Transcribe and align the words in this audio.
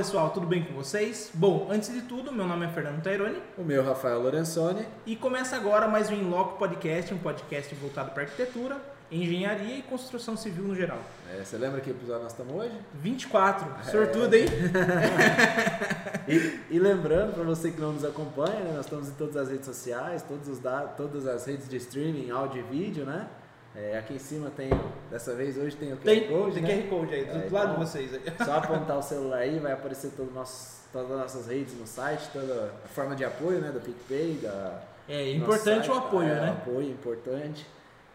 Pessoal, 0.00 0.30
tudo 0.30 0.46
bem 0.46 0.64
com 0.64 0.72
vocês? 0.72 1.30
Bom, 1.34 1.68
antes 1.70 1.92
de 1.92 2.00
tudo, 2.00 2.32
meu 2.32 2.46
nome 2.46 2.64
é 2.64 2.70
Fernando 2.70 3.02
Taironi. 3.02 3.36
O 3.58 3.62
meu 3.62 3.84
Rafael 3.84 4.18
Lorenzoni. 4.18 4.86
E 5.04 5.14
começa 5.14 5.56
agora 5.56 5.86
mais 5.86 6.08
um 6.08 6.14
Inloco 6.14 6.56
Podcast, 6.56 7.12
um 7.12 7.18
podcast 7.18 7.74
voltado 7.74 8.10
para 8.12 8.22
arquitetura, 8.22 8.78
engenharia 9.12 9.76
e 9.76 9.82
construção 9.82 10.38
civil 10.38 10.64
no 10.64 10.74
geral. 10.74 10.96
É, 11.30 11.44
você 11.44 11.58
lembra 11.58 11.82
que 11.82 11.90
episódio 11.90 12.22
nós 12.22 12.32
estamos 12.32 12.50
hoje? 12.54 12.72
24, 12.94 13.68
é. 13.78 13.90
sortudo, 13.90 14.34
hein? 14.34 14.46
e, 16.26 16.74
e, 16.74 16.78
lembrando 16.78 17.34
para 17.34 17.44
você 17.44 17.70
que 17.70 17.78
não 17.78 17.92
nos 17.92 18.04
acompanha, 18.06 18.58
né, 18.58 18.72
nós 18.76 18.86
estamos 18.86 19.06
em 19.10 19.12
todas 19.12 19.36
as 19.36 19.50
redes 19.50 19.66
sociais, 19.66 20.22
todos 20.22 20.48
os 20.48 20.58
dados, 20.60 20.96
todas 20.96 21.26
as 21.26 21.44
redes 21.44 21.68
de 21.68 21.76
streaming, 21.76 22.30
áudio 22.30 22.64
e 22.66 22.74
vídeo, 22.74 23.04
né? 23.04 23.28
É, 23.74 23.98
aqui 23.98 24.14
em 24.14 24.18
cima 24.18 24.50
tem, 24.50 24.68
dessa 25.10 25.34
vez 25.34 25.56
hoje 25.56 25.76
tem 25.76 25.92
o 25.92 25.96
QR 25.96 26.04
tem, 26.04 26.28
Code. 26.28 26.54
Tem 26.54 26.62
né? 26.62 26.82
QR 26.82 26.88
Code 26.88 27.14
aí, 27.14 27.24
do 27.24 27.30
é, 27.30 27.34
lado 27.34 27.46
então, 27.48 27.72
de 27.72 27.76
vocês 27.78 28.14
aí. 28.14 28.22
Só 28.44 28.54
apontar 28.58 28.98
o 28.98 29.02
celular 29.02 29.38
aí, 29.38 29.58
vai 29.58 29.72
aparecer 29.72 30.10
todo 30.16 30.32
nosso, 30.32 30.88
todas 30.92 31.10
as 31.12 31.18
nossas 31.18 31.46
redes 31.46 31.78
no 31.78 31.86
site, 31.86 32.28
toda 32.32 32.74
a 32.84 32.88
forma 32.88 33.14
de 33.14 33.24
apoio, 33.24 33.60
né? 33.60 33.70
Do 33.70 33.80
PicPay, 33.80 34.40
da. 34.42 34.82
É 35.08 35.32
importante 35.32 35.86
site, 35.86 35.90
o 35.90 35.94
apoio, 35.94 36.28
é, 36.28 36.40
né? 36.40 36.50
Apoio 36.50 36.90
importante. 36.90 37.66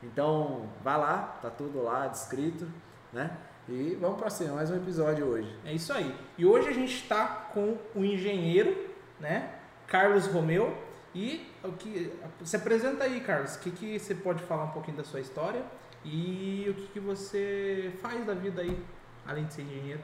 Então, 0.04 0.70
vá 0.84 0.98
lá, 0.98 1.40
tá 1.42 1.50
tudo 1.50 1.82
lá 1.82 2.08
descrito, 2.08 2.68
né? 3.14 3.32
E 3.68 3.98
vamos 4.00 4.20
para 4.20 4.30
cima, 4.30 4.56
mais 4.56 4.70
um 4.70 4.76
episódio 4.76 5.26
hoje. 5.26 5.52
É 5.66 5.74
isso 5.74 5.92
aí. 5.92 6.14
E 6.38 6.46
hoje 6.46 6.68
a 6.68 6.74
gente 6.74 6.94
está 6.94 7.26
com 7.26 7.78
o 7.96 8.04
engenheiro, 8.04 8.78
né? 9.20 9.52
Carlos 9.88 10.28
Romeu. 10.28 10.85
E 11.16 11.50
o 11.64 11.72
que 11.72 12.12
se 12.44 12.58
apresenta 12.58 13.06
aí, 13.06 13.22
Carlos. 13.22 13.56
O 13.56 13.60
que, 13.60 13.72
que 13.72 13.98
você 13.98 14.14
pode 14.14 14.44
falar 14.44 14.66
um 14.66 14.72
pouquinho 14.72 14.98
da 14.98 15.04
sua 15.06 15.22
história 15.22 15.64
e 16.04 16.66
o 16.70 16.74
que, 16.74 16.88
que 16.88 17.00
você 17.00 17.94
faz 18.02 18.26
da 18.26 18.34
vida 18.34 18.62
aí, 18.62 18.78
além 19.26 19.46
de 19.46 19.54
ser 19.54 19.62
engenheiro? 19.62 20.02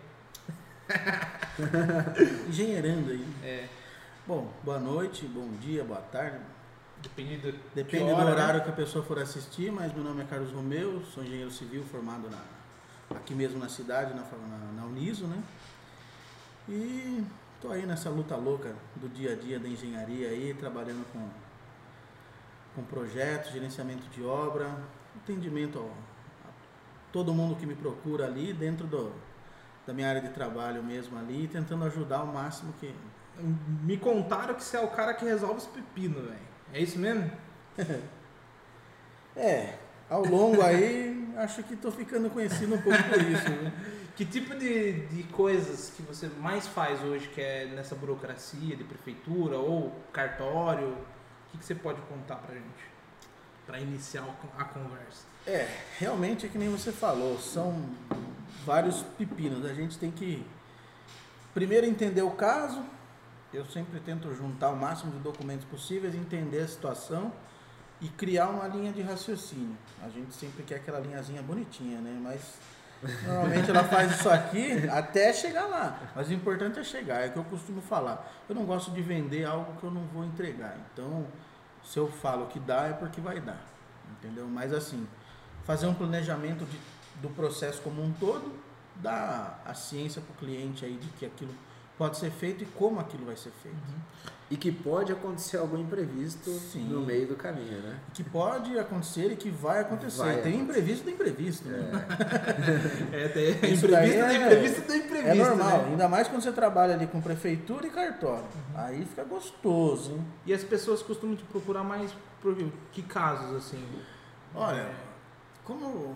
Engenheirando 2.47 3.11
aí. 3.11 3.27
É. 3.43 3.67
Bom, 4.25 4.53
boa 4.63 4.79
noite, 4.79 5.25
bom 5.25 5.49
dia, 5.59 5.83
boa 5.83 5.99
tarde. 5.99 6.39
Depende 7.01 7.37
do, 7.37 7.59
Depende 7.75 8.03
hora, 8.05 8.15
do 8.15 8.25
né? 8.25 8.31
horário 8.31 8.59
né? 8.59 8.63
que 8.63 8.69
a 8.69 8.73
pessoa 8.73 9.03
for 9.03 9.19
assistir, 9.19 9.69
mas 9.69 9.93
meu 9.93 10.03
nome 10.03 10.21
é 10.21 10.25
Carlos 10.25 10.51
Romeu, 10.51 11.03
sou 11.13 11.23
engenheiro 11.23 11.51
civil 11.51 11.83
formado 11.83 12.29
na, 12.29 13.17
aqui 13.17 13.33
mesmo 13.33 13.59
na 13.59 13.67
cidade, 13.67 14.13
na, 14.13 14.21
na, 14.21 14.81
na 14.81 14.85
Uniso, 14.85 15.25
né? 15.25 15.43
E 16.69 17.23
Estou 17.61 17.73
aí 17.73 17.85
nessa 17.85 18.09
luta 18.09 18.35
louca 18.35 18.73
do 18.95 19.07
dia 19.07 19.33
a 19.33 19.35
dia 19.35 19.59
da 19.59 19.69
engenharia 19.69 20.29
aí, 20.29 20.51
trabalhando 20.51 21.05
com, 21.13 21.29
com 22.73 22.83
projetos, 22.83 23.51
gerenciamento 23.51 24.09
de 24.09 24.23
obra, 24.23 24.67
atendimento 25.15 25.77
a, 25.77 26.47
a 26.47 26.51
todo 27.13 27.31
mundo 27.35 27.55
que 27.55 27.67
me 27.67 27.75
procura 27.75 28.25
ali 28.25 28.51
dentro 28.51 28.87
do, 28.87 29.13
da 29.85 29.93
minha 29.93 30.09
área 30.09 30.21
de 30.21 30.29
trabalho 30.29 30.81
mesmo 30.81 31.19
ali, 31.19 31.47
tentando 31.47 31.85
ajudar 31.85 32.23
o 32.23 32.33
máximo 32.33 32.73
que. 32.79 32.95
Me 33.83 33.95
contaram 33.95 34.55
que 34.55 34.63
você 34.63 34.77
é 34.77 34.81
o 34.81 34.87
cara 34.87 35.13
que 35.13 35.23
resolve 35.23 35.57
os 35.57 35.67
pepinos, 35.67 36.23
velho. 36.23 36.47
É 36.73 36.81
isso 36.81 36.97
mesmo? 36.97 37.29
é, 39.37 39.77
ao 40.09 40.25
longo 40.25 40.63
aí, 40.63 41.31
acho 41.37 41.61
que 41.61 41.75
estou 41.75 41.91
ficando 41.91 42.27
conhecido 42.31 42.73
um 42.73 42.81
pouco 42.81 43.03
por 43.03 43.21
isso. 43.21 43.49
Né? 43.51 43.71
Que 44.15 44.25
tipo 44.25 44.55
de, 44.55 45.07
de 45.07 45.23
coisas 45.23 45.91
que 45.95 46.01
você 46.01 46.27
mais 46.27 46.67
faz 46.67 47.01
hoje, 47.01 47.27
que 47.29 47.41
é 47.41 47.65
nessa 47.65 47.95
burocracia 47.95 48.75
de 48.75 48.83
prefeitura 48.83 49.57
ou 49.57 49.91
cartório? 50.11 50.89
O 50.89 51.51
que, 51.51 51.57
que 51.57 51.65
você 51.65 51.75
pode 51.75 52.01
contar 52.01 52.35
pra 52.35 52.53
gente? 52.55 52.91
Para 53.65 53.79
iniciar 53.79 54.25
a 54.57 54.63
conversa. 54.65 55.25
É, 55.47 55.67
realmente 55.97 56.45
é 56.45 56.49
que 56.49 56.57
nem 56.57 56.69
você 56.69 56.91
falou, 56.91 57.39
são 57.39 57.89
vários 58.65 59.01
pepinos. 59.17 59.65
A 59.65 59.73
gente 59.73 59.97
tem 59.97 60.11
que 60.11 60.45
primeiro 61.53 61.85
entender 61.85 62.21
o 62.21 62.31
caso. 62.31 62.83
Eu 63.53 63.65
sempre 63.65 63.99
tento 63.99 64.33
juntar 64.35 64.69
o 64.69 64.75
máximo 64.75 65.11
de 65.11 65.19
documentos 65.19 65.65
possíveis, 65.65 66.15
entender 66.15 66.59
a 66.59 66.67
situação 66.67 67.33
e 67.99 68.07
criar 68.07 68.49
uma 68.49 68.67
linha 68.67 68.91
de 68.91 69.01
raciocínio. 69.01 69.77
A 70.01 70.09
gente 70.09 70.33
sempre 70.33 70.63
quer 70.63 70.75
aquela 70.75 70.99
linhazinha 70.99 71.41
bonitinha, 71.41 71.99
né? 71.99 72.17
Mas 72.21 72.41
Normalmente 73.25 73.69
ela 73.69 73.83
faz 73.83 74.11
isso 74.11 74.29
aqui 74.29 74.87
até 74.89 75.33
chegar 75.33 75.65
lá. 75.65 75.99
Mas 76.15 76.29
o 76.29 76.33
importante 76.33 76.79
é 76.79 76.83
chegar, 76.83 77.21
é 77.21 77.27
o 77.27 77.31
que 77.31 77.37
eu 77.37 77.43
costumo 77.45 77.81
falar. 77.81 78.31
Eu 78.47 78.53
não 78.53 78.65
gosto 78.65 78.91
de 78.91 79.01
vender 79.01 79.45
algo 79.45 79.79
que 79.79 79.83
eu 79.83 79.91
não 79.91 80.03
vou 80.07 80.23
entregar. 80.23 80.77
Então, 80.93 81.25
se 81.83 81.97
eu 81.97 82.07
falo 82.07 82.47
que 82.47 82.59
dá, 82.59 82.87
é 82.87 82.93
porque 82.93 83.19
vai 83.19 83.39
dar. 83.39 83.61
Entendeu? 84.11 84.47
Mas 84.47 84.71
assim, 84.71 85.07
fazer 85.65 85.87
um 85.87 85.93
planejamento 85.93 86.65
de, 86.65 86.79
do 87.21 87.29
processo 87.29 87.81
como 87.81 88.03
um 88.03 88.11
todo, 88.13 88.53
dá 88.97 89.59
a 89.65 89.73
ciência 89.73 90.21
para 90.21 90.33
o 90.33 90.35
cliente 90.35 90.85
aí 90.85 90.95
de 90.97 91.07
que 91.09 91.25
aquilo 91.25 91.53
pode 92.01 92.17
ser 92.17 92.31
feito 92.31 92.63
e 92.63 92.65
como 92.65 92.99
aquilo 92.99 93.27
vai 93.27 93.35
ser 93.35 93.51
feito. 93.61 93.77
Uhum. 93.77 94.31
E 94.49 94.57
que 94.57 94.71
pode 94.71 95.11
acontecer 95.11 95.57
algum 95.57 95.77
imprevisto 95.77 96.49
Sim. 96.49 96.85
no 96.85 97.01
meio 97.01 97.27
do 97.27 97.35
caminho, 97.35 97.79
né? 97.79 97.99
Que 98.11 98.23
pode 98.23 98.77
acontecer 98.79 99.31
e 99.31 99.35
que 99.35 99.51
vai 99.51 99.81
acontecer. 99.81 100.17
Vai 100.17 100.41
tem 100.41 100.61
imprevisto 100.61 101.03
do 101.03 101.11
imprevisto. 101.11 101.69
Né? 101.69 101.91
É, 103.13 103.21
é 103.25 103.29
tem 103.29 103.51
imprevisto 103.51 103.93
é, 103.93 104.27
do 104.27 104.33
imprevisto 104.33 104.81
do 104.81 104.95
imprevisto. 104.95 105.29
É 105.29 105.35
normal, 105.35 105.77
né? 105.77 105.87
ainda 105.89 106.09
mais 106.09 106.27
quando 106.27 106.41
você 106.41 106.51
trabalha 106.51 106.95
ali 106.95 107.05
com 107.05 107.21
prefeitura 107.21 107.85
e 107.85 107.91
cartório. 107.91 108.45
Uhum. 108.45 108.81
Aí 108.81 109.05
fica 109.05 109.23
gostoso. 109.23 110.13
Hein? 110.13 110.25
E 110.47 110.53
as 110.55 110.63
pessoas 110.63 111.03
costumam 111.03 111.35
te 111.35 111.43
procurar 111.43 111.83
mais 111.83 112.11
por 112.41 112.57
que 112.91 113.03
casos, 113.03 113.55
assim? 113.55 113.87
Olha, 114.55 114.89
como 115.63 116.15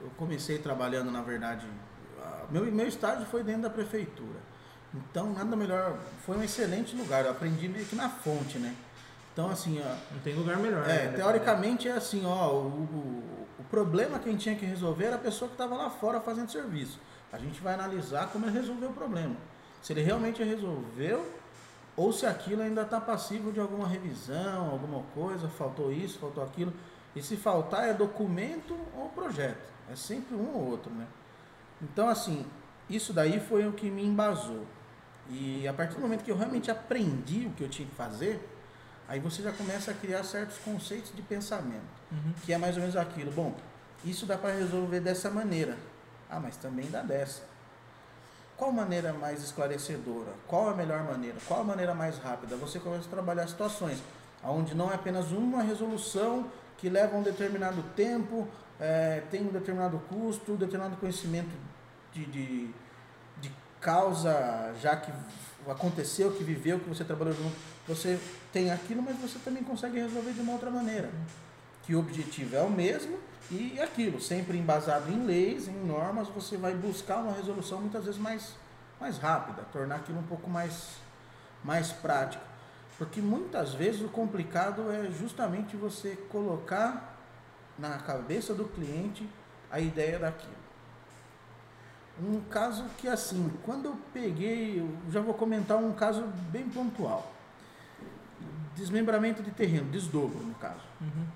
eu 0.00 0.10
comecei 0.16 0.56
trabalhando, 0.56 1.10
na 1.10 1.20
verdade, 1.20 1.66
meu, 2.50 2.64
meu 2.64 2.88
estágio 2.88 3.26
foi 3.26 3.42
dentro 3.42 3.62
da 3.62 3.70
prefeitura. 3.70 4.51
Então, 4.94 5.32
nada 5.32 5.56
melhor. 5.56 5.98
Foi 6.24 6.36
um 6.36 6.42
excelente 6.42 6.94
lugar. 6.94 7.24
Eu 7.24 7.30
aprendi 7.30 7.68
meio 7.68 7.84
que 7.86 7.96
na 7.96 8.08
fonte, 8.08 8.58
né? 8.58 8.74
Então, 9.32 9.50
assim, 9.50 9.80
ó. 9.80 10.14
Não 10.14 10.20
tem 10.20 10.34
lugar 10.34 10.58
melhor. 10.58 10.88
É, 10.88 11.06
né? 11.06 11.12
teoricamente 11.16 11.88
é 11.88 11.92
assim, 11.92 12.24
ó. 12.26 12.50
O, 12.50 12.66
o, 12.66 13.46
o, 13.60 13.64
problema 13.70 14.18
que 14.18 14.28
a 14.28 14.32
gente 14.32 14.42
tinha 14.42 14.56
que 14.56 14.66
resolver 14.66 15.06
era 15.06 15.16
a 15.16 15.18
pessoa 15.18 15.48
que 15.48 15.54
estava 15.54 15.74
lá 15.74 15.88
fora 15.88 16.20
fazendo 16.20 16.50
serviço. 16.50 17.00
A 17.32 17.38
gente 17.38 17.60
vai 17.62 17.72
analisar 17.72 18.28
como 18.28 18.44
ele 18.44 18.52
resolveu 18.52 18.90
o 18.90 18.92
problema. 18.92 19.34
Se 19.82 19.92
ele 19.94 20.02
realmente 20.02 20.42
resolveu 20.42 21.26
ou 21.96 22.12
se 22.12 22.26
aquilo 22.26 22.62
ainda 22.62 22.82
está 22.82 23.00
passivo 23.00 23.50
de 23.50 23.60
alguma 23.60 23.88
revisão, 23.88 24.70
alguma 24.70 25.02
coisa, 25.14 25.48
faltou 25.48 25.90
isso, 25.90 26.18
faltou 26.18 26.44
aquilo. 26.44 26.72
E 27.16 27.22
se 27.22 27.36
faltar 27.36 27.88
é 27.88 27.94
documento 27.94 28.78
ou 28.96 29.08
projeto. 29.08 29.72
É 29.90 29.96
sempre 29.96 30.34
um 30.34 30.54
ou 30.54 30.70
outro, 30.70 30.92
né? 30.92 31.06
Então, 31.80 32.08
assim, 32.08 32.46
isso 32.88 33.12
daí 33.12 33.40
foi 33.40 33.66
o 33.66 33.72
que 33.72 33.90
me 33.90 34.04
embasou. 34.04 34.66
E 35.30 35.66
a 35.66 35.72
partir 35.72 35.94
do 35.94 36.00
momento 36.00 36.24
que 36.24 36.30
eu 36.30 36.36
realmente 36.36 36.70
aprendi 36.70 37.46
o 37.46 37.50
que 37.50 37.62
eu 37.62 37.68
tinha 37.68 37.88
que 37.88 37.94
fazer, 37.94 38.46
aí 39.08 39.20
você 39.20 39.42
já 39.42 39.52
começa 39.52 39.90
a 39.90 39.94
criar 39.94 40.24
certos 40.24 40.58
conceitos 40.58 41.14
de 41.14 41.22
pensamento, 41.22 41.82
uhum. 42.10 42.32
que 42.44 42.52
é 42.52 42.58
mais 42.58 42.76
ou 42.76 42.80
menos 42.80 42.96
aquilo. 42.96 43.30
Bom, 43.32 43.54
isso 44.04 44.26
dá 44.26 44.36
para 44.36 44.54
resolver 44.54 45.00
dessa 45.00 45.30
maneira. 45.30 45.76
Ah, 46.28 46.40
mas 46.40 46.56
também 46.56 46.90
dá 46.90 47.02
dessa. 47.02 47.42
Qual 48.56 48.72
maneira 48.72 49.12
mais 49.12 49.42
esclarecedora? 49.42 50.32
Qual 50.46 50.68
a 50.68 50.74
melhor 50.74 51.02
maneira? 51.04 51.36
Qual 51.46 51.60
a 51.60 51.64
maneira 51.64 51.94
mais 51.94 52.18
rápida? 52.18 52.56
Você 52.56 52.78
começa 52.78 53.06
a 53.06 53.10
trabalhar 53.10 53.46
situações 53.46 54.02
onde 54.44 54.74
não 54.74 54.90
é 54.90 54.94
apenas 54.94 55.30
uma 55.30 55.62
resolução 55.62 56.50
que 56.78 56.88
leva 56.88 57.16
um 57.16 57.22
determinado 57.22 57.82
tempo, 57.94 58.48
é, 58.80 59.22
tem 59.30 59.42
um 59.42 59.52
determinado 59.52 60.00
custo, 60.08 60.52
um 60.52 60.56
determinado 60.56 60.96
conhecimento 60.96 61.50
de, 62.12 62.26
de 62.26 62.74
causa, 63.82 64.72
já 64.80 64.96
que 64.96 65.12
aconteceu, 65.68 66.32
que 66.32 66.42
viveu, 66.42 66.78
que 66.80 66.88
você 66.88 67.04
trabalhou 67.04 67.34
junto, 67.34 67.54
você 67.86 68.18
tem 68.52 68.70
aquilo, 68.70 69.02
mas 69.02 69.16
você 69.18 69.38
também 69.40 69.62
consegue 69.62 69.98
resolver 69.98 70.32
de 70.32 70.40
uma 70.40 70.52
outra 70.52 70.70
maneira. 70.70 71.10
Que 71.82 71.94
o 71.94 71.98
objetivo 71.98 72.56
é 72.56 72.62
o 72.62 72.70
mesmo 72.70 73.18
e 73.50 73.78
aquilo, 73.80 74.20
sempre 74.20 74.56
embasado 74.56 75.10
em 75.10 75.26
leis, 75.26 75.68
em 75.68 75.84
normas, 75.84 76.28
você 76.28 76.56
vai 76.56 76.74
buscar 76.74 77.18
uma 77.18 77.32
resolução 77.32 77.80
muitas 77.80 78.04
vezes 78.04 78.18
mais, 78.18 78.54
mais 79.00 79.18
rápida, 79.18 79.62
tornar 79.72 79.96
aquilo 79.96 80.20
um 80.20 80.26
pouco 80.26 80.48
mais, 80.48 80.92
mais 81.62 81.92
prático. 81.92 82.44
Porque 82.96 83.20
muitas 83.20 83.74
vezes 83.74 84.00
o 84.00 84.08
complicado 84.08 84.90
é 84.92 85.10
justamente 85.10 85.76
você 85.76 86.16
colocar 86.30 87.18
na 87.78 87.98
cabeça 87.98 88.54
do 88.54 88.64
cliente 88.64 89.28
a 89.70 89.80
ideia 89.80 90.18
daquilo. 90.18 90.62
Um 92.20 92.40
caso 92.50 92.84
que 92.98 93.08
assim, 93.08 93.50
quando 93.64 93.86
eu 93.86 93.96
peguei, 94.12 94.80
eu 94.80 94.88
já 95.10 95.20
vou 95.20 95.34
comentar 95.34 95.78
um 95.78 95.92
caso 95.92 96.24
bem 96.50 96.68
pontual. 96.68 97.32
Desmembramento 98.76 99.42
de 99.42 99.50
terreno, 99.50 99.90
desdobro 99.90 100.38
no 100.40 100.54
caso. 100.54 100.82
Uhum. 101.00 101.26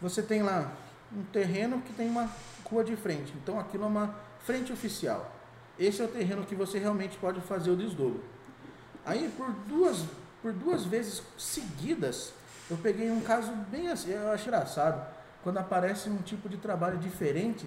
Você 0.00 0.22
tem 0.22 0.42
lá 0.42 0.72
um 1.12 1.22
terreno 1.24 1.80
que 1.80 1.92
tem 1.92 2.08
uma 2.08 2.28
rua 2.64 2.84
de 2.84 2.96
frente, 2.96 3.32
então 3.42 3.58
aquilo 3.58 3.84
é 3.84 3.86
uma 3.86 4.14
frente 4.40 4.72
oficial. 4.72 5.34
Esse 5.78 6.02
é 6.02 6.04
o 6.04 6.08
terreno 6.08 6.44
que 6.44 6.54
você 6.54 6.78
realmente 6.78 7.16
pode 7.16 7.40
fazer 7.40 7.70
o 7.70 7.76
desdobro. 7.76 8.22
Aí 9.04 9.32
por 9.36 9.50
duas, 9.66 10.04
por 10.42 10.52
duas 10.52 10.84
vezes 10.84 11.22
seguidas, 11.38 12.32
eu 12.70 12.76
peguei 12.76 13.10
um 13.10 13.20
caso 13.20 13.52
bem 13.70 13.88
assim, 13.88 14.10
eu 14.10 14.30
acho 14.30 14.48
engraçado, 14.48 15.06
quando 15.42 15.58
aparece 15.58 16.08
um 16.08 16.18
tipo 16.18 16.48
de 16.48 16.56
trabalho 16.56 16.98
diferente 16.98 17.66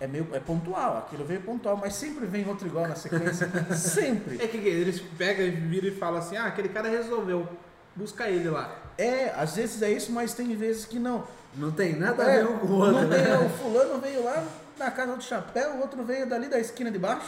é 0.00 0.06
meio 0.06 0.28
é 0.32 0.38
pontual, 0.40 0.98
aquilo 0.98 1.24
veio 1.24 1.40
pontual, 1.42 1.76
mas 1.76 1.94
sempre 1.94 2.24
vem 2.26 2.46
outro 2.48 2.66
igual 2.66 2.86
na 2.86 2.94
sequência. 2.94 3.50
sempre. 3.76 4.36
É 4.42 4.46
que 4.46 4.56
eles 4.56 5.00
pegam 5.16 5.44
e 5.44 5.50
viram 5.50 5.88
e 5.88 5.90
falam 5.92 6.18
assim, 6.20 6.36
ah, 6.36 6.46
aquele 6.46 6.68
cara 6.68 6.88
resolveu. 6.88 7.48
Busca 7.96 8.28
ele 8.28 8.48
lá. 8.48 8.72
É, 8.96 9.30
às 9.36 9.56
vezes 9.56 9.82
é 9.82 9.90
isso, 9.90 10.12
mas 10.12 10.32
tem 10.34 10.54
vezes 10.54 10.84
que 10.84 10.98
não. 10.98 11.24
Não 11.56 11.72
tem 11.72 11.96
nada 11.96 12.22
a 12.24 12.30
É, 12.30 12.36
ver 12.44 12.48
um 12.48 12.58
com 12.58 12.66
o 12.66 12.72
outro, 12.78 12.92
não 12.92 13.08
né? 13.08 13.22
tem- 13.24 13.46
o 13.46 13.48
fulano 13.50 13.98
veio 14.00 14.22
lá 14.22 14.44
na 14.78 14.90
casa 14.90 15.16
do 15.16 15.22
chapéu, 15.22 15.72
o 15.72 15.80
outro 15.80 16.04
veio 16.04 16.28
dali 16.28 16.46
da 16.48 16.60
esquina 16.60 16.90
de 16.92 16.98
baixo, 16.98 17.26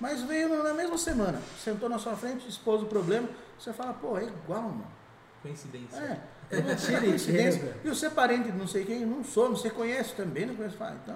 mas 0.00 0.22
veio 0.22 0.60
na 0.64 0.74
mesma 0.74 0.98
semana. 0.98 1.40
Sentou 1.62 1.88
na 1.88 1.98
sua 1.98 2.16
frente, 2.16 2.48
expôs 2.48 2.82
o 2.82 2.86
problema, 2.86 3.28
você 3.58 3.72
fala, 3.72 3.92
pô, 3.92 4.18
é 4.18 4.24
igual, 4.24 4.62
mano. 4.62 4.86
Coincidência. 5.42 5.96
É, 5.98 6.18
É, 6.50 6.56
é 6.56 6.60
e 6.98 7.00
coincidência. 7.06 7.76
E 7.84 7.88
você 7.88 8.06
é 8.06 8.10
parente 8.10 8.50
de 8.50 8.58
não 8.58 8.66
sei 8.66 8.84
quem, 8.84 9.06
não 9.06 9.22
sou, 9.22 9.48
não 9.50 9.56
sei, 9.56 9.70
conhece 9.70 10.14
também, 10.16 10.46
não 10.46 10.56
conhece, 10.56 10.76
fala, 10.76 10.96
então 11.04 11.14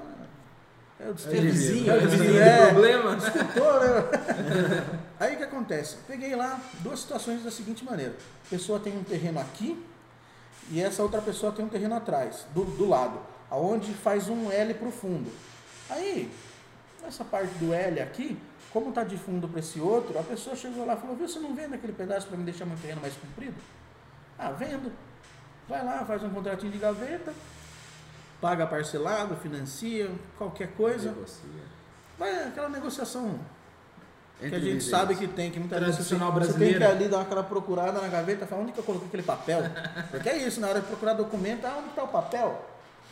é, 1.02 1.08
é 1.08 1.08
o 1.08 1.36
É 1.36 1.40
vizinho, 1.40 1.90
É 1.90 1.94
o 1.94 1.96
é 2.00 2.06
vizinho 2.06 2.40
É. 2.40 2.66
do 2.66 2.72
problema. 2.72 3.16
Escutou, 3.16 3.80
né? 3.80 5.00
Aí 5.20 5.34
o 5.34 5.36
que 5.36 5.44
acontece? 5.44 5.96
Peguei 6.06 6.34
lá 6.34 6.60
duas 6.80 7.00
situações 7.00 7.42
da 7.44 7.50
seguinte 7.50 7.84
maneira. 7.84 8.14
A 8.46 8.50
pessoa 8.50 8.78
tem 8.78 8.96
um 8.96 9.04
terreno 9.04 9.40
aqui 9.40 9.84
e 10.70 10.80
essa 10.80 11.02
outra 11.02 11.20
pessoa 11.20 11.52
tem 11.52 11.64
um 11.64 11.68
terreno 11.68 11.94
atrás, 11.94 12.46
do, 12.54 12.64
do 12.64 12.88
lado, 12.88 13.18
aonde 13.50 13.92
faz 13.92 14.28
um 14.28 14.50
L 14.50 14.74
pro 14.74 14.90
fundo. 14.90 15.30
Aí, 15.90 16.30
essa 17.06 17.24
parte 17.24 17.52
do 17.58 17.72
L 17.74 18.00
aqui, 18.00 18.38
como 18.72 18.92
tá 18.92 19.04
de 19.04 19.16
fundo 19.18 19.48
para 19.48 19.60
esse 19.60 19.78
outro, 19.80 20.18
a 20.18 20.22
pessoa 20.22 20.56
chegou 20.56 20.86
lá 20.86 20.94
e 20.94 20.96
falou, 20.96 21.14
viu, 21.16 21.28
você 21.28 21.38
não 21.38 21.54
vende 21.54 21.74
aquele 21.74 21.92
pedaço 21.92 22.26
para 22.28 22.36
me 22.36 22.44
deixar 22.44 22.64
meu 22.64 22.76
terreno 22.78 23.00
mais 23.00 23.14
comprido? 23.14 23.56
Ah, 24.38 24.50
vendo. 24.52 24.90
Vai 25.68 25.84
lá, 25.84 26.04
faz 26.04 26.22
um 26.22 26.30
contratinho 26.30 26.72
de 26.72 26.78
gaveta, 26.78 27.32
paga 28.42 28.66
parcelado, 28.66 29.36
financia, 29.36 30.10
qualquer 30.36 30.72
coisa. 30.72 31.12
Negocia. 31.12 31.62
Vai 32.18 32.48
aquela 32.48 32.68
negociação 32.68 33.38
que 34.38 34.46
a 34.46 34.58
Entre 34.58 34.72
gente 34.72 34.82
sabe 34.82 35.14
que 35.14 35.28
tem, 35.28 35.52
que 35.52 35.60
muitas 35.60 35.78
vezes 35.78 35.94
você, 35.94 36.16
Tradicional 36.16 36.32
você 36.32 36.40
tem 36.40 36.52
que 36.52 36.58
brasileira. 36.58 36.88
ali 36.90 37.08
dar 37.08 37.20
aquela 37.20 37.44
procurada 37.44 38.00
na 38.00 38.08
gaveta, 38.08 38.44
falar 38.44 38.62
onde 38.62 38.72
que 38.72 38.80
eu 38.80 38.84
coloquei 38.84 39.06
aquele 39.06 39.22
papel? 39.22 39.62
Porque 40.10 40.28
é 40.28 40.36
isso, 40.38 40.60
na 40.60 40.68
hora 40.68 40.80
de 40.80 40.86
procurar 40.88 41.14
documento, 41.14 41.64
ah, 41.64 41.76
onde 41.78 41.90
está 41.90 42.02
o 42.02 42.08
papel? 42.08 42.60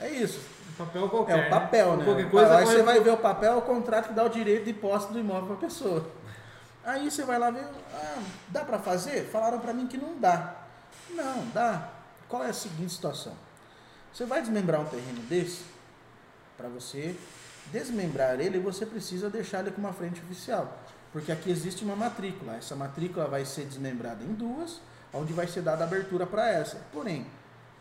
É 0.01 0.11
isso. 0.11 0.41
Papel 0.77 1.09
qualquer. 1.09 1.39
É 1.39 1.47
o 1.47 1.51
papel, 1.51 1.97
né? 1.99 2.05
Qualquer 2.05 2.31
coisa 2.31 2.57
Aí 2.57 2.67
você 2.67 2.83
vai 2.83 3.01
ver 3.01 3.11
o 3.11 3.17
papel, 3.19 3.53
é 3.53 3.57
o 3.57 3.63
contrato 3.63 4.09
que 4.09 4.15
dá 4.15 4.25
o 4.25 4.29
direito 4.29 4.65
de 4.65 4.73
posse 4.73 5.13
do 5.13 5.21
imóvel 5.21 5.47
para 5.47 5.55
a 5.55 5.59
pessoa. 5.59 6.05
Aí 6.85 7.09
você 7.09 7.23
vai 7.23 7.39
lá 7.39 7.51
ver, 7.51 7.67
ah, 7.95 8.19
dá 8.49 8.65
para 8.65 8.81
fazer? 8.81 9.25
Falaram 9.27 9.61
para 9.61 9.73
mim 9.73 9.87
que 9.87 9.97
não 9.97 10.19
dá. 10.19 10.57
Não, 11.11 11.47
dá. 11.55 11.89
Qual 12.29 12.43
é 12.43 12.49
a 12.49 12.53
seguinte 12.53 12.93
situação? 12.93 13.35
Você 14.13 14.25
vai 14.25 14.41
desmembrar 14.41 14.81
um 14.81 14.87
terreno 14.87 15.21
desse, 15.23 15.63
para 16.57 16.69
você 16.69 17.17
desmembrar 17.73 18.41
ele, 18.41 18.59
você 18.59 18.85
precisa 18.85 19.31
deixar 19.31 19.61
ele 19.61 19.71
com 19.71 19.81
uma 19.81 19.93
frente 19.93 20.21
oficial. 20.21 20.79
Porque 21.13 21.33
aqui 21.33 21.51
existe 21.51 21.85
uma 21.85 21.97
matrícula. 21.97 22.57
Essa 22.57 22.77
matrícula 22.77 23.27
vai 23.27 23.45
ser 23.45 23.65
desmembrada 23.65 24.23
em 24.23 24.33
duas, 24.35 24.81
onde 25.13 25.33
vai 25.33 25.47
ser 25.47 25.63
dada 25.63 25.85
abertura 25.85 26.27
para 26.27 26.49
essa. 26.49 26.77
Porém, 26.93 27.27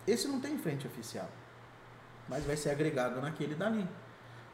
esse 0.07 0.27
não 0.27 0.39
tem 0.39 0.57
frente 0.57 0.87
oficial, 0.87 1.29
mas 2.27 2.43
vai 2.43 2.57
ser 2.57 2.71
agregado 2.71 3.21
naquele 3.21 3.55
dali. 3.55 3.87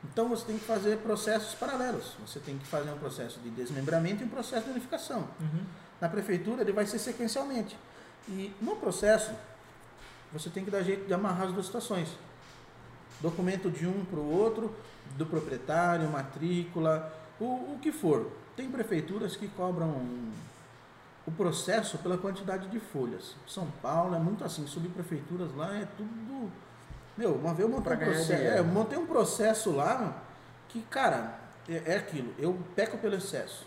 Então 0.04 0.28
você 0.30 0.46
tem 0.46 0.58
que 0.58 0.66
fazer 0.66 0.98
processos 0.98 1.56
paralelos. 1.56 2.16
Você 2.26 2.40
tem 2.40 2.58
que 2.58 2.66
fazer 2.66 2.92
um 2.92 2.98
processo 2.98 3.40
de 3.40 3.50
desmembramento 3.50 4.22
e 4.22 4.26
um 4.26 4.30
processo 4.30 4.66
de 4.66 4.72
unificação. 4.72 5.28
Uhum. 5.40 5.64
Na 6.00 6.10
prefeitura 6.10 6.62
ele 6.62 6.72
vai 6.72 6.86
ser 6.86 7.00
sequencialmente. 7.00 7.78
E 8.28 8.54
no 8.62 8.76
processo, 8.76 9.32
você 10.38 10.50
tem 10.50 10.66
que 10.66 10.72
dar 10.72 10.82
jeito 10.84 11.06
de 11.08 11.14
amarrar 11.14 11.48
as 11.48 11.54
duas 11.54 11.66
situações. 11.66 12.10
Documento 13.22 13.72
de 13.72 13.88
um 13.88 14.04
para 14.06 14.20
o 14.20 14.30
outro, 14.30 14.76
do 15.18 15.26
proprietário, 15.26 16.10
matrícula, 16.10 17.14
o, 17.40 17.46
o 17.74 17.80
que 17.82 17.92
for. 17.92 18.30
Tem 18.56 18.70
prefeituras 18.70 19.36
que 19.36 19.48
cobram 19.48 19.90
o 21.26 21.32
processo 21.32 21.98
pela 22.00 22.18
quantidade 22.18 22.68
de 22.68 22.80
folhas. 22.80 23.36
São 23.48 23.68
Paulo 23.82 24.16
é 24.16 24.20
muito 24.20 24.44
assim, 24.44 24.68
subprefeituras 24.68 25.56
lá 25.56 25.74
é 25.76 25.88
tudo. 25.98 26.52
Meu, 27.18 27.34
uma 27.36 27.54
vez 27.54 27.68
eu 27.70 27.74
montei 27.74 27.94
um 27.94 27.98
processo. 27.98 28.32
É, 28.34 28.60
eu 28.60 28.66
montei 28.66 28.98
um 28.98 29.06
processo 29.08 29.72
lá 29.72 30.22
que, 30.68 30.82
cara, 30.82 31.40
é, 31.70 31.94
é 31.94 31.96
aquilo, 31.98 32.34
eu 32.38 32.58
peco 32.76 32.98
pelo 32.98 33.16
excesso. 33.16 33.66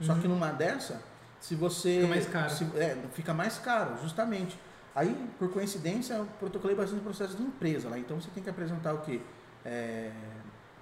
Só 0.00 0.14
Uhum. 0.14 0.20
que 0.22 0.28
numa 0.28 0.50
dessa, 0.50 1.02
se 1.38 1.54
você. 1.54 1.96
Fica 2.00 2.08
mais 2.08 2.26
caro. 2.26 2.50
se- 2.50 2.70
é, 2.78 2.96
fica 3.12 3.34
mais 3.34 3.58
caro, 3.58 3.98
justamente. 4.02 4.58
Aí, 5.00 5.30
por 5.38 5.50
coincidência, 5.50 6.12
eu 6.12 6.26
protocolei 6.38 6.76
bastante 6.76 7.00
processo 7.02 7.34
de 7.34 7.42
empresa 7.42 7.88
lá. 7.88 7.98
Então 7.98 8.20
você 8.20 8.28
tem 8.34 8.42
que 8.42 8.50
apresentar 8.50 8.92
o 8.92 8.98
quê? 8.98 9.22
É, 9.64 10.10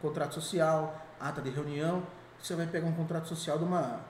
contrato 0.02 0.34
social, 0.34 1.06
ata 1.20 1.40
de 1.40 1.50
reunião. 1.50 2.02
Você 2.42 2.56
vai 2.56 2.66
pegar 2.66 2.88
um 2.88 2.94
contrato 2.94 3.28
social 3.28 3.58
de 3.58 3.62
uma, 3.62 4.00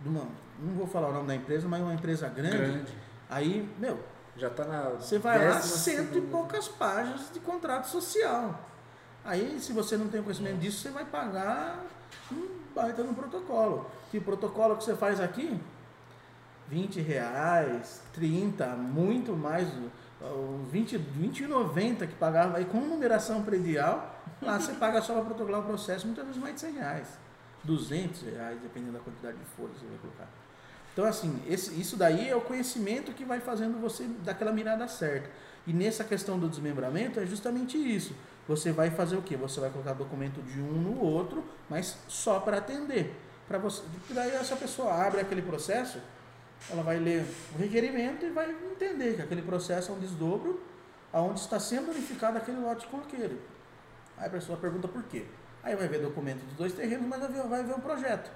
de 0.00 0.08
uma. 0.08 0.26
Não 0.58 0.72
vou 0.72 0.86
falar 0.86 1.08
o 1.08 1.12
nome 1.12 1.26
da 1.26 1.34
empresa, 1.34 1.68
mas 1.68 1.82
uma 1.82 1.92
empresa 1.92 2.30
grande. 2.30 2.56
Grande. 2.56 2.94
Aí, 3.28 3.68
meu, 3.78 4.02
Já 4.38 4.48
tá 4.48 4.64
na. 4.64 4.88
você 4.88 5.18
vai 5.18 5.46
lá, 5.46 5.60
cento 5.60 6.16
e 6.16 6.22
poucas 6.22 6.66
páginas 6.68 7.30
de 7.30 7.40
contrato 7.40 7.88
social. 7.88 8.58
Aí, 9.22 9.60
se 9.60 9.74
você 9.74 9.98
não 9.98 10.08
tem 10.08 10.22
conhecimento 10.22 10.60
disso, 10.60 10.78
você 10.78 10.88
vai 10.88 11.04
pagar 11.04 11.84
um 12.32 12.48
baita 12.74 13.02
no 13.02 13.12
protocolo. 13.12 13.90
Que 14.10 14.18
protocolo 14.18 14.78
que 14.78 14.84
você 14.84 14.96
faz 14.96 15.20
aqui? 15.20 15.60
20 16.72 17.00
reais, 17.02 18.00
30, 18.14 18.66
muito 18.76 19.32
mais. 19.36 19.68
o 20.22 20.64
20, 20.70 20.96
20,90 20.98 22.06
que 22.06 22.14
pagava 22.14 22.56
aí 22.56 22.64
com 22.64 22.80
numeração 22.80 23.42
predial, 23.42 24.18
lá 24.40 24.58
você 24.58 24.72
paga 24.72 25.02
só 25.02 25.14
para 25.14 25.24
protocolar 25.24 25.60
o 25.60 25.64
processo, 25.64 26.06
muitas 26.06 26.24
vezes 26.24 26.40
mais 26.40 26.54
de 26.54 26.60
100 26.62 26.72
reais. 26.74 27.08
200 27.64 28.22
reais, 28.22 28.58
dependendo 28.62 28.92
da 28.92 29.00
quantidade 29.00 29.36
de 29.36 29.44
folhas 29.56 29.72
que 29.74 29.80
você 29.80 29.86
vai 29.86 29.98
colocar. 29.98 30.28
Então, 30.92 31.04
assim, 31.04 31.40
esse- 31.48 31.78
isso 31.80 31.96
daí 31.96 32.28
é 32.28 32.36
o 32.36 32.40
conhecimento 32.40 33.12
que 33.12 33.24
vai 33.24 33.40
fazendo 33.40 33.80
você 33.80 34.04
dar 34.24 34.32
aquela 34.32 34.52
mirada 34.52 34.86
certa. 34.88 35.28
E 35.66 35.72
nessa 35.72 36.04
questão 36.04 36.38
do 36.38 36.48
desmembramento 36.48 37.18
é 37.20 37.26
justamente 37.26 37.76
isso. 37.76 38.14
Você 38.48 38.72
vai 38.72 38.90
fazer 38.90 39.16
o 39.16 39.22
quê? 39.22 39.36
Você 39.36 39.60
vai 39.60 39.70
colocar 39.70 39.92
documento 39.92 40.40
de 40.42 40.60
um 40.60 40.72
no 40.82 41.00
outro, 41.00 41.44
mas 41.68 41.96
só 42.08 42.40
para 42.40 42.58
atender. 42.58 43.14
Para 43.48 43.58
você, 43.58 43.82
daí 44.10 44.30
essa 44.32 44.56
pessoa 44.56 44.92
abre 44.92 45.20
aquele 45.20 45.42
processo, 45.42 45.98
ela 46.70 46.82
vai 46.82 46.98
ler 46.98 47.24
o 47.54 47.58
requerimento 47.58 48.24
e 48.24 48.30
vai 48.30 48.50
entender 48.50 49.16
que 49.16 49.22
aquele 49.22 49.42
processo 49.42 49.90
é 49.92 49.94
um 49.94 49.98
desdobro 49.98 50.60
aonde 51.12 51.40
está 51.40 51.58
sendo 51.60 51.90
unificado 51.90 52.38
aquele 52.38 52.58
lote 52.58 52.86
corqueiro. 52.86 53.38
Aí 54.16 54.26
a 54.26 54.30
pessoa 54.30 54.56
pergunta 54.58 54.88
por 54.88 55.02
quê. 55.04 55.24
Aí 55.62 55.76
vai 55.76 55.86
ver 55.88 56.00
documento 56.00 56.40
dos 56.44 56.54
dois 56.56 56.72
terrenos, 56.72 57.06
mas 57.06 57.20
vai 57.20 57.28
ver, 57.28 57.42
vai 57.48 57.62
ver 57.64 57.72
o 57.74 57.78
projeto. 57.80 58.30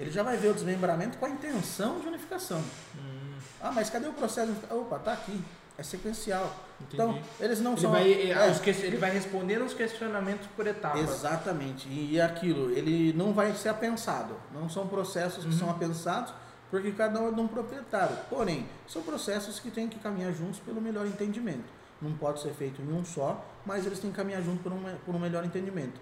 Ele 0.00 0.10
já 0.10 0.22
vai 0.22 0.36
ver 0.36 0.48
o 0.48 0.54
desmembramento 0.54 1.18
com 1.18 1.26
a 1.26 1.30
intenção 1.30 2.00
de 2.00 2.08
unificação. 2.08 2.62
Hum, 2.96 3.34
Ah, 3.60 3.70
mas 3.72 3.88
cadê 3.90 4.06
o 4.06 4.12
processo? 4.12 4.52
Opa, 4.70 4.98
tá 4.98 5.12
aqui. 5.12 5.40
É 5.78 5.82
sequencial. 5.82 6.54
entendi. 6.80 6.94
Então, 6.94 7.20
eles 7.40 7.60
não 7.60 7.72
ele, 7.72 7.80
são. 7.80 7.90
vai, 7.90 8.12
eh, 8.12 8.30
é, 8.30 8.50
os 8.50 8.58
que- 8.60 8.70
ele 8.70 8.96
vai 8.96 9.10
responder 9.10 9.60
os 9.60 9.72
questionamentos 9.74 10.46
por 10.56 10.66
etapas. 10.66 11.00
Exatamente. 11.00 11.88
E 11.88 12.20
aquilo, 12.20 12.70
ele 12.70 13.12
não 13.12 13.32
vai 13.32 13.52
ser 13.54 13.70
apensado. 13.70 14.34
Não 14.52 14.68
são 14.68 14.86
processos 14.86 15.44
que 15.44 15.50
Uhum. 15.50 15.58
são 15.58 15.70
apensados, 15.70 16.32
porque 16.74 16.90
cada 16.90 17.20
um 17.20 17.28
é 17.28 17.30
de 17.30 17.40
um 17.40 17.46
proprietário. 17.46 18.16
Porém, 18.28 18.66
são 18.88 19.00
processos 19.02 19.60
que 19.60 19.70
têm 19.70 19.86
que 19.88 19.96
caminhar 20.00 20.32
juntos 20.32 20.58
pelo 20.58 20.80
melhor 20.80 21.06
entendimento. 21.06 21.62
Não 22.02 22.12
pode 22.14 22.40
ser 22.42 22.52
feito 22.52 22.82
em 22.82 22.92
um 22.92 23.04
só, 23.04 23.44
mas 23.64 23.86
eles 23.86 24.00
têm 24.00 24.10
que 24.10 24.16
caminhar 24.16 24.42
junto 24.42 24.60
por 24.60 24.72
um, 24.72 24.82
por 25.06 25.14
um 25.14 25.18
melhor 25.20 25.44
entendimento. 25.44 26.00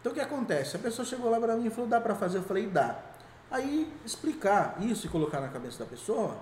Então 0.00 0.12
o 0.12 0.14
que 0.14 0.20
acontece? 0.20 0.76
A 0.76 0.78
pessoa 0.78 1.04
chegou 1.04 1.28
lá 1.28 1.40
para 1.40 1.56
mim 1.56 1.66
e 1.66 1.70
falou, 1.70 1.90
dá 1.90 2.00
para 2.00 2.14
fazer? 2.14 2.38
Eu 2.38 2.44
falei, 2.44 2.68
dá. 2.68 2.96
Aí, 3.50 3.92
explicar 4.04 4.76
isso 4.80 5.06
e 5.06 5.08
colocar 5.10 5.40
na 5.40 5.48
cabeça 5.48 5.80
da 5.80 5.84
pessoa, 5.90 6.36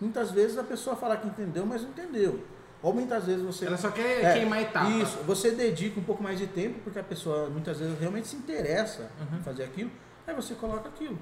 muitas 0.00 0.32
vezes 0.32 0.58
a 0.58 0.64
pessoa 0.64 0.96
fala 0.96 1.16
que 1.16 1.28
entendeu, 1.28 1.64
mas 1.64 1.82
não 1.82 1.90
entendeu. 1.90 2.44
Ou 2.82 2.92
muitas 2.92 3.26
vezes 3.26 3.42
você 3.44 3.66
Ela 3.66 3.76
só 3.76 3.92
quer 3.92 4.24
É, 4.24 4.32
queimar 4.34 4.60
etapa. 4.60 4.90
isso, 4.90 5.18
você 5.18 5.52
dedica 5.52 6.00
um 6.00 6.02
pouco 6.02 6.20
mais 6.20 6.36
de 6.40 6.48
tempo, 6.48 6.80
porque 6.82 6.98
a 6.98 7.04
pessoa 7.04 7.48
muitas 7.48 7.78
vezes 7.78 7.96
realmente 8.00 8.26
se 8.26 8.34
interessa 8.34 9.08
Uhum. 9.20 9.38
em 9.38 9.42
fazer 9.44 9.62
aquilo, 9.62 9.90
aí 10.26 10.34
você 10.34 10.54
coloca 10.56 10.88
aquilo. 10.88 11.16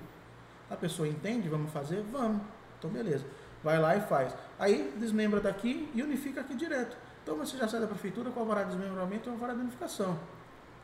A 0.71 0.77
pessoa 0.77 1.07
entende, 1.09 1.49
vamos 1.49 1.71
fazer? 1.73 2.03
Vamos. 2.11 2.43
Então 2.79 2.91
beleza. 2.91 3.25
Vai 3.63 3.79
lá 3.79 3.97
e 3.97 4.01
faz. 4.03 4.35
Aí 4.59 4.95
desmembra 4.99 5.41
daqui 5.41 5.91
e 5.95 6.03
unifica 6.03 6.41
aqui 6.41 6.55
direto. 6.55 6.97
Então 7.23 7.37
você 7.37 7.57
já 7.57 7.67
sai 7.67 7.81
da 7.81 7.87
prefeitura 7.87 8.31
com 8.31 8.39
o 8.39 8.43
alvará 8.43 8.63
de 8.63 8.71
desmembramento 8.71 9.29
e 9.29 9.31
o 9.31 9.33
alvará 9.33 9.55
de 9.55 9.61
unificação. 9.61 10.19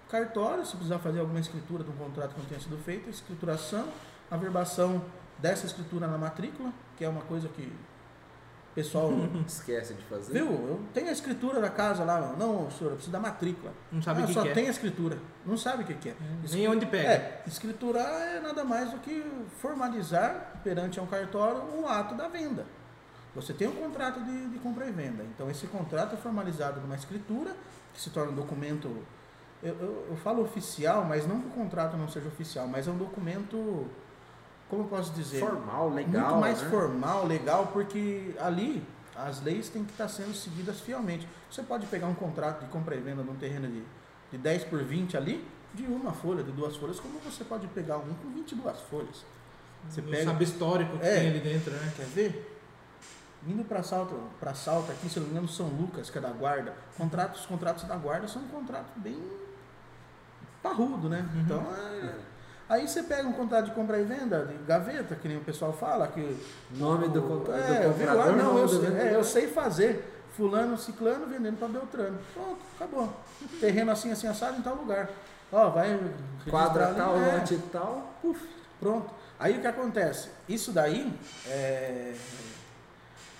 Cartório, 0.08 0.64
se 0.66 0.72
precisar 0.72 0.98
fazer 0.98 1.20
alguma 1.20 1.40
escritura 1.40 1.84
de 1.84 1.90
um 1.90 1.96
contrato 1.96 2.34
que 2.34 2.40
não 2.40 2.46
tenha 2.46 2.60
sido 2.60 2.76
feito, 2.78 3.08
escrituração, 3.08 3.88
averbação 4.30 5.02
dessa 5.38 5.66
escritura 5.66 6.06
na 6.06 6.18
matrícula, 6.18 6.72
que 6.96 7.04
é 7.04 7.08
uma 7.08 7.22
coisa 7.22 7.48
que 7.48 7.72
o 8.72 8.74
pessoal 8.74 9.10
Esquece 9.46 9.94
de 9.94 10.02
fazer. 10.04 10.32
Viu? 10.32 10.46
Eu 10.46 10.80
tenho 10.94 11.08
a 11.08 11.12
escritura 11.12 11.60
da 11.60 11.68
casa 11.68 12.04
lá. 12.04 12.34
Não, 12.38 12.70
senhor, 12.70 12.90
eu 12.90 12.96
preciso 12.96 13.12
da 13.12 13.20
matrícula. 13.20 13.72
Não 13.92 14.00
sabe 14.00 14.22
ah, 14.22 14.24
o 14.24 14.26
que, 14.26 14.32
só 14.32 14.42
que 14.42 14.48
é. 14.48 14.52
tem 14.52 14.66
a 14.66 14.70
escritura. 14.70 15.18
Não 15.44 15.56
sabe 15.56 15.82
o 15.82 15.86
que, 15.86 15.94
que 15.94 16.08
é. 16.08 16.16
Nem 16.50 16.66
onde 16.66 16.86
pega. 16.86 17.08
É, 17.08 17.42
escriturar 17.46 18.36
é 18.36 18.40
nada 18.40 18.64
mais 18.64 18.90
do 18.90 18.98
que 18.98 19.24
formalizar 19.58 20.60
perante 20.64 20.98
um 20.98 21.06
cartório 21.06 21.62
o 21.78 21.86
ato 21.86 22.14
da 22.14 22.28
venda. 22.28 22.66
Você 23.34 23.52
tem 23.52 23.68
um 23.68 23.72
contrato 23.72 24.20
de, 24.24 24.48
de 24.48 24.58
compra 24.58 24.86
e 24.86 24.90
venda. 24.90 25.22
Então 25.22 25.50
esse 25.50 25.66
contrato 25.66 26.14
é 26.14 26.16
formalizado 26.16 26.80
numa 26.80 26.96
escritura, 26.96 27.54
que 27.92 28.00
se 28.00 28.10
torna 28.10 28.32
um 28.32 28.34
documento 28.34 28.88
eu, 29.62 29.76
eu, 29.78 30.06
eu 30.10 30.16
falo 30.16 30.42
oficial, 30.42 31.04
mas 31.04 31.26
não 31.26 31.40
que 31.40 31.46
o 31.46 31.50
contrato 31.50 31.96
não 31.96 32.08
seja 32.08 32.26
oficial, 32.26 32.66
mas 32.66 32.88
é 32.88 32.90
um 32.90 32.98
documento, 32.98 33.86
como 34.72 34.84
eu 34.84 34.88
posso 34.88 35.12
dizer? 35.12 35.40
Formal, 35.40 35.90
legal. 35.90 36.28
muito 36.30 36.40
mais 36.40 36.62
né? 36.62 36.70
formal, 36.70 37.26
legal, 37.26 37.66
porque 37.74 38.34
ali 38.40 38.82
as 39.14 39.42
leis 39.42 39.68
têm 39.68 39.84
que 39.84 39.90
estar 39.92 40.08
sendo 40.08 40.32
seguidas 40.32 40.80
fielmente. 40.80 41.28
Você 41.50 41.62
pode 41.62 41.84
pegar 41.88 42.06
um 42.06 42.14
contrato 42.14 42.64
de 42.64 42.70
compra 42.70 42.96
e 42.96 43.00
venda 43.02 43.22
de 43.22 43.28
um 43.28 43.34
terreno 43.34 43.68
de, 43.68 43.82
de 44.30 44.38
10 44.38 44.64
por 44.64 44.82
20 44.82 45.14
ali, 45.14 45.46
de 45.74 45.82
uma 45.82 46.14
folha, 46.14 46.42
de 46.42 46.50
duas 46.52 46.74
folhas, 46.74 46.98
como 46.98 47.18
você 47.18 47.44
pode 47.44 47.66
pegar 47.66 47.98
um 47.98 48.14
com 48.14 48.30
22 48.32 48.80
folhas. 48.88 49.26
Você 49.90 50.00
Não 50.00 50.08
pega, 50.10 50.24
sabe 50.24 50.44
histórico 50.44 50.96
que 50.96 51.04
É. 51.04 51.18
tem 51.20 51.28
ali 51.28 51.40
dentro, 51.40 51.70
né? 51.72 51.92
quer 51.94 52.06
ver? 52.06 52.58
Indo 53.46 53.64
para 53.64 53.82
Salto, 53.82 54.18
para 54.40 54.54
Salto 54.54 54.90
aqui, 54.90 55.06
se 55.10 55.18
eu 55.18 55.20
não 55.20 55.28
me 55.28 55.32
engano, 55.34 55.48
São 55.48 55.66
Lucas, 55.66 56.08
que 56.08 56.16
é 56.16 56.20
da 56.20 56.30
guarda. 56.30 56.74
Contratos, 56.96 57.40
os 57.42 57.46
contratos 57.46 57.84
da 57.84 57.96
guarda 57.96 58.26
são 58.26 58.40
um 58.40 58.48
contrato 58.48 58.88
bem 58.96 59.22
parrudo, 60.62 61.10
né? 61.10 61.28
Uhum. 61.34 61.40
Então, 61.42 61.60
é- 61.74 62.31
aí 62.72 62.88
você 62.88 63.02
pega 63.02 63.28
um 63.28 63.32
contrato 63.32 63.66
de 63.66 63.72
compra 63.72 63.98
e 63.98 64.04
venda, 64.04 64.46
de 64.46 64.54
gaveta, 64.64 65.14
que 65.14 65.28
nem 65.28 65.36
o 65.36 65.44
pessoal 65.44 65.72
fala, 65.72 66.08
que 66.08 66.36
Nome 66.70 67.08
do, 67.08 67.18
é, 67.52 67.80
do 67.80 67.84
eu 67.84 67.92
vi 67.92 68.06
comprador. 68.06 68.26
lá, 68.26 68.32
não, 68.32 68.58
eu 68.58 68.68
sei, 68.68 68.96
é, 68.96 69.14
eu 69.14 69.24
sei 69.24 69.48
fazer. 69.48 70.08
Fulano, 70.36 70.78
ciclano, 70.78 71.26
vendendo 71.26 71.58
para 71.58 71.68
Beltrano. 71.68 72.18
Pronto, 72.32 72.60
acabou. 72.74 73.12
Terreno 73.60 73.90
assim, 73.92 74.10
assim, 74.10 74.26
assado 74.26 74.58
em 74.58 74.62
tal 74.62 74.76
lugar. 74.76 75.10
Ó, 75.52 75.68
vai 75.68 76.00
Quadra 76.48 76.94
tal, 76.94 77.20
é, 77.20 77.34
lote 77.34 77.58
tal. 77.70 78.14
Puf. 78.22 78.40
Pronto. 78.80 79.10
Aí 79.38 79.58
o 79.58 79.60
que 79.60 79.66
acontece? 79.66 80.30
Isso 80.48 80.72
daí 80.72 81.12
é, 81.46 82.14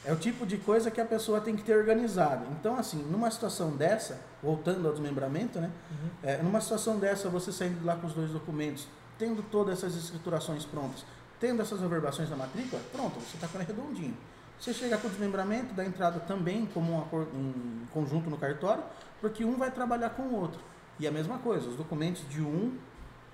é 0.05 0.13
o 0.13 0.17
tipo 0.17 0.45
de 0.45 0.59
coisa 0.59 0.91
que 0.91 1.01
a 1.01 1.05
pessoa 1.07 1.41
tem 1.41 1.57
que 1.57 1.63
ter 1.63 1.75
organizado. 1.75 2.45
Então, 2.51 2.77
assim, 2.77 3.03
numa 3.11 3.31
situação 3.31 3.71
dessa, 3.71 4.21
voltando 4.43 4.87
ao 4.87 4.93
desmembramento, 4.93 5.59
né? 5.59 5.71
Uhum. 5.91 6.11
É, 6.23 6.43
numa 6.43 6.61
situação 6.61 6.99
dessa, 6.99 7.31
você 7.31 7.51
saindo 7.51 7.83
lá 7.87 7.97
com 7.97 8.07
os 8.07 8.13
dois 8.13 8.31
documentos, 8.31 8.87
tendo 9.19 9.43
todas 9.51 9.79
essas 9.79 9.95
escriturações 9.95 10.65
prontas, 10.65 11.05
tendo 11.41 11.63
essas 11.63 11.83
averbações 11.83 12.31
na 12.31 12.37
matrícula, 12.37 12.81
pronto, 12.93 13.19
você 13.21 13.37
está 13.37 13.49
com 13.49 13.59
ele 13.59 13.67
redondinho. 13.67 14.17
Você 14.59 14.73
chega 14.73 14.97
com 14.97 15.09
o 15.09 15.11
desmembramento, 15.11 15.75
dá 15.75 15.85
entrada 15.85 16.21
também 16.21 16.67
como 16.67 16.93
um, 16.93 17.17
um 17.37 17.87
conjunto 17.93 18.31
no 18.31 18.37
cartório, 18.37 18.85
porque 19.21 19.45
um 19.45 19.57
vai 19.57 19.71
trabalhar 19.71 20.11
com 20.11 20.23
o 20.23 20.35
outro. 20.35 20.61
E 21.01 21.07
a 21.07 21.11
mesma 21.11 21.39
coisa, 21.39 21.69
os 21.69 21.77
documentos 21.77 22.29
de 22.29 22.41
um 22.41 22.77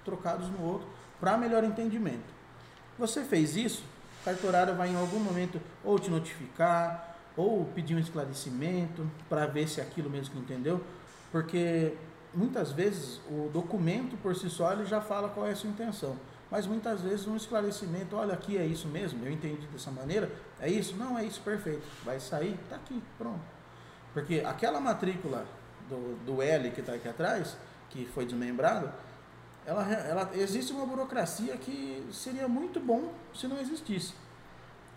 trocados 0.05 0.49
no 0.49 0.63
outro, 0.65 0.89
para 1.21 1.37
melhor 1.37 1.65
entendimento. 1.65 2.25
Você 2.99 3.23
fez 3.23 3.57
isso, 3.57 3.85
o 4.23 4.25
cartorário 4.25 4.75
vai 4.75 4.89
em 4.89 4.97
algum 4.97 5.21
momento 5.21 5.61
ou 5.85 5.99
te 5.99 6.11
notificar, 6.11 7.17
ou 7.37 7.65
pedir 7.67 7.95
um 7.95 8.01
esclarecimento 8.01 9.09
para 9.29 9.47
ver 9.47 9.69
se 9.69 9.81
é 9.81 9.83
aquilo 9.85 10.11
mesmo 10.11 10.35
que 10.35 10.41
entendeu, 10.41 10.83
porque 11.31 11.95
muitas 12.35 12.73
vezes 12.73 13.21
o 13.31 13.49
documento 13.53 14.17
por 14.19 14.35
si 14.37 14.51
só 14.51 14.73
ele 14.73 14.85
já 14.85 15.01
fala 15.01 15.29
qual 15.29 15.47
é 15.47 15.53
a 15.53 15.57
sua 15.57 15.71
intenção, 15.71 16.17
mas 16.51 16.67
muitas 16.67 17.01
vezes 17.01 17.27
um 17.27 17.37
esclarecimento, 17.37 18.17
olha 18.17 18.35
aqui 18.35 18.57
é 18.57 18.65
isso 18.65 18.89
mesmo, 18.89 19.25
eu 19.25 19.31
entendi 19.31 19.67
dessa 19.67 19.91
maneira, 19.91 20.31
é 20.61 20.69
isso? 20.69 20.97
Não, 20.97 21.19
é 21.19 21.25
isso, 21.25 21.41
perfeito, 21.43 21.87
vai 22.05 22.19
sair, 22.21 22.59
tá 22.69 22.77
aqui, 22.77 23.03
pronto. 23.17 23.41
Porque 24.13 24.43
aquela 24.45 24.81
matrícula 24.81 25.47
do, 25.89 26.17
do 26.25 26.43
L 26.43 26.71
que 26.71 26.81
está 26.81 26.95
aqui 26.95 27.09
atrás, 27.09 27.57
que 27.91 28.07
foi 28.07 28.25
desmembrado, 28.25 28.91
ela, 29.67 29.83
ela, 29.93 30.31
existe 30.35 30.73
uma 30.73 30.87
burocracia 30.87 31.57
que 31.59 32.07
seria 32.11 32.49
muito 32.49 32.81
bom 32.81 33.13
se 33.35 33.47
não 33.47 33.61
existisse. 33.61 34.15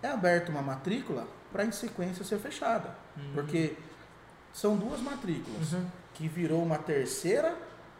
É 0.01 0.07
aberta 0.07 0.49
uma 0.49 0.61
matrícula 0.61 1.27
para 1.51 1.65
em 1.65 1.71
sequência 1.71 2.23
ser 2.23 2.39
fechada. 2.39 2.95
Uhum. 3.17 3.33
Porque 3.33 3.75
são 4.53 4.77
duas 4.77 5.01
matrículas 5.01 5.73
Uhum. 5.73 5.85
Que 6.13 6.27
virou 6.27 6.61
uma 6.61 6.77
terceira, 6.77 7.55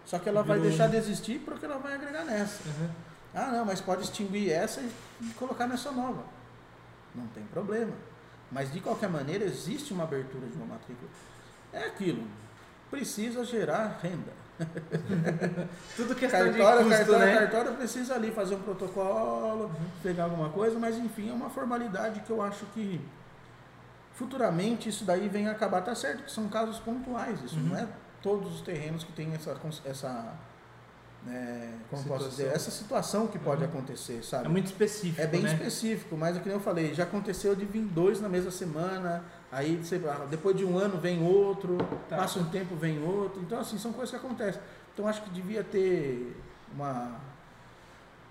só 0.06 0.20
que 0.20 0.28
ela 0.30 0.44
vai 0.44 0.58
Virou 0.58 0.70
deixar 0.70 0.88
um. 0.88 0.92
de 0.92 0.98
existir 0.98 1.40
porque 1.40 1.66
ela 1.66 1.78
vai 1.78 1.94
agregar 1.96 2.24
nessa. 2.24 2.64
Uhum. 2.68 2.90
Ah, 3.34 3.48
não, 3.52 3.66
mas 3.66 3.80
pode 3.80 4.04
extinguir 4.04 4.52
essa 4.52 4.82
e 4.82 5.26
colocar 5.38 5.68
nessa 5.68 5.92
nova. 5.92 6.24
Não 7.16 7.26
tem 7.28 7.44
problema. 7.46 7.94
Mas 8.52 8.72
de 8.72 8.82
qualquer 8.82 9.10
maneira 9.10 9.46
existe 9.46 9.94
uma 9.94 10.04
abertura 10.04 10.48
de 10.48 10.56
uma 10.56 10.66
matrícula. 10.66 11.10
É 11.72 11.86
aquilo. 11.86 12.24
Precisa 12.90 13.46
gerar 13.46 14.00
renda. 14.02 14.42
Tudo 15.96 16.14
questão 16.14 16.40
Cartório, 16.52 16.84
de 16.84 16.90
custo, 16.90 17.12
cartório, 17.12 17.26
né? 17.26 17.34
cartório 17.40 17.74
precisa 17.76 18.16
ali 18.16 18.32
fazer 18.32 18.56
um 18.56 18.62
protocolo, 18.62 19.72
pegar 20.04 20.26
alguma 20.26 20.50
coisa, 20.50 20.78
mas 20.78 20.98
enfim, 20.98 21.30
é 21.30 21.34
uma 21.34 21.50
formalidade 21.50 22.20
que 22.20 22.30
eu 22.30 22.42
acho 22.42 22.66
que 22.74 23.02
futuramente 24.22 24.88
isso 24.90 25.04
daí 25.04 25.28
vem 25.28 25.48
acabar. 25.48 25.82
Tá 25.82 25.96
certo 25.96 26.24
que 26.24 26.32
são 26.32 26.48
casos 26.48 26.78
pontuais, 26.80 27.42
isso 27.44 27.56
Uhum. 27.58 27.70
não 27.70 27.78
é 27.78 27.88
todos 28.22 28.54
os 28.56 28.62
terrenos 28.62 29.04
que 29.04 29.12
têm 29.14 29.34
essa, 29.34 29.58
essa 29.84 30.34
é, 31.28 31.70
como 31.90 32.04
posso 32.04 32.04
Situação. 32.04 32.30
dizer, 32.30 32.48
essa 32.56 32.72
situação 32.72 33.28
que 33.28 33.38
pode 33.40 33.64
Uhum. 33.64 33.70
acontecer, 33.70 34.24
sabe? 34.24 34.46
É 34.46 34.50
muito 34.50 34.66
específico, 34.68 35.22
É 35.22 35.28
bem 35.28 35.42
né? 35.42 35.54
específico, 35.54 36.16
mas 36.18 36.36
é 36.36 36.40
que 36.40 36.48
nem 36.48 36.56
eu 36.58 36.62
falei, 36.64 36.94
já 36.96 37.04
aconteceu 37.04 37.56
de 37.56 37.64
vir 37.66 37.82
dois 37.84 38.20
na 38.20 38.28
mesma 38.30 38.50
semana, 38.52 39.24
aí 39.52 39.80
ah, 40.10 40.26
depois 40.30 40.56
de 40.56 40.66
um 40.66 40.78
ano 40.78 41.00
vem 41.00 41.24
outro, 41.24 41.78
Tá. 42.10 42.18
passa 42.18 42.40
um 42.40 42.46
tempo 42.46 42.76
vem 42.76 43.04
outro. 43.04 43.40
Então, 43.42 43.60
assim, 43.60 43.78
são 43.78 43.92
coisas 43.94 44.10
que 44.10 44.16
acontecem. 44.16 44.62
Então, 44.94 45.08
acho 45.08 45.22
que 45.24 45.30
devia 45.30 45.64
ter 45.64 46.36
uma. 46.74 47.20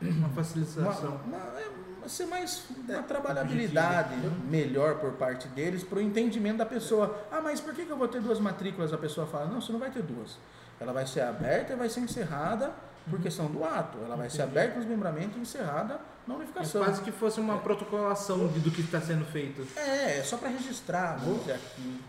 Uma 0.00 0.28
facilitação. 0.30 1.20
uma- 1.26 1.36
é, 1.60 1.68
uma- 1.98 2.08
ser 2.08 2.26
mais 2.26 2.64
uma 2.70 2.98
É, 2.98 3.02
trabalhabilidade 3.02 4.14
melhor 4.48 4.96
por 4.98 5.12
parte 5.12 5.46
deles 5.48 5.84
para 5.84 5.98
o 5.98 6.00
entendimento 6.02 6.56
da 6.58 6.66
pessoa. 6.66 7.22
Ah, 7.30 7.40
mas 7.40 7.60
por 7.60 7.74
que, 7.74 7.84
que 7.84 7.90
eu 7.92 7.96
vou 7.96 8.08
ter 8.08 8.20
duas 8.20 8.40
matrículas? 8.40 8.92
A 8.92 8.98
pessoa 8.98 9.26
fala, 9.26 9.46
não, 9.46 9.60
você 9.60 9.70
não 9.70 9.78
vai 9.78 9.90
ter 9.90 10.02
duas. 10.02 10.38
Ela 10.80 10.92
vai 10.92 11.06
ser 11.06 11.20
aberta 11.20 11.74
e 11.74 11.76
vai 11.76 11.88
ser 11.90 12.00
encerrada 12.00 12.72
por 13.08 13.20
questão 13.20 13.46
do 13.46 13.62
ato. 13.62 13.98
Ela 14.04 14.16
vai 14.16 14.30
ser 14.30 14.42
Entendi. 14.42 14.58
aberta 14.58 14.74
no 14.76 14.80
desmembramento 14.80 15.38
e 15.38 15.42
encerrada 15.42 16.00
na 16.26 16.34
É 16.34 16.36
unificação. 16.38 16.82
quase 16.82 17.02
que 17.02 17.12
fosse 17.12 17.38
uma 17.38 17.58
protocolação 17.58 18.48
de- 18.48 18.60
do 18.60 18.70
que 18.70 18.80
está 18.80 19.00
sendo 19.00 19.24
feito. 19.26 19.66
É, 19.76 20.18
é 20.18 20.22
só 20.24 20.36
para 20.38 20.48
registrar 20.48 21.16
aqui, 21.16 22.00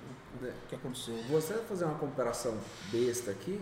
o, 0.42 0.46
o 0.48 0.52
que 0.70 0.76
aconteceu. 0.76 1.16
Você 1.30 1.54
vai 1.54 1.64
fazer 1.66 1.86
uma 1.86 1.96
comparação 1.96 2.58
besta 2.92 3.32
aqui, 3.32 3.60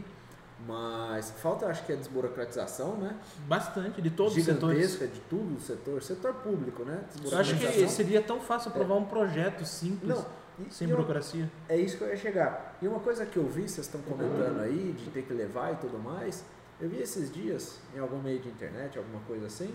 mas 0.68 1.32
falta, 1.32 1.66
acho 1.68 1.86
que 1.86 1.94
a 1.94 1.96
desburocratização, 1.96 2.96
né? 2.98 3.16
Bastante, 3.48 4.02
de 4.02 4.10
todos 4.10 4.36
os 4.36 4.44
setores. 4.44 4.78
Gigantesca 4.92 5.08
de 5.08 5.20
tudo 5.22 5.58
o 5.58 5.62
setor, 5.62 6.04
setor 6.04 6.34
público, 6.36 6.84
né? 6.84 7.04
Eu 7.24 7.38
acho 7.38 7.56
que 7.58 7.88
seria 7.88 8.22
tão 8.22 8.40
fácil 8.40 8.70
aprovar 8.72 8.96
um 8.96 9.06
projeto 9.06 9.66
simples, 9.66 10.10
Não, 10.18 10.26
e- 10.60 10.74
sem 10.74 10.90
eu- 10.90 10.96
burocracia. 10.98 11.50
É 11.68 11.78
isso 11.78 11.98
que 11.98 12.04
eu 12.04 12.10
ia 12.10 12.18
chegar. 12.18 12.78
E 12.82 12.88
uma 12.88 13.00
coisa 13.00 13.26
que 13.26 13.38
eu 13.38 13.46
vi, 13.48 13.62
vocês 13.70 13.86
estão 13.88 14.02
comentando 14.02 14.60
aí, 14.60 14.94
de 14.98 15.10
ter 15.12 15.24
que 15.24 15.34
levar 15.34 15.74
e 15.74 15.76
tudo 15.78 15.98
mais, 15.98 16.44
eu 16.80 16.90
vi 16.90 16.98
esses 17.02 17.32
dias, 17.32 17.78
em 17.96 18.00
algum 18.00 18.20
meio 18.22 18.40
de 18.40 18.50
internet, 18.50 18.98
alguma 18.98 19.22
coisa 19.22 19.48
assim, 19.48 19.74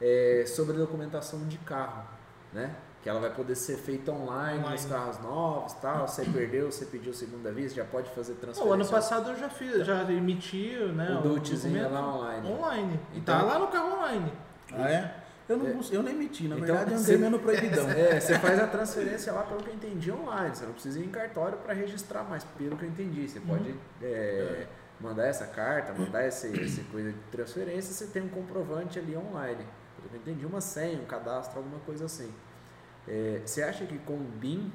é, 0.00 0.44
sobre 0.46 0.76
documentação 0.76 1.46
de 1.46 1.58
carro, 1.58 2.04
né? 2.52 2.74
Que 3.02 3.08
ela 3.08 3.18
vai 3.18 3.30
poder 3.34 3.56
ser 3.56 3.76
feita 3.78 4.12
online, 4.12 4.58
Online. 4.60 4.70
nos 4.76 4.84
carros 4.84 5.18
novos 5.20 5.72
tal. 5.74 6.06
Você 6.06 6.24
perdeu, 6.24 6.70
você 6.70 6.84
pediu 6.86 7.12
segunda 7.12 7.50
vez, 7.50 7.74
já 7.74 7.84
pode 7.84 8.08
fazer 8.10 8.34
transferência. 8.34 8.64
O 8.70 8.72
ano 8.72 8.86
passado 8.86 9.30
eu 9.30 9.36
já 9.36 9.48
fiz, 9.48 9.84
já 9.84 10.02
emiti 10.10 10.76
né, 10.94 11.18
o 11.18 11.22
DUTzinho 11.28 11.72
documento 11.82 11.92
lá 11.92 12.14
online. 12.16 12.48
online. 12.48 13.00
E 13.12 13.18
Então- 13.18 13.38
tá 13.38 13.44
lá 13.44 13.58
no 13.58 13.66
carro 13.66 13.96
online. 13.98 14.32
Ah, 14.72 14.88
é? 14.88 15.14
Eu, 15.48 15.56
não, 15.56 15.66
É. 15.66 15.74
eu 15.90 16.02
nem 16.04 16.14
emiti, 16.14 16.46
na 16.46 16.54
Então, 16.54 16.66
verdade 16.76 16.94
andei 16.94 17.16
meio 17.18 17.30
no 17.32 17.38
proibidão. 17.40 17.86
É, 17.90 18.20
você 18.20 18.38
faz 18.38 18.60
a 18.60 18.68
transferência 18.68 19.32
lá, 19.32 19.42
pelo 19.42 19.60
que 19.64 19.70
eu 19.70 19.74
entendi, 19.74 20.12
online. 20.12 20.54
Você 20.54 20.64
não 20.64 20.72
precisa 20.72 21.00
ir 21.00 21.04
em 21.04 21.10
cartório 21.10 21.58
para 21.58 21.74
registrar, 21.74 22.22
mas 22.22 22.44
pelo 22.56 22.76
que 22.76 22.84
eu 22.84 22.88
entendi, 22.88 23.28
você 23.28 23.40
pode 23.40 23.74
é, 24.00 24.66
mandar 25.00 25.26
essa 25.26 25.46
carta, 25.46 25.92
mandar 25.92 26.24
esse, 26.24 26.46
esse 26.56 26.82
coisa 26.84 27.10
de 27.10 27.18
transferência, 27.32 27.92
você 27.92 28.06
tem 28.06 28.22
um 28.22 28.28
comprovante 28.28 29.00
ali 29.00 29.16
online. 29.16 29.66
Pelo 29.96 30.08
que 30.08 30.14
eu 30.14 30.20
entendi, 30.20 30.46
uma 30.46 30.60
senha, 30.60 31.00
um 31.02 31.04
cadastro, 31.04 31.58
alguma 31.58 31.80
coisa 31.80 32.04
assim. 32.04 32.32
É, 33.06 33.40
você 33.44 33.62
acha 33.62 33.84
que 33.84 33.98
com 33.98 34.14
o 34.14 34.24
BIM, 34.38 34.72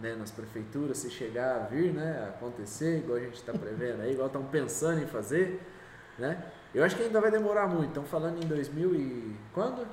né, 0.00 0.14
nas 0.14 0.30
prefeituras, 0.30 0.98
se 0.98 1.10
chegar 1.10 1.56
a 1.56 1.58
vir, 1.60 1.92
né, 1.92 2.24
a 2.26 2.28
acontecer, 2.30 2.98
igual 2.98 3.18
a 3.18 3.20
gente 3.20 3.34
está 3.34 3.52
prevendo 3.52 4.02
aí, 4.02 4.12
igual 4.12 4.26
estão 4.26 4.44
pensando 4.44 5.02
em 5.02 5.06
fazer, 5.06 5.60
né? 6.18 6.42
Eu 6.74 6.84
acho 6.84 6.96
que 6.96 7.04
ainda 7.04 7.20
vai 7.20 7.30
demorar 7.30 7.66
muito. 7.66 7.88
Estão 7.88 8.04
falando 8.04 8.42
em 8.42 8.46
2000 8.46 8.94
e... 8.94 9.36
Quando? 9.54 9.86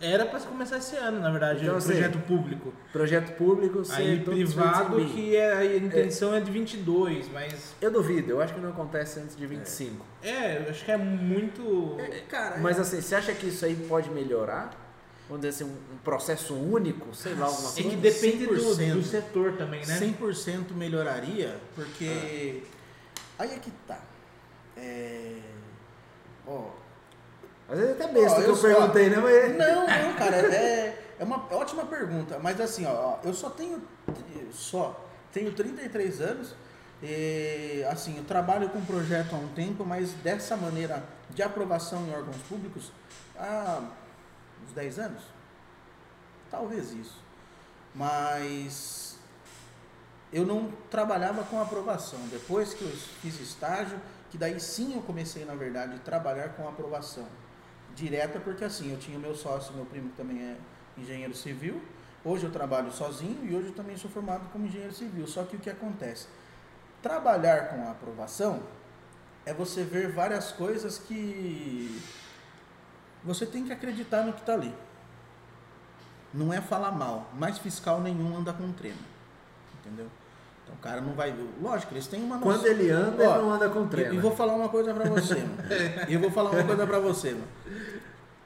Era 0.00 0.26
para 0.26 0.38
começar 0.40 0.78
esse 0.78 0.96
ano, 0.96 1.18
na 1.18 1.30
verdade, 1.30 1.64
Então, 1.64 1.76
assim, 1.76 1.92
projeto 1.92 2.18
público. 2.20 2.72
Projeto 2.92 3.32
público, 3.36 3.84
ser 3.84 4.02
Aí 4.02 4.20
privado 4.20 5.04
que 5.06 5.34
é, 5.34 5.52
a 5.52 5.76
intenção 5.76 6.34
é. 6.34 6.40
de 6.40 6.52
22, 6.52 7.28
mas 7.32 7.74
Eu 7.80 7.90
duvido, 7.90 8.30
eu 8.30 8.40
acho 8.40 8.54
que 8.54 8.60
não 8.60 8.70
acontece 8.70 9.18
antes 9.18 9.34
de 9.34 9.44
25. 9.44 10.06
é, 10.22 10.58
eu 10.58 10.70
acho 10.70 10.84
que 10.84 10.92
é 10.92 10.96
muito 10.96 11.96
cara, 12.28 12.58
Mas 12.58 12.78
assim, 12.78 13.00
você 13.00 13.14
acha 13.14 13.32
que 13.32 13.48
isso 13.48 13.64
aí 13.64 13.74
pode 13.88 14.08
melhorar? 14.10 14.70
Vamos 15.32 15.46
dizer 15.46 15.64
assim, 15.64 15.72
um, 15.72 15.94
um 15.94 15.98
processo 16.04 16.54
único, 16.54 17.14
sei 17.14 17.34
lá, 17.34 17.46
alguma 17.46 17.70
é 17.70 17.72
que 17.72 17.82
coisa? 17.84 17.96
depende 17.96 18.46
do, 18.46 18.54
100%. 18.54 18.92
do 18.92 19.02
setor 19.02 19.56
também, 19.56 19.80
né? 19.86 19.98
100% 19.98 20.72
melhoraria, 20.74 21.58
porque 21.74 22.62
aí 23.38 23.54
é 23.54 23.58
que 23.58 23.70
tá. 23.88 23.98
É... 24.76 25.38
Ó, 26.46 26.66
Às 27.66 27.78
vezes 27.78 27.98
é 27.98 28.04
até 28.04 28.12
besta 28.12 28.38
Ó, 28.40 28.42
que 28.42 28.46
eu 28.46 28.48
eu, 28.50 28.56
só- 28.56 28.68
perguntei, 28.68 29.08
né? 29.08 29.16
Mas... 29.16 29.56
Não, 29.56 29.80
não, 29.86 30.12
cara, 30.20 30.36
é, 30.54 31.14
é 31.18 31.24
uma 31.24 31.46
ótima 31.50 31.86
pergunta, 31.86 32.38
mas 32.38 32.60
assim, 32.60 32.84
ó, 32.84 32.90
ó, 32.92 33.18
eu 33.24 33.32
só 33.32 33.48
tenho 33.48 33.80
só 34.52 35.02
tenho 35.32 35.50
33 35.54 36.20
anos 36.20 36.54
E, 37.02 37.82
assim, 37.90 38.18
eu 38.18 38.24
trabalho 38.24 38.68
com 38.68 38.84
projeto 38.84 39.34
há 39.34 39.38
um 39.38 39.48
tempo, 39.48 39.82
mas 39.82 40.12
dessa 40.22 40.58
maneira 40.58 41.02
de 41.30 41.42
aprovação 41.42 42.06
em 42.06 42.12
órgãos 42.12 42.36
públicos 42.46 42.92
há 43.34 43.80
uns 44.64 44.72
10 44.72 44.98
anos. 44.98 45.22
Talvez 46.50 46.92
isso. 46.92 47.22
Mas 47.94 49.18
eu 50.32 50.46
não 50.46 50.72
trabalhava 50.90 51.44
com 51.44 51.60
aprovação. 51.60 52.18
Depois 52.30 52.72
que 52.74 52.82
eu 52.82 52.90
fiz 52.90 53.38
estágio, 53.40 54.00
que 54.30 54.38
daí 54.38 54.58
sim 54.58 54.94
eu 54.94 55.02
comecei, 55.02 55.44
na 55.44 55.54
verdade, 55.54 55.96
a 55.96 55.98
trabalhar 55.98 56.50
com 56.50 56.66
aprovação 56.66 57.26
direta, 57.94 58.40
porque 58.40 58.64
assim, 58.64 58.90
eu 58.90 58.98
tinha 58.98 59.18
o 59.18 59.20
meu 59.20 59.34
sócio, 59.34 59.74
meu 59.74 59.84
primo 59.84 60.08
que 60.10 60.16
também 60.16 60.40
é 60.40 60.56
engenheiro 60.96 61.34
civil. 61.34 61.82
Hoje 62.24 62.44
eu 62.44 62.50
trabalho 62.50 62.90
sozinho 62.92 63.44
e 63.44 63.54
hoje 63.54 63.68
eu 63.68 63.74
também 63.74 63.96
sou 63.96 64.10
formado 64.10 64.48
como 64.50 64.66
engenheiro 64.66 64.94
civil. 64.94 65.26
Só 65.26 65.44
que 65.44 65.56
o 65.56 65.58
que 65.58 65.68
acontece? 65.68 66.28
Trabalhar 67.02 67.68
com 67.68 67.82
a 67.82 67.90
aprovação 67.90 68.62
é 69.44 69.52
você 69.52 69.82
ver 69.82 70.12
várias 70.12 70.52
coisas 70.52 70.98
que 70.98 72.00
você 73.24 73.46
tem 73.46 73.64
que 73.64 73.72
acreditar 73.72 74.22
no 74.24 74.32
que 74.32 74.40
está 74.40 74.54
ali. 74.54 74.74
Não 76.34 76.52
é 76.52 76.60
falar 76.60 76.92
mal, 76.92 77.30
mas 77.38 77.58
fiscal 77.58 78.00
nenhum 78.00 78.36
anda 78.36 78.52
com 78.52 78.72
treino. 78.72 78.98
Entendeu? 79.80 80.06
Então 80.64 80.74
o 80.74 80.78
cara 80.78 81.00
não 81.00 81.12
vai. 81.12 81.34
Lógico, 81.60 81.92
eles 81.92 82.06
têm 82.06 82.22
uma 82.22 82.36
noção. 82.36 82.52
Quando 82.52 82.66
ele 82.66 82.90
anda, 82.90 83.28
Ó, 83.28 83.34
ele 83.34 83.42
não 83.42 83.52
anda 83.52 83.68
com 83.68 83.86
treino. 83.86 84.14
e 84.14 84.18
vou 84.18 84.34
falar 84.34 84.54
uma 84.54 84.68
coisa 84.68 84.94
pra 84.94 85.08
você, 85.08 85.34
mano. 85.34 85.58
E 86.08 86.14
eu 86.14 86.20
vou 86.20 86.30
falar 86.30 86.50
uma 86.50 86.64
coisa 86.64 86.86
pra 86.86 86.98
você, 86.98 87.32
mano. 87.32 87.44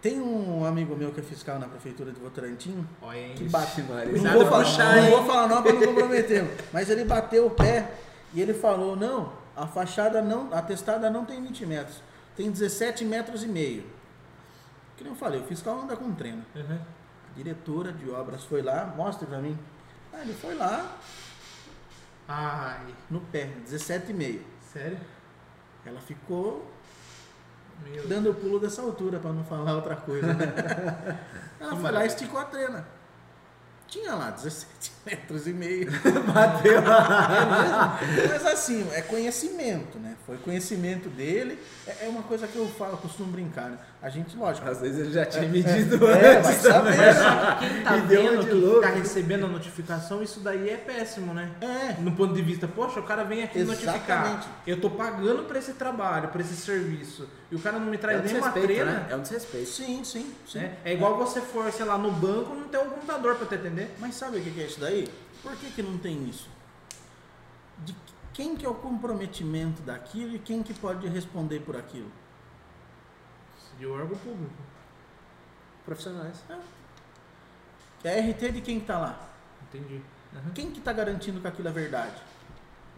Tem 0.02 0.20
um 0.20 0.64
amigo 0.64 0.94
meu 0.94 1.10
que 1.10 1.20
é 1.20 1.22
fiscal 1.22 1.58
na 1.58 1.66
prefeitura 1.66 2.12
de 2.12 2.20
Votorantim 2.20 2.86
Olha, 3.02 3.34
que 3.34 3.44
bate. 3.48 3.82
Maria. 3.82 4.12
Não 4.12 4.32
vou, 4.32 4.46
falar, 4.46 4.64
puxar, 4.64 4.96
não 4.96 5.10
vou 5.10 5.24
falar 5.26 5.48
não 5.48 5.62
pra 5.62 5.72
não 5.72 5.82
comprometer, 5.82 6.42
mano. 6.42 6.56
mas 6.72 6.90
ele 6.90 7.04
bateu 7.04 7.46
o 7.46 7.50
pé 7.50 7.90
e 8.32 8.40
ele 8.40 8.54
falou: 8.54 8.94
não, 8.94 9.32
a 9.56 9.66
fachada 9.66 10.20
não, 10.22 10.52
a 10.52 10.62
testada 10.62 11.08
não 11.10 11.24
tem 11.24 11.42
20 11.42 11.66
metros, 11.66 11.96
tem 12.36 12.50
17 12.50 13.04
metros 13.04 13.42
e 13.42 13.48
meio. 13.48 13.84
Que 14.96 15.04
nem 15.04 15.12
eu 15.12 15.18
falei, 15.18 15.40
o 15.40 15.44
fiscal 15.44 15.80
anda 15.80 15.96
com 15.96 16.14
treino. 16.14 16.44
Uhum. 16.54 16.78
A 17.30 17.34
diretora 17.36 17.92
de 17.92 18.08
obras 18.10 18.44
foi 18.44 18.62
lá, 18.62 18.86
mostra 18.96 19.26
pra 19.26 19.38
mim. 19.38 19.58
Ah, 20.12 20.22
ele 20.22 20.32
foi 20.34 20.54
lá 20.54 20.96
Ai, 22.28 22.94
no 23.10 23.20
pé, 23.20 23.52
17,5. 23.66 24.40
sério? 24.72 24.98
Ela 25.84 26.00
ficou 26.00 26.68
Meu 27.84 28.08
dando 28.08 28.30
o 28.30 28.34
pulo 28.34 28.58
dessa 28.58 28.82
altura, 28.82 29.18
pra 29.20 29.32
não 29.32 29.44
falar 29.44 29.74
outra 29.74 29.94
coisa. 29.96 30.32
né? 30.34 30.46
Ela 31.60 31.76
foi 31.76 31.90
lá 31.92 32.04
e 32.04 32.08
esticou 32.08 32.40
a 32.40 32.44
trena. 32.44 32.86
Tinha 33.86 34.14
lá 34.14 34.30
17 34.30 34.92
metros 35.06 35.46
e 35.46 35.52
meio. 35.52 35.88
Bateu. 36.34 36.82
Mas 38.28 38.44
assim, 38.46 38.86
é 38.92 39.00
conhecimento, 39.02 39.98
né? 39.98 40.16
Foi 40.26 40.36
conhecimento 40.38 41.08
dele. 41.08 41.58
É 41.86 42.06
é 42.06 42.08
uma 42.08 42.22
coisa 42.22 42.46
que 42.46 42.56
eu 42.56 42.66
falo, 42.68 42.96
costumo 42.98 43.30
brincar. 43.30 43.70
Né? 43.70 43.78
A 44.02 44.08
gente, 44.08 44.36
lógico. 44.36 44.68
Às 44.68 44.80
vezes 44.80 44.98
ele 45.00 45.12
já 45.12 45.24
tinha 45.24 45.48
medido 45.48 46.06
É, 46.08 46.36
antes 46.38 46.62
vai 46.62 46.72
saber. 46.72 47.14
Só 47.14 47.52
que 47.56 47.68
quem 47.68 47.82
tá 47.82 47.96
vendo, 47.96 48.40
de 48.42 48.48
que 48.48 48.54
louco. 48.54 48.80
tá 48.82 48.88
recebendo 48.88 49.46
a 49.46 49.48
notificação, 49.48 50.22
isso 50.22 50.40
daí 50.40 50.68
é 50.70 50.76
péssimo, 50.76 51.32
né? 51.32 51.50
É, 51.60 52.00
No 52.00 52.12
ponto 52.12 52.34
de 52.34 52.42
vista, 52.42 52.66
poxa, 52.68 53.00
o 53.00 53.02
cara 53.04 53.24
vem 53.24 53.42
aqui 53.42 53.58
Exatamente. 53.60 53.86
notificar. 53.86 54.62
Eu 54.66 54.80
tô 54.80 54.90
pagando 54.90 55.44
pra 55.44 55.58
esse 55.58 55.72
trabalho, 55.74 56.28
pra 56.28 56.40
esse 56.40 56.56
serviço. 56.56 57.28
E 57.50 57.54
o 57.54 57.60
cara 57.60 57.78
não 57.78 57.86
me 57.86 57.96
É 57.96 57.98
traz 58.00 58.20
um 58.20 58.24
nem 58.24 58.36
uma 58.38 58.48
desrespeito, 58.50 58.82
trena. 58.84 59.00
né? 59.00 59.06
É 59.10 59.16
um 59.16 59.22
desrespeito. 59.22 59.68
sim, 59.70 60.02
sim, 60.04 60.34
sim. 60.46 60.58
né? 60.58 60.78
É 60.84 60.92
igual 60.94 61.16
você 61.16 61.40
for, 61.40 61.70
sei 61.72 61.84
lá, 61.84 61.96
no 61.96 62.10
banco 62.10 62.54
não 62.54 62.68
ter 62.68 62.78
um 62.78 62.90
computador 62.90 63.36
pra 63.36 63.46
te 63.46 63.54
atender. 63.54 63.94
Mas 64.00 64.14
sabe 64.16 64.38
o 64.38 64.42
que 64.42 64.50
que 64.50 64.60
é 64.60 64.66
isso 64.66 64.80
daí? 64.80 65.08
Por 65.42 65.54
que, 65.56 65.70
que 65.70 65.82
não 65.82 65.96
tem 65.98 66.28
isso? 66.28 66.48
De 67.84 67.94
quem 68.32 68.56
que 68.56 68.66
é 68.66 68.68
o 68.68 68.74
comprometimento 68.74 69.80
daquilo 69.82 70.34
e 70.34 70.38
quem 70.40 70.62
que 70.62 70.74
pode 70.74 71.06
responder 71.06 71.60
por 71.60 71.76
aquilo? 71.76 72.10
De 73.78 73.86
órgão 73.86 74.16
público. 74.18 74.54
Profissionais. 75.84 76.42
É 78.02 78.18
a 78.18 78.30
RT 78.30 78.52
de 78.52 78.60
quem 78.60 78.80
que 78.80 78.86
tá 78.86 78.98
lá? 78.98 79.28
Entendi. 79.62 80.00
Uhum. 80.32 80.52
Quem 80.54 80.70
que 80.70 80.80
tá 80.80 80.92
garantindo 80.92 81.40
que 81.40 81.46
aquilo 81.46 81.68
é 81.68 81.72
verdade? 81.72 82.20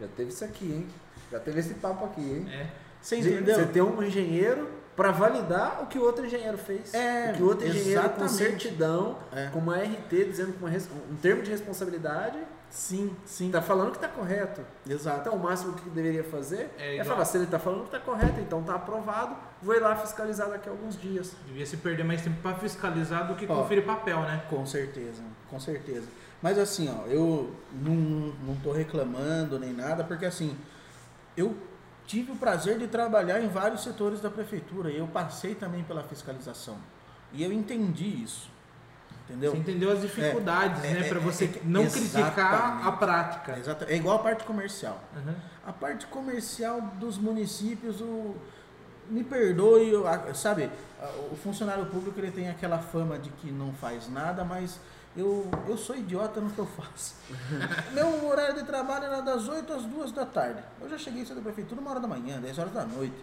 Já 0.00 0.08
teve 0.08 0.30
isso 0.30 0.44
aqui, 0.44 0.64
hein? 0.72 0.88
Já 1.30 1.38
teve 1.40 1.60
esse 1.60 1.74
papo 1.74 2.04
aqui, 2.06 2.20
hein? 2.22 2.48
É. 2.50 2.66
Você 3.00 3.20
De- 3.20 3.30
entendeu? 3.32 3.54
Você 3.56 3.66
tem 3.66 3.82
um 3.82 4.02
engenheiro 4.02 4.68
para 4.96 5.12
validar 5.12 5.80
o 5.82 5.86
que 5.86 5.98
o 5.98 6.02
outro 6.02 6.26
engenheiro 6.26 6.58
fez. 6.58 6.92
É, 6.92 7.30
o 7.32 7.36
que 7.36 7.42
o 7.42 7.46
outro 7.46 7.66
engenheiro 7.68 8.00
com 8.00 8.06
exatamente. 8.24 8.32
certidão, 8.34 9.18
É. 9.32 9.46
com 9.52 9.60
uma 9.60 9.76
RT 9.78 10.24
dizendo 10.24 10.54
uma 10.58 10.68
res- 10.68 10.88
um 11.10 11.14
termo 11.16 11.40
de 11.42 11.50
responsabilidade, 11.52 12.36
Sim, 12.68 13.14
sim. 13.24 13.48
tá 13.50 13.62
falando 13.62 13.92
que 13.92 13.98
tá 14.00 14.08
correto. 14.08 14.60
Exato. 14.88 15.20
Então 15.20 15.34
o 15.34 15.38
máximo 15.38 15.72
que 15.74 15.88
deveria 15.88 16.24
fazer 16.24 16.68
É 16.76 16.96
é, 16.96 17.04
falar, 17.04 17.24
se 17.24 17.36
ele 17.38 17.46
tá 17.46 17.60
falando 17.60 17.84
que 17.84 17.92
tá 17.92 18.00
correto, 18.00 18.40
então 18.40 18.60
tá 18.64 18.74
aprovado, 18.74 19.36
vou 19.62 19.74
ir 19.74 19.78
lá 19.80 19.94
fiscalizar 19.94 20.48
daqui 20.50 20.68
a 20.68 20.72
alguns 20.72 21.00
dias. 21.00 21.32
Devia 21.46 21.64
se 21.64 21.76
perder 21.76 22.02
mais 22.04 22.20
tempo 22.20 22.36
pra 22.42 22.54
fiscalizar 22.54 23.28
do 23.28 23.36
que 23.36 23.46
Ó. 23.48 23.62
conferir 23.62 23.84
papel, 23.86 24.20
né? 24.22 24.42
Com 24.50 24.66
certeza, 24.66 25.22
com 25.48 25.60
certeza. 25.60 26.08
Mas 26.42 26.58
assim, 26.58 26.88
ó, 26.92 27.06
eu 27.06 27.52
não, 27.72 27.94
não 28.44 28.56
tô 28.62 28.72
reclamando 28.72 29.58
nem 29.60 29.72
nada, 29.72 30.02
porque 30.02 30.26
assim, 30.26 30.56
eu 31.36 31.54
tive 32.08 32.32
o 32.32 32.36
prazer 32.36 32.78
de 32.78 32.88
trabalhar 32.88 33.40
em 33.40 33.48
vários 33.48 33.82
setores 33.84 34.20
da 34.20 34.30
prefeitura 34.30 34.90
e 34.90 34.96
eu 34.98 35.06
passei 35.06 35.54
também 35.54 35.84
pela 35.84 36.02
fiscalização. 36.02 36.78
E 37.32 37.44
eu 37.44 37.52
entendi 37.52 38.24
isso. 38.24 38.50
Entendeu? 39.28 39.50
Você 39.52 39.58
entendeu 39.58 39.92
as 39.92 40.00
dificuldades, 40.00 40.82
É, 40.82 40.94
né? 40.94 41.00
é, 41.00 41.08
Pra 41.10 41.18
é, 41.18 41.20
você 41.20 41.44
é, 41.44 41.60
não 41.64 41.86
criticar 41.86 42.86
a 42.86 42.92
prática. 42.92 43.58
Exato. 43.58 43.84
É 43.86 43.94
igual 43.94 44.16
a 44.16 44.22
parte 44.22 44.42
comercial. 44.44 44.98
Uhum. 45.14 45.34
A 45.66 45.72
parte 45.72 46.06
comercial 46.06 46.80
dos 46.98 47.18
municípios, 47.18 48.00
o, 48.00 48.34
me 49.10 49.22
perdoe, 49.22 49.90
eu- 49.90 50.06
sabe, 50.34 50.70
o 51.30 51.36
funcionário 51.36 51.84
público 51.86 52.18
ele 52.18 52.30
tem 52.30 52.48
aquela 52.48 52.78
fama 52.78 53.18
de 53.18 53.28
que 53.28 53.50
não 53.52 53.74
faz 53.74 54.08
nada, 54.10 54.44
mas 54.44 54.80
eu, 55.18 55.50
eu 55.66 55.76
sou 55.76 55.96
idiota 55.96 56.40
no 56.40 56.50
que 56.50 56.58
eu 56.58 56.66
faço. 56.66 57.16
Meu 57.92 58.26
horário 58.28 58.54
de 58.54 58.62
trabalho 58.62 59.04
era 59.04 59.20
das 59.20 59.48
8 59.48 59.72
às 59.72 59.82
2 59.82 60.12
da 60.12 60.24
tarde. 60.24 60.62
Eu 60.80 60.88
já 60.88 60.96
cheguei 60.96 61.26
cedo 61.26 61.36
da 61.36 61.42
prefeitura 61.42 61.80
uma 61.80 61.90
hora 61.90 62.00
da 62.00 62.06
manhã, 62.06 62.40
10 62.40 62.58
horas 62.58 62.72
da 62.72 62.84
noite. 62.84 63.16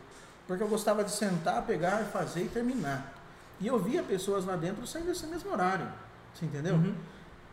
Porque 0.46 0.62
eu 0.62 0.68
gostava 0.68 1.04
de 1.04 1.12
sentar, 1.12 1.64
pegar, 1.64 2.04
fazer 2.06 2.44
e 2.44 2.50
terminar. 2.50 3.14
E 3.60 3.68
eu 3.68 3.80
via 3.80 4.04
pessoas 4.04 4.46
lá 4.46 4.58
dentro 4.58 4.86
saindo 4.86 5.08
desse 5.08 5.26
mesmo 5.26 5.52
horário. 5.52 5.88
Você 6.34 6.46
entendeu? 6.46 6.76
Uhum. 6.76 6.96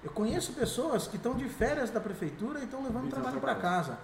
Eu 0.02 0.10
conheço 0.10 0.52
pessoas 0.52 1.06
que 1.06 1.16
estão 1.16 1.34
de 1.34 1.48
férias 1.48 1.90
da 1.90 2.00
prefeitura 2.00 2.58
e 2.58 2.64
estão 2.64 2.82
levando 2.82 3.04
E 3.04 3.06
estão 3.06 3.22
trabalho 3.22 3.40
para 3.40 3.54
casa. 3.54 3.96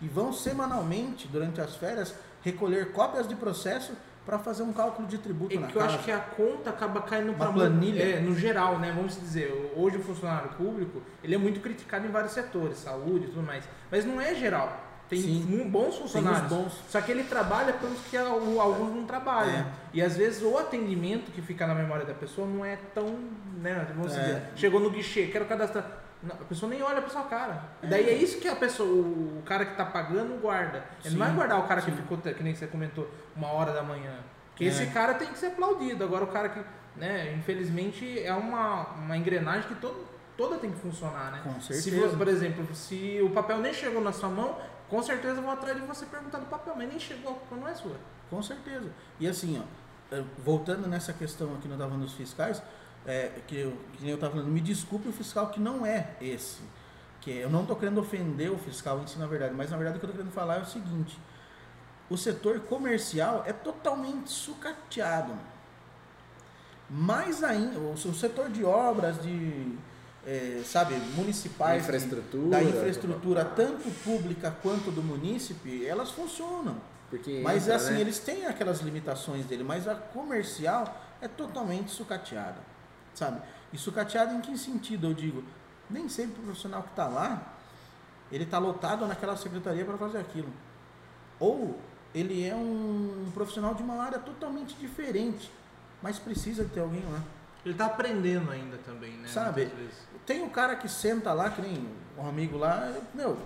E 0.00 0.08
vão 0.08 0.32
semanalmente, 0.32 1.28
durante 1.28 1.60
as 1.60 1.76
férias, 1.76 2.14
recolher 2.42 2.92
cópias 2.92 3.28
de 3.28 3.34
processo 3.34 3.92
para 4.24 4.38
fazer 4.38 4.62
um 4.62 4.72
cálculo 4.72 5.06
de 5.06 5.18
tributo 5.18 5.54
É 5.54 5.58
na 5.60 5.66
que 5.66 5.76
eu 5.76 5.82
acho 5.82 5.98
que 6.02 6.10
a 6.10 6.18
conta 6.18 6.70
acaba 6.70 7.02
caindo 7.02 7.34
para 7.34 7.52
planilha. 7.52 8.02
É, 8.02 8.20
no 8.20 8.34
geral, 8.34 8.78
né? 8.78 8.92
Vamos 8.94 9.18
dizer, 9.20 9.72
hoje 9.76 9.98
o 9.98 10.02
funcionário 10.02 10.50
público, 10.50 11.02
ele 11.22 11.34
é 11.34 11.38
muito 11.38 11.60
criticado 11.60 12.06
em 12.06 12.10
vários 12.10 12.32
setores, 12.32 12.78
saúde 12.78 13.26
e 13.26 13.28
tudo 13.28 13.42
mais. 13.42 13.64
Mas 13.90 14.04
não 14.04 14.20
é 14.20 14.34
geral. 14.34 14.80
Tem 15.08 15.20
Sim. 15.20 15.68
bons 15.70 15.96
funcionários. 15.98 16.48
bons. 16.50 16.72
Só 16.88 16.98
que 17.02 17.12
ele 17.12 17.24
trabalha 17.24 17.74
tanto 17.74 17.96
que 18.10 18.16
al- 18.16 18.58
alguns 18.60 18.94
não 18.96 19.04
trabalham. 19.04 19.52
É. 19.54 19.66
E 19.92 20.00
às 20.02 20.16
vezes 20.16 20.42
o 20.42 20.56
atendimento 20.56 21.30
que 21.30 21.42
fica 21.42 21.66
na 21.66 21.74
memória 21.74 22.06
da 22.06 22.14
pessoa 22.14 22.46
não 22.46 22.64
é 22.64 22.78
tão, 22.94 23.14
né, 23.60 23.86
vamos 23.94 24.16
É. 24.16 24.20
dizer, 24.20 24.42
chegou 24.56 24.80
no 24.80 24.88
guichê, 24.90 25.26
quero 25.26 25.44
cadastrar. 25.44 26.03
A 26.30 26.44
pessoa 26.44 26.70
nem 26.70 26.82
olha 26.82 27.00
pra 27.02 27.10
sua 27.10 27.22
cara. 27.24 27.62
E 27.82 27.86
daí 27.86 28.08
é 28.08 28.14
isso 28.14 28.38
que 28.38 28.48
a 28.48 28.56
pessoa, 28.56 28.88
o 28.88 29.42
cara 29.44 29.64
que 29.66 29.76
tá 29.76 29.84
pagando 29.84 30.40
guarda. 30.40 30.84
Ele 31.04 31.10
Sim, 31.14 31.16
não 31.18 31.26
vai 31.26 31.34
guardar 31.34 31.58
o 31.60 31.66
cara 31.68 31.80
que 31.82 31.90
sim. 31.90 31.96
ficou, 31.96 32.18
que 32.18 32.42
nem 32.42 32.54
você 32.54 32.66
comentou, 32.66 33.10
uma 33.36 33.48
hora 33.48 33.72
da 33.72 33.82
manhã. 33.82 34.14
Porque 34.50 34.64
É. 34.64 34.68
esse 34.68 34.86
cara 34.86 35.14
tem 35.14 35.28
que 35.28 35.38
ser 35.38 35.46
aplaudido. 35.48 36.02
Agora 36.04 36.24
o 36.24 36.28
cara 36.28 36.48
que, 36.48 36.60
né, 36.96 37.34
infelizmente 37.34 38.20
é 38.22 38.32
uma, 38.32 38.86
uma 38.94 39.16
engrenagem 39.16 39.68
que 39.68 39.74
todo, 39.74 40.06
toda 40.36 40.56
tem 40.58 40.70
que 40.70 40.78
funcionar, 40.78 41.32
né? 41.32 41.40
Com 41.44 41.60
Se, 41.60 41.80
certeza. 41.82 42.08
vo- 42.08 42.16
por 42.18 42.28
exemplo, 42.28 42.74
se 42.74 43.20
o 43.22 43.30
papel 43.30 43.58
nem 43.58 43.72
chegou 43.74 44.00
na 44.00 44.12
sua 44.12 44.28
mão, 44.28 44.56
com 44.88 45.02
certeza 45.02 45.40
vou 45.40 45.50
atrás 45.50 45.76
de 45.80 45.86
você 45.86 46.06
perguntar 46.06 46.38
do 46.38 46.46
papel, 46.46 46.74
mas 46.76 46.88
nem 46.88 46.98
chegou, 46.98 47.32
a 47.32 47.34
culpa 47.34 47.56
não 47.56 47.68
é 47.68 47.74
sua. 47.74 47.96
Com 48.30 48.42
certeza. 48.42 48.88
E 49.18 49.26
assim, 49.26 49.60
ó, 49.60 50.14
eh, 50.16 50.22
voltando 50.38 50.86
nessa 50.88 51.12
questão 51.12 51.54
aqui 51.54 51.66
no 51.68 51.76
Tava 51.76 51.96
dos 51.96 52.12
Fiscais, 52.12 52.62
é, 53.06 53.30
que, 53.46 53.56
eu, 53.56 53.76
que 53.92 54.02
nem 54.02 54.10
eu 54.10 54.14
estava 54.14 54.32
falando, 54.32 54.50
me 54.50 54.60
desculpe 54.60 55.08
o 55.08 55.12
fiscal 55.12 55.50
que 55.50 55.60
não 55.60 55.84
é 55.84 56.10
esse. 56.20 56.62
Que 57.20 57.30
eu 57.30 57.50
não 57.50 57.62
estou 57.62 57.76
querendo 57.76 57.98
ofender 57.98 58.50
o 58.50 58.58
fiscal 58.58 59.00
em 59.00 59.06
si, 59.06 59.18
na 59.18 59.26
verdade, 59.26 59.54
mas 59.54 59.70
na 59.70 59.76
verdade 59.76 59.96
o 59.96 60.00
que 60.00 60.06
eu 60.06 60.10
estou 60.10 60.24
querendo 60.24 60.34
falar 60.34 60.58
é 60.58 60.62
o 60.62 60.66
seguinte: 60.66 61.18
o 62.08 62.16
setor 62.16 62.60
comercial 62.60 63.44
é 63.46 63.52
totalmente 63.52 64.30
sucateado. 64.30 65.32
Mais 66.88 67.42
ainda, 67.42 67.78
o, 67.78 67.96
setor 67.96 68.50
de 68.50 68.62
obras, 68.62 69.20
de, 69.22 69.74
eh, 70.26 70.60
sabe, 70.64 70.94
municipais, 71.16 71.82
Infraestrutura. 71.82 72.50
da 72.50 72.62
infraestrutura, 72.62 73.44
tanto 73.44 73.90
pública 74.04 74.54
quanto 74.62 74.90
do 74.90 75.02
munícipe, 75.02 75.86
elas 75.86 76.10
funcionam. 76.10 76.76
Porque 77.08 77.40
Mas 77.42 77.64
entra, 77.64 77.76
assim, 77.76 77.94
né? 77.94 78.00
eles 78.00 78.18
têm 78.18 78.46
aquelas 78.46 78.80
limitações 78.80 79.46
dele, 79.46 79.64
mas 79.64 79.88
a 79.88 79.94
comercial 79.94 81.00
é 81.20 81.28
totalmente 81.28 81.90
sucateada, 81.90 82.58
sabe? 83.14 83.40
E 83.72 83.78
sucateada 83.78 84.34
em 84.34 84.40
que 84.40 84.56
sentido? 84.58 85.08
Eu 85.08 85.14
digo, 85.14 85.44
nem 85.88 86.08
sempre 86.08 86.40
o 86.40 86.44
profissional 86.44 86.82
que 86.82 86.90
está 86.90 87.06
lá, 87.06 87.54
ele 88.30 88.44
está 88.44 88.58
lotado 88.58 89.06
naquela 89.06 89.36
secretaria 89.36 89.84
para 89.84 89.96
fazer 89.96 90.18
aquilo. 90.18 90.52
Ou 91.38 91.78
ele 92.14 92.46
é 92.46 92.54
um 92.54 93.30
profissional 93.34 93.74
de 93.74 93.82
uma 93.82 94.02
área 94.02 94.18
totalmente 94.18 94.74
diferente, 94.76 95.50
mas 96.02 96.18
precisa 96.18 96.64
ter 96.64 96.80
alguém 96.80 97.02
lá. 97.10 97.20
Ele 97.64 97.74
está 97.74 97.86
aprendendo 97.86 98.50
ainda 98.50 98.76
também, 98.78 99.12
né? 99.12 99.26
Sabe? 99.28 99.72
Tem 100.26 100.42
um 100.42 100.50
cara 100.50 100.76
que 100.76 100.88
senta 100.88 101.32
lá, 101.32 101.50
que 101.50 101.62
nem 101.62 101.88
um 102.16 102.26
amigo 102.26 102.58
lá, 102.58 102.94
meu, 103.14 103.38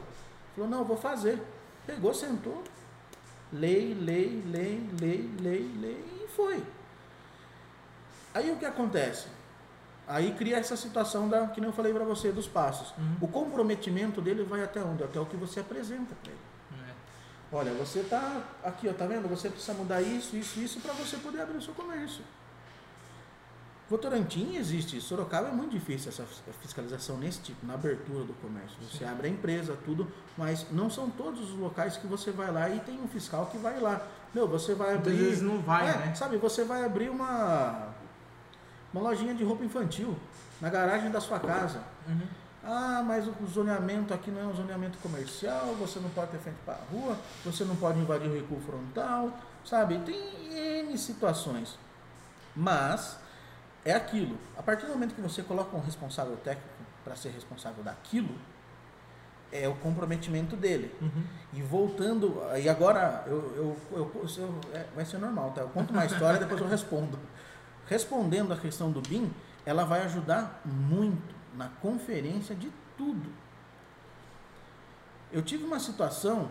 falou, 0.55 0.69
não, 0.69 0.85
vou 0.85 0.97
fazer. 0.97 1.41
Pegou, 1.87 2.13
sentou, 2.13 2.63
lei, 3.53 3.95
lei, 3.95 4.43
lei, 4.47 4.91
lei, 5.01 5.31
lei, 5.41 5.73
lei, 5.81 6.25
e 6.25 6.29
foi. 6.29 6.63
Aí 8.35 8.51
o 8.51 8.57
que 8.57 8.67
acontece? 8.67 9.29
Aí 10.09 10.33
cria 10.33 10.57
essa 10.57 10.75
situação 10.75 11.29
da, 11.29 11.47
que 11.49 11.61
nem 11.61 11.69
eu 11.69 11.77
falei 11.77 11.93
para 11.93 12.05
você, 12.05 12.33
dos 12.33 12.49
passos. 12.49 12.95
Uhum. 12.97 13.17
O 13.21 13.29
comprometimento 13.29 14.23
dele 14.23 14.43
vai 14.43 14.65
até 14.65 14.81
onde? 14.83 15.05
Até 15.05 15.21
o 15.21 15.27
que 15.27 15.37
você 15.37 15.61
apresenta 15.61 16.15
para 16.23 16.33
ele. 16.33 16.41
É. 16.89 16.93
Olha, 17.53 17.73
você 17.75 18.03
tá 18.03 18.43
aqui, 18.65 18.89
ó, 18.89 18.93
tá 18.95 19.07
vendo? 19.07 19.29
Você 19.29 19.51
precisa 19.51 19.75
mudar 19.75 20.01
isso, 20.01 20.35
isso, 20.35 20.59
isso 20.61 20.81
para 20.81 20.95
você 20.95 21.19
poder 21.19 21.43
abrir 21.43 21.59
o 21.59 21.63
seu 21.63 21.75
comércio. 21.75 22.25
Votorantim 23.91 24.57
existe, 24.57 25.01
Sorocaba 25.01 25.49
é 25.49 25.51
muito 25.51 25.71
difícil 25.71 26.11
essa 26.11 26.23
fiscalização 26.61 27.17
nesse 27.17 27.41
tipo, 27.41 27.65
na 27.65 27.73
abertura 27.73 28.23
do 28.23 28.35
comércio. 28.35 28.77
Você 28.83 29.03
abre 29.03 29.29
a 29.29 29.31
empresa, 29.31 29.79
tudo, 29.83 30.07
mas 30.37 30.67
não 30.71 30.91
são 30.91 31.09
todos 31.09 31.51
os 31.51 31.59
locais 31.59 31.97
que 31.97 32.07
você 32.07 32.31
vai 32.31 32.51
lá 32.51 32.69
e 32.69 32.81
tem 32.81 33.01
um 33.01 33.09
fiscal 33.09 33.47
que 33.47 33.57
vai 33.57 33.81
lá. 33.81 34.07
Meu, 34.35 34.47
você 34.47 34.75
vai 34.75 34.95
abrir. 34.95 35.17
vezes 35.17 35.41
não 35.43 35.59
vai, 35.61 35.89
É, 35.89 35.97
né? 35.97 36.15
Sabe, 36.15 36.37
você 36.37 36.65
vai 36.65 36.85
abrir 36.85 37.09
uma 37.09 37.95
uma 38.93 39.03
lojinha 39.03 39.35
de 39.35 39.45
roupa 39.45 39.65
infantil 39.65 40.17
na 40.61 40.69
garagem 40.69 41.11
da 41.11 41.21
sua 41.21 41.39
casa. 41.39 41.81
Uhum. 42.07 42.27
Ah, 42.65 43.03
mas 43.07 43.27
o 43.27 43.33
zoneamento 43.47 44.13
aqui 44.13 44.31
não 44.31 44.43
é 44.43 44.45
um 44.45 44.55
zoneamento 44.55 44.99
comercial, 44.99 45.75
você 45.79 46.01
não 46.01 46.11
pode 46.11 46.33
ter 46.33 46.39
frente 46.39 46.59
para 46.65 46.75
a 46.75 46.81
rua, 46.93 47.17
você 47.45 47.65
não 47.65 47.77
pode 47.77 47.99
invadir 47.99 48.29
o 48.29 48.35
recuo 48.35 48.61
frontal, 48.61 49.31
sabe? 49.65 49.99
Tem 50.01 50.19
N 50.83 50.99
situações. 50.99 51.79
Mas 52.55 53.17
é 53.85 53.93
aquilo. 53.95 54.37
A 54.57 54.63
partir 54.63 54.87
do 54.87 54.93
momento 54.93 55.15
que 55.15 55.21
você 55.21 55.43
coloca 55.43 55.75
um 55.77 55.81
responsável 55.81 56.37
técnico 56.39 56.69
para 57.05 57.15
ser 57.17 57.31
responsável 57.31 57.83
daquilo, 57.85 58.35
é 59.51 59.67
o 59.69 59.75
comprometimento 59.77 60.57
dele. 60.57 60.95
Uhum. 61.01 61.23
E 61.55 61.63
voltando, 61.63 62.43
e 62.61 62.69
agora 62.69 63.25
eu, 63.27 63.37
eu, 63.57 63.77
eu, 63.93 64.27
eu- 64.37 64.61
é, 64.75 64.85
vai 64.95 65.07
ser 65.07 65.17
normal, 65.19 65.53
tá? 65.53 65.63
Eu 65.63 65.69
conto 65.69 65.93
uma 65.93 66.05
história 66.05 66.37
e 66.37 66.41
depois 66.41 66.61
eu 66.61 66.69
respondo. 66.69 67.19
Respondendo 67.89 68.53
a 68.53 68.57
questão 68.57 68.91
do 68.91 69.01
BIM, 69.01 69.31
ela 69.65 69.85
vai 69.85 70.03
ajudar 70.03 70.61
muito 70.65 71.35
na 71.55 71.69
conferência 71.81 72.55
de 72.55 72.71
tudo. 72.97 73.31
Eu 75.33 75.43
tive 75.43 75.65
uma 75.65 75.79
situação 75.81 76.51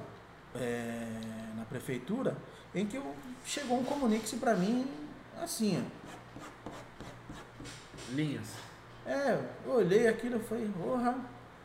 é, 0.55 1.07
na 1.55 1.63
prefeitura 1.65 2.35
em 2.73 2.85
que 2.85 2.97
eu, 2.97 3.15
chegou 3.45 3.79
um 3.79 3.83
comunique 3.83 4.35
para 4.37 4.55
mim 4.55 4.87
assim, 5.41 5.83
ó. 5.83 6.07
Linhas. 8.11 8.47
É, 9.05 9.39
eu 9.65 9.73
olhei 9.73 10.07
aquilo 10.07 10.37
e 10.37 10.43
falei, 10.43 10.69
porra, 10.81 11.15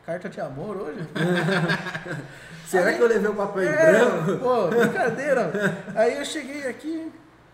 carta 0.05 0.29
de 0.29 0.39
amor 0.39 0.77
hoje? 0.77 0.99
Será 2.67 2.89
Aí- 2.89 2.95
que 2.97 3.01
eu 3.01 3.07
levei 3.07 3.29
o 3.29 3.35
papel 3.35 3.63
em 3.63 3.67
É, 3.67 3.91
branco? 3.91 4.37
Pô, 4.43 4.67
brincadeira. 4.67 5.51
Aí 5.95 6.17
eu 6.17 6.25
cheguei 6.25 6.67
aqui, 6.67 7.11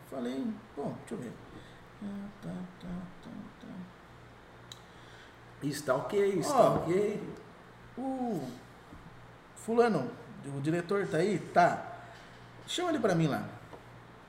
falei, 0.09 0.45
bom, 0.75 0.95
deixa 1.01 1.15
eu 1.15 1.17
ver. 1.17 1.31
Está 5.61 5.95
ok, 5.95 6.39
está 6.39 6.71
Ó. 6.71 6.75
ok. 6.77 7.21
O 7.97 8.47
fulano, 9.55 10.09
o 10.45 10.61
diretor 10.61 11.05
tá 11.07 11.17
aí? 11.17 11.39
Tá. 11.53 11.97
Chama 12.65 12.89
ele 12.89 12.99
pra 12.99 13.13
mim 13.13 13.27
lá. 13.27 13.47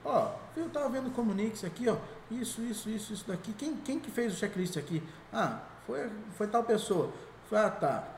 Ó, 0.05 0.35
eu 0.57 0.69
tava 0.71 0.89
vendo 0.89 1.15
Comunix 1.15 1.63
aqui, 1.63 1.89
ó. 1.89 1.97
Isso, 2.31 2.63
isso, 2.63 2.89
isso, 2.89 3.13
isso 3.13 3.29
daqui. 3.29 3.53
Quem, 3.53 3.77
quem 3.77 4.01
que 4.01 4.11
fez 4.11 4.33
o 4.33 4.37
checklist 4.37 4.77
aqui? 4.77 5.03
Ah, 5.33 5.61
foi, 5.87 6.11
foi 6.37 6.47
tal 6.49 6.65
pessoa. 6.65 7.13
Falei, 7.49 7.65
ah, 7.67 7.71
tá. 7.71 8.09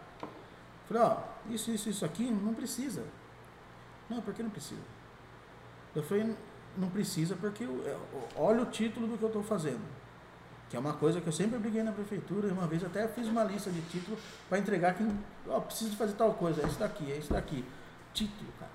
Falei, 0.89 1.03
ó, 1.03 1.17
isso, 1.51 1.71
isso, 1.71 1.89
isso 1.89 2.05
aqui 2.05 2.31
não 2.31 2.55
precisa. 2.55 3.05
Não, 4.09 4.21
por 4.21 4.33
que 4.33 4.43
não 4.43 4.51
precisa? 4.51 4.81
Eu 5.95 6.03
falei, 6.03 6.35
não 6.77 6.89
precisa 6.89 7.37
porque 7.37 7.65
eu- 7.65 7.83
eu- 7.85 8.29
olha 8.37 8.63
o 8.63 8.67
título 8.67 9.07
do 9.07 9.17
que 9.19 9.23
eu 9.23 9.29
estou 9.29 9.43
fazendo. 9.43 9.81
Que 10.71 10.77
é 10.77 10.81
uma 10.81 10.95
coisa 10.95 11.21
que 11.21 11.27
eu 11.27 11.33
sempre 11.33 11.59
briguei 11.59 11.83
na 11.83 11.93
prefeitura, 11.93 12.49
uma 12.53 12.67
vez 12.67 12.83
até 12.83 13.07
fiz 13.09 13.29
uma 13.29 13.45
lista 13.45 13.71
de 13.71 13.81
títulos 13.83 14.19
para 14.49 14.59
entregar 14.59 14.95
quem, 14.95 15.07
ó, 15.47 15.61
preciso 15.61 15.95
fazer 15.97 16.15
tal 16.15 16.33
coisa, 16.35 16.63
é 16.63 16.67
isso 16.67 16.79
daqui, 16.79 17.13
é 17.13 17.17
isso 17.19 17.33
daqui. 17.33 17.63
Título, 18.15 18.51
cara. 18.59 18.71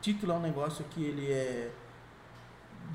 Título 0.00 0.32
é 0.32 0.34
um 0.36 0.40
negócio 0.40 0.84
que 0.90 1.02
ele 1.02 1.30
é 1.30 1.70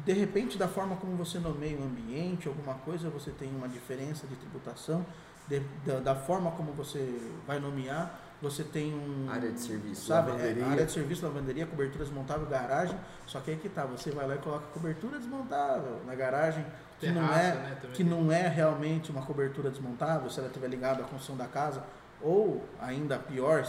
de 0.06 0.14
repente 0.14 0.58
da 0.58 0.68
forma 0.68 0.96
como 0.98 1.16
você 1.16 1.40
nomeia 1.40 1.78
o 1.78 1.84
ambiente, 1.84 2.48
alguma 2.48 2.74
coisa, 2.76 3.10
você 3.10 3.32
tem 3.32 3.50
uma 3.56 3.68
diferença 3.68 4.28
de 4.28 4.36
tributação, 4.36 5.06
de- 5.48 5.62
da, 5.86 6.00
da 6.00 6.16
forma 6.16 6.52
como 6.52 6.72
você 6.74 7.32
vai 7.48 7.60
nomear, 7.60 8.20
você 8.42 8.64
tem 8.64 8.94
um 8.94 9.30
Área 9.30 9.52
de 9.52 9.60
serviço, 9.60 10.08
sabe, 10.08 10.32
lavanderia. 10.32 10.64
é, 10.64 10.70
área 10.70 10.86
de 10.86 10.92
serviço, 10.92 11.26
lavanderia, 11.26 11.66
cobertura 11.66 12.04
desmontável, 12.04 12.46
garagem, 12.48 12.98
só 13.26 13.40
que 13.40 13.52
aí 13.52 13.58
que 13.58 13.70
tá, 13.70 13.86
você 13.86 14.12
vai 14.12 14.28
lá 14.28 14.36
e 14.36 14.38
coloca 14.40 14.66
cobertura 14.68 15.18
desmontável 15.18 16.02
na 16.06 16.14
garagem, 16.16 16.66
que 17.00 17.08
não 17.12 17.22
Terraço, 17.22 17.40
é 17.40 17.54
né, 17.54 17.78
que 17.94 18.04
não 18.04 18.32
é 18.32 18.48
realmente 18.48 19.12
uma 19.12 19.22
cobertura 19.22 19.70
desmontável, 19.70 20.30
se 20.30 20.40
ela 20.40 20.48
estiver 20.48 20.68
ligada 20.68 21.02
à 21.02 21.06
construção 21.06 21.36
da 21.36 21.48
casa, 21.48 21.84
ou 22.22 22.64
ainda 22.80 23.18
pior, 23.18 23.66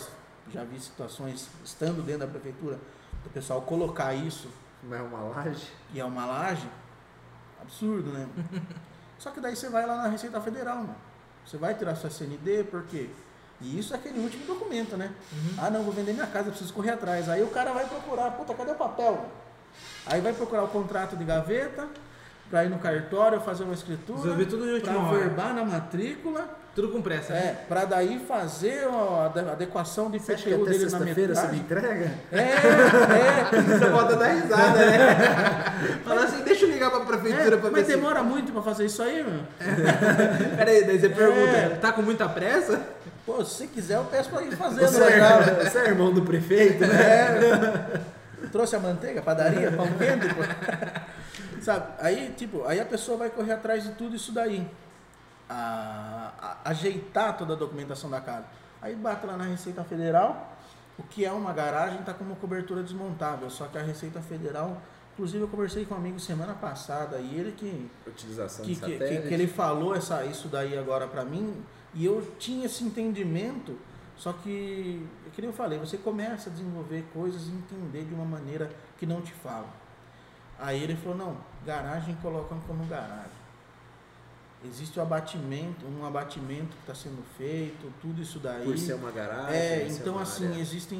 já 0.50 0.62
vi 0.64 0.78
situações 0.78 1.48
estando 1.64 2.04
dentro 2.04 2.20
da 2.20 2.26
prefeitura, 2.26 2.78
do 3.24 3.30
pessoal 3.30 3.62
colocar 3.62 4.14
isso 4.14 4.48
Mas 4.82 5.00
é 5.00 5.02
uma 5.02 5.20
laje. 5.20 5.72
e 5.92 6.00
é 6.00 6.04
uma 6.04 6.26
laje, 6.26 6.68
absurdo, 7.60 8.12
né? 8.12 8.28
Só 9.18 9.30
que 9.30 9.40
daí 9.40 9.56
você 9.56 9.68
vai 9.68 9.86
lá 9.86 9.96
na 10.02 10.08
Receita 10.08 10.40
Federal, 10.40 10.84
né? 10.84 10.94
Você 11.44 11.56
vai 11.56 11.74
tirar 11.74 11.94
sua 11.94 12.10
CND, 12.10 12.64
por 12.64 12.84
quê? 12.84 13.08
E 13.60 13.78
isso 13.78 13.94
é 13.94 13.96
aquele 13.96 14.18
último 14.20 14.44
documento, 14.46 14.96
né? 14.96 15.10
Uhum. 15.32 15.54
Ah, 15.58 15.70
não, 15.70 15.82
vou 15.82 15.92
vender 15.92 16.12
minha 16.12 16.26
casa, 16.26 16.50
preciso 16.50 16.72
correr 16.74 16.90
atrás. 16.90 17.28
Aí 17.28 17.42
o 17.42 17.48
cara 17.48 17.72
vai 17.72 17.86
procurar, 17.86 18.30
puta, 18.32 18.52
cadê 18.54 18.72
o 18.72 18.74
papel? 18.74 19.24
Aí 20.06 20.20
vai 20.20 20.32
procurar 20.32 20.62
o 20.64 20.68
contrato 20.68 21.16
de 21.16 21.24
gaveta, 21.24 21.86
pra 22.50 22.64
ir 22.64 22.68
no 22.70 22.78
cartório 22.78 23.40
fazer 23.40 23.64
uma 23.64 23.74
escritura, 23.74 24.18
Resolver 24.20 24.44
tudo 24.46 24.62
de 24.74 24.80
pra 24.80 24.92
última 24.92 25.08
hora. 25.08 25.18
verbar 25.18 25.52
na 25.54 25.64
matrícula, 25.64 26.48
Tudo 26.76 26.90
com 26.90 27.02
pressa. 27.02 27.32
né? 27.32 27.38
é, 27.40 27.64
pra 27.66 27.84
daí 27.86 28.20
fazer 28.28 28.86
ó, 28.88 29.22
a 29.22 29.26
ade- 29.26 29.50
adequação 29.50 30.10
de 30.10 30.18
IPTU 30.18 30.64
dele 30.64 30.84
na 30.84 30.90
sexta-feira 30.90 31.34
você 31.34 31.46
me 31.48 31.58
entrega? 31.58 32.14
É, 32.30 32.38
é. 33.50 33.62
Você 33.78 33.86
volta 33.90 34.12
a 34.12 34.16
dar 34.16 34.26
risada, 34.28 34.78
né? 34.78 36.00
Fala 36.04 36.24
assim, 36.24 36.42
deixa 36.44 36.66
eu 36.66 36.70
ligar 36.70 36.90
pra 36.90 37.00
prefeitura 37.00 37.56
É, 37.56 37.58
pra 37.58 37.68
ver 37.68 37.70
mas 37.72 37.86
se... 37.86 37.92
demora 37.96 38.22
muito 38.22 38.52
pra 38.52 38.62
fazer 38.62 38.84
isso 38.86 39.02
aí, 39.02 39.24
meu. 39.24 39.40
Peraí, 40.56 40.84
daí 40.84 41.00
você 41.00 41.08
pergunta, 41.08 41.56
É. 41.56 41.68
tá 41.80 41.92
com 41.92 42.02
muita 42.02 42.28
pressa? 42.28 42.80
Pô, 43.26 43.44
se 43.44 43.54
você 43.56 43.66
quiser, 43.66 43.96
eu 43.96 44.04
peço 44.04 44.30
pra 44.30 44.40
ir 44.42 44.56
fazendo 44.56 44.86
Você 44.88 45.02
é, 45.02 45.06
legal. 45.06 45.42
você 45.42 45.78
é 45.78 45.86
irmão 45.88 46.12
do 46.14 46.22
prefeito, 46.22 46.86
né? 46.86 47.02
É, 48.44 48.46
trouxe 48.52 48.76
a 48.76 48.80
manteiga, 48.80 49.20
padaria, 49.20 49.72
pão 49.72 49.86
quente. 49.98 51.60
Sabe? 51.62 51.86
Aí, 51.98 52.32
tipo, 52.36 52.64
aí 52.64 52.78
a 52.80 52.84
pessoa 52.86 53.18
vai 53.18 53.28
correr 53.30 53.52
atrás 53.52 53.82
de 53.82 53.90
tudo 53.92 54.14
isso 54.14 54.30
daí. 54.32 54.66
A- 55.48 56.32
a- 56.64 56.70
ajeitar 56.70 57.36
toda 57.36 57.54
a 57.54 57.56
documentação 57.56 58.08
da 58.10 58.20
casa. 58.20 58.44
Aí 58.80 58.94
bate 58.94 59.26
lá 59.26 59.36
na 59.36 59.44
Receita 59.44 59.82
Federal, 59.84 60.56
o 60.98 61.02
que 61.02 61.24
é 61.24 61.32
uma 61.32 61.52
garagem 61.52 62.00
está 62.00 62.12
como 62.14 62.36
cobertura 62.36 62.82
desmontável. 62.82 63.48
Só 63.50 63.66
que 63.66 63.78
a 63.78 63.82
Receita 63.82 64.20
Federal, 64.20 64.80
inclusive 65.14 65.42
eu 65.42 65.48
conversei 65.48 65.84
com 65.84 65.94
um 65.94 65.98
amigo 65.98 66.20
semana 66.20 66.54
passada 66.54 67.16
e 67.18 67.34
ele 67.38 67.52
que 67.52 67.90
Utilização 68.06 68.64
que, 68.64 68.74
de 68.74 68.80
que, 68.80 68.98
que, 68.98 69.22
que 69.22 69.34
ele 69.34 69.46
falou 69.48 69.94
essa, 69.96 70.24
isso 70.24 70.46
daí 70.48 70.76
agora 70.78 71.06
pra 71.06 71.24
mim 71.24 71.54
e 71.96 72.04
eu 72.04 72.34
tinha 72.38 72.66
esse 72.66 72.84
entendimento, 72.84 73.76
só 74.16 74.32
que, 74.32 75.04
é 75.26 75.30
que 75.30 75.40
nem 75.40 75.50
eu 75.50 75.56
falei, 75.56 75.78
você 75.78 75.96
começa 75.98 76.48
a 76.48 76.52
desenvolver 76.52 77.04
coisas 77.12 77.46
e 77.48 77.50
entender 77.50 78.04
de 78.04 78.14
uma 78.14 78.24
maneira 78.24 78.70
que 78.98 79.04
não 79.06 79.20
te 79.20 79.32
falam. 79.32 79.68
Aí 80.58 80.82
ele 80.82 80.94
falou, 80.96 81.16
não, 81.18 81.36
garagem 81.66 82.14
colocam 82.22 82.58
como 82.66 82.84
garagem. 82.86 83.36
Existe 84.64 84.98
o 84.98 85.02
abatimento, 85.02 85.84
um 85.86 86.04
abatimento 86.06 86.68
que 86.76 86.80
está 86.80 86.94
sendo 86.94 87.22
feito, 87.36 87.92
tudo 88.00 88.20
isso 88.22 88.38
daí. 88.38 88.64
Por 88.64 88.76
ser 88.78 88.94
uma 88.94 89.10
garagem. 89.10 89.54
É, 89.54 89.86
então 89.88 90.14
uma 90.14 90.22
assim, 90.22 90.46
área- 90.48 90.58
existem 90.60 90.98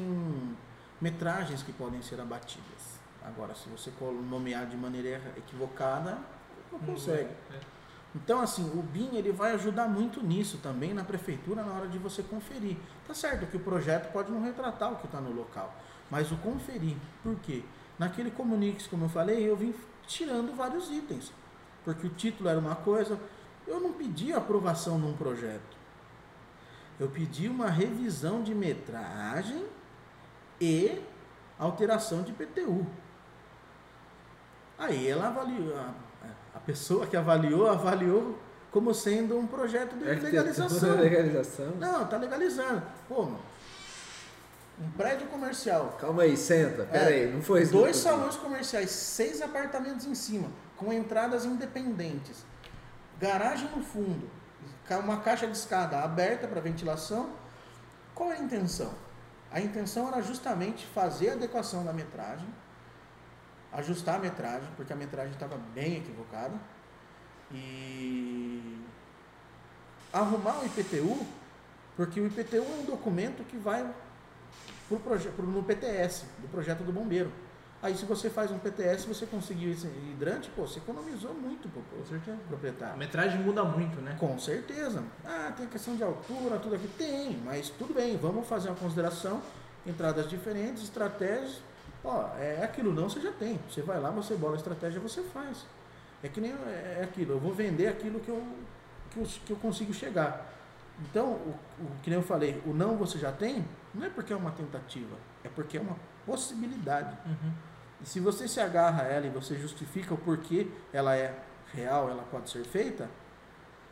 metragens 1.01 1.63
que 1.63 1.71
podem 1.73 2.01
ser 2.01 2.19
abatidas. 2.21 2.97
Agora, 3.25 3.53
se 3.55 3.67
você 3.67 3.91
colo- 3.99 4.21
nomear 4.21 4.67
de 4.67 4.77
maneira 4.77 5.19
equivocada, 5.35 6.17
não 6.71 6.79
consegue. 6.79 7.29
É. 7.51 7.59
Então, 8.17 8.41
assim, 8.41 8.63
o 8.73 8.81
BIM 8.81 9.15
ele 9.15 9.31
vai 9.31 9.51
ajudar 9.51 9.87
muito 9.87 10.23
nisso 10.23 10.57
também 10.57 10.91
na 10.91 11.03
prefeitura 11.03 11.63
na 11.63 11.71
hora 11.71 11.87
de 11.87 11.99
você 11.99 12.23
conferir. 12.23 12.75
Tá 13.07 13.13
certo 13.13 13.45
que 13.45 13.57
o 13.57 13.59
projeto 13.59 14.11
pode 14.11 14.31
não 14.31 14.41
retratar 14.41 14.91
o 14.91 14.95
que 14.95 15.05
está 15.05 15.21
no 15.21 15.31
local, 15.31 15.73
mas 16.09 16.31
o 16.31 16.37
conferir. 16.37 16.97
Por 17.21 17.35
quê? 17.35 17.63
Naquele 17.99 18.31
Comunix, 18.31 18.87
como 18.87 19.05
eu 19.05 19.09
falei, 19.09 19.47
eu 19.47 19.55
vim 19.55 19.73
tirando 20.07 20.55
vários 20.55 20.89
itens. 20.89 21.31
Porque 21.85 22.07
o 22.07 22.09
título 22.09 22.49
era 22.49 22.59
uma 22.59 22.75
coisa, 22.75 23.19
eu 23.67 23.79
não 23.79 23.93
pedi 23.93 24.33
aprovação 24.33 24.97
num 24.97 25.15
projeto. 25.15 25.77
Eu 26.99 27.09
pedi 27.09 27.47
uma 27.47 27.69
revisão 27.69 28.41
de 28.41 28.55
metragem 28.55 29.63
e 30.59 30.99
alteração 31.59 32.23
de 32.23 32.31
PTU. 32.31 32.87
Aí 34.75 35.07
ela 35.07 35.27
avaliou, 35.27 35.75
pessoa 36.67 37.07
que 37.07 37.15
avaliou, 37.15 37.67
avaliou 37.67 38.37
como 38.71 38.93
sendo 38.93 39.37
um 39.39 39.47
projeto 39.47 39.95
de 39.95 40.03
legalização. 40.03 40.95
legalização. 40.97 41.71
Não, 41.79 42.05
tá 42.05 42.17
legalizando. 42.17 42.83
Pô, 43.07 43.23
mano, 43.23 43.39
um 44.79 44.91
prédio 44.91 45.25
comercial, 45.27 45.97
Calma 45.99 46.23
aí, 46.23 46.35
senta. 46.35 46.83
Pera 46.83 47.09
É, 47.09 47.23
aí, 47.23 47.31
não 47.33 47.41
foi 47.41 47.63
isso. 47.63 47.71
dois 47.71 47.95
salões 47.95 48.35
comerciais, 48.35 48.91
seis 48.91 49.41
apartamentos 49.41 50.05
em 50.05 50.13
cima, 50.13 50.49
com 50.75 50.91
entradas 50.91 51.45
independentes, 51.45 52.45
garagem 53.19 53.69
no 53.75 53.81
fundo, 53.81 54.29
uma 55.03 55.21
caixa 55.21 55.47
de 55.47 55.57
escada 55.57 55.99
aberta 55.99 56.47
para 56.47 56.59
ventilação. 56.61 57.29
Qual 58.13 58.31
é 58.31 58.35
a 58.35 58.39
intenção? 58.39 58.91
A 59.51 59.61
intenção 59.61 60.07
era 60.09 60.21
justamente 60.21 60.85
fazer 60.85 61.29
a 61.29 61.33
adequação 61.33 61.83
da 61.85 61.93
metragem, 61.93 62.47
ajustar 63.77 64.15
a 64.15 64.19
metragem, 64.19 64.67
porque 64.75 64.91
a 64.91 64.95
metragem 64.95 65.31
estava 65.33 65.57
bem 65.73 65.97
equivocada, 65.97 66.53
e 67.51 68.77
arrumar 70.11 70.59
o 70.59 70.65
IPTU, 70.65 71.25
porque 71.95 72.19
o 72.19 72.27
IPTU 72.27 72.57
é 72.57 72.81
um 72.81 72.85
documento 72.85 73.43
que 73.45 73.57
vai 73.57 73.89
pro 74.89 74.99
proje- 74.99 75.29
pro- 75.29 75.45
no 75.45 75.63
PTS, 75.63 76.25
do 76.39 76.47
projeto 76.49 76.83
do 76.83 76.91
bombeiro. 76.91 77.31
Aí 77.81 77.95
se 77.95 78.05
você 78.05 78.29
faz 78.29 78.49
um 78.49 78.57
PTS, 78.57 79.05
você 79.07 79.25
conseguiu 79.27 79.71
esse 79.71 79.85
hidrante, 79.85 80.49
pô, 80.55 80.63
você 80.67 80.79
economizou 80.79 81.33
muito 81.35 81.69
pro 81.69 81.81
Com 81.83 82.03
certeza. 82.05 82.37
A 82.43 82.47
proprietário. 82.47 82.97
metragem 82.97 83.39
muda 83.41 83.63
muito, 83.63 84.01
né? 84.01 84.15
Com 84.19 84.37
certeza. 84.39 85.03
Ah, 85.23 85.53
tem 85.55 85.67
a 85.67 85.69
questão 85.69 85.95
de 85.95 86.03
altura, 86.03 86.57
tudo 86.57 86.73
aqui. 86.75 86.87
Tem, 86.97 87.37
mas 87.45 87.69
tudo 87.69 87.93
bem, 87.93 88.17
vamos 88.17 88.47
fazer 88.47 88.69
uma 88.69 88.75
consideração, 88.77 89.41
entradas 89.85 90.27
diferentes, 90.27 90.83
estratégias. 90.83 91.61
Ó, 92.03 92.35
é 92.37 92.63
aquilo 92.63 92.93
não, 92.93 93.09
você 93.09 93.19
já 93.19 93.31
tem. 93.31 93.59
Você 93.69 93.81
vai 93.81 93.99
lá, 93.99 94.09
você 94.09 94.35
bola 94.35 94.53
a 94.53 94.57
estratégia, 94.57 94.99
você 94.99 95.21
faz. 95.23 95.65
É 96.23 96.27
que 96.27 96.41
nem 96.41 96.51
é 96.51 97.01
aquilo, 97.03 97.33
eu 97.33 97.39
vou 97.39 97.53
vender 97.53 97.87
aquilo 97.87 98.19
que 98.19 98.29
eu, 98.29 98.43
que 99.11 99.19
eu, 99.19 99.23
que 99.45 99.51
eu 99.51 99.57
consigo 99.57 99.93
chegar. 99.93 100.53
Então, 100.99 101.33
o, 101.33 101.55
o 101.79 101.91
que 102.01 102.09
nem 102.09 102.17
eu 102.17 102.23
falei, 102.23 102.61
o 102.65 102.73
não 102.73 102.97
você 102.97 103.19
já 103.19 103.31
tem, 103.31 103.63
não 103.93 104.05
é 104.05 104.09
porque 104.09 104.33
é 104.33 104.35
uma 104.35 104.51
tentativa, 104.51 105.15
é 105.43 105.49
porque 105.49 105.77
é 105.77 105.81
uma 105.81 105.95
possibilidade. 106.25 107.15
Uhum. 107.25 107.51
E 108.01 108.07
se 108.07 108.19
você 108.19 108.47
se 108.47 108.59
agarra 108.59 109.03
a 109.03 109.05
ela 109.05 109.27
e 109.27 109.29
você 109.29 109.55
justifica 109.55 110.13
o 110.13 110.17
porquê 110.17 110.67
ela 110.91 111.15
é 111.15 111.37
real, 111.73 112.09
ela 112.09 112.23
pode 112.23 112.49
ser 112.49 112.63
feita, 112.63 113.09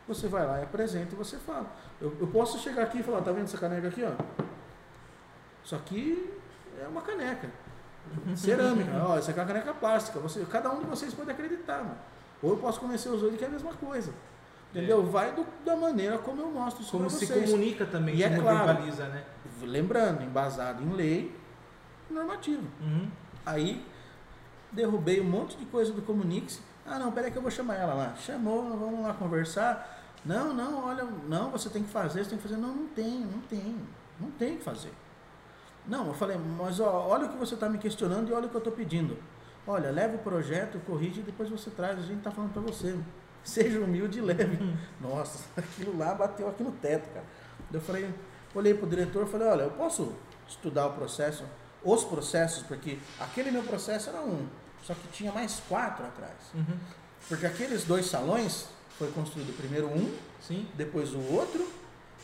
você 0.06 0.28
vai 0.28 0.46
lá 0.46 0.60
e 0.60 0.64
apresenta 0.64 1.14
e 1.14 1.16
você 1.16 1.36
fala. 1.36 1.66
Eu, 2.00 2.16
eu 2.20 2.26
posso 2.28 2.58
chegar 2.58 2.84
aqui 2.84 3.00
e 3.00 3.02
falar, 3.02 3.22
tá 3.22 3.32
vendo 3.32 3.44
essa 3.44 3.58
caneca 3.58 3.88
aqui, 3.88 4.02
ó? 4.04 4.12
Isso 5.64 5.74
aqui 5.74 6.32
é 6.80 6.86
uma 6.86 7.02
caneca. 7.02 7.50
Cerâmica. 8.36 8.90
ó, 9.06 9.16
essa 9.18 9.30
aqui 9.30 9.40
é 9.40 9.42
uma 9.42 9.48
caneca 9.48 9.74
plástica. 9.74 10.18
Você, 10.20 10.44
cada 10.50 10.70
um 10.72 10.80
de 10.80 10.86
vocês 10.86 11.12
pode 11.14 11.30
acreditar, 11.30 11.78
mano. 11.78 11.96
Ou 12.42 12.50
eu 12.50 12.56
posso 12.58 12.80
convencer 12.80 13.10
os 13.12 13.22
outros 13.22 13.38
que 13.38 13.44
é 13.44 13.48
a 13.48 13.50
mesma 13.50 13.72
coisa. 13.74 14.12
Entendeu? 14.70 15.04
Vai 15.06 15.32
do- 15.34 15.46
da 15.64 15.74
maneira 15.76 16.18
como 16.18 16.42
eu 16.42 16.50
mostro 16.50 16.82
isso 16.82 16.90
Como 16.92 17.08
se 17.08 17.24
vocês. 17.26 17.50
comunica 17.50 17.86
também, 17.86 18.16
E 18.16 18.22
é 18.24 18.28
claro. 18.38 18.66
verbaliza, 18.66 19.06
né? 19.08 19.24
Lembrando, 19.62 20.22
embasado 20.22 20.82
em 20.82 20.92
lei 20.92 21.34
normativo. 22.10 22.62
Uhum. 22.80 23.08
Aí 23.44 23.84
derrubei 24.72 25.20
um 25.20 25.24
monte 25.24 25.56
de 25.56 25.64
coisa 25.66 25.92
do 25.92 26.02
Comunix. 26.02 26.60
Ah, 26.84 26.98
não, 26.98 27.10
peraí 27.12 27.30
que 27.30 27.38
eu 27.38 27.42
vou 27.42 27.50
chamar 27.50 27.76
ela 27.76 27.94
lá. 27.94 28.14
Chamou, 28.16 28.76
vamos 28.76 29.00
lá 29.02 29.14
conversar. 29.14 29.94
Não, 30.24 30.52
não, 30.52 30.84
olha, 30.86 31.04
não, 31.28 31.50
você 31.50 31.68
tem 31.70 31.82
que 31.82 31.88
fazer, 31.90 32.22
você 32.24 32.30
tem 32.30 32.38
que 32.38 32.46
fazer. 32.46 32.60
Não, 32.60 32.74
não 32.74 32.86
tem, 32.88 33.20
não 33.20 33.40
tem, 33.48 33.76
não 34.20 34.30
tem 34.32 34.54
o 34.54 34.58
que 34.58 34.64
fazer. 34.64 34.92
Não, 35.88 36.08
eu 36.08 36.14
falei, 36.14 36.36
mas 36.36 36.80
ó, 36.80 37.06
olha 37.08 37.26
o 37.26 37.28
que 37.28 37.36
você 37.36 37.54
está 37.54 37.68
me 37.68 37.78
questionando 37.78 38.28
e 38.28 38.32
olha 38.32 38.46
o 38.46 38.48
que 38.48 38.56
eu 38.56 38.58
estou 38.58 38.72
pedindo. 38.72 39.16
Olha, 39.66 39.90
leva 39.90 40.16
o 40.16 40.18
projeto, 40.18 40.80
corrige 40.86 41.20
e 41.20 41.22
depois 41.22 41.48
você 41.48 41.70
traz. 41.70 41.98
A 41.98 42.02
gente 42.02 42.18
está 42.18 42.30
falando 42.30 42.52
para 42.52 42.62
você. 42.62 42.96
Seja 43.42 43.78
humilde 43.78 44.18
e 44.18 44.22
leve. 44.22 44.58
Nossa, 45.00 45.44
aquilo 45.56 45.96
lá 45.96 46.14
bateu 46.14 46.48
aqui 46.48 46.62
no 46.62 46.72
teto, 46.72 47.08
cara. 47.12 47.24
Eu 47.72 47.80
falei, 47.80 48.12
olhei 48.54 48.74
pro 48.74 48.86
diretor 48.86 49.26
e 49.26 49.30
falei, 49.30 49.46
olha, 49.46 49.62
eu 49.62 49.70
posso 49.70 50.12
estudar 50.48 50.86
o 50.86 50.92
processo, 50.92 51.44
os 51.84 52.04
processos, 52.04 52.62
porque 52.64 52.98
aquele 53.20 53.50
meu 53.50 53.62
processo 53.62 54.08
era 54.10 54.20
um, 54.20 54.46
só 54.82 54.94
que 54.94 55.08
tinha 55.08 55.32
mais 55.32 55.60
quatro 55.68 56.04
atrás. 56.04 56.32
Uhum. 56.54 56.76
Porque 57.28 57.46
aqueles 57.46 57.84
dois 57.84 58.06
salões 58.06 58.68
foi 58.98 59.10
construído 59.10 59.56
primeiro 59.56 59.88
um, 59.88 60.12
Sim. 60.40 60.68
depois 60.74 61.12
o 61.12 61.20
outro, 61.32 61.68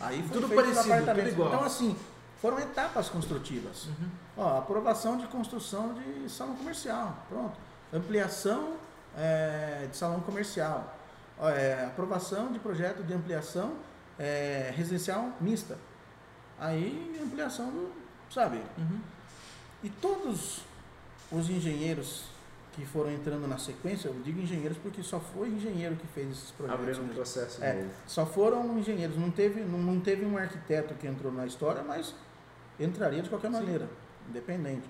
aí 0.01 0.22
foi 0.22 0.40
Tudo 0.40 0.55
parecido, 0.55 1.07
tudo 1.07 1.29
igual. 1.29 1.48
Então 1.48 1.64
assim, 1.64 1.96
foram 2.42 2.59
etapas 2.59 3.09
construtivas. 3.09 3.87
Uhum. 3.87 4.09
Ó, 4.37 4.59
aprovação 4.59 5.16
de 5.16 5.26
construção 5.28 5.94
de 5.94 6.28
salão 6.28 6.57
comercial, 6.57 7.16
pronto. 7.28 7.57
Ampliação 7.94 8.74
é, 9.16 9.87
de 9.88 9.96
salão 9.96 10.20
comercial. 10.20 10.94
Ó, 11.38 11.48
é, 11.48 11.85
aprovação 11.87 12.50
de 12.52 12.59
projeto 12.59 13.05
de 13.05 13.14
ampliação 13.14 13.74
é, 14.18 14.72
residencial 14.76 15.31
mista. 15.40 15.78
Aí 16.59 17.18
ampliação 17.22 17.70
do, 17.70 17.92
sabe? 18.28 18.61
Uhum. 18.76 19.00
E 19.85 19.88
todos 19.88 20.62
os 21.31 21.48
engenheiros 21.48 22.24
que 22.72 22.85
foram 22.87 23.11
entrando 23.12 23.46
na 23.46 23.59
sequência, 23.59 24.09
eu 24.09 24.14
digo 24.24 24.40
engenheiros 24.40 24.78
porque 24.78 25.02
só 25.02 25.20
foi 25.20 25.48
engenheiro 25.48 25.94
que 25.96 26.07
fez 26.09 26.31
esses 26.31 26.50
projetos. 26.52 26.81
Abrindo 26.83 27.02
um 27.02 27.09
processo 27.14 27.62
É, 27.62 27.74
novo. 27.74 27.90
só 28.07 28.24
foram 28.26 28.78
engenheiros, 28.78 29.16
não 29.16 29.31
teve, 29.31 29.61
não, 29.61 29.78
não 29.78 30.00
teve 30.00 30.24
um 30.24 30.37
arquiteto 30.38 30.94
que 30.94 31.07
entrou 31.07 31.31
na 31.33 31.44
história, 31.46 31.83
mas 31.83 32.14
entraria 32.78 33.22
de 33.22 33.28
qualquer 33.28 33.48
Sim. 33.48 33.54
maneira, 33.54 33.88
independente. 34.28 34.88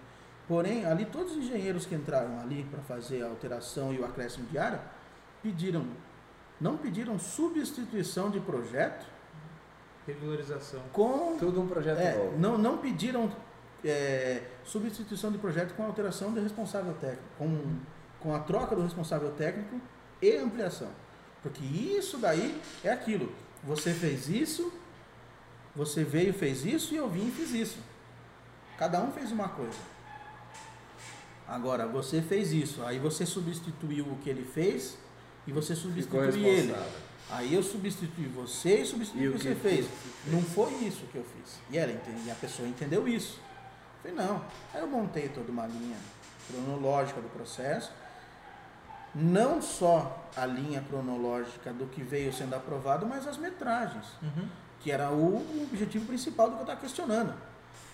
Porém, 0.48 0.84
ali 0.84 1.04
todos 1.06 1.32
os 1.32 1.38
engenheiros 1.38 1.86
que 1.86 1.94
entraram 1.94 2.40
ali 2.40 2.64
para 2.64 2.80
fazer 2.82 3.22
a 3.22 3.28
alteração 3.28 3.92
e 3.92 3.98
o 3.98 4.04
acréscimo 4.04 4.46
de 4.46 4.58
área 4.58 4.80
pediram, 5.42 5.86
não 6.60 6.76
pediram 6.76 7.18
substituição 7.18 8.30
de 8.30 8.40
projeto 8.40 9.06
Regularização. 10.06 10.80
com 10.92 11.36
Tudo 11.38 11.60
um 11.60 11.68
projeto 11.68 11.98
é, 11.98 12.16
novo. 12.16 12.38
não, 12.38 12.58
não 12.58 12.78
pediram 12.78 13.30
é, 13.84 14.42
substituição 14.64 15.30
de 15.30 15.38
projeto 15.38 15.74
com 15.74 15.84
alteração 15.84 16.32
de 16.32 16.40
responsável 16.40 16.92
técnico, 16.94 17.22
com, 17.38 17.76
com 18.20 18.34
a 18.34 18.40
troca 18.40 18.74
do 18.74 18.82
responsável 18.82 19.30
técnico 19.32 19.80
e 20.20 20.36
ampliação. 20.36 20.88
Porque 21.42 21.64
isso 21.64 22.18
daí 22.18 22.60
é 22.84 22.90
aquilo. 22.90 23.32
Você 23.64 23.92
fez 23.92 24.28
isso, 24.28 24.72
você 25.74 26.04
veio 26.04 26.32
fez 26.34 26.64
isso 26.64 26.92
e 26.94 26.96
eu 26.96 27.08
vim 27.08 27.28
e 27.28 27.30
fiz 27.30 27.50
isso. 27.52 27.78
Cada 28.78 29.00
um 29.00 29.12
fez 29.12 29.30
uma 29.32 29.48
coisa. 29.48 29.78
Agora, 31.46 31.86
você 31.86 32.22
fez 32.22 32.52
isso, 32.52 32.82
aí 32.84 32.98
você 32.98 33.26
substituiu 33.26 34.06
o 34.06 34.16
que 34.22 34.30
ele 34.30 34.44
fez 34.44 34.96
e 35.46 35.52
você 35.52 35.74
Ficou 35.74 35.90
substitui 35.92 36.44
ele. 36.46 36.74
Aí 37.30 37.54
eu 37.54 37.62
substituí 37.62 38.26
você 38.26 38.80
e 38.82 38.86
substituí 38.86 39.22
E 39.24 39.28
o 39.28 39.32
que 39.32 39.38
você 39.38 39.54
fez. 39.54 39.86
fez? 39.86 39.88
Não 40.26 40.42
foi 40.42 40.72
isso 40.84 41.04
que 41.10 41.16
eu 41.16 41.24
fiz. 41.24 41.58
E, 41.70 41.78
ela 41.78 41.92
entende, 41.92 42.22
e 42.26 42.30
a 42.30 42.34
pessoa 42.34 42.68
entendeu 42.68 43.06
isso. 43.08 43.40
Eu 44.04 44.10
falei, 44.12 44.26
não. 44.28 44.44
Aí 44.72 44.80
eu 44.80 44.86
montei 44.86 45.28
toda 45.28 45.50
uma 45.50 45.66
linha 45.66 45.96
cronológica 46.48 47.20
do 47.20 47.28
processo. 47.30 47.90
Não 49.14 49.60
só 49.60 50.26
a 50.36 50.46
linha 50.46 50.82
cronológica 50.88 51.72
do 51.72 51.86
que 51.86 52.02
veio 52.02 52.32
sendo 52.32 52.54
aprovado, 52.54 53.06
mas 53.06 53.26
as 53.26 53.36
metragens, 53.36 54.06
Uhum. 54.22 54.48
Que 54.82 54.90
era 54.90 55.10
o 55.10 55.36
objetivo 55.70 56.06
principal 56.06 56.46
do 56.48 56.52
que 56.54 56.58
eu 56.58 56.62
estava 56.62 56.80
questionando. 56.80 57.34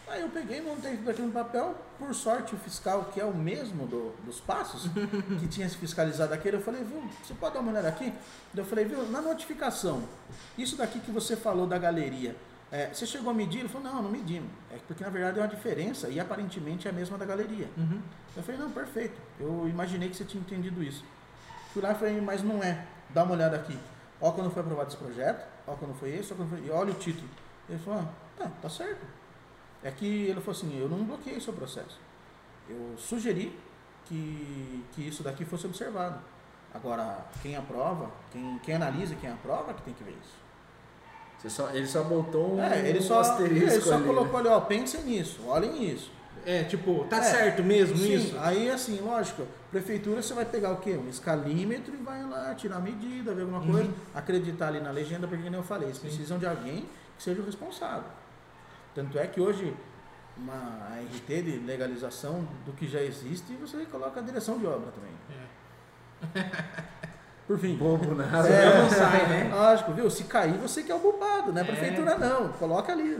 Aí 0.06 0.22
eu 0.22 0.28
peguei, 0.30 0.62
montei 0.62 0.96
tudo 0.96 1.10
aqui 1.10 1.20
no 1.20 1.30
papel, 1.30 1.74
por 1.98 2.14
sorte 2.14 2.54
o 2.54 2.58
fiscal, 2.58 3.10
que 3.12 3.20
é 3.20 3.24
o 3.24 3.34
mesmo 3.34 3.86
do- 3.86 4.14
dos 4.24 4.40
passos, 4.40 4.88
que 5.38 5.46
tinha 5.48 5.68
se 5.68 5.76
fiscalizado 5.76 6.32
aquele, 6.32 6.56
eu 6.56 6.62
falei, 6.62 6.82
viu, 6.82 7.02
você 7.22 7.34
pode 7.34 7.52
dar 7.54 7.60
uma 7.60 7.70
olhada 7.72 7.88
aqui? 7.88 8.10
Eu 8.56 8.64
falei, 8.64 8.86
viu, 8.86 9.02
na 9.10 9.20
notificação, 9.20 10.02
isso 10.56 10.76
daqui 10.76 10.98
que 11.00 11.10
você 11.10 11.36
falou 11.36 11.66
da 11.66 11.76
galeria, 11.76 12.34
é, 12.72 12.88
você 12.92 13.04
chegou 13.06 13.30
a 13.30 13.34
medir? 13.34 13.60
Ele 13.60 13.68
falou, 13.68 13.92
não, 13.92 14.02
não 14.02 14.10
medimos. 14.10 14.50
É 14.72 14.78
porque 14.86 15.04
na 15.04 15.10
verdade 15.10 15.38
é 15.38 15.42
uma 15.42 15.48
diferença 15.48 16.08
e 16.08 16.18
aparentemente 16.18 16.86
é 16.86 16.90
a 16.90 16.94
mesma 16.94 17.18
da 17.18 17.26
galeria. 17.26 17.68
Uhum. 17.76 18.00
Eu 18.36 18.42
falei, 18.42 18.58
não, 18.60 18.70
perfeito. 18.70 19.18
Eu 19.38 19.68
imaginei 19.68 20.08
que 20.08 20.16
você 20.16 20.24
tinha 20.24 20.40
entendido 20.40 20.82
isso. 20.82 21.04
Fui 21.74 21.82
lá 21.82 21.92
e 21.92 21.94
falei, 21.94 22.18
mas 22.20 22.42
não 22.42 22.62
é. 22.62 22.86
Dá 23.10 23.24
uma 23.24 23.32
olhada 23.34 23.56
aqui. 23.56 23.78
Ó 24.20 24.32
quando 24.32 24.50
foi 24.50 24.62
aprovado 24.62 24.88
esse 24.88 24.96
projeto, 24.96 25.46
ó 25.68 25.76
quando 25.76 25.94
foi 25.94 26.10
esse, 26.10 26.34
foi... 26.34 26.46
E 26.64 26.70
olha 26.70 26.92
o 26.92 26.94
título. 26.94 27.28
Ele 27.68 27.78
falou, 27.78 28.00
ah, 28.00 28.08
tá, 28.36 28.50
tá 28.62 28.68
certo. 28.68 29.06
É 29.82 29.90
que 29.90 30.06
ele 30.06 30.40
falou 30.40 30.58
assim, 30.58 30.80
eu 30.80 30.88
não 30.88 31.04
bloqueei 31.04 31.36
o 31.36 31.40
seu 31.40 31.52
processo. 31.52 32.00
Eu 32.68 32.94
sugeri 32.96 33.56
que, 34.06 34.84
que 34.92 35.06
isso 35.06 35.22
daqui 35.22 35.44
fosse 35.44 35.66
observado. 35.66 36.18
Agora, 36.72 37.26
quem 37.42 37.56
aprova, 37.56 38.10
quem, 38.30 38.58
quem 38.58 38.74
analisa 38.74 39.14
e 39.14 39.16
quem 39.16 39.30
aprova 39.30 39.72
que 39.74 39.82
tem 39.82 39.94
que 39.94 40.04
ver 40.04 40.16
isso. 40.22 41.48
Só, 41.48 41.70
ele 41.70 41.86
só 41.86 42.02
botou 42.02 42.56
um 42.56 42.60
É, 42.60 42.88
ele 42.88 43.00
só, 43.00 43.20
asterisco 43.20 43.70
ele 43.70 43.80
só 43.80 43.94
ali, 43.94 44.02
né? 44.02 44.06
colocou 44.08 44.40
ali, 44.40 44.48
ó, 44.48 44.60
pensem 44.60 45.02
nisso, 45.04 45.40
olhem 45.46 45.72
nisso. 45.72 46.10
É, 46.50 46.64
tipo, 46.64 47.04
tá 47.10 47.18
É, 47.18 47.22
certo 47.22 47.62
mesmo 47.62 47.94
Sim, 47.98 48.14
isso? 48.14 48.36
Aí 48.40 48.70
assim, 48.70 48.98
lógico, 49.02 49.46
prefeitura 49.70 50.22
você 50.22 50.32
vai 50.32 50.46
pegar 50.46 50.72
o 50.72 50.76
quê? 50.78 50.92
Um 50.96 51.06
escalímetro 51.06 51.92
e 51.94 51.98
vai 51.98 52.24
lá 52.24 52.54
tirar 52.54 52.76
a 52.76 52.80
medida, 52.80 53.34
ver 53.34 53.42
alguma 53.42 53.60
Uhum. 53.60 53.72
coisa, 53.72 53.90
acreditar 54.14 54.68
ali 54.68 54.80
na 54.80 54.90
legenda, 54.90 55.28
porque 55.28 55.42
como 55.42 55.56
eu 55.56 55.62
falei, 55.62 55.88
eles 55.88 55.98
Sim. 55.98 56.08
precisam 56.08 56.38
de 56.38 56.46
alguém 56.46 56.88
que 57.18 57.22
seja 57.22 57.42
o 57.42 57.44
responsável. 57.44 58.08
Tanto 58.94 59.18
é 59.18 59.26
que 59.26 59.38
hoje 59.38 59.76
uma 60.38 60.88
RT 61.12 61.42
de 61.42 61.58
legalização 61.66 62.48
do 62.64 62.72
que 62.72 62.88
já 62.88 63.02
existe, 63.02 63.52
você 63.60 63.84
coloca 63.84 64.18
a 64.18 64.22
direção 64.22 64.58
de 64.58 64.66
obra 64.66 64.88
também. 64.92 65.12
Por 67.46 67.58
fim. 67.58 67.76
Bobo 67.76 68.14
nada. 68.14 68.48
É, 68.48 68.82
não 68.82 68.90
sai, 68.90 69.26
né? 69.26 69.50
Lógico, 69.54 69.92
viu? 69.92 70.10
Se 70.10 70.24
cair, 70.24 70.54
você 70.58 70.82
que 70.82 70.92
é 70.92 70.94
o 70.94 71.00
culpado, 71.00 71.52
né? 71.52 71.60
É. 71.62 71.64
prefeitura 71.64 72.16
não, 72.18 72.48
coloca 72.52 72.92
ali. 72.92 73.18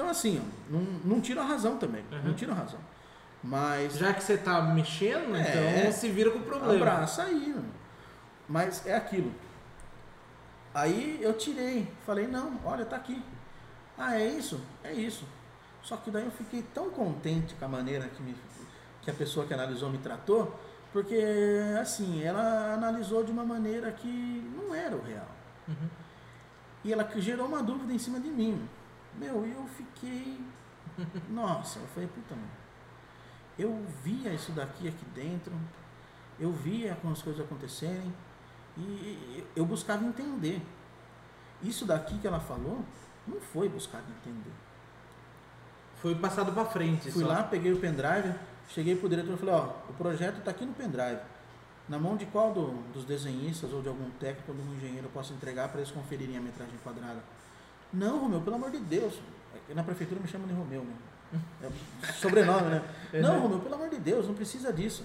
Então, 0.00 0.08
assim, 0.10 0.40
ó, 0.42 0.72
não, 0.72 0.80
não 1.04 1.20
tira 1.20 1.42
a 1.42 1.44
razão 1.44 1.76
também. 1.76 2.02
Uhum. 2.10 2.22
Não 2.24 2.32
tira 2.32 2.52
a 2.52 2.54
razão. 2.54 2.78
Mas 3.44 3.98
Já 3.98 4.14
que 4.14 4.24
você 4.24 4.38
tá 4.38 4.62
mexendo, 4.62 5.36
É. 5.36 5.80
então 5.80 5.92
se 5.92 6.08
vira 6.08 6.30
com 6.30 6.38
o 6.38 6.42
problema. 6.42 6.74
abraça 6.74 7.24
aí. 7.24 7.50
mano. 7.50 7.68
Mas 8.48 8.86
é 8.86 8.96
aquilo. 8.96 9.30
Aí 10.72 11.18
eu 11.20 11.34
tirei, 11.36 11.86
falei, 12.06 12.26
não, 12.26 12.58
olha, 12.64 12.86
tá 12.86 12.96
aqui. 12.96 13.22
Ah, 13.98 14.18
é 14.18 14.26
isso? 14.26 14.58
É 14.82 14.90
isso. 14.90 15.26
Só 15.82 15.98
que 15.98 16.10
daí 16.10 16.24
eu 16.24 16.30
fiquei 16.30 16.62
tão 16.72 16.88
contente 16.88 17.54
com 17.56 17.64
a 17.66 17.68
maneira 17.68 18.08
que, 18.08 18.22
me, 18.22 18.34
que 19.02 19.10
a 19.10 19.14
pessoa 19.14 19.44
que 19.46 19.52
analisou 19.52 19.90
me 19.90 19.98
tratou, 19.98 20.58
porque 20.94 21.22
assim, 21.78 22.22
ela 22.22 22.72
analisou 22.72 23.22
de 23.22 23.30
uma 23.30 23.44
maneira 23.44 23.92
que 23.92 24.50
não 24.56 24.74
era 24.74 24.96
o 24.96 25.02
real. 25.02 25.28
Uhum. 25.68 25.88
E 26.84 26.90
ela 26.90 27.06
gerou 27.16 27.46
uma 27.46 27.62
dúvida 27.62 27.92
em 27.92 27.98
cima 27.98 28.18
de 28.18 28.28
mim. 28.30 28.66
Meu, 29.16 29.46
e 29.46 29.52
eu 29.52 29.66
fiquei. 29.66 30.40
Nossa, 31.28 31.78
eu 31.78 31.86
falei, 31.88 32.08
puta, 32.08 32.34
mano. 32.34 32.48
Eu 33.58 33.84
via 34.02 34.32
isso 34.32 34.52
daqui 34.52 34.88
aqui 34.88 35.04
dentro, 35.14 35.52
eu 36.38 36.50
via 36.52 36.96
como 37.00 37.12
as 37.12 37.20
coisas 37.20 37.44
acontecerem, 37.44 38.12
e 38.76 39.44
eu 39.54 39.66
buscava 39.66 40.04
entender. 40.04 40.62
Isso 41.62 41.84
daqui 41.84 42.18
que 42.18 42.26
ela 42.26 42.40
falou, 42.40 42.82
não 43.26 43.40
foi 43.40 43.68
buscar 43.68 43.98
entender. 43.98 44.52
Foi 45.96 46.14
passado 46.14 46.52
pra 46.52 46.64
frente. 46.64 47.10
Fui 47.10 47.22
só. 47.22 47.28
lá, 47.28 47.42
peguei 47.42 47.72
o 47.72 47.78
pendrive, 47.78 48.34
cheguei 48.70 48.96
pro 48.96 49.08
diretor 49.10 49.34
e 49.34 49.36
falei, 49.36 49.54
ó, 49.54 49.64
o 49.90 49.92
projeto 49.92 50.38
está 50.38 50.50
aqui 50.52 50.64
no 50.64 50.72
pendrive. 50.72 51.20
Na 51.86 51.98
mão 51.98 52.16
de 52.16 52.24
qual 52.26 52.54
do- 52.54 52.80
dos 52.92 53.04
desenhistas 53.04 53.72
ou 53.72 53.82
de 53.82 53.88
algum 53.88 54.08
técnico 54.12 54.52
ou 54.52 54.56
de 54.56 54.62
um 54.62 54.74
engenheiro 54.74 55.06
eu 55.08 55.10
posso 55.10 55.34
entregar 55.34 55.68
para 55.68 55.80
eles 55.80 55.90
conferirem 55.90 56.36
a 56.38 56.40
metragem 56.40 56.78
quadrada? 56.82 57.20
Não, 57.92 58.20
Romeu, 58.20 58.40
pelo 58.40 58.56
amor 58.56 58.70
de 58.70 58.78
Deus. 58.78 59.14
É 59.68 59.74
Na 59.74 59.82
prefeitura 59.82 60.20
me 60.20 60.28
chamam 60.28 60.46
de 60.46 60.54
Romeu, 60.54 60.82
né? 60.82 60.94
É 61.62 62.12
sobrenome, 62.12 62.70
né? 62.70 62.82
Não, 63.20 63.40
Romeu, 63.40 63.60
pelo 63.60 63.74
amor 63.74 63.88
de 63.88 63.98
Deus, 63.98 64.26
não 64.26 64.34
precisa 64.34 64.72
disso. 64.72 65.04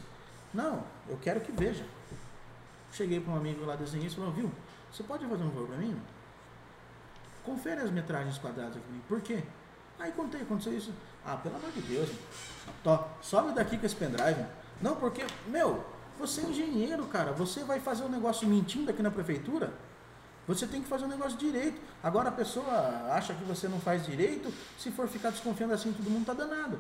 Não, 0.53 0.83
eu 1.07 1.17
quero 1.21 1.39
que 1.39 1.51
veja. 1.51 1.85
Cheguei 2.91 3.19
para 3.19 3.33
um 3.33 3.37
amigo 3.37 3.65
lá 3.65 3.75
desenhista 3.75 4.19
e 4.19 4.23
falei, 4.23 4.41
viu, 4.41 4.51
você 4.91 5.03
pode 5.03 5.25
fazer 5.25 5.43
um 5.43 5.51
favor 5.51 5.67
para 5.67 5.77
mim? 5.77 5.99
Confere 7.43 7.81
as 7.81 7.91
metragens 7.91 8.37
quadradas 8.37 8.77
aqui. 8.77 9.01
Por 9.07 9.21
quê? 9.21 9.43
Aí 9.99 10.11
contei, 10.13 10.41
aconteceu 10.41 10.75
isso. 10.75 10.91
Ah, 11.25 11.35
pelo 11.35 11.55
amor 11.57 11.71
de 11.71 11.81
Deus. 11.81 12.09
Tó, 12.83 13.07
sobe 13.21 13.53
daqui 13.53 13.77
com 13.77 13.85
esse 13.85 13.95
pendrive. 13.95 14.45
Não, 14.81 14.95
porque, 14.95 15.25
meu, 15.47 15.83
você 16.17 16.41
é 16.41 16.45
engenheiro, 16.45 17.05
cara. 17.07 17.33
Você 17.33 17.63
vai 17.63 17.79
fazer 17.79 18.03
um 18.03 18.09
negócio 18.09 18.47
mentindo 18.47 18.89
aqui 18.89 19.03
na 19.03 19.11
prefeitura? 19.11 19.73
Você 20.47 20.67
tem 20.67 20.81
que 20.81 20.87
fazer 20.87 21.05
um 21.05 21.09
negócio 21.09 21.37
direito. 21.37 21.79
Agora 22.03 22.29
a 22.29 22.31
pessoa 22.31 23.09
acha 23.11 23.33
que 23.33 23.43
você 23.43 23.67
não 23.67 23.79
faz 23.79 24.05
direito. 24.05 24.53
Se 24.77 24.91
for 24.91 25.07
ficar 25.07 25.31
desconfiando 25.31 25.73
assim, 25.73 25.91
todo 25.91 26.09
mundo 26.09 26.25
tá 26.25 26.33
danado. 26.33 26.79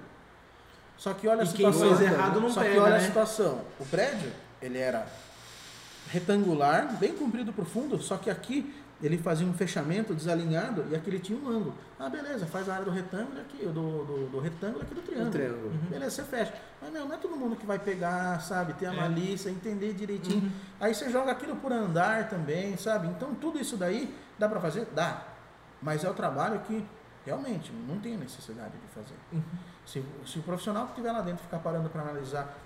Só 0.97 1.13
que 1.13 1.27
olha 1.27 1.41
a 1.41 1.45
E 1.45 1.47
quem 1.47 1.71
situação. 1.71 1.97
fez 1.97 2.11
errado 2.11 2.39
não 2.39 2.49
Só 2.49 2.61
que 2.61 2.69
pega, 2.69 2.81
olha 2.83 2.95
a 2.95 2.99
né? 2.99 3.05
situação. 3.07 3.61
O 3.79 3.85
prédio, 3.85 4.31
ele 4.61 4.77
era 4.77 5.07
retangular, 6.09 6.95
bem 6.97 7.13
comprido 7.15 7.51
pro 7.51 7.65
fundo, 7.65 8.01
só 8.01 8.17
que 8.17 8.29
aqui 8.29 8.73
ele 9.01 9.17
fazia 9.17 9.45
um 9.45 9.53
fechamento 9.53 10.13
desalinhado 10.13 10.85
e 10.89 10.95
aqui 10.95 11.09
ele 11.09 11.19
tinha 11.19 11.37
um 11.37 11.47
ângulo. 11.49 11.75
Ah, 11.99 12.09
beleza, 12.09 12.45
faz 12.45 12.69
a 12.69 12.73
área 12.73 12.85
do 12.85 12.91
retângulo 12.91 13.39
aqui, 13.41 13.65
do, 13.65 13.71
do, 13.73 14.29
do 14.31 14.39
retângulo 14.39 14.81
aqui 14.83 14.95
do 14.95 15.01
triângulo. 15.01 15.31
Triângulo. 15.31 15.69
Beleza, 15.89 16.11
você 16.11 16.23
fecha. 16.23 16.53
Mas 16.81 16.91
meu, 16.91 17.05
não 17.05 17.13
é 17.15 17.17
todo 17.17 17.35
mundo 17.35 17.55
que 17.55 17.65
vai 17.65 17.77
pegar, 17.77 18.39
sabe, 18.41 18.73
ter 18.73 18.85
a 18.87 18.93
É. 18.93 18.95
malícia, 18.95 19.49
entender 19.49 19.93
direitinho. 19.93 20.43
Uhum. 20.43 20.51
Aí 20.79 20.93
você 20.95 21.09
joga 21.09 21.31
aquilo 21.31 21.55
por 21.57 21.71
andar 21.73 22.29
também, 22.29 22.77
sabe? 22.77 23.07
Então 23.07 23.35
tudo 23.35 23.59
isso 23.59 23.75
daí 23.77 24.15
dá 24.39 24.47
pra 24.47 24.59
fazer? 24.61 24.87
Dá. 24.95 25.23
Mas 25.81 26.03
é 26.03 26.09
o 26.09 26.13
trabalho 26.13 26.59
que 26.61 26.83
realmente 27.25 27.71
não 27.87 27.99
tem 27.99 28.15
necessidade 28.17 28.73
de 28.77 28.87
fazer. 28.93 29.15
Uhum. 29.33 29.41
Se, 29.85 30.03
se 30.25 30.39
o 30.39 30.43
profissional 30.43 30.85
que 30.85 30.91
estiver 30.91 31.11
lá 31.11 31.21
dentro 31.21 31.43
ficar 31.43 31.59
parando 31.59 31.89
para 31.89 32.01
analisar 32.01 32.57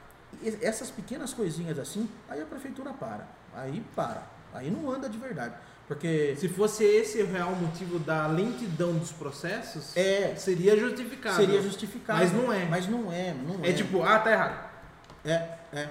essas 0.62 0.92
pequenas 0.92 1.34
coisinhas 1.34 1.80
assim, 1.80 2.08
aí 2.30 2.42
a 2.42 2.46
prefeitura 2.46 2.94
para. 2.94 3.28
Aí 3.56 3.84
para. 3.96 4.24
Aí 4.54 4.70
não 4.70 4.92
anda 4.92 5.10
de 5.10 5.18
verdade. 5.18 5.56
Porque 5.90 6.36
Se 6.38 6.48
fosse 6.48 6.84
esse 6.84 7.20
o 7.24 7.32
real 7.32 7.50
motivo 7.56 7.98
da 7.98 8.28
lentidão 8.28 8.94
dos 8.94 9.12
processos, 9.12 9.98
é, 9.98 10.36
seria 10.36 10.78
justificado. 10.78 11.36
seria 11.36 11.60
justificado. 11.64 12.20
Mas 12.20 12.32
não 12.32 12.54
é. 12.54 12.66
Mas 12.66 12.88
não 12.88 13.12
é, 13.12 13.34
não 13.34 13.66
é. 13.66 13.72
É 13.72 13.74
tipo, 13.74 14.04
ah, 14.04 14.20
tá 14.20 14.32
errado. 14.32 14.70
É, 15.26 15.50
é. 15.74 15.90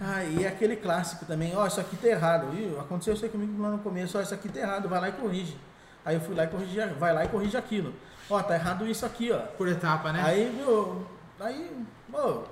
Aí, 0.00 0.42
é 0.42 0.48
aquele 0.48 0.74
clássico 0.74 1.26
também, 1.26 1.54
ó, 1.54 1.66
isso 1.66 1.78
aqui 1.78 1.96
tá 1.96 2.08
errado, 2.08 2.50
viu? 2.50 2.80
Aconteceu 2.80 3.12
isso 3.12 3.26
aí 3.26 3.30
comigo 3.30 3.60
lá 3.60 3.68
no 3.68 3.78
começo, 3.80 4.16
ó, 4.16 4.22
isso 4.22 4.32
aqui 4.32 4.48
tá 4.48 4.60
errado, 4.60 4.88
vai 4.88 4.98
lá 4.98 5.10
e 5.10 5.12
corrige. 5.12 5.54
Aí 6.02 6.14
eu 6.14 6.20
fui 6.22 6.34
lá 6.34 6.44
e 6.44 6.48
corrigi, 6.48 6.80
vai 6.98 7.12
lá 7.12 7.26
e 7.26 7.28
corrige 7.28 7.58
aquilo. 7.58 7.92
Ó, 8.30 8.42
tá 8.42 8.54
errado 8.54 8.86
isso 8.86 9.04
aqui, 9.04 9.30
ó. 9.32 9.38
Por 9.38 9.68
etapa, 9.68 10.10
né? 10.14 10.22
Aí, 10.24 10.50
viu, 10.56 11.04
aí, 11.38 11.70
pô, 12.10 12.44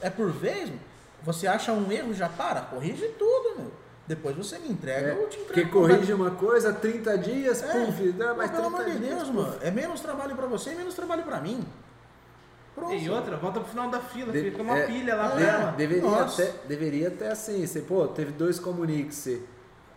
é 0.00 0.10
por 0.10 0.32
vez, 0.32 0.68
você 1.22 1.46
acha 1.46 1.72
um 1.72 1.92
erro, 1.92 2.12
já 2.12 2.28
para, 2.28 2.62
corrige 2.62 3.06
tudo, 3.16 3.60
meu. 3.60 3.81
Depois 4.14 4.36
você 4.36 4.58
me 4.58 4.68
entrega, 4.68 5.08
É, 5.08 5.22
eu 5.22 5.26
te 5.26 5.38
porque 5.38 5.60
entrego. 5.62 5.70
corrige 5.88 6.12
uma 6.12 6.32
coisa, 6.32 6.70
30 6.70 7.16
dias, 7.16 7.62
É, 7.62 7.86
puf, 7.86 8.12
dá 8.12 8.26
Mas 8.28 8.36
mais 8.36 8.50
pelo 8.50 8.62
30 8.64 8.76
amor 8.82 8.84
de 8.92 8.98
dias. 8.98 9.16
Deus, 9.16 9.28
mano, 9.30 9.56
é 9.62 9.70
menos 9.70 10.00
trabalho 10.00 10.36
pra 10.36 10.46
você 10.46 10.72
e 10.72 10.74
menos 10.74 10.92
trabalho 10.94 11.22
pra 11.22 11.40
mim. 11.40 11.64
Pronto. 12.74 12.92
E 12.92 13.08
outra, 13.08 13.36
volta 13.38 13.60
pro 13.60 13.70
final 13.70 13.88
da 13.90 14.00
fila, 14.00 14.30
De- 14.30 14.42
fica 14.50 14.62
uma 14.62 14.76
é, 14.78 14.86
pilha 14.86 15.14
lá 15.14 15.26
é, 15.26 15.30
pra 15.30 15.40
ela. 15.42 15.70
Deveria 15.72 16.02
Nossa. 16.02 16.42
até, 16.42 16.52
deveria 16.68 17.08
até 17.08 17.30
assim, 17.30 17.66
você, 17.66 17.80
pô, 17.80 18.06
teve 18.08 18.32
dois 18.32 18.58
comuniques, 18.60 19.16
você 19.16 19.42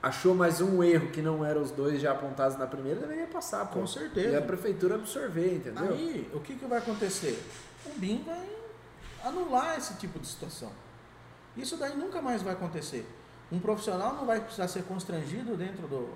achou 0.01 0.33
mais 0.33 0.61
um 0.61 0.81
erro 0.81 1.09
que 1.11 1.21
não 1.21 1.43
eram 1.45 1.61
os 1.61 1.71
dois 1.71 1.99
já 1.99 2.13
apontados 2.13 2.57
na 2.57 2.67
primeira, 2.67 3.01
deveria 3.01 3.27
passar, 3.27 3.65
pô. 3.65 3.81
Com 3.81 3.87
certeza. 3.87 4.29
E 4.29 4.35
a 4.37 4.41
prefeitura 4.41 4.95
absorver, 4.95 5.55
entendeu? 5.55 5.91
Aí, 5.91 6.29
o 6.33 6.39
que, 6.39 6.55
que 6.55 6.65
vai 6.65 6.77
acontecer? 6.79 7.37
O 7.85 7.99
BIM 7.99 8.23
vai 8.25 8.47
anular 9.25 9.77
esse 9.77 9.95
tipo 9.95 10.19
de 10.19 10.27
situação. 10.27 10.71
Isso 11.57 11.75
daí 11.75 11.97
nunca 11.97 12.21
mais 12.21 12.41
vai 12.41 12.53
acontecer. 12.53 13.05
Um 13.51 13.59
profissional 13.59 14.13
não 14.15 14.25
vai 14.25 14.39
precisar 14.39 14.67
ser 14.67 14.83
constrangido 14.83 15.55
dentro 15.55 15.87
do, 15.87 16.09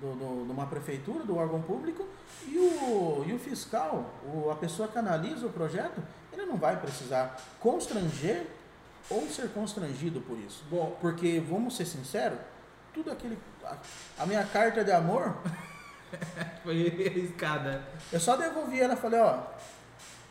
do, 0.00 0.14
do- 0.14 0.44
de 0.46 0.52
uma 0.52 0.66
prefeitura, 0.66 1.24
do 1.24 1.36
órgão 1.36 1.62
público, 1.62 2.06
e 2.46 2.58
o, 2.58 3.24
e 3.26 3.32
o 3.32 3.38
fiscal, 3.38 4.10
o, 4.24 4.50
a 4.50 4.54
pessoa 4.56 4.86
que 4.88 4.98
analisa 4.98 5.46
o 5.46 5.50
projeto, 5.50 6.00
ele 6.32 6.44
não 6.46 6.56
vai 6.56 6.76
precisar 6.78 7.40
constranger 7.60 8.46
ou 9.08 9.26
ser 9.28 9.48
constrangido 9.50 10.20
por 10.20 10.38
isso. 10.38 10.62
Bom, 10.70 10.96
Porque, 11.00 11.40
vamos 11.40 11.76
ser 11.76 11.86
sinceros, 11.86 12.38
tudo 12.92 13.10
aquele. 13.10 13.38
A, 13.64 13.76
a 14.18 14.26
minha 14.26 14.44
carta 14.44 14.84
de 14.84 14.92
amor 14.92 15.34
foi 16.62 17.06
arriscada. 17.06 17.82
Eu 18.12 18.20
só 18.20 18.36
devolvi 18.36 18.80
ela 18.80 18.94
e 18.94 18.96
falei, 18.96 19.20
ó, 19.20 19.40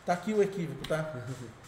tá 0.04 0.12
aqui 0.12 0.32
o 0.32 0.42
equívoco, 0.42 0.86
tá? 0.86 1.12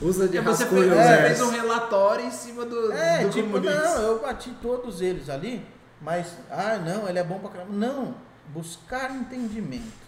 Usa 0.00 0.28
de 0.28 0.36
Porque 0.36 0.48
você, 0.48 0.64
rascunho 0.64 0.94
fez, 0.94 1.06
é. 1.06 1.26
fez 1.26 1.40
um 1.40 1.50
relatório 1.50 2.24
em 2.24 2.30
cima 2.30 2.64
do, 2.64 2.92
É, 2.92 3.24
do 3.24 3.30
tipo, 3.30 3.58
não, 3.58 4.02
eu 4.02 4.20
bati 4.20 4.50
todos 4.62 5.00
eles 5.00 5.28
ali, 5.28 5.66
mas, 6.00 6.34
ah, 6.50 6.76
não, 6.76 7.08
ele 7.08 7.18
é 7.18 7.24
bom 7.24 7.38
pra 7.40 7.50
caramba. 7.50 7.72
Não, 7.72 8.14
buscar 8.48 9.10
entendimento. 9.10 10.06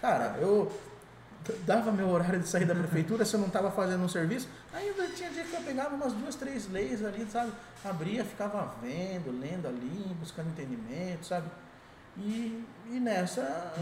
Cara, 0.00 0.36
eu 0.40 0.70
dava 1.66 1.92
meu 1.92 2.08
horário 2.08 2.40
de 2.40 2.48
sair 2.48 2.64
da 2.64 2.74
prefeitura 2.74 3.24
se 3.24 3.34
eu 3.34 3.40
não 3.40 3.50
tava 3.50 3.70
fazendo 3.70 4.02
um 4.02 4.08
serviço, 4.08 4.48
aí 4.72 4.88
eu 4.88 5.14
tinha 5.14 5.30
dia 5.30 5.44
que 5.44 5.54
eu 5.54 5.60
pegava 5.60 5.94
umas 5.94 6.12
duas, 6.12 6.34
três 6.34 6.70
leis 6.70 7.04
ali, 7.04 7.26
sabe? 7.30 7.52
Abria, 7.84 8.24
ficava 8.24 8.74
vendo, 8.82 9.30
lendo 9.38 9.68
ali, 9.68 10.16
buscando 10.18 10.48
entendimento, 10.48 11.26
sabe? 11.26 11.48
E, 12.16 12.64
e 12.90 13.00
nessa 13.00 13.72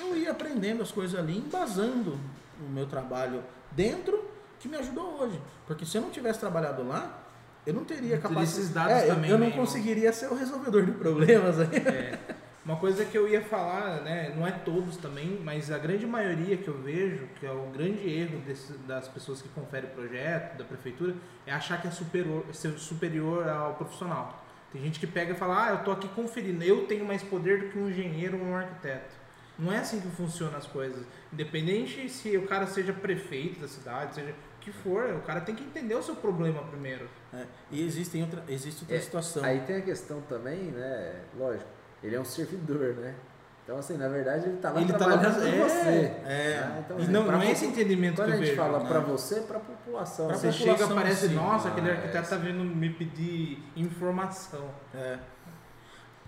eu 0.00 0.16
ia 0.16 0.30
aprendendo 0.30 0.82
as 0.82 0.90
coisas 0.90 1.18
ali, 1.18 1.38
embasando 1.38 2.18
o 2.60 2.70
meu 2.70 2.86
trabalho 2.86 3.42
dentro, 3.72 4.24
que 4.60 4.68
me 4.68 4.76
ajudou 4.76 5.20
hoje. 5.20 5.40
Porque 5.66 5.84
se 5.84 5.96
eu 5.96 6.02
não 6.02 6.10
tivesse 6.10 6.40
trabalhado 6.40 6.86
lá, 6.86 7.22
eu 7.66 7.74
não 7.74 7.84
teria 7.84 8.16
Não 8.16 8.22
capacidade. 8.22 8.44
esses 8.50 8.70
dados 8.70 8.92
É, 8.92 9.04
eu- 9.10 9.14
também, 9.14 9.30
eu, 9.30 9.38
não 9.38 9.48
né, 9.48 9.56
conseguiria 9.56 10.12
ser 10.12 10.26
o 10.30 10.34
resolvedor 10.34 10.84
de 10.84 10.92
problemas 10.92 11.58
aí. 11.60 11.76
É. 11.76 12.18
Uma 12.64 12.76
coisa 12.76 13.04
que 13.04 13.16
eu 13.16 13.28
ia 13.28 13.42
falar, 13.42 14.00
né, 14.02 14.34
não 14.36 14.44
é 14.44 14.50
todos 14.50 14.96
também, 14.96 15.40
mas 15.44 15.70
a 15.70 15.78
grande 15.78 16.04
maioria 16.04 16.56
que 16.56 16.66
eu 16.66 16.76
vejo, 16.76 17.28
que 17.38 17.46
é 17.46 17.50
o 17.50 17.70
grande 17.72 18.08
erro 18.08 18.40
desse- 18.40 18.72
das 18.78 19.06
pessoas 19.06 19.40
que 19.40 19.48
conferem 19.50 19.88
projeto, 19.90 20.58
da 20.58 20.64
prefeitura, 20.64 21.14
é 21.46 21.52
achar 21.52 21.80
que 21.80 21.86
é 21.86 21.90
superior, 21.92 22.44
ser 22.52 22.76
superior 22.78 23.48
ao 23.48 23.74
profissional. 23.74 24.44
Tem 24.72 24.82
gente 24.82 24.98
que 24.98 25.06
pega 25.06 25.32
e 25.32 25.36
fala, 25.36 25.66
ah, 25.66 25.70
eu 25.70 25.78
tô 25.84 25.92
aqui 25.92 26.08
conferindo, 26.08 26.62
eu 26.64 26.86
tenho 26.86 27.04
mais 27.04 27.22
poder 27.22 27.60
do 27.60 27.68
que 27.68 27.78
um 27.78 27.88
engenheiro 27.88 28.36
ou 28.36 28.44
um 28.46 28.56
arquiteto. 28.56 29.14
Não 29.56 29.72
é 29.72 29.78
assim 29.78 30.00
que 30.00 30.08
funcionam 30.08 30.58
as 30.58 30.66
coisas. 30.66 31.06
Independente 31.32 32.08
se 32.10 32.36
o 32.36 32.46
cara 32.48 32.66
seja 32.66 32.92
prefeito 32.92 33.60
da 33.60 33.68
cidade, 33.68 34.16
seja 34.16 34.30
o 34.32 34.45
que 34.66 34.72
for, 34.72 35.04
o 35.14 35.20
cara 35.20 35.40
tem 35.40 35.54
que 35.54 35.62
entender 35.62 35.94
o 35.94 36.02
seu 36.02 36.16
problema 36.16 36.60
primeiro. 36.64 37.08
É, 37.32 37.44
e 37.70 37.84
existem 37.86 38.22
outra, 38.22 38.42
existe 38.48 38.82
outra 38.82 38.96
É, 38.96 39.00
situação. 39.00 39.44
Aí 39.44 39.60
tem 39.60 39.76
a 39.76 39.80
questão 39.80 40.20
também, 40.22 40.72
né? 40.72 41.20
Lógico, 41.38 41.68
ele 42.02 42.16
é 42.16 42.20
um 42.20 42.24
servidor, 42.24 42.94
né? 42.94 43.14
Então, 43.62 43.78
assim, 43.78 43.96
na 43.96 44.08
verdade, 44.08 44.46
ele 44.46 44.56
está 44.56 44.70
lá 44.70 44.80
Ele 44.80 44.92
tá 44.92 45.06
lá 45.06 45.18
trabalhando 45.18 45.40
com 45.40 45.46
é, 45.48 45.68
você. 45.68 45.88
é. 45.88 46.60
né? 46.60 46.82
Então, 46.84 46.98
E 46.98 47.02
assim, 47.02 47.12
não, 47.12 47.24
não 47.26 47.42
é 47.42 47.50
esse 47.50 47.66
entendimento 47.66 48.16
Quando 48.16 48.26
que 48.28 48.32
a 48.32 48.36
eu 48.36 48.38
gente 48.40 48.50
vejo. 48.56 48.60
fala 48.62 48.78
né? 48.80 48.88
para 48.88 49.00
você, 49.00 49.40
para 49.40 49.56
a 49.56 49.60
população. 49.60 50.26
Pra 50.28 50.36
Você 50.36 50.46
né? 50.46 50.52
chega 50.52 50.70
e 50.70 50.72
população 50.74 50.96
parece, 50.96 51.26
em 51.26 51.28
si. 51.30 51.34
nossa, 51.34 51.68
aquele 51.68 51.88
Mas- 51.88 51.98
arquiteto 51.98 52.28
tá 52.28 52.36
vindo 52.36 52.64
me 52.64 52.90
pedir 52.90 53.62
informação. 53.76 54.68
É. 54.94 55.18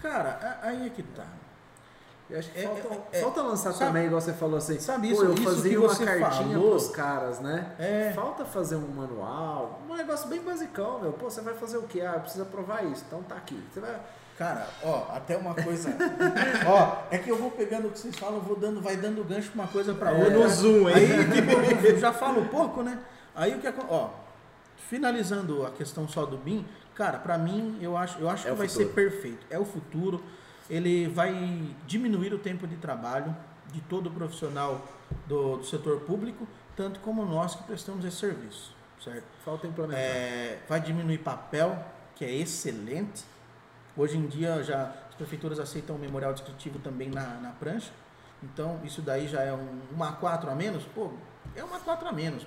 Cara, 0.03 0.31
a- 0.63 0.69
aí 0.69 0.87
é 0.87 0.91
que 0.91 1.03
tá. 1.03 1.27
Eu 2.31 2.39
acho 2.39 2.51
que 2.51 2.59
É, 2.59 2.63
falta, 2.65 2.89
é, 3.13 3.19
é, 3.19 3.21
falta 3.23 3.43
lançar 3.43 3.73
sabe- 3.73 3.87
também, 3.87 4.07
igual 4.07 4.21
você 4.21 4.33
falou 4.35 4.59
assim. 4.59 4.79
sabe 4.79 5.09
pô, 5.09 5.15
isso- 5.15 5.25
eu 5.25 5.35
isso 5.35 5.43
fazia 5.45 5.81
uma 5.81 5.89
cartinha 5.97 6.55
falou? 6.59 6.71
pros 6.71 6.89
caras, 6.89 7.41
né? 7.41 7.73
É. 7.79 8.13
Falta 8.15 8.45
fazer 8.45 8.77
um 8.77 8.87
manual, 8.89 9.81
um 9.89 9.95
negócio 9.97 10.29
bem 10.29 10.41
basicão, 10.43 11.01
meu. 11.01 11.13
Pô, 11.13 11.31
você 11.31 11.41
vai 11.41 11.55
fazer 11.55 11.79
o 11.79 11.83
quê? 11.85 12.03
Ah, 12.03 12.19
precisa 12.21 12.45
provar 12.45 12.85
isso. 12.85 13.03
Então 13.07 13.23
tá 13.23 13.35
aqui. 13.35 13.59
Você 13.73 13.81
vai. 13.81 13.99
Cara, 14.37 14.69
ó, 14.85 15.07
até 15.17 15.37
uma 15.39 15.55
coisa. 15.55 15.89
ó, 16.69 16.99
é 17.11 17.19
que 17.19 17.31
eu 17.31 17.37
vou 17.37 17.51
pegando 17.51 17.89
o 17.89 17.91
que 17.91 17.99
vocês 17.99 18.15
falam, 18.15 18.39
vou 18.41 18.57
dando, 18.57 18.81
vai 18.81 18.97
dando 18.97 19.25
gancho 19.25 19.51
uma 19.55 19.67
coisa 19.67 19.95
pra 19.95 20.11
É. 20.13 20.15
outra. 20.19 20.39
No 20.39 20.49
zoom 20.49 20.87
aí. 20.87 20.95
Aí, 21.13 21.31
tipo, 21.33 21.87
eu 21.87 21.99
já 21.99 22.13
falo 22.13 22.45
pouco, 22.47 22.83
né? 22.83 22.99
Aí 23.35 23.55
o 23.55 23.59
que 23.59 23.67
ó, 23.89 24.11
finalizando 24.77 25.65
a 25.67 25.71
questão 25.71 26.07
só 26.07 26.25
do 26.25 26.37
BIM, 26.37 26.65
cara, 26.95 27.19
pra 27.19 27.37
mim 27.39 27.79
eu 27.81 27.97
acho, 27.97 28.19
eu 28.21 28.29
acho 28.29 28.47
É 28.47 28.51
que 28.51 28.57
vai 28.57 28.69
futuro. 28.69 28.87
ser 28.89 28.95
perfeito. 28.95 29.47
É 29.51 29.59
o 29.59 29.65
futuro. 29.65 30.23
Ele 30.69 31.09
vai 31.09 31.33
diminuir 31.87 32.33
o 32.35 32.39
tempo 32.39 32.67
de 32.67 32.77
trabalho 32.77 33.35
de 33.73 33.81
todo 33.83 34.11
profissional 34.11 34.87
do, 35.27 35.57
do 35.59 35.65
setor 35.65 36.01
público, 36.01 36.47
tanto 36.77 37.01
como 37.01 37.25
nós 37.25 37.55
que 37.55 37.63
prestamos 37.65 38.05
esse 38.05 38.17
serviço, 38.17 38.75
certo? 39.03 39.25
Falta 39.45 39.67
implementar. 39.67 40.01
É, 40.01 40.59
vai 40.69 40.81
diminuir 40.81 41.19
papel, 41.19 41.83
que 42.15 42.25
é 42.25 42.33
excelente. 42.33 43.25
Hoje 43.97 44.17
em 44.17 44.27
dia 44.27 44.63
já 44.63 44.93
as 45.09 45.15
prefeituras 45.17 45.59
aceitam 45.59 45.97
o 45.97 45.99
memorial 45.99 46.33
descritivo 46.33 46.79
também 46.79 47.09
na, 47.11 47.27
na 47.41 47.51
prancha. 47.51 47.91
Então 48.43 48.79
isso 48.85 49.03
daí 49.03 49.27
já 49.27 49.43
é 49.43 49.53
um, 49.53 49.81
uma 49.93 50.13
A4 50.21 50.49
a 50.49 50.55
menos. 50.55 50.85
Pô, 50.95 51.11
é 51.57 51.65
uma 51.65 51.81
A4 51.81 52.05
a 52.07 52.13
menos. 52.13 52.47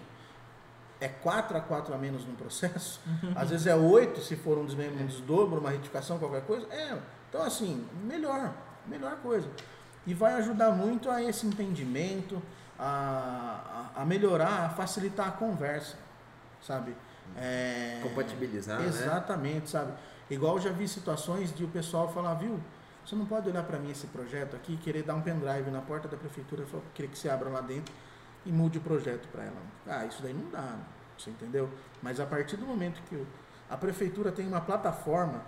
É 1.00 1.08
4 1.08 1.58
a 1.58 1.62
4 1.62 1.94
a 1.94 1.98
menos 1.98 2.24
no 2.26 2.34
processo. 2.36 3.02
Às 3.36 3.50
vezes 3.50 3.66
é 3.68 3.76
8 3.76 4.22
se 4.22 4.36
for 4.36 4.58
um, 4.60 4.66
desmem- 4.66 4.92
um 4.92 5.06
desdobro, 5.08 5.60
uma 5.60 5.72
retificação, 5.72 6.20
qualquer 6.20 6.44
coisa. 6.46 6.68
É, 6.72 6.98
então 7.32 7.44
assim, 7.44 7.88
melhor, 8.04 8.54
melhor 8.86 9.16
coisa. 9.24 9.50
E 10.06 10.14
vai 10.14 10.34
ajudar 10.34 10.72
muito 10.72 11.10
a 11.10 11.24
esse 11.24 11.48
entendimento, 11.48 12.42
a, 12.78 13.92
a, 13.96 14.06
melhorar, 14.06 14.66
a 14.66 14.70
facilitar 14.70 15.30
a 15.30 15.32
conversa, 15.32 15.96
sabe? 16.62 16.94
É, 17.38 18.02
Compatibilizar, 18.04 18.82
né? 18.82 18.88
Exatamente, 18.88 19.70
sabe? 19.70 19.94
Igual 20.30 20.58
eu 20.58 20.62
já 20.62 20.72
vi 20.72 20.90
situações 20.90 21.56
de 21.56 21.64
o 21.64 21.70
pessoal 21.70 22.12
falar, 22.12 22.34
viu, 22.34 22.60
você 23.06 23.16
não 23.16 23.26
pode 23.26 23.48
olhar 23.48 23.64
para 23.64 23.80
mim 23.80 23.92
esse 23.92 24.08
projeto 24.08 24.58
aqui 24.58 24.74
e 24.74 24.78
querer 24.78 25.04
dar 25.04 25.16
um 25.16 25.22
pendrive 25.22 25.72
na 25.72 25.82
porta 25.82 26.10
da 26.10 26.18
prefeitura 26.18 26.64
e 26.64 26.82
querer 26.94 27.08
que 27.08 27.18
você 27.18 27.30
abra 27.30 27.48
lá 27.48 27.62
dentro 27.62 27.94
e 28.46 28.52
mude 28.52 28.78
o 28.80 28.82
projeto 28.82 29.30
para 29.30 29.44
ela. 29.44 29.62
Ah, 29.88 30.06
isso 30.06 30.22
daí 30.22 30.34
não 30.34 30.50
dá, 30.50 30.76
você 31.18 31.30
entendeu? 31.30 31.70
Mas 32.02 32.20
a 32.20 32.26
partir 32.26 32.58
do 32.58 32.66
momento 32.66 33.02
que 33.10 33.26
a 33.70 33.78
prefeitura 33.78 34.34
tem 34.34 34.46
uma 34.46 34.60
plataforma, 34.60 35.42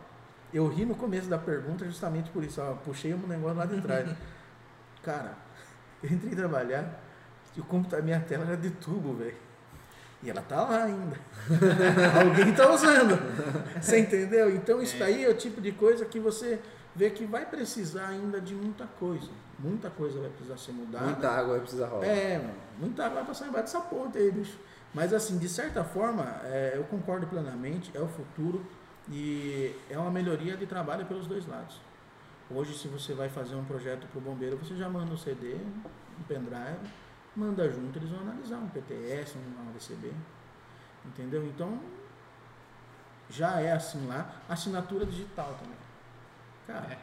eu 0.54 0.68
ri 0.68 0.86
no 0.86 0.95
começo 0.95 1.28
da 1.28 1.38
pergunta 1.38 1.86
justamente 1.86 2.30
por 2.30 2.43
isso, 2.43 2.62
ó, 2.62 2.74
puxei 2.74 3.14
um 3.14 3.28
negócio 3.28 3.58
lá 3.58 3.66
de 3.66 3.82
trás. 3.82 4.10
Cara, 5.04 5.36
eu 6.01 6.12
entrei 6.12 6.36
trabalhar 6.36 7.01
e 7.56 7.60
o 7.60 7.64
computador, 7.64 8.06
minha 8.06 8.20
tela 8.20 8.45
era 8.45 8.58
de 8.58 8.70
tubo, 8.70 9.14
velho. 9.16 9.36
E 10.22 10.30
ela 10.30 10.41
tá 10.41 10.62
lá 10.62 10.84
ainda. 10.84 11.18
Alguém 12.24 12.54
tá 12.54 12.72
usando. 12.72 13.20
Você 13.82 13.99
entendeu? 13.99 14.56
Então 14.56 14.82
isso 14.82 14.97
daí 14.97 15.26
é 15.26 15.30
o 15.30 15.34
tipo 15.34 15.60
de 15.60 15.74
coisa 15.74 16.06
que 16.06 16.20
você 16.20 16.62
vê 16.95 17.10
que 17.10 17.26
vai 17.26 17.45
precisar 17.45 18.08
ainda 18.08 18.39
de 18.39 18.56
muita 18.56 18.86
coisa. 18.86 19.30
Muita 19.60 19.89
coisa 19.89 20.20
vai 20.20 20.30
precisar 20.30 20.58
ser 20.58 20.72
mudada. 20.72 21.06
Muita 21.06 21.30
água 21.30 21.51
vai 21.51 21.60
precisar 21.60 21.88
rolar. 21.88 22.06
É, 22.06 22.38
mano, 22.38 22.54
muita 22.80 23.04
água 23.04 23.16
vai 23.16 23.26
passar 23.26 23.47
embaixo 23.47 23.74
dessa 23.74 23.82
ponta 23.82 24.18
aí, 24.18 24.32
bicho. 24.32 24.58
Mas 24.93 25.14
assim, 25.14 25.38
de 25.38 25.49
certa 25.49 25.84
forma, 25.84 26.24
é, 26.45 26.74
eu 26.76 26.84
concordo 26.86 27.28
plenamente, 27.28 27.91
é 27.93 27.99
o 27.99 28.08
futuro 28.08 28.66
e 29.10 29.76
é 29.89 29.97
uma 29.97 30.12
melhoria 30.12 30.56
de 30.56 30.66
trabalho 30.66 31.06
pelos 31.06 31.28
dois 31.28 31.45
lados. 31.47 31.80
Hoje, 32.49 32.78
se 32.78 32.88
você 32.88 33.14
vai 33.14 33.30
fazer 33.30 33.56
um 33.56 33.64
projeto 33.66 34.08
para 34.08 34.18
o 34.20 34.22
bombeiro, 34.22 34.58
você 34.58 34.76
já 34.76 34.88
manda 34.89 35.12
um 35.12 35.18
CD, 35.18 35.56
um 35.56 36.24
pendrive, 36.28 36.78
manda 37.36 37.70
junto, 37.70 37.97
eles 37.97 38.10
vão 38.10 38.22
analisar 38.22 38.58
um 38.58 38.68
PTS, 38.70 39.36
um 39.38 39.70
AVCB. 39.70 40.12
Entendeu? 41.06 41.43
Então, 41.45 41.80
já 43.30 43.60
é 43.60 43.72
assim 43.72 44.06
lá. 44.08 44.41
Assinatura 44.47 45.06
digital 45.06 45.58
também. 45.60 45.78
Cara, 46.68 46.93
É. 46.93 46.97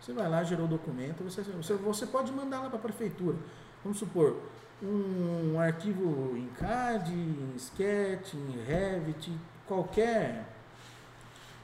você 0.00 0.12
vai 0.12 0.28
lá, 0.28 0.42
gerou 0.42 0.66
o 0.66 0.68
documento, 0.68 1.22
você, 1.24 1.42
você, 1.42 1.74
você 1.74 2.06
pode 2.06 2.32
mandar 2.32 2.60
lá 2.62 2.68
para 2.68 2.78
a 2.78 2.82
prefeitura. 2.82 3.36
Vamos 3.82 3.98
supor, 3.98 4.42
um 4.82 5.58
arquivo 5.58 6.36
em 6.36 6.48
CAD, 6.48 7.12
em 7.12 7.54
Sketch, 7.56 8.34
em 8.34 8.62
Revit, 8.64 9.32
qualquer 9.66 10.44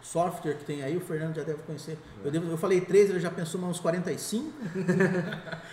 software 0.03 0.55
que 0.55 0.65
tem 0.65 0.83
aí, 0.83 0.97
o 0.97 1.01
Fernando 1.01 1.37
já 1.37 1.43
deve 1.43 1.63
conhecer. 1.63 1.97
Eu, 2.25 2.31
devo, 2.31 2.51
eu 2.51 2.57
falei 2.59 2.81
3, 2.81 3.11
ele 3.11 3.21
já 3.21 3.31
pensou 3.31 3.61
uns 3.63 3.81
45. 3.81 4.53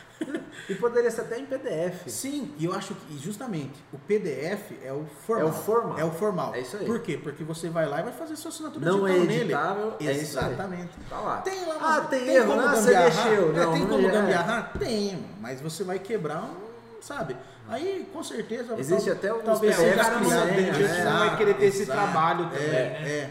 E 0.68 0.76
poderia 0.76 1.10
ser 1.10 1.22
até 1.22 1.40
em 1.40 1.46
PDF. 1.46 2.08
Sim, 2.08 2.54
e 2.60 2.66
eu 2.66 2.74
acho 2.74 2.94
que 2.94 3.18
justamente 3.18 3.74
o 3.92 3.98
PDF 3.98 4.74
é 4.84 4.92
o 4.92 5.06
formal. 5.26 5.48
É 5.48 5.50
o 5.50 5.54
formal. 5.54 6.00
É 6.00 6.04
o 6.06 6.12
formal. 6.12 6.56
É 6.56 6.60
isso 6.60 6.78
aí. 6.78 6.86
Por 6.86 7.00
quê? 7.00 7.18
Porque 7.18 7.44
você 7.44 7.70
vai 7.70 7.88
lá 7.88 8.02
e 8.02 8.04
vai 8.04 8.12
fazer 8.14 8.36
sua 8.36 8.50
assinatura 8.50 8.86
Não 8.86 9.08
é 9.08 9.12
digital 9.14 9.28
nele. 9.28 9.42
editável, 9.46 9.94
é 10.00 10.04
isso 10.12 10.38
aí. 10.40 10.46
Exatamente. 10.54 10.90
Tá 11.10 11.20
lá. 11.22 11.38
Tem 11.38 11.66
lá 11.66 11.78
Ah, 11.80 11.98
umas- 12.00 12.10
tem 12.10 12.30
erro, 12.36 12.56
né? 12.56 12.68
Você 12.76 13.00
mexeu. 13.00 13.50
É, 13.56 13.60
Não, 13.66 13.74
tem 13.74 13.88
como 13.88 14.08
é. 14.08 14.12
gambiarrar? 14.12 14.74
Tem, 14.78 15.26
mas 15.40 15.62
você 15.62 15.84
vai 15.86 15.98
quebrar 15.98 16.44
um, 16.44 17.02
sabe? 17.02 17.36
Aí, 17.70 18.08
com 18.12 18.22
certeza... 18.22 18.76
Existe 18.78 19.06
tal- 19.06 19.14
até 19.16 19.34
os 19.34 19.44
talvez 19.44 19.76
que 19.76 19.82
não 19.82 19.90
né? 19.96 20.72
você 20.74 21.04
não 21.04 21.20
vai 21.20 21.38
querer 21.38 21.54
ter 21.56 21.66
esse 21.66 21.82
Exato. 21.84 22.00
trabalho 22.00 22.46
também, 22.50 22.68
É, 22.68 22.72
né? 22.72 23.10
é. 23.10 23.30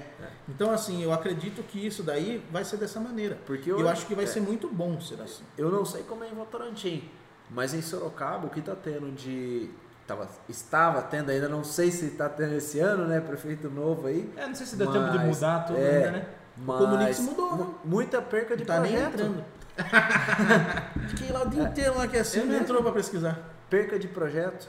Então, 0.49 0.71
assim, 0.71 1.03
eu 1.03 1.13
acredito 1.13 1.63
que 1.63 1.87
isso 1.87 2.03
daí 2.03 2.43
vai 2.51 2.65
ser 2.65 2.79
dessa 2.79 2.99
maneira. 2.99 3.39
Porque 3.47 3.71
eu, 3.71 3.81
eu- 3.81 3.89
acho 3.89 4.07
que 4.07 4.15
vai 4.15 4.25
é. 4.25 4.27
ser 4.27 4.41
muito 4.41 4.69
bom 4.69 4.99
ser 5.01 5.21
assim. 5.21 5.45
Eu 5.59 5.71
não 5.71 5.85
sei 5.85 6.03
como 6.05 6.25
é 6.25 6.29
em 6.29 6.35
Votorantim, 6.35 7.09
mas 7.51 7.75
em 7.75 7.83
Sorocaba 7.83 8.47
o 8.47 8.51
que 8.51 8.61
está 8.61 8.75
tendo 8.75 9.11
de. 9.15 9.71
Tava, 10.07 10.27
estava 10.49 11.03
tendo 11.03 11.29
ainda, 11.31 11.51
não 11.51 11.63
sei 11.63 11.91
se 11.91 12.07
está 12.07 12.31
tendo 12.31 12.55
esse 12.55 12.79
ano, 12.81 13.07
né? 13.07 13.21
Prefeito 13.21 13.69
novo 13.69 14.07
aí. 14.07 14.33
É, 14.39 14.47
não 14.47 14.55
sei 14.55 14.65
se 14.67 14.75
deu 14.77 14.91
tempo 14.91 15.11
de 15.11 15.19
mudar 15.19 15.67
tudo 15.67 15.79
é, 15.79 15.97
ainda, 15.97 16.11
né? 16.13 16.29
Mas 16.57 16.79
Comunix 16.79 17.19
mudou, 17.21 17.55
mu- 17.57 17.65
né? 17.65 17.75
muita 17.85 18.23
perca 18.23 18.57
de 18.57 18.65
Não 18.65 18.75
tá 18.75 18.81
nem 18.81 18.93
projeto. 18.93 19.13
entrando. 19.15 19.45
Fiquei 21.09 21.31
lá 21.31 21.43
o 21.43 21.49
dia 21.51 21.63
inteiro 21.63 21.97
lá 21.97 22.09
que 22.09 22.17
assim, 22.17 22.39
É 22.39 22.43
não 22.43 22.49
mesmo? 22.49 22.63
entrou 22.65 22.83
pra 22.83 22.93
pesquisar. 22.93 23.39
Perca 23.69 23.99
de 23.99 24.09
projeto. 24.09 24.69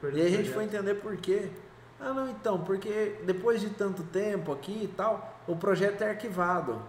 Perdeu 0.00 0.18
E 0.18 0.26
aí 0.26 0.28
a 0.28 0.30
o 0.34 0.36
gente 0.38 0.44
foi 0.50 0.64
projeto. 0.64 0.74
entender 0.82 0.94
por 1.00 1.16
quê. 1.18 1.50
Ah, 2.04 2.12
não, 2.12 2.28
então, 2.28 2.60
porque 2.60 3.18
depois 3.24 3.62
de 3.62 3.70
tanto 3.70 4.02
tempo 4.02 4.52
aqui 4.52 4.84
e 4.84 4.88
tal, 4.88 5.40
o 5.48 5.56
projeto 5.56 6.02
é 6.02 6.10
arquivado. 6.10 6.82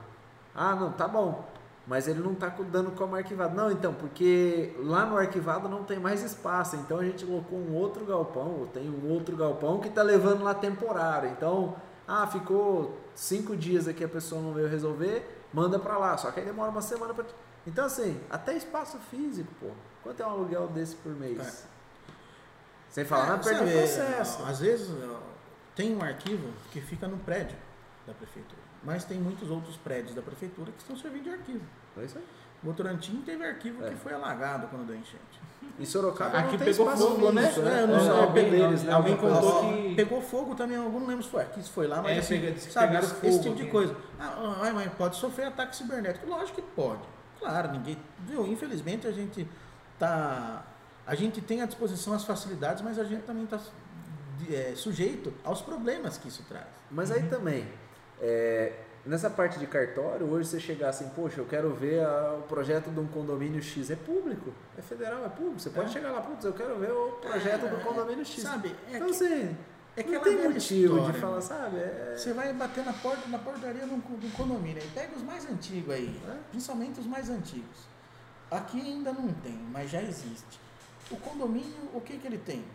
Ah, 0.53 0.75
não, 0.75 0.91
tá 0.91 1.07
bom. 1.07 1.47
Mas 1.87 2.09
ele 2.09 2.19
não 2.19 2.33
está 2.33 2.49
dando 2.49 2.91
como 2.91 3.15
arquivado. 3.15 3.55
Não, 3.55 3.71
então, 3.71 3.93
porque 3.93 4.75
lá 4.79 5.05
no 5.05 5.17
arquivado 5.17 5.69
não 5.69 5.85
tem 5.85 5.99
mais 5.99 6.21
espaço. 6.21 6.75
Então 6.75 6.99
a 6.99 7.05
gente 7.05 7.25
colocou 7.25 7.57
um 7.57 7.73
outro 7.75 8.03
galpão, 8.03 8.59
ou 8.59 8.67
tem 8.67 8.89
um 8.89 9.09
outro 9.09 9.37
galpão 9.37 9.79
que 9.79 9.87
está 9.87 10.03
levando 10.03 10.43
lá 10.43 10.53
temporário. 10.53 11.29
Então, 11.29 11.77
ah, 12.05 12.27
ficou 12.27 12.97
cinco 13.15 13.55
dias 13.55 13.87
aqui 13.87 14.03
a 14.03 14.09
pessoa 14.09 14.41
não 14.41 14.51
veio 14.51 14.67
resolver, 14.67 15.45
manda 15.53 15.79
para 15.79 15.97
lá. 15.97 16.17
Só 16.17 16.29
que 16.29 16.41
aí 16.41 16.45
demora 16.45 16.71
uma 16.71 16.81
semana 16.81 17.13
para. 17.13 17.23
Então, 17.65 17.85
assim, 17.85 18.19
até 18.29 18.53
espaço 18.53 18.97
físico, 19.09 19.53
pô. 19.61 19.67
Quanto 20.03 20.21
é 20.21 20.27
um 20.27 20.31
aluguel 20.31 20.67
desse 20.67 20.95
por 20.97 21.13
mês? 21.13 21.39
É. 21.71 21.74
Sem 22.95 23.03
falar 23.03 23.25
na 23.27 23.33
É, 23.35 23.37
perda 23.39 23.65
de 23.65 23.87
sabe, 23.87 24.05
processo. 24.13 24.43
Às 24.43 24.59
vezes 24.61 24.89
tem 25.75 25.93
um 25.93 26.01
arquivo 26.01 26.47
que 26.71 26.79
fica 26.79 27.09
no 27.09 27.17
prédio 27.17 27.57
da 28.07 28.13
prefeitura, 28.13 28.61
mas 28.85 29.03
tem 29.03 29.17
muitos 29.19 29.49
outros 29.51 29.75
prédios 29.75 30.15
da 30.15 30.21
prefeitura 30.21 30.71
que 30.71 30.81
estão 30.81 30.95
servindo 30.95 31.23
de 31.23 31.29
arquivo. 31.31 31.59
É 31.97 32.05
isso 32.05 32.17
aí. 32.17 32.23
Votorantim 32.63 33.21
teve 33.25 33.45
arquivo 33.45 33.83
É. 33.85 33.89
que 33.89 33.95
foi 33.97 34.13
alagado 34.13 34.67
quando 34.67 34.87
deu 34.87 34.95
enchente. 34.95 35.41
Em 35.77 35.83
Sorocaba 35.85 36.37
Aqui 36.37 36.51
não 36.53 36.57
tem 36.59 36.73
pegou 36.73 36.95
fogo, 36.95 37.31
né? 37.33 37.47
físico, 37.47 37.67
É, 37.67 37.81
eu 37.83 37.87
não 37.87 37.95
É, 37.97 37.99
sei, 37.99 38.09
alguém 38.11 38.21
alguém- 38.45 38.49
deles, 38.51 38.83
né? 38.83 38.93
alguém 38.93 39.17
contou 39.17 39.59
que- 39.73 39.95
Pegou 39.95 40.21
fogo 40.21 40.55
também, 40.55 40.77
algum 40.77 40.99
não 41.01 41.07
lembro 41.07 41.23
se 41.23 41.29
foi 41.29 41.41
aqui, 41.41 41.61
se 41.61 41.69
foi 41.69 41.87
lá, 41.87 42.01
mas 42.01 42.15
É, 42.15 42.19
assim, 42.19 42.39
pega- 42.39 42.59
sabe, 42.61 42.95
esse 42.95 43.13
fogo 43.15 43.39
tipo 43.43 43.55
de 43.55 43.65
coisa. 43.67 43.93
Ah, 44.17 44.61
ah, 44.63 44.71
mas 44.73 44.93
pode 44.93 45.17
sofrer 45.17 45.47
ataque 45.47 45.75
cibernético. 45.75 46.25
Lógico 46.29 46.61
que 46.61 46.67
pode. 46.73 47.01
Claro, 47.39 47.73
ninguém. 47.73 47.97
Viu? 48.19 48.47
Infelizmente 48.47 49.05
a 49.05 49.11
gente 49.11 49.45
tá. 49.99 50.63
A 51.07 51.13
gente 51.15 51.39
tem 51.41 51.61
à 51.61 51.65
disposição 51.65 52.13
as 52.13 52.23
facilidades, 52.23 52.81
mas 52.83 52.97
a 52.97 53.03
gente 53.03 53.23
também 53.23 53.43
está 53.43 53.59
sujeito 54.75 55.33
aos 55.43 55.61
problemas 55.61 56.17
que 56.17 56.27
isso 56.27 56.43
traz. 56.47 56.65
Mas 56.91 57.11
aí 57.11 57.23
também, 57.29 57.67
é, 58.21 58.73
nessa 59.05 59.29
parte 59.29 59.57
de 59.59 59.67
cartório, 59.67 60.27
hoje 60.29 60.49
você 60.49 60.59
chegar 60.59 60.89
assim, 60.89 61.07
poxa, 61.09 61.39
eu 61.41 61.45
quero 61.45 61.73
ver 61.73 62.03
a- 62.03 62.35
o 62.39 62.41
projeto 62.43 62.89
de 62.89 62.99
um 62.99 63.07
condomínio 63.07 63.61
X, 63.61 63.89
é 63.91 63.95
público, 63.95 64.51
é 64.77 64.81
federal, 64.81 65.25
é 65.25 65.29
público. 65.29 65.59
Você 65.59 65.69
pode 65.69 65.89
É. 65.89 65.93
chegar 65.93 66.11
lá, 66.11 66.21
putz, 66.21 66.43
eu 66.43 66.53
quero 66.53 66.77
ver 66.79 66.91
o 66.91 67.11
projeto 67.21 67.61
do 67.69 67.83
condomínio 67.83 68.25
X. 68.25 68.41
Sabe? 68.43 68.75
É 68.91 68.95
então 68.97 69.07
que- 69.07 69.13
assim, 69.13 69.57
É 69.97 70.03
não 70.03 70.09
aquela 70.17 70.23
tem 70.23 70.49
motivo 70.49 70.93
história, 70.95 71.13
de 71.13 71.19
falar, 71.19 71.41
sabe? 71.41 71.77
É... 71.77 72.15
Você 72.17 72.33
vai 72.33 72.51
bater 72.53 72.83
na 72.83 72.93
porta, 72.93 73.27
na 73.29 73.39
portaria 73.39 73.85
do, 73.87 73.95
do 73.95 74.35
condomínio. 74.35 74.81
Aí 74.81 74.89
pega 74.93 75.15
os 75.15 75.21
mais 75.23 75.49
antigos 75.49 75.93
aí, 75.93 76.19
É. 76.27 76.35
principalmente 76.51 76.99
os 76.99 77.05
mais 77.05 77.29
antigos. 77.29 77.87
Aqui 78.51 78.79
ainda 78.81 79.11
não 79.13 79.29
tem, 79.33 79.57
mas 79.71 79.89
já 79.89 80.01
existe. 80.01 80.59
O 81.11 81.17
condomínio, 81.17 81.89
o 81.93 82.01
que, 82.01 82.17
que 82.17 82.27
ele 82.27 82.37
tem? 82.37 82.65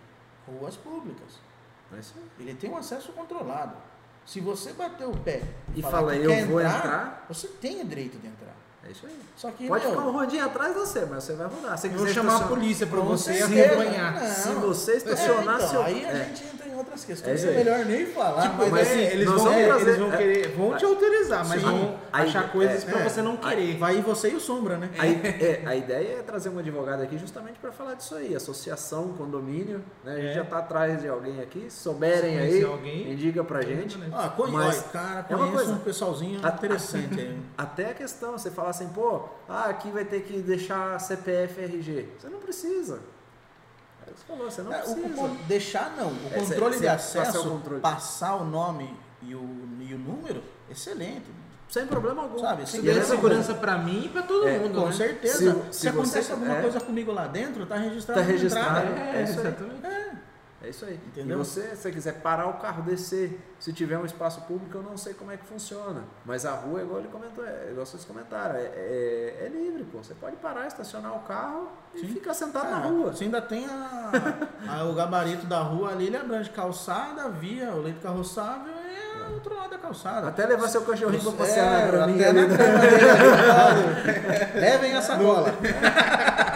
Ruas 0.47 0.77
públicas. 0.77 1.39
É. 1.93 2.01
Ele 2.39 2.55
tem 2.55 2.71
um 2.71 2.77
acesso 2.77 3.13
controlado. 3.13 3.77
Se 4.25 4.41
você 4.41 4.73
bater 4.73 5.09
o 5.09 5.17
pé 5.19 5.43
E 5.75 5.83
falar 5.83 5.93
fala, 5.93 6.17
eu 6.17 6.31
quer 6.31 6.47
vou 6.47 6.61
entrar, 6.61 7.27
você 7.29 7.49
tem 7.49 7.81
o 7.81 7.85
direito 7.85 8.19
de 8.19 8.29
entrar. 8.29 8.55
É 8.87 8.91
isso 8.91 9.07
aí. 9.07 9.17
Só 9.37 9.51
que 9.51 9.67
Pode 9.69 9.85
meu, 9.85 9.95
ficar 9.95 10.07
um 10.07 10.13
rondinho 10.13 10.45
atrás 10.45 10.73
de 10.75 10.79
você, 10.81 11.07
mas 11.11 11.25
você 11.25 11.35
vai 11.35 11.47
rodar. 11.47 11.77
Se 11.79 11.89
vou 11.89 12.07
chamar 12.09 12.37
a 12.37 12.49
polícia 12.49 12.87
pra 12.87 12.99
Com 13.01 13.07
você 13.07 13.35
certeza. 13.35 13.67
acompanhar. 13.75 14.15
Não. 14.21 14.27
Se 14.35 14.49
você 14.55 14.93
É, 14.93 14.97
estacionar 14.97 15.57
então, 15.57 15.69
seu. 15.69 15.83
aí 15.83 16.05
a 16.05 16.09
é. 16.11 16.25
gente 16.25 16.45
entra 16.45 16.69
em 16.69 16.75
outras 16.77 17.03
É 17.05 17.07
questões. 17.07 17.45
É, 17.45 17.49
aí. 17.49 17.55
melhor 17.57 17.85
nem 17.85 18.07
falar. 18.07 18.43
Tipo, 18.43 18.57
mas 18.57 18.71
mas 18.71 18.89
é, 18.89 18.93
sim, 18.95 19.01
eles, 19.01 19.27
vão, 19.31 19.53
eles 19.53 19.99
vão 19.99 20.13
é, 20.13 20.17
querer, 20.17 20.49
vão 20.57 20.77
te 20.77 20.85
autorizar, 20.85 21.47
mas 21.47 21.61
Sim. 21.61 21.67
vão 21.67 21.99
Aí- 22.13 22.27
achar 22.27 22.51
coisas 22.53 22.83
é, 22.83 22.91
pra 22.91 23.01
é. 23.01 23.09
você 23.09 23.23
não 23.23 23.37
querer. 23.37 23.77
vai 23.77 24.01
você 24.01 24.31
e 24.31 24.35
o 24.35 24.41
Sombra, 24.41 24.77
né? 24.79 24.91
A, 24.99 25.07
é, 25.07 25.63
a 25.67 25.77
ideia 25.77 26.19
é 26.19 26.23
trazer 26.23 26.49
um 26.49 26.59
advogado 26.59 27.03
aqui 27.03 27.19
justamente 27.19 27.59
para 27.59 27.71
falar 27.73 27.95
disso 27.95 28.15
aí, 28.15 28.35
associação, 28.35 29.13
condomínio, 29.13 29.83
né? 30.03 30.13
A 30.13 30.17
gente 30.17 30.31
É. 30.31 30.35
já 30.35 30.43
está 30.43 30.59
atrás 30.59 31.01
de 31.03 31.09
alguém 31.09 31.41
aqui, 31.41 31.67
se 31.69 31.81
souberem 31.83 32.37
Se 32.39 32.57
aí, 32.57 32.65
alguém, 32.65 33.13
indica 33.13 33.45
pra 33.45 33.61
gente. 33.63 33.99
Ah, 34.13 34.29
conhe... 34.35 34.53
Mas 34.53 34.77
Olha, 34.79 34.83
cara, 34.85 35.27
é 35.29 35.35
uma 35.37 35.45
conheço 35.47 35.57
coisa. 35.65 35.73
um 35.73 35.79
pessoalzinho 35.79 36.41
interessante 36.41 37.21
aí. 37.21 37.39
Até 37.59 37.91
a 37.91 37.95
questão, 37.95 38.33
você 38.33 38.51
falar 38.73 38.87
assim, 38.87 38.89
pô, 38.89 39.29
ah, 39.49 39.65
aqui 39.67 39.91
vai 39.91 40.05
ter 40.05 40.23
que 40.23 40.39
deixar 40.41 40.99
CPF 41.01 41.61
RG. 41.61 42.09
Você 42.19 42.29
não 42.29 42.39
precisa. 42.39 43.01
É 44.07 44.11
o 44.11 44.15
que 44.15 44.21
você 44.21 44.27
falou, 44.27 44.51
você 44.51 44.63
não 44.63 44.73
É, 44.73 44.79
o- 44.79 44.83
precisa. 44.83 45.07
o 45.07 45.11
con- 45.15 45.37
deixar 45.47 45.95
não. 45.97 46.09
O 46.09 46.19
É, 46.33 46.39
controle 46.41 46.79
de 46.79 46.89
acesso, 46.89 47.33
passar 47.33 47.41
o 47.41 47.51
controle. 47.51 47.81
passar 47.81 48.35
o 48.37 48.45
nome 48.45 48.97
e 49.23 49.35
o, 49.35 49.41
e 49.81 49.95
o 49.95 49.99
número, 49.99 50.43
excelente. 50.71 51.27
Sem 51.69 51.87
problema 51.87 52.23
algum. 52.23 52.39
Sabe, 52.39 52.65
Isso 52.65 52.77
é 52.89 53.03
segurança 53.05 53.55
pra 53.55 53.79
mim 53.79 54.07
e 54.07 54.09
pra 54.09 54.23
todo 54.23 54.49
É, 54.49 54.59
mundo, 54.59 54.81
Com 54.81 54.87
né? 54.87 54.93
certeza. 54.93 55.37
Se- 55.39 55.73
Se, 55.73 55.81
se 55.81 55.89
acontece 55.89 56.23
você- 56.25 56.33
alguma 56.33 56.57
é. 56.57 56.63
coisa 56.63 56.81
comigo 56.81 57.13
lá 57.13 57.29
dentro, 57.29 57.65
tá 57.65 57.77
registrado 57.77 58.21
Tá 58.21 58.27
registrado. 58.27 58.89
É, 58.89 59.21
É 59.21 59.23
isso 59.23 59.39
aí. 59.41 59.47
exatamente. 59.47 59.81
É 60.63 60.69
isso 60.69 60.85
aí. 60.85 61.01
Entendeu? 61.07 61.37
E 61.37 61.39
você, 61.39 61.71
se 61.71 61.77
você 61.77 61.91
quiser 61.91 62.21
parar 62.21 62.47
o 62.47 62.55
carro, 62.55 62.83
descer, 62.83 63.41
se 63.59 63.73
tiver 63.73 63.97
um 63.97 64.05
espaço 64.05 64.43
público, 64.43 64.77
eu 64.77 64.83
não 64.83 64.95
sei 64.95 65.15
como 65.15 65.31
é 65.33 65.37
que 65.39 65.45
funciona. 65.47 66.05
Mas 66.25 66.45
a 66.45 66.51
rua, 66.53 66.83
igual 66.83 66.99
ele 67.01 67.09
comentou, 67.09 67.47
é, 67.47 67.69
igual 67.71 67.87
vocês 67.87 68.05
comentaram, 68.05 68.57
é, 68.57 68.65
é, 68.65 69.43
é 69.47 69.49
livre, 69.49 69.85
pô. 69.85 70.03
Você 70.03 70.13
pode 70.15 70.37
parar, 70.37 70.67
estacionar 70.67 71.15
o 71.17 71.21
carro 71.21 71.69
e 71.95 72.01
Sim. 72.01 72.09
ficar 72.09 72.35
sentado 72.35 72.67
Ah, 72.67 72.71
na 72.73 72.77
rua. 72.79 73.13
Você 73.13 73.25
ainda 73.25 73.41
tem 73.41 73.65
a, 73.67 74.11
a- 74.69 74.85
o 74.85 74.95
gabarito 74.95 75.47
da 75.47 75.61
rua 75.61 75.93
ali, 75.93 76.09
ele 76.09 76.17
abrange 76.19 76.51
calçada, 76.51 77.27
via, 77.31 77.71
o 77.73 77.81
leito 77.81 78.01
carroçável 78.01 78.73
e 78.75 79.31
o 79.31 79.35
outro 79.35 79.55
lado 79.57 79.71
da 79.71 79.79
calçada. 79.79 80.29
Até 80.29 80.45
levar 80.45 80.69
seu 80.69 80.83
cachorrinho 80.83 81.23
pra 81.23 81.33
É, 81.33 81.37
passear 81.37 81.71
na 81.71 81.87
graminha 81.91 82.33
dele, 82.35 82.49
claro. 82.55 83.81
Levem 84.61 84.95
a 84.95 85.01
sacola. 85.01 85.55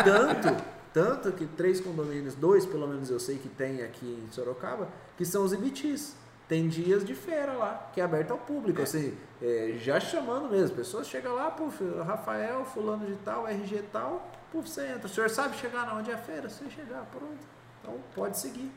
Tanto, 0.04 0.64
tanto 0.94 1.32
que 1.32 1.44
três 1.44 1.80
condomínios, 1.80 2.36
dois 2.36 2.64
pelo 2.64 2.86
menos 2.86 3.10
eu 3.10 3.18
sei 3.18 3.36
que 3.36 3.48
tem 3.48 3.82
aqui 3.82 4.06
em 4.06 4.30
Sorocaba, 4.30 4.88
que 5.18 5.24
são 5.24 5.44
os 5.44 5.52
IBTs. 5.52 6.14
Tem 6.46 6.68
dias 6.68 7.04
de 7.04 7.14
feira 7.14 7.52
lá, 7.54 7.90
que 7.92 8.00
é 8.00 8.04
aberto 8.04 8.30
ao 8.30 8.38
público, 8.38 8.80
assim, 8.80 9.16
é, 9.42 9.76
já 9.80 9.98
chamando 9.98 10.50
mesmo. 10.50 10.76
Pessoas 10.76 11.08
chegam 11.08 11.34
lá, 11.34 11.50
puf, 11.50 11.82
Rafael, 12.06 12.64
fulano 12.66 13.06
de 13.06 13.16
tal, 13.16 13.48
RG 13.48 13.82
tal, 13.90 14.30
puf, 14.52 14.68
você 14.68 14.86
entra. 14.86 15.06
O 15.06 15.08
senhor 15.08 15.30
sabe 15.30 15.56
chegar 15.56 15.86
na 15.86 15.94
onde 15.94 16.10
é 16.10 16.14
a 16.14 16.18
feira? 16.18 16.48
Se 16.48 16.70
chegar, 16.70 17.04
pronto. 17.10 17.44
Então 17.80 17.98
pode 18.14 18.38
seguir. 18.38 18.70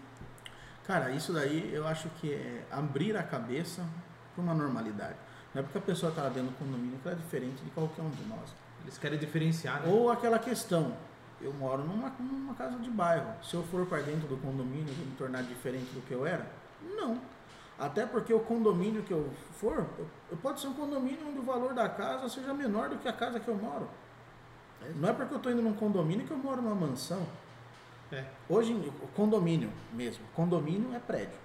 Cara, 0.86 1.12
isso 1.12 1.34
daí 1.34 1.70
eu 1.74 1.86
acho 1.86 2.10
que 2.22 2.34
é 2.34 2.64
abrir 2.72 3.16
a 3.18 3.22
cabeça 3.22 3.86
para 4.34 4.42
uma 4.42 4.54
normalidade. 4.54 5.18
Não 5.54 5.60
é 5.60 5.64
porque 5.64 5.78
a 5.78 5.82
pessoa 5.82 6.10
está 6.10 6.24
dentro 6.30 6.50
do 6.52 6.58
condomínio 6.58 6.98
que 7.00 7.08
ela 7.08 7.18
é 7.18 7.20
diferente 7.20 7.62
de 7.64 7.70
qualquer 7.72 8.02
um 8.02 8.10
de 8.10 8.24
nós. 8.24 8.56
Eles 8.84 8.98
querem 8.98 9.20
diferenciar, 9.20 9.82
né? 9.82 9.92
Ou 9.92 10.10
aquela 10.10 10.40
questão, 10.40 10.96
eu 11.42 11.54
moro 11.54 11.84
numa, 11.84 12.12
numa 12.20 12.54
casa 12.56 12.78
de 12.78 12.90
bairro. 12.90 13.32
Se 13.44 13.56
eu 13.56 13.64
for 13.64 13.86
para 13.86 14.02
dentro 14.02 14.28
do 14.28 14.38
condomínio, 14.38 14.94
vou 14.94 15.06
me 15.06 15.16
tornar 15.16 15.44
diferente 15.44 15.92
do 15.94 16.02
que 16.06 16.14
eu 16.14 16.26
era? 16.26 16.46
Não. 16.96 17.20
Até 17.78 18.06
porque 18.06 18.34
o 18.34 18.40
condomínio 18.40 19.04
que 19.04 19.12
eu 19.12 19.30
for, 19.60 19.86
eu, 20.00 20.08
eu 20.32 20.38
pode 20.38 20.60
ser 20.60 20.68
um 20.68 20.74
condomínio 20.74 21.28
onde 21.28 21.40
o 21.40 21.44
valor 21.44 21.74
da 21.74 21.88
casa 21.88 22.28
seja 22.28 22.54
menor 22.54 22.90
do 22.90 22.98
que 22.98 23.08
a 23.08 23.14
casa 23.14 23.40
que 23.40 23.48
eu 23.48 23.56
moro. 23.56 23.88
Não 24.96 25.10
é 25.10 25.14
porque 25.14 25.34
eu 25.34 25.38
estou 25.38 25.52
indo 25.52 25.62
num 25.62 25.74
condomínio 25.74 26.26
que 26.26 26.32
eu 26.32 26.38
moro 26.38 26.62
numa 26.62 26.76
mansão. 26.76 27.26
É. 28.12 28.24
Hoje, 28.48 28.74
o 28.74 29.08
condomínio 29.16 29.70
mesmo, 29.94 30.24
condomínio 30.34 30.96
é 30.96 31.00
prédio. 31.00 31.38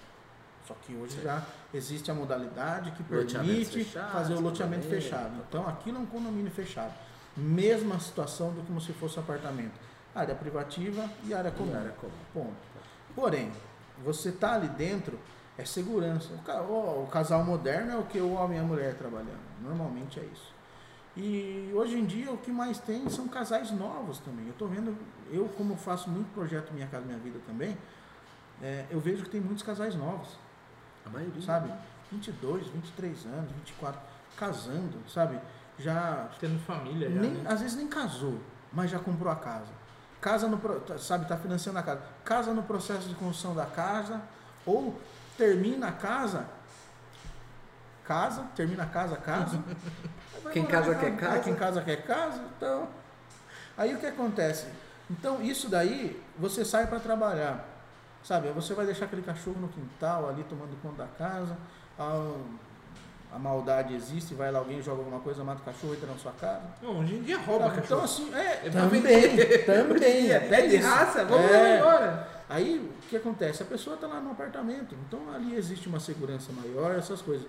Só 0.66 0.74
que 0.74 0.95
hoje 0.95 1.20
já 1.20 1.43
existe 1.74 2.11
a 2.11 2.14
modalidade 2.14 2.93
que 2.93 3.03
permite 3.03 3.84
fechados, 3.84 4.12
fazer 4.12 4.34
o 4.34 4.40
loteamento 4.40 4.86
fechado. 4.86 5.32
Então 5.49 5.68
aquilo 5.68 5.99
é 5.99 6.01
um 6.01 6.07
condomínio 6.07 6.53
fechado. 6.53 6.93
Mesma 7.37 7.99
situação 7.99 8.53
do 8.53 8.62
como 8.66 8.80
se 8.80 8.93
fosse 8.93 9.18
um 9.18 9.22
apartamento. 9.22 9.72
Área 10.14 10.35
privativa 10.35 11.09
e 11.24 11.33
área 11.33 11.51
comum. 11.51 11.74
Área 11.74 11.93
comum. 11.93 12.12
Ponto. 12.35 12.57
Porém, 13.14 13.51
você 14.05 14.30
tá 14.30 14.55
ali 14.55 14.68
dentro, 14.68 15.18
é 15.57 15.64
segurança. 15.64 16.28
O 16.35 17.07
casal 17.07 17.43
moderno 17.45 17.93
é 17.93 17.97
o 17.97 18.05
que 18.05 18.18
o 18.18 18.33
homem 18.35 18.59
e 18.59 18.61
a 18.61 18.64
mulher 18.64 18.95
trabalhando. 18.97 19.41
Normalmente 19.62 20.20
é 20.20 20.24
isso. 20.24 20.53
E 21.16 21.70
hoje 21.74 21.99
em 21.99 22.05
dia 22.07 22.30
o 22.30 22.39
que 22.39 22.51
mais 22.51 22.78
tem 22.78 23.09
são 23.11 23.28
casais 23.28 23.70
novos 23.70 24.18
também. 24.18 24.47
Eu 24.47 24.55
tô 24.55 24.66
vendo, 24.66 24.97
eu 25.30 25.47
como 25.57 25.76
faço 25.76 26.09
muito 26.11 26.33
projeto 26.35 26.72
Minha 26.72 26.87
Casa 26.87 27.05
Minha 27.05 27.18
Vida 27.18 27.39
também, 27.47 27.76
é, 28.62 28.87
eu 28.91 28.99
vejo 28.99 29.22
que 29.24 29.28
tem 29.30 29.41
muitos 29.41 29.62
casais 29.62 29.95
novos, 29.95 30.39
A 31.05 31.11
maioria. 31.11 31.43
sabe? 31.43 31.70
22, 32.11 32.66
23 32.68 33.26
anos, 33.26 33.51
24, 33.53 34.01
casando, 34.37 34.99
sabe? 35.09 35.39
Já 35.83 36.28
Tendo 36.39 36.59
família 36.61 37.11
já, 37.11 37.20
nem, 37.20 37.30
né? 37.33 37.51
às 37.51 37.61
vezes 37.61 37.76
nem 37.76 37.89
casou, 37.89 38.39
mas 38.72 38.91
já 38.91 38.99
comprou 38.99 39.33
a 39.33 39.37
casa. 39.37 39.70
Casa 40.20 40.47
no, 40.47 40.57
tá- 40.59 40.99
sabe, 40.99 41.26
tá 41.26 41.37
financiando 41.37 41.78
a 41.78 41.83
casa. 41.83 42.01
Casa 42.24 42.55
no 42.55 42.62
processo 42.62 43.09
de 43.09 43.14
construção 43.14 43.55
da 43.55 43.66
casa 43.66 44.20
ou 44.64 45.01
termina 45.37 45.89
a 45.89 45.93
casa, 45.93 46.47
casa, 48.05 48.47
termina 48.55 48.85
a 48.85 48.87
casa, 48.87 49.16
casa. 49.16 49.62
Quem 50.53 50.64
casa 50.66 50.95
quer 50.95 51.16
casa. 51.16 51.41
Quem 51.41 51.55
casa 51.55 51.83
quer 51.83 52.03
casa, 52.05 52.41
então. 52.57 52.89
Aí 53.76 53.95
o 53.95 53.99
que 53.99 54.07
acontece? 54.07 54.66
Então, 55.11 55.43
isso 55.43 55.68
daí, 55.68 56.22
você 56.39 56.64
sai 56.64 56.87
para 56.87 57.01
trabalhar. 57.01 57.64
Sabe, 58.24 58.49
você 58.51 58.74
vai 58.74 58.87
deixar 58.87 59.07
aquele 59.07 59.22
cachorro 59.22 59.61
no 59.61 59.68
quintal 59.68 60.28
ali 60.28 60.45
tomando 60.45 60.80
conta 60.80 61.03
da 61.03 61.09
casa. 61.18 61.57
A, 61.99 62.35
a 63.35 63.39
maldade 63.39 63.95
existe, 63.95 64.35
vai 64.35 64.51
lá 64.53 64.59
alguém 64.59 64.83
joga 64.83 64.99
alguma 64.99 65.20
coisa, 65.20 65.43
mata 65.43 65.61
o 65.62 65.64
cachorro, 65.64 65.95
entra 65.95 66.07
na 66.07 66.18
sua 66.18 66.33
casa. 66.33 66.62
Não, 66.83 67.01
hoje 67.01 67.14
em 67.14 67.22
dia 67.22 67.39
rouba 67.39 67.66
Então, 67.68 67.80
cachorro. 67.80 68.03
assim, 68.05 68.35
é, 68.35 68.66
É 68.66 68.70
também, 68.70 69.03
também. 69.64 70.30
É 70.30 70.41
pé 70.41 70.66
de 70.66 70.76
raça, 70.76 71.24
vamos 71.24 71.51
É. 71.51 71.78
embora. 71.78 72.28
Aí, 72.49 72.78
o 72.78 73.09
que 73.09 73.16
acontece? 73.16 73.62
A 73.62 73.66
pessoa 73.66 73.95
está 73.95 74.07
lá 74.07 74.20
no 74.20 74.33
apartamento, 74.33 74.95
então 75.07 75.33
ali 75.35 75.55
existe 75.55 75.89
uma 75.89 75.99
segurança 75.99 76.53
maior, 76.53 76.95
essas 76.95 77.22
coisas. 77.22 77.47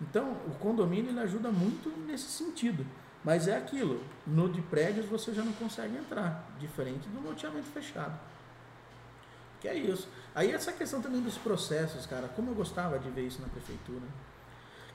Então, 0.00 0.32
o 0.46 0.52
condomínio 0.60 1.10
ele 1.10 1.20
ajuda 1.20 1.50
muito 1.50 1.88
nesse 2.06 2.28
sentido. 2.28 2.86
Mas 3.24 3.48
é 3.48 3.56
aquilo, 3.56 4.02
no 4.26 4.48
de 4.50 4.60
prédios 4.60 5.06
você 5.06 5.32
já 5.32 5.42
não 5.42 5.52
consegue 5.54 5.96
entrar, 5.96 6.44
diferente 6.60 7.08
do 7.08 7.26
loteamento 7.26 7.66
fechado. 7.68 8.12
Que 9.60 9.68
é 9.68 9.74
isso. 9.74 10.06
Aí 10.34 10.52
essa 10.52 10.70
questão 10.72 11.00
também 11.00 11.22
dos 11.22 11.38
processos, 11.38 12.04
cara, 12.04 12.28
como 12.28 12.50
eu 12.50 12.54
gostava 12.54 12.98
de 12.98 13.08
ver 13.10 13.22
isso 13.22 13.40
na 13.40 13.48
prefeitura. 13.48 14.02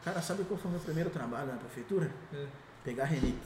Cara, 0.03 0.21
sabe 0.21 0.43
qual 0.45 0.57
foi 0.59 0.69
o 0.69 0.71
meu 0.73 0.79
primeiro 0.79 1.09
trabalho 1.09 1.47
na 1.47 1.57
prefeitura? 1.57 2.09
É. 2.33 2.45
Pegar 2.83 3.05
renite. 3.05 3.37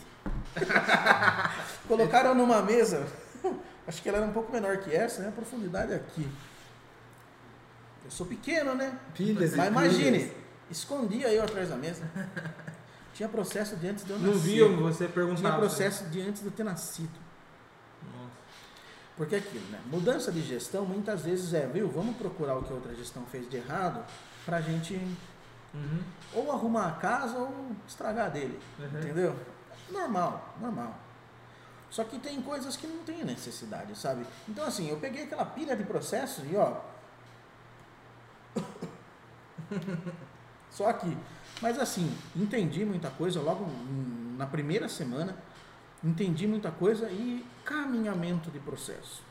Colocaram 1.87 2.35
numa 2.35 2.61
mesa, 2.61 3.05
acho 3.87 4.01
que 4.01 4.09
ela 4.09 4.19
era 4.19 4.27
um 4.27 4.33
pouco 4.33 4.51
menor 4.51 4.77
que 4.77 4.93
essa, 4.95 5.21
né? 5.21 5.29
A 5.29 5.31
profundidade 5.31 5.93
aqui. 5.93 6.29
Eu 8.05 8.11
sou 8.11 8.25
pequeno, 8.25 8.75
né? 8.75 8.97
Pilhas 9.13 9.55
Mas 9.55 9.69
pilhas. 9.69 9.93
imagine, 9.93 10.31
escondia 10.69 11.29
eu 11.33 11.43
atrás 11.43 11.69
da 11.69 11.75
mesa. 11.75 12.03
Tinha 13.13 13.29
processo 13.29 13.75
de 13.75 13.87
antes 13.87 14.03
de 14.05 14.11
eu 14.11 14.19
Não 14.19 14.33
nascer. 14.33 14.41
viu, 14.41 14.77
você 14.77 15.07
perguntava. 15.07 15.39
Tinha 15.47 15.57
processo 15.57 16.05
de 16.05 16.21
antes 16.21 16.41
de 16.41 16.47
eu 16.47 16.51
ter 16.51 16.63
nascido. 16.63 17.13
Nossa. 18.11 18.31
Porque 19.15 19.35
é 19.35 19.37
aquilo, 19.37 19.65
né? 19.69 19.79
Mudança 19.85 20.31
de 20.31 20.41
gestão 20.41 20.83
muitas 20.85 21.21
vezes 21.21 21.53
é, 21.53 21.67
viu? 21.67 21.87
Vamos 21.89 22.17
procurar 22.17 22.55
o 22.57 22.63
que 22.63 22.71
a 22.71 22.75
outra 22.75 22.93
gestão 22.95 23.23
fez 23.31 23.47
de 23.49 23.57
errado 23.57 24.03
pra 24.45 24.61
gente 24.61 24.99
Uhum. 25.73 26.03
ou 26.33 26.51
arrumar 26.51 26.87
a 26.87 26.91
casa 26.91 27.37
ou 27.37 27.71
estragar 27.87 28.29
dele. 28.29 28.59
Uhum. 28.77 28.85
Entendeu? 28.85 29.35
Normal, 29.89 30.53
normal. 30.61 30.95
Só 31.89 32.03
que 32.03 32.17
tem 32.19 32.41
coisas 32.41 32.75
que 32.75 32.87
não 32.87 33.03
tem 33.03 33.23
necessidade, 33.23 33.95
sabe? 33.97 34.25
Então 34.47 34.65
assim, 34.65 34.89
eu 34.89 34.97
peguei 34.97 35.23
aquela 35.23 35.45
pilha 35.45 35.75
de 35.75 35.83
processos 35.83 36.43
e 36.51 36.55
ó. 36.55 36.77
Só 40.71 40.89
aqui. 40.89 41.15
Mas 41.61 41.79
assim, 41.79 42.15
entendi 42.35 42.83
muita 42.83 43.09
coisa 43.11 43.39
logo 43.41 43.65
na 44.37 44.45
primeira 44.45 44.89
semana. 44.89 45.37
Entendi 46.03 46.47
muita 46.47 46.71
coisa 46.71 47.09
e 47.09 47.45
caminhamento 47.63 48.51
de 48.51 48.59
processo. 48.59 49.23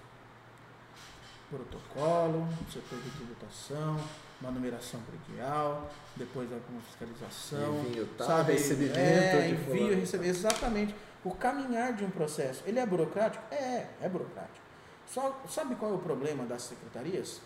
Protocolo, 1.51 2.49
setor 2.73 2.99
de 3.01 3.11
tributação, 3.11 4.01
uma 4.43 4.51
numeração 4.51 5.01
predial, 5.03 5.89
depois 6.17 6.53
alguma 6.53 6.81
fiscalização, 6.83 7.81
Envio 7.87 8.09
tal, 8.19 8.27
sabe? 8.27 8.53
recebimento 8.53 8.99
é, 8.99 9.49
envio, 9.51 9.95
receber, 9.97 10.27
exatamente. 10.27 10.95
O 11.25 11.33
caminhar 11.33 11.93
de 11.93 12.05
um 12.05 12.11
processo, 12.11 12.65
ele 12.67 12.81
é 12.81 12.85
burocrático? 12.85 13.43
É, 13.55 13.87
é 14.01 14.09
burocrático. 14.09 14.59
Só, 15.07 15.41
sabe 15.49 15.77
qual 15.77 15.93
é 15.93 15.95
o 15.95 15.99
problema 15.99 16.45
das 16.45 16.63
secretarias? 16.63 17.41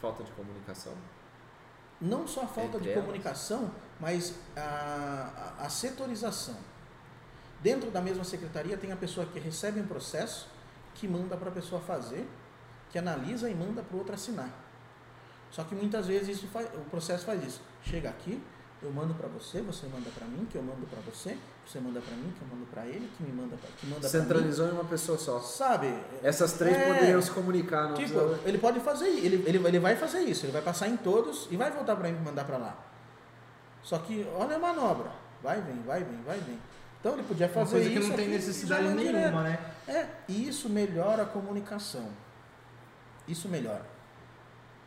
Falta 0.00 0.24
de 0.24 0.32
comunicação. 0.32 0.92
Não 2.00 2.26
só 2.26 2.42
a 2.42 2.46
falta 2.46 2.76
Entre 2.76 2.80
de 2.80 2.90
elas. 2.90 3.04
comunicação, 3.04 3.70
mas 4.00 4.34
a, 4.56 5.54
a, 5.60 5.66
a 5.66 5.68
setorização. 5.68 6.56
Dentro 7.60 7.90
da 7.90 8.00
mesma 8.00 8.24
secretaria 8.24 8.76
tem 8.76 8.90
a 8.90 8.96
pessoa 8.96 9.26
que 9.26 9.38
recebe 9.38 9.80
um 9.80 9.86
processo, 9.86 10.48
que 10.94 11.06
manda 11.06 11.36
para 11.36 11.48
a 11.48 11.52
pessoa 11.52 11.80
fazer, 11.80 12.28
que 12.90 12.98
analisa 12.98 13.48
e 13.48 13.54
manda 13.54 13.82
para 13.82 13.94
o 13.94 13.98
outro 13.98 14.14
assinar. 14.14 14.65
Só 15.56 15.64
que 15.64 15.74
muitas 15.74 16.06
vezes 16.06 16.36
isso 16.36 16.46
faz, 16.48 16.66
o 16.74 16.80
processo 16.90 17.24
faz 17.24 17.42
isso. 17.42 17.62
Chega 17.82 18.10
aqui, 18.10 18.42
eu 18.82 18.92
mando 18.92 19.14
para 19.14 19.26
você, 19.26 19.62
você 19.62 19.86
manda 19.86 20.10
para 20.10 20.26
mim, 20.26 20.44
que 20.50 20.54
eu 20.58 20.62
mando 20.62 20.86
para 20.86 21.00
você, 21.00 21.34
você 21.66 21.80
manda 21.80 21.98
para 21.98 22.14
mim, 22.14 22.30
que 22.36 22.42
eu 22.42 22.48
mando 22.54 22.66
para 22.66 22.84
ele, 22.86 23.10
que 23.16 23.22
me 23.22 23.32
manda 23.32 23.56
pra, 23.56 23.70
que 23.74 23.86
manda 23.86 24.00
para 24.06 24.18
mim. 24.20 24.26
Centralizou 24.26 24.68
em 24.68 24.72
uma 24.72 24.84
pessoa 24.84 25.16
só. 25.16 25.40
Sabe? 25.40 25.86
Essas 26.22 26.52
três 26.52 26.76
É. 26.76 26.92
poderiam 26.92 27.22
se 27.22 27.30
comunicar, 27.30 27.88
não 27.88 27.94
Tipo, 27.94 28.20
precisa- 28.20 28.40
ele 28.44 28.58
pode 28.58 28.80
fazer, 28.80 29.06
ele, 29.08 29.42
ele, 29.48 29.66
ele 29.66 29.78
vai 29.78 29.96
fazer 29.96 30.20
isso, 30.20 30.44
ele 30.44 30.52
vai 30.52 30.60
passar 30.60 30.88
em 30.88 30.96
todos 30.98 31.48
e 31.50 31.56
vai 31.56 31.70
voltar 31.70 31.96
para 31.96 32.06
mim 32.10 32.18
e 32.18 32.22
mandar 32.22 32.44
para 32.44 32.58
lá. 32.58 32.76
Só 33.82 33.96
que 33.98 34.28
olha 34.36 34.56
a 34.56 34.58
manobra, 34.58 35.10
vai, 35.42 35.58
vem, 35.62 35.80
vai, 35.86 36.04
vem, 36.04 36.20
vai, 36.22 36.38
vem. 36.40 36.58
Então 37.00 37.14
ele 37.14 37.22
podia 37.22 37.46
Uma 37.46 37.54
fazer 37.54 37.70
coisa 37.76 37.88
que 37.90 37.98
isso 37.98 38.08
não 38.10 38.16
tem 38.16 38.28
necessidade 38.28 38.88
nenhuma, 38.88 39.02
direto. 39.02 39.36
né? 39.38 39.58
É, 39.88 40.06
e 40.28 40.48
isso 40.48 40.68
melhora 40.68 41.22
a 41.22 41.26
comunicação. 41.26 42.10
Isso 43.26 43.48
melhora. 43.48 43.95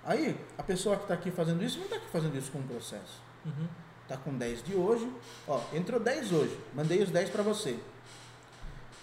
Aí, 0.06 0.36
a 0.58 0.64
pessoa 0.64 0.96
que 0.96 1.04
está 1.04 1.14
aqui 1.14 1.30
fazendo 1.32 1.64
isso 1.64 1.78
não 1.78 1.86
está 1.86 1.98
aqui 1.98 2.08
fazendo 2.12 2.38
isso 2.38 2.52
com 2.52 2.60
um 2.60 2.64
processo. 2.68 3.22
Uhum. 3.46 3.68
Tá 4.08 4.18
com 4.18 4.34
10 4.38 4.64
de 4.64 4.76
hoje. 4.76 5.08
Ó, 5.48 5.60
entrou 5.74 6.00
10 6.00 6.32
hoje. 6.32 6.58
Mandei 6.74 7.02
os 7.04 7.10
10 7.12 7.30
para 7.30 7.44
você. 7.44 7.78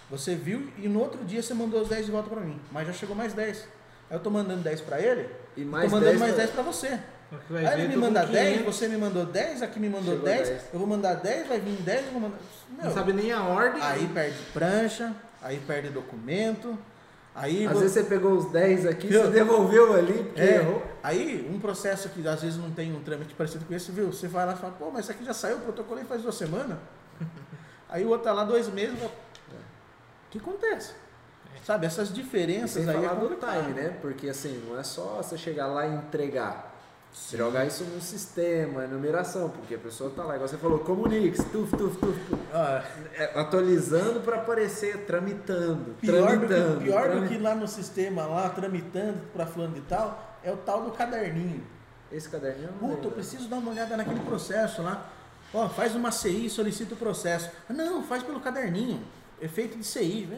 Você 0.09 0.35
viu 0.35 0.71
e 0.77 0.87
no 0.87 0.99
outro 0.99 1.23
dia 1.25 1.41
você 1.41 1.53
mandou 1.53 1.81
os 1.81 1.89
10 1.89 2.05
de 2.05 2.11
volta 2.11 2.29
para 2.29 2.41
mim. 2.41 2.59
Mas 2.71 2.87
já 2.87 2.93
chegou 2.93 3.15
mais 3.15 3.33
10. 3.33 3.67
Aí 4.09 4.15
eu 4.15 4.19
tô 4.21 4.29
mandando 4.29 4.61
10 4.63 4.81
para 4.81 5.01
ele, 5.01 5.29
E 5.55 5.63
tô 5.63 5.69
mais 5.69 5.91
mandando 5.91 6.05
10 6.11 6.19
mais 6.19 6.33
pra- 6.33 6.43
10 6.43 6.51
para 6.55 6.63
você. 6.63 6.87
Aí 6.87 7.39
ver, 7.49 7.73
ele 7.79 7.87
me 7.89 7.93
tô 7.95 7.99
manda 7.99 8.25
10, 8.25 8.57
500, 8.59 8.75
você 8.75 8.87
me 8.87 8.97
mandou 8.97 9.25
10, 9.25 9.61
aqui 9.61 9.79
me 9.81 9.89
mandou 9.89 10.13
Chegou 10.13 10.25
10, 10.25 10.47
10. 10.49 10.63
eu 10.71 10.79
vou 10.79 10.87
mandar 10.87 11.13
10, 11.15 11.47
vai 11.47 11.59
vir 11.59 11.81
10, 11.81 12.05
eu 12.05 12.11
vou 12.13 12.21
mandar. 12.21 12.37
Não 12.69 12.85
Meu, 12.85 12.93
sabe 12.93 13.11
nem 13.11 13.33
a 13.33 13.43
ordem. 13.43 13.81
aí 13.81 14.07
perde 14.07 14.37
prancha, 14.53 15.13
aí 15.41 15.59
perde 15.67 15.89
documento, 15.89 16.77
aí 17.37 17.65
Às 17.65 17.73
vo- 17.73 17.79
vezes 17.79 17.93
você 17.93 18.03
pegou 18.03 18.33
os 18.33 18.51
10 18.51 18.85
aqui, 18.85 19.07
você 19.07 19.27
devolveu 19.29 19.93
ali, 19.93 20.23
porque 20.23 20.41
É, 20.41 20.55
errou. 20.57 20.83
aí 21.03 21.49
um 21.53 21.59
processo 21.59 22.09
que 22.09 22.27
às 22.27 22.41
vezes 22.41 22.57
não 22.57 22.71
tem 22.71 22.93
um 22.93 23.01
trâmite 23.01 23.33
parecido 23.33 23.63
com 23.65 23.73
esse, 23.73 23.91
viu? 23.91 24.07
Você 24.11 24.27
vai 24.27 24.45
lá 24.45 24.53
e 24.53 24.57
fala, 24.57 24.73
pô, 24.73 24.89
mas 24.91 25.05
isso 25.05 25.11
aqui 25.11 25.23
já 25.23 25.33
saiu, 25.33 25.59
protocolei 25.59 26.03
faz 26.03 26.21
duas 26.21 26.35
semanas. 26.35 26.77
aí 27.89 28.03
o 28.03 28.09
outro 28.09 28.25
tá 28.25 28.33
lá 28.33 28.43
dois 28.43 28.67
meses, 28.67 28.97
o 29.01 29.09
que 30.29 30.37
acontece? 30.39 30.93
Sabe, 31.63 31.85
essas 31.85 32.13
diferenças 32.13 32.87
aí 32.87 32.95
é 32.95 33.01
falar 33.01 33.13
do 33.15 33.21
complicado. 33.27 33.61
time, 33.65 33.73
né? 33.81 33.97
Porque 34.01 34.29
assim, 34.29 34.63
não 34.67 34.79
é 34.79 34.83
só 34.83 35.17
você 35.21 35.37
chegar 35.37 35.67
lá 35.67 35.85
e 35.85 35.93
entregar. 35.95 36.66
Jogar 37.33 37.65
isso 37.65 37.83
num 37.83 37.99
sistema, 37.99 38.85
numeração, 38.85 39.49
porque 39.49 39.75
a 39.75 39.77
pessoa 39.77 40.09
tá 40.15 40.23
lá, 40.23 40.35
igual 40.35 40.47
você 40.47 40.57
falou, 40.57 40.79
comunique, 40.79 41.37
tuf, 41.45 41.75
tuf, 41.75 41.97
tuf, 41.97 42.19
tuf. 42.29 42.41
Ah, 42.53 42.83
É, 43.15 43.39
atualizando 43.39 44.21
para 44.21 44.37
aparecer, 44.37 45.05
tramitando, 45.05 45.95
pior 45.99 46.21
do 46.21 46.27
tramitando. 46.47 46.77
que, 46.77 46.83
pior 46.85 47.09
do 47.09 47.27
que 47.27 47.37
lá 47.37 47.55
no 47.55 47.67
sistema, 47.67 48.25
lá 48.27 48.47
tramitando 48.49 49.19
pra 49.33 49.45
fulano 49.47 49.73
de 49.73 49.81
tal, 49.81 50.37
é 50.43 50.51
o 50.51 50.57
tal 50.57 50.83
do 50.83 50.91
caderninho. 50.91 51.65
Esse 52.11 52.29
caderninho 52.29 52.69
Puta, 52.79 53.07
eu 53.07 53.11
preciso 53.11 53.49
dar 53.49 53.57
uma 53.57 53.71
olhada 53.71 53.97
naquele 53.97 54.21
processo 54.21 54.81
lá. 54.81 55.09
Ó, 55.53 55.67
faz 55.67 55.95
uma 55.95 56.11
CI, 56.11 56.49
solicita 56.49 56.93
o 56.93 56.97
processo. 56.97 57.49
Não, 57.69 58.03
faz 58.03 58.21
pelo 58.23 58.39
caderninho. 58.39 59.01
Efeito 59.41 59.77
de 59.77 59.83
CI. 59.83 60.29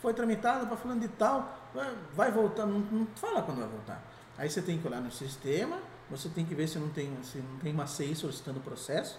Foi 0.00 0.14
tramitado 0.14 0.66
para 0.66 0.76
fulano 0.76 1.00
de 1.00 1.08
tal. 1.08 1.58
vai- 1.74 1.92
Vai 2.14 2.30
voltar. 2.30 2.64
Não, 2.64 2.78
não 2.78 3.06
fala 3.16 3.42
quando 3.42 3.58
vai 3.58 3.68
voltar. 3.68 4.02
Aí 4.36 4.48
você 4.50 4.60
tem 4.62 4.78
que 4.78 4.86
olhar 4.86 5.00
no 5.00 5.10
sistema. 5.12 5.78
Você 6.10 6.28
tem 6.28 6.44
que 6.44 6.54
ver 6.54 6.68
se 6.68 6.78
não 6.78 6.88
tem, 6.90 7.16
se 7.22 7.38
não 7.38 7.58
tem 7.58 7.72
uma 7.72 7.86
CI 7.86 8.14
solicitando 8.14 8.58
o 8.58 8.62
processo. 8.62 9.18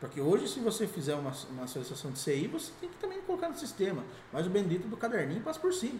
Porque 0.00 0.20
hoje, 0.20 0.46
se 0.48 0.60
você 0.60 0.86
fizer 0.86 1.14
uma, 1.14 1.32
uma 1.50 1.66
solicitação 1.66 2.10
de 2.10 2.18
CI, 2.18 2.46
você 2.48 2.70
tem 2.80 2.88
que 2.88 2.96
também 2.96 3.20
colocar 3.22 3.48
no 3.48 3.56
sistema. 3.56 4.02
Mas 4.32 4.46
o 4.46 4.50
bendito 4.50 4.86
do 4.88 4.96
caderninho 4.96 5.40
passa 5.42 5.58
por 5.58 5.72
cima. 5.72 5.98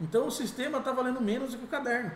Então 0.00 0.26
o 0.26 0.30
sistema 0.30 0.78
está 0.78 0.92
valendo 0.92 1.20
menos 1.20 1.52
do 1.52 1.58
que 1.58 1.64
o 1.64 1.68
caderno. 1.68 2.10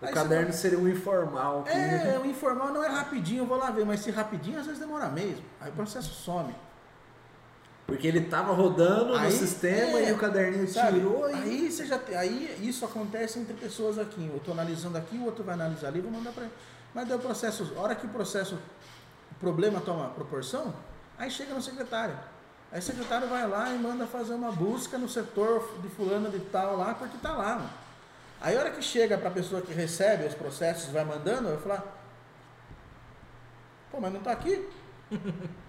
O 0.00 0.06
Aí 0.06 0.12
caderno 0.12 0.52
seria 0.52 0.78
um 0.78 0.88
informal. 0.88 1.62
que- 1.62 1.70
é, 1.70 2.20
o 2.22 2.26
informal 2.26 2.72
não 2.72 2.82
é 2.82 2.88
rapidinho, 2.88 3.42
eu 3.42 3.46
vou 3.46 3.56
lá 3.56 3.70
ver, 3.70 3.86
mas 3.86 4.00
se 4.00 4.10
rapidinho 4.10 4.58
às 4.58 4.66
vezes 4.66 4.80
demora 4.80 5.08
mesmo. 5.08 5.44
Aí 5.60 5.70
o 5.70 5.74
processo 5.74 6.12
some. 6.12 6.54
Porque 7.86 8.06
ele 8.06 8.22
tava 8.22 8.52
rodando 8.52 9.14
Aí, 9.14 9.24
no 9.24 9.30
sistema 9.32 9.98
é, 9.98 10.10
e 10.10 10.12
o 10.12 10.18
caderninho 10.18 10.68
Sabe? 10.68 10.98
tirou 10.98 11.28
e. 11.28 11.34
Aí 11.34 11.70
você 11.70 11.84
já 11.84 12.00
aí 12.16 12.58
isso 12.62 12.84
acontece 12.84 13.38
entre 13.38 13.54
pessoas 13.54 13.98
aqui. 13.98 14.26
Eu 14.26 14.36
estou 14.36 14.54
analisando 14.54 14.96
aqui, 14.96 15.16
o 15.16 15.24
outro 15.24 15.44
vai 15.44 15.54
analisar 15.54 15.88
ali, 15.88 16.00
vou 16.00 16.10
mandar 16.10 16.32
para 16.32 16.44
ele. 16.44 16.52
Mas 16.94 17.08
daí 17.08 17.16
o 17.16 17.20
processo, 17.20 17.72
a 17.76 17.80
hora 17.80 17.94
que 17.94 18.06
o 18.06 18.08
processo, 18.08 18.54
o 19.30 19.34
problema 19.40 19.80
toma 19.80 20.08
proporção, 20.10 20.72
aí 21.18 21.30
chega 21.30 21.54
no 21.54 21.62
secretário. 21.62 22.16
Aí 22.70 22.78
o 22.78 22.82
secretário 22.82 23.28
vai 23.28 23.46
lá 23.46 23.70
e 23.70 23.78
manda 23.78 24.06
fazer 24.06 24.34
uma 24.34 24.52
busca 24.52 24.96
no 24.96 25.08
setor 25.08 25.78
de 25.82 25.88
fulano 25.88 26.30
de 26.30 26.38
tal 26.38 26.76
lá, 26.76 26.94
porque 26.94 27.18
tá 27.18 27.32
lá. 27.32 27.56
mano. 27.56 27.70
Aí 28.40 28.56
a 28.56 28.60
hora 28.60 28.70
que 28.70 28.82
chega 28.82 29.16
para 29.18 29.28
a 29.28 29.32
pessoa 29.32 29.62
que 29.62 29.72
recebe 29.72 30.26
os 30.26 30.34
processos 30.34 30.90
vai 30.90 31.04
mandando, 31.04 31.48
eu 31.48 31.58
falar, 31.60 31.84
pô, 33.90 34.00
mas 34.00 34.12
não 34.12 34.20
tá 34.20 34.32
aqui? 34.32 34.68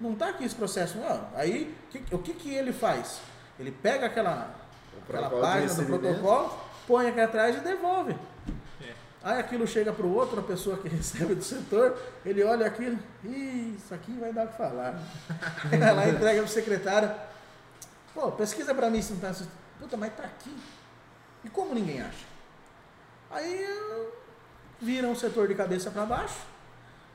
Não 0.00 0.14
tá 0.14 0.28
aqui 0.28 0.44
esse 0.44 0.54
processo, 0.54 0.98
não. 0.98 1.28
Aí 1.34 1.74
que- 1.90 2.14
o 2.14 2.18
que, 2.18 2.32
que 2.34 2.54
ele 2.54 2.72
faz? 2.72 3.18
Ele 3.58 3.70
pega 3.72 4.06
aquela, 4.06 4.54
O 4.94 5.02
aquela 5.02 5.30
página 5.40 5.74
do 5.74 5.84
protocolo, 5.86 6.58
põe 6.86 7.08
aqui 7.08 7.20
atrás 7.20 7.56
e 7.56 7.60
devolve. 7.60 8.14
É. 8.82 8.92
Aí 9.24 9.38
aquilo 9.40 9.66
chega 9.66 9.92
para 9.92 10.04
o 10.04 10.14
outro, 10.14 10.38
a 10.40 10.42
pessoa 10.42 10.76
que 10.76 10.86
recebe 10.88 11.34
do 11.34 11.42
setor, 11.42 11.96
ele 12.24 12.44
olha 12.44 12.66
aquilo, 12.66 12.98
Ih, 13.24 13.76
isso 13.78 13.94
aqui 13.94 14.12
vai 14.18 14.32
dar 14.32 14.44
o 14.44 14.48
que 14.48 14.56
falar. 14.58 15.00
Aí 15.72 15.78
vai 15.80 15.94
lá 15.94 16.06
e 16.06 16.10
entrega 16.10 16.42
pro 16.42 16.50
secretário. 16.50 17.10
Pô, 18.14 18.30
pesquisa 18.32 18.74
para 18.74 18.90
mim 18.90 19.00
se 19.00 19.12
não 19.14 19.20
tá. 19.20 19.28
assistindo. 19.28 19.52
Puta, 19.80 19.96
mas 19.96 20.14
tá 20.14 20.24
aqui. 20.24 20.54
E 21.44 21.48
como 21.48 21.74
ninguém 21.74 22.00
acha? 22.02 22.24
Aí 23.30 23.66
vira 24.80 25.06
um 25.06 25.14
setor 25.14 25.48
de 25.48 25.54
cabeça 25.54 25.90
para 25.90 26.04
baixo, 26.04 26.38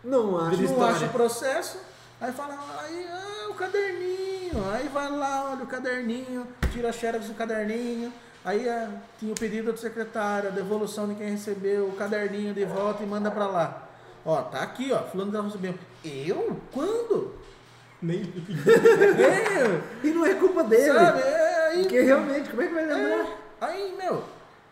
Não 0.03 0.37
acho. 0.39 0.57
Vira 0.57 0.71
não 0.73 0.83
acha 0.83 1.05
o 1.05 1.09
processo, 1.09 1.77
aí 2.21 2.31
fala, 2.31 2.57
aí, 2.79 3.07
ah, 3.09 3.49
o 3.49 3.53
caderninho, 3.55 4.71
aí 4.71 4.87
vai 4.87 5.09
lá, 5.09 5.51
olha 5.51 5.63
o 5.63 5.67
caderninho, 5.67 6.47
tira 6.71 6.89
a 6.89 6.93
xerox 6.93 7.25
do 7.25 7.33
caderninho, 7.33 8.13
aí 8.45 8.69
ah, 8.69 8.89
tinha 9.19 9.33
o 9.33 9.35
pedido 9.35 9.73
do 9.73 9.79
secretário, 9.79 10.49
a 10.49 10.51
devolução 10.51 11.07
de 11.07 11.15
quem 11.15 11.31
recebeu, 11.31 11.87
o 11.87 11.95
caderninho 11.95 12.53
de 12.53 12.63
volta 12.63 13.01
e 13.01 13.07
manda 13.07 13.31
pra 13.31 13.47
lá. 13.47 13.87
Ó, 14.23 14.39
tá 14.43 14.61
aqui, 14.61 14.91
ó, 14.93 15.01
fulano 15.03 15.31
tá 15.31 15.41
recebendo. 15.41 15.79
Eu? 16.05 16.61
Quando? 16.71 17.35
Nem... 17.99 18.21
Eu? 18.21 19.83
E 20.03 20.13
não 20.13 20.25
é 20.25 20.35
culpa 20.35 20.63
dele. 20.63 20.93
Sabe? 20.93 21.21
É, 21.21 21.67
aí, 21.69 21.81
Porque 21.81 22.01
realmente, 22.01 22.49
como 22.51 22.61
é 22.61 22.67
que 22.67 22.73
vai 22.73 22.85
lembrar? 22.85 23.09
é, 23.09 23.37
aí, 23.59 23.95
meu, 23.97 24.23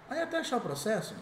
aí 0.07 0.21
até 0.21 0.37
achar 0.37 0.57
o 0.57 0.61
processo, 0.61 1.15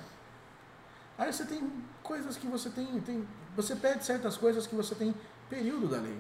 aí 1.18 1.32
você 1.32 1.46
tem 1.46 1.72
coisas 2.04 2.36
que 2.36 2.48
você 2.48 2.70
tem, 2.70 2.86
tem, 3.02 3.26
você 3.56 3.78
pede 3.78 4.06
certas 4.06 4.36
coisas 4.36 4.68
que 4.68 4.76
você 4.76 4.94
tem 4.94 5.16
período 5.50 5.88
da 5.88 6.00
lei. 6.00 6.18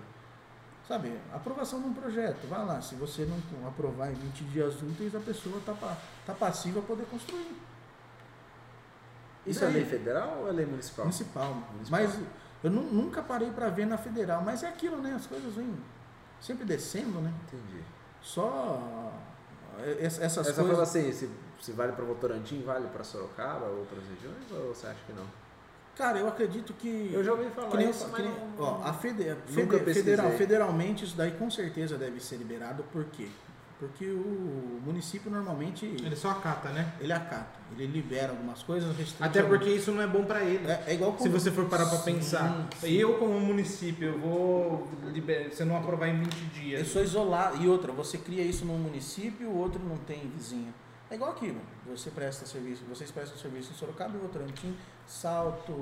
Sabe, 0.88 1.20
aprovação 1.34 1.82
de 1.82 1.88
um 1.88 1.94
projeto, 1.94 2.48
vai 2.48 2.66
lá, 2.66 2.82
se 2.82 2.96
você 2.96 3.26
não 3.26 3.68
aprovar 3.68 4.10
em 4.10 4.14
20 4.16 4.44
dias 4.46 4.82
úteis, 4.82 5.14
a 5.14 5.20
pessoa 5.20 5.58
está 5.58 5.74
tá 6.26 6.34
passiva 6.34 6.80
a 6.80 6.84
poder 6.84 7.06
construir. 7.08 7.58
Isso 9.46 9.64
é 9.64 9.68
lei 9.68 9.86
federal 9.86 10.40
ou 10.42 10.50
é 10.50 10.52
lei 10.52 10.66
municipal? 10.66 11.06
Municipal. 11.06 11.54
Municipal. 11.74 12.00
Mas 12.02 12.20
eu 12.64 12.70
nu- 12.72 12.84
nunca 12.92 13.22
parei 13.22 13.50
para 13.52 13.70
ver 13.70 13.86
na 13.86 13.98
federal, 13.98 14.42
mas 14.42 14.64
é 14.64 14.68
aquilo, 14.68 14.98
né? 14.98 15.14
As 15.14 15.26
coisas 15.26 15.54
vêm 15.56 15.74
sempre 16.42 16.66
descendo, 16.66 17.20
né? 17.22 17.34
Entendi. 17.48 17.82
Só 18.22 19.12
eh, 19.80 20.06
ess- 20.06 20.20
essas 20.20 20.48
Essa 20.48 20.54
coisas. 20.62 20.72
fala 20.72 20.84
assim, 20.84 21.12
se, 21.14 21.30
se 21.62 21.72
vale 21.72 21.94
para 21.94 22.04
Votorantim, 22.04 22.62
vale 22.64 22.88
para 22.90 23.04
Sorocaba, 23.04 23.66
outras 23.68 24.04
regiões, 24.08 24.52
ou 24.52 24.74
você 24.74 24.88
acha 24.88 25.00
que 25.06 25.14
não? 25.14 25.26
Cara, 25.98 26.20
eu 26.20 26.28
acredito 26.28 26.74
que. 26.74 27.10
Eu 27.12 27.24
já 27.24 27.32
ouvi 27.34 27.50
falar 27.50 27.70
que 27.70 27.78
nem, 27.78 27.90
isso, 27.90 28.06
que 28.06 28.12
mas 28.12 28.22
nem- 28.22 28.34
ó, 28.60 28.82
a 28.84 28.94
fede, 28.94 29.24
federal, 29.94 30.32
federalmente 30.32 31.04
isso 31.06 31.16
daí 31.18 31.32
com 31.32 31.50
certeza 31.50 31.98
deve 31.98 32.20
ser 32.20 32.36
liberado, 32.38 32.84
por 32.92 33.06
quê? 33.06 33.28
Porque 33.80 34.06
o 34.06 34.82
município 34.84 35.30
normalmente 35.30 35.86
Ele 35.86 36.16
só 36.16 36.32
acata, 36.32 36.70
né? 36.70 36.94
ele 37.00 37.14
acata, 37.14 37.60
ele 37.74 37.86
libera 37.86 38.32
algumas 38.32 38.64
coisas, 38.64 38.90
restringe 38.98 39.24
Até 39.24 39.44
porque 39.44 39.70
isso 39.70 39.92
não 39.92 40.02
é 40.02 40.08
bom 40.08 40.24
pra 40.26 40.44
ele. 40.44 40.66
é, 40.68 40.84
é 40.88 40.94
igual 40.96 41.12
Se 41.12 41.18
quando- 41.20 41.32
você 41.34 41.52
for 41.52 41.66
parar 41.66 41.86
Sim, 41.86 42.14
pensar, 42.16 42.68
sim. 42.80 42.88
eu 42.94 43.20
como 43.20 43.40
município, 43.40 44.08
eu 44.14 44.20
vou 44.20 44.88
se 45.52 45.62
eu 45.62 45.68
não 45.68 45.78
aprovar 45.78 46.08
em 46.08 46.18
20 46.20 46.36
Eu 46.56 46.62
dias. 46.62 46.88
sou 46.88 47.04
isolado. 47.04 47.62
E 47.64 47.68
outra, 47.68 47.92
você 47.92 48.18
cria 48.18 48.42
isso 48.44 48.66
num 48.66 48.80
município, 48.80 49.48
o 49.48 49.58
outro 49.58 49.80
não 49.84 49.98
tem 49.98 50.28
vizinho. 50.36 50.74
É 51.12 51.16
igual 51.16 51.32
aqui, 51.32 51.48
mano. 51.48 51.62
Você 51.96 52.10
presta 52.10 52.46
serviço, 52.48 52.84
vocês 52.90 53.12
prestam 53.12 53.38
serviço 53.38 53.72
em 53.72 53.76
Sorocaba, 53.76 54.18
Votorantim, 54.18 54.76
Salto, 55.08 55.74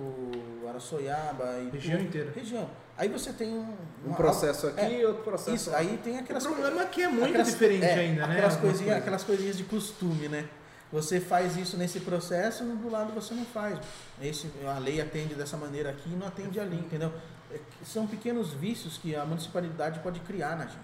Araçoiaba 0.69 1.57
e 1.59 1.69
Região 1.71 1.97
tudo. 1.97 2.07
inteira. 2.07 2.31
Região. 2.35 2.69
Aí 2.97 3.09
você 3.09 3.33
tem 3.33 3.49
um, 3.53 3.75
Um 4.05 4.13
processo 4.13 4.67
aqui 4.67 4.79
é, 4.79 5.01
e 5.01 5.05
outro 5.05 5.23
processo 5.23 5.55
Isso, 5.55 5.69
lá. 5.71 5.79
aí 5.79 5.99
tem 6.03 6.15
O 6.17 6.19
aquelas 6.19 6.43
problema 6.45 6.81
é 6.83 6.85
que 6.85 7.01
é 7.01 7.07
muito 7.09 7.25
aquelas- 7.25 7.47
diferente 7.47 7.83
é, 7.85 7.93
ainda, 7.95 8.27
né? 8.27 8.33
Aquelas 8.35 8.53
coisinhas, 8.55 8.77
coisas. 8.83 8.97
aquelas 9.01 9.23
coisinhas 9.23 9.57
de 9.57 9.63
costume, 9.63 10.29
né? 10.29 10.47
Você 10.93 11.19
faz 11.19 11.57
isso 11.57 11.75
nesse 11.75 11.99
processo, 12.01 12.63
do 12.63 12.89
lado 12.89 13.11
você 13.13 13.33
não 13.33 13.43
faz. 13.43 13.79
Esse, 14.21 14.49
a 14.65 14.77
lei 14.79 15.01
atende 15.01 15.33
dessa 15.35 15.57
maneira 15.57 15.89
aqui 15.89 16.09
e 16.09 16.15
não 16.15 16.27
atende 16.27 16.59
ali, 16.59 16.77
entendeu? 16.77 17.11
É 17.51 17.59
são 17.83 18.07
pequenos 18.07 18.53
vícios 18.53 18.97
que 18.97 19.15
a 19.15 19.25
municipalidade 19.25 19.99
pode 19.99 20.19
criar 20.21 20.55
na 20.55 20.65
gente. 20.67 20.79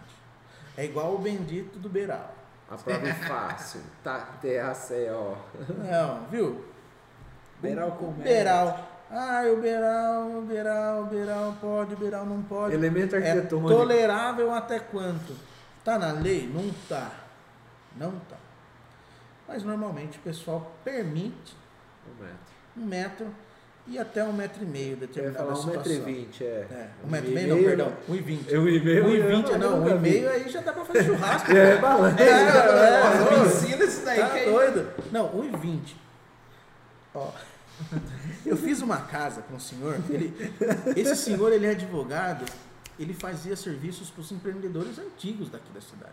É 0.75 0.83
igual 0.83 1.13
o 1.15 1.17
bendito 1.19 1.77
do 1.79 1.87
beiral. 1.87 2.33
A 2.69 2.75
prova 2.75 3.07
é 3.07 3.13
fácil. 3.13 3.81
Tá, 4.03 4.19
T-A-C-O. 4.41 5.37
Não, 5.77 6.25
viu? 6.29 6.65
Beiral 7.61 7.91
com 7.91 8.11
Beiral. 8.11 8.87
Ah, 9.13 9.43
o 9.51 9.57
beiral, 9.61 10.23
o 10.37 10.41
beiral, 10.41 11.01
o 11.01 11.05
beiral 11.05 11.55
pode, 11.59 11.93
o 11.93 11.97
beiral 11.97 12.25
não 12.25 12.41
pode. 12.43 12.73
Elemento 12.73 13.15
É 13.15 13.17
arquitetônico. 13.29 13.69
tolerável 13.69 14.53
até 14.53 14.79
quanto? 14.79 15.35
Tá 15.83 15.97
na 15.99 16.13
lei? 16.13 16.49
Não 16.53 16.71
tá. 16.87 17.11
Não 17.97 18.11
tá. 18.29 18.37
Mas 19.47 19.63
normalmente 19.63 20.17
o 20.17 20.21
pessoal 20.21 20.71
permite 20.85 21.55
Um 22.07 22.23
metro. 22.23 22.37
um 22.77 22.85
metro 22.85 23.27
e 23.87 23.99
até 23.99 24.23
um 24.23 24.31
metro 24.31 24.63
e 24.63 24.65
meio 24.65 24.95
determinada 24.95 25.39
falar 25.39 25.59
um 25.59 25.65
metro 25.65 25.81
e 25.81 25.95
situação. 25.95 26.05
vinte, 26.05 26.43
é. 26.45 26.65
É, 26.71 26.87
um 27.05 27.09
metro 27.09 27.31
e 27.31 27.33
meio, 27.33 27.55
não, 27.55 27.63
perdão, 27.63 27.93
um 28.07 28.15
e 28.15 28.21
vinte. 28.21 28.55
Um 28.55 28.67
e 28.69 28.79
meio. 28.79 29.05
Um 29.05 29.09
e 29.09 29.19
vinte, 29.21 29.57
não, 29.57 29.81
um 29.83 29.89
e 29.89 29.99
meio 29.99 30.29
aí 30.29 30.47
já 30.47 30.61
dá 30.61 30.71
pra 30.71 30.85
fazer 30.85 31.03
churrasco. 31.03 31.51
É, 31.51 31.75
balança. 31.77 32.23
É, 32.23 32.29
é, 32.29 33.33
é. 33.33 33.39
me 33.39 33.45
ensina 33.45 33.83
isso 33.83 34.05
daí 34.05 34.19
Tá 34.19 34.39
é 34.39 34.45
doido? 34.45 34.93
Não, 35.11 35.27
1,20. 35.33 35.95
Ó, 37.13 37.29
eu 38.45 38.55
fiz 38.57 38.81
uma 38.81 38.97
casa 38.97 39.41
com 39.41 39.55
um 39.55 39.59
senhor. 39.59 39.95
Ele, 40.09 40.33
esse 40.95 41.15
senhor, 41.15 41.51
ele 41.51 41.65
é 41.65 41.71
advogado. 41.71 42.45
Ele 42.99 43.13
fazia 43.13 43.55
serviços 43.55 44.09
para 44.09 44.21
os 44.21 44.31
empreendedores 44.31 44.99
antigos 44.99 45.49
daqui 45.49 45.71
da 45.73 45.81
cidade. 45.81 46.11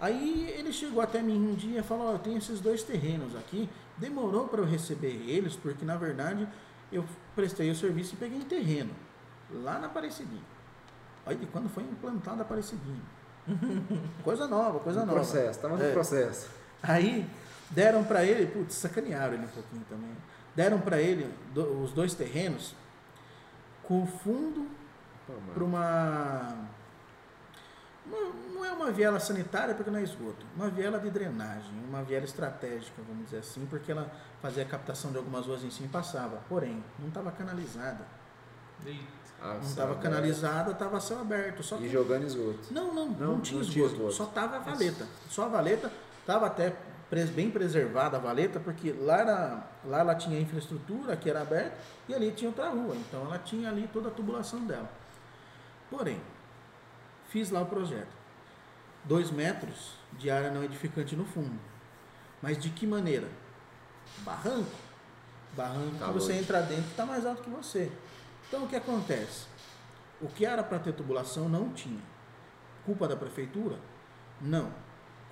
Aí 0.00 0.48
ele 0.58 0.72
chegou 0.72 1.00
até 1.02 1.20
mim 1.22 1.38
um 1.48 1.54
dia 1.54 1.80
e 1.80 1.82
falou: 1.82 2.08
Ó, 2.08 2.12
eu 2.12 2.18
tenho 2.18 2.38
esses 2.38 2.60
dois 2.60 2.82
terrenos 2.82 3.36
aqui. 3.36 3.68
Demorou 3.98 4.48
para 4.48 4.60
eu 4.60 4.64
receber 4.66 5.12
eles, 5.28 5.54
porque 5.54 5.84
na 5.84 5.96
verdade 5.96 6.48
eu 6.90 7.04
prestei 7.36 7.70
o 7.70 7.74
serviço 7.76 8.14
e 8.14 8.16
peguei 8.16 8.38
em 8.38 8.42
terreno, 8.44 8.90
lá 9.62 9.78
na 9.78 9.86
Aparecidinha. 9.86 10.42
Olha 11.26 11.36
de 11.36 11.46
quando 11.46 11.68
foi 11.68 11.82
implantada 11.84 12.38
a 12.42 12.42
Aparecidinha. 12.42 13.00
Coisa 14.24 14.46
nova, 14.46 14.78
coisa 14.80 15.00
No 15.00 15.06
nova. 15.06 15.18
processo, 15.18 15.58
tava 15.60 15.76
no 15.76 15.82
É. 15.84 15.92
processo. 15.92 16.48
Aí 16.82 17.28
deram 17.70 18.02
pra 18.04 18.24
ele, 18.24 18.46
putz, 18.46 18.74
sacanearam 18.74 19.34
ele 19.34 19.44
um 19.44 19.48
pouquinho 19.48 19.84
também. 19.88 20.10
Deram 20.54 20.80
pra 20.80 21.00
ele 21.00 21.32
do- 21.54 21.82
os 21.82 21.92
dois 21.92 22.14
terrenos 22.14 22.74
com 23.82 24.06
fundo 24.06 24.66
para 25.54 25.64
uma, 25.64 26.68
uma- 28.06 28.32
Não 28.54 28.64
é 28.64 28.72
uma 28.72 28.90
viela 28.90 29.18
sanitária 29.20 29.74
porque 29.74 29.90
não 29.90 29.98
é 29.98 30.02
esgoto, 30.02 30.44
uma 30.56 30.68
viela 30.68 30.98
de 30.98 31.10
drenagem, 31.10 31.72
uma 31.88 32.02
viela 32.02 32.24
estratégica, 32.24 33.00
vamos 33.06 33.24
dizer 33.26 33.38
assim, 33.38 33.66
porque 33.66 33.90
ela 33.92 34.10
fazia 34.40 34.62
a 34.62 34.66
captação 34.66 35.10
de 35.10 35.16
algumas 35.18 35.46
ruas 35.46 35.62
em 35.64 35.70
cima 35.70 35.86
e 35.86 35.90
passava. 35.90 36.40
Porém, 36.48 36.82
não 36.98 37.08
estava 37.08 37.30
canalizada. 37.32 38.04
Eita. 38.84 39.22
Ah, 39.40 39.54
Não 39.54 39.60
estava 39.62 39.94
canalizada, 39.96 40.70
estava 40.72 41.00
céu 41.00 41.20
aberto. 41.20 41.62
Só 41.64 41.76
E 41.76 41.80
que 41.80 41.88
jogando 41.88 42.24
esgoto. 42.24 42.72
não, 42.72 42.94
não, 42.94 43.06
não, 43.08 43.32
Não, 43.34 43.40
tinha, 43.40 43.56
não 43.56 43.62
esgoto, 43.62 43.70
tinha 43.72 43.86
esgoto. 43.86 44.12
Só 44.12 44.26
tava 44.26 44.56
a 44.56 44.58
valeta. 44.60 45.06
Só 45.28 45.44
a 45.46 45.48
valeta 45.48 45.90
estava 46.20 46.46
até 46.46 46.72
bem 47.30 47.50
preservada 47.50 48.16
a 48.16 48.20
valeta, 48.20 48.58
porque 48.58 48.92
lá, 48.92 49.18
era, 49.18 49.66
lá 49.84 49.98
ela 50.00 50.14
tinha 50.14 50.40
infraestrutura 50.40 51.14
que 51.14 51.28
era 51.28 51.42
aberta 51.42 51.76
e 52.08 52.14
ali 52.14 52.30
tinha 52.32 52.48
outra 52.48 52.70
rua. 52.70 52.96
Então 52.96 53.22
ela 53.26 53.38
tinha 53.38 53.68
ali 53.68 53.88
toda 53.92 54.08
a 54.08 54.10
tubulação 54.10 54.64
dela. 54.64 54.90
Porém, 55.90 56.20
fiz 57.28 57.50
lá 57.50 57.60
o 57.60 57.66
projeto. 57.66 58.08
Dois 59.04 59.30
metros 59.30 59.92
de 60.12 60.30
área 60.30 60.50
não 60.50 60.64
edificante 60.64 61.14
no 61.14 61.24
fundo. 61.26 61.58
Mas 62.40 62.58
de 62.58 62.70
que 62.70 62.86
maneira? 62.86 63.28
Barranco. 64.18 64.70
Barranco 65.54 65.96
Tá 65.98 66.06
que 66.06 66.12
você 66.14 66.32
longe. 66.32 66.44
entra 66.44 66.62
dentro 66.62 66.90
está 66.90 67.04
mais 67.04 67.26
alto 67.26 67.42
que 67.42 67.50
você. 67.50 67.92
Então 68.48 68.64
o 68.64 68.68
que 68.68 68.76
acontece? 68.76 69.46
O 70.20 70.28
que 70.28 70.46
era 70.46 70.62
para 70.62 70.78
ter 70.78 70.92
tubulação 70.94 71.48
não 71.48 71.74
tinha. 71.74 72.00
Culpa 72.86 73.06
da 73.06 73.16
prefeitura? 73.16 73.76
Não. 74.40 74.72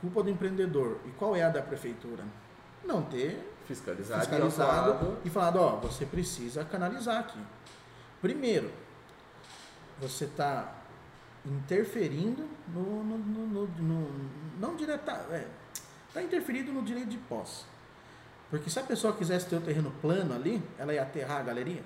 Culpa 0.00 0.22
do 0.22 0.30
empreendedor. 0.30 0.98
E 1.06 1.10
qual 1.10 1.34
é 1.36 1.42
a 1.42 1.48
da 1.48 1.60
prefeitura? 1.62 2.24
Não 2.84 3.02
ter 3.02 3.46
Fiscalizado. 3.66 4.20
fiscalizado 4.22 5.18
e 5.24 5.28
e 5.28 5.30
falado, 5.30 5.56
ó, 5.60 5.76
você 5.76 6.04
precisa 6.04 6.64
canalizar 6.64 7.20
aqui. 7.20 7.38
Primeiro, 8.20 8.70
você 10.00 10.24
está 10.24 10.72
interferindo 11.46 12.46
no, 12.68 13.04
no, 13.04 13.18
no, 13.18 13.66
no- 13.66 14.30
não 14.58 14.76
direta, 14.76 15.12
é, 15.30 15.46
está 16.08 16.22
interferindo 16.22 16.72
no 16.72 16.82
direito 16.82 17.08
de 17.10 17.18
posse. 17.18 17.64
Porque 18.50 18.68
se 18.68 18.78
a 18.78 18.82
pessoa 18.82 19.12
quisesse 19.12 19.46
ter 19.46 19.56
o 19.56 19.60
terreno 19.60 19.90
plano 20.02 20.34
ali, 20.34 20.60
ela 20.78 20.92
ia 20.92 21.02
aterrar 21.02 21.38
a 21.38 21.42
galeria. 21.42 21.82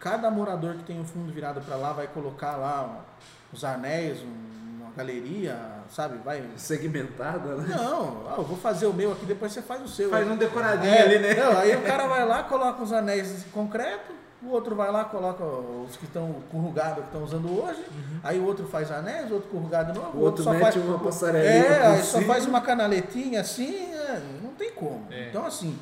Cada 0.00 0.30
morador 0.30 0.74
que 0.76 0.84
tem 0.84 1.00
o 1.00 1.04
fundo 1.04 1.32
virado 1.32 1.60
para 1.60 1.76
lá 1.76 1.92
vai 1.92 2.06
colocar 2.08 2.56
lá 2.56 3.04
os 3.52 3.62
anéis, 3.64 4.20
um- 4.22 4.55
galeria, 4.96 5.56
sabe? 5.90 6.18
Vai. 6.24 6.42
Segmentada, 6.56 7.54
né? 7.56 7.74
Não, 7.76 8.22
ah, 8.28 8.34
eu 8.38 8.44
vou 8.44 8.56
fazer 8.56 8.86
o 8.86 8.92
meu 8.92 9.12
aqui, 9.12 9.26
depois 9.26 9.52
você 9.52 9.60
faz 9.62 9.82
o 9.82 9.88
seu. 9.88 10.08
Faz 10.10 10.26
um 10.28 10.36
decoradinho 10.36 10.92
É, 10.94 11.02
ali, 11.02 11.18
né? 11.18 11.34
não, 11.34 11.58
aí 11.58 11.76
o 11.76 11.82
cara 11.82 12.06
vai 12.06 12.26
lá, 12.26 12.42
coloca 12.44 12.82
os 12.82 12.92
anéis 12.92 13.44
de 13.44 13.50
concreto, 13.50 14.12
o 14.42 14.48
outro 14.50 14.74
vai 14.74 14.90
lá, 14.90 15.04
coloca 15.04 15.44
os 15.44 15.96
que 15.96 16.04
estão 16.04 16.36
corrugados, 16.50 17.00
que 17.00 17.06
estão 17.06 17.22
usando 17.24 17.48
hoje, 17.62 17.84
aí 18.22 18.38
o 18.38 18.44
outro 18.44 18.66
faz 18.68 18.90
anéis, 18.90 19.30
o 19.30 19.34
outro 19.34 19.50
corrugado 19.50 19.92
novo, 19.98 20.16
O 20.18 20.20
outro 20.22 20.42
só 20.42 20.52
mete 20.52 20.62
faz 20.62 20.76
uma 20.76 20.98
passarelinha 20.98 21.50
É, 21.52 21.86
aí 21.88 22.02
só 22.02 22.20
faz 22.22 22.46
uma 22.46 22.60
canaletinha 22.60 23.40
assim, 23.40 23.92
é, 23.92 24.22
não 24.42 24.50
tem 24.50 24.72
como. 24.72 25.06
É. 25.10 25.28
Então 25.28 25.44
assim, 25.44 25.78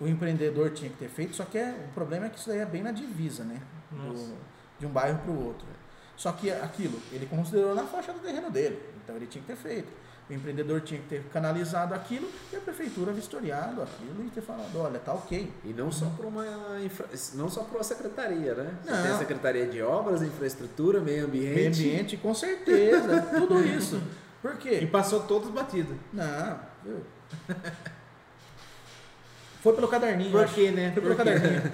o 0.00 0.06
empreendedor 0.08 0.70
tinha 0.70 0.90
que 0.90 0.96
ter 0.96 1.08
feito, 1.08 1.36
só 1.36 1.44
que 1.44 1.56
é, 1.58 1.74
o 1.90 1.94
problema 1.94 2.26
é 2.26 2.28
que 2.28 2.38
isso 2.38 2.48
daí 2.48 2.58
é 2.58 2.66
bem 2.66 2.82
na 2.82 2.90
divisa, 2.92 3.44
né? 3.44 3.60
Do- 3.90 4.34
de 4.78 4.84
um 4.86 4.90
bairro 4.90 5.18
para 5.20 5.30
o 5.32 5.46
outro. 5.46 5.66
Só 6.16 6.32
que 6.32 6.50
aquilo, 6.50 6.98
ele 7.12 7.26
considerou 7.26 7.74
na 7.74 7.84
faixa 7.84 8.12
do 8.12 8.20
terreno 8.20 8.50
dele, 8.50 8.78
então 9.04 9.14
ele 9.16 9.26
tinha 9.26 9.42
que 9.42 9.48
ter 9.48 9.56
feito. 9.56 9.88
O 10.28 10.32
empreendedor 10.32 10.80
tinha 10.80 10.98
que 11.00 11.06
ter 11.06 11.22
canalizado 11.32 11.94
aquilo 11.94 12.28
e 12.52 12.56
a 12.56 12.60
prefeitura 12.60 13.12
vistoriado 13.12 13.80
aquilo 13.80 14.24
e 14.26 14.30
ter 14.30 14.40
falado, 14.40 14.76
olha, 14.76 14.98
tá 14.98 15.12
ok. 15.12 15.52
E 15.64 15.68
não 15.72 15.92
só 15.92 16.06
para 16.06 16.26
uma 16.26 16.44
infra... 16.84 17.06
não 17.34 17.48
só 17.48 17.62
para 17.62 17.80
secretaria, 17.84 18.54
né? 18.54 18.74
Você 18.82 18.90
Não. 18.90 19.02
tem 19.02 19.12
a 19.12 19.18
Secretaria 19.18 19.66
de 19.66 19.80
Obras, 19.82 20.22
Infraestrutura, 20.22 20.98
Meio 21.00 21.26
Ambiente. 21.26 21.54
Meio 21.54 21.68
ambiente, 21.68 22.16
com 22.16 22.34
certeza, 22.34 23.22
tudo 23.38 23.62
isso. 23.64 24.02
Por 24.42 24.54
E 24.54 24.56
quê? 24.56 24.88
passou 24.90 25.20
todos 25.20 25.48
batidos. 25.50 25.96
Não, 26.12 26.58
viu? 26.84 27.04
Foi 29.62 29.74
pelo 29.74 29.88
caderninho, 29.88 30.30
Por 30.32 30.44
acho. 30.44 30.54
quê, 30.54 30.70
né? 30.70 30.92
Foi 30.92 31.02
pelo 31.02 31.14
Por 31.14 31.24
caderninho. 31.24 31.72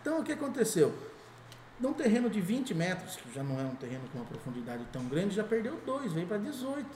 Então, 0.00 0.20
o 0.20 0.22
que 0.24 0.32
aconteceu? 0.32 0.92
Num 1.80 1.92
terreno 1.92 2.30
de 2.30 2.40
20 2.40 2.72
metros, 2.74 3.16
que 3.16 3.32
já 3.32 3.42
não 3.42 3.58
é 3.60 3.64
um 3.64 3.74
terreno 3.74 4.08
com 4.12 4.18
uma 4.18 4.24
profundidade 4.24 4.84
tão 4.92 5.04
grande, 5.06 5.34
já 5.34 5.42
perdeu 5.42 5.80
dois, 5.84 6.12
veio 6.12 6.26
para 6.26 6.38
18. 6.38 6.86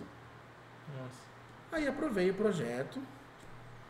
Nossa. 0.97 1.29
Aí 1.73 1.87
aprovei 1.87 2.31
o 2.31 2.35
projeto, 2.35 3.01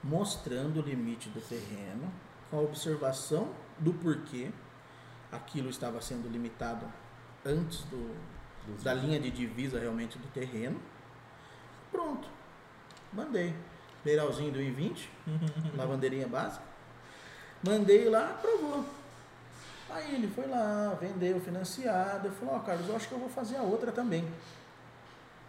mostrando 0.02 0.80
o 0.80 0.82
limite 0.82 1.28
do 1.28 1.40
terreno, 1.40 2.10
com 2.50 2.58
a 2.58 2.62
observação 2.62 3.50
do 3.78 3.92
porquê 3.92 4.50
aquilo 5.30 5.68
estava 5.68 6.00
sendo 6.00 6.28
limitado 6.28 6.86
antes 7.44 7.82
do, 7.84 8.16
da 8.82 8.94
linha 8.94 9.20
de 9.20 9.30
divisa 9.30 9.78
realmente 9.78 10.18
do 10.18 10.26
terreno. 10.28 10.80
Pronto. 11.92 12.28
Mandei. 13.12 13.54
Beiralzinho 14.04 14.52
do 14.52 14.60
I-20, 14.60 15.08
lavandeirinha 15.76 16.26
básica. 16.26 16.64
Mandei 17.62 18.08
lá, 18.08 18.30
aprovou. 18.30 18.97
Aí 19.90 20.14
ele 20.14 20.28
foi 20.28 20.46
lá, 20.46 20.96
vendeu 21.00 21.40
financiado. 21.40 22.30
Falou, 22.32 22.56
ó 22.56 22.58
Carlos, 22.60 22.88
eu 22.88 22.96
acho 22.96 23.08
que 23.08 23.14
eu 23.14 23.18
vou 23.18 23.28
fazer 23.28 23.56
a 23.56 23.62
outra 23.62 23.90
também. 23.90 24.28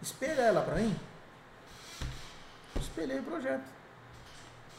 Espelha 0.00 0.42
ela 0.42 0.62
para 0.62 0.76
mim. 0.76 0.96
Espelhei 2.76 3.18
o 3.18 3.22
projeto. 3.22 3.64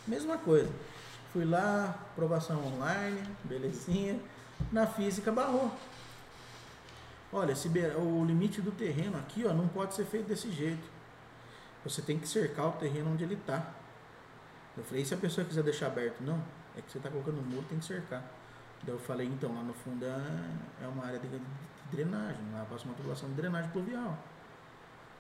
Mesma 0.08 0.38
coisa. 0.38 0.72
Fui 1.32 1.46
lá, 1.46 1.96
aprovação 2.12 2.66
online, 2.66 3.24
belezinha. 3.44 4.20
Na 4.72 4.88
física 4.88 5.32
barrou. 5.32 5.72
Olha, 7.32 7.54
esse 7.54 7.70
o 7.70 8.26
limite 8.26 8.62
do 8.62 8.72
terreno 8.72 9.18
aqui 9.18 9.46
ó, 9.46 9.54
não 9.54 9.68
pode 9.68 9.94
ser 9.94 10.06
feito 10.06 10.28
desse 10.28 10.52
jeito. 10.52 10.84
Você 11.84 12.02
tem 12.02 12.20
que 12.20 12.28
cercar 12.28 12.68
o 12.68 12.72
terreno 12.74 13.12
onde 13.12 13.24
ele 13.24 13.36
está. 13.36 13.72
Eu 14.78 14.84
falei, 14.84 15.04
e 15.04 15.06
se 15.06 15.14
a 15.14 15.18
pessoa 15.18 15.46
quiser 15.46 15.64
deixar 15.64 15.88
aberto? 15.88 16.22
Não, 16.22 16.42
é 16.78 16.82
que 16.82 16.92
você 16.92 16.98
está 16.98 17.10
colocando 17.10 17.42
muro, 17.42 17.66
tem 17.70 17.80
que 17.80 17.86
cercar. 17.86 18.24
Daí 18.84 18.96
eu 18.96 19.00
falei, 19.00 19.28
então, 19.28 19.54
lá 19.54 19.62
no 19.62 19.74
fundo 19.74 20.04
é, 20.06 20.84
é 20.84 20.88
uma 20.88 21.06
área 21.06 21.20
de, 21.20 21.28
drenagem, 21.92 22.42
lá 22.54 22.66
passa 22.70 22.86
uma 22.86 22.94
tubulação 22.96 23.30
de 23.30 23.36
drenagem 23.36 23.70
pluvial. 23.72 24.18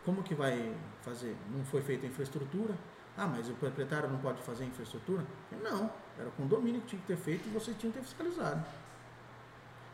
Como 0.05 0.23
que 0.23 0.33
vai 0.33 0.73
fazer? 1.01 1.35
Não 1.55 1.63
foi 1.65 1.81
feita 1.81 2.05
a 2.05 2.09
infraestrutura? 2.09 2.73
Ah, 3.17 3.27
mas 3.27 3.49
o 3.49 3.53
proprietário 3.53 4.09
não 4.09 4.17
pode 4.19 4.41
fazer 4.41 4.63
infraestrutura? 4.65 5.23
Não, 5.61 5.91
era 6.17 6.27
o 6.29 6.31
condomínio 6.31 6.81
que 6.81 6.87
tinha 6.87 7.01
que 7.01 7.07
ter 7.07 7.17
feito 7.17 7.47
e 7.47 7.51
você 7.51 7.73
tinha 7.73 7.91
que 7.91 7.99
ter 7.99 8.05
fiscalizado. 8.05 8.63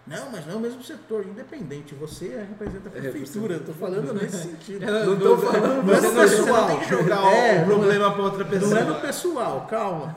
Não, 0.06 0.32
mas 0.32 0.46
não 0.46 0.54
é 0.54 0.56
o 0.56 0.60
mesmo 0.62 0.82
setor, 0.82 1.26
independente. 1.26 1.94
Você 1.96 2.28
representa 2.48 2.88
a 2.88 2.98
É, 2.98 3.02
prefeitura. 3.02 3.56
Eu 3.56 3.66
tô 3.66 3.74
falando 3.74 4.14
nesse 4.16 4.44
sentido. 4.44 4.86
Não 4.86 5.20
tô 5.20 5.38
falando 5.38 5.84
não 5.84 5.94
é 5.94 6.00
não, 6.00 6.02
você 6.02 6.08
não 6.08 6.16
pessoal. 6.46 6.68
tem 6.68 6.80
que 6.80 6.90
jogar 6.90 7.34
É, 7.34 7.62
o 7.62 7.66
problema 7.66 8.14
pra 8.14 8.24
outra 8.24 8.46
pessoa. 8.46 8.72
Não 8.72 8.78
é 8.78 8.84
no 8.86 9.02
pessoal, 9.02 9.68
calma. 9.70 10.16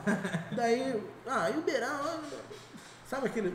Daí, 0.55 1.03
ah, 1.27 1.49
e 1.49 1.57
o 1.57 1.61
Beirão? 1.61 2.19
Sabe 3.11 3.27
aquele. 3.27 3.53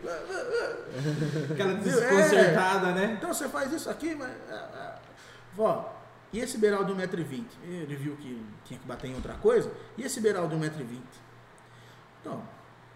Aquela 1.51 1.73
É. 1.73 1.75
desconcertada, 1.77 2.93
né? 2.93 3.15
Então 3.17 3.33
você 3.33 3.49
faz 3.49 3.73
isso 3.73 3.89
aqui, 3.89 4.15
mas. 4.15 4.31
Vó, 5.55 5.99
e 6.31 6.41
esse 6.41 6.59
beiral 6.59 6.85
de 6.85 6.93
1,20m? 6.93 7.47
Ele 7.63 7.97
viu 7.97 8.17
que 8.17 8.45
tinha 8.67 8.79
que 8.79 8.87
bater 8.87 9.09
em 9.09 9.15
outra 9.15 9.33
coisa. 9.37 9.73
E 9.97 10.03
esse 10.03 10.21
beiral 10.21 10.47
de 10.47 10.55
1,20m? 10.55 11.01
Então, 12.21 12.43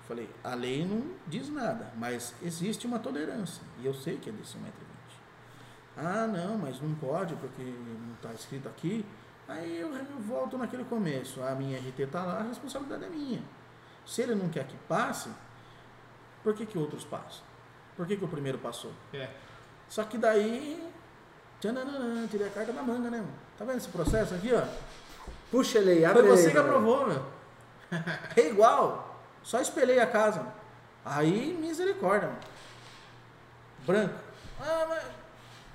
falei, 0.07 0.29
a 0.45 0.53
lei 0.55 0.85
não 0.85 1.03
diz 1.27 1.49
nada, 1.49 1.95
mas 1.97 2.35
existe 2.43 2.87
uma 2.87 2.99
tolerância. 2.99 3.63
E 3.79 3.87
eu 3.87 3.95
sei 3.95 4.19
que 4.19 4.29
é 4.29 4.33
desse 4.33 4.59
1,20m. 4.59 4.61
Ah, 5.97 6.27
não, 6.27 6.59
mas 6.59 6.79
não 6.79 6.95
pode, 6.97 7.35
porque 7.37 7.63
não 7.63 8.13
está 8.17 8.35
escrito 8.35 8.69
aqui. 8.69 9.07
Aí 9.49 9.81
eu, 9.81 9.95
eu 9.95 10.21
volto 10.21 10.59
naquele 10.59 10.85
começo. 10.85 11.43
A 11.43 11.55
minha 11.55 11.79
RT 11.79 12.01
está 12.01 12.23
lá, 12.23 12.41
a 12.41 12.43
responsabilidade 12.43 13.07
é 13.07 13.09
minha. 13.09 13.43
Se 14.05 14.21
ele 14.21 14.35
não 14.35 14.51
quer 14.51 14.67
que 14.67 14.77
passe, 14.87 15.31
por 16.43 16.55
que, 16.55 16.67
que 16.67 16.79
outros 16.79 17.05
passam? 17.05 17.43
Por 17.97 18.07
que, 18.07 18.17
que 18.17 18.25
o 18.25 18.29
primeiro 18.29 18.59
passou? 18.59 18.93
É. 19.13 19.29
Só 19.89 20.05
que 20.05 20.17
daí. 20.19 20.89
Tchananã, 21.61 22.27
tirei 22.29 22.47
a 22.47 22.51
carta 22.51 22.73
da 22.73 22.83
manga, 22.83 23.11
né, 23.11 23.19
mano? 23.19 23.33
Tá 23.59 23.65
vendo 23.67 23.77
esse 23.77 23.89
processo 23.89 24.35
aqui, 24.35 24.51
ó? 24.55 24.63
Puxa 25.51 25.79
ele 25.79 25.91
aí, 25.91 26.05
abre 26.05 26.23
Foi 26.23 26.31
você 26.31 26.51
que 26.51 26.57
aprovou, 26.59 27.07
meu. 27.07 27.23
É 28.37 28.47
igual. 28.49 29.21
Só 29.43 29.61
espelhei 29.61 29.99
a 29.99 30.07
casa. 30.07 30.39
mano. 30.39 30.53
Aí, 31.05 31.57
misericórdia, 31.61 32.29
mano. 32.29 32.41
Branco. 33.87 34.15
Ah, 34.61 34.87
mas. 34.89 35.03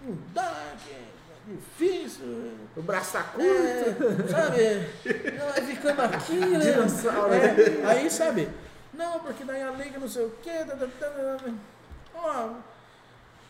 Não 0.01 0.17
dá, 0.33 0.73
que 0.83 0.91
é 0.91 1.03
difícil. 1.47 2.53
O 2.75 2.81
braço 2.81 3.13
tá 3.13 3.23
curto. 3.23 3.43
É, 3.45 4.27
sabe? 4.27 5.37
Vai 5.37 5.61
ficando 5.61 6.01
aqui, 6.01 6.39
né? 6.39 6.59
Dinossauro, 6.71 7.33
É, 7.33 7.85
aí, 7.85 8.09
sabe? 8.09 8.49
Não, 8.97 9.19
porque 9.19 9.43
daí 9.43 9.61
a 9.61 9.71
lei 9.71 9.89
que 9.89 9.97
não 9.97 10.07
sei 10.07 10.25
o 10.25 10.31
quê. 10.41 10.63
tá, 10.65 10.75
tá, 10.75 10.87
tá. 10.87 11.53
Ó, 12.15 12.49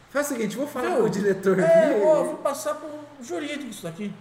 Faz 0.09 0.27
o 0.27 0.33
seguinte, 0.33 0.55
vou 0.55 0.65
falar 0.67 0.89
Viu? 0.91 0.97
com 0.99 1.03
o 1.03 1.09
diretor 1.09 1.59
É, 1.59 2.01
ó, 2.05 2.23
vou 2.23 2.37
passar 2.37 2.75
pro 2.75 2.89
jurídico 3.21 3.69
isso 3.69 3.83
daqui. 3.83 4.13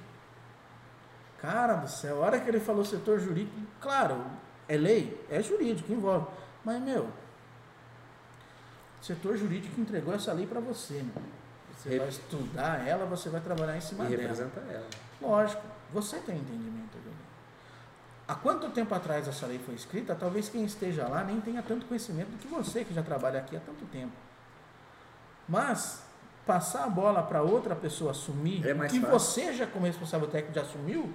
Cara 1.41 1.75
do 1.75 1.89
céu, 1.89 2.22
a 2.22 2.27
hora 2.27 2.41
que 2.41 2.49
ele 2.49 2.59
falou 2.59 2.85
setor 2.85 3.20
jurídico, 3.20 3.57
claro, 3.81 4.25
é 4.68 4.77
lei, 4.77 5.25
é 5.31 5.41
jurídico, 5.43 5.93
envolve. 5.93 6.27
Mas, 6.64 6.81
meu, 6.83 7.05
o 9.01 9.05
setor 9.05 9.37
jurídico 9.37 9.79
entregou 9.81 10.14
essa 10.14 10.33
lei 10.33 10.47
para 10.47 10.61
você, 10.61 10.95
meu. 10.95 11.22
Você 11.77 11.91
Rep- 11.91 11.99
vai 12.01 12.09
estudar 12.09 12.89
ela, 12.89 13.05
você 13.05 13.29
vai 13.29 13.41
trabalhar 13.41 13.77
em 13.77 13.81
cima 13.81 14.05
E 14.05 14.09
dela. 14.09 14.22
representa 14.22 14.61
ela. 14.68 14.87
Lógico, 15.20 15.62
você 15.93 16.18
tem 16.18 16.37
entendimento. 16.39 16.97
Há 18.27 18.35
quanto 18.35 18.70
tempo 18.70 18.95
atrás 18.95 19.29
essa 19.29 19.47
lei 19.47 19.59
foi 19.59 19.75
escrita, 19.75 20.14
talvez 20.14 20.49
quem 20.49 20.64
esteja 20.64 21.07
lá 21.07 21.22
nem 21.22 21.41
tenha 21.41 21.62
tanto 21.62 21.85
conhecimento 21.87 22.29
do 22.31 22.39
que 22.39 22.49
você 22.49 22.83
que 22.85 22.95
já 22.95 23.03
trabalha 23.03 23.39
aqui 23.39 23.55
há 23.57 23.61
tanto 23.61 23.85
tempo. 23.87 24.12
Mas 25.47 26.03
passar 26.47 26.85
a 26.85 26.89
bola 26.89 27.22
para 27.22 27.43
outra 27.43 27.75
pessoa 27.77 28.12
assumir, 28.12 28.66
É 28.66 28.72
mais 28.72 28.91
que 28.91 29.01
fácil. 29.01 29.18
você 29.18 29.53
já 29.53 29.66
como 29.66 29.85
responsável 29.87 30.27
técnico 30.29 30.55
já 30.55 30.62
assumiu, 30.62 31.12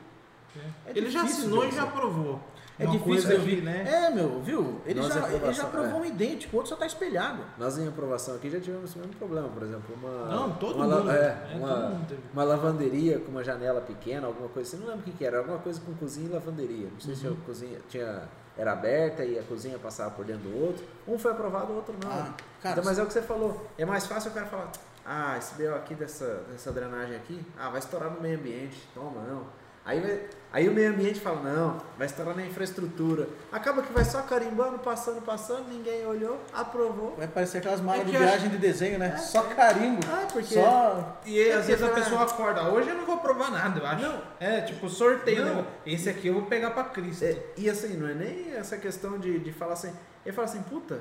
é 0.86 0.92
Ele 0.96 1.10
já 1.10 1.24
assinou 1.24 1.66
e 1.66 1.72
já 1.72 1.84
aprovou. 1.84 2.40
É 2.80 2.86
Uma 2.86 2.98
difícil 2.98 3.30
que, 3.30 3.36
ouvir, 3.36 3.62
né? 3.62 3.84
É, 3.86 4.10
meu, 4.10 4.40
viu? 4.42 4.80
Ele 4.86 5.02
já, 5.04 5.30
ele 5.30 5.54
já 5.54 5.64
aprovou 5.64 6.00
é. 6.00 6.02
um 6.02 6.06
idêntico, 6.06 6.56
o 6.56 6.60
outro 6.60 6.70
só 6.70 6.76
está 6.76 6.86
espelhado. 6.86 7.44
Nós 7.58 7.78
em 7.78 7.86
aprovação 7.88 8.36
aqui 8.36 8.50
já 8.50 8.60
tivemos 8.60 8.96
o 8.96 9.00
mesmo 9.00 9.14
problema, 9.16 9.50
por 9.50 9.64
exemplo, 9.64 9.94
uma. 10.02 10.26
Não, 10.34 10.52
todo 10.54 10.76
uma, 10.78 10.86
mundo. 10.98 11.12
É, 11.12 11.50
É, 11.52 11.58
uma, 11.58 11.68
todo 11.68 11.90
mundo 11.90 12.08
teve. 12.08 12.22
uma 12.32 12.44
lavanderia 12.46 13.20
com 13.20 13.32
uma 13.32 13.44
janela 13.44 13.82
pequena, 13.82 14.28
alguma 14.28 14.48
coisa 14.48 14.70
assim, 14.70 14.78
não 14.82 14.88
lembro 14.92 15.02
o 15.02 15.04
que, 15.04 15.12
que 15.18 15.26
era, 15.26 15.40
alguma 15.40 15.58
coisa 15.60 15.82
com 15.82 15.94
cozinha 15.96 16.30
e 16.30 16.32
lavanderia. 16.32 16.88
Não 16.90 17.00
sei 17.02 17.16
se 17.16 17.28
Uhum. 17.28 17.38
a 17.42 17.46
cozinha 17.46 17.80
tinha, 17.90 18.22
era 18.58 18.72
aberta 18.72 19.26
e 19.26 19.38
a 19.38 19.44
cozinha 19.44 19.78
passava 19.78 20.12
por 20.12 20.24
dentro 20.24 20.50
do 20.50 20.64
outro. 20.66 20.86
Um 21.06 21.20
foi 21.20 21.32
aprovado, 21.34 21.74
o 21.74 21.76
outro 21.76 21.94
não. 22.02 22.10
Ah, 22.10 22.34
cara, 22.62 22.74
então, 22.74 22.84
mas 22.86 22.98
é 22.98 23.04
o 23.04 23.08
que 23.08 23.14
você 23.14 23.22
falou. 23.22 23.68
É 23.78 23.84
mais 23.86 24.06
fácil 24.06 24.32
o 24.32 24.34
cara 24.34 24.46
falar, 24.46 24.72
ah, 25.06 25.38
esse 25.38 25.54
BO 25.56 25.76
aqui 25.76 25.96
dessa, 25.96 26.44
dessa 26.50 26.72
drenagem 26.72 27.16
aqui, 27.18 27.42
ah, 27.58 27.70
vai 27.70 27.80
estourar 27.80 28.10
no 28.10 28.22
meio 28.22 28.40
ambiente. 28.40 28.88
Toma, 28.94 29.22
não. 29.28 29.59
Aí, 29.90 30.30
aí 30.54 30.70
o 30.70 30.72
meio 30.72 30.92
ambiente 30.92 31.20
fala, 31.20 31.42
não, 31.42 31.82
vai 31.98 32.06
estourar 32.06 32.36
na 32.36 32.46
infraestrutura. 32.46 33.28
Acaba 33.52 33.82
que 33.82 33.92
vai 33.92 34.06
só 34.06 34.22
carimbando, 34.22 34.78
passando, 34.78 35.20
passando, 35.20 35.68
ninguém 35.68 36.06
olhou, 36.06 36.40
aprovou. 36.54 37.16
vai 37.18 37.28
parecer 37.28 37.58
aquelas 37.58 37.82
malas 37.82 38.02
É 38.02 38.04
de 38.04 38.12
viagem 38.12 38.50
de 38.50 38.58
desenho, 38.60 39.00
né? 39.00 39.14
É, 39.16 39.18
só 39.18 39.50
é. 39.50 39.56
carimbo. 39.56 40.00
Ah, 40.08 40.28
porque. 40.32 40.54
Só 40.54 41.20
E 41.26 41.40
aí, 41.40 41.50
É 41.50 41.56
às 41.56 41.66
vezes 41.66 41.82
a 41.82 41.90
pessoa 41.90 42.22
acorda, 42.22 42.70
hoje 42.70 42.88
eu 42.90 42.96
não 42.98 43.06
vou 43.08 43.18
provar 43.18 43.50
nada, 43.50 43.80
eu 43.80 43.88
acho. 43.88 44.04
Não. 44.04 44.22
É, 44.40 44.62
tipo, 44.62 44.88
sorteio. 44.88 45.44
Não. 45.44 45.56
né? 45.56 45.66
Esse 45.88 46.08
aqui 46.08 46.28
eu 46.28 46.36
vou 46.36 46.44
pegar 46.44 46.70
pra 46.70 46.84
Cristo. 46.84 47.26
É, 47.26 47.36
e 47.58 47.68
assim, 47.68 47.98
não 47.98 48.08
é 48.08 48.14
nem 48.14 48.54
essa 48.54 48.78
questão 48.78 49.18
de, 49.18 49.40
de 49.40 49.52
falar 49.52 49.74
assim. 49.74 49.92
Ele 50.24 50.36
fala 50.36 50.48
assim, 50.48 50.62
puta, 50.62 51.00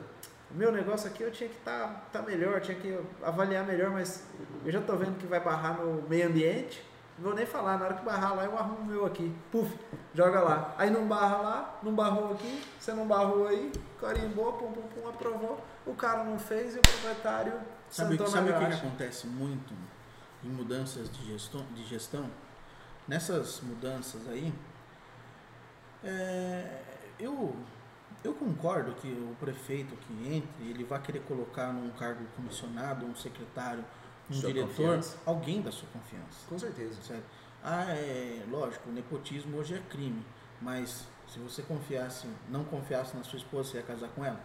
o 0.51 0.55
meu 0.55 0.73
negócio 0.73 1.07
aqui 1.11 1.23
eu 1.23 1.31
tinha 1.31 1.51
que 1.51 1.57
estar 1.57 2.09
tá, 2.11 2.21
tá 2.21 2.23
melhor, 2.23 2.59
tinha 2.63 2.79
que 2.79 2.99
avaliar 3.23 3.67
melhor, 3.67 3.91
mas 3.91 4.23
eu 4.65 4.73
já 4.73 4.81
tô 4.81 4.97
vendo 4.97 5.19
que 5.19 5.27
vai 5.27 5.41
barrar 5.41 5.79
no 5.79 6.09
meio 6.09 6.27
ambiente. 6.27 6.88
Não 7.19 7.25
vou 7.25 7.35
nem 7.35 7.45
falar, 7.45 7.79
na 7.79 7.87
hora 7.87 7.95
que 7.95 8.05
barrar 8.05 8.37
lá, 8.37 8.45
eu 8.45 8.57
arrumo 8.57 8.79
o 8.79 8.85
meu 8.85 9.05
aqui. 9.05 9.35
Puf, 9.51 9.77
joga 10.15 10.41
lá. 10.41 10.75
Aí 10.79 10.89
não 10.89 11.07
barra 11.07 11.37
lá, 11.39 11.79
não 11.83 11.93
barrou 11.93 12.33
aqui, 12.33 12.65
você 12.79 12.93
não 12.93 13.07
barrou 13.07 13.49
aí, 13.49 13.73
carimbou, 14.01 14.53
pum, 14.53 14.71
pum, 14.71 14.83
pum, 14.83 15.09
aprovou. 15.09 15.59
O 15.85 15.95
cara 15.95 16.23
não 16.23 16.39
fez 16.39 16.77
e 16.77 16.79
o 16.79 16.83
proprietário 16.83 17.53
Sabe, 17.91 18.11
sentou 18.11 18.27
sabe 18.27 18.51
na 18.51 18.57
o 18.57 18.61
que, 18.61 18.67
que 18.67 18.73
acontece 18.75 19.27
muito 19.27 19.75
em 20.45 20.49
mudanças 20.49 21.11
de 21.11 21.27
gestão? 21.27 21.65
De 21.75 21.85
gestão? 21.85 22.31
Nessas 23.07 23.61
mudanças 23.63 24.29
aí, 24.29 24.53
é, 26.05 26.83
eu, 27.19 27.57
eu 28.23 28.35
concordo 28.35 28.93
que 28.95 29.09
o 29.09 29.35
prefeito 29.41 29.97
que 29.97 30.35
entre, 30.35 30.71
ele 30.71 30.85
vai 30.85 31.01
querer 31.01 31.21
colocar 31.21 31.73
num 31.73 31.91
cargo 31.91 32.25
comissionado, 32.37 33.07
um 33.07 33.17
secretário, 33.17 33.85
um 34.31 34.35
Sua 34.35 34.49
diretor, 34.53 34.69
confiança. 34.69 35.17
alguém 35.25 35.63
da 35.63 35.71
sua 35.73 35.89
confiança. 35.93 36.47
Com 36.49 36.59
certeza. 36.59 37.01
Certo? 37.03 37.25
Ah, 37.63 37.85
é 37.91 38.43
lógico, 38.51 38.89
o 38.89 38.93
nepotismo 38.93 39.57
hoje 39.59 39.75
é 39.75 39.79
crime, 39.91 40.25
mas 40.61 41.07
se 41.27 41.39
você 41.39 41.63
confiasse, 41.63 42.27
não 42.49 42.65
confiasse 42.65 43.17
na 43.17 43.23
sua 43.25 43.37
esposa, 43.39 43.71
você 43.71 43.77
ia 43.79 43.83
casar 43.83 44.09
com 44.09 44.25
ela? 44.25 44.41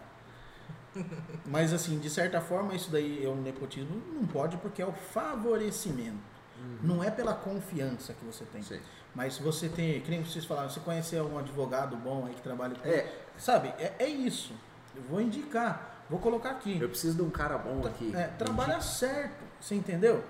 Mas 1.45 1.73
assim, 1.73 1.97
de 1.99 2.09
certa 2.09 2.39
forma, 2.39 2.75
isso 2.75 2.91
daí 2.91 3.25
é 3.25 3.27
um 3.29 3.41
nepotismo, 3.41 4.01
não 4.13 4.27
pode 4.27 4.57
porque 4.57 4.81
é 4.81 4.85
o 4.85 4.91
favorecimento. 4.93 6.33
Não 6.81 7.03
é 7.03 7.11
pela 7.11 7.33
confiança 7.33 8.13
que 8.13 8.23
você 8.23 8.45
tem. 8.45 8.61
Sim. 8.61 8.79
Mas 9.13 9.33
se 9.35 9.43
você 9.43 9.67
tem, 9.67 9.99
que 10.01 10.09
nem 10.09 10.23
vocês 10.23 10.45
falaram, 10.45 10.69
você 10.69 10.79
conhecer 10.79 11.21
um 11.21 11.37
advogado 11.37 11.95
bom 11.97 12.25
aí 12.25 12.33
que 12.33 12.41
trabalha 12.41 12.75
com. 12.75 12.87
É, 12.87 13.11
Sabe, 13.37 13.67
é, 13.79 13.93
é 13.99 14.07
isso. 14.07 14.53
Eu 14.95 15.01
vou 15.03 15.19
indicar, 15.19 16.05
vou 16.09 16.19
colocar 16.19 16.51
aqui. 16.51 16.79
eu 16.79 16.87
preciso 16.87 17.15
de 17.17 17.21
um 17.21 17.29
cara 17.29 17.57
bom 17.57 17.85
aqui. 17.85 18.15
É, 18.15 18.27
trabalha 18.27 18.79
certo, 18.79 19.42
você 19.63 19.75
entendeu? 19.75 20.23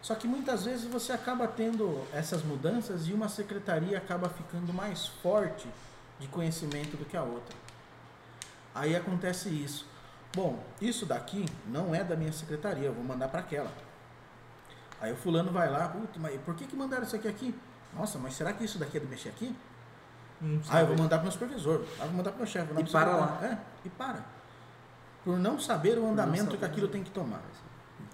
Só 0.00 0.14
que 0.14 0.26
muitas 0.26 0.64
vezes 0.64 0.86
você 0.86 1.12
acaba 1.12 1.46
tendo 1.46 2.06
essas 2.12 2.42
mudanças 2.42 3.06
e 3.06 3.12
uma 3.12 3.28
secretaria 3.28 3.98
acaba 3.98 4.28
ficando 4.30 4.72
mais 4.72 5.06
forte 5.06 5.68
de 6.18 6.26
conhecimento 6.28 6.96
do 6.96 7.04
que 7.04 7.16
a 7.16 7.22
outra. 7.22 7.54
Aí 8.74 8.96
acontece 8.96 9.50
isso. 9.50 9.86
Bom, 10.34 10.62
isso 10.80 11.04
daqui 11.04 11.44
não 11.66 11.94
é 11.94 12.02
da 12.02 12.16
minha 12.16 12.32
secretaria, 12.32 12.86
eu 12.86 12.94
vou 12.94 13.04
mandar 13.04 13.28
para 13.28 13.40
aquela. 13.40 13.70
Aí 15.00 15.12
o 15.12 15.16
fulano 15.16 15.52
vai 15.52 15.70
lá, 15.70 15.88
"Puta, 15.88 16.18
mas 16.18 16.40
por 16.40 16.54
que, 16.54 16.66
que 16.66 16.74
mandaram 16.76 17.04
isso 17.04 17.16
aqui 17.16 17.28
aqui? 17.28 17.54
Nossa, 17.94 18.18
mas 18.18 18.34
será 18.34 18.52
que 18.52 18.64
isso 18.64 18.78
daqui 18.78 18.96
é 18.96 19.00
do 19.00 19.08
mexer 19.08 19.28
aqui? 19.28 19.54
Ah, 20.70 20.80
eu 20.80 20.86
vou 20.86 20.96
mandar 20.96 21.16
para 21.18 21.20
o 21.20 21.22
meu 21.24 21.32
supervisor, 21.32 21.84
ah, 21.98 22.02
eu 22.02 22.06
vou 22.06 22.16
mandar 22.16 22.30
para 22.30 22.36
o 22.36 22.38
meu 22.38 22.46
chefe. 22.46 22.70
E 22.72 22.74
para 22.74 23.16
secretário. 23.16 23.44
É, 23.44 23.58
e 23.84 23.90
para. 23.90 24.24
Por 25.24 25.38
não 25.38 25.58
saber 25.58 25.98
o 25.98 26.06
andamento 26.08 26.44
saber 26.44 26.58
que 26.58 26.64
aquilo 26.64 26.88
tem 26.88 27.02
que 27.02 27.10
tomar. 27.10 27.42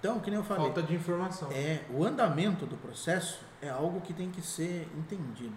Então, 0.04 0.20
que 0.20 0.30
nem 0.30 0.38
eu 0.38 0.44
falei, 0.44 0.64
Falta 0.66 0.82
de 0.82 0.94
informação. 0.94 1.48
é, 1.50 1.80
o 1.88 2.04
andamento 2.04 2.66
do 2.66 2.76
processo 2.76 3.40
é 3.62 3.70
algo 3.70 4.02
que 4.02 4.12
tem 4.12 4.30
que 4.30 4.42
ser 4.42 4.86
entendido. 4.98 5.54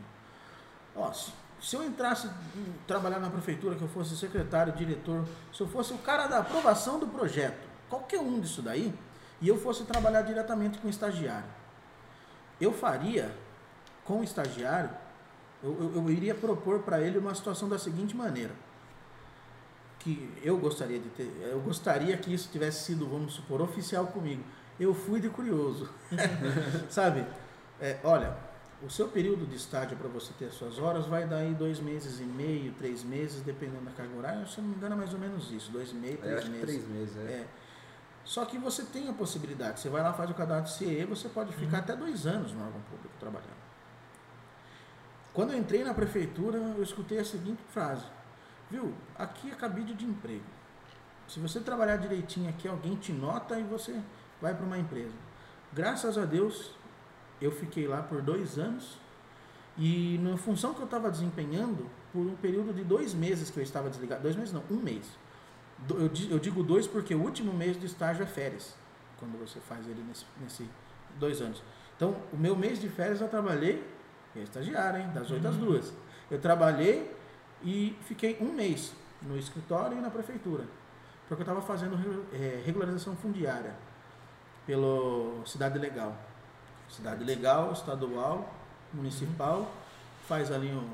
Ó, 0.96 1.12
se, 1.12 1.34
se 1.62 1.76
eu 1.76 1.84
entrasse 1.84 2.30
trabalhar 2.88 3.20
na 3.20 3.30
prefeitura, 3.30 3.76
que 3.76 3.82
eu 3.82 3.90
fosse 3.90 4.16
secretário, 4.16 4.72
diretor, 4.72 5.26
se 5.54 5.60
eu 5.60 5.68
fosse 5.68 5.92
o 5.92 5.98
cara 5.98 6.28
da 6.28 6.38
aprovação 6.38 6.98
do 6.98 7.08
projeto, 7.08 7.68
qualquer 7.90 8.22
um 8.22 8.40
disso 8.40 8.62
daí, 8.62 8.94
e 9.42 9.50
eu 9.50 9.58
fosse 9.60 9.84
trabalhar 9.84 10.22
diretamente 10.22 10.78
com 10.78 10.88
o 10.88 10.90
estagiário, 10.90 11.50
eu 12.62 12.72
faria 12.72 13.36
com 14.06 14.22
o 14.22 14.24
estagiário, 14.24 14.92
eu, 15.62 15.76
eu- 15.78 15.92
eu 16.04 16.10
iria 16.10 16.34
propor 16.34 16.80
para 16.84 17.02
ele 17.02 17.18
uma 17.18 17.36
situação 17.36 17.68
da 17.68 17.78
seguinte 17.78 18.16
maneira 18.16 18.54
que 20.08 20.32
eu 20.42 20.58
gostaria 20.58 21.00
de 21.00 21.10
ter, 21.10 21.30
eu 21.42 21.60
gostaria 21.60 22.16
que 22.16 22.34
isso 22.34 22.48
tivesse 22.50 22.86
sido, 22.86 23.06
vamos 23.06 23.34
supor, 23.34 23.62
oficial 23.62 24.08
comigo. 24.08 24.42
Eu 24.80 24.94
fui 24.94 25.20
de 25.20 25.28
curioso, 25.28 25.90
sabe? 26.90 27.26
É, 27.82 28.00
olha, 28.06 28.38
o 28.82 28.90
seu 28.90 29.10
período 29.10 29.46
de 29.46 29.58
estágio 29.58 29.98
para 29.98 30.08
você 30.08 30.32
ter 30.40 30.46
as 30.46 30.54
suas 30.54 30.80
horas 30.80 31.08
vai 31.08 31.28
dar 31.28 31.38
aí 31.38 31.54
dois 31.54 31.82
meses 31.82 32.22
e 32.22 32.24
meio, 32.24 32.72
três 32.74 33.04
meses, 33.04 33.42
dependendo 33.42 33.84
da 33.84 33.92
carga 33.92 34.16
horária. 34.16 34.46
Se 34.46 34.60
eu 34.60 34.64
não 34.64 34.70
me 34.72 34.78
engano, 34.78 34.94
é 34.96 34.98
mais 34.98 35.14
ou 35.14 35.20
menos 35.20 35.52
isso, 35.52 35.72
dois 35.72 35.92
e 35.92 35.96
meio, 35.96 36.16
Eu 36.16 36.22
três 36.22 36.48
meses. 36.48 36.62
três 36.62 36.88
meses, 36.88 37.18
é. 37.18 37.20
É. 37.20 37.48
Só 38.24 38.46
que 38.46 38.58
você 38.58 38.84
tem 38.84 39.10
a 39.10 39.14
possibilidade. 39.14 39.80
Você 39.82 39.90
vai 39.90 40.02
lá, 40.02 40.14
faz 40.14 40.30
o 40.30 40.34
cadastro 40.34 40.74
CE, 40.74 41.04
você 41.06 41.28
pode 41.28 41.54
ficar 41.54 41.80
até 41.80 41.96
dois 41.96 42.26
anos 42.26 42.54
no 42.54 42.62
órgão 42.64 42.82
público 42.90 43.14
trabalhando. 43.20 43.58
Quando 45.34 45.52
eu 45.52 45.60
entrei 45.60 45.84
na 45.84 45.94
prefeitura, 45.94 46.58
eu 46.58 46.82
escutei 46.82 47.20
a 47.20 47.26
seguinte 47.26 47.62
frase: 47.74 48.06
Viu, 48.70 48.94
aqui 49.18 49.50
é 49.52 49.56
cabide 49.56 49.94
de 49.94 50.06
emprego. 50.06 50.44
Se 51.28 51.40
você 51.40 51.60
trabalhar 51.60 51.98
direitinho 51.98 52.50
aqui, 52.50 52.68
alguém 52.68 52.96
te 52.96 53.12
nota 53.12 53.60
e 53.60 53.64
você 53.64 54.00
vai 54.42 54.54
para 54.54 54.66
uma 54.66 54.78
empresa. 54.78 55.14
Graças 55.74 56.18
a 56.18 56.26
Deus, 56.26 56.72
eu 57.42 57.52
fiquei 57.52 57.88
lá 57.88 58.02
por 58.02 58.22
dois 58.22 58.58
anos 58.58 58.98
e 59.78 60.18
na 60.22 60.38
função 60.38 60.74
que 60.74 60.80
eu 60.80 60.86
estava 60.86 61.12
desempenhando, 61.12 61.90
por 62.12 62.26
um 62.26 62.36
período 62.36 62.74
de 62.74 62.84
dois 62.84 63.14
meses 63.14 63.50
que 63.50 63.58
eu 63.60 63.64
estava 63.64 63.90
desligado, 63.90 64.22
dois 64.24 64.36
meses 64.36 64.54
não, 64.54 64.64
um 64.72 64.78
mês. 64.78 65.06
Eu, 65.90 66.10
di- 66.10 66.32
eu 66.32 66.40
digo 66.40 66.64
dois 66.64 66.88
porque 66.88 67.14
o 67.14 67.22
último 67.22 67.54
mês 67.54 67.80
de 67.80 67.86
estágio 67.86 68.24
é 68.24 68.26
férias, 68.26 68.76
quando 69.20 69.38
você 69.38 69.60
faz 69.60 69.86
ele 69.88 70.04
nesse, 70.08 70.26
nesse 70.42 70.68
dois 71.20 71.42
anos. 71.42 71.62
Então, 71.96 72.16
o 72.34 72.38
meu 72.38 72.56
mês 72.56 72.80
de 72.80 72.90
férias 72.90 73.22
eu 73.22 73.28
trabalhei, 73.28 73.86
eu 74.36 74.44
estagiário, 74.44 75.02
hein, 75.02 75.10
das 75.14 75.30
oito 75.30 75.48
às 75.48 75.56
duas. 75.58 75.94
Eu 76.32 76.40
trabalhei 76.40 77.16
e 77.64 77.96
fiquei 78.04 78.38
um 78.40 78.54
mês 78.54 78.94
no 79.22 79.38
escritório 79.38 79.98
e 79.98 80.02
na 80.02 80.10
prefeitura, 80.10 80.66
porque 81.28 81.42
eu 81.42 81.46
estava 81.46 81.62
fazendo 81.62 81.96
eh, 82.34 82.62
regularização 82.66 83.16
fundiária 83.16 83.74
pelo 84.66 85.42
Cidade 85.46 85.80
Legal. 85.80 86.16
Cidade 86.90 87.24
Legal, 87.24 87.72
estadual, 87.74 88.54
municipal, 88.94 89.72
faz 90.28 90.52
ali 90.52 90.72
um, 90.72 90.90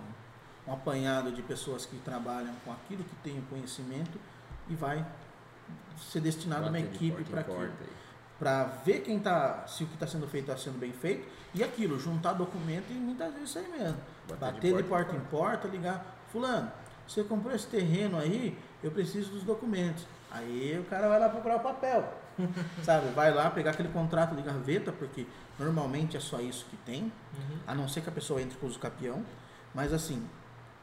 um 0.67 0.73
apanhado 0.73 1.31
de 1.31 1.41
pessoas 1.41 1.85
que 1.85 1.97
trabalham 1.97 2.53
com 2.65 2.71
aquilo, 2.71 3.03
que 3.03 3.15
têm 3.17 3.39
o 3.39 3.43
conhecimento 3.43 4.19
e 4.69 4.75
vai 4.75 5.05
ser 6.11 6.21
destinado 6.21 6.63
uma 6.63 6.71
Bater 6.71 6.87
de 6.87 6.95
equipe 6.95 7.23
porta 7.23 7.31
para 7.31 7.41
aquilo 7.41 7.57
porta 7.57 8.03
para 8.43 8.63
ver 8.83 8.99
quem 9.01 9.19
tá, 9.19 9.65
se 9.67 9.85
o 9.85 9.87
que 9.87 9.93
está 9.93 10.05
sendo 10.05 10.27
feito 10.27 10.51
está 10.51 10.61
sendo 10.61 10.77
bem 10.77 10.91
feito 10.91 11.25
e 11.53 11.63
aquilo, 11.63 11.97
juntar 11.97 12.33
documento 12.33 12.89
e 12.89 12.93
muitas 12.93 13.31
vezes 13.31 13.49
isso 13.49 13.59
aí 13.59 13.67
mesmo. 13.69 13.97
Bater, 14.37 14.75
de, 14.75 14.83
porta 14.83 15.15
em 15.15 15.19
porta, 15.21 15.67
ligar, 15.67 16.22
fulano, 16.33 16.69
você 17.07 17.23
comprou 17.23 17.55
esse 17.55 17.67
terreno 17.67 18.17
aí, 18.17 18.57
eu 18.83 18.91
preciso 18.91 19.31
dos 19.31 19.43
documentos. 19.43 20.05
Aí 20.31 20.77
o 20.79 20.83
cara 20.89 21.07
vai 21.07 21.19
lá 21.19 21.29
procurar 21.29 21.57
o 21.57 21.59
papel, 21.61 22.11
sabe? 22.83 23.07
Vai 23.11 23.31
lá 23.33 23.49
pegar 23.51 23.71
aquele 23.71 23.89
contrato 23.89 24.35
de 24.35 24.41
gaveta, 24.41 24.91
porque 24.91 25.25
normalmente 25.59 26.17
é 26.17 26.19
só 26.19 26.41
isso 26.41 26.65
que 26.69 26.75
tem, 26.77 27.03
Uhum. 27.03 27.57
a 27.67 27.75
não 27.75 27.87
ser 27.87 28.01
que 28.01 28.09
a 28.09 28.11
pessoa 28.11 28.41
entre 28.41 28.57
com 28.57 28.67
o 28.67 28.79
capião, 28.79 29.23
mas 29.73 29.93
assim, 29.93 30.27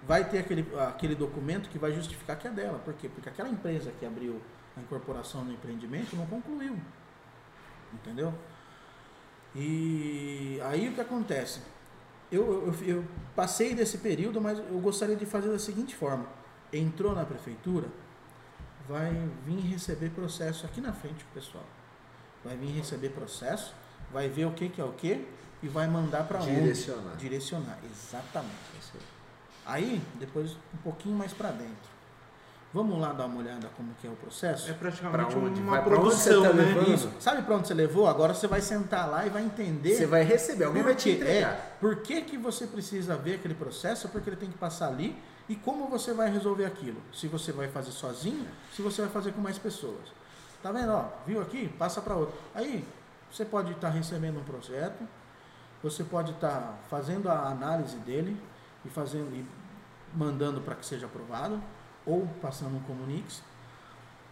vai 0.07 0.25
ter 0.25 0.39
aquele, 0.39 0.67
aquele 0.89 1.15
documento 1.15 1.69
que 1.69 1.79
vai 1.79 1.93
justificar 1.93 2.37
que 2.39 2.47
é 2.49 2.51
dela. 2.51 2.79
Por 2.85 2.95
quê? 2.95 3.09
Porque 3.09 3.29
aquela 3.29 3.49
empresa 3.49 3.93
que 3.99 4.07
abriu 4.07 4.41
a 4.77 4.81
incorporação 4.81 5.45
no 5.45 5.53
empreendimento 5.53 6.15
não 6.17 6.27
concluiu. 6.27 6.79
Entendeu? 7.93 8.33
E 9.55 10.61
aí 10.65 10.89
o 10.89 10.93
que 10.95 11.01
acontece? 11.01 11.61
Eu, 12.31 12.73
eu, 12.81 12.87
eu 12.87 13.05
passei 13.35 13.75
desse 13.75 13.99
período, 13.99 14.41
mas 14.41 14.59
eu 14.59 14.79
gostaria 14.81 15.17
de 15.17 15.27
fazer 15.27 15.49
da 15.49 15.59
seguinte 15.59 15.97
forma: 15.97 16.27
entrou 16.73 17.15
na 17.15 17.25
prefeitura, 17.25 17.89
vai 18.89 19.13
vir 19.45 19.61
receber 19.61 20.11
processo 20.11 20.67
aqui 20.67 20.81
na 20.81 20.93
frente 20.93 21.25
pessoal. 21.35 21.65
Vai 22.45 22.57
vir 22.57 22.71
receber 22.71 23.11
processo, 23.11 23.75
vai 24.13 24.29
ver 24.29 24.47
o 24.47 24.53
que, 24.53 24.69
que 24.69 24.81
é 24.81 24.85
o 24.85 24.93
que 24.93 25.27
e 25.63 25.69
vai 25.69 25.87
mandar 25.87 26.27
para 26.27 26.41
onde? 26.41 26.55
Direcionar. 26.55 27.17
Direcionar, 27.17 27.79
exatamente. 27.85 28.55
Aí, 29.67 30.01
depois 30.19 30.53
um 30.75 30.79
pouquinho 30.83 31.17
mais 31.17 31.33
para 31.33 31.51
dentro. 31.51 31.90
Vamos 32.73 33.01
lá 33.01 33.13
dar 33.13 33.27
uma 33.27 33.41
olhada 33.41 33.69
como 33.77 33.93
que 33.95 34.07
é 34.07 34.11
o 34.11 34.15
processo? 34.15 34.71
É 34.71 34.75
praticamente 34.75 35.33
Pra 35.33 35.41
onde? 35.41 35.61
uma 35.61 35.73
Vai 35.73 35.85
produção, 35.85 36.43
você 36.43 36.49
tá 36.49 36.55
né? 36.55 36.95
Isso. 36.95 37.11
Sabe 37.19 37.43
para 37.43 37.57
onde 37.57 37.67
você 37.67 37.75
levou? 37.75 38.07
Agora 38.07 38.33
você 38.33 38.47
vai 38.47 38.61
sentar 38.61 39.11
lá 39.11 39.27
e 39.27 39.29
vai 39.29 39.43
entender. 39.43 39.97
Você 39.97 40.07
vai 40.07 40.23
receber, 40.23 40.65
alguém 40.65 40.83
vai 40.85 40.95
te 40.95 41.11
entregar. 41.11 41.53
É, 41.53 41.73
por 41.81 41.97
que, 41.97 42.23
que 42.23 42.39
você 42.39 42.69
precisa 42.69 43.17
ver 43.17 43.35
aquele 43.37 43.55
processo? 43.55 44.09
Porque 44.09 44.31
ele 44.31 44.37
tem 44.37 44.51
que 44.51 44.57
passar 44.57 44.87
ali 44.87 45.21
e 45.49 45.57
como 45.57 45.89
você 45.89 46.15
vai 46.15 46.31
resolver 46.31 46.65
aquilo. 46.65 47.03
Se 47.13 47.27
você 47.27 47.51
vai 47.51 47.67
fazer 47.67 47.91
sozinho, 47.91 48.47
se 48.73 48.83
você 48.83 49.03
vai 49.03 49.11
fazer 49.11 49.33
com 49.33 49.41
mais 49.41 49.59
pessoas. 49.59 50.07
Tá 50.63 50.71
vendo? 50.71 50.93
Ó, 50.93 51.07
viu 51.27 51.43
aqui? 51.43 51.69
Passa 51.77 52.01
para 52.01 52.15
outro. 52.15 52.39
Aí, 52.55 52.85
você 53.33 53.45
pode 53.45 53.73
estar 53.73 53.89
recebendo 53.89 54.39
um 54.39 54.45
projeto, 54.45 55.03
você 55.83 56.05
pode 56.05 56.31
estar 56.31 56.79
fazendo 56.89 57.29
a 57.29 57.49
análise 57.49 57.97
dele 57.97 58.41
e 58.85 58.89
fazendo 58.89 59.35
e 59.35 59.45
mandando 60.15 60.61
para 60.61 60.77
que 60.77 60.87
seja 60.87 61.07
aprovado 61.07 61.61
ou 62.11 62.27
passando 62.41 62.77
um 62.77 62.81
comunix. 62.81 63.43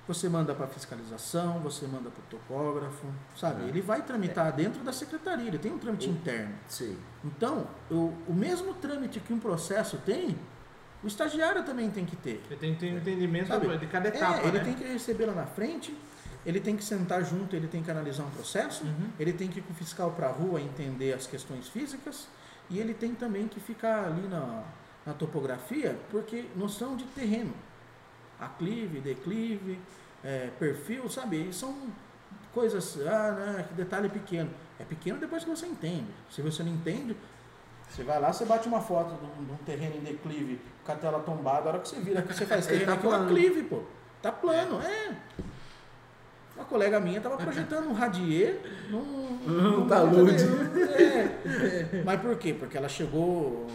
Você 0.07 0.27
manda 0.27 0.55
para 0.55 0.67
fiscalização, 0.67 1.59
você 1.61 1.87
manda 1.87 2.09
para 2.11 2.21
o 2.21 2.39
topógrafo, 2.39 3.07
sabe? 3.37 3.65
É. 3.65 3.69
Ele 3.69 3.83
vai 3.83 4.01
tramitar 4.01 4.51
dentro 4.53 4.83
da 4.83 4.91
secretaria, 4.93 5.47
ele 5.49 5.59
tem 5.59 5.71
um 5.71 5.79
trâmite 5.79 6.09
interno. 6.09 6.55
Sim. 6.67 6.97
Então, 7.23 7.67
o, 7.91 8.15
o 8.27 8.33
mesmo 8.33 8.73
trâmite 8.73 9.21
que 9.21 9.35
um 9.35 9.39
processo 9.39 9.99
tem, 9.99 10.35
o 11.05 11.07
estagiário 11.07 11.63
também 11.63 11.91
tem 11.91 12.07
que 12.07 12.17
ter. 12.17 12.43
Ele 12.49 12.57
tem 12.59 12.73
que 12.75 12.81
ter 12.81 12.95
um 12.95 12.97
entendimento 12.97 13.49
Sabe? 13.49 13.77
de 13.77 13.87
cada 13.87 14.09
É, 14.09 14.17
etapa, 14.17 14.47
ele 14.49 14.59
né? 14.59 14.65
tem 14.65 14.75
que 14.75 14.85
receber 14.85 15.27
lá 15.27 15.35
na 15.35 15.47
frente, 15.47 15.95
ele 16.47 16.59
tem 16.59 16.75
que 16.75 16.83
sentar 16.85 17.23
junto, 17.23 17.55
ele 17.55 17.69
tem 17.69 17.83
que 17.83 17.91
analisar 17.91 18.23
um 18.23 18.31
processo, 18.31 18.85
Uhum. 18.85 19.11
ele 19.21 19.35
tem 19.35 19.49
que 19.49 19.59
ir 19.59 19.63
com 19.63 19.73
o 19.75 19.77
fiscal 19.77 20.11
para 20.13 20.29
a 20.29 20.33
rua 20.33 20.59
entender 20.59 21.13
as 21.13 21.27
questões 21.27 21.69
físicas 21.69 22.29
e 22.71 22.79
ele 22.79 22.95
tem 22.95 23.15
também 23.15 23.47
que 23.47 23.61
ficar 23.61 24.07
ali 24.07 24.27
na, 24.27 24.63
na 25.05 25.13
topografia, 25.13 25.99
porque 26.11 26.47
noção 26.57 26.97
de 26.97 27.05
terreno, 27.05 27.53
aclive, 28.41 29.01
declive, 29.01 29.79
é, 30.25 30.51
perfil, 30.59 31.09
sabe? 31.09 31.53
São 31.53 31.75
coisas, 32.53 32.99
ah, 33.07 33.33
né, 33.33 33.65
que 33.69 33.75
detalhe 33.75 34.09
pequeno. 34.09 34.51
É 34.79 34.85
pequeno 34.85 35.19
depois 35.19 35.45
que 35.45 35.51
você 35.51 35.67
entende. 35.67 36.09
Se 36.31 36.41
você 36.43 36.63
não 36.63 36.73
entende, 36.73 37.17
você 37.91 38.03
vai 38.03 38.21
lá, 38.21 38.33
você 38.33 38.45
bate 38.45 38.69
uma 38.69 38.81
foto 38.81 39.15
de 39.15 39.53
um, 39.53 39.57
terreno 39.65 39.97
em 39.97 40.01
declive 40.01 40.61
com 40.85 40.93
a 40.93 40.95
tela 40.95 41.21
tombada, 41.21 41.69
a 41.69 41.73
hora 41.73 41.79
que 41.81 41.89
você 41.89 42.01
vira 42.01 42.21
aqui, 42.21 42.35
você 42.35 42.47
faz 42.47 42.69
Ele 42.69 42.81
terreno 42.85 42.93
tá 42.93 42.99
aqui 42.99 43.07
é 43.07 43.09
um 43.09 43.13
plano. 43.13 43.25
aclive, 43.27 43.63
pô. 43.65 43.83
Tá 44.23 44.33
plano, 44.33 44.81
é. 44.83 45.17
Uma 46.57 46.65
colega 46.65 46.99
minha 46.99 47.19
estava 47.19 47.37
projetando 47.37 47.89
um 47.89 47.93
radier 47.93 48.61
num, 48.91 49.39
Um 49.47 49.81
num 49.81 49.87
talude. 49.87 50.45
É. 50.99 52.03
Mas 52.05 52.21
por 52.21 52.37
quê? 52.37 52.53
Porque 52.53 52.77
ela 52.77 52.89
chegou, 52.89 53.69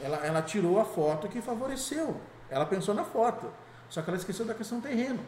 ela, 0.00 0.18
ela 0.24 0.40
tirou 0.40 0.78
a 0.78 0.84
foto 0.84 1.28
que 1.28 1.40
favoreceu. 1.42 2.16
Ela 2.48 2.64
pensou 2.64 2.94
na 2.94 3.02
foto, 3.02 3.48
só 3.90 4.00
que 4.00 4.08
ela 4.08 4.16
esqueceu 4.16 4.46
da 4.46 4.54
questão 4.54 4.80
terreno. 4.80 5.20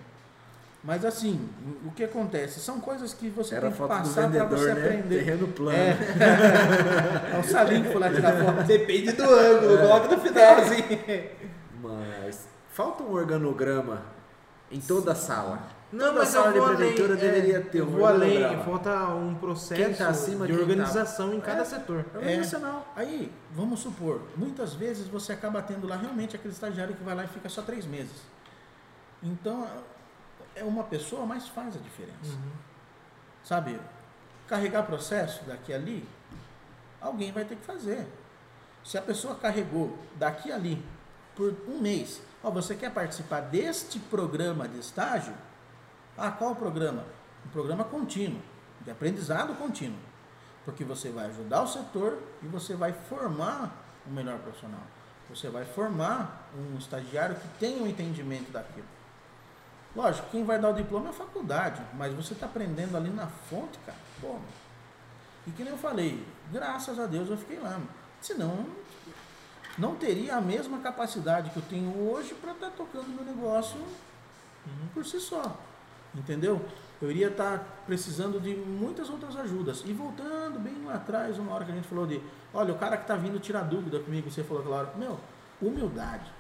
Mas 0.85 1.05
assim, 1.05 1.49
o 1.87 1.93
que 1.93 2.03
acontece? 2.03 2.59
São 2.59 2.81
coisas 2.81 3.15
que 3.15 3.29
você 3.29 3.55
Era 3.55 3.69
a 3.69 3.71
tem 3.71 3.81
que 3.83 3.87
passar 3.87 4.29
para 4.31 4.45
você 4.47 4.75
né? 4.75 4.85
aprender. 4.85 5.19
Terreno 5.25 5.47
plano. 5.49 5.79
É. 5.79 5.97
é 7.37 7.39
o 7.39 7.45
Salim 7.45 7.83
que 7.85 7.91
foi 7.91 8.01
lá 8.01 8.11
tirar 8.11 8.33
foto. 8.45 8.63
Depende 8.67 9.13
do 9.13 9.23
ângulo, 9.23 9.75
É. 9.79 9.81
coloca 9.87 10.09
no 10.17 10.21
final, 10.21 10.55
assim. 10.57 10.83
Mas 11.81 12.49
falta 12.73 13.03
um 13.05 13.13
organograma 13.13 14.03
em 14.73 14.81
toda 14.81 15.13
a 15.13 15.15
sala. 15.15 15.61
Não, 15.93 16.07
Toda 16.07 16.21
mas 16.21 16.29
sala 16.31 16.47
eu 16.49 16.53
de 16.55 16.59
vou 16.59 16.69
prefeitura 16.69 17.13
além, 17.15 17.25
deveria 17.31 17.57
é, 17.59 17.61
ter 17.61 17.79
eu 17.81 17.87
um 17.87 17.91
vou 17.91 18.07
além, 18.07 18.43
falta 18.65 18.91
um 19.15 19.35
processo 19.35 19.85
Quem 19.85 19.93
tá 19.95 20.09
acima, 20.09 20.47
de 20.47 20.53
tá- 20.55 20.59
organização 20.59 21.35
em 21.35 21.41
cada 21.41 21.61
É. 21.61 21.65
setor. 21.67 22.07
Organizacional. 22.15 22.91
Aí, 22.97 23.31
vamos 23.55 23.81
supor, 23.81 24.23
muitas 24.37 24.73
vezes 24.73 25.07
você 25.07 25.33
acaba 25.35 25.61
tendo 25.61 25.87
lá 25.87 25.97
realmente 25.97 26.35
aquele 26.35 26.55
estagiário 26.55 26.95
que 26.97 27.05
vai 27.05 27.15
lá 27.15 27.25
e 27.25 27.29
fica 27.29 27.49
só 27.51 27.61
três 27.61 27.85
meses. 27.85 28.11
Então, 29.23 29.66
é 30.55 30.64
uma 30.64 30.85
pessoa, 30.85 31.25
mas 31.25 31.49
faz 31.49 31.77
a 31.77 31.79
diferença. 31.79 32.33
Uhum. 32.33 32.53
Sabe? 33.45 33.81
Carregar 34.49 34.85
processo 34.85 35.45
daqui 35.45 35.73
a 35.73 35.77
ali, 35.77 36.07
alguém 37.01 37.33
vai 37.33 37.45
ter 37.45 37.57
que 37.57 37.64
fazer. 37.64 38.07
Se 38.85 38.99
a 38.99 39.03
pessoa 39.03 39.35
carregou 39.35 39.97
daqui 40.16 40.51
a 40.51 40.57
ali 40.57 40.85
por 41.37 41.55
um 41.68 41.81
mês, 41.81 42.20
ó, 42.43 42.51
você 42.51 42.75
quer 42.75 42.93
participar 42.93 43.41
deste 43.41 43.99
programa 43.99 44.68
de 44.68 44.79
estágio? 44.79 45.35
Ah, 46.16 46.31
qual 46.31 46.53
o 46.53 46.57
programa? 46.57 47.05
Um 47.47 47.49
programa 47.51 47.85
contínuo, 47.85 48.41
de 48.81 48.91
aprendizado 48.91 49.55
contínuo. 49.55 49.99
Porque 50.64 50.85
você 50.85 51.11
vai 51.11 51.27
ajudar 51.27 51.62
o 51.62 51.66
setor 51.66 52.18
e 52.43 52.47
você 52.47 52.75
vai 52.75 52.93
formar 52.93 53.73
um 54.07 54.12
melhor 54.12 54.39
profissional. 54.39 54.83
Você 55.31 55.49
vai 55.49 55.64
formar 55.64 56.51
um 56.57 56.77
estagiário 56.77 57.37
que 57.37 57.49
tenha 57.59 57.83
um 57.83 57.87
entendimento 57.87 58.51
daquilo. 58.53 58.87
Lógico, 59.95 60.28
quem 60.30 60.45
vai 60.45 60.59
dar 60.59 60.70
o 60.70 60.74
diploma 60.74 61.07
é 61.07 61.11
a 61.11 61.12
faculdade, 61.12 61.82
mas 61.95 62.14
você 62.14 62.32
está 62.32 62.47
aprendendo 62.47 62.97
ali 62.97 63.11
na 63.11 63.26
fonte, 63.26 63.78
cara. 63.84 63.99
Pô, 64.20 64.36
e 65.47 65.51
que 65.51 65.62
nem 65.62 65.72
eu 65.72 65.78
falei, 65.78 66.24
graças 66.51 66.99
a 66.99 67.07
Deus 67.07 67.28
eu 67.28 67.36
fiquei 67.36 67.59
lá. 67.59 67.80
Senão, 68.20 68.66
não 69.76 69.97
teria 69.97 70.36
a 70.36 70.40
mesma 70.40 70.78
capacidade 70.78 71.51
que 71.51 71.57
eu 71.57 71.62
tenho 71.62 72.11
hoje 72.11 72.34
para 72.34 72.53
estar 72.53 72.70
tocando 72.70 73.09
meu 73.09 73.24
negócio 73.24 73.80
por 74.95 75.05
si 75.05 75.20
só. 75.20 75.57
Entendeu? 76.14 76.64
Eu 77.01 77.11
iria 77.11 77.28
estar 77.28 77.82
precisando 77.86 78.40
de 78.40 78.55
muitas 78.55 79.11
outras 79.11 79.34
ajudas. 79.36 79.82
E 79.84 79.93
voltando 79.93 80.61
bem 80.61 80.84
lá 80.84 80.95
atrás, 80.95 81.38
uma 81.38 81.53
hora 81.53 81.64
que 81.64 81.72
a 81.72 81.74
gente 81.74 81.88
falou 81.88 82.07
de, 82.07 82.20
olha, 82.55 82.72
o 82.72 82.78
cara 82.78 82.97
que 82.97 83.05
está 83.05 83.16
vindo 83.16 83.40
tirar 83.40 83.62
dúvida 83.62 83.99
comigo, 83.99 84.30
você 84.30 84.45
falou 84.45 84.62
aquela 84.62 84.76
hora, 84.76 84.93
meu, 84.97 85.18
humildade. 85.61 86.30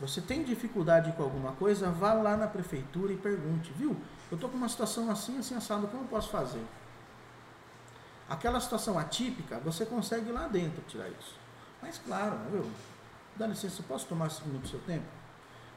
Você 0.00 0.20
tem 0.20 0.44
dificuldade 0.44 1.10
com 1.12 1.22
alguma 1.22 1.52
coisa, 1.52 1.90
vá 1.90 2.12
lá 2.12 2.36
na 2.36 2.46
prefeitura 2.46 3.12
e 3.12 3.16
pergunte, 3.16 3.72
viu? 3.76 3.96
Eu 4.30 4.36
estou 4.36 4.48
com 4.48 4.56
uma 4.56 4.68
situação 4.68 5.10
assim, 5.10 5.38
assim, 5.38 5.56
assado, 5.56 5.88
como 5.88 6.04
eu 6.04 6.08
posso 6.08 6.30
fazer? 6.30 6.62
Aquela 8.28 8.60
situação 8.60 8.98
atípica, 8.98 9.58
você 9.58 9.84
consegue 9.84 10.30
lá 10.30 10.46
dentro 10.46 10.82
tirar 10.86 11.08
isso. 11.08 11.34
Mas 11.82 11.98
claro, 11.98 12.38
viu? 12.50 12.64
Dá 13.36 13.46
licença, 13.46 13.82
posso 13.82 14.06
tomar 14.06 14.30
cinco 14.30 14.48
minutos 14.48 14.70
do 14.70 14.76
seu 14.76 14.86
tempo? 14.86 15.06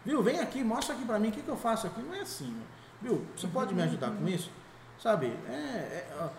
Viu? 0.06 0.22
Vem 0.22 0.40
aqui, 0.40 0.64
mostra 0.64 0.96
aqui 0.96 1.06
para 1.06 1.20
mim 1.20 1.30
o 1.30 1.32
que, 1.32 1.42
que 1.42 1.50
eu 1.50 1.58
faço 1.58 1.88
aqui. 1.88 2.02
Não 2.02 2.14
é 2.14 2.22
assim, 2.22 2.56
viu? 3.02 3.26
Você 3.36 3.48
pode 3.48 3.74
me 3.74 3.82
ajudar 3.82 4.12
com 4.12 4.28
isso? 4.28 4.52
Sabe? 5.00 5.28
É, 5.48 5.52
é 5.52 6.30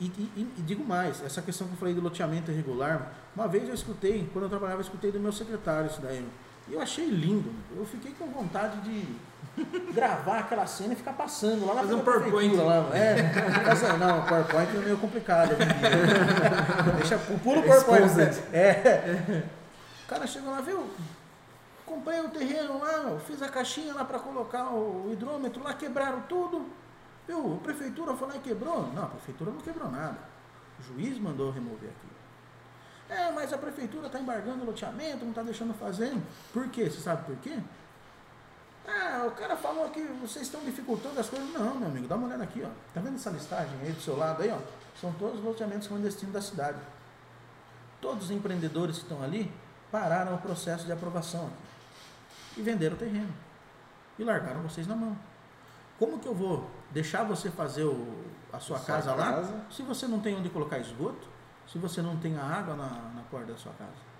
e, 0.00 0.06
e, 0.06 0.52
e, 0.58 0.62
digo 0.62 0.84
mais, 0.84 1.22
essa 1.22 1.40
questão 1.40 1.66
que 1.66 1.74
eu 1.74 1.78
falei 1.78 1.94
do 1.94 2.00
loteamento 2.00 2.50
irregular, 2.50 3.12
uma 3.34 3.46
vez 3.46 3.68
eu 3.68 3.74
escutei, 3.74 4.28
quando 4.32 4.44
eu 4.44 4.48
trabalhava, 4.48 4.78
eu 4.78 4.84
escutei 4.84 5.12
do 5.12 5.20
meu 5.20 5.32
secretário 5.32 5.88
isso 5.88 6.00
daí. 6.00 6.26
E 6.68 6.74
eu 6.74 6.80
achei 6.80 7.06
lindo. 7.06 7.52
Eu 7.76 7.84
fiquei 7.84 8.12
com 8.12 8.26
vontade 8.26 8.80
de 8.80 9.06
gravar 9.92 10.40
aquela 10.40 10.66
cena 10.66 10.94
e 10.94 10.96
ficar 10.96 11.12
passando 11.12 11.66
lá 11.66 11.74
na 11.74 11.82
Fazer 11.82 11.94
um 11.94 12.00
PowerPoint. 12.00 12.56
Lá. 12.56 12.88
É, 12.96 13.96
não, 13.98 14.22
PowerPoint 14.24 14.76
é 14.76 14.80
meio 14.80 14.98
complicado. 14.98 15.54
Deixa, 16.96 17.18
pula 17.18 17.60
o 17.60 17.62
PowerPoint. 17.62 18.42
É. 18.52 19.42
O 20.04 20.06
cara 20.06 20.26
chegou 20.26 20.50
lá, 20.50 20.60
viu? 20.60 20.86
Comprei 21.86 22.20
o 22.20 22.26
um 22.26 22.28
terreno 22.28 22.78
lá, 22.78 23.18
fiz 23.26 23.40
a 23.40 23.48
caixinha 23.48 23.94
lá 23.94 24.04
para 24.04 24.18
colocar 24.18 24.68
o 24.70 25.10
hidrômetro 25.10 25.62
lá, 25.62 25.72
quebraram 25.72 26.20
tudo. 26.28 26.66
Viu? 27.26 27.54
A 27.54 27.64
prefeitura 27.64 28.14
foi 28.14 28.28
lá 28.28 28.36
e 28.36 28.40
quebrou? 28.40 28.86
Não, 28.92 29.04
a 29.04 29.08
prefeitura 29.08 29.50
não 29.50 29.60
quebrou 29.60 29.90
nada. 29.90 30.18
O 30.78 30.82
juiz 30.82 31.18
mandou 31.18 31.50
remover 31.50 31.88
aquilo. 31.88 32.13
É, 33.08 33.30
mas 33.32 33.52
a 33.52 33.58
prefeitura 33.58 34.06
está 34.06 34.18
embargando 34.18 34.62
o 34.62 34.66
loteamento, 34.66 35.24
não 35.24 35.30
está 35.30 35.42
deixando 35.42 35.74
fazer. 35.74 36.16
Por 36.52 36.68
quê? 36.68 36.88
Você 36.88 37.00
sabe 37.00 37.24
por 37.24 37.36
quê? 37.36 37.58
Ah, 38.86 39.24
o 39.26 39.30
cara 39.32 39.56
falou 39.56 39.88
que 39.90 40.02
vocês 40.20 40.46
estão 40.46 40.60
dificultando 40.62 41.18
as 41.18 41.28
coisas. 41.28 41.48
Não, 41.52 41.74
meu 41.74 41.88
amigo, 41.88 42.06
dá 42.06 42.16
uma 42.16 42.26
olhada 42.26 42.44
aqui, 42.44 42.62
ó. 42.62 42.68
Tá 42.92 43.00
vendo 43.00 43.16
essa 43.16 43.30
listagem 43.30 43.78
aí 43.82 43.92
do 43.92 44.00
seu 44.00 44.16
lado 44.16 44.42
aí, 44.42 44.50
ó? 44.50 44.58
São 45.00 45.12
todos 45.14 45.38
os 45.38 45.44
loteamentos 45.44 45.88
clandestinos 45.88 46.32
da 46.32 46.42
cidade. 46.42 46.78
Todos 48.00 48.24
os 48.24 48.30
empreendedores 48.30 48.96
que 48.96 49.02
estão 49.02 49.22
ali 49.22 49.50
pararam 49.90 50.34
o 50.34 50.38
processo 50.38 50.84
de 50.84 50.92
aprovação 50.92 51.46
aqui. 51.46 52.60
E 52.60 52.62
venderam 52.62 52.94
o 52.94 52.98
terreno. 52.98 53.32
E 54.18 54.24
largaram 54.24 54.62
vocês 54.62 54.86
na 54.86 54.94
mão. 54.94 55.16
Como 55.98 56.18
que 56.18 56.28
eu 56.28 56.34
vou 56.34 56.68
deixar 56.90 57.24
você 57.24 57.50
fazer 57.50 57.84
o, 57.84 58.24
a 58.52 58.60
sua, 58.60 58.78
sua 58.78 58.86
casa, 58.86 59.14
casa, 59.14 59.52
lá 59.52 59.64
se 59.70 59.82
você 59.82 60.06
não 60.06 60.20
tem 60.20 60.36
onde 60.36 60.50
colocar 60.50 60.78
esgoto? 60.78 61.33
Se 61.70 61.78
você 61.78 62.02
não 62.02 62.16
tem 62.16 62.36
a 62.36 62.44
água 62.44 62.74
na, 62.74 62.88
na 63.14 63.22
porta 63.30 63.52
da 63.52 63.58
sua 63.58 63.72
casa? 63.72 64.14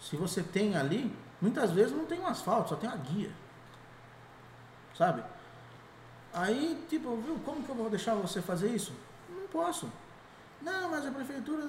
Se 0.00 0.16
você 0.16 0.42
tem 0.42 0.76
ali, 0.76 1.14
muitas 1.40 1.70
vezes 1.72 1.92
não 1.92 2.06
tem 2.06 2.20
um 2.20 2.26
asfalto, 2.26 2.70
só 2.70 2.76
tem 2.76 2.88
a 2.88 2.96
guia. 2.96 3.30
Sabe? 4.94 5.22
Aí, 6.32 6.84
tipo, 6.88 7.16
viu, 7.16 7.38
como 7.44 7.62
que 7.62 7.68
eu 7.68 7.74
vou 7.74 7.90
deixar 7.90 8.14
você 8.14 8.40
fazer 8.40 8.68
isso? 8.68 8.92
Não 9.28 9.46
posso. 9.48 9.90
Não, 10.60 10.90
mas 10.90 11.06
a 11.06 11.10
prefeitura. 11.10 11.64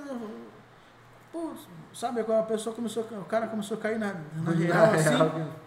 Pô, 1.31 1.53
sabe, 1.93 2.21
a 2.21 2.43
pessoa 2.43 2.75
começou, 2.75 3.03
o 3.03 3.25
cara 3.25 3.47
começou 3.47 3.77
a 3.77 3.79
cair 3.79 3.99
na, 3.99 4.13
na 4.13 4.51
real 4.51 4.93
assim. 4.93 5.59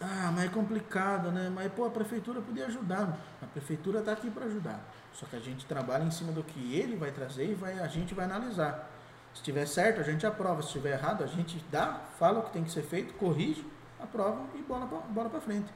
Ah, 0.00 0.32
mas 0.34 0.44
é 0.44 0.48
complicado, 0.48 1.30
né? 1.30 1.50
Mas, 1.54 1.70
pô, 1.72 1.84
a 1.84 1.90
prefeitura 1.90 2.40
podia 2.40 2.66
ajudar. 2.66 3.18
A 3.42 3.46
prefeitura 3.46 3.98
está 3.98 4.12
aqui 4.12 4.30
para 4.30 4.46
ajudar. 4.46 4.80
Só 5.12 5.26
que 5.26 5.36
a 5.36 5.40
gente 5.40 5.66
trabalha 5.66 6.04
em 6.04 6.10
cima 6.10 6.32
do 6.32 6.42
que 6.42 6.74
ele 6.74 6.96
vai 6.96 7.10
trazer 7.10 7.50
e 7.50 7.54
vai, 7.54 7.78
a 7.78 7.88
gente 7.88 8.14
vai 8.14 8.24
analisar. 8.24 8.90
Se 9.32 9.40
estiver 9.40 9.66
certo, 9.66 10.00
a 10.00 10.02
gente 10.02 10.26
aprova. 10.26 10.62
Se 10.62 10.68
estiver 10.68 10.92
errado, 10.92 11.22
a 11.22 11.26
gente 11.26 11.64
dá, 11.70 12.00
fala 12.18 12.40
o 12.40 12.42
que 12.44 12.52
tem 12.52 12.64
que 12.64 12.70
ser 12.70 12.82
feito, 12.82 13.14
corrige, 13.14 13.64
aprova 13.98 14.44
e 14.54 14.62
bola 14.62 14.86
para 14.86 14.98
bola 14.98 15.40
frente. 15.40 15.72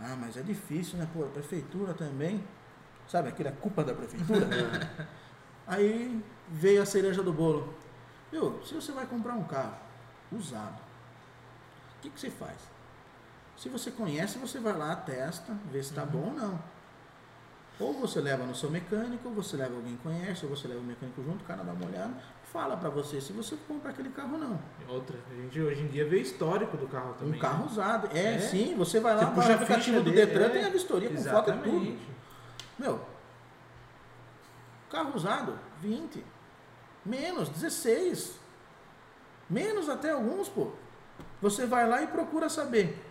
Ah, 0.00 0.16
mas 0.18 0.36
é 0.36 0.42
difícil, 0.42 0.98
né? 0.98 1.08
Pô, 1.12 1.24
a 1.24 1.28
prefeitura 1.28 1.94
também. 1.94 2.42
Sabe, 3.08 3.28
aquilo 3.28 3.48
é 3.48 3.52
culpa 3.52 3.84
da 3.84 3.94
prefeitura. 3.94 4.46
Aí 5.66 6.22
veio 6.48 6.82
a 6.82 6.86
cereja 6.86 7.22
do 7.22 7.32
bolo. 7.32 7.74
Viu, 8.30 8.60
se 8.64 8.74
você 8.74 8.92
vai 8.92 9.06
comprar 9.06 9.34
um 9.34 9.44
carro 9.44 9.76
usado, 10.32 10.80
o 11.98 12.02
que, 12.02 12.10
que 12.10 12.20
você 12.20 12.30
faz? 12.30 12.58
Se 13.56 13.68
você 13.68 13.90
conhece, 13.90 14.38
você 14.38 14.58
vai 14.58 14.76
lá, 14.76 14.96
testa, 14.96 15.56
vê 15.70 15.82
se 15.82 15.90
está 15.90 16.02
uhum. 16.02 16.08
bom 16.08 16.26
ou 16.28 16.32
não. 16.32 16.73
Ou 17.80 17.92
você 17.92 18.20
leva 18.20 18.44
no 18.44 18.54
seu 18.54 18.70
mecânico, 18.70 19.28
ou 19.28 19.34
você 19.34 19.56
leva 19.56 19.74
alguém 19.74 19.96
que 19.96 20.02
conhece, 20.02 20.46
ou 20.46 20.54
você 20.54 20.68
leva 20.68 20.80
o 20.80 20.84
mecânico 20.84 21.22
junto, 21.22 21.42
o 21.42 21.46
cara 21.46 21.64
dá 21.64 21.72
uma 21.72 21.86
olhada, 21.86 22.14
fala 22.52 22.76
para 22.76 22.88
você 22.88 23.20
se 23.20 23.32
você 23.32 23.56
compra 23.66 23.90
aquele 23.90 24.10
carro 24.10 24.34
ou 24.34 24.38
não. 24.38 24.60
Outra, 24.88 25.16
a 25.30 25.34
gente 25.34 25.60
hoje 25.60 25.82
em 25.82 25.88
dia 25.88 26.08
vê 26.08 26.20
histórico 26.20 26.76
do 26.76 26.86
carro 26.86 27.14
também. 27.14 27.34
Um 27.34 27.38
carro 27.38 27.64
né? 27.64 27.70
usado. 27.70 28.16
É, 28.16 28.34
é, 28.34 28.38
sim, 28.38 28.76
você 28.76 29.00
vai 29.00 29.16
lá, 29.16 29.26
puxa 29.26 29.50
o 29.50 29.54
aplicativo 29.54 30.00
do 30.02 30.12
Detran, 30.12 30.46
é, 30.46 30.48
tem 30.50 30.64
a 30.64 30.70
vistoria 30.70 31.10
com 31.10 31.16
foto 31.20 31.50
e 31.50 31.58
tudo. 31.58 31.98
Meu, 32.78 33.00
carro 34.88 35.16
usado, 35.16 35.58
20. 35.80 36.24
Menos, 37.04 37.48
16. 37.48 38.38
Menos 39.50 39.88
até 39.88 40.12
alguns, 40.12 40.48
pô. 40.48 40.70
Você 41.42 41.66
vai 41.66 41.88
lá 41.88 42.02
e 42.02 42.06
procura 42.06 42.48
saber. 42.48 43.04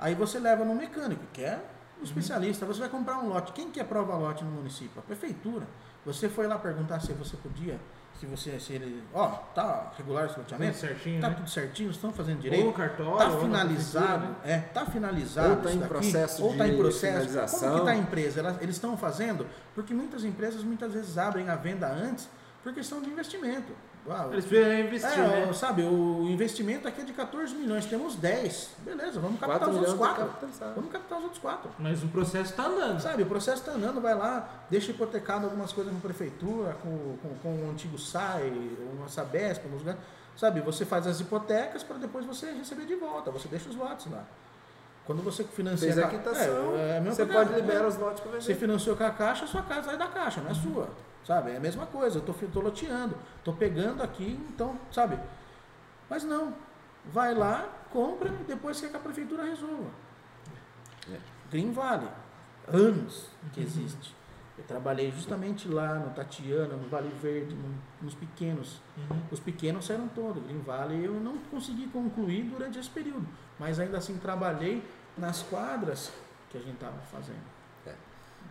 Aí 0.00 0.14
você 0.14 0.38
leva 0.40 0.64
no 0.64 0.74
mecânico, 0.74 1.22
que 1.32 1.42
é 1.42 1.62
um 2.00 2.04
especialista. 2.04 2.66
Você 2.66 2.80
vai 2.80 2.88
comprar 2.88 3.18
um 3.18 3.28
lote. 3.28 3.52
Quem 3.52 3.70
que 3.70 3.80
aprova 3.80 4.14
lote 4.14 4.44
no 4.44 4.50
município? 4.50 4.98
A 4.98 5.02
prefeitura. 5.02 5.66
Você 6.04 6.28
foi 6.28 6.46
lá 6.46 6.58
perguntar 6.58 7.00
se 7.00 7.12
você 7.12 7.36
podia, 7.36 7.78
se 8.18 8.24
você, 8.24 8.58
se 8.58 8.72
ele, 8.72 9.02
ó, 9.12 9.28
tá 9.54 9.92
regular 9.98 10.26
esse 10.26 10.38
loteamento? 10.38 10.72
Tudo 10.72 10.88
certinho, 10.88 11.20
tá 11.20 11.28
né? 11.28 11.34
tudo 11.34 11.50
certinho, 11.50 11.90
estão 11.90 12.10
fazendo 12.10 12.40
direito. 12.40 12.66
Ou 12.66 12.72
cartório, 12.72 13.18
tá 13.18 13.38
finalizado, 13.38 14.26
né? 14.26 14.36
é, 14.44 14.58
tá 14.58 14.86
finalizado. 14.86 15.50
Ou 15.50 15.56
tá 15.56 15.72
em 15.72 15.80
processo 15.80 16.42
ou 16.42 16.56
tá 16.56 16.66
em 16.66 16.76
processo. 16.76 17.60
Como 17.60 17.80
que 17.80 17.84
tá 17.84 17.90
a 17.90 17.96
empresa? 17.96 18.58
Eles 18.62 18.76
estão 18.76 18.96
fazendo? 18.96 19.46
Porque 19.74 19.92
muitas 19.92 20.24
empresas 20.24 20.64
muitas 20.64 20.94
vezes 20.94 21.18
abrem 21.18 21.50
a 21.50 21.56
venda 21.56 21.86
antes 21.88 22.28
por 22.62 22.72
questão 22.72 23.02
de 23.02 23.10
investimento. 23.10 23.72
Eles 24.32 24.44
precisam 24.46 24.78
investir, 24.78 25.18
é, 25.18 25.46
né? 25.46 25.52
Sabe, 25.52 25.82
o 25.82 26.26
investimento 26.28 26.88
aqui 26.88 27.02
é 27.02 27.04
de 27.04 27.12
14 27.12 27.54
milhões, 27.54 27.84
temos 27.86 28.16
10. 28.16 28.70
Beleza, 28.78 29.20
vamos 29.20 29.38
captar 29.38 29.68
os 29.68 29.76
outros 29.76 29.94
4. 29.94 30.30
Vamos 30.74 30.92
captar 30.92 31.18
os 31.18 31.24
outros 31.24 31.42
4. 31.42 31.70
Mas 31.78 32.02
o 32.02 32.08
processo 32.08 32.50
está 32.50 32.66
andando. 32.66 33.00
Sabe, 33.00 33.22
o 33.22 33.26
processo 33.26 33.58
está 33.58 33.72
andando, 33.72 34.00
vai 34.00 34.14
lá, 34.14 34.48
deixa 34.70 34.90
hipotecado 34.90 35.44
algumas 35.44 35.72
coisas 35.72 35.92
na 35.92 36.00
prefeitura, 36.00 36.76
com, 36.82 37.16
com, 37.18 37.34
com 37.42 37.66
o 37.66 37.70
antigo 37.70 37.98
SAI, 37.98 38.50
uma 38.96 39.08
Sabesp, 39.08 39.64
nos 39.66 39.80
lugares. 39.80 40.00
Sabe, 40.36 40.60
você 40.60 40.86
faz 40.86 41.06
as 41.06 41.20
hipotecas 41.20 41.82
para 41.82 41.98
depois 41.98 42.24
você 42.24 42.50
receber 42.52 42.86
de 42.86 42.94
volta, 42.94 43.30
você 43.30 43.46
deixa 43.48 43.68
os 43.68 43.76
lotes 43.76 44.10
lá. 44.10 44.24
Quando 45.04 45.22
você 45.22 45.44
financia 45.44 45.92
Fez 45.92 45.98
a 45.98 46.08
quitação, 46.08 46.76
é, 46.76 46.98
é 46.98 47.00
você 47.00 47.26
pode 47.26 47.52
liberar 47.52 47.86
os 47.86 47.96
lotes 47.96 48.20
para 48.20 48.32
vender. 48.32 48.44
Você 48.44 48.54
financiou 48.54 48.96
com 48.96 49.04
a 49.04 49.10
caixa, 49.10 49.44
a 49.44 49.48
sua 49.48 49.62
casa 49.62 49.92
é 49.92 49.96
da 49.96 50.06
caixa, 50.06 50.40
não 50.40 50.50
é 50.50 50.52
uhum. 50.52 50.74
sua. 50.74 50.88
Sabe? 51.30 51.52
É 51.52 51.58
a 51.58 51.60
mesma 51.60 51.86
coisa, 51.86 52.18
eu 52.18 52.22
tô, 52.22 52.32
tô 52.32 52.58
loteando, 52.58 53.14
tô 53.44 53.52
pegando 53.52 54.02
aqui, 54.02 54.36
então, 54.48 54.76
sabe? 54.90 55.16
Mas 56.08 56.24
não. 56.24 56.52
Vai 57.04 57.36
lá, 57.36 57.68
compra 57.92 58.30
depois 58.48 58.80
quer 58.80 58.90
que 58.90 58.96
a 58.96 58.98
prefeitura 58.98 59.44
resolva. 59.44 59.90
É. 61.08 61.16
Green 61.48 61.70
Valley, 61.70 62.08
anos 62.66 63.28
que 63.52 63.60
existe. 63.60 64.12
Eu 64.58 64.64
trabalhei 64.64 65.12
justamente 65.12 65.68
lá 65.68 66.00
no 66.00 66.10
Tatiana, 66.10 66.74
no 66.74 66.88
Vale 66.88 67.14
Verde, 67.22 67.54
no, 67.54 67.76
nos 68.02 68.16
pequenos. 68.16 68.82
Uhum. 68.96 69.22
Os 69.30 69.38
pequenos 69.38 69.84
saíram 69.84 70.08
todos. 70.08 70.42
Green 70.42 70.62
Valley 70.62 71.04
eu 71.04 71.14
não 71.14 71.38
consegui 71.48 71.86
concluir 71.86 72.42
durante 72.42 72.76
esse 72.76 72.90
período. 72.90 73.28
Mas 73.56 73.78
ainda 73.78 73.98
assim 73.98 74.18
trabalhei 74.18 74.82
nas 75.16 75.44
quadras 75.44 76.12
que 76.48 76.58
a 76.58 76.60
gente 76.60 76.74
estava 76.74 76.98
fazendo. 77.02 77.59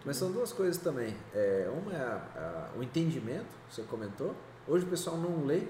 Mas 0.05 0.17
são 0.17 0.31
duas 0.31 0.53
coisas 0.53 0.81
também. 0.81 1.15
É, 1.33 1.69
uma 1.71 1.93
é 1.93 2.01
a, 2.01 2.69
a, 2.73 2.77
o 2.77 2.83
entendimento, 2.83 3.53
você 3.69 3.83
comentou. 3.83 4.35
Hoje 4.67 4.85
o 4.85 4.89
pessoal 4.89 5.17
não 5.17 5.45
lê 5.45 5.63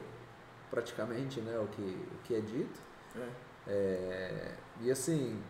praticamente 0.70 1.42
né, 1.42 1.58
o, 1.58 1.68
que, 1.68 1.82
o 1.82 2.24
que 2.24 2.36
é 2.36 2.40
dito. 2.40 2.80
É. 3.16 3.50
É, 3.68 4.52
e 4.82 4.92
assim, 4.92 5.42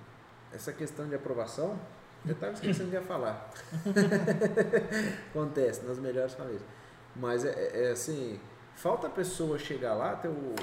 essa 0.54 0.74
questão 0.74 1.08
de 1.08 1.16
aprovação, 1.16 1.80
eu 2.26 2.34
estava 2.34 2.54
esquecendo 2.54 2.90
de 2.90 3.00
falar. 3.02 3.52
Acontece 5.30 5.86
nas 5.86 6.00
melhores 6.00 6.34
famílias. 6.34 6.64
Mas 7.16 7.46
é, 7.46 7.50
é, 7.50 7.86
é, 7.86 7.92
assim, 7.92 8.40
falta 8.76 9.08
a 9.08 9.10
pessoa 9.10 9.58
chegar 9.58 9.94
lá, 9.94 10.16
ter 10.16 10.28
o, 10.28 10.56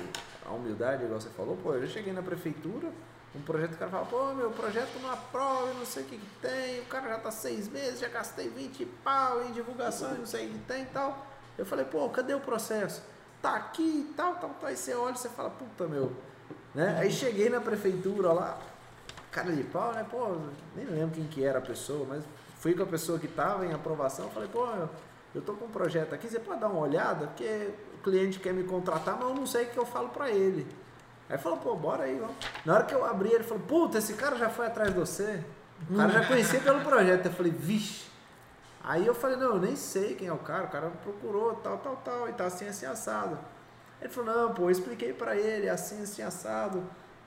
a 0.44 0.52
humildade, 0.52 1.04
igual 1.04 1.20
você 1.20 1.30
falou, 1.30 1.56
pô, 1.56 1.74
eu 1.74 1.86
já 1.86 1.94
cheguei 1.94 2.12
na 2.12 2.22
prefeitura, 2.22 2.90
um 3.36 3.42
projeto 3.42 3.74
o 3.74 3.76
cara 3.76 3.90
fala, 3.90 4.06
pô, 4.06 4.34
meu 4.34 4.50
projeto 4.50 4.98
não 5.00 5.10
aprova, 5.10 5.72
não 5.74 5.84
sei 5.84 6.02
o 6.02 6.06
que, 6.06 6.16
que 6.16 6.26
tem, 6.40 6.80
o 6.80 6.86
cara 6.86 7.08
já 7.08 7.18
tá 7.18 7.30
seis 7.30 7.68
meses, 7.68 8.00
já 8.00 8.08
gastei 8.08 8.48
20 8.48 8.84
pau 9.04 9.44
em 9.44 9.52
divulgação 9.52 10.14
não 10.14 10.26
sei 10.26 10.48
o 10.48 10.52
que 10.52 10.58
tem 10.60 10.82
e 10.82 10.86
tal. 10.86 11.26
Eu 11.58 11.64
falei, 11.66 11.84
pô, 11.84 12.08
cadê 12.08 12.34
o 12.34 12.40
processo? 12.40 13.02
Tá 13.40 13.56
aqui 13.56 14.08
e 14.10 14.14
tal, 14.14 14.34
tal, 14.36 14.50
tal. 14.50 14.68
Aí 14.68 14.76
você 14.76 14.94
olha 14.94 15.14
e 15.14 15.18
você 15.18 15.28
fala, 15.28 15.50
puta 15.50 15.86
meu. 15.86 16.12
Né? 16.74 16.98
Aí 16.98 17.10
cheguei 17.10 17.48
na 17.48 17.60
prefeitura 17.60 18.32
lá, 18.32 18.58
cara 19.30 19.52
de 19.52 19.64
pau, 19.64 19.92
né? 19.92 20.04
Pô, 20.10 20.36
nem 20.74 20.86
lembro 20.86 21.14
quem 21.14 21.26
que 21.26 21.44
era 21.44 21.58
a 21.58 21.62
pessoa, 21.62 22.06
mas 22.08 22.24
fui 22.58 22.74
com 22.74 22.82
a 22.82 22.86
pessoa 22.86 23.18
que 23.18 23.28
tava 23.28 23.64
em 23.64 23.72
aprovação, 23.72 24.28
falei, 24.30 24.48
pô, 24.48 24.66
meu, 24.66 24.88
eu 25.34 25.42
tô 25.42 25.54
com 25.54 25.66
um 25.66 25.70
projeto 25.70 26.14
aqui, 26.14 26.28
você 26.28 26.40
pode 26.40 26.60
dar 26.60 26.68
uma 26.68 26.80
olhada, 26.80 27.26
porque 27.26 27.70
o 27.94 28.02
cliente 28.02 28.38
quer 28.38 28.52
me 28.52 28.64
contratar, 28.64 29.16
mas 29.16 29.28
eu 29.28 29.34
não 29.34 29.46
sei 29.46 29.64
o 29.64 29.70
que 29.70 29.76
eu 29.76 29.86
falo 29.86 30.08
para 30.08 30.30
ele. 30.30 30.66
Aí 31.28 31.38
falou, 31.38 31.58
pô, 31.58 31.74
bora 31.74 32.04
aí, 32.04 32.18
vamos. 32.18 32.36
Na 32.64 32.74
hora 32.74 32.84
que 32.84 32.94
eu 32.94 33.04
abri, 33.04 33.32
ele 33.32 33.44
falou, 33.44 33.62
puta, 33.64 33.98
esse 33.98 34.14
cara 34.14 34.36
já 34.36 34.48
foi 34.48 34.66
atrás 34.66 34.92
de 34.92 34.98
você. 34.98 35.42
O 35.90 35.96
cara 35.96 36.10
já 36.10 36.26
conhecia 36.26 36.60
pelo 36.60 36.80
projeto. 36.80 37.26
Eu 37.26 37.32
falei, 37.32 37.52
vixe. 37.52 38.06
Aí 38.82 39.04
eu 39.04 39.14
falei, 39.14 39.36
não, 39.36 39.54
eu 39.54 39.60
nem 39.60 39.74
sei 39.74 40.14
quem 40.14 40.28
é 40.28 40.32
o 40.32 40.38
cara, 40.38 40.64
o 40.64 40.68
cara 40.68 40.88
procurou, 41.02 41.54
tal, 41.56 41.78
tal, 41.78 41.96
tal, 41.96 42.28
e 42.28 42.32
tá 42.32 42.44
assim, 42.44 42.68
assim, 42.68 42.86
assado. 42.86 43.36
Ele 44.00 44.08
falou, 44.08 44.32
não, 44.32 44.54
pô, 44.54 44.62
eu 44.64 44.70
expliquei 44.70 45.12
pra 45.12 45.34
ele, 45.34 45.68
assim, 45.68 46.02
assim, 46.02 46.22
assado. 46.22 46.84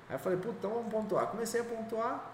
Aí 0.07 0.15
eu 0.15 0.19
falei, 0.19 0.37
puta, 0.37 0.55
então 0.57 0.69
vamos 0.69 0.89
pontuar. 0.89 1.27
Comecei 1.27 1.59
a 1.59 1.63
pontuar, 1.65 2.31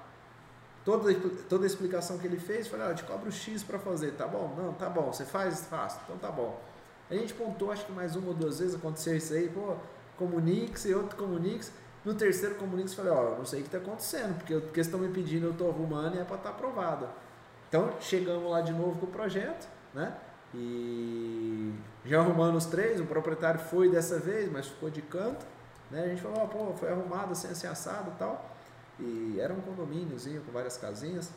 toda, 0.84 1.12
toda 1.50 1.64
a 1.64 1.68
explicação 1.68 2.20
que 2.20 2.28
ele 2.28 2.38
fez, 2.38 2.68
falei, 2.68 2.92
ah, 2.92 2.94
te 2.94 3.04
cobro 3.04 3.32
X 3.32 3.64
pra 3.64 3.80
fazer, 3.80 4.12
tá 4.12 4.28
bom? 4.28 4.54
Não, 4.56 4.74
tá 4.74 4.88
bom, 4.88 5.12
você 5.12 5.26
faz? 5.26 5.66
Faço, 5.66 6.00
então 6.04 6.20
tá 6.20 6.30
bom. 6.30 6.62
A 7.10 7.16
gente 7.16 7.34
pontuou, 7.34 7.72
acho 7.72 7.86
que 7.86 7.92
mais 7.92 8.16
uma 8.16 8.28
ou 8.28 8.34
duas 8.36 8.60
vezes 8.60 8.76
aconteceu 8.76 9.16
isso 9.16 9.34
aí, 9.34 9.50
pô, 9.50 9.76
comunique-se, 10.18 10.94
outro 10.94 11.18
comunique-se. 11.18 11.72
No 12.04 12.14
terceiro 12.14 12.56
comunique-se, 12.56 12.96
falei, 12.96 13.12
ó, 13.12 13.36
não 13.38 13.46
sei 13.46 13.62
o 13.62 13.64
que 13.64 13.70
tá 13.70 13.78
acontecendo, 13.80 14.38
porque, 14.38 14.56
porque 14.56 14.80
estão 14.80 15.00
me 15.00 15.10
pedindo, 15.10 15.48
eu 15.48 15.54
tô 15.54 15.70
arrumando 15.70 16.16
e 16.16 16.20
é 16.20 16.24
pra 16.24 16.36
estar 16.36 16.50
tá 16.50 16.56
aprovado. 16.56 17.08
Então, 17.68 17.94
chegamos 18.00 18.50
lá 18.50 18.62
de 18.62 18.72
novo 18.72 19.00
com 19.00 19.06
o 19.08 19.10
projeto, 19.10 19.68
né? 19.94 20.16
E 20.54 21.74
já 22.06 22.20
arrumando 22.20 22.56
os 22.56 22.66
três, 22.66 23.02
o 23.02 23.06
proprietário 23.06 23.60
foi 23.60 23.90
dessa 23.90 24.20
vez, 24.20 24.52
mas 24.52 24.68
ficou 24.68 24.90
de 24.90 25.02
canto. 25.02 25.46
Né? 25.90 26.04
A 26.04 26.08
gente 26.08 26.22
falou, 26.22 26.44
oh, 26.44 26.48
pô, 26.48 26.74
foi 26.74 26.92
arrumado 26.92 27.32
assim, 27.32 27.48
assim, 27.48 27.68
assado 27.68 28.12
e 28.12 28.20
tal. 28.20 28.56
E 29.00 29.38
era 29.40 29.54
um 29.54 29.62
condomíniozinho 29.62 30.42
com 30.42 30.52
várias 30.52 30.78
casinhas. 30.78 31.32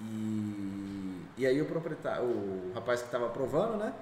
E, 0.00 1.26
e 1.38 1.46
aí 1.46 1.60
o 1.60 1.66
proprietário, 1.66 2.24
o 2.24 2.72
rapaz 2.74 3.00
que 3.00 3.06
estava 3.06 3.26
aprovando, 3.26 3.78
né? 3.78 3.94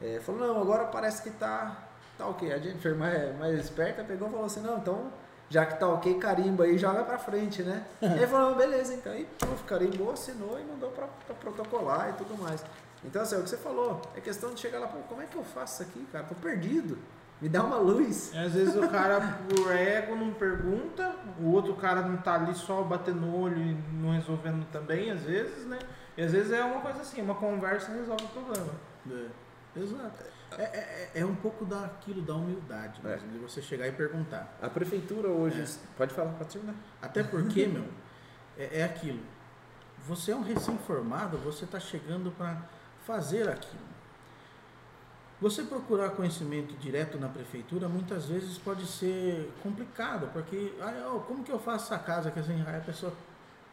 É, 0.00 0.20
falou, 0.20 0.40
não, 0.40 0.60
agora 0.60 0.84
parece 0.84 1.22
que 1.22 1.30
tá, 1.30 1.89
tá 2.20 2.28
ok. 2.28 2.52
A 2.52 2.58
Jennifer 2.58 2.94
mais, 2.94 3.38
mais 3.38 3.58
esperta 3.58 4.04
pegou 4.04 4.28
e 4.28 4.30
falou 4.30 4.46
assim, 4.46 4.60
não, 4.60 4.78
então 4.78 5.10
já 5.48 5.66
que 5.66 5.80
tá 5.80 5.88
ok, 5.88 6.14
carimba 6.18 6.64
aí, 6.64 6.78
joga 6.78 7.02
pra 7.02 7.18
frente, 7.18 7.62
né? 7.62 7.84
ele 8.00 8.26
falou, 8.26 8.54
beleza, 8.54 8.94
então. 8.94 9.14
E 9.14 9.24
puf, 9.24 9.64
carimbou, 9.64 10.12
assinou 10.12 10.58
e 10.60 10.64
mandou 10.64 10.90
pra, 10.90 11.08
pra, 11.26 11.34
protocolar 11.34 12.10
e 12.10 12.12
tudo 12.12 12.40
mais. 12.40 12.64
Então, 13.04 13.22
assim, 13.22 13.34
é 13.34 13.38
o 13.38 13.42
que 13.42 13.50
você 13.50 13.56
falou, 13.56 14.00
é 14.14 14.20
questão 14.20 14.52
de 14.52 14.60
chegar 14.60 14.78
lá, 14.78 14.86
pô, 14.86 14.98
como 15.08 15.22
é 15.22 15.26
que 15.26 15.34
eu 15.34 15.42
faço 15.42 15.82
isso 15.82 15.90
aqui, 15.90 16.06
cara? 16.12 16.24
Tô 16.24 16.34
perdido. 16.34 16.98
Me 17.40 17.48
dá 17.48 17.64
uma 17.64 17.78
luz. 17.78 18.36
Às 18.36 18.52
vezes 18.52 18.76
o 18.76 18.86
cara, 18.86 19.38
por 19.48 19.72
ego, 19.72 20.14
não 20.14 20.30
pergunta, 20.34 21.16
o 21.40 21.50
outro 21.52 21.74
cara 21.74 22.02
não 22.02 22.18
tá 22.18 22.34
ali 22.34 22.54
só 22.54 22.82
batendo 22.82 23.24
o 23.24 23.40
olho 23.40 23.56
e 23.56 23.74
não 23.94 24.12
resolvendo 24.12 24.70
também, 24.70 25.10
às 25.10 25.22
vezes, 25.22 25.64
né? 25.64 25.78
E 26.18 26.22
às 26.22 26.32
vezes 26.32 26.52
é 26.52 26.62
uma 26.62 26.82
coisa 26.82 27.00
assim, 27.00 27.22
uma 27.22 27.34
conversa 27.34 27.90
resolve 27.92 28.24
o 28.24 28.28
problema. 28.28 28.72
É. 29.10 29.80
Exato. 29.80 30.24
É, 30.60 31.10
é, 31.14 31.20
é, 31.20 31.24
um 31.24 31.34
pouco 31.34 31.64
daquilo 31.64 32.20
da 32.20 32.34
humildade, 32.34 33.00
mesmo, 33.02 33.28
é. 33.28 33.32
de 33.32 33.38
você 33.38 33.62
chegar 33.62 33.88
e 33.88 33.92
perguntar. 33.92 34.58
A 34.60 34.68
prefeitura 34.68 35.28
hoje. 35.28 35.62
É. 35.62 35.66
Pode 35.96 36.12
falar, 36.12 36.32
pode 36.32 36.50
terminar. 36.50 36.74
Até 37.00 37.22
porque, 37.22 37.64
meu, 37.66 37.86
é, 38.58 38.80
é 38.80 38.84
aquilo. 38.84 39.20
Você 40.06 40.32
é 40.32 40.36
um 40.36 40.42
recém-formado, 40.42 41.38
você 41.38 41.64
está 41.64 41.80
chegando 41.80 42.30
para 42.32 42.60
fazer 43.06 43.48
aquilo. 43.48 43.90
Você 45.40 45.62
procurar 45.62 46.10
conhecimento 46.10 46.74
direto 46.76 47.18
na 47.18 47.28
prefeitura 47.28 47.88
muitas 47.88 48.26
vezes 48.26 48.58
pode 48.58 48.86
ser 48.86 49.50
complicado, 49.62 50.28
porque 50.34 50.74
ah, 50.82 51.18
como 51.26 51.42
que 51.42 51.50
eu 51.50 51.58
faço 51.58 51.86
essa 51.86 52.02
casa 52.02 52.30
que 52.30 52.38
assim, 52.38 52.62
aí 52.66 52.76
a 52.76 52.80
pessoa 52.80 53.14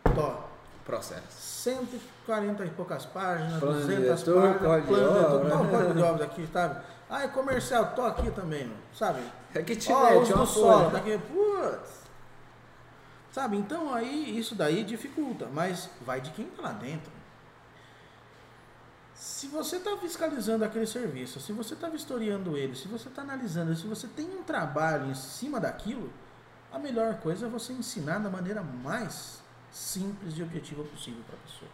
to, 0.05 0.43
processo. 0.87 1.27
140 1.29 2.65
e 2.65 2.69
poucas 2.69 3.05
páginas, 3.05 3.59
plano 3.59 3.81
200 3.81 4.23
páginas, 4.23 4.85
plano 4.85 4.85
de 4.85 4.93
obra. 4.93 5.67
Código 5.67 5.93
de 5.93 6.01
obras 6.01 6.21
aqui, 6.21 6.47
sabe? 6.51 6.81
Ah, 7.09 7.23
é 7.23 7.27
comercial, 7.27 7.93
tô 7.93 8.03
aqui 8.03 8.31
também, 8.31 8.71
sabe? 8.93 9.21
É 9.53 9.61
que 9.61 9.75
te 9.75 9.91
oh, 9.91 9.99
mete 9.99 10.33
uma 10.33 10.45
solo, 10.45 10.89
tá 10.89 10.97
aqui, 10.97 11.17
putz. 11.17 12.07
Sabe? 13.31 13.57
Então 13.57 13.93
aí 13.93 14.37
isso 14.37 14.55
daí 14.55 14.83
dificulta, 14.83 15.47
mas 15.53 15.89
vai 16.05 16.21
de 16.21 16.31
quem 16.31 16.45
tá 16.45 16.63
lá 16.63 16.71
dentro. 16.71 17.11
Se 19.13 19.47
você 19.47 19.77
está 19.77 19.95
fiscalizando 19.97 20.63
aquele 20.63 20.87
serviço, 20.87 21.39
se 21.39 21.51
você 21.51 21.73
está 21.73 21.89
vistoriando 21.89 22.57
ele, 22.57 22.75
se 22.75 22.87
você 22.87 23.09
está 23.09 23.23
analisando, 23.23 23.75
se 23.75 23.87
você 23.87 24.07
tem 24.07 24.25
um 24.25 24.43
trabalho 24.43 25.09
em 25.09 25.15
cima 25.15 25.59
daquilo, 25.59 26.11
a 26.71 26.79
melhor 26.79 27.15
coisa 27.15 27.47
é 27.47 27.49
você 27.49 27.73
ensinar 27.73 28.19
da 28.19 28.29
maneira 28.29 28.61
mais 28.61 29.41
simples 29.71 30.37
e 30.37 30.43
objetiva 30.43 30.83
possível 30.83 31.21
para 31.27 31.35
a 31.35 31.39
pessoa. 31.39 31.71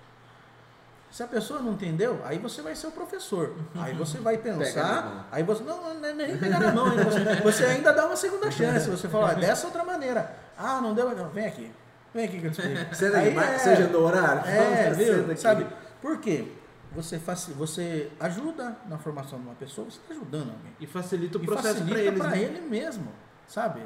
Se 1.14 1.22
a 1.22 1.28
pessoa 1.28 1.60
não 1.60 1.74
entendeu, 1.74 2.20
aí 2.26 2.40
você 2.40 2.64
vai 2.64 2.76
ser 2.76 2.88
o 2.88 2.92
professor. 2.92 3.54
Aí 3.76 3.94
você 3.94 4.18
vai 4.18 4.36
pensar, 4.36 5.28
aí 5.32 5.44
você 5.44 5.64
não, 5.64 5.94
não, 5.94 6.10
é 6.10 6.12
nem 6.12 6.36
pegar 6.40 6.60
na 6.60 6.72
mão, 6.72 6.88
ainda, 6.88 7.04
você, 7.04 7.36
você, 7.36 7.66
ainda 7.66 7.94
dá 7.94 8.08
uma 8.08 8.16
segunda 8.16 8.50
chance. 8.50 8.90
Você 8.90 9.08
fala, 9.08 9.30
ah, 9.30 9.34
dessa 9.36 9.68
outra 9.68 9.84
maneira. 9.84 10.36
Ah, 10.58 10.82
não 10.82 10.96
deu, 10.96 11.16
não, 11.16 11.30
vem 11.30 11.46
aqui. 11.46 11.72
Vem 12.16 12.26
aqui 12.26 12.40
que 12.40 12.48
eu 12.48 12.52
te 12.52 12.62
explico. 12.62 12.96
Seja, 12.96 13.18
aí, 13.18 13.38
é, 13.38 13.58
seja 13.60 13.88
no 13.88 14.00
horário. 14.00 14.42
É, 14.50 14.92
viu? 14.92 15.38
Sabe? 15.38 15.68
Por 16.02 16.20
quê? 16.20 16.52
Você, 16.96 17.20
faz, 17.20 17.46
você 17.56 18.12
ajuda 18.20 18.76
na 18.88 18.98
formação 18.98 19.40
de 19.40 19.46
uma 19.46 19.56
pessoa, 19.56 19.90
você 19.90 20.00
está 20.00 20.16
ajudando 20.16 20.50
alguém. 20.50 20.74
E 20.80 20.88
facilita 20.88 21.38
o 21.38 21.42
processo 21.46 21.84
para 21.84 22.00
ele. 22.00 22.18
Para 22.18 22.38
ele 22.38 22.62
mesmo, 22.62 23.12
sabe? 23.48 23.82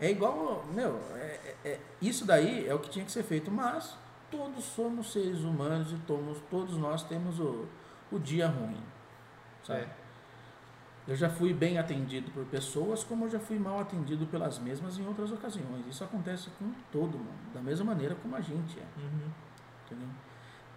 É 0.00 0.10
igual, 0.10 0.64
meu, 0.72 0.98
é, 1.14 1.56
é, 1.64 1.68
é, 1.68 1.80
isso 2.00 2.24
daí 2.24 2.66
é 2.66 2.74
o 2.74 2.78
que 2.78 2.88
tinha 2.88 3.04
que 3.04 3.12
ser 3.12 3.22
feito, 3.22 3.50
mas 3.50 3.96
todos 4.30 4.64
somos 4.64 5.12
seres 5.12 5.40
humanos 5.40 5.92
e 5.92 5.96
todos, 6.06 6.38
todos 6.50 6.76
nós 6.78 7.02
temos 7.02 7.38
o, 7.38 7.66
o 8.10 8.18
dia 8.18 8.48
ruim, 8.48 8.82
sabe? 9.62 9.80
É. 9.80 10.00
Eu 11.08 11.16
já 11.16 11.28
fui 11.28 11.52
bem 11.52 11.76
atendido 11.76 12.30
por 12.30 12.44
pessoas, 12.46 13.02
como 13.02 13.24
eu 13.24 13.30
já 13.30 13.40
fui 13.40 13.58
mal 13.58 13.80
atendido 13.80 14.26
pelas 14.26 14.58
mesmas 14.58 14.96
em 14.96 15.06
outras 15.06 15.32
ocasiões. 15.32 15.84
Isso 15.88 16.04
acontece 16.04 16.50
com 16.50 16.72
todo 16.92 17.18
mundo, 17.18 17.52
da 17.52 17.60
mesma 17.60 17.86
maneira 17.86 18.14
como 18.14 18.36
a 18.36 18.40
gente 18.40 18.78
é. 18.78 19.00
Uhum. 19.00 19.30
Entendeu? 19.86 20.08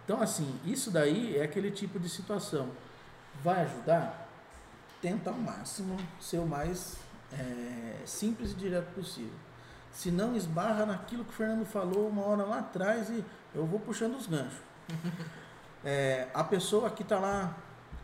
Então, 0.04 0.20
assim, 0.20 0.58
isso 0.64 0.90
daí 0.90 1.36
é 1.36 1.44
aquele 1.44 1.70
tipo 1.70 2.00
de 2.00 2.08
situação. 2.08 2.68
Vai 3.42 3.62
ajudar? 3.62 4.28
Tenta 5.00 5.30
ao 5.30 5.36
máximo 5.36 5.96
ser 6.20 6.38
o 6.38 6.46
mais 6.46 6.98
é, 7.38 8.02
simples 8.06 8.52
e 8.52 8.54
direto 8.54 8.94
possível. 8.94 9.32
Se 9.92 10.10
não, 10.10 10.34
esbarra 10.34 10.84
naquilo 10.86 11.24
que 11.24 11.30
o 11.30 11.34
Fernando 11.34 11.64
falou 11.64 12.08
uma 12.08 12.22
hora 12.22 12.44
lá 12.44 12.58
atrás 12.58 13.08
e 13.10 13.24
eu 13.54 13.64
vou 13.66 13.78
puxando 13.78 14.16
os 14.16 14.26
ganchos. 14.26 14.58
É, 15.86 16.28
a 16.32 16.42
pessoa 16.42 16.88
que 16.88 17.02
está 17.02 17.18
lá 17.18 17.54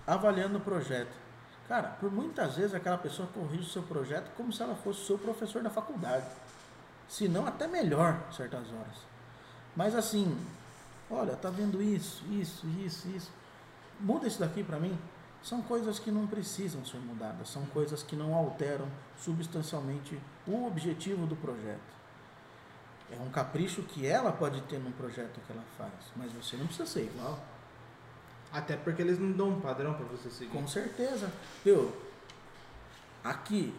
avaliando 0.06 0.58
o 0.58 0.60
projeto. 0.60 1.16
Cara, 1.66 1.88
por 1.98 2.12
muitas 2.12 2.56
vezes 2.56 2.74
aquela 2.74 2.98
pessoa 2.98 3.26
corrige 3.32 3.62
o 3.62 3.72
seu 3.72 3.82
projeto 3.82 4.30
como 4.36 4.52
se 4.52 4.62
ela 4.62 4.74
fosse 4.74 5.00
o 5.00 5.06
seu 5.06 5.18
professor 5.18 5.62
da 5.62 5.70
faculdade. 5.70 6.26
Se 7.08 7.26
não, 7.26 7.46
até 7.46 7.66
melhor, 7.66 8.20
certas 8.30 8.70
horas. 8.70 8.98
Mas 9.74 9.94
assim, 9.94 10.38
olha, 11.10 11.34
tá 11.36 11.48
vendo 11.48 11.80
isso, 11.80 12.22
isso, 12.30 12.66
isso, 12.84 13.08
isso. 13.08 13.32
Muda 13.98 14.26
isso 14.26 14.40
daqui 14.40 14.62
para 14.62 14.78
mim 14.78 14.98
são 15.42 15.62
coisas 15.62 15.98
que 15.98 16.10
não 16.10 16.26
precisam 16.26 16.84
ser 16.84 16.98
mudadas, 16.98 17.48
são 17.48 17.64
coisas 17.66 18.02
que 18.02 18.14
não 18.14 18.34
alteram 18.34 18.86
substancialmente 19.18 20.20
o 20.46 20.66
objetivo 20.66 21.26
do 21.26 21.36
projeto. 21.36 22.00
É 23.10 23.20
um 23.20 23.30
capricho 23.30 23.82
que 23.82 24.06
ela 24.06 24.30
pode 24.30 24.60
ter 24.62 24.78
num 24.78 24.92
projeto 24.92 25.40
que 25.46 25.52
ela 25.52 25.64
faz, 25.76 25.92
mas 26.14 26.32
você 26.32 26.56
não 26.56 26.66
precisa 26.66 26.88
ser 26.88 27.04
igual. 27.04 27.38
Até 28.52 28.76
porque 28.76 29.02
eles 29.02 29.18
não 29.18 29.32
dão 29.32 29.48
um 29.50 29.60
padrão 29.60 29.94
para 29.94 30.04
você 30.06 30.30
seguir. 30.30 30.50
Com 30.50 30.66
certeza. 30.66 31.32
Viu? 31.64 31.92
Aqui, 33.22 33.74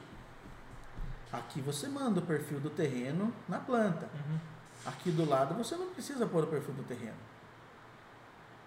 aqui 1.31 1.61
você 1.61 1.87
manda 1.87 2.19
o 2.19 2.25
perfil 2.25 2.59
do 2.59 2.69
terreno 2.69 3.33
na 3.47 3.59
planta. 3.59 4.09
Uhum. 4.13 4.39
Aqui 4.85 5.11
do 5.11 5.27
lado 5.27 5.55
você 5.55 5.75
não 5.75 5.87
precisa 5.87 6.25
pôr 6.25 6.43
o 6.43 6.47
perfil 6.47 6.73
do 6.73 6.83
terreno. 6.83 7.30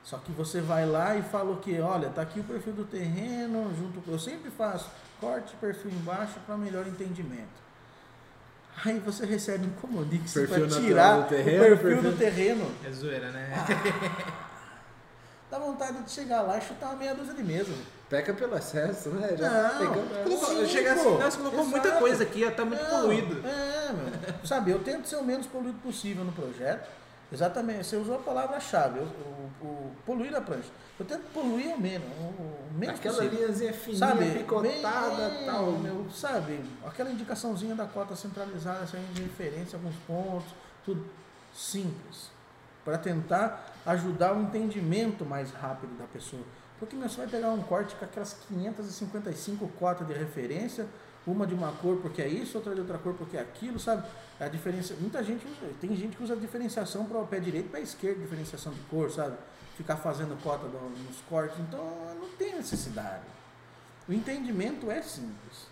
Só 0.05 0.19
que 0.19 0.31
você 0.33 0.61
vai 0.61 0.85
lá 0.85 1.17
e 1.17 1.23
fala 1.23 1.51
o 1.51 1.57
que? 1.57 1.81
Olha, 1.81 2.11
tá 2.11 2.21
aqui 2.21 2.39
o 2.39 2.45
perfil 2.45 2.75
do 2.75 2.85
terreno, 2.85 3.75
junto 3.75 4.03
eu 4.07 4.19
sempre 4.19 4.51
faço 4.51 4.91
corte 5.19 5.57
perfil 5.57 5.91
embaixo 5.91 6.39
para 6.45 6.59
melhor 6.59 6.87
entendimento. 6.87 7.65
Aí 8.85 8.99
você 8.99 9.25
recebe 9.25 9.67
um 9.67 9.71
comodix 9.71 10.35
para 10.35 10.69
tirar 10.69 11.27
terreno, 11.27 11.57
o 11.57 11.69
perfil, 11.69 11.89
perfil, 11.89 12.11
do 12.11 12.19
terreno. 12.19 12.71
É 12.85 12.91
zoeira, 12.91 13.31
né? 13.31 13.55
Ah, 13.57 14.45
dá 15.51 15.59
vontade 15.59 16.03
de 16.03 16.11
chegar 16.11 16.43
lá 16.43 16.59
e 16.59 16.61
chutar 16.61 16.89
uma 16.89 16.97
meia 16.97 17.15
dúzia 17.15 17.33
de 17.33 17.43
mesa. 17.43 17.73
Peca 18.11 18.35
pelo 18.35 18.57
excesso, 18.59 19.09
né? 19.11 19.35
Já 19.39 19.49
não, 19.49 19.79
pegando, 19.79 20.25
colocou, 20.25 20.67
chega 20.67 20.93
assim, 20.93 21.17
você 21.17 21.39
colocou 21.39 21.61
exato. 21.61 21.71
muita 21.71 21.93
coisa 21.93 22.23
aqui, 22.25 22.51
tá 22.51 22.65
muito 22.65 22.83
não, 22.83 22.91
poluído. 22.91 23.49
É, 23.49 23.93
mano. 23.93 24.13
Sabe, 24.45 24.73
eu 24.73 24.81
tento 24.81 25.09
ser 25.09 25.17
o 25.17 25.25
menos 25.25 25.47
poluído 25.47 25.79
possível 25.79 26.25
no 26.25 26.33
projeto. 26.33 27.04
Exatamente, 27.35 27.85
você 27.85 27.97
usou 27.97 28.15
a 28.15 28.19
palavra-chave, 28.19 29.01
o, 29.01 29.03
o, 29.03 29.67
o, 29.67 29.93
poluir 30.07 30.35
a 30.37 30.41
prancha. 30.41 30.71
Eu 30.99 31.05
tento 31.05 31.25
poluir 31.33 31.75
o 31.75 31.81
menos, 31.81 32.07
o, 32.07 32.79
menos 32.79 33.01
Aquela 33.01 33.17
possível. 33.17 33.39
linhazinha 33.41 33.73
fininha, 33.73 33.99
sabe? 33.99 34.31
picotada 34.31 35.29
Bem, 35.31 35.45
tal. 35.45 35.73
Meu, 35.73 36.07
sabe, 36.13 36.65
aquela 36.87 37.11
indicaçãozinha 37.11 37.75
da 37.75 37.87
cota 37.87 38.15
centralizada, 38.15 38.87
saindo 38.87 39.13
de 39.13 39.23
referência, 39.23 39.77
alguns 39.77 39.97
pontos, 40.07 40.49
tudo 40.85 41.05
simples. 41.53 42.31
Para 42.85 42.99
tentar 42.99 43.73
ajudar 43.85 44.37
o 44.37 44.43
entendimento 44.43 45.25
mais 45.25 45.51
rápido 45.51 45.99
da 45.99 46.05
pessoa. 46.05 46.43
Porque 46.79 46.95
meu, 46.95 47.09
você 47.09 47.17
vai 47.17 47.27
pegar 47.27 47.51
um 47.51 47.63
corte 47.63 47.97
com 47.97 48.05
aquelas 48.05 48.35
555 48.49 49.67
cotas 49.79 50.07
de 50.07 50.13
referência, 50.13 50.87
uma 51.27 51.47
de 51.47 51.55
uma 51.55 51.73
cor 51.73 51.97
porque 52.03 52.21
é 52.21 52.29
isso, 52.29 52.59
outra 52.59 52.75
de 52.75 52.81
outra 52.81 52.99
cor 52.99 53.15
porque 53.15 53.37
é 53.37 53.41
aquilo, 53.41 53.79
sabe? 53.81 54.05
A 54.39 54.49
diferença, 54.49 54.95
muita 55.01 55.23
gente 55.23 55.47
usa, 55.47 55.73
tem 55.81 55.95
gente 55.97 56.17
que 56.17 56.23
usa 56.23 56.37
diferenciação 56.37 57.07
para 57.07 57.19
o 57.19 57.27
pé 57.27 57.39
direito 57.41 57.67
e 57.67 57.69
pé 57.71 57.81
esquerdo, 57.81 58.21
diferenciação 58.21 58.73
de 58.73 58.81
cor, 58.91 59.11
sabe? 59.11 59.37
Ficar 59.77 59.97
fazendo 59.97 60.41
cota 60.43 60.67
nos 60.67 61.21
cortes, 61.29 61.59
então 61.61 61.81
não 62.21 62.29
tem 62.37 62.55
necessidade. 62.57 63.23
O 64.09 64.13
entendimento 64.13 64.91
é 64.91 65.01
simples. 65.03 65.67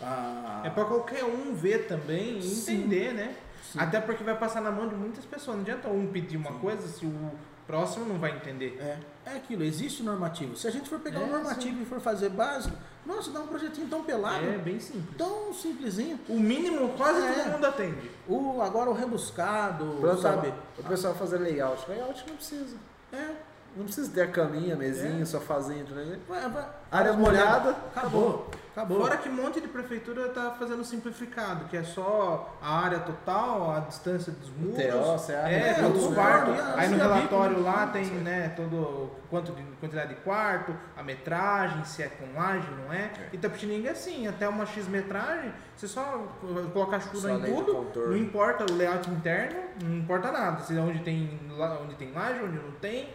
Ah, 0.00 0.62
É 0.64 0.70
pra 0.70 0.84
qualquer 0.84 1.24
um 1.24 1.54
ver 1.54 1.86
também 1.86 2.38
e 2.38 2.42
Sim. 2.42 2.78
entender, 2.78 3.12
né? 3.14 3.36
sim. 3.72 3.78
Até 3.78 4.00
porque 4.00 4.24
vai 4.24 4.36
passar 4.36 4.60
na 4.60 4.70
mão 4.70 4.88
de 4.88 4.94
muitas 4.94 5.24
pessoas. 5.24 5.56
Não 5.56 5.62
adianta 5.62 5.88
um 5.88 6.06
pedir 6.10 6.36
uma 6.36 6.52
Sim. 6.52 6.58
coisa 6.58 6.88
se 6.88 7.04
o 7.06 7.30
próximo 7.66 8.04
não 8.06 8.18
vai 8.18 8.34
entender. 8.36 8.76
É, 8.80 8.98
é 9.26 9.36
aquilo, 9.36 9.62
existe 9.62 10.02
normativo. 10.02 10.56
Se 10.56 10.66
a 10.66 10.70
gente 10.70 10.88
for 10.88 10.98
pegar 11.00 11.20
É, 11.20 11.24
o 11.24 11.26
normativo 11.28 11.80
e 11.82 11.84
for 11.84 12.00
fazer 12.00 12.30
básico, 12.30 12.76
nossa, 13.06 13.30
dá 13.30 13.40
um 13.40 13.46
projetinho 13.46 13.86
tão 13.88 14.02
pelado, 14.02 14.44
É 14.44 14.58
bem 14.58 14.80
simples. 14.80 15.16
tão 15.16 15.52
simplesinho. 15.52 16.18
O 16.28 16.38
mínimo 16.38 16.90
quase 16.96 17.20
É. 17.26 17.32
todo 17.32 17.52
mundo 17.52 17.66
atende. 17.66 18.10
O, 18.28 18.62
agora 18.62 18.90
o 18.90 18.94
rebuscado, 18.94 19.96
Planta, 20.00 20.22
sabe? 20.22 20.54
O 20.78 20.82
pessoal 20.84 21.14
fazer 21.14 21.38
layout. 21.38 21.88
Layout 21.88 22.24
não 22.28 22.36
precisa. 22.36 22.76
É, 23.12 23.30
Não 23.76 23.84
precisa 23.84 24.10
ter 24.12 24.22
a 24.22 24.28
caminha, 24.28 24.76
mesinha, 24.76 25.22
É. 25.22 25.24
sofazinho, 25.24 25.84
vai. 26.28 26.66
Área 26.90 27.12
molhada, 27.12 27.70
Acabou. 27.94 28.48
Acabou. 28.76 29.00
Fora 29.02 29.16
que 29.16 29.28
um 29.28 29.32
monte 29.34 29.60
de 29.60 29.68
prefeitura 29.68 30.28
tá 30.30 30.56
fazendo 30.58 30.84
simplificado, 30.84 31.66
que 31.66 31.76
é 31.76 31.84
só 31.84 32.56
a 32.60 32.80
área 32.84 32.98
total, 32.98 33.70
a 33.70 33.80
distância 33.80 34.32
dos 34.32 34.50
muros. 34.50 34.76
TO, 34.76 35.32
abre, 35.32 35.54
é, 35.54 35.58
né? 35.60 35.74
todos 35.74 36.04
os 36.06 36.14
quartos. 36.14 36.54
né? 36.54 36.74
Aí 36.76 36.88
no 36.88 36.96
relatório 36.96 37.62
lá 37.62 37.86
tem, 37.86 38.04
né, 38.06 38.52
todo 38.56 39.10
quanto 39.30 39.52
de 39.52 39.62
quantidade 39.80 40.14
de 40.16 40.20
quarto, 40.22 40.74
a 40.96 41.04
metragem, 41.04 41.84
se 41.84 42.02
é 42.02 42.08
com 42.08 42.36
laje, 42.36 42.66
não 42.84 42.92
é. 42.92 43.12
Itapetininga 43.32 43.90
é 43.90 43.92
assim, 43.92 44.26
até 44.26 44.48
uma 44.48 44.66
X 44.66 44.88
metragem, 44.88 45.52
você 45.76 45.86
só 45.86 46.26
colocar 46.72 47.00
Só 47.00 47.10
chuva 47.12 47.30
em 47.32 47.42
tudo, 47.54 47.92
não 48.08 48.16
importa 48.16 48.66
o 48.68 48.76
layout 48.76 49.08
interno, 49.08 49.60
não 49.84 49.96
importa 49.96 50.32
nada. 50.32 50.60
Se 50.62 50.76
é 50.76 50.80
onde 50.80 50.98
tem, 51.00 51.38
onde 51.80 51.94
tem 51.94 52.12
laje, 52.12 52.40
onde 52.42 52.56
não 52.58 52.72
tem. 52.72 53.08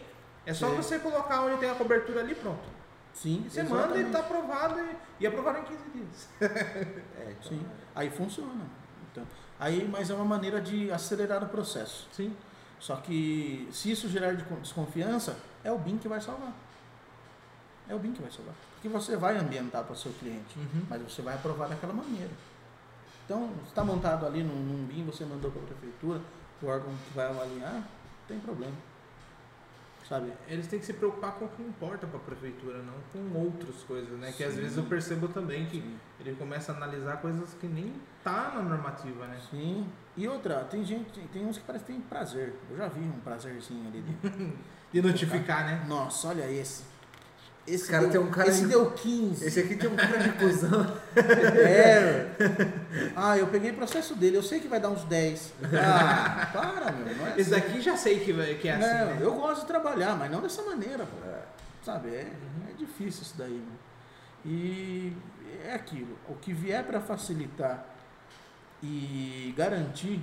É 0.50 0.54
só 0.54 0.68
Sim. 0.68 0.76
você 0.76 0.98
colocar 0.98 1.42
onde 1.42 1.58
tem 1.58 1.70
a 1.70 1.74
cobertura 1.74 2.20
ali 2.20 2.34
pronto. 2.34 2.64
Sim, 3.14 3.44
E 3.46 3.50
você 3.50 3.62
manda 3.62 3.96
e 3.96 4.00
exatamente. 4.00 4.10
tá 4.12 4.18
aprovado 4.20 4.80
e, 4.80 4.96
e 5.20 5.26
aprovado 5.26 5.58
em 5.58 5.62
15 5.62 5.82
dias. 5.90 6.28
É, 7.20 7.30
então, 7.38 7.42
Sim, 7.48 7.66
aí 7.94 8.10
funciona. 8.10 8.64
Então, 9.12 9.24
aí, 9.58 9.86
mas 9.90 10.10
é 10.10 10.14
uma 10.14 10.24
maneira 10.24 10.60
de 10.60 10.90
acelerar 10.90 11.42
o 11.44 11.48
processo. 11.48 12.08
Sim. 12.12 12.34
Só 12.80 12.96
que 12.96 13.68
se 13.72 13.90
isso 13.92 14.08
gerar 14.08 14.32
de- 14.34 14.42
desconfiança, 14.60 15.36
é 15.62 15.70
o 15.70 15.78
BIM 15.78 15.98
que 15.98 16.08
vai 16.08 16.20
salvar. 16.20 16.52
É 17.88 17.94
o 17.94 17.98
BIM 17.98 18.12
que 18.12 18.22
vai 18.22 18.30
salvar. 18.30 18.54
Porque 18.74 18.88
você 18.88 19.16
vai 19.16 19.36
ambientar 19.36 19.84
para 19.84 19.92
o 19.92 19.96
seu 19.96 20.12
cliente, 20.14 20.58
Uhum. 20.58 20.86
mas 20.88 21.00
você 21.02 21.20
vai 21.22 21.34
aprovar 21.34 21.68
daquela 21.68 21.92
maneira. 21.92 22.30
Então, 23.24 23.50
está 23.68 23.84
montado 23.84 24.26
ali 24.26 24.42
num, 24.42 24.56
num 24.56 24.84
BIM, 24.86 25.04
você 25.04 25.24
mandou 25.24 25.50
para 25.52 25.62
a 25.62 25.66
prefeitura, 25.66 26.20
o 26.62 26.66
órgão 26.66 26.92
que 27.06 27.14
vai 27.14 27.26
avaliar, 27.28 27.74
não 27.74 27.84
tem 28.26 28.40
problema. 28.40 28.74
Sabe? 30.10 30.32
Eles 30.48 30.66
têm 30.66 30.80
que 30.80 30.84
se 30.84 30.92
preocupar 30.94 31.34
com 31.34 31.44
o 31.44 31.48
que 31.48 31.62
importa 31.62 32.04
para 32.04 32.16
a 32.16 32.22
prefeitura, 32.22 32.82
não 32.82 32.94
com 33.12 33.38
outras 33.38 33.76
coisas, 33.84 34.18
né? 34.18 34.32
Que 34.36 34.42
às 34.42 34.54
Sim. 34.54 34.60
vezes 34.62 34.76
eu 34.76 34.82
percebo 34.82 35.28
também 35.28 35.66
que 35.66 35.80
Sim. 35.80 35.96
ele 36.18 36.34
começa 36.34 36.72
a 36.72 36.76
analisar 36.76 37.18
coisas 37.18 37.54
que 37.54 37.68
nem 37.68 37.94
tá 38.24 38.50
na 38.56 38.60
normativa, 38.60 39.28
né? 39.28 39.38
Sim. 39.48 39.86
E 40.16 40.26
outra, 40.26 40.64
tem 40.64 40.84
gente, 40.84 41.20
tem 41.32 41.46
uns 41.46 41.58
que 41.58 41.64
parece 41.64 41.84
que 41.84 41.92
tem 41.92 42.00
prazer. 42.00 42.56
Eu 42.68 42.76
já 42.76 42.88
vi 42.88 42.98
um 42.98 43.20
prazerzinho 43.20 43.86
ali 43.86 44.02
de. 44.02 44.52
De 44.90 45.00
notificar, 45.00 45.64
né? 45.64 45.84
Nossa, 45.86 46.26
olha 46.26 46.50
esse. 46.50 46.82
Esse 47.74 47.88
cara 47.90 48.02
deu, 48.04 48.10
tem 48.10 48.20
um 48.20 48.30
cara 48.30 48.48
esse 48.48 48.60
de- 48.62 48.66
deu 48.68 48.90
15. 48.90 49.44
Esse 49.46 49.60
aqui 49.60 49.76
tem 49.76 49.88
um 49.90 49.96
cara 49.96 50.18
de 50.18 50.30
cuzão. 50.32 50.96
É. 51.56 52.26
Ah, 53.16 53.36
eu 53.38 53.46
peguei 53.48 53.72
processo 53.72 54.14
dele, 54.14 54.36
eu 54.36 54.42
sei 54.42 54.60
que 54.60 54.68
vai 54.68 54.80
dar 54.80 54.90
uns 54.90 55.04
10. 55.04 55.52
Ah, 55.82 56.48
para, 56.52 56.92
meu. 56.92 57.14
Não 57.16 57.26
é 57.26 57.30
Esse 57.40 57.54
assim. 57.54 57.66
daqui 57.68 57.80
já 57.80 57.96
sei 57.96 58.20
que, 58.20 58.32
que 58.56 58.68
é 58.68 58.72
assim, 58.76 58.86
Não, 58.98 59.06
né? 59.06 59.18
Eu 59.20 59.34
gosto 59.34 59.60
de 59.62 59.66
trabalhar, 59.66 60.16
mas 60.16 60.30
não 60.30 60.40
dessa 60.40 60.62
maneira, 60.62 61.04
pô. 61.06 61.28
É. 61.28 61.42
Sabe? 61.84 62.08
É, 62.08 62.22
Uhum. 62.24 62.68
é 62.70 62.72
difícil 62.74 63.22
isso 63.22 63.34
daí, 63.38 63.50
mano. 63.52 63.78
E 64.44 65.12
é 65.64 65.74
aquilo. 65.74 66.16
O 66.28 66.34
que 66.34 66.52
vier 66.52 66.84
para 66.84 67.00
facilitar 67.00 67.84
e 68.82 69.54
garantir 69.56 70.20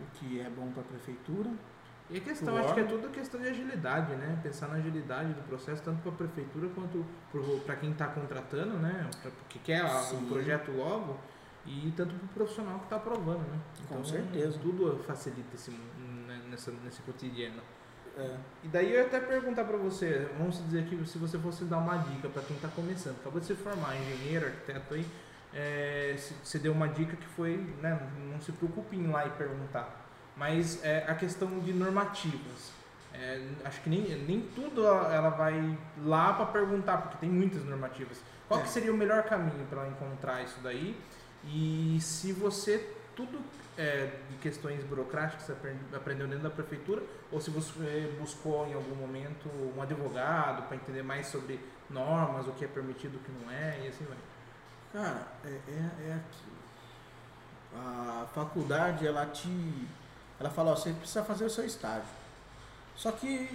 o 0.00 0.04
que 0.18 0.40
é 0.40 0.48
bom 0.48 0.68
para 0.72 0.82
a 0.82 0.86
prefeitura, 0.86 1.50
E 2.10 2.16
a 2.16 2.20
questão, 2.20 2.56
acho 2.56 2.72
que 2.72 2.80
é 2.80 2.84
tudo 2.84 3.10
questão 3.10 3.40
de 3.40 3.48
agilidade, 3.48 4.14
né? 4.16 4.38
Pensar 4.42 4.68
na 4.68 4.76
agilidade 4.76 5.32
do 5.34 5.42
processo, 5.42 5.82
tanto 5.82 6.00
para 6.00 6.10
a 6.10 6.14
prefeitura 6.14 6.68
quanto 6.74 7.04
para 7.66 7.76
quem 7.76 7.92
está 7.92 8.06
contratando, 8.06 8.78
né? 8.78 9.10
Pra, 9.20 9.30
que 9.48 9.58
quer 9.58 9.86
Sim. 9.90 10.24
projeto 10.26 10.70
logo, 10.70 11.18
e 11.66 11.92
tanto 11.94 12.14
para 12.14 12.24
o 12.24 12.28
profissional 12.28 12.78
que 12.78 12.84
está 12.84 12.96
aprovando, 12.96 13.40
né? 13.50 13.58
Com 13.88 14.02
certeza. 14.02 14.58
Tudo 14.58 15.02
facilita 15.06 15.54
esse, 15.54 15.70
né, 15.70 16.40
nessa, 16.50 16.70
nesse 16.82 17.02
cotidiano. 17.02 17.60
é, 18.16 18.36
E 18.64 18.68
daí 18.68 18.90
eu 18.90 19.00
ia 19.00 19.06
até 19.06 19.20
perguntar 19.20 19.64
para 19.64 19.76
você, 19.76 20.30
vamos 20.38 20.64
dizer 20.64 20.86
que 20.86 21.04
se 21.06 21.18
você 21.18 21.38
fosse 21.38 21.64
dar 21.66 21.78
uma 21.78 21.98
dica 21.98 22.28
para 22.30 22.42
quem 22.42 22.56
está 22.56 22.68
começando, 22.68 23.16
acabou 23.20 23.38
de 23.38 23.46
se 23.46 23.54
formar, 23.54 23.94
engenheiro, 23.96 24.46
arquiteto 24.46 24.94
aí, 24.94 25.06
é, 25.52 26.16
você 26.42 26.58
deu 26.58 26.72
uma 26.72 26.88
dica 26.88 27.16
que 27.16 27.26
foi, 27.26 27.56
né, 27.82 28.00
não 28.32 28.40
se 28.40 28.52
preocupe 28.52 28.96
em 28.96 29.04
ir 29.04 29.08
lá 29.08 29.26
e 29.26 29.30
perguntar, 29.30 29.97
mas 30.38 30.82
é, 30.84 31.04
a 31.08 31.14
questão 31.14 31.58
de 31.60 31.72
normativas. 31.72 32.72
É, 33.12 33.44
acho 33.64 33.80
que 33.80 33.90
nem, 33.90 34.02
nem 34.02 34.40
tudo 34.54 34.86
ela 34.86 35.30
vai 35.30 35.76
lá 36.04 36.32
para 36.34 36.46
perguntar, 36.46 36.98
porque 36.98 37.16
tem 37.18 37.28
muitas 37.28 37.64
normativas. 37.64 38.20
Qual 38.46 38.60
É. 38.60 38.62
que 38.62 38.68
seria 38.68 38.92
o 38.92 38.96
melhor 38.96 39.24
caminho 39.24 39.66
para 39.68 39.80
ela 39.82 39.90
encontrar 39.90 40.42
isso 40.42 40.58
daí? 40.62 40.96
E 41.44 41.98
se 42.00 42.32
você 42.32 42.94
tudo 43.16 43.40
é, 43.76 44.10
de 44.30 44.36
questões 44.36 44.82
burocráticas 44.84 45.44
você 45.46 45.52
apren- 45.52 45.76
aprendeu 45.92 46.26
dentro 46.28 46.44
da 46.44 46.50
prefeitura, 46.50 47.02
ou 47.32 47.40
se 47.40 47.50
você 47.50 48.12
buscou 48.20 48.66
em 48.68 48.74
algum 48.74 48.94
momento 48.94 49.48
um 49.76 49.82
advogado 49.82 50.62
para 50.68 50.76
entender 50.76 51.02
mais 51.02 51.26
sobre 51.26 51.58
normas, 51.90 52.46
o 52.46 52.52
que 52.52 52.64
é 52.64 52.68
permitido, 52.68 53.16
o 53.16 53.18
que 53.18 53.32
não 53.32 53.50
é, 53.50 53.80
e 53.84 53.88
assim 53.88 54.04
vai. 54.04 54.18
Cara, 54.92 55.22
é, 55.44 55.48
é, 55.48 56.08
é 56.10 56.12
aquilo. 56.14 56.58
A 57.76 58.26
faculdade, 58.34 59.06
ela 59.06 59.26
te. 59.26 59.48
Ela 60.40 60.50
fala, 60.50 60.72
ó, 60.72 60.76
você 60.76 60.90
precisa 60.92 61.24
fazer 61.24 61.44
o 61.44 61.50
seu 61.50 61.64
estágio. 61.64 62.02
Só 62.96 63.10
que 63.12 63.50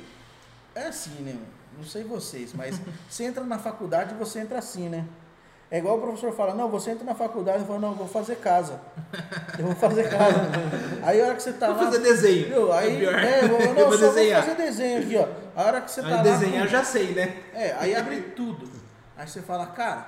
é 0.76 0.88
assim, 0.88 1.22
né? 1.22 1.38
Não 1.78 1.84
sei 1.84 2.04
vocês, 2.04 2.54
mas 2.54 2.80
você 3.10 3.24
entra 3.26 3.44
na 3.44 3.58
faculdade 3.58 4.14
você 4.16 4.40
entra 4.40 4.60
assim, 4.60 4.90
né? 4.90 5.06
É 5.72 5.80
igual 5.80 5.98
o 5.98 6.02
professor 6.02 6.32
fala, 6.36 6.54
não, 6.54 6.70
você 6.70 6.92
entra 6.92 7.04
na 7.04 7.16
faculdade 7.16 7.64
e 7.64 7.66
fala, 7.66 7.80
não, 7.80 7.90
eu 7.90 7.96
vou 7.96 8.08
fazer 8.08 8.36
casa. 8.36 8.80
Eu 9.58 9.66
vou 9.68 9.76
fazer 9.76 10.10
casa. 10.10 10.42
Aí 11.04 11.22
a 11.22 11.26
hora 11.26 11.36
que 11.36 11.44
você 11.44 11.54
tá 11.54 11.68
Vou 11.68 11.78
lá. 11.78 11.84
fazer 11.92 12.00
desenho. 12.00 12.48
Viu? 12.48 12.74
é 12.74 12.78
Aí, 12.80 13.06
é, 13.06 13.44
eu 13.44 13.50
vou, 13.50 13.60
não, 13.74 13.78
Eu 13.78 13.90
vou 13.90 13.98
só 13.98 14.08
desenhar. 14.08 14.42
vou 14.44 14.52
fazer 14.56 14.66
desenho 14.66 15.00
aqui, 15.04 15.16
ó. 15.18 15.60
A 15.60 15.64
hora 15.66 15.82
que 15.82 15.92
você 15.92 16.02
tá 16.02 16.08
Aí 16.08 16.14
lá. 16.16 16.22
desenhar 16.24 16.66
eu 16.66 16.68
já 16.70 16.84
sei, 16.84 17.14
né? 17.14 17.44
É, 17.54 17.76
aí 17.80 17.96
abre 17.96 18.20
tudo. 18.36 18.68
Aí 19.16 19.28
você 19.28 19.42
fala, 19.44 19.68
cara, 19.68 20.08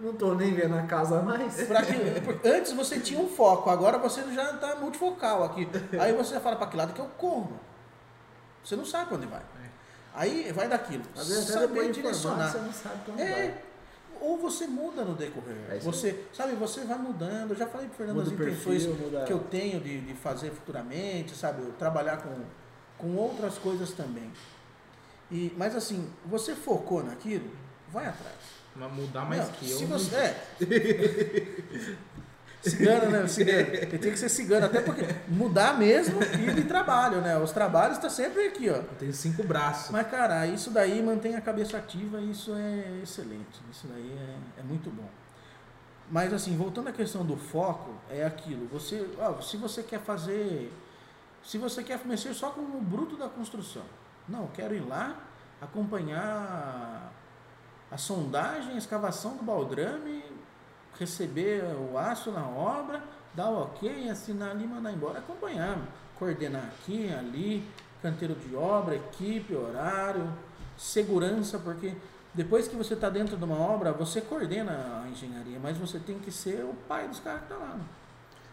Não 0.00 0.12
tô 0.12 0.34
nem 0.34 0.54
vendo 0.54 0.76
a 0.76 0.82
casa 0.82 1.20
mais. 1.22 1.62
Pra 1.66 1.82
que, 1.82 1.94
antes 2.48 2.72
você 2.72 3.00
tinha 3.00 3.20
um 3.20 3.28
foco, 3.28 3.68
agora 3.68 3.98
você 3.98 4.22
já 4.32 4.52
está 4.52 4.76
multifocal 4.76 5.44
aqui. 5.44 5.68
Aí 5.98 6.12
você 6.12 6.38
fala 6.38 6.56
para 6.56 6.68
que 6.68 6.76
lado 6.76 6.92
que 6.92 7.00
eu 7.00 7.08
corro. 7.18 7.58
Você 8.62 8.76
não 8.76 8.84
sabe 8.84 9.14
onde 9.14 9.26
vai. 9.26 9.42
Aí 10.14 10.52
vai 10.52 10.68
daquilo. 10.68 11.04
Às 11.16 11.28
vezes 11.28 11.50
até 11.50 11.60
Saber 11.60 11.92
direcionar. 11.92 12.50
você 12.50 12.58
não 12.58 12.72
sabe 12.72 13.04
pra 13.04 13.14
onde 13.14 13.22
vai. 13.22 13.32
É, 13.32 13.62
ou 14.20 14.38
você 14.38 14.66
muda 14.66 15.04
no 15.04 15.14
decorrer. 15.14 15.56
É 15.70 15.78
você, 15.78 16.24
sabe, 16.32 16.54
você 16.54 16.84
vai 16.84 16.98
mudando. 16.98 17.50
Eu 17.50 17.56
já 17.56 17.66
falei 17.66 17.86
pro 17.86 17.96
Fernando 17.96 18.16
Muda 18.16 18.28
as 18.28 18.32
intenções 18.32 18.86
muda... 18.86 19.24
que 19.24 19.32
eu 19.32 19.38
tenho 19.38 19.80
de, 19.80 20.00
de 20.00 20.14
fazer 20.14 20.50
futuramente, 20.50 21.36
sabe? 21.36 21.62
Eu 21.62 21.72
trabalhar 21.72 22.18
com, 22.18 22.34
com 22.98 23.16
outras 23.16 23.58
coisas 23.58 23.92
também. 23.92 24.30
E, 25.30 25.52
mas 25.56 25.76
assim, 25.76 26.10
você 26.24 26.54
focou 26.54 27.02
naquilo, 27.02 27.50
vai 27.92 28.06
atrás. 28.06 28.57
Mas 28.76 28.92
mudar 28.92 29.24
mais 29.24 29.44
Não, 29.46 29.52
que 29.52 29.70
eu. 29.70 29.76
se 29.78 29.84
não- 29.86 29.98
você, 29.98 30.16
é. 30.16 30.48
Cigano, 32.60 33.10
né? 33.10 33.26
Cigano. 33.28 33.58
Ele 33.68 33.98
tem 33.98 34.10
que 34.12 34.18
ser 34.18 34.28
cigano, 34.28 34.66
até 34.66 34.80
porque 34.80 35.02
mudar 35.28 35.78
mesmo 35.78 36.18
e 36.22 36.52
de 36.52 36.64
trabalho, 36.64 37.20
né? 37.20 37.38
Os 37.38 37.52
trabalhos 37.52 37.96
estão 37.96 38.10
sempre 38.10 38.46
aqui, 38.48 38.68
ó. 38.68 38.74
Eu 38.76 38.82
tenho 38.98 39.12
cinco 39.12 39.44
braços. 39.44 39.90
Mas, 39.90 40.08
cara, 40.08 40.44
isso 40.46 40.70
daí 40.70 41.00
mantém 41.00 41.36
a 41.36 41.40
cabeça 41.40 41.76
ativa 41.78 42.20
e 42.20 42.30
isso 42.32 42.52
é 42.54 43.00
excelente. 43.02 43.60
Isso 43.70 43.86
daí 43.86 44.12
é, 44.56 44.60
é 44.60 44.62
muito 44.64 44.90
bom. 44.90 45.08
Mas, 46.10 46.32
assim, 46.32 46.56
voltando 46.56 46.88
à 46.88 46.92
questão 46.92 47.24
do 47.24 47.36
foco, 47.36 47.94
é 48.10 48.24
aquilo. 48.24 48.66
Você, 48.72 49.06
ó, 49.18 49.40
se 49.40 49.56
você 49.56 49.82
quer 49.82 50.00
fazer. 50.00 50.72
Se 51.44 51.58
você 51.58 51.82
quer 51.84 52.00
mexer 52.04 52.34
só 52.34 52.50
com 52.50 52.60
o 52.60 52.80
bruto 52.82 53.16
da 53.16 53.28
construção. 53.28 53.84
Não, 54.28 54.48
quero 54.48 54.74
ir 54.74 54.80
lá 54.86 55.16
acompanhar 55.60 57.12
a 57.90 57.96
sondagem, 57.96 58.74
a 58.74 58.78
escavação 58.78 59.36
do 59.36 59.42
baldrame, 59.42 60.22
receber 60.98 61.62
o 61.92 61.96
aço 61.96 62.30
na 62.30 62.46
obra, 62.46 63.02
dar 63.34 63.50
o 63.50 63.62
ok, 63.62 64.08
assinar 64.10 64.50
ali, 64.50 64.66
mandar 64.66 64.92
embora, 64.92 65.20
acompanhar, 65.20 65.78
coordenar 66.18 66.64
aqui, 66.64 67.12
ali, 67.12 67.64
canteiro 68.02 68.34
de 68.34 68.54
obra, 68.54 68.96
equipe, 68.96 69.54
horário, 69.54 70.32
segurança, 70.76 71.58
porque 71.58 71.94
depois 72.34 72.68
que 72.68 72.76
você 72.76 72.94
está 72.94 73.08
dentro 73.08 73.36
de 73.36 73.44
uma 73.44 73.58
obra, 73.58 73.92
você 73.92 74.20
coordena 74.20 75.02
a 75.04 75.08
engenharia, 75.08 75.58
mas 75.58 75.76
você 75.76 75.98
tem 75.98 76.18
que 76.18 76.30
ser 76.30 76.64
o 76.64 76.74
pai 76.86 77.08
dos 77.08 77.20
caras 77.20 77.40
que 77.40 77.52
estão 77.52 77.58
tá 77.58 77.74
lá. 77.74 77.80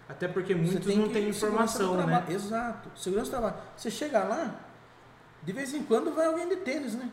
Até 0.08 0.28
porque 0.28 0.54
muitos 0.54 0.86
tem 0.86 0.98
não 0.98 1.10
têm 1.10 1.30
informação, 1.30 1.96
né? 1.98 2.26
Exato. 2.30 2.90
Segurança 2.96 3.32
do 3.32 3.32
trabalho. 3.32 3.56
Você 3.76 3.90
chega 3.90 4.24
lá, 4.24 4.56
de 5.44 5.52
vez 5.52 5.74
em 5.74 5.84
quando 5.84 6.14
vai 6.14 6.28
alguém 6.28 6.48
de 6.48 6.58
tênis, 6.58 6.94
né? 6.94 7.10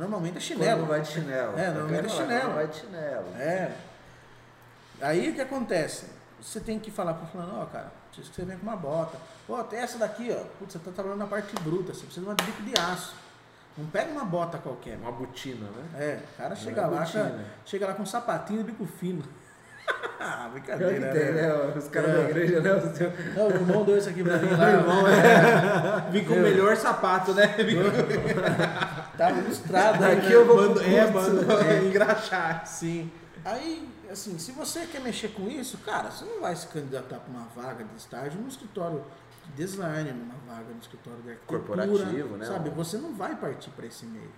Normalmente 0.00 0.38
é 0.38 0.40
chinelo. 0.40 0.80
Quando 0.80 0.88
vai 0.88 1.00
de 1.02 1.08
chinelo. 1.08 1.58
É, 1.58 1.70
normalmente 1.70 2.06
é 2.06 2.08
chinelo. 2.08 2.54
Vai 2.54 2.66
de 2.68 2.76
chinelo. 2.76 3.26
É. 3.38 3.70
Aí 5.02 5.30
o 5.30 5.34
que 5.34 5.40
acontece? 5.42 6.06
Você 6.40 6.58
tem 6.58 6.78
que 6.78 6.90
falar 6.90 7.12
para 7.12 7.24
o 7.24 7.26
fulano, 7.28 7.60
ó, 7.60 7.66
cara, 7.66 7.92
preciso 8.06 8.30
que 8.30 8.36
você 8.36 8.44
venha 8.46 8.58
com 8.58 8.62
uma 8.66 8.76
bota. 8.76 9.18
Pô, 9.46 9.62
tem 9.64 9.78
essa 9.78 9.98
daqui, 9.98 10.30
ó. 10.34 10.42
Putz, 10.58 10.72
você 10.72 10.78
tá 10.78 10.90
trabalhando 10.90 11.18
na 11.18 11.26
parte 11.26 11.54
bruta, 11.56 11.92
você 11.92 12.04
precisa 12.06 12.22
de 12.22 12.26
uma 12.26 12.34
bico 12.34 12.62
de 12.62 12.72
aço. 12.80 13.14
Não 13.76 13.86
pega 13.86 14.10
uma 14.10 14.24
bota 14.24 14.56
qualquer. 14.56 14.96
Uma 14.96 15.12
botina, 15.12 15.66
né? 15.70 15.84
É, 15.98 16.18
o 16.34 16.36
cara 16.38 16.56
chega 16.56 16.80
é 16.80 16.86
lá, 16.86 17.04
cara, 17.06 17.44
chega 17.66 17.86
lá 17.86 17.92
com 17.94 18.02
um 18.02 18.06
sapatinho 18.06 18.60
e 18.60 18.64
bico 18.64 18.86
fino. 18.86 19.22
ah, 20.18 20.48
Pior 20.50 20.52
que 20.52 20.60
brincadeira, 20.60 21.12
tem, 21.12 21.32
né? 21.32 21.42
né? 21.42 21.74
Os 21.76 21.88
caras 21.88 22.10
É. 22.10 22.14
da 22.14 22.20
igreja, 22.22 22.60
né? 22.60 22.74
Os 22.74 23.36
Não, 23.36 23.46
o 23.48 23.50
irmão 23.50 23.84
deu 23.84 23.98
isso 23.98 24.08
aqui 24.08 24.22
pra 24.24 24.38
mim 24.38 24.48
lá. 24.56 24.56
Meu 24.56 24.80
irmão, 24.80 25.06
é. 25.08 26.10
Vim 26.10 26.24
com 26.24 26.34
o 26.34 26.40
melhor 26.40 26.74
sapato, 26.76 27.34
né? 27.34 27.54
Tava 29.20 29.38
ilustrado 29.38 30.02
aí, 30.02 30.16
Aqui 30.16 30.28
né? 30.28 30.34
eu 30.34 30.46
vou 30.46 30.56
Mando, 30.56 30.80
é, 30.80 31.10
mano, 31.10 31.52
é. 31.60 31.84
engraxar. 31.84 32.66
Sim. 32.66 33.12
Aí, 33.44 33.86
assim, 34.10 34.38
se 34.38 34.50
você 34.52 34.86
quer 34.86 35.02
mexer 35.02 35.28
com 35.28 35.46
isso, 35.46 35.76
cara, 35.84 36.10
você 36.10 36.24
não 36.24 36.40
vai 36.40 36.56
se 36.56 36.66
candidatar 36.68 37.18
para 37.18 37.30
uma 37.30 37.46
vaga 37.54 37.84
de 37.84 37.96
estágio 37.96 38.40
no 38.40 38.48
escritório 38.48 39.04
de 39.44 39.52
design, 39.52 40.10
numa 40.12 40.36
vaga 40.46 40.72
no 40.72 40.80
escritório 40.80 41.20
de 41.20 41.32
arquitetura. 41.32 41.86
Corporativo, 41.86 42.36
né? 42.38 42.46
Sabe, 42.46 42.70
você 42.70 42.96
não 42.96 43.12
vai 43.12 43.36
partir 43.36 43.68
para 43.72 43.84
esse 43.84 44.06
meio. 44.06 44.30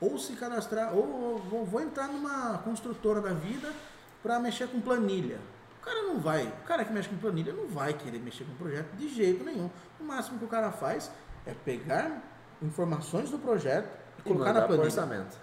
Ou 0.00 0.18
se 0.18 0.32
cadastrar, 0.32 0.96
ou, 0.96 1.08
ou 1.08 1.38
vou, 1.38 1.64
vou 1.64 1.80
entrar 1.80 2.08
numa 2.08 2.58
construtora 2.58 3.20
da 3.20 3.32
vida 3.32 3.72
para 4.20 4.40
mexer 4.40 4.66
com 4.66 4.80
planilha. 4.80 5.38
O 5.80 5.84
cara 5.84 6.02
não 6.02 6.18
vai, 6.18 6.44
o 6.44 6.66
cara 6.66 6.84
que 6.84 6.92
mexe 6.92 7.08
com 7.08 7.16
planilha 7.18 7.52
não 7.52 7.68
vai 7.68 7.94
querer 7.94 8.18
mexer 8.18 8.42
com 8.42 8.54
projeto 8.56 8.96
de 8.96 9.08
jeito 9.08 9.44
nenhum. 9.44 9.70
O 10.00 10.02
máximo 10.02 10.40
que 10.40 10.44
o 10.44 10.48
cara 10.48 10.72
faz 10.72 11.08
é 11.46 11.54
pegar 11.54 12.20
informações 12.60 13.30
do 13.30 13.38
projeto 13.38 13.88
e 14.18 14.22
colocar 14.22 14.52
na 14.52 14.62
planilha. 14.62 14.84
orçamento. 14.86 15.36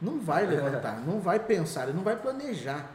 Não 0.00 0.20
vai 0.20 0.46
levantar, 0.46 1.00
não 1.00 1.20
vai 1.20 1.38
pensar, 1.40 1.84
ele 1.84 1.92
não 1.96 2.04
vai 2.04 2.16
planejar. 2.16 2.86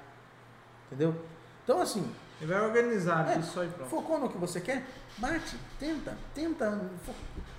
Entendeu? 0.87 1.15
Então, 1.63 1.81
assim, 1.81 2.09
Ele 2.41 2.51
vai 2.53 2.61
organizar 2.61 3.29
É. 3.35 3.39
isso 3.39 3.59
aí 3.59 3.69
pronto. 3.69 3.89
focou 3.89 4.19
no 4.19 4.29
que 4.29 4.37
você 4.37 4.59
quer, 4.59 4.85
bate, 5.17 5.57
tenta, 5.79 6.15
tenta. 6.33 6.81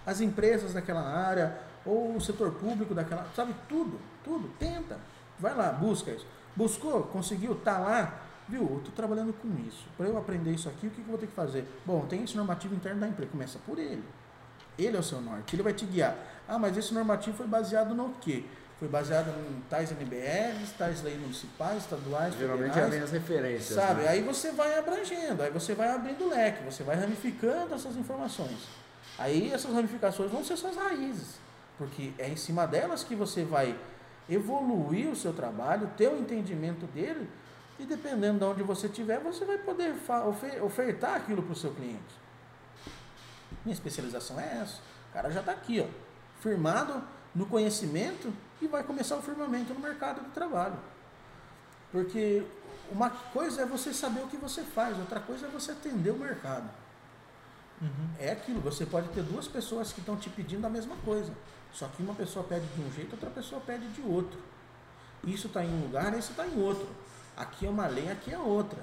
As 0.04 0.20
empresas 0.20 0.74
daquela 0.74 1.00
área, 1.02 1.58
ou 1.86 2.16
o 2.16 2.20
setor 2.20 2.52
público 2.52 2.94
daquela, 2.94 3.26
sabe, 3.34 3.54
tudo, 3.68 3.98
tudo, 4.22 4.48
tenta. 4.58 4.98
Vai 5.38 5.54
lá, 5.54 5.72
busca 5.72 6.10
isso. 6.10 6.26
Buscou, 6.54 7.02
conseguiu, 7.04 7.54
tá 7.56 7.78
lá, 7.78 8.14
viu? 8.48 8.62
Eu 8.62 8.80
tô 8.84 8.90
trabalhando 8.92 9.32
com 9.32 9.48
isso. 9.66 9.86
Para 9.96 10.06
eu 10.06 10.16
aprender 10.18 10.50
isso 10.52 10.68
aqui, 10.68 10.86
o 10.86 10.90
que, 10.90 10.96
que 10.96 11.02
eu 11.02 11.06
vou 11.10 11.18
ter 11.18 11.26
que 11.26 11.34
fazer? 11.34 11.66
Bom, 11.84 12.04
tem 12.06 12.22
esse 12.22 12.36
normativo 12.36 12.74
interno 12.74 13.00
da 13.00 13.08
empresa, 13.08 13.30
começa 13.32 13.58
por 13.66 13.78
ele. 13.78 14.04
Ele 14.78 14.96
é 14.96 15.00
o 15.00 15.02
seu 15.02 15.20
norte, 15.20 15.54
ele 15.56 15.62
vai 15.62 15.72
te 15.72 15.86
guiar. 15.86 16.14
Ah, 16.48 16.58
mas 16.58 16.76
esse 16.76 16.92
normativo 16.92 17.36
foi 17.36 17.46
baseado 17.46 17.94
no 17.94 18.10
quê? 18.20 18.44
Foi 18.78 18.88
baseado 18.88 19.28
em 19.28 19.60
tais 19.70 19.90
NBRs, 19.92 20.72
tais 20.76 21.02
leis 21.02 21.18
municipais, 21.20 21.78
estaduais, 21.84 22.34
Geralmente 22.34 22.68
já 22.68 22.74
federais. 22.74 22.92
vem 22.92 23.02
as 23.02 23.10
referências. 23.12 23.74
Sabe? 23.78 24.02
né? 24.02 24.08
Aí 24.08 24.22
você 24.22 24.50
vai 24.52 24.78
abrangendo, 24.78 25.42
aí 25.42 25.50
você 25.50 25.74
vai 25.74 25.90
abrindo 25.90 26.24
o 26.24 26.28
leque, 26.28 26.64
você 26.64 26.82
vai 26.82 26.96
ramificando 26.96 27.74
essas 27.74 27.96
informações. 27.96 28.58
Aí 29.18 29.52
essas 29.52 29.72
ramificações 29.72 30.30
vão 30.30 30.44
ser 30.44 30.56
suas 30.56 30.76
raízes, 30.76 31.36
porque 31.78 32.12
é 32.18 32.28
em 32.28 32.36
cima 32.36 32.66
delas 32.66 33.04
que 33.04 33.14
você 33.14 33.44
vai 33.44 33.78
evoluir 34.28 35.08
o 35.08 35.16
seu 35.16 35.32
trabalho, 35.32 35.88
ter 35.96 36.08
o 36.08 36.18
entendimento 36.18 36.84
dele, 36.86 37.30
e 37.78 37.84
dependendo 37.84 38.38
de 38.40 38.44
onde 38.44 38.62
você 38.62 38.86
estiver, 38.86 39.20
você 39.20 39.44
vai 39.44 39.58
poder 39.58 39.94
ofertar 40.62 41.14
aquilo 41.14 41.42
para 41.42 41.52
o 41.52 41.56
seu 41.56 41.72
cliente. 41.72 42.02
Minha 43.64 43.74
especialização 43.74 44.38
é 44.38 44.58
essa. 44.62 44.78
O 45.10 45.12
cara 45.12 45.30
já 45.30 45.40
está 45.40 45.52
aqui, 45.52 45.80
ó, 45.80 46.03
firmado 46.44 47.02
no 47.34 47.46
conhecimento 47.46 48.30
e 48.60 48.66
vai 48.66 48.84
começar 48.84 49.16
o 49.16 49.22
firmamento 49.22 49.72
no 49.72 49.80
mercado 49.80 50.22
de 50.22 50.30
trabalho. 50.30 50.76
Porque 51.90 52.44
uma 52.92 53.08
coisa 53.08 53.62
é 53.62 53.66
você 53.66 53.94
saber 53.94 54.22
o 54.22 54.28
que 54.28 54.36
você 54.36 54.62
faz, 54.62 54.98
outra 54.98 55.18
coisa 55.18 55.46
é 55.46 55.48
você 55.48 55.72
atender 55.72 56.10
o 56.10 56.18
mercado. 56.18 56.68
Uhum. 57.80 58.08
É 58.20 58.30
aquilo, 58.30 58.60
você 58.60 58.84
pode 58.84 59.08
ter 59.08 59.22
duas 59.22 59.48
pessoas 59.48 59.90
que 59.90 60.00
estão 60.00 60.16
te 60.16 60.28
pedindo 60.28 60.66
a 60.66 60.70
mesma 60.70 60.94
coisa. 61.04 61.32
Só 61.72 61.88
que 61.88 62.02
uma 62.02 62.14
pessoa 62.14 62.44
pede 62.44 62.66
de 62.66 62.80
um 62.82 62.92
jeito, 62.92 63.12
outra 63.12 63.30
pessoa 63.30 63.60
pede 63.60 63.88
de 63.88 64.02
outro. 64.02 64.38
Isso 65.24 65.46
está 65.46 65.64
em 65.64 65.72
um 65.72 65.80
lugar, 65.80 66.16
isso 66.16 66.30
está 66.30 66.46
em 66.46 66.62
outro. 66.62 66.86
Aqui 67.36 67.66
é 67.66 67.70
uma 67.70 67.86
lei, 67.86 68.10
aqui 68.10 68.32
é 68.32 68.38
outra. 68.38 68.80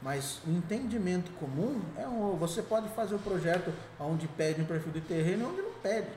Mas 0.00 0.40
o 0.46 0.50
entendimento 0.50 1.32
comum 1.32 1.80
é 1.96 2.06
um. 2.06 2.36
Você 2.36 2.62
pode 2.62 2.88
fazer 2.90 3.16
o 3.16 3.18
projeto 3.18 3.72
onde 3.98 4.28
pede 4.28 4.62
um 4.62 4.64
perfil 4.64 4.92
de 4.92 5.00
terreno 5.00 5.44
e 5.44 5.46
onde 5.46 5.62
não 5.62 5.72
pede. 5.82 6.08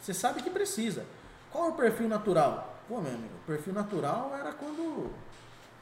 Você 0.00 0.14
sabe 0.14 0.42
que 0.42 0.50
precisa. 0.50 1.04
Qual 1.50 1.66
é 1.66 1.68
o 1.68 1.72
perfil 1.72 2.08
natural? 2.08 2.78
Pô, 2.88 3.00
meu 3.00 3.12
amigo, 3.12 3.34
o 3.42 3.46
perfil 3.46 3.72
natural 3.72 4.34
era 4.38 4.52
quando 4.52 5.10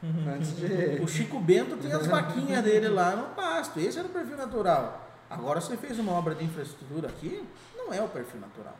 Antes 0.02 0.56
de. 0.56 0.66
o 1.02 1.08
Chico 1.08 1.40
Bento 1.40 1.76
tinha 1.76 1.96
as 1.96 2.06
vaquinhas 2.06 2.62
dele 2.62 2.88
lá 2.88 3.16
no 3.16 3.34
pasto. 3.34 3.80
Esse 3.80 3.98
era 3.98 4.06
o 4.06 4.10
perfil 4.10 4.36
natural. 4.36 5.06
Agora 5.28 5.60
você 5.60 5.76
fez 5.76 5.98
uma 5.98 6.12
obra 6.12 6.34
de 6.34 6.44
infraestrutura 6.44 7.08
aqui, 7.08 7.44
não 7.76 7.92
é 7.92 8.00
o 8.00 8.08
perfil 8.08 8.40
natural. 8.40 8.76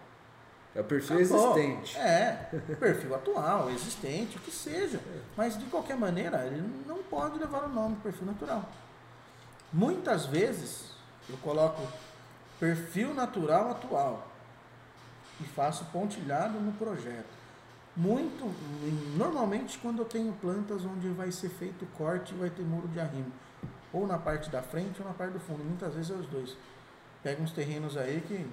É 0.75 0.81
o 0.81 0.85
perfil 0.85 1.19
Acabou. 1.19 1.59
existente. 1.59 1.99
É, 1.99 2.49
perfil 2.79 3.15
atual, 3.15 3.71
existente, 3.71 4.37
o 4.37 4.41
que 4.41 4.51
seja. 4.51 5.01
Mas 5.37 5.59
de 5.59 5.65
qualquer 5.67 5.97
maneira, 5.97 6.47
ele 6.47 6.63
não 6.87 6.99
pode 6.99 7.39
levar 7.39 7.65
o 7.65 7.69
nome 7.69 7.97
perfil 7.97 8.27
natural. 8.27 8.65
Muitas 9.73 10.27
vezes 10.27 10.93
eu 11.29 11.37
coloco 11.39 11.83
perfil 12.59 13.13
natural 13.13 13.71
atual 13.71 14.27
e 15.41 15.45
faço 15.45 15.85
pontilhado 15.87 16.59
no 16.61 16.73
projeto. 16.73 17.39
Muito, 17.97 18.55
normalmente 19.17 19.79
quando 19.79 20.01
eu 20.01 20.05
tenho 20.05 20.33
plantas 20.35 20.85
onde 20.85 21.09
vai 21.09 21.33
ser 21.33 21.49
feito 21.49 21.87
corte 21.97 22.33
e 22.35 22.39
vai 22.39 22.51
ter 22.51 22.63
muro 22.63 22.87
de 22.89 23.01
arrimo, 23.01 23.33
ou 23.93 24.07
na 24.07 24.19
parte 24.19 24.51
da 24.51 24.63
frente 24.63 25.01
ou 25.01 25.09
na 25.09 25.15
parte 25.15 25.33
do 25.33 25.41
fundo, 25.41 25.65
muitas 25.65 25.95
vezes 25.95 26.11
é 26.11 26.15
os 26.15 26.27
dois. 26.27 26.57
Pega 27.23 27.43
uns 27.43 27.51
terrenos 27.51 27.97
aí 27.97 28.21
que 28.21 28.47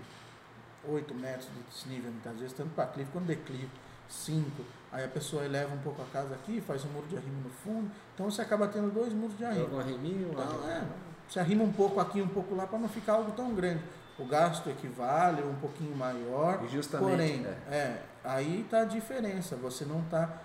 8 0.87 1.13
metros 1.13 1.47
de 1.47 1.61
desnível, 1.63 2.11
muitas 2.11 2.33
vezes, 2.37 2.53
tanto 2.53 2.69
para 2.71 2.87
clive 2.87 3.09
quanto 3.11 3.25
declive, 3.25 3.69
5. 4.09 4.63
Aí 4.91 5.03
a 5.03 5.07
pessoa 5.07 5.43
eleva 5.43 5.73
um 5.73 5.79
pouco 5.79 6.01
a 6.01 6.05
casa 6.05 6.35
aqui, 6.35 6.61
faz 6.61 6.85
um 6.85 6.89
muro 6.89 7.07
de 7.07 7.17
arrimo 7.17 7.41
no 7.43 7.49
fundo, 7.49 7.91
então 8.13 8.29
você 8.29 8.41
acaba 8.41 8.67
tendo 8.67 8.93
dois 8.93 9.11
muros 9.13 9.37
de 9.37 9.43
arrimo. 9.43 9.65
Joga 9.65 9.75
um 9.75 9.79
arriminho, 9.79 10.29
Então, 10.31 10.69
é, 10.69 10.83
você 11.27 11.39
arrima 11.39 11.63
um 11.63 11.71
pouco 11.71 11.99
aqui, 11.99 12.21
um 12.21 12.27
pouco 12.27 12.55
lá, 12.55 12.65
para 12.65 12.79
não 12.79 12.87
ficar 12.87 13.13
algo 13.13 13.31
tão 13.31 13.53
grande. 13.53 13.81
O 14.17 14.25
gasto 14.25 14.69
equivale, 14.69 15.43
um 15.43 15.55
pouquinho 15.55 15.95
maior, 15.95 16.63
E 16.63 16.69
justamente, 16.69 17.09
porém, 17.09 17.37
né? 17.39 17.57
é, 17.69 18.01
aí 18.23 18.61
está 18.61 18.81
a 18.81 18.85
diferença, 18.85 19.55
você 19.57 19.83
não 19.83 19.99
está 20.01 20.41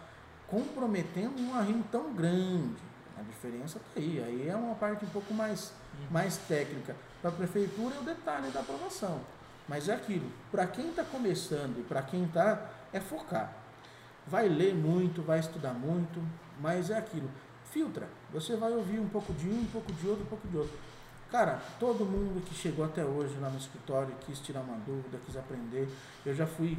comprometendo 0.48 1.40
um 1.40 1.54
arrimo 1.54 1.84
tão 1.90 2.12
grande. 2.12 2.82
A 3.16 3.22
diferença 3.22 3.78
está 3.78 4.00
aí, 4.00 4.22
aí 4.24 4.48
é 4.48 4.56
uma 4.56 4.74
parte 4.74 5.04
um 5.04 5.08
pouco 5.08 5.32
mais, 5.32 5.72
mais 6.10 6.36
técnica. 6.36 6.96
Para 7.20 7.30
a 7.30 7.32
prefeitura 7.34 7.94
é 7.94 7.98
o 8.00 8.02
detalhe 8.02 8.50
da 8.50 8.60
aprovação. 8.60 9.20
Mas 9.68 9.88
é 9.88 9.94
aquilo, 9.94 10.28
para 10.50 10.66
quem 10.66 10.88
está 10.88 11.04
começando 11.04 11.78
e 11.78 11.82
para 11.82 12.02
quem 12.02 12.24
está, 12.24 12.66
é 12.92 12.98
focar. 12.98 13.52
Vai 14.26 14.48
ler 14.48 14.74
muito, 14.74 15.22
vai 15.22 15.38
estudar 15.38 15.74
muito, 15.74 16.20
mas 16.58 16.90
é 16.90 16.98
aquilo. 16.98 17.30
Filtra. 17.70 18.08
Você 18.32 18.56
vai 18.56 18.72
ouvir 18.72 18.98
um 18.98 19.08
pouco 19.08 19.32
de 19.32 19.48
um, 19.48 19.60
um 19.60 19.66
pouco 19.66 19.92
de 19.92 20.08
outro, 20.08 20.24
um 20.24 20.28
pouco 20.28 20.48
de 20.48 20.56
outro. 20.56 20.76
Cara, 21.30 21.60
todo 21.78 22.04
mundo 22.04 22.42
que 22.44 22.54
chegou 22.54 22.84
até 22.84 23.04
hoje 23.04 23.36
lá 23.40 23.48
no 23.48 23.58
escritório 23.58 24.12
quis 24.26 24.40
tirar 24.40 24.60
uma 24.60 24.76
dúvida, 24.84 25.18
quis 25.24 25.36
aprender. 25.36 25.88
Eu 26.26 26.34
já 26.34 26.46
fui. 26.46 26.76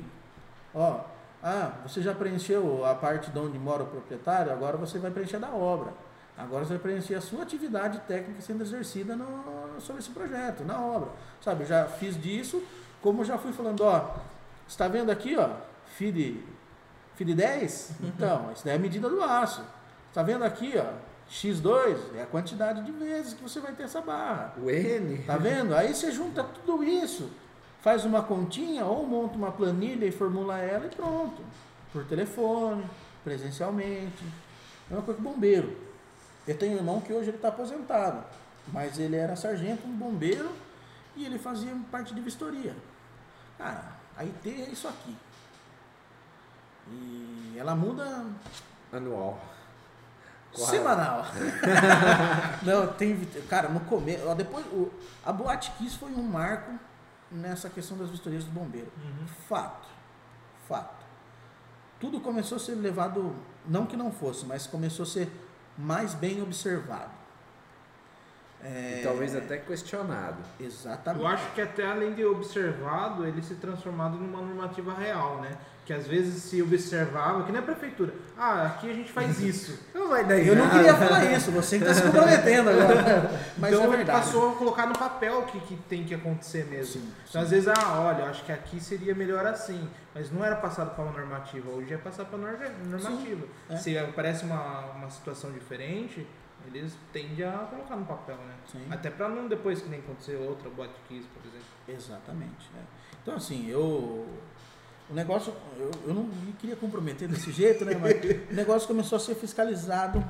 Ó, 0.76 1.02
ah, 1.42 1.72
você 1.84 2.02
já 2.02 2.14
preencheu 2.14 2.86
a 2.86 2.94
parte 2.94 3.32
de 3.32 3.40
onde 3.40 3.58
mora 3.58 3.84
o 3.84 3.88
proprietário, 3.88 4.52
agora 4.52 4.78
você 4.78 5.00
vai 5.00 5.10
preencher 5.10 5.40
da 5.40 5.50
obra. 5.50 5.94
Agora 6.38 6.66
você 6.66 6.74
vai 6.74 6.80
preencher 6.80 7.16
a 7.16 7.22
sua 7.22 7.44
atividade 7.44 8.00
técnica 8.02 8.42
sendo 8.42 8.62
exercida 8.64 9.16
no, 9.16 9.80
sobre 9.80 10.02
esse 10.02 10.12
projeto, 10.12 10.64
na 10.64 10.80
obra. 10.80 11.10
Sabe, 11.42 11.64
eu 11.64 11.68
já 11.68 11.86
fiz 11.86 12.20
disso, 12.20 12.62
como 13.02 13.24
já 13.24 13.38
fui 13.38 13.54
falando, 13.54 13.82
ó, 13.82 14.16
está 14.68 14.88
vendo 14.88 15.12
aqui, 15.12 15.38
ó, 15.38 15.50
FID, 15.96 16.44
FID 17.16 17.36
10? 17.36 17.92
Então, 18.04 18.52
isso 18.54 18.66
daí 18.66 18.74
é 18.74 18.78
a 18.78 18.80
medida 18.80 19.10
do 19.10 19.22
aço. 19.24 19.64
Está 20.10 20.24
vendo 20.24 20.44
aqui, 20.44 20.74
ó, 20.78 21.11
X2 21.32 21.98
é 22.16 22.24
a 22.24 22.26
quantidade 22.26 22.84
de 22.84 22.92
vezes 22.92 23.34
que 23.34 23.42
você 23.42 23.62
vai 23.62 23.72
ter 23.72 23.84
essa 23.84 24.02
barra. 24.02 24.54
O 24.62 24.70
N. 24.70 25.18
Tá 25.24 25.38
vendo? 25.38 25.74
Aí 25.74 25.96
você 25.96 26.12
junta 26.12 26.44
tudo 26.44 26.84
isso, 26.84 27.32
faz 27.82 28.04
uma 28.04 28.22
continha 28.22 28.86
ou 28.86 29.08
monta 29.08 29.38
uma 29.38 29.52
planilha 29.52 30.06
e 30.06 30.12
formula 30.12 30.60
ela 30.60 30.86
e 30.86 30.90
pronto. 30.90 31.42
Por 31.94 32.04
telefone, 32.06 32.84
presencialmente. 33.24 34.24
É 34.90 34.94
uma 34.94 35.04
coisa 35.04 35.18
que 35.22 35.24
bombeiro. 35.24 35.78
Eu 36.46 36.58
tenho 36.58 36.74
um 36.74 36.78
irmão 36.78 37.00
que 37.00 37.14
hoje 37.14 37.30
ele 37.30 37.38
está 37.38 37.48
aposentado, 37.48 38.26
mas 38.68 39.00
ele 39.00 39.16
era 39.16 39.36
sargento, 39.38 39.88
um 39.88 39.92
bombeiro, 39.92 40.52
e 41.16 41.26
ele 41.26 41.40
fazia 41.40 41.74
parte 41.90 42.14
de 42.14 42.20
vistoria. 42.20 42.76
Cara, 43.58 43.94
a 44.18 44.24
IT 44.24 44.50
é 44.50 44.70
isso 44.70 44.88
aqui. 44.88 45.16
E 46.90 47.56
ela 47.58 47.74
muda 47.74 48.26
Anual. 48.92 49.40
Qual- 50.54 50.68
semanal. 50.68 51.26
Não, 52.64 52.88
tem. 52.94 53.18
Cara, 53.50 53.70
no 53.70 53.80
começo. 53.82 54.24
Depois, 54.36 54.66
o, 54.68 54.92
a 55.26 55.32
Boate 55.32 55.72
Kiss 55.78 55.98
foi 55.98 56.12
um 56.12 56.24
marco 56.24 56.72
nessa 57.32 57.70
questão 57.70 57.98
das 57.98 58.10
vistorias 58.10 58.44
do 58.44 58.52
bombeiro. 58.52 58.92
Uhum. 58.98 59.28
Fato. 59.48 59.88
Fato. 60.68 61.06
Tudo 62.00 62.20
começou 62.20 62.56
a 62.56 62.60
ser 62.60 62.76
levado, 62.76 63.36
não 63.68 63.86
que 63.86 63.96
não 63.96 64.12
fosse, 64.12 64.46
mas 64.46 64.66
começou 64.68 65.04
a 65.04 65.08
ser 65.08 65.30
mais 65.78 66.14
bem 66.14 66.42
observado. 66.42 67.12
É, 68.64 69.00
E 69.00 69.04
talvez 69.04 69.36
até 69.36 69.58
questionado. 69.58 70.38
Exatamente. 70.60 71.22
Eu 71.24 71.28
acho 71.28 71.52
que 71.54 71.62
até 71.62 71.86
além 71.86 72.14
de 72.14 72.24
observado, 72.26 73.26
ele 73.26 73.42
se 73.42 73.56
transformado 73.56 74.18
numa 74.18 74.42
normativa 74.42 74.94
real, 74.94 75.42
né? 75.42 75.52
Que 75.84 75.94
às 75.94 76.06
vezes 76.06 76.44
se 76.44 76.62
observava, 76.62 77.44
que 77.44 77.52
nem 77.52 77.60
a 77.60 77.64
prefeitura. 77.64 78.14
Ah, 78.38 78.68
aqui 78.68 78.90
a 78.90 78.94
gente 78.94 79.12
faz 79.12 79.40
isso. 79.42 79.78
Não 79.94 80.08
vai 80.10 80.24
dar 80.24 80.38
Eu 80.38 80.56
não 80.56 80.70
queria 80.70 80.94
falar 80.94 81.26
isso, 81.34 81.50
você 81.52 81.78
que 81.80 81.84
está 81.84 81.94
se 81.96 82.04
comprometendo 82.04 82.70
agora. 82.70 83.32
Mas 83.58 83.72
então 83.74 83.84
é 83.86 83.88
ele 83.88 83.98
verdade. 83.98 84.20
passou 84.26 84.52
a 84.52 84.56
colocar 84.56 84.86
no 84.86 84.94
papel 84.98 85.40
o 85.40 85.46
que, 85.48 85.60
que 85.62 85.76
tem 85.90 86.04
que 86.04 86.14
acontecer 86.14 86.66
mesmo. 86.66 87.02
Sim, 87.02 87.12
Então, 87.30 87.42
sim. 87.42 87.46
às 87.46 87.50
vezes, 87.50 87.68
ah, 87.68 88.00
olha, 88.02 88.26
acho 88.26 88.44
que 88.46 88.52
aqui 88.52 88.80
seria 88.80 89.16
melhor 89.16 89.46
assim. 89.46 89.90
Mas 90.14 90.32
não 90.32 90.44
era 90.46 90.56
passado 90.56 90.94
para 90.94 91.04
uma 91.04 91.14
normativa, 91.14 91.70
hoje 91.72 91.94
é 91.94 91.98
passado 91.98 92.28
para 92.28 92.38
norma- 92.38 92.66
normativa. 92.86 93.46
é. 93.70 93.76
Se 93.78 93.98
aparece 93.98 94.44
uma, 94.46 94.82
uma 94.96 95.10
situação 95.10 95.52
diferente, 95.52 96.28
eles 96.68 96.98
tendem 97.12 97.46
a 97.46 97.68
colocar 97.70 97.96
no 97.96 98.06
papel, 98.06 98.38
né? 98.38 98.56
Sim. 98.72 98.86
Até 98.90 99.10
para 99.10 99.30
não 99.30 99.48
depois 99.48 99.82
que 99.82 99.90
nem 99.90 100.00
acontecer 100.00 100.36
outra 100.36 100.70
boate 100.70 100.94
kiss, 101.08 101.28
por 101.28 101.42
exemplo. 101.48 101.68
Exatamente. 101.88 102.70
é. 102.78 102.84
Então, 103.22 103.36
assim, 103.36 103.68
eu. 103.70 104.28
O 105.10 105.14
negócio. 105.14 105.54
Eu, 105.78 105.92
eu 106.08 106.14
não 106.14 106.24
me 106.24 106.54
queria 106.54 106.76
comprometer 106.76 107.28
desse 107.28 107.52
jeito, 107.52 107.84
né? 107.84 107.96
Mas 107.96 108.14
o 108.50 108.54
negócio 108.54 108.88
começou 108.88 109.18
a 109.18 109.20
ser 109.20 109.36
fiscalizado 109.36 110.24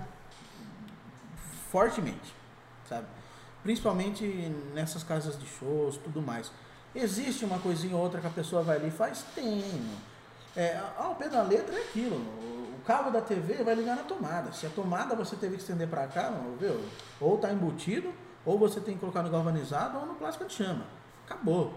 fortemente, 1.72 2.34
sabe? 2.88 3.08
Principalmente 3.64 4.26
nessas 4.74 5.04
casas 5.04 5.40
de 5.40 5.46
shows 5.46 5.98
tudo 5.98 6.22
mais. 6.22 6.52
Existe 6.94 7.46
uma 7.46 7.60
coisinha 7.60 7.96
ou 7.96 8.02
outra 8.02 8.20
que 8.20 8.28
a 8.28 8.32
pessoa 8.32 8.62
vai 8.64 8.78
ali 8.78 8.90
e 8.90 8.92
faz? 8.92 9.24
Tem. 9.34 9.64
É, 10.56 10.80
ao 10.98 11.16
pé 11.16 11.30
da 11.30 11.42
letra 11.44 11.76
é 11.76 11.84
aquilo. 11.84 12.18
O 12.18 12.84
cabo 12.86 13.12
da 13.12 13.22
TV 13.22 13.64
vai 13.64 13.76
ligar 13.76 13.96
na 13.96 14.04
tomada. 14.04 14.52
Se 14.52 14.66
a 14.66 14.70
tomada 14.70 15.16
você 15.16 15.36
teve 15.36 15.56
que 15.56 15.62
estender 15.62 15.88
para 15.88 16.08
cá, 16.08 16.30
não, 16.32 16.58
viu? 16.58 16.84
ou 17.20 17.36
está 17.36 17.52
embutido, 17.52 18.14
ou 18.46 18.58
você 18.58 18.80
tem 18.82 18.96
que 18.96 19.00
colocar 19.00 19.22
no 19.22 19.30
galvanizado 19.30 20.00
ou 20.00 20.06
no 20.06 20.16
plástico 20.16 20.46
de 20.46 20.54
chama. 20.54 20.86
Acabou. 21.26 21.74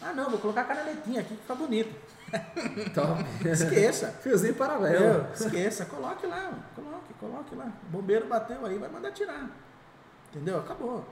Ah, 0.00 0.12
não, 0.14 0.30
vou 0.30 0.38
colocar 0.38 0.62
a 0.62 0.64
canaletinha 0.64 1.20
aqui 1.20 1.34
que 1.34 1.42
fica 1.42 1.54
bonito. 1.54 1.94
Top. 2.94 3.48
Esqueça. 3.48 4.08
Fiozinho 4.22 4.54
paralelo. 4.54 5.00
Meu, 5.00 5.32
esqueça, 5.32 5.84
coloque 5.84 6.26
lá, 6.26 6.52
coloque, 6.74 7.14
coloque 7.20 7.54
lá. 7.54 7.70
O 7.88 7.90
bombeiro 7.90 8.26
bateu 8.26 8.64
aí, 8.64 8.78
vai 8.78 8.88
mandar 8.88 9.12
tirar. 9.12 9.50
Entendeu? 10.30 10.58
Acabou. 10.58 11.04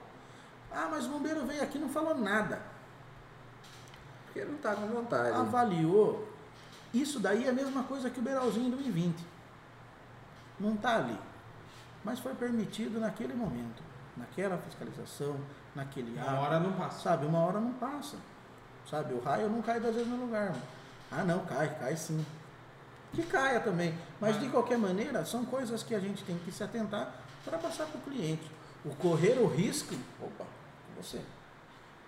Ah, 0.73 0.89
mas 0.91 1.07
o 1.07 1.11
bombeiro 1.11 1.45
veio 1.45 1.63
aqui 1.63 1.79
e 1.79 1.81
não 1.81 1.89
falou 1.89 2.15
nada. 2.15 2.61
Porque 4.25 4.45
não 4.45 4.57
tá 4.59 4.75
com 4.75 4.87
vontade. 4.87 5.37
Avaliou. 5.37 6.34
Isso 6.95 7.19
daí 7.19 7.45
é 7.45 7.51
a 7.51 7.53
mesma 7.53 7.83
coisa 7.83 8.09
que 8.09 8.21
o 8.21 8.23
Beralzinho 8.23 8.69
em 8.69 8.71
2020. 8.71 9.17
Não 10.61 10.75
está 10.75 10.97
ali. 10.97 11.19
Mas 12.05 12.21
foi 12.21 12.35
permitido 12.35 13.01
naquele 13.01 13.35
momento. 13.35 13.83
Naquela 14.17 14.57
fiscalização, 14.59 15.37
naquele 15.75 16.13
Uma 16.13 16.23
ato. 16.23 16.35
hora 16.43 16.61
não 16.61 16.73
passa. 16.73 17.01
Sabe, 17.01 17.27
uma 17.27 17.41
hora 17.41 17.59
não 17.61 17.73
passa. 17.73 18.17
Sabe, 18.89 19.13
o 19.15 19.21
raio 19.21 19.49
não 19.49 19.61
cai 19.61 19.81
duas 19.81 19.95
vezes 19.95 20.09
no 20.09 20.17
lugar. 20.25 20.51
mano. 20.51 20.63
Ah, 21.11 21.25
não, 21.25 21.45
cai, 21.47 21.69
cai 21.79 21.97
sim. 21.97 22.25
Que 23.13 23.23
caia 23.25 23.61
também. 23.61 23.97
Mas 24.21 24.39
de 24.39 24.49
qualquer 24.49 24.79
maneira, 24.79 25.25
são 25.25 25.45
coisas 25.45 25.83
que 25.83 25.95
a 25.95 26.01
gente 26.01 26.23
tem 26.25 26.39
que 26.39 26.53
se 26.53 26.63
atentar 26.63 27.13
para 27.45 27.59
passar 27.59 27.87
para 27.87 27.99
o 27.99 28.03
cliente. 28.03 28.49
O 28.85 28.95
correr 28.97 29.39
o 29.39 29.47
risco. 29.47 29.95
Opa, 30.21 30.45
você. 30.97 31.21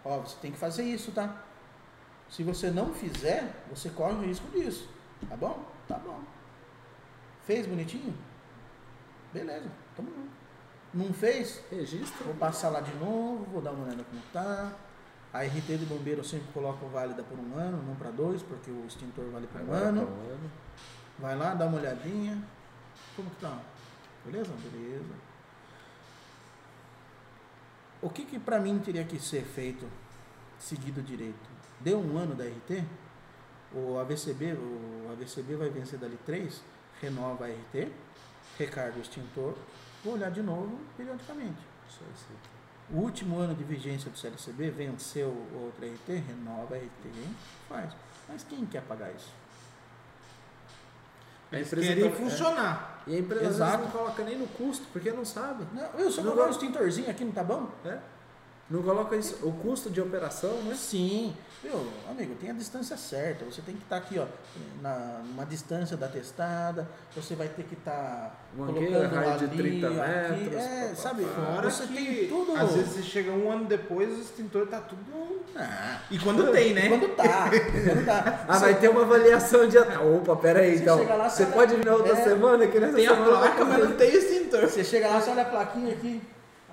Ó, 0.05 0.19
você 0.19 0.37
tem 0.41 0.53
que 0.53 0.59
fazer 0.59 0.85
isso, 0.85 1.11
tá? 1.13 1.35
Se 2.31 2.43
você 2.43 2.71
não 2.71 2.93
fizer, 2.93 3.65
você 3.71 3.89
corre 3.91 4.15
o 4.15 4.23
risco 4.23 4.49
disso. 4.51 4.89
Tá 5.29 5.37
bom? 5.37 5.65
Tá 5.87 5.97
bom. 5.99 6.21
Fez 7.45 7.67
bonitinho? 7.67 8.15
Beleza, 9.33 9.71
tamo 9.95 10.11
junto. 10.11 10.31
Não 10.93 11.13
fez? 11.13 11.63
Registro. 11.71 12.25
Vou 12.25 12.35
passar 12.35 12.71
lá 12.71 12.81
de 12.81 12.95
novo, 12.95 13.45
vou 13.53 13.61
dar 13.63 13.71
uma 13.73 13.85
olhada 13.85 14.03
como 14.05 14.21
tá. 14.33 14.73
A 15.33 15.43
RT 15.43 15.77
do 15.79 15.87
bombeiro 15.87 16.21
eu 16.21 16.25
sempre 16.25 16.47
coloco 16.53 16.87
válida 16.87 17.23
por 17.23 17.39
um 17.39 17.55
ano, 17.57 17.83
não 17.83 17.95
para 17.95 18.11
dois, 18.11 18.43
porque 18.43 18.71
o 18.71 18.87
extintor 18.87 19.27
vale 19.31 19.47
por 19.47 19.61
um 19.61 19.73
ano. 19.73 20.01
ano. 20.03 20.51
Vai 21.19 21.37
lá, 21.37 21.55
dá 21.55 21.67
uma 21.67 21.79
olhadinha. 21.79 22.43
Como 23.15 23.31
que 23.31 23.41
tá? 23.41 23.61
Beleza? 24.25 24.51
Beleza. 24.73 25.15
O 28.01 28.11
que 28.11 28.25
que 28.25 28.39
pra 28.39 28.59
mim 28.59 28.79
teria 28.79 29.05
que 29.05 29.19
ser 29.19 29.45
feito 29.45 29.87
seguido 30.59 31.03
direito? 31.03 31.56
Deu 31.81 31.99
um 31.99 32.19
ano 32.19 32.35
da 32.35 32.45
RT, 32.45 32.85
o 33.73 33.99
AVCB, 33.99 34.55
o 34.55 35.09
AVCB 35.13 35.57
vai 35.57 35.69
vencer 35.69 35.99
dali 35.99 36.19
três, 36.25 36.63
renova 37.01 37.45
a 37.47 37.49
RT, 37.49 37.93
recarga 38.59 38.99
o 38.99 39.03
extintor, 39.03 39.55
vou 40.05 40.15
olhar 40.15 40.31
de 40.31 40.43
novo 40.43 40.79
periodicamente. 40.97 41.59
O 42.91 42.99
último 42.99 43.39
ano 43.39 43.55
de 43.55 43.65
vigência 43.65 44.11
do 44.11 44.17
CLCB 44.17 44.71
venceu 44.71 45.29
outra 45.55 45.87
RT, 45.87 46.23
renova 46.29 46.77
a 46.77 46.79
RT, 46.79 47.35
faz. 47.69 47.93
Mas 48.29 48.45
quem 48.45 48.65
quer 48.67 48.83
pagar 48.83 49.11
isso? 49.13 49.33
A 51.53 51.61
empresa 51.61 51.87
querem 51.87 52.11
tá- 52.11 52.17
funcionar. 52.17 53.03
E 53.07 53.15
a 53.15 53.19
empresa 53.19 53.47
Exato. 53.47 53.85
não 53.85 53.91
coloca 53.91 54.23
nem 54.25 54.37
no 54.37 54.49
custo, 54.49 54.85
porque 54.93 55.13
não 55.13 55.25
sabe. 55.25 55.65
Não, 55.73 55.85
eu 56.01 56.11
só 56.11 56.23
colocar 56.23 56.47
um 56.47 56.51
extintorzinho 56.51 57.09
aqui, 57.09 57.25
não 57.25 57.33
tá 57.33 57.45
bom? 57.45 57.71
né? 57.85 58.01
Não 58.69 58.83
coloca 58.83 59.15
isso, 59.15 59.39
o 59.47 59.53
custo 59.53 59.89
de 59.89 60.01
operação, 60.01 60.51
né? 60.65 60.75
Sim, 60.77 61.33
meu 61.63 61.87
amigo, 62.11 62.35
tem 62.35 62.51
a 62.51 62.53
distância 62.53 62.97
certa. 62.97 63.45
Você 63.45 63.63
tem 63.63 63.77
que 63.77 63.83
estar 63.85 63.97
aqui, 63.97 64.19
ó, 64.19 64.27
na 64.83 65.21
numa 65.25 65.47
distância 65.47 65.97
da 65.97 66.09
testada. 66.09 66.89
Você 67.15 67.37
vai 67.37 67.47
ter 67.47 67.63
que 67.63 67.75
estar 67.75 68.45
Mangueira, 68.57 69.09
colocando 69.09 69.15
raio 69.15 69.39
de 69.39 69.45
ali, 69.45 69.57
30 69.81 69.87
aqui. 69.87 69.97
metros, 69.97 70.55
É, 70.65 70.95
sabe? 70.97 71.25
Fora 71.27 71.71
você 71.71 71.87
que, 71.87 71.95
tem 71.95 72.29
tudo. 72.29 72.57
às 72.57 72.73
vezes 72.73 72.93
você 72.93 73.03
chega 73.03 73.31
um 73.31 73.53
ano 73.53 73.67
depois, 73.67 74.09
o 74.19 74.21
extintor 74.21 74.67
tá 74.67 74.81
tudo... 74.81 75.45
Ah, 75.55 76.01
E 76.11 76.19
quando 76.19 76.51
tem, 76.51 76.75
né? 76.75 76.89
Quando 76.89 77.15
tá, 77.15 77.49
quando 77.49 78.05
tá. 78.05 78.45
Ah, 78.49 78.55
Você- 78.55 78.65
vai 78.65 78.75
ter 78.81 78.89
uma 78.89 79.03
avaliação 79.03 79.69
de. 79.69 79.79
Opa, 79.79 80.35
pera 80.35 80.59
aí, 80.61 80.77
Você 80.77 80.83
então. 80.83 80.99
chega 80.99 81.15
lá, 81.15 81.29
Você 81.31 81.47
pode 81.47 81.77
vir 81.77 81.85
na 81.85 81.93
outra 81.95 82.13
É. 82.15 82.25
semana 82.25 82.67
que 82.67 82.81
nessa 82.81 82.95
Tem 82.97 83.07
a 83.07 83.11
semana 83.11 83.31
vai 83.37 83.49
placa, 83.55 83.65
mas 83.65 83.89
não 83.89 83.97
tem 83.97 84.11
extintor. 84.13 84.63
Você 84.63 84.83
chega 84.83 85.07
lá, 85.09 85.21
você 85.21 85.31
olha 85.31 85.43
a 85.43 85.45
plaquinha 85.47 85.93
aqui. 85.93 86.21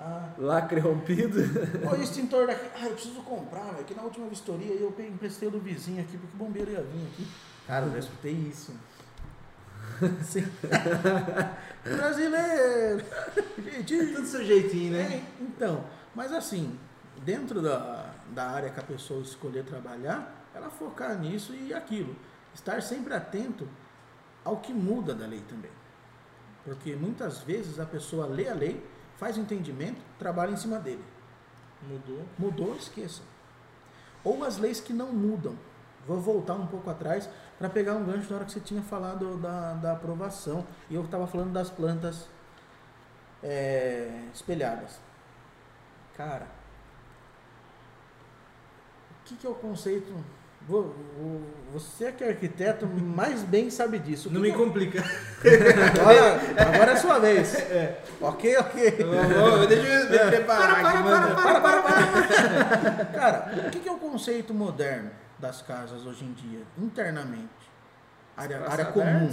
Ah, 0.05 0.33
Lacre 0.37 0.81
rompido. 0.81 1.39
Olha 1.87 1.99
o 1.99 2.03
extintor 2.03 2.47
daqui. 2.47 2.67
Ah, 2.75 2.87
eu 2.87 2.93
preciso 2.93 3.21
comprar, 3.21 3.71
velho. 3.71 3.85
Que 3.85 3.93
na 3.93 4.03
última 4.03 4.27
vistoria 4.27 4.73
eu 4.73 4.93
emprestei 4.99 5.49
do 5.49 5.59
vizinho 5.59 6.01
aqui, 6.01 6.17
porque 6.17 6.35
o 6.35 6.37
bombeiro 6.37 6.71
ia 6.71 6.81
vir 6.81 7.07
aqui. 7.07 7.25
Cara, 7.65 7.85
eu 7.85 7.97
escutei 7.97 8.33
isso. 8.33 8.73
Sim. 10.21 10.43
Brasileiro! 11.83 13.05
Jeitinho. 13.63 14.15
Tudo 14.15 14.27
seu 14.27 14.43
jeitinho, 14.43 14.91
né? 14.91 15.03
É, 15.03 15.41
então, 15.41 15.85
mas 16.13 16.33
assim, 16.33 16.77
dentro 17.23 17.61
da, 17.61 18.13
da 18.31 18.49
área 18.49 18.69
que 18.69 18.79
a 18.81 18.83
pessoa 18.83 19.21
escolher 19.21 19.63
trabalhar, 19.63 20.49
ela 20.53 20.69
focar 20.69 21.17
nisso 21.17 21.53
e 21.55 21.73
aquilo. 21.73 22.13
Estar 22.53 22.81
sempre 22.81 23.13
atento 23.13 23.69
ao 24.43 24.57
que 24.57 24.73
muda 24.73 25.15
da 25.15 25.25
lei 25.25 25.41
também. 25.47 25.71
Porque 26.65 26.93
muitas 26.93 27.39
vezes 27.39 27.79
a 27.79 27.85
pessoa 27.85 28.25
lê 28.25 28.49
a 28.49 28.53
lei, 28.53 28.83
faz 29.17 29.37
o 29.37 29.41
entendimento, 29.41 30.01
trabalha 30.17 30.51
em 30.51 30.57
cima 30.57 30.79
dele. 30.79 31.03
Mudou. 31.81 32.25
Mudou, 32.37 32.75
esqueça. 32.75 33.21
Ou 34.23 34.43
as 34.43 34.57
leis 34.57 34.79
que 34.79 34.93
não 34.93 35.11
mudam. 35.11 35.57
Vou 36.07 36.19
voltar 36.19 36.55
um 36.55 36.67
pouco 36.67 36.89
atrás 36.89 37.29
para 37.57 37.69
pegar 37.69 37.93
um 37.93 38.03
gancho 38.03 38.29
na 38.29 38.37
hora 38.37 38.45
que 38.45 38.51
você 38.51 38.59
tinha 38.59 38.81
falado 38.81 39.37
da, 39.37 39.73
da 39.73 39.91
aprovação. 39.93 40.65
E 40.89 40.95
eu 40.95 41.03
estava 41.03 41.27
falando 41.27 41.51
das 41.53 41.69
plantas 41.69 42.27
é, 43.41 44.27
espelhadas. 44.33 44.99
Cara, 46.15 46.47
o 49.11 49.25
que, 49.25 49.35
que 49.35 49.47
é 49.47 49.49
o 49.49 49.55
conceito? 49.55 50.13
Vo- 50.67 50.93
vo- 51.17 51.41
Você 51.73 52.11
que 52.11 52.23
é 52.23 52.29
arquiteto, 52.29 52.85
mais 52.87 53.41
bem 53.43 53.69
sabe 53.71 53.97
disso. 53.99 54.29
Não 54.31 54.39
me 54.41 54.51
é- 54.51 54.53
complica. 54.53 55.03
Olha, 56.05 56.63
agora 56.65 56.91
é 56.91 56.93
a 56.93 56.97
sua 56.97 57.19
vez. 57.19 57.55
Ok, 58.21 58.57
ok. 58.57 58.97
Ô, 59.03 59.63
ô, 59.63 59.65
Deixa 59.67 59.87
eu 59.87 60.09
me 60.09 60.17
preparar 60.31 60.85
aqui, 60.85 60.97
mano. 61.03 61.35
Para, 61.35 61.61
para, 61.61 61.81
para. 61.81 63.05
Cara, 63.19 63.67
o 63.67 63.69
que 63.71 63.87
é 63.87 63.91
o 63.91 63.97
conceito 63.97 64.53
moderno 64.53 65.09
das 65.39 65.61
casas 65.63 66.05
hoje 66.05 66.23
em 66.23 66.33
dia, 66.33 66.61
internamente? 66.77 67.49
Área, 68.37 68.61
área 68.69 68.85
comum. 68.85 69.29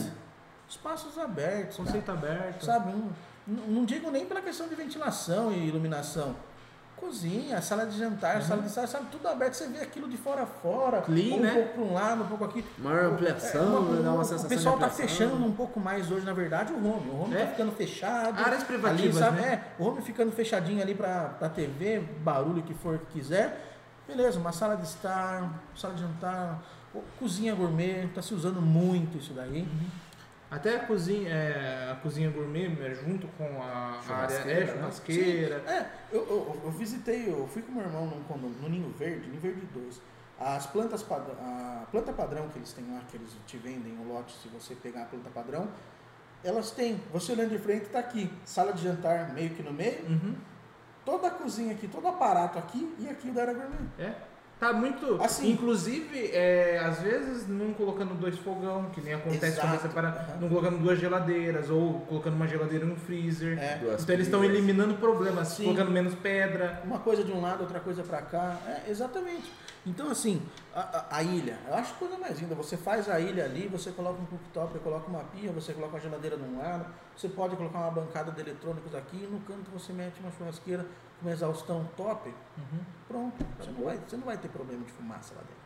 Espaços 0.69 1.19
abertos. 1.19 1.77
cara. 1.77 1.87
Conceito 1.87 2.11
aberto. 2.11 2.65
Sabe? 2.65 2.93
Não- 3.47 3.67
não 3.67 3.85
digo 3.85 4.11
nem 4.11 4.25
pela 4.27 4.41
questão 4.41 4.67
de 4.69 4.75
ventilação 4.75 5.53
e 5.53 5.69
iluminação. 5.69 6.35
Cozinha, 7.01 7.61
sala 7.63 7.87
de 7.87 7.99
jantar, 7.99 8.43
sala 8.43 8.61
de 8.61 8.71
sala, 8.71 8.87
sabe, 8.87 9.07
tudo 9.11 9.27
aberto, 9.27 9.55
você 9.55 9.67
vê 9.69 9.79
aquilo 9.81 10.07
de 10.07 10.19
fora 10.19 10.43
a 10.43 10.47
fora, 10.47 11.01
Clean, 11.01 11.37
um 11.37 11.41
né? 11.41 11.51
pouco 11.55 11.69
para 11.75 11.83
um 11.83 11.95
lado, 11.95 12.23
um 12.23 12.27
pouco 12.27 12.45
aqui. 12.45 12.63
Maior 12.79 13.13
ampliação, 13.15 13.61
É, 13.63 13.79
uma- 13.79 13.97
né, 13.97 14.03
dá 14.03 14.13
uma 14.13 14.21
o 14.21 14.25
sensação 14.25 14.49
pessoal 14.51 14.75
de 14.75 14.81
tá 14.81 14.87
ampliação. 14.89 15.17
fechando 15.17 15.45
um 15.47 15.53
pouco 15.53 15.81
mais 15.81 16.11
hoje, 16.13 16.27
na 16.27 16.35
verdade, 16.35 16.73
o 16.73 16.77
home. 16.77 17.11
O 17.11 17.23
home 17.23 17.35
É. 17.35 17.41
tá 17.41 17.47
ficando 17.53 17.73
fechado. 17.73 18.39
Áreas 18.39 18.63
privativas, 18.63 19.17
ali, 19.23 19.25
sabe? 19.25 19.41
né? 19.41 19.65
É, 19.79 19.83
o 19.83 19.87
home 19.87 20.03
ficando 20.03 20.31
fechadinho 20.31 20.83
ali 20.83 20.95
pra, 20.95 21.31
pra 21.39 21.49
TV, 21.49 22.01
barulho 22.23 22.63
que 22.63 22.75
for 22.75 22.99
que 22.99 23.07
quiser. 23.19 23.79
Beleza, 24.07 24.39
uma 24.39 24.53
sala 24.53 24.77
de 24.77 24.85
estar, 24.85 25.51
sala 25.75 25.95
de 25.95 26.03
jantar, 26.03 26.63
o- 26.95 27.03
cozinha 27.19 27.55
gourmet, 27.55 28.09
tá 28.15 28.21
se 28.21 28.35
usando 28.35 28.61
muito 28.61 29.17
isso 29.17 29.33
daí. 29.33 29.67
Até 30.51 30.77
a 30.77 30.81
cozinha, 30.87 31.29
é, 31.31 31.93
a 31.93 31.97
cozinha 31.97 32.29
gourmet 32.31 32.69
junto 32.95 33.29
com 33.39 33.63
a 33.63 33.67
a 33.67 33.97
área 33.99 34.03
Churrasqueira, 34.03 34.51
é, 34.61 34.65
né? 34.65 34.73
churrasqueira. 34.73 35.55
É, 35.67 35.87
eu, 36.13 36.21
eu, 36.29 36.61
eu 36.65 36.71
visitei, 36.73 37.29
eu 37.29 37.47
fui 37.47 37.63
com 37.63 37.71
meu 37.73 37.83
irmão 37.85 38.07
num 38.07 38.23
condomínio, 38.25 38.61
no 38.63 38.69
Ninho 38.69 38.91
Verde, 38.99 39.29
Ninho 39.29 39.41
Verde 39.41 39.61
2. 39.73 40.01
As 40.41 40.67
plantas 40.67 41.03
padrão, 41.03 41.37
a 41.41 41.87
planta 41.91 42.13
padrão 42.13 42.49
que 42.49 42.59
eles 42.59 42.73
têm 42.73 42.85
lá, 42.93 43.01
que 43.09 43.17
eles 43.17 43.31
te 43.47 43.59
vendem 43.59 43.97
o 43.99 44.09
lote, 44.13 44.33
se 44.39 44.49
você 44.49 44.75
pegar 44.75 45.03
a 45.03 45.05
planta 45.05 45.31
padrão, 45.31 45.69
elas 46.43 46.71
têm. 46.73 47.01
Você 47.13 47.33
olhando 47.33 47.51
de 47.51 47.59
frente, 47.59 47.87
tá 47.91 47.99
aqui. 48.01 48.33
Sala 48.45 48.73
de 48.73 48.83
jantar 48.83 49.33
meio 49.33 49.51
que 49.51 49.63
no 49.63 49.73
meio, 49.73 50.03
Uhum. 50.07 50.35
toda 51.05 51.29
a 51.29 51.31
cozinha 51.31 51.73
aqui, 51.73 51.87
todo 51.87 52.09
aparato 52.09 52.59
aqui 52.59 52.93
e 52.99 53.09
aqui 53.09 53.29
o 53.29 53.33
da 53.35 53.43
área 53.43 53.55
gourmet. 53.55 53.77
É. 53.99 54.15
Tá 54.61 54.75
muito. 54.75 55.17
Assim. 55.23 55.51
Inclusive, 55.51 56.31
é, 56.35 56.79
às 56.85 57.01
vezes, 57.01 57.49
não 57.49 57.73
colocando 57.73 58.15
dois 58.15 58.37
fogão, 58.39 58.91
que 58.91 59.01
nem 59.01 59.15
acontece 59.15 59.59
quando 59.59 59.73
Exato. 59.73 59.89
você 59.89 59.95
para. 59.95 60.37
Não 60.39 60.51
colocando 60.51 60.77
duas 60.77 60.99
geladeiras, 61.01 61.71
ou 61.71 62.01
colocando 62.01 62.35
uma 62.35 62.47
geladeira 62.47 62.85
no 62.85 62.95
freezer. 62.95 63.59
É. 63.59 63.79
Duas 63.79 64.03
Então 64.03 64.15
eles 64.15 64.27
estão 64.27 64.45
eliminando 64.45 64.95
problemas, 64.97 65.49
Sim. 65.49 65.65
colocando 65.65 65.91
menos 65.91 66.15
pedra. 66.15 66.83
Uma 66.85 66.99
coisa 66.99 67.25
de 67.25 67.33
um 67.33 67.41
lado, 67.41 67.63
outra 67.63 67.81
coisa 67.81 68.03
pra 68.03 68.21
cá. 68.21 68.59
É, 68.67 68.91
exatamente. 68.91 69.51
Então, 69.87 70.11
assim, 70.11 70.43
a, 70.75 71.17
a- 71.17 71.23
ilha, 71.23 71.59
eu 71.67 71.75
acho 71.75 71.95
coisa 71.95 72.19
mais 72.19 72.39
linda. 72.39 72.55
Você 72.55 72.77
faz 72.77 73.09
a 73.09 73.19
ilha 73.19 73.45
ali, 73.45 73.67
você 73.67 73.91
coloca 73.91 74.21
um 74.21 74.27
cooktop, 74.27 74.79
coloca 74.81 75.09
uma 75.09 75.25
pia, 75.25 75.51
você 75.53 75.73
coloca 75.73 75.95
uma 75.95 76.01
geladeira 76.01 76.37
de 76.37 76.43
um 76.43 76.59
lado, 76.59 76.87
você 77.17 77.29
pode 77.29 77.57
colocar 77.57 77.79
uma 77.79 77.91
bancada 77.91 78.31
de 78.31 78.41
eletrônicos 78.41 78.95
aqui, 78.95 79.17
e 79.25 79.27
no 79.27 79.41
canto 79.41 79.71
você 79.71 79.93
mete 79.93 80.21
uma 80.21 80.31
churrasqueira 80.33 80.85
com 81.19 81.27
uma 81.27 81.33
exaustão 81.33 81.89
top. 81.97 82.29
Uhum. 82.29 82.81
Pronto. 83.09 83.47
Você 83.59 83.71
não, 83.71 83.85
vai, 83.85 83.97
você 84.07 84.17
não 84.17 84.25
vai 84.25 84.37
ter 84.37 84.49
problema 84.49 84.85
de 84.85 84.93
fumaça 84.93 85.33
lá 85.35 85.41
dentro. 85.41 85.61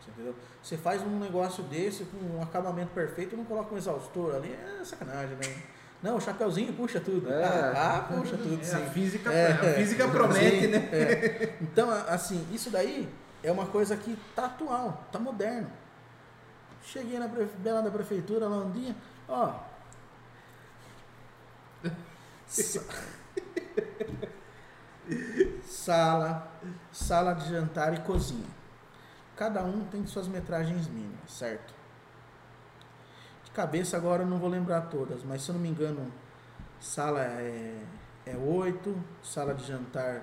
Você 0.00 0.10
entendeu? 0.10 0.34
Você 0.62 0.76
faz 0.78 1.02
um 1.02 1.18
negócio 1.18 1.62
desse 1.64 2.04
com 2.06 2.16
um 2.16 2.42
acabamento 2.42 2.92
perfeito 2.92 3.34
e 3.34 3.38
não 3.38 3.44
coloca 3.44 3.74
um 3.74 3.78
exaustor 3.78 4.34
ali, 4.34 4.52
é 4.52 4.84
sacanagem, 4.84 5.36
né? 5.36 5.62
Não, 6.02 6.16
o 6.16 6.20
chapeuzinho 6.20 6.72
puxa 6.72 6.98
tudo. 7.00 7.32
É. 7.32 7.44
Ah, 7.44 7.96
ah, 7.98 8.00
puxa 8.14 8.36
tudo, 8.36 8.60
É, 8.60 8.64
sim. 8.64 8.76
a 8.84 8.90
física, 8.90 9.32
É, 9.32 9.52
a 9.52 9.74
física 9.74 10.08
promete, 10.08 10.60
sim, 10.62 10.66
né? 10.66 10.88
é. 10.92 11.56
Então, 11.60 11.90
assim, 12.08 12.46
isso 12.52 12.70
daí 12.70 13.08
é 13.42 13.52
uma 13.52 13.66
coisa 13.66 13.96
que 13.96 14.18
tá 14.34 14.46
atual, 14.46 15.04
tá 15.12 15.18
moderno. 15.20 15.70
Cheguei 16.82 17.18
na 17.20 17.28
lá 17.72 17.80
da 17.80 17.90
prefeitura, 17.90 18.48
lá 18.48 18.56
um 18.56 18.70
dia, 18.72 18.96
ó. 19.28 19.54
Sa- 22.46 22.82
Sala, 25.64 26.48
sala 26.92 27.34
de 27.34 27.48
jantar 27.50 27.94
e 27.94 28.00
cozinha. 28.00 28.46
Cada 29.36 29.62
um 29.62 29.84
tem 29.86 30.06
suas 30.06 30.28
metragens 30.28 30.86
mínimas, 30.88 31.30
certo? 31.30 31.72
Cabeça 33.54 33.96
agora 33.96 34.22
eu 34.22 34.26
não 34.26 34.38
vou 34.38 34.48
lembrar 34.48 34.82
todas, 34.82 35.22
mas 35.22 35.42
se 35.42 35.50
eu 35.50 35.54
não 35.54 35.60
me 35.60 35.68
engano, 35.68 36.10
sala 36.80 37.22
é, 37.22 37.82
é 38.24 38.36
8, 38.36 39.04
sala 39.22 39.54
de 39.54 39.66
jantar 39.66 40.22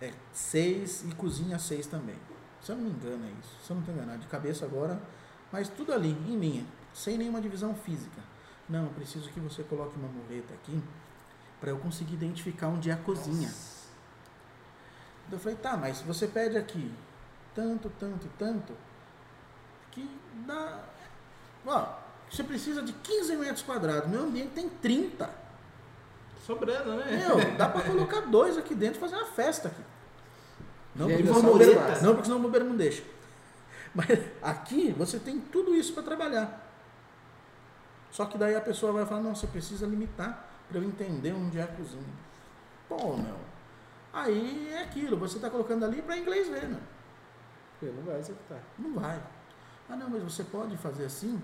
é 0.00 0.12
6 0.32 1.04
e 1.10 1.14
cozinha 1.14 1.58
6 1.58 1.86
também. 1.86 2.16
Se 2.60 2.72
eu 2.72 2.76
não 2.76 2.84
me 2.84 2.90
engano 2.90 3.24
é 3.24 3.30
isso. 3.40 3.56
Se 3.64 3.70
eu 3.70 3.74
não 3.76 3.82
estou 3.82 3.94
enganado, 3.94 4.20
de 4.20 4.26
cabeça 4.26 4.64
agora, 4.64 5.00
mas 5.50 5.68
tudo 5.68 5.92
ali, 5.92 6.10
em 6.10 6.38
linha, 6.38 6.66
sem 6.92 7.16
nenhuma 7.16 7.40
divisão 7.40 7.74
física. 7.74 8.20
Não, 8.68 8.84
eu 8.84 8.90
preciso 8.90 9.30
que 9.30 9.40
você 9.40 9.62
coloque 9.62 9.96
uma 9.98 10.08
mureta 10.08 10.52
aqui 10.54 10.82
para 11.60 11.70
eu 11.70 11.78
conseguir 11.78 12.14
identificar 12.14 12.68
onde 12.68 12.90
é 12.90 12.92
a 12.92 12.96
cozinha. 12.96 13.50
Eu 15.30 15.38
falei, 15.38 15.56
tá, 15.56 15.76
mas 15.76 16.00
você 16.02 16.26
pede 16.26 16.56
aqui 16.56 16.92
tanto, 17.54 17.90
tanto 17.98 18.26
e 18.26 18.30
tanto, 18.30 18.74
que 19.90 20.08
dá. 20.46 20.84
Ó, 21.66 22.03
você 22.30 22.42
precisa 22.42 22.82
de 22.82 22.92
15 22.92 23.36
metros 23.36 23.62
quadrados. 23.62 24.08
Meu 24.08 24.22
ambiente 24.22 24.50
tem 24.50 24.68
30. 24.68 25.30
Sobrando, 26.44 26.96
né? 26.96 27.26
Meu, 27.26 27.56
dá 27.56 27.68
pra 27.68 27.82
colocar 27.88 28.20
dois 28.22 28.58
aqui 28.58 28.74
dentro 28.74 28.96
e 28.96 29.00
fazer 29.00 29.16
uma 29.16 29.26
festa 29.26 29.68
aqui. 29.68 29.82
Não, 30.94 31.08
porque, 31.08 31.24
senão 31.24 31.42
bombeiro, 31.42 31.80
não, 32.02 32.12
porque 32.12 32.24
senão 32.24 32.38
o 32.38 32.42
bombeiro 32.42 32.64
não 32.66 32.76
deixa. 32.76 33.02
Mas 33.94 34.06
aqui 34.42 34.92
você 34.92 35.18
tem 35.18 35.40
tudo 35.40 35.74
isso 35.74 35.92
para 35.92 36.02
trabalhar. 36.02 36.60
Só 38.10 38.26
que 38.26 38.38
daí 38.38 38.54
a 38.54 38.60
pessoa 38.60 38.92
vai 38.92 39.06
falar, 39.06 39.20
não, 39.20 39.34
você 39.34 39.46
precisa 39.46 39.86
limitar 39.86 40.48
para 40.68 40.78
eu 40.78 40.84
entender 40.84 41.32
onde 41.32 41.58
é 41.58 41.62
a 41.62 41.66
cozinha. 41.66 42.04
Pô, 42.88 43.16
meu. 43.16 43.36
Aí 44.12 44.70
é 44.72 44.82
aquilo, 44.82 45.16
você 45.16 45.36
está 45.36 45.50
colocando 45.50 45.84
ali 45.84 46.00
para 46.00 46.16
inglês 46.16 46.48
ver, 46.48 46.68
né? 46.68 46.80
Ele 47.82 47.92
não 47.92 48.04
vai 48.04 48.18
executar. 48.20 48.62
Não 48.78 48.94
vai. 48.94 49.20
Ah, 49.88 49.96
não, 49.96 50.08
mas 50.08 50.22
você 50.22 50.44
pode 50.44 50.76
fazer 50.76 51.06
assim 51.06 51.42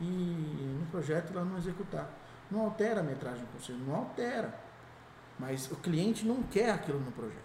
e 0.00 0.04
no 0.04 0.86
projeto 0.90 1.34
lá 1.34 1.44
não 1.44 1.56
executar. 1.58 2.08
Não 2.50 2.62
altera 2.62 3.00
a 3.00 3.02
metragem 3.02 3.44
com 3.52 3.58
você, 3.58 3.72
não 3.72 3.94
altera. 3.94 4.52
Mas 5.38 5.70
o 5.70 5.76
cliente 5.76 6.26
não 6.26 6.42
quer 6.42 6.70
aquilo 6.70 7.00
no 7.00 7.10
projeto. 7.12 7.40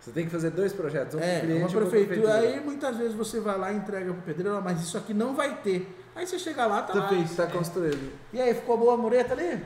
Você 0.00 0.12
tem 0.12 0.24
que 0.26 0.30
fazer 0.30 0.50
dois 0.50 0.72
projetos, 0.72 1.14
um 1.14 1.18
É, 1.20 1.40
cliente 1.40 1.74
uma 1.76 1.80
prefeitura. 1.86 2.34
Aí 2.34 2.60
muitas 2.60 2.96
vezes 2.96 3.14
você 3.14 3.40
vai 3.40 3.58
lá 3.58 3.72
e 3.72 3.76
entrega 3.76 4.12
pro 4.12 4.22
pedreiro, 4.22 4.56
"Ah, 4.56 4.60
mas 4.60 4.80
isso 4.80 4.96
aqui 4.96 5.12
não 5.12 5.34
vai 5.34 5.56
ter. 5.62 6.04
Aí 6.14 6.26
você 6.26 6.38
chega 6.38 6.64
lá, 6.66 6.82
tá 6.82 6.92
Tá 6.92 7.10
lá. 7.10 7.14
Está 7.14 7.46
construído. 7.46 8.12
E 8.32 8.40
aí, 8.40 8.54
ficou 8.54 8.78
boa 8.78 8.94
a 8.94 8.96
mureta 8.96 9.32
ali? 9.34 9.62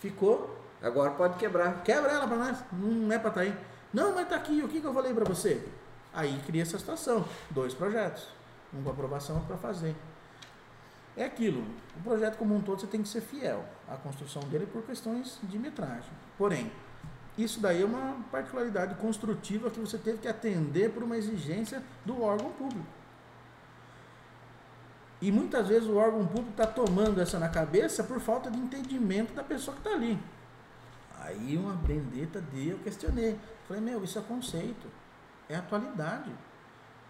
Ficou. 0.00 0.56
Agora 0.82 1.10
pode 1.10 1.36
quebrar. 1.36 1.82
Quebra 1.82 2.10
ela 2.12 2.26
pra 2.26 2.36
nós. 2.36 2.58
Não 2.72 3.12
é 3.12 3.18
pra 3.18 3.30
tá 3.30 3.40
aí. 3.42 3.54
Não, 3.92 4.14
mas 4.14 4.28
tá 4.28 4.36
aqui. 4.36 4.62
O 4.62 4.68
que, 4.68 4.80
que 4.80 4.86
eu 4.86 4.92
falei 4.94 5.12
pra 5.12 5.24
você? 5.24 5.62
Aí 6.12 6.40
cria 6.46 6.62
essa 6.62 6.78
situação. 6.78 7.24
Dois 7.50 7.74
projetos. 7.74 8.26
Um 8.74 8.82
para 8.82 8.92
aprovação, 8.92 9.36
outro 9.36 9.48
para 9.48 9.58
fazer. 9.58 9.94
É 11.16 11.24
aquilo. 11.24 11.64
O 11.96 12.02
projeto 12.02 12.36
como 12.36 12.54
um 12.54 12.60
todo 12.60 12.80
você 12.80 12.86
tem 12.86 13.02
que 13.02 13.08
ser 13.08 13.22
fiel 13.22 13.64
à 13.88 13.96
construção 13.96 14.42
dele 14.44 14.66
por 14.66 14.82
questões 14.82 15.38
de 15.42 15.58
metragem. 15.58 16.10
Porém, 16.36 16.70
isso 17.38 17.60
daí 17.60 17.82
é 17.82 17.84
uma 17.84 18.22
particularidade 18.30 18.94
construtiva 18.96 19.70
que 19.70 19.80
você 19.80 19.96
teve 19.96 20.18
que 20.18 20.28
atender 20.28 20.90
por 20.92 21.02
uma 21.02 21.16
exigência 21.16 21.82
do 22.04 22.22
órgão 22.22 22.50
público. 22.52 22.86
E 25.20 25.32
muitas 25.32 25.68
vezes 25.68 25.88
o 25.88 25.96
órgão 25.96 26.26
público 26.26 26.50
está 26.50 26.66
tomando 26.66 27.20
essa 27.20 27.38
na 27.38 27.48
cabeça 27.48 28.04
por 28.04 28.20
falta 28.20 28.50
de 28.50 28.58
entendimento 28.58 29.32
da 29.32 29.42
pessoa 29.42 29.74
que 29.74 29.80
está 29.80 29.92
ali. 29.92 30.18
Aí 31.18 31.56
uma 31.56 31.74
bendeta 31.74 32.40
de 32.40 32.68
eu 32.68 32.78
questionei. 32.78 33.38
Falei, 33.66 33.82
meu, 33.82 34.04
isso 34.04 34.18
é 34.18 34.22
conceito. 34.22 34.86
É 35.48 35.56
atualidade. 35.56 36.30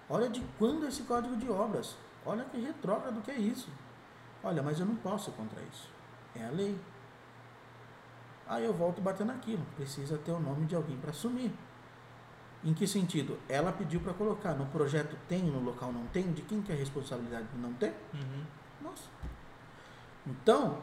Olha 0.08 0.28
de 0.28 0.40
quando 0.58 0.86
esse 0.86 1.02
código 1.02 1.36
de 1.36 1.50
obras. 1.50 1.96
Olha 2.24 2.44
que 2.44 2.60
retrógrado 2.60 3.20
que 3.22 3.30
é 3.30 3.36
isso. 3.36 3.68
Olha, 4.42 4.62
mas 4.62 4.78
eu 4.78 4.86
não 4.86 4.96
posso 4.96 5.32
contra 5.32 5.60
isso. 5.62 5.90
É 6.34 6.44
a 6.44 6.50
lei. 6.50 6.78
Aí 8.46 8.64
eu 8.64 8.72
volto 8.72 9.00
batendo 9.00 9.28
naquilo. 9.28 9.64
Precisa 9.76 10.18
ter 10.18 10.30
o 10.30 10.38
nome 10.38 10.66
de 10.66 10.74
alguém 10.74 10.96
para 10.96 11.10
assumir. 11.10 11.52
Em 12.64 12.72
que 12.72 12.86
sentido? 12.86 13.38
Ela 13.48 13.72
pediu 13.72 14.00
para 14.00 14.12
colocar. 14.12 14.54
No 14.54 14.66
projeto 14.66 15.16
tem, 15.28 15.42
no 15.42 15.60
local 15.60 15.92
não 15.92 16.06
tem. 16.06 16.32
De 16.32 16.42
quem 16.42 16.62
que 16.62 16.72
é 16.72 16.74
a 16.74 16.78
responsabilidade 16.78 17.46
de 17.48 17.58
não 17.58 17.72
ter? 17.74 17.94
Uhum. 18.14 18.44
Nossa. 18.82 19.08
Então, 20.26 20.82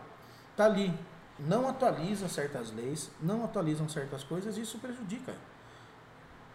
tá 0.56 0.66
ali. 0.66 0.94
Não 1.40 1.68
atualiza 1.68 2.28
certas 2.30 2.72
leis, 2.72 3.10
não 3.20 3.44
atualizam 3.44 3.90
certas 3.90 4.24
coisas, 4.24 4.56
isso 4.56 4.78
prejudica 4.78 5.34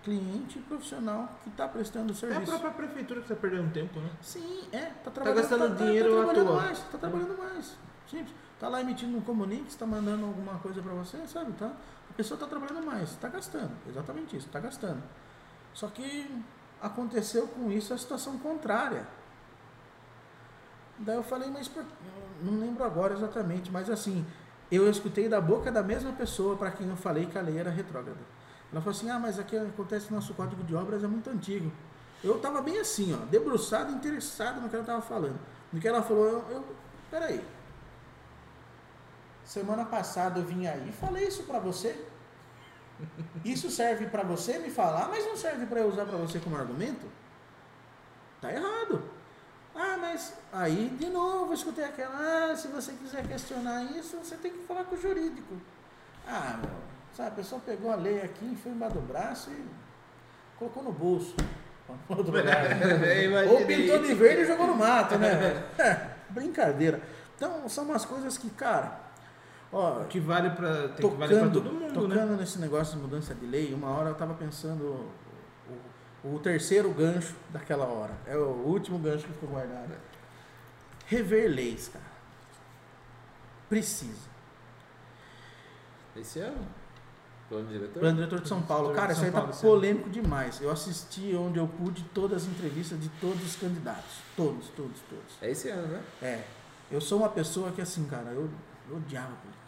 cliente 0.09 0.59
profissional 0.61 1.29
que 1.43 1.51
está 1.51 1.69
prestando 1.69 2.13
É 2.13 2.13
a 2.13 2.17
serviço. 2.17 2.47
própria 2.47 2.71
prefeitura 2.71 3.21
que 3.21 3.31
está 3.31 3.37
perdendo 3.37 3.71
tempo, 3.73 4.01
né? 4.01 4.11
Sim, 4.23 4.67
é, 4.73 4.87
tá 5.05 5.11
trabalhando, 5.11 5.41
gastando 5.43 5.77
tá, 5.77 5.85
dinheiro 5.85 6.09
tá, 6.09 6.15
à 6.15 6.25
trabalhando 6.25 6.47
toa. 6.47 6.63
mais, 6.63 6.79
tá 6.79 6.99
trabalhando 6.99 7.39
mais. 7.39 7.77
Simples. 8.11 8.35
Tá 8.59 8.69
lá 8.69 8.81
emitindo 8.81 9.17
um 9.17 9.21
comunique, 9.21 9.69
está 9.69 9.87
mandando 9.87 10.25
alguma 10.25 10.59
coisa 10.61 10.81
para 10.81 10.93
você, 10.95 11.19
sabe, 11.27 11.53
tá? 11.53 11.67
A 12.11 12.13
pessoa 12.15 12.41
tá 12.41 12.47
trabalhando 12.47 12.85
mais, 12.85 13.15
tá 13.17 13.29
gastando, 13.29 13.71
exatamente 13.87 14.37
isso, 14.37 14.49
tá 14.49 14.59
gastando. 14.59 15.03
Só 15.75 15.89
que 15.89 16.43
aconteceu 16.81 17.47
com 17.49 17.71
isso 17.71 17.93
a 17.93 17.99
situação 17.99 18.39
contrária. 18.39 19.07
Daí 20.99 21.17
eu 21.17 21.23
falei, 21.23 21.51
mas 21.51 21.69
por... 21.69 21.85
não 22.43 22.59
lembro 22.59 22.83
agora 22.83 23.15
exatamente, 23.15 23.71
mas 23.71 23.89
assim, 23.91 24.27
eu 24.73 24.91
escutei 24.91 25.29
da 25.29 25.41
boca 25.41 25.71
da 25.71 25.83
mesma 25.83 26.13
pessoa 26.13 26.57
para 26.57 26.71
quem 26.71 26.89
eu 26.89 26.97
falei 26.97 27.27
que 27.27 27.39
a 27.39 27.43
lei 27.43 27.59
era 27.59 27.71
retrógrada. 27.71 28.38
Ela 28.73 28.81
falou 28.81 28.97
assim: 28.97 29.11
ah, 29.11 29.19
mas 29.19 29.39
aqui 29.39 29.57
acontece 29.57 30.13
nosso 30.13 30.35
código 30.35 30.63
de 30.65 30.75
obras 30.75 31.03
é 31.03 31.07
muito 31.07 31.31
antigo. 31.31 31.71
Eu 32.23 32.37
estava 32.37 32.61
bem 32.61 32.79
assim, 32.79 33.15
ó, 33.15 33.25
debruçado, 33.27 33.93
interessado 33.93 34.61
no 34.61 34.69
que 34.69 34.75
ela 34.75 34.83
estava 34.83 35.03
falando. 35.03 35.39
No 35.73 35.81
que 35.81 35.87
ela 35.87 36.03
falou, 36.03 36.27
eu, 36.27 36.45
eu 36.51 36.77
peraí. 37.11 37.45
Semana 39.45 39.85
passada 39.85 40.41
eu 40.41 40.45
vim 40.45 40.67
aí 40.67 40.89
e 40.89 40.93
falei 40.93 41.27
isso 41.27 41.45
para 41.45 41.59
você. 41.59 42.07
Isso 43.45 43.71
serve 43.71 44.07
para 44.07 44.25
você 44.25 44.59
me 44.59 44.71
falar, 44.71 45.09
mas 45.09 45.25
não 45.25 45.37
serve 45.37 45.65
para 45.67 45.81
eu 45.81 45.89
usar 45.89 46.05
para 46.05 46.19
você 46.19 46.41
como 46.41 46.57
argumento? 46.57 47.07
Tá 48.41 48.53
errado. 48.53 49.03
Ah, 49.75 49.97
mas 49.97 50.35
aí 50.53 50.89
de 50.99 51.09
novo 51.09 51.53
eu 51.53 51.55
escutei 51.55 51.85
aquela, 51.85 52.51
ah, 52.51 52.57
se 52.57 52.67
você 52.67 52.93
quiser 52.93 53.27
questionar 53.29 53.85
isso, 53.85 54.17
você 54.17 54.37
tem 54.37 54.51
que 54.51 54.67
falar 54.67 54.85
com 54.85 54.97
o 54.97 55.01
jurídico. 55.01 55.55
Ah, 56.27 56.59
meu, 56.61 56.71
sabe, 57.19 57.31
a 57.31 57.33
pessoa 57.33 57.61
pegou 57.67 57.91
a 57.91 57.97
lei 57.97 58.23
aqui, 58.23 58.57
foi 58.63 58.71
embaixo 58.71 58.95
do 58.95 59.01
braço 59.01 59.51
e 59.51 59.67
colocou 60.57 60.83
no 60.83 60.93
bolso. 60.93 61.35
É, 61.89 63.49
Ou 63.51 63.65
pintou 63.65 63.99
de 64.03 64.13
verde 64.13 64.43
e 64.43 64.47
jogou 64.47 64.67
no 64.67 64.77
mato, 64.77 65.17
né? 65.17 65.65
É, 65.79 66.11
brincadeira. 66.29 67.01
Então, 67.35 67.67
são 67.67 67.85
umas 67.85 68.05
coisas 68.05 68.37
que, 68.37 68.51
cara, 68.51 69.01
ó, 69.73 70.05
Que 70.05 70.21
vale 70.21 70.51
que 70.51 71.01
tocando, 71.01 71.19
valer 71.19 71.41
pra 71.41 71.49
todo 71.49 71.73
mundo, 71.73 72.09
né? 72.09 72.15
tocando 72.15 72.37
nesse 72.37 72.59
negócio 72.59 72.95
de 72.97 73.03
mudança 73.03 73.35
de 73.35 73.47
lei, 73.47 73.73
uma 73.73 73.89
hora 73.89 74.11
eu 74.11 74.15
tava 74.15 74.35
pensando 74.35 75.11
o, 76.23 76.35
o 76.35 76.39
terceiro 76.41 76.91
gancho 76.91 77.35
daquela 77.49 77.87
hora. 77.87 78.13
É 78.27 78.37
o 78.37 78.67
último 78.67 78.99
gancho 78.99 79.27
que 79.27 79.33
ficou 79.33 79.49
guardado. 79.49 79.95
Rever 81.07 81.51
leis, 81.51 81.89
cara. 81.89 82.05
Precisa. 83.71 84.29
Esse 86.15 86.41
ano? 86.41 86.67
Plano 87.49 87.67
diretor? 87.69 88.01
Plano 88.01 88.17
diretor 88.17 88.41
de 88.41 88.49
São 88.49 88.61
Paulo. 88.63 88.93
Cara, 88.95 89.07
de 89.09 89.13
isso 89.15 89.21
aí 89.25 89.31
São 89.31 89.33
tá 89.33 89.39
Paulo, 89.41 89.53
esse 89.55 89.67
ano. 89.67 89.75
polêmico 89.75 90.11
demais. 90.11 90.61
Eu 90.61 90.71
assisti 90.71 91.35
onde 91.35 91.59
eu 91.59 91.67
pude 91.67 92.03
todas 92.15 92.43
as 92.43 92.49
entrevistas 92.49 93.01
de 93.01 93.09
todos 93.21 93.43
os 93.45 93.57
candidatos. 93.57 94.17
Todos, 94.37 94.69
todos, 94.77 95.01
todos. 95.09 95.25
É 95.41 95.51
esse 95.51 95.69
ano, 95.71 95.87
né? 95.89 96.03
É. 96.21 96.45
Eu 96.91 97.01
sou 97.01 97.19
uma 97.19 97.29
pessoa 97.29 97.71
que, 97.73 97.81
assim, 97.81 98.05
cara, 98.07 98.31
eu, 98.33 98.49
eu 98.91 98.97
odiava 98.97 99.29
política. 99.29 99.59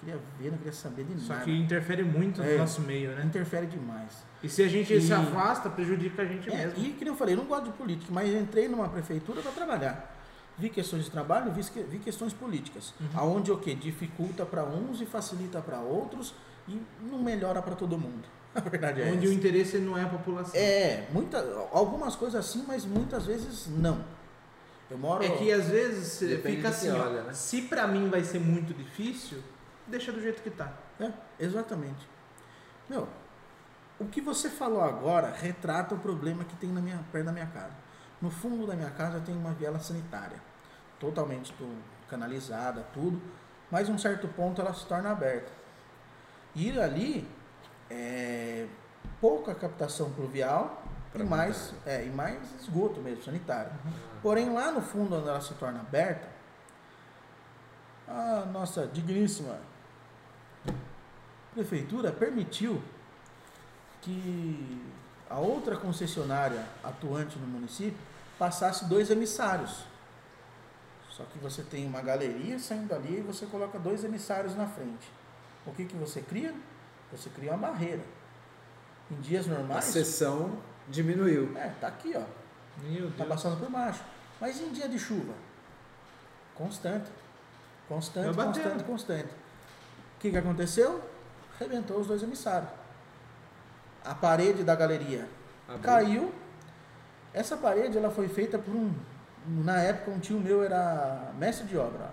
Queria 0.00 0.18
ver, 0.38 0.50
não 0.50 0.58
queria 0.58 0.72
saber 0.72 1.04
de 1.04 1.20
Só 1.20 1.32
nada. 1.34 1.44
que 1.44 1.52
interfere 1.56 2.02
muito 2.02 2.42
É. 2.42 2.52
no 2.54 2.58
nosso 2.58 2.80
meio, 2.80 3.10
né? 3.14 3.24
Interfere 3.24 3.66
demais. 3.66 4.24
E 4.42 4.48
se 4.48 4.62
a 4.62 4.68
gente 4.68 4.92
E- 4.92 5.00
se 5.00 5.12
afasta, 5.12 5.70
prejudica 5.70 6.22
a 6.22 6.24
gente 6.24 6.50
É, 6.50 6.66
mesmo. 6.66 6.84
e 6.84 6.92
que 6.92 7.04
nem 7.04 7.12
eu 7.12 7.16
falei, 7.16 7.34
eu 7.34 7.38
não 7.38 7.44
gosto 7.44 7.64
de 7.66 7.70
política, 7.72 8.10
mas 8.12 8.28
entrei 8.34 8.68
numa 8.68 8.88
prefeitura 8.88 9.40
para 9.40 9.52
trabalhar. 9.52 10.18
Vi 10.58 10.68
questões 10.68 11.04
de 11.04 11.10
trabalho, 11.10 11.52
vi, 11.52 11.62
que- 11.64 11.82
vi 11.82 11.98
questões 11.98 12.32
políticas. 12.32 12.92
Uhum. 13.00 13.06
Aonde 13.14 13.52
o 13.52 13.58
quê? 13.58 13.74
Dificulta 13.74 14.44
para 14.44 14.64
uns 14.64 15.00
e 15.00 15.06
facilita 15.06 15.60
para 15.60 15.78
outros 15.80 16.34
e 16.68 16.80
não 17.00 17.18
melhora 17.18 17.60
para 17.62 17.74
todo 17.74 17.98
mundo. 17.98 18.28
A 18.54 18.60
verdade 18.60 19.00
é 19.00 19.06
Onde 19.06 19.26
o 19.26 19.30
essa. 19.30 19.34
interesse 19.34 19.78
não 19.78 19.96
é 19.96 20.02
a 20.02 20.08
população. 20.08 20.52
É, 20.54 21.08
muita, 21.10 21.38
algumas 21.72 22.14
coisas 22.14 22.44
sim, 22.44 22.64
mas 22.66 22.84
muitas 22.84 23.24
vezes 23.24 23.66
não. 23.68 24.04
Eu 24.90 24.98
moro. 24.98 25.24
É 25.24 25.30
que 25.30 25.50
às 25.50 25.68
vezes 25.68 26.08
você 26.08 26.26
Depende 26.26 26.56
fica 26.56 26.68
assim, 26.68 26.90
ó, 26.90 27.02
olha, 27.02 27.22
né? 27.22 27.32
se 27.32 27.62
pra 27.62 27.86
mim 27.86 28.10
vai 28.10 28.22
ser 28.22 28.38
muito 28.38 28.74
difícil, 28.74 29.42
deixa 29.86 30.12
do 30.12 30.20
jeito 30.20 30.42
que 30.42 30.50
tá. 30.50 30.70
É, 31.00 31.10
exatamente. 31.40 32.06
Meu, 32.90 33.08
o 33.98 34.04
que 34.04 34.20
você 34.20 34.50
falou 34.50 34.82
agora 34.82 35.30
retrata 35.30 35.94
o 35.94 35.98
problema 35.98 36.44
que 36.44 36.54
tem 36.56 36.70
na 36.70 36.80
minha, 36.82 37.02
perto 37.10 37.24
da 37.24 37.32
minha 37.32 37.46
casa. 37.46 37.72
No 38.20 38.30
fundo 38.30 38.66
da 38.66 38.74
minha 38.76 38.90
casa 38.90 39.18
tem 39.20 39.34
uma 39.34 39.52
viela 39.52 39.80
sanitária, 39.80 40.36
totalmente 41.00 41.54
canalizada, 42.08 42.86
tudo, 42.92 43.20
mas 43.70 43.88
um 43.88 43.96
certo 43.96 44.28
ponto 44.28 44.60
ela 44.60 44.74
se 44.74 44.84
torna 44.86 45.10
aberta. 45.10 45.61
E 46.54 46.78
ali 46.78 47.28
é 47.90 48.66
pouca 49.20 49.54
captação 49.54 50.10
pluvial 50.12 50.82
e 51.14 51.22
mais, 51.22 51.74
é, 51.86 52.04
e 52.04 52.10
mais 52.10 52.38
esgoto 52.60 53.00
mesmo, 53.00 53.22
sanitário. 53.22 53.72
Porém, 54.22 54.52
lá 54.52 54.70
no 54.70 54.80
fundo, 54.80 55.16
onde 55.16 55.28
ela 55.28 55.40
se 55.40 55.54
torna 55.54 55.80
aberta, 55.80 56.28
a 58.08 58.46
nossa 58.46 58.86
digníssima 58.86 59.58
prefeitura 61.54 62.10
permitiu 62.10 62.82
que 64.00 64.82
a 65.28 65.38
outra 65.38 65.76
concessionária 65.76 66.66
atuante 66.82 67.38
no 67.38 67.46
município 67.46 67.98
passasse 68.38 68.86
dois 68.86 69.10
emissários. 69.10 69.84
Só 71.10 71.24
que 71.24 71.38
você 71.38 71.62
tem 71.62 71.86
uma 71.86 72.00
galeria 72.00 72.58
saindo 72.58 72.94
ali 72.94 73.18
e 73.18 73.22
você 73.22 73.46
coloca 73.46 73.78
dois 73.78 74.02
emissários 74.02 74.56
na 74.56 74.66
frente. 74.66 75.21
O 75.66 75.72
que, 75.72 75.84
que 75.84 75.96
você 75.96 76.20
cria? 76.20 76.54
Você 77.12 77.30
cria 77.30 77.52
uma 77.52 77.68
barreira. 77.68 78.02
Em 79.10 79.16
dias 79.20 79.46
A 79.46 79.54
normais. 79.54 79.84
sessão 79.84 80.58
diminuiu. 80.88 81.56
É, 81.56 81.68
tá 81.80 81.88
aqui, 81.88 82.12
ó. 82.16 82.22
Meu 82.82 83.10
Tá 83.10 83.16
Deus. 83.18 83.28
passando 83.28 83.58
por 83.60 83.70
baixo. 83.70 84.02
Mas 84.40 84.60
em 84.60 84.70
dia 84.72 84.88
de 84.88 84.98
chuva? 84.98 85.34
Constante. 86.54 87.10
Constante, 87.88 88.32
Vai 88.34 88.46
batendo. 88.46 88.62
constante, 88.64 88.84
constante. 88.84 89.28
O 90.16 90.20
que, 90.20 90.30
que 90.30 90.36
aconteceu? 90.36 91.02
Arrebentou 91.56 92.00
os 92.00 92.06
dois 92.06 92.22
emissários. 92.22 92.70
A 94.04 94.14
parede 94.14 94.64
da 94.64 94.74
galeria 94.74 95.28
Abriu. 95.68 95.82
caiu. 95.82 96.34
Essa 97.34 97.56
parede 97.56 97.96
ela 97.98 98.10
foi 98.10 98.28
feita 98.28 98.58
por 98.58 98.74
um. 98.74 98.92
Na 99.46 99.78
época, 99.78 100.10
um 100.12 100.18
tio 100.20 100.38
meu 100.40 100.62
era 100.62 101.32
mestre 101.36 101.66
de 101.66 101.76
obra. 101.76 102.10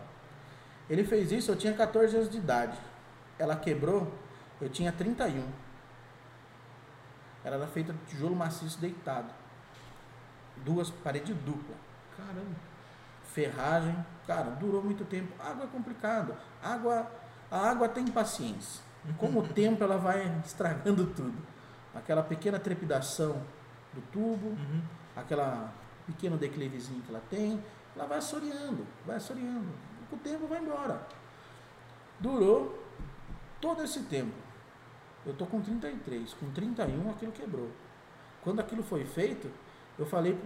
Ele 0.89 1.03
fez 1.03 1.31
isso, 1.31 1.51
eu 1.51 1.55
tinha 1.55 1.73
14 1.73 2.15
anos 2.15 2.30
de 2.30 2.38
idade. 2.38 2.77
Ela 3.40 3.56
quebrou, 3.56 4.14
eu 4.61 4.70
tinha 4.70 4.91
31. 4.91 5.44
Ela 7.44 7.56
era 7.56 7.68
feita 7.68 7.94
de 7.94 7.99
tijolo 8.06 8.36
maciço 8.36 8.80
deitado. 8.80 9.34
Duas 10.57 10.90
paredes 10.91 11.36
dupla. 11.38 11.76
Caramba. 12.18 12.56
Ferragem, 13.24 13.95
cara, 14.28 14.49
durou 14.52 14.84
muito 14.84 15.06
tempo. 15.06 15.32
Água 15.41 15.64
é 15.64 15.68
complicado. 15.68 16.36
Água, 16.61 17.10
a 17.49 17.70
água 17.70 17.88
tem 17.88 18.06
paciência. 18.07 18.84
Com 19.18 19.28
o 19.38 19.48
tempo 19.53 19.84
ela 19.84 19.98
vai 19.98 20.41
estragando 20.45 21.06
tudo. 21.07 21.38
Aquela 21.95 22.22
pequena 22.22 22.60
trepidação 22.60 23.41
do 23.94 24.02
tubo, 24.11 24.49
Uhum. 24.49 24.82
aquela 25.16 25.74
pequeno 26.06 26.38
declivezinho 26.38 27.02
que 27.02 27.10
ela 27.10 27.22
tem, 27.30 27.64
ela 27.95 28.06
vai 28.06 28.18
assoreando, 28.18 28.86
vai 29.06 29.16
assoreando. 29.16 29.68
Com 30.10 30.16
o 30.16 30.20
tempo 30.20 30.45
vai 30.48 30.60
embora. 30.60 31.02
Durou 32.20 32.78
todo 33.60 33.84
esse 33.84 34.03
tempo. 34.03 34.34
Eu 35.26 35.34
tô 35.34 35.45
com 35.45 35.61
33, 35.61 36.34
com 36.34 36.49
31 36.52 37.10
aquilo 37.10 37.31
quebrou. 37.31 37.69
Quando 38.41 38.60
aquilo 38.60 38.81
foi 38.81 39.06
feito, 39.06 39.52
eu 39.98 40.06
falei, 40.06 40.40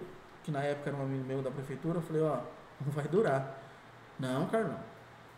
que 0.43 0.51
na 0.51 0.61
época 0.61 0.89
era 0.89 0.97
um 0.97 1.03
amigo 1.03 1.23
meu 1.23 1.41
da 1.41 1.51
prefeitura, 1.51 1.99
eu 1.99 2.01
falei, 2.01 2.21
ó, 2.21 2.39
não 2.81 2.91
vai 2.91 3.07
durar. 3.07 3.59
Não, 4.19 4.47
Carlão, 4.47 4.79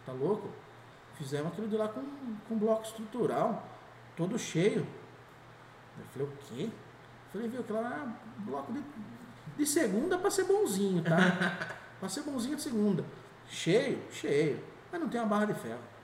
tá 0.06 0.12
louco? 0.12 0.50
Fizemos 1.16 1.52
aquilo 1.52 1.68
de 1.68 1.78
lá 1.78 1.88
com, 1.88 2.04
com 2.48 2.58
bloco 2.58 2.84
estrutural, 2.84 3.64
todo 4.16 4.38
cheio. 4.38 4.86
Eu 5.98 6.06
falei, 6.12 6.28
o 6.28 6.32
quê? 6.38 6.64
Eu 6.64 7.32
falei, 7.32 7.48
viu, 7.48 7.62
aquilo 7.62 7.82
lá 7.82 7.94
era 7.94 8.08
bloco 8.40 8.74
de, 8.74 8.84
de 9.58 9.66
segunda 9.66 10.18
para 10.18 10.30
ser 10.30 10.46
bonzinho, 10.46 11.04
tá? 11.04 11.18
para 12.00 12.10
ser 12.10 12.22
bonzinho 12.22 12.56
de 12.56 12.62
segunda. 12.62 13.06
Cheio, 13.48 14.02
cheio. 14.12 14.62
Mas 14.92 15.02
não 15.02 15.10
tem 15.10 15.20
uma 15.20 15.28
barra 15.28 15.46
de 15.46 15.54
ferro. 15.54 15.95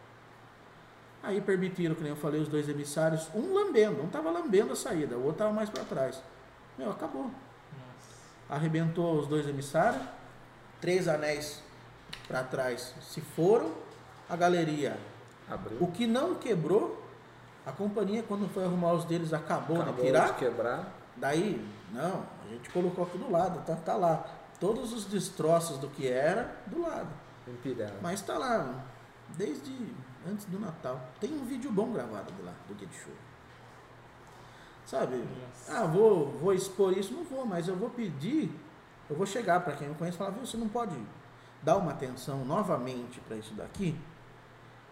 Aí 1.23 1.39
permitiram, 1.39 1.93
que 1.93 2.01
nem 2.01 2.11
eu 2.11 2.15
falei, 2.15 2.41
os 2.41 2.47
dois 2.47 2.67
emissários, 2.67 3.29
um 3.35 3.53
lambendo, 3.53 4.01
um 4.01 4.07
tava 4.07 4.31
lambendo 4.31 4.73
a 4.73 4.75
saída, 4.75 5.15
o 5.17 5.23
outro 5.23 5.39
tava 5.39 5.53
mais 5.53 5.69
para 5.69 5.83
trás. 5.83 6.21
Meu, 6.77 6.89
acabou. 6.89 7.25
Nossa. 7.25 7.35
Arrebentou 8.49 9.19
os 9.19 9.27
dois 9.27 9.47
emissários, 9.47 10.01
três 10.79 11.07
anéis 11.07 11.61
para 12.27 12.43
trás 12.43 12.95
se 13.01 13.21
foram, 13.21 13.71
a 14.27 14.35
galeria. 14.35 14.97
Abriu. 15.49 15.77
O 15.79 15.91
que 15.91 16.07
não 16.07 16.35
quebrou, 16.35 17.03
a 17.65 17.71
companhia, 17.71 18.23
quando 18.23 18.49
foi 18.51 18.63
arrumar 18.63 18.93
os 18.93 19.05
deles, 19.05 19.31
acabou, 19.31 19.81
Acabou 19.81 19.95
de 19.95 20.01
tirar. 20.01 20.27
de 20.27 20.33
quebrar. 20.39 20.91
Daí, 21.17 21.63
não, 21.91 22.25
a 22.43 22.49
gente 22.49 22.69
colocou 22.71 23.03
aqui 23.03 23.17
do 23.17 23.29
lado, 23.29 23.63
tá, 23.65 23.75
tá 23.75 23.95
lá. 23.95 24.25
Todos 24.59 24.93
os 24.93 25.05
destroços 25.05 25.77
do 25.77 25.87
que 25.87 26.07
era, 26.07 26.55
do 26.65 26.81
lado. 26.81 27.09
Empilhado. 27.47 27.93
Mas 28.01 28.21
tá 28.21 28.37
lá, 28.37 28.85
desde 29.29 29.71
antes 30.27 30.45
do 30.45 30.59
Natal. 30.59 31.01
Tem 31.19 31.31
um 31.31 31.45
vídeo 31.45 31.71
bom 31.71 31.91
gravado 31.91 32.31
de 32.31 32.41
lá, 32.41 32.53
do 32.67 32.75
dia 32.75 32.87
de 32.87 32.95
chuva. 32.95 33.17
Sabe? 34.85 35.17
Nossa. 35.17 35.77
Ah, 35.77 35.85
vou, 35.85 36.31
vou 36.37 36.53
expor 36.53 36.97
isso? 36.97 37.13
Não 37.13 37.23
vou, 37.23 37.45
mas 37.45 37.67
eu 37.67 37.75
vou 37.75 37.89
pedir, 37.89 38.51
eu 39.09 39.15
vou 39.15 39.25
chegar 39.25 39.61
para 39.61 39.75
quem 39.75 39.87
eu 39.87 39.95
conheço 39.95 40.17
e 40.17 40.19
falar, 40.19 40.31
viu, 40.31 40.45
você 40.45 40.57
não 40.57 40.67
pode 40.67 40.95
dar 41.61 41.77
uma 41.77 41.91
atenção 41.91 42.43
novamente 42.43 43.19
para 43.21 43.37
isso 43.37 43.53
daqui 43.53 43.95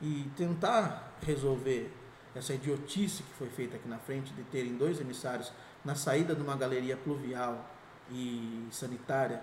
e 0.01 0.29
tentar 0.37 1.13
resolver 1.21 1.91
essa 2.35 2.53
idiotice 2.53 3.23
que 3.23 3.33
foi 3.33 3.49
feita 3.49 3.75
aqui 3.75 3.87
na 3.87 3.97
frente 3.97 4.31
de 4.33 4.43
terem 4.43 4.77
dois 4.77 5.01
emissários 5.01 5.51
na 5.83 5.95
saída 5.95 6.35
de 6.35 6.41
uma 6.41 6.55
galeria 6.55 6.95
pluvial 6.95 7.65
e 8.11 8.67
sanitária 8.71 9.41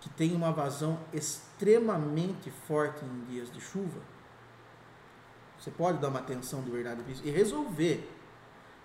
que 0.00 0.08
tem 0.10 0.34
uma 0.34 0.52
vazão 0.52 0.98
extremamente 1.12 2.50
forte 2.50 3.04
em 3.04 3.24
dias 3.24 3.50
de 3.50 3.60
chuva. 3.60 4.00
Você 5.64 5.70
pode 5.70 5.96
dar 5.96 6.08
uma 6.08 6.18
atenção 6.18 6.60
de 6.60 6.70
verdade 6.70 7.02
pra 7.02 7.10
isso 7.10 7.22
e 7.24 7.30
resolver. 7.30 8.10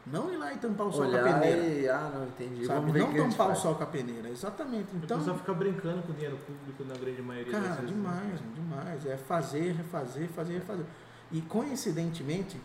Não 0.08 0.32
ir 0.32 0.38
lá 0.38 0.54
e 0.54 0.58
tampar 0.58 0.88
o 0.88 0.92
sol 0.94 1.02
com 1.02 1.08
a 1.18 1.20
Olhar 1.22 1.42
peneira. 1.42 1.62
e... 1.62 1.90
Ah, 1.90 2.10
não 2.16 2.26
entendi. 2.26 2.66
Sabe? 2.66 2.80
Vamos 2.80 2.94
ver 2.94 3.02
o 3.04 3.08
Não 3.08 3.30
tampar 3.30 3.48
o 3.48 3.50
faz. 3.50 3.60
sol 3.60 3.76
com 3.76 3.84
a 3.84 3.86
peneira. 3.86 4.30
Exatamente. 4.30 4.88
Então, 4.96 5.00
Então, 5.04 5.18
o 5.18 5.20
pessoal 5.20 5.38
fica 5.40 5.54
brincando 5.54 6.02
com 6.04 6.12
o 6.14 6.16
dinheiro 6.16 6.38
público 6.38 6.86
na 6.86 6.96
grande 6.96 7.22
maioria 7.22 7.52
das 7.52 7.62
cara, 7.62 7.82
vezes. 7.82 7.92
né? 7.92 7.98
demais, 8.02 8.56
demais. 8.56 9.06
É 9.06 9.18
fazer, 9.18 9.74
refazer, 9.74 10.30
fazer, 10.30 10.54
refazer. 10.54 10.86
E 11.34 11.42
coincidentemente, 11.42 12.58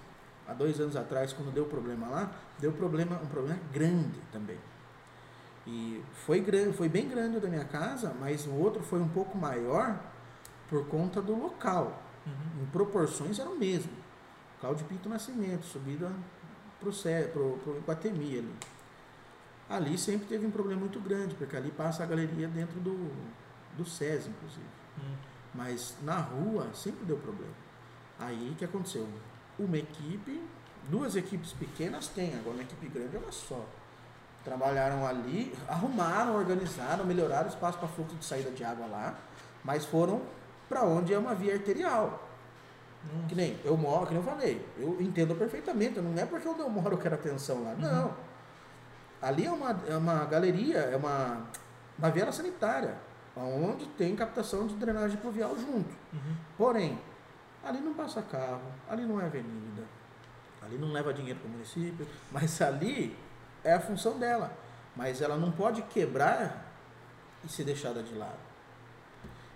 há 0.46 0.54
dois 0.54 0.78
anos 0.78 0.94
atrás, 0.94 1.32
quando 1.32 1.52
deu 1.52 1.64
problema 1.64 2.06
lá, 2.08 2.30
deu 2.60 2.70
problema, 2.70 3.20
um 3.20 3.26
problema 3.26 3.58
grande 3.72 4.20
também. 4.30 4.58
E 5.66 6.00
foi 6.24 6.38
grande, 6.40 6.72
foi 6.76 6.88
bem 6.88 7.08
grande 7.08 7.38
o 7.38 7.40
da 7.40 7.48
minha 7.48 7.64
casa, 7.64 8.14
mas 8.20 8.46
o 8.46 8.52
outro 8.52 8.80
foi 8.80 9.00
um 9.00 9.08
pouco 9.08 9.36
maior 9.36 9.98
por 10.70 10.86
conta 10.86 11.20
do 11.20 11.34
local. 11.36 12.00
Uhum. 12.24 12.62
Em 12.62 12.66
proporções 12.66 13.40
era 13.40 13.50
o 13.50 13.58
mesmo. 13.58 14.03
De 14.72 14.84
Pinto 14.84 15.08
Nascimento, 15.08 15.66
subida 15.66 16.10
pro, 17.32 17.58
pro 17.58 17.76
Iguatemi 17.78 18.38
ali. 18.38 18.54
Ali 19.68 19.98
sempre 19.98 20.26
teve 20.26 20.46
um 20.46 20.50
problema 20.50 20.80
muito 20.80 21.00
grande, 21.00 21.34
porque 21.34 21.56
ali 21.56 21.70
passa 21.70 22.02
a 22.02 22.06
galeria 22.06 22.46
dentro 22.48 22.78
do, 22.80 23.10
do 23.76 23.84
SES, 23.84 24.26
inclusive. 24.26 24.66
Hum. 24.98 25.14
Mas 25.54 25.96
na 26.02 26.18
rua 26.18 26.68
sempre 26.74 27.04
deu 27.04 27.16
problema. 27.16 27.52
Aí 28.18 28.50
o 28.52 28.54
que 28.54 28.64
aconteceu? 28.64 29.08
Uma 29.58 29.78
equipe, 29.78 30.42
duas 30.88 31.16
equipes 31.16 31.52
pequenas 31.52 32.08
tem, 32.08 32.34
agora 32.34 32.56
uma 32.56 32.62
equipe 32.62 32.88
grande 32.88 33.16
é 33.16 33.18
uma 33.18 33.32
só. 33.32 33.64
Trabalharam 34.44 35.06
ali, 35.06 35.54
arrumaram, 35.66 36.36
organizaram, 36.36 37.04
melhoraram 37.04 37.46
o 37.46 37.48
espaço 37.48 37.78
para 37.78 37.88
fluxo 37.88 38.14
de 38.16 38.24
saída 38.24 38.50
de 38.50 38.62
água 38.62 38.86
lá, 38.86 39.18
mas 39.64 39.86
foram 39.86 40.20
para 40.68 40.84
onde 40.84 41.14
é 41.14 41.18
uma 41.18 41.34
via 41.34 41.54
arterial. 41.54 42.23
Hum. 43.12 43.26
Que 43.28 43.34
nem 43.34 43.58
eu 43.64 43.76
moro, 43.76 44.06
que 44.06 44.14
nem 44.14 44.22
eu 44.22 44.28
falei, 44.28 44.66
eu 44.78 45.00
entendo 45.00 45.34
perfeitamente, 45.34 46.00
não 46.00 46.16
é 46.20 46.24
porque 46.24 46.48
onde 46.48 46.60
eu 46.60 46.70
moro 46.70 46.94
eu 46.94 46.98
quero 46.98 47.14
atenção 47.14 47.62
lá, 47.62 47.74
não. 47.74 48.14
Ali 49.20 49.46
é 49.46 49.50
uma, 49.50 49.80
é 49.88 49.96
uma 49.96 50.24
galeria, 50.24 50.78
é 50.78 50.96
uma, 50.96 51.46
uma 51.98 52.10
viela 52.10 52.32
sanitária, 52.32 52.96
onde 53.36 53.86
tem 53.90 54.14
captação 54.14 54.66
de 54.66 54.74
drenagem 54.74 55.16
pluvial 55.16 55.56
junto. 55.56 55.94
Uhum. 56.12 56.36
Porém, 56.56 56.98
ali 57.64 57.80
não 57.80 57.94
passa 57.94 58.22
carro, 58.22 58.62
ali 58.88 59.04
não 59.04 59.20
é 59.20 59.26
avenida, 59.26 59.84
ali 60.62 60.76
não 60.76 60.92
leva 60.92 61.12
dinheiro 61.12 61.38
para 61.40 61.48
o 61.48 61.52
município, 61.52 62.06
mas 62.30 62.60
ali 62.60 63.16
é 63.62 63.74
a 63.74 63.80
função 63.80 64.18
dela. 64.18 64.52
Mas 64.96 65.20
ela 65.20 65.36
não 65.36 65.50
pode 65.50 65.82
quebrar 65.82 66.72
e 67.42 67.48
ser 67.48 67.64
deixada 67.64 68.02
de 68.02 68.14
lado. 68.14 68.43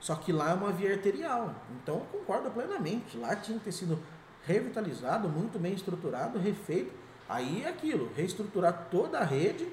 Só 0.00 0.14
que 0.14 0.32
lá 0.32 0.50
é 0.50 0.54
uma 0.54 0.72
via 0.72 0.92
arterial, 0.92 1.54
então 1.72 2.00
concordo 2.12 2.50
plenamente. 2.50 3.16
Lá 3.16 3.34
tinha 3.34 3.58
que 3.58 3.64
ter 3.64 3.72
sido 3.72 3.98
revitalizado, 4.46 5.28
muito 5.28 5.58
bem 5.58 5.74
estruturado, 5.74 6.38
refeito. 6.38 6.92
Aí 7.28 7.62
é 7.64 7.68
aquilo, 7.68 8.10
reestruturar 8.14 8.88
toda 8.90 9.18
a 9.18 9.24
rede, 9.24 9.70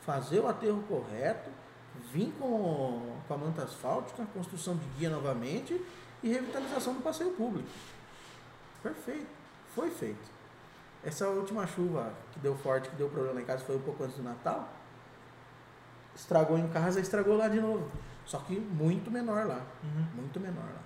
fazer 0.00 0.40
o 0.40 0.48
aterro 0.48 0.82
correto, 0.88 1.50
vir 2.12 2.32
com, 2.38 3.16
com 3.28 3.34
a 3.34 3.36
manta 3.36 3.62
asfáltica, 3.62 4.26
construção 4.34 4.76
de 4.76 4.86
guia 4.98 5.10
novamente 5.10 5.80
e 6.22 6.32
revitalização 6.32 6.94
do 6.94 7.02
passeio 7.02 7.30
público. 7.32 7.68
Perfeito. 8.82 9.26
Foi 9.74 9.90
feito. 9.90 10.40
Essa 11.04 11.28
última 11.28 11.66
chuva 11.66 12.12
que 12.32 12.38
deu 12.40 12.56
forte, 12.56 12.88
que 12.88 12.96
deu 12.96 13.08
problema 13.08 13.40
em 13.40 13.44
casa, 13.44 13.64
foi 13.64 13.76
um 13.76 13.80
pouco 13.80 14.02
antes 14.02 14.16
do 14.16 14.22
Natal. 14.22 14.68
Estragou 16.14 16.58
em 16.58 16.68
casa, 16.68 17.00
estragou 17.00 17.36
lá 17.36 17.48
de 17.48 17.60
novo. 17.60 17.90
Só 18.30 18.38
que 18.38 18.60
muito 18.60 19.10
menor 19.10 19.44
lá. 19.44 19.60
Uhum. 19.82 20.06
Muito 20.14 20.38
menor 20.38 20.62
lá. 20.62 20.80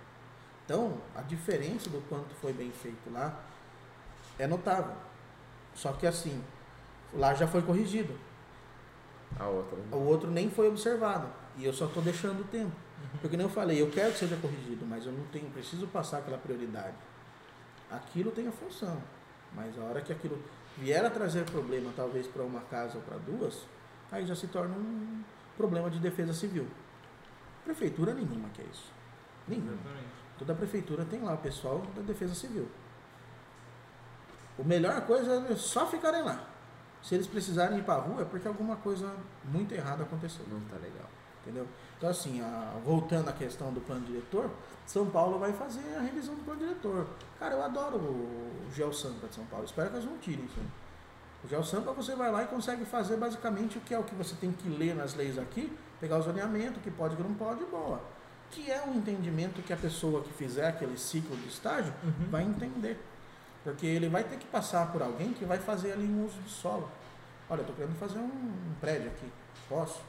Então, 0.65 0.97
a 1.15 1.21
diferença 1.21 1.91
do 1.91 2.01
quanto 2.09 2.35
foi 2.37 2.55
bem 2.55 2.71
feito 2.71 3.13
lá 3.13 3.39
é 4.39 4.47
notável. 4.47 4.95
Só 5.75 5.93
que 5.93 6.07
assim, 6.07 6.43
lá 7.13 7.35
já 7.35 7.47
foi 7.47 7.61
corrigido. 7.61 8.19
A 9.39 9.47
outra. 9.47 9.77
né? 9.77 9.85
O 9.93 9.99
outro 9.99 10.31
nem 10.31 10.49
foi 10.49 10.69
observado. 10.69 11.29
E 11.59 11.67
eu 11.67 11.73
só 11.75 11.85
estou 11.85 12.03
deixando 12.03 12.41
o 12.41 12.45
tempo. 12.45 12.73
Porque 13.21 13.37
nem 13.37 13.45
eu 13.45 13.53
falei, 13.53 13.83
eu 13.83 13.91
quero 13.91 14.13
que 14.13 14.21
seja 14.21 14.39
corrigido, 14.39 14.87
mas 14.87 15.05
eu 15.05 15.13
não 15.13 15.25
tenho, 15.27 15.51
preciso 15.51 15.87
passar 15.89 16.21
aquela 16.21 16.39
prioridade. 16.39 16.97
Aquilo 17.91 18.31
tem 18.31 18.49
a 18.49 18.53
função. 18.53 18.97
Mas 19.55 19.79
a 19.79 19.83
hora 19.83 20.01
que 20.01 20.15
aquilo 20.15 20.43
vier 20.79 21.05
a 21.05 21.11
trazer 21.11 21.45
problema, 21.45 21.93
talvez 21.95 22.27
para 22.27 22.43
uma 22.43 22.63
casa 22.63 22.97
ou 22.97 23.03
para 23.03 23.19
duas, 23.19 23.67
aí 24.11 24.25
já 24.25 24.35
se 24.35 24.47
torna 24.47 24.75
um 24.75 25.23
problema 25.59 25.91
de 25.91 25.99
defesa 25.99 26.33
civil. 26.33 26.67
Prefeitura 27.65 28.13
nenhuma 28.15 28.49
que 28.51 28.61
é 28.63 28.65
isso. 28.71 28.93
Nenhuma. 29.49 29.73
Exatamente. 29.73 30.09
Toda 30.39 30.55
prefeitura 30.55 31.05
tem 31.05 31.21
lá 31.23 31.35
o 31.35 31.39
pessoal 31.39 31.79
da 31.95 32.03
defesa 32.03 32.35
civil. 32.35 32.69
O 34.59 34.65
melhor 34.65 35.01
coisa 35.03 35.47
é 35.51 35.57
só 35.57 35.87
ficarem 35.87 36.23
lá. 36.23 36.45
Se 37.03 37.15
eles 37.15 37.27
precisarem 37.27 37.79
ir 37.79 37.83
para 37.85 37.95
a 37.95 38.01
rua 38.01 38.23
é 38.23 38.25
porque 38.25 38.47
alguma 38.49 38.77
coisa 38.77 39.13
muito 39.45 39.73
errada 39.75 40.05
aconteceu. 40.05 40.45
Não 40.51 40.61
tá 40.63 40.77
legal. 40.77 41.09
Entendeu? 41.43 41.67
Então, 41.99 42.09
assim, 42.09 42.41
a- 42.41 42.79
voltando 42.85 43.29
à 43.29 43.33
questão 43.33 43.73
do 43.73 43.81
plano 43.81 44.07
diretor, 44.07 44.51
São 44.87 45.11
Paulo 45.11 45.39
vai 45.39 45.53
fazer 45.53 45.95
a 45.97 46.01
revisão 46.01 46.35
do 46.35 46.43
plano 46.43 46.61
diretor. 46.61 47.07
Cara, 47.39 47.55
eu 47.55 47.63
adoro 47.63 47.97
o 47.99 48.67
Geo 48.73 48.93
Sampa 48.93 49.27
de 49.29 49.35
São 49.35 49.45
Paulo. 49.47 49.65
Espero 49.67 49.91
que 49.91 49.97
eles 49.97 50.09
não 50.09 50.17
tirem 50.19 50.45
isso. 50.47 50.59
O 51.45 51.49
Geo 51.49 51.63
Sampa 51.63 51.93
você 51.93 52.15
vai 52.15 52.33
lá 52.33 52.43
e 52.43 52.47
consegue 52.47 52.85
fazer 52.87 53.19
basicamente 53.19 53.77
o 53.77 53.81
que 53.83 53.93
é 53.93 53.99
o 53.99 54.05
que 54.05 54.15
você 54.15 54.35
tem 54.37 54.53
que 54.53 54.69
ler 54.69 54.95
nas 54.95 55.15
leis 55.15 55.39
aqui, 55.39 55.71
pegar 56.01 56.19
os 56.19 56.29
alinhamentos, 56.29 56.79
o 56.79 56.81
que 56.81 56.91
pode 56.91 57.17
que 57.17 57.23
não 57.23 57.35
pode, 57.35 57.65
boa. 57.65 58.01
Que 58.51 58.71
é 58.71 58.83
um 58.87 58.95
entendimento 58.95 59.63
que 59.63 59.73
a 59.73 59.77
pessoa 59.77 60.23
que 60.23 60.33
fizer 60.33 60.67
aquele 60.69 60.97
ciclo 60.99 61.37
de 61.37 61.49
estágio 61.49 61.93
Uhum. 62.03 62.29
vai 62.31 62.43
entender. 62.45 62.99
Porque 63.63 63.87
ele 63.87 64.09
vai 64.09 64.23
ter 64.25 64.37
que 64.37 64.47
passar 64.47 64.93
por 64.93 65.03
alguém 65.03 65.33
que 65.33 65.45
vai 65.45 65.59
fazer 65.59 65.93
ali 65.93 66.07
um 66.07 66.25
uso 66.25 66.39
de 66.41 66.51
solo. 66.51 66.89
Olha, 67.49 67.59
eu 67.61 67.63
estou 67.63 67.77
querendo 67.77 67.97
fazer 67.99 68.19
um, 68.19 68.25
um 68.25 68.75
prédio 68.81 69.09
aqui. 69.09 69.31
Posso? 69.69 70.01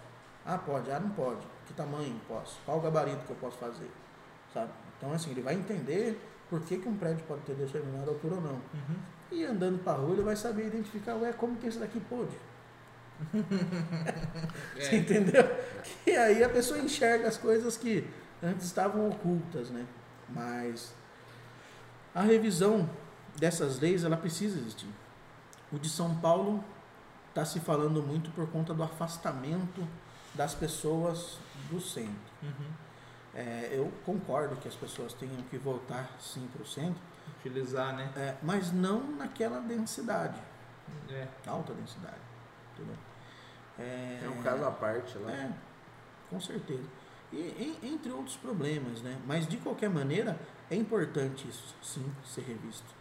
Ah, 0.45 0.57
pode. 0.57 0.91
Ah, 0.91 0.99
não 0.99 1.09
pode. 1.11 1.41
Que 1.65 1.73
tamanho 1.73 2.15
posso? 2.27 2.57
Qual 2.65 2.77
o 2.77 2.81
gabarito 2.81 3.25
que 3.25 3.29
eu 3.31 3.35
posso 3.37 3.57
fazer? 3.57 3.89
Sabe? 4.53 4.69
Então, 4.97 5.11
assim, 5.13 5.31
ele 5.31 5.41
vai 5.41 5.55
entender 5.55 6.19
por 6.49 6.61
que, 6.61 6.77
que 6.77 6.87
um 6.87 6.95
prédio 6.97 7.23
pode 7.27 7.41
ter 7.41 7.53
determinada 7.55 8.11
altura 8.11 8.35
ou 8.35 8.41
não. 8.41 8.51
Uhum. 8.53 8.95
E 9.31 9.43
andando 9.45 9.81
para 9.83 9.93
rua, 9.97 10.11
ele 10.13 10.21
vai 10.21 10.35
saber 10.35 10.67
identificar, 10.67 11.15
ué, 11.15 11.33
como 11.33 11.55
que 11.57 11.67
esse 11.67 11.79
daqui 11.79 11.99
pôde? 11.99 12.37
Você 14.75 14.95
É. 14.95 14.97
entendeu? 14.97 15.43
E 16.05 16.11
aí 16.11 16.43
a 16.43 16.49
pessoa 16.49 16.79
enxerga 16.79 17.27
as 17.27 17.37
coisas 17.37 17.77
que 17.77 18.07
antes 18.43 18.65
estavam 18.65 19.09
ocultas, 19.09 19.69
né? 19.69 19.85
Mas 20.29 20.93
a 22.13 22.21
revisão 22.21 22.89
dessas 23.37 23.79
leis, 23.79 24.03
ela 24.03 24.17
precisa 24.17 24.57
existir. 24.59 24.89
O 25.71 25.77
de 25.79 25.89
São 25.89 26.15
Paulo 26.17 26.63
está 27.29 27.43
se 27.45 27.59
falando 27.59 28.01
muito 28.01 28.31
por 28.31 28.47
conta 28.49 28.73
do 28.73 28.81
afastamento 28.83 29.85
das 30.33 30.53
pessoas 30.53 31.37
do 31.69 31.79
centro. 31.79 32.13
Uhum. 32.43 32.67
É, 33.33 33.69
eu 33.73 33.91
concordo 34.05 34.55
que 34.55 34.67
as 34.67 34.75
pessoas 34.75 35.13
tenham 35.13 35.41
que 35.49 35.57
voltar 35.57 36.09
sim 36.19 36.47
para 36.53 36.61
o 36.61 36.65
centro, 36.65 37.01
Utilizar, 37.39 37.93
né? 37.95 38.09
é, 38.15 38.35
mas 38.41 38.71
não 38.71 38.99
naquela 39.17 39.59
densidade, 39.59 40.39
É. 41.09 41.27
alta 41.45 41.73
densidade. 41.73 42.15
Entendeu? 42.75 42.95
É, 43.79 44.21
É 44.25 44.29
um 44.29 44.41
caso 44.41 44.63
à 44.65 44.71
parte 44.71 45.17
lá. 45.17 45.31
É, 45.31 45.51
com 46.29 46.39
certeza. 46.39 46.83
E 47.33 47.37
em- 47.83 47.93
entre 47.93 48.11
outros 48.11 48.35
problemas, 48.37 49.01
né? 49.01 49.17
Mas 49.25 49.47
de 49.47 49.57
qualquer 49.57 49.89
maneira 49.89 50.39
é 50.69 50.75
importante 50.75 51.47
isso, 51.47 51.75
sim, 51.81 52.05
ser 52.23 52.41
revisto. 52.41 52.93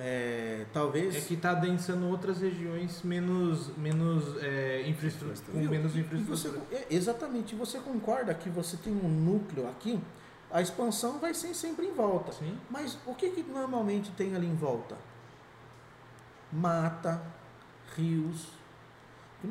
É, 0.00 0.64
talvez. 0.72 1.16
É 1.16 1.20
que 1.22 1.34
está 1.34 1.54
densando 1.54 2.06
outras 2.08 2.40
regiões 2.40 3.02
menos, 3.02 3.76
menos 3.76 4.36
é, 4.42 4.86
infraestrutura, 4.88 5.40
com 5.50 5.58
menos 5.58 5.96
E 5.96 6.02
você, 6.02 6.16
infraestrutura. 6.22 6.62
é, 6.72 6.86
exatamente. 6.90 7.54
Você 7.56 7.78
concorda 7.80 8.32
que 8.34 8.48
você 8.48 8.76
tem 8.76 8.92
um 8.92 9.08
núcleo 9.08 9.68
aqui? 9.68 9.98
A 10.50 10.62
expansão 10.62 11.18
vai 11.18 11.34
ser 11.34 11.52
sempre 11.54 11.86
em 11.86 11.92
volta. 11.92 12.30
Sim. 12.32 12.56
Mas 12.70 12.96
o 13.06 13.14
que, 13.14 13.30
que 13.30 13.42
normalmente 13.42 14.10
tem 14.12 14.36
ali 14.36 14.46
em 14.46 14.54
volta? 14.54 14.96
Mata, 16.52 17.20
rios. 17.96 18.46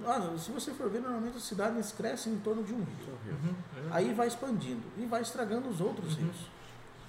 Ah, 0.05 0.37
se 0.37 0.51
você 0.51 0.71
for 0.71 0.89
ver, 0.89 0.99
normalmente 0.99 1.37
as 1.37 1.43
cidades 1.43 1.91
crescem 1.93 2.33
em 2.33 2.39
torno 2.39 2.61
de 2.63 2.73
um 2.73 2.77
rio. 2.77 3.17
Uhum. 3.31 3.55
Aí 3.91 4.13
vai 4.13 4.27
expandindo 4.27 4.83
e 4.97 5.05
vai 5.05 5.21
estragando 5.21 5.69
os 5.69 5.79
outros 5.79 6.15
Uhum. 6.17 6.23
rios. 6.25 6.35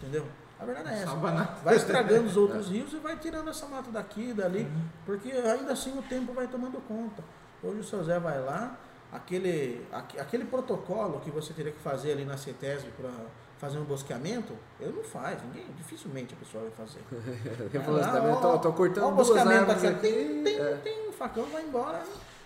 Entendeu? 0.01 0.25
A 0.61 0.65
verdade 0.65 0.89
é 0.91 1.03
essa. 1.03 1.15
Nada. 1.17 1.57
Vai 1.65 1.75
estragando 1.77 2.27
os 2.29 2.37
outros 2.37 2.69
rios 2.69 2.93
e 2.93 2.97
vai 2.99 3.17
tirando 3.17 3.49
essa 3.51 3.67
mata 3.67 3.91
daqui 3.91 4.31
e 4.31 4.33
dali, 4.35 4.61
Uhum. 4.63 4.83
porque 5.05 5.31
ainda 5.33 5.73
assim 5.73 5.97
o 5.99 6.03
tempo 6.03 6.33
vai 6.33 6.47
tomando 6.47 6.81
conta. 6.87 7.23
Hoje 7.63 7.81
o 7.81 7.85
seu 7.85 8.03
Zé 8.05 8.21
vai 8.21 8.41
lá, 8.41 8.77
aquele, 9.13 9.85
aque- 9.91 10.21
aquele 10.21 10.45
protocolo 10.45 11.19
que 11.21 11.31
você 11.31 11.53
teria 11.53 11.73
que 11.73 11.81
fazer 11.81 12.13
ali 12.13 12.25
na 12.25 12.37
CETESB 12.37 12.91
para 12.97 13.11
fazer 13.59 13.79
um 13.79 13.85
bosqueamento, 13.85 14.53
ele 14.79 14.93
não 14.93 15.03
faz, 15.03 15.43
ninguém, 15.43 15.67
dificilmente 15.77 16.33
a 16.33 16.37
pessoa 16.37 16.63
vai 16.63 16.73
fazer. 16.87 17.01
Ele 17.75 17.85
falou 17.85 17.99
assim, 18.01 18.09
Ah, 18.11 18.13
também, 18.13 18.31
ó, 18.31 18.37
tô, 18.37 18.59
tô 18.61 18.73
cortando 18.73 19.03
ó 19.05 19.09
o 19.09 19.15
duas 19.17 19.27
bosqueamento 19.27 19.59
árvores 19.71 19.85
aqui, 19.85 19.95
aqui. 19.95 20.01
tem, 20.15 20.45
tem, 20.45 20.61
é. 20.61 20.75
tem, 20.77 21.09
o 21.09 21.13
facão 21.13 21.45
vai 21.47 21.65
embora, 21.65 22.01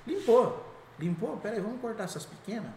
limpou. 0.07 0.65
Limpou, 0.99 1.37
peraí, 1.39 1.61
vamos 1.61 1.81
cortar 1.81 2.05
essas 2.05 2.25
pequenas? 2.27 2.71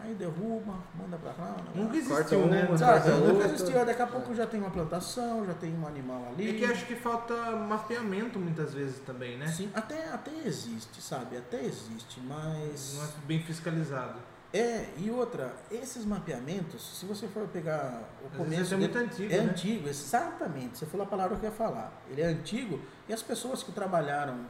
Aí 0.00 0.14
derruba, 0.14 0.74
manda 0.98 1.16
pra 1.16 1.30
lá. 1.38 1.56
Nunca 1.74 1.96
existiu, 1.96 2.46
né? 2.46 2.64
uma, 2.66 2.76
Sabe, 2.76 3.08
nunca 3.10 3.44
existiu. 3.44 3.84
Daqui 3.84 4.02
a 4.02 4.06
pouco 4.06 4.34
já 4.34 4.46
tem 4.46 4.58
uma 4.58 4.70
plantação, 4.70 5.46
já 5.46 5.54
tem 5.54 5.72
um 5.78 5.86
animal 5.86 6.26
ali. 6.32 6.50
É 6.50 6.58
que 6.58 6.64
acho 6.64 6.86
que 6.86 6.96
falta 6.96 7.34
mapeamento 7.52 8.36
muitas 8.38 8.74
vezes 8.74 8.98
também, 9.00 9.38
né? 9.38 9.46
Sim, 9.46 9.70
até, 9.72 10.08
até 10.08 10.32
existe, 10.44 11.00
sabe? 11.00 11.36
Até 11.36 11.62
existe, 11.62 12.18
mas. 12.20 12.94
Não 12.96 13.04
é 13.04 13.08
bem 13.26 13.42
fiscalizado. 13.44 14.18
É, 14.52 14.88
e 14.98 15.08
outra, 15.08 15.54
esses 15.70 16.04
mapeamentos, 16.04 16.98
se 16.98 17.06
você 17.06 17.28
for 17.28 17.46
pegar 17.48 18.02
o 18.24 18.26
Às 18.26 18.36
começo. 18.36 18.74
é 18.74 18.76
muito 18.76 18.92
dele- 18.92 19.04
antigo, 19.06 19.32
É 19.32 19.36
né? 19.40 19.50
antigo, 19.50 19.88
exatamente. 19.88 20.78
Você 20.78 20.86
falou 20.86 21.06
a 21.06 21.08
palavra 21.08 21.36
que 21.36 21.46
eu 21.46 21.50
ia 21.50 21.56
falar. 21.56 21.92
Ele 22.10 22.20
é 22.20 22.26
antigo 22.26 22.80
e 23.08 23.12
as 23.12 23.22
pessoas 23.22 23.62
que 23.62 23.70
trabalharam 23.70 24.40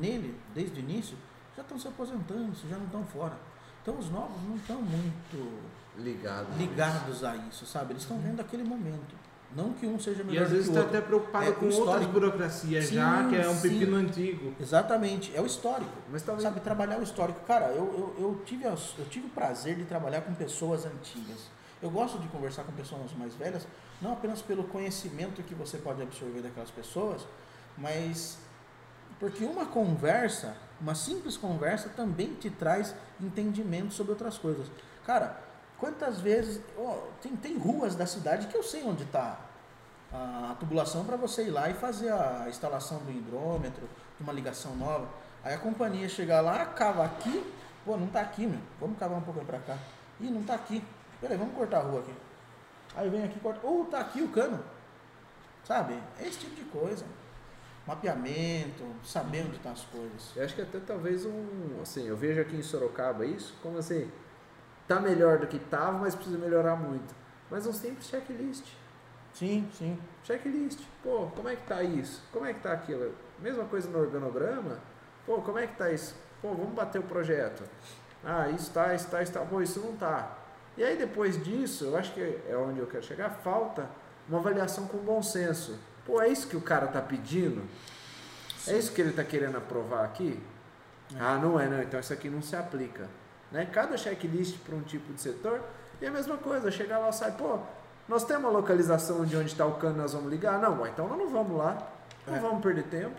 nele 0.00 0.38
desde 0.54 0.80
o 0.80 0.82
início 0.82 1.16
já 1.56 1.62
estão 1.62 1.78
se 1.78 1.86
aposentando, 1.88 2.52
já 2.68 2.76
não 2.76 2.86
estão 2.86 3.04
fora. 3.04 3.36
Então 3.82 3.98
os 3.98 4.08
novos 4.10 4.40
não 4.48 4.56
estão 4.56 4.80
muito 4.80 5.60
Ligado. 5.98 6.56
ligados 6.56 7.22
a 7.24 7.36
isso, 7.36 7.66
sabe? 7.66 7.92
Eles 7.92 8.02
estão 8.02 8.18
vendo 8.18 8.40
aquele 8.40 8.64
momento. 8.64 9.14
Não 9.54 9.74
que 9.74 9.86
um 9.86 10.00
seja 10.00 10.22
E 10.22 10.24
melhor 10.24 10.44
às 10.44 10.48
do 10.48 10.54
vezes 10.54 10.70
que 10.70 10.74
o 10.76 10.80
está 10.80 10.84
outro. 10.86 10.96
até 10.98 11.06
preocupado 11.06 11.44
É, 11.44 11.52
com 11.52 11.66
outras 11.68 12.06
burocracias 12.06 12.86
Sim, 12.86 12.94
já, 12.94 13.28
que 13.28 13.36
é 13.36 13.46
um 13.46 13.54
sim. 13.54 13.68
pepino 13.68 13.96
antigo. 13.96 14.54
Exatamente, 14.58 15.30
é 15.36 15.40
o 15.42 15.44
histórico. 15.46 15.92
Mas 16.10 16.22
talvez. 16.22 16.42
Sabe, 16.48 16.60
trabalhar 16.60 16.98
o 16.98 17.02
histórico. 17.02 17.40
Cara, 17.40 17.66
eu, 17.66 17.84
eu, 17.84 18.16
eu, 18.18 18.42
tive, 18.46 18.64
eu 18.64 18.76
tive 19.10 19.26
o 19.26 19.30
prazer 19.30 19.76
de 19.76 19.84
trabalhar 19.84 20.22
com 20.22 20.32
pessoas 20.34 20.86
antigas. 20.86 21.50
Eu 21.82 21.90
gosto 21.90 22.18
de 22.18 22.28
conversar 22.28 22.62
com 22.62 22.72
pessoas 22.72 23.12
mais 23.18 23.34
velhas, 23.34 23.66
não 24.00 24.12
apenas 24.14 24.40
pelo 24.40 24.64
conhecimento 24.64 25.42
que 25.42 25.54
você 25.54 25.76
pode 25.76 26.00
absorver 26.00 26.40
daquelas 26.40 26.70
pessoas, 26.70 27.26
mas 27.76 28.38
porque 29.22 29.44
uma 29.44 29.64
conversa, 29.66 30.56
uma 30.80 30.96
simples 30.96 31.36
conversa, 31.36 31.88
também 31.90 32.34
te 32.34 32.50
traz 32.50 32.92
entendimento 33.20 33.94
sobre 33.94 34.10
outras 34.10 34.36
coisas. 34.36 34.66
Cara, 35.06 35.38
quantas 35.78 36.20
vezes. 36.20 36.60
ó, 36.76 37.06
tem, 37.22 37.36
tem 37.36 37.56
ruas 37.56 37.94
da 37.94 38.04
cidade 38.04 38.48
que 38.48 38.56
eu 38.56 38.64
sei 38.64 38.82
onde 38.82 39.04
está 39.04 39.38
a 40.12 40.56
tubulação 40.58 41.04
para 41.04 41.16
você 41.16 41.44
ir 41.44 41.50
lá 41.50 41.70
e 41.70 41.74
fazer 41.74 42.12
a 42.12 42.46
instalação 42.48 42.98
do 42.98 43.12
hidrômetro, 43.12 43.88
de 44.16 44.24
uma 44.24 44.32
ligação 44.32 44.74
nova. 44.74 45.06
Aí 45.44 45.54
a 45.54 45.58
companhia 45.58 46.08
chega 46.08 46.40
lá, 46.40 46.66
cava 46.66 47.04
aqui, 47.04 47.48
pô, 47.84 47.96
não 47.96 48.08
tá 48.08 48.22
aqui, 48.22 48.44
meu. 48.44 48.58
Vamos 48.80 48.98
cavar 48.98 49.18
um 49.18 49.22
pouquinho 49.22 49.46
para 49.46 49.60
cá. 49.60 49.78
Ih, 50.20 50.30
não 50.30 50.42
tá 50.42 50.54
aqui. 50.54 50.82
Peraí, 51.20 51.38
vamos 51.38 51.54
cortar 51.54 51.78
a 51.78 51.82
rua 51.82 52.00
aqui. 52.00 52.14
Aí 52.96 53.08
vem 53.08 53.22
aqui, 53.22 53.38
corta. 53.38 53.64
Ou 53.64 53.84
tá 53.84 54.00
aqui 54.00 54.20
o 54.20 54.30
cano. 54.30 54.58
Sabe? 55.62 55.96
É 56.18 56.26
esse 56.26 56.40
tipo 56.40 56.56
de 56.56 56.64
coisa. 56.64 57.06
Mapeamento, 57.86 58.84
saber 59.04 59.42
onde 59.42 59.56
estão 59.56 59.72
as 59.72 59.84
coisas. 59.84 60.32
Eu 60.36 60.44
acho 60.44 60.54
que 60.54 60.62
até 60.62 60.78
talvez 60.78 61.26
um. 61.26 61.80
Assim, 61.82 62.06
eu 62.06 62.16
vejo 62.16 62.40
aqui 62.40 62.56
em 62.56 62.62
Sorocaba 62.62 63.26
isso, 63.26 63.54
como 63.62 63.78
assim. 63.78 64.10
Tá 64.86 65.00
melhor 65.00 65.38
do 65.38 65.46
que 65.46 65.58
tava, 65.58 65.98
mas 65.98 66.14
precisa 66.14 66.38
melhorar 66.38 66.76
muito. 66.76 67.14
Mas 67.50 67.66
um 67.66 67.72
simples 67.72 68.06
checklist. 68.06 68.66
Sim, 69.32 69.68
sim. 69.72 69.98
Checklist. 70.24 70.80
Pô, 71.02 71.28
como 71.34 71.48
é 71.48 71.56
que 71.56 71.66
tá 71.66 71.82
isso? 71.82 72.22
Como 72.32 72.46
é 72.46 72.52
que 72.52 72.60
tá 72.60 72.72
aquilo? 72.72 73.14
Mesma 73.40 73.64
coisa 73.64 73.88
no 73.88 73.98
organograma. 73.98 74.78
Pô, 75.26 75.40
como 75.40 75.58
é 75.58 75.66
que 75.66 75.76
tá 75.76 75.90
isso? 75.90 76.14
Pô, 76.40 76.54
vamos 76.54 76.74
bater 76.74 76.98
o 76.98 77.04
projeto. 77.04 77.64
Ah, 78.24 78.48
isso 78.50 78.70
tá, 78.70 78.94
isso 78.94 79.08
tá, 79.08 79.22
isso 79.22 79.32
tá. 79.32 79.40
Pô, 79.40 79.60
isso 79.60 79.80
não 79.80 79.96
tá. 79.96 80.38
E 80.76 80.84
aí 80.84 80.96
depois 80.96 81.42
disso, 81.42 81.84
eu 81.86 81.96
acho 81.96 82.12
que 82.12 82.20
é 82.20 82.56
onde 82.56 82.80
eu 82.80 82.86
quero 82.86 83.02
chegar, 83.02 83.30
falta 83.30 83.88
uma 84.28 84.38
avaliação 84.38 84.86
com 84.86 84.98
bom 84.98 85.22
senso. 85.22 85.78
Pô, 86.06 86.20
é 86.20 86.28
isso 86.28 86.46
que 86.48 86.56
o 86.56 86.60
cara 86.60 86.86
tá 86.86 87.00
pedindo? 87.00 87.62
É 88.66 88.76
isso 88.76 88.92
que 88.92 89.00
ele 89.00 89.12
tá 89.12 89.24
querendo 89.24 89.56
aprovar 89.56 90.04
aqui? 90.04 90.40
É. 91.14 91.18
Ah, 91.20 91.38
não 91.38 91.58
é, 91.58 91.68
não. 91.68 91.82
Então 91.82 91.98
isso 92.00 92.12
aqui 92.12 92.28
não 92.28 92.42
se 92.42 92.54
aplica. 92.56 93.08
Né? 93.50 93.66
Cada 93.66 93.96
checklist 93.96 94.58
para 94.58 94.74
um 94.74 94.82
tipo 94.82 95.12
de 95.12 95.20
setor 95.20 95.60
e 96.00 96.06
a 96.06 96.10
mesma 96.10 96.36
coisa. 96.36 96.70
Chegar 96.70 96.98
lá 96.98 97.08
e 97.10 97.12
sai, 97.12 97.32
pô, 97.32 97.58
nós 98.08 98.24
temos 98.24 98.46
a 98.46 98.48
localização 98.50 99.24
de 99.24 99.36
onde 99.36 99.46
está 99.52 99.66
o 99.66 99.74
cano, 99.74 99.98
nós 99.98 100.12
vamos 100.12 100.30
ligar? 100.30 100.58
Não, 100.60 100.86
então 100.86 101.08
nós 101.08 101.18
não 101.18 101.28
vamos 101.28 101.56
lá. 101.56 101.78
Não 102.26 102.36
É. 102.36 102.40
vamos 102.40 102.62
perder 102.62 102.84
tempo. 102.84 103.16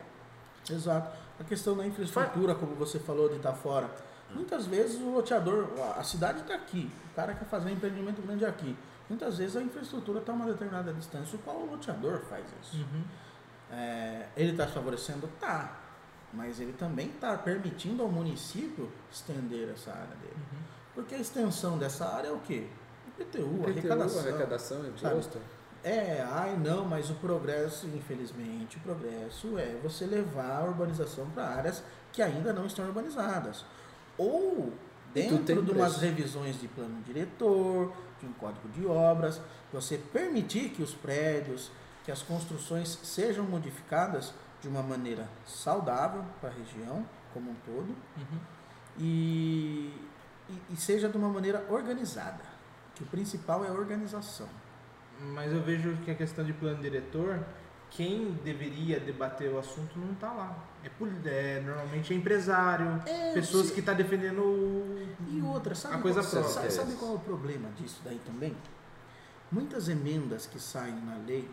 Exato. 0.70 1.10
A 1.40 1.44
questão 1.44 1.76
da 1.76 1.86
infraestrutura, 1.86 2.56
como 2.56 2.76
você 2.76 3.00
falou 3.00 3.28
de 3.30 3.36
estar 3.36 3.54
fora. 3.54 3.90
Muitas 4.32 4.66
vezes 4.66 5.00
o 5.00 5.10
loteador, 5.12 5.68
a 5.98 6.04
cidade 6.04 6.40
está 6.42 6.56
aqui, 6.56 6.90
o 7.12 7.16
cara 7.16 7.34
quer 7.36 7.46
fazer 7.46 7.70
um 7.70 7.74
empreendimento 7.74 8.22
grande 8.22 8.44
aqui. 8.46 8.76
Muitas 9.10 9.38
vezes 9.38 9.56
a 9.56 9.62
infraestrutura 9.62 10.20
está 10.20 10.32
a 10.32 10.36
uma 10.36 10.46
determinada 10.46 10.94
distância, 10.94 11.36
o 11.36 11.40
qual 11.40 11.58
o 11.58 11.72
loteador 11.72 12.20
faz 12.22 12.46
isso. 12.62 12.78
Uhum. 12.78 13.04
É, 13.72 14.28
ele 14.36 14.52
está 14.52 14.68
favorecendo? 14.68 15.30
Tá. 15.40 15.80
Mas 16.32 16.60
ele 16.60 16.74
também 16.74 17.10
está 17.10 17.38
permitindo 17.38 18.02
ao 18.02 18.10
município 18.10 18.92
estender 19.12 19.70
essa 19.70 19.92
área 19.92 20.16
dele. 20.16 20.36
Uhum. 20.36 20.60
Porque 20.96 21.16
a 21.16 21.20
extensão 21.20 21.78
dessa 21.78 22.08
área 22.08 22.30
é 22.30 22.32
o 22.32 22.40
quê? 22.40 22.68
IPTU, 23.08 23.42
PTU, 23.42 23.70
arrecadação. 23.70 24.22
arrecadação, 24.22 24.88
imposto. 24.88 25.38
É, 25.84 26.26
ai 26.32 26.56
não, 26.56 26.86
mas 26.86 27.10
o 27.10 27.16
progresso, 27.16 27.88
infelizmente, 27.88 28.78
o 28.78 28.80
progresso 28.80 29.58
é 29.58 29.78
você 29.84 30.06
levar 30.06 30.62
a 30.62 30.64
urbanização 30.64 31.30
para 31.32 31.46
áreas 31.46 31.84
que 32.14 32.22
ainda 32.22 32.54
não 32.54 32.66
estão 32.66 32.86
urbanizadas. 32.86 33.66
Ou 34.18 34.72
dentro 35.14 35.62
de 35.62 35.72
umas 35.72 35.98
revisões 35.98 36.60
de 36.60 36.68
plano 36.70 37.02
diretor, 37.02 37.92
de 38.24 38.30
um 38.30 38.34
código 38.34 38.68
de 38.70 38.86
obras, 38.86 39.42
você 39.72 39.98
permitir 39.98 40.70
que 40.70 40.82
os 40.82 40.94
prédios, 40.94 41.72
que 42.06 42.12
as 42.12 42.22
construções 42.22 43.00
sejam 43.04 43.44
modificadas 43.46 44.34
de 44.62 44.68
uma 44.68 44.82
maneira 44.82 45.28
saudável 45.46 46.24
para 46.40 46.50
a 46.50 46.54
região 46.54 47.06
como 47.34 47.52
um 47.52 47.56
todo 47.66 47.90
Uhum. 48.18 48.40
e, 49.00 49.94
e, 50.50 50.62
e 50.72 50.78
seja 50.78 51.10
de 51.10 51.18
uma 51.18 51.30
maneira 51.30 51.66
organizada. 51.70 52.44
Que 52.96 53.04
o 53.04 53.08
principal 53.08 53.66
é 53.66 53.70
a 53.70 53.74
organização. 53.74 54.48
Mas 55.20 55.52
eu 55.52 55.62
vejo 55.62 55.98
que 56.06 56.12
a 56.12 56.16
questão 56.16 56.46
de 56.46 56.54
plano 56.54 56.82
diretor, 56.82 57.40
quem 57.96 58.32
deveria 58.44 59.00
debater 59.00 59.52
o 59.52 59.60
assunto 59.60 59.98
não 60.00 60.14
está 60.14 60.32
lá. 60.34 60.58
É, 60.84 60.90
é, 61.30 61.62
normalmente 61.62 62.14
é 62.14 62.18
empresário, 62.18 63.02
É, 63.06 63.34
pessoas 63.34 63.68
se- 63.68 63.74
que 63.74 63.80
estão 63.80 63.96
defendendo 63.96 64.40
o- 64.42 65.08
E 65.32 65.42
outra, 65.42 65.76
sabe, 65.76 65.96
a 65.96 65.98
coisa 66.00 66.22
qual, 66.22 66.32
própria. 66.32 66.52
sabe, 66.54 66.72
sabe 66.72 66.94
qual 66.96 67.12
é 67.12 67.16
o 67.16 67.20
problema 67.20 67.70
disso 67.78 68.02
daí 68.04 68.20
também? 68.26 68.56
Muitas 69.52 69.88
emendas 69.90 70.46
que 70.48 70.60
saem 70.60 70.96
na 71.06 71.18
lei, 71.28 71.48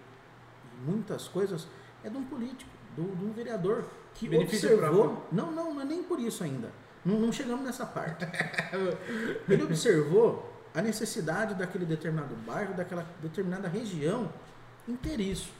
muitas 0.84 1.28
coisas, 1.28 1.68
é 2.02 2.08
de 2.08 2.16
um 2.16 2.24
político, 2.24 2.70
do- 2.96 3.14
de 3.16 3.24
um 3.24 3.32
vereador 3.32 3.84
que 4.14 4.26
Benefício 4.28 4.72
observou. 4.72 5.04
próprio. 5.08 5.26
Não, 5.30 5.52
não, 5.52 5.74
não 5.74 5.82
é 5.82 5.84
nem 5.84 6.02
por 6.02 6.18
isso 6.18 6.42
ainda. 6.42 6.70
Não, 7.04 7.18
não 7.20 7.30
chegamos 7.32 7.64
nessa 7.64 7.84
parte. 7.86 8.24
Ele 9.48 9.62
observou 9.62 10.50
a 10.74 10.80
necessidade 10.82 11.54
daquele 11.54 11.84
determinado 11.84 12.34
bairro, 12.46 12.74
daquela 12.74 13.06
determinada 13.22 13.68
região 13.68 14.32
inteiriço. 14.88 15.52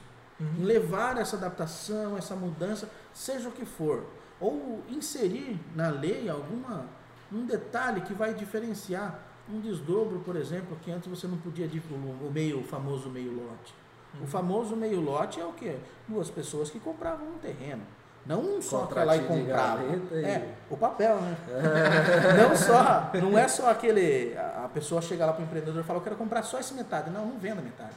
Em 0.59 0.63
levar 0.63 1.17
essa 1.17 1.35
adaptação, 1.35 2.17
essa 2.17 2.35
mudança, 2.35 2.89
seja 3.13 3.49
o 3.49 3.51
que 3.51 3.65
for, 3.65 4.03
ou 4.39 4.81
inserir 4.89 5.59
na 5.75 5.89
lei 5.89 6.29
alguma 6.29 6.85
um 7.31 7.45
detalhe 7.45 8.01
que 8.01 8.13
vai 8.13 8.33
diferenciar 8.33 9.19
um 9.49 9.59
desdobro, 9.59 10.19
por 10.19 10.35
exemplo, 10.35 10.77
que 10.81 10.91
antes 10.91 11.07
você 11.07 11.27
não 11.27 11.37
podia 11.37 11.67
o 11.67 12.31
meio, 12.31 12.59
o 12.59 12.63
famoso 12.63 13.09
meio 13.09 13.33
lote. 13.33 13.73
O 14.21 14.27
famoso 14.27 14.75
meio 14.75 14.99
lote 14.99 15.39
é 15.39 15.45
o 15.45 15.53
quê? 15.53 15.77
Duas 16.07 16.29
pessoas 16.29 16.69
que 16.69 16.79
compravam 16.79 17.25
um 17.27 17.37
terreno. 17.37 17.81
Não 18.25 18.39
um 18.41 18.61
só 18.61 18.85
que 18.85 18.93
ia 18.99 19.03
lá 19.05 19.17
e 19.17 19.21
comprava. 19.25 19.81
e- 19.83 20.15
É, 20.25 20.53
o 20.69 20.77
papel, 20.77 21.15
né? 21.21 21.37
não 22.37 22.55
só, 22.55 23.09
não 23.19 23.37
é 23.37 23.47
só 23.47 23.71
aquele. 23.71 24.35
A 24.37 24.69
pessoa 24.71 25.01
chega 25.01 25.25
lá 25.25 25.33
para 25.33 25.41
o 25.41 25.45
empreendedor 25.45 25.81
e 25.81 25.83
fala, 25.83 25.99
eu 25.99 26.03
quero 26.03 26.15
comprar 26.17 26.43
só 26.43 26.59
esse 26.59 26.73
metade. 26.73 27.09
Não, 27.09 27.25
não 27.25 27.39
venda 27.39 27.61
metade. 27.61 27.93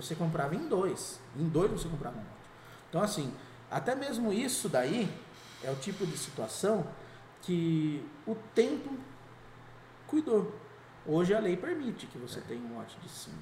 Você 0.00 0.14
comprava 0.14 0.54
em 0.54 0.68
dois. 0.68 1.20
Em 1.36 1.48
dois 1.48 1.70
você 1.70 1.88
comprava 1.88 2.16
um 2.16 2.20
lote. 2.20 2.50
Então, 2.88 3.02
assim, 3.02 3.32
até 3.70 3.94
mesmo 3.94 4.32
isso 4.32 4.68
daí 4.68 5.08
é 5.62 5.70
o 5.70 5.76
tipo 5.76 6.06
de 6.06 6.16
situação 6.16 6.86
que 7.42 8.04
o 8.26 8.34
tempo 8.54 8.96
cuidou. 10.06 10.54
Hoje 11.04 11.34
a 11.34 11.40
lei 11.40 11.56
permite 11.56 12.06
que 12.06 12.18
você 12.18 12.40
tenha 12.40 12.60
um 12.60 12.76
lote 12.76 12.98
de 13.00 13.08
cinco. 13.08 13.36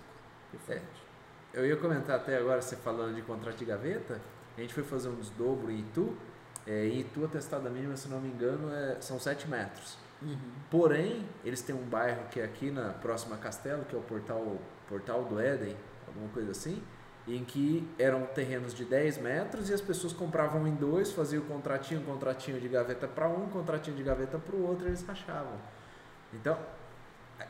frente. 0.65 1.05
Eu 1.53 1.67
ia 1.67 1.77
comentar 1.77 2.17
até 2.17 2.39
agora, 2.39 2.63
você 2.63 2.77
falando 2.77 3.15
de 3.15 3.23
contrato 3.23 3.57
de 3.57 3.65
gaveta, 3.65 4.21
a 4.57 4.61
gente 4.61 4.73
foi 4.73 4.83
fazer 4.83 5.09
um 5.09 5.15
desdobro 5.15 5.71
em 5.71 5.81
Itu. 5.81 6.17
É, 6.67 6.87
em 6.87 7.01
Itu, 7.01 7.25
a 7.25 7.29
testada 7.29 7.69
mínima, 7.69 7.97
se 7.97 8.09
não 8.09 8.21
me 8.21 8.29
engano, 8.29 8.73
é, 8.73 8.97
são 9.01 9.19
7 9.19 9.49
metros. 9.49 9.97
Uhum. 10.23 10.37
Porém, 10.71 11.29
eles 11.45 11.61
têm 11.61 11.75
um 11.75 11.85
bairro 11.85 12.27
que 12.31 12.41
é 12.41 12.45
aqui 12.45 12.71
na 12.71 12.91
próxima 12.91 13.37
Castelo, 13.37 13.85
que 13.85 13.95
é 13.95 13.99
o 13.99 14.03
Portal, 14.03 14.59
Portal 14.89 15.25
do 15.25 15.39
Éden, 15.39 15.77
alguma 16.17 16.33
coisa 16.33 16.51
assim, 16.51 16.83
em 17.29 17.45
que 17.45 17.89
eram 17.99 18.23
terrenos 18.27 18.73
de 18.75 18.85
10 18.85 19.19
metros 19.19 19.69
e 19.69 19.75
as 19.75 19.81
pessoas 19.81 20.13
compravam 20.13 20.67
em 20.67 20.75
dois, 20.75 21.13
faziam 21.13 21.43
o 21.43 21.47
contratinho, 21.47 22.01
contratinho 22.03 22.61
de 22.61 22.69
gaveta 22.69 23.07
para 23.07 23.29
um, 23.29 23.49
contratinho 23.49 23.97
de 23.97 24.03
gaveta 24.03 24.39
para 24.39 24.55
o 24.57 24.67
outro, 24.67 24.87
e 24.87 24.91
eles 24.91 25.03
rachavam. 25.05 25.55
Então, 26.33 26.59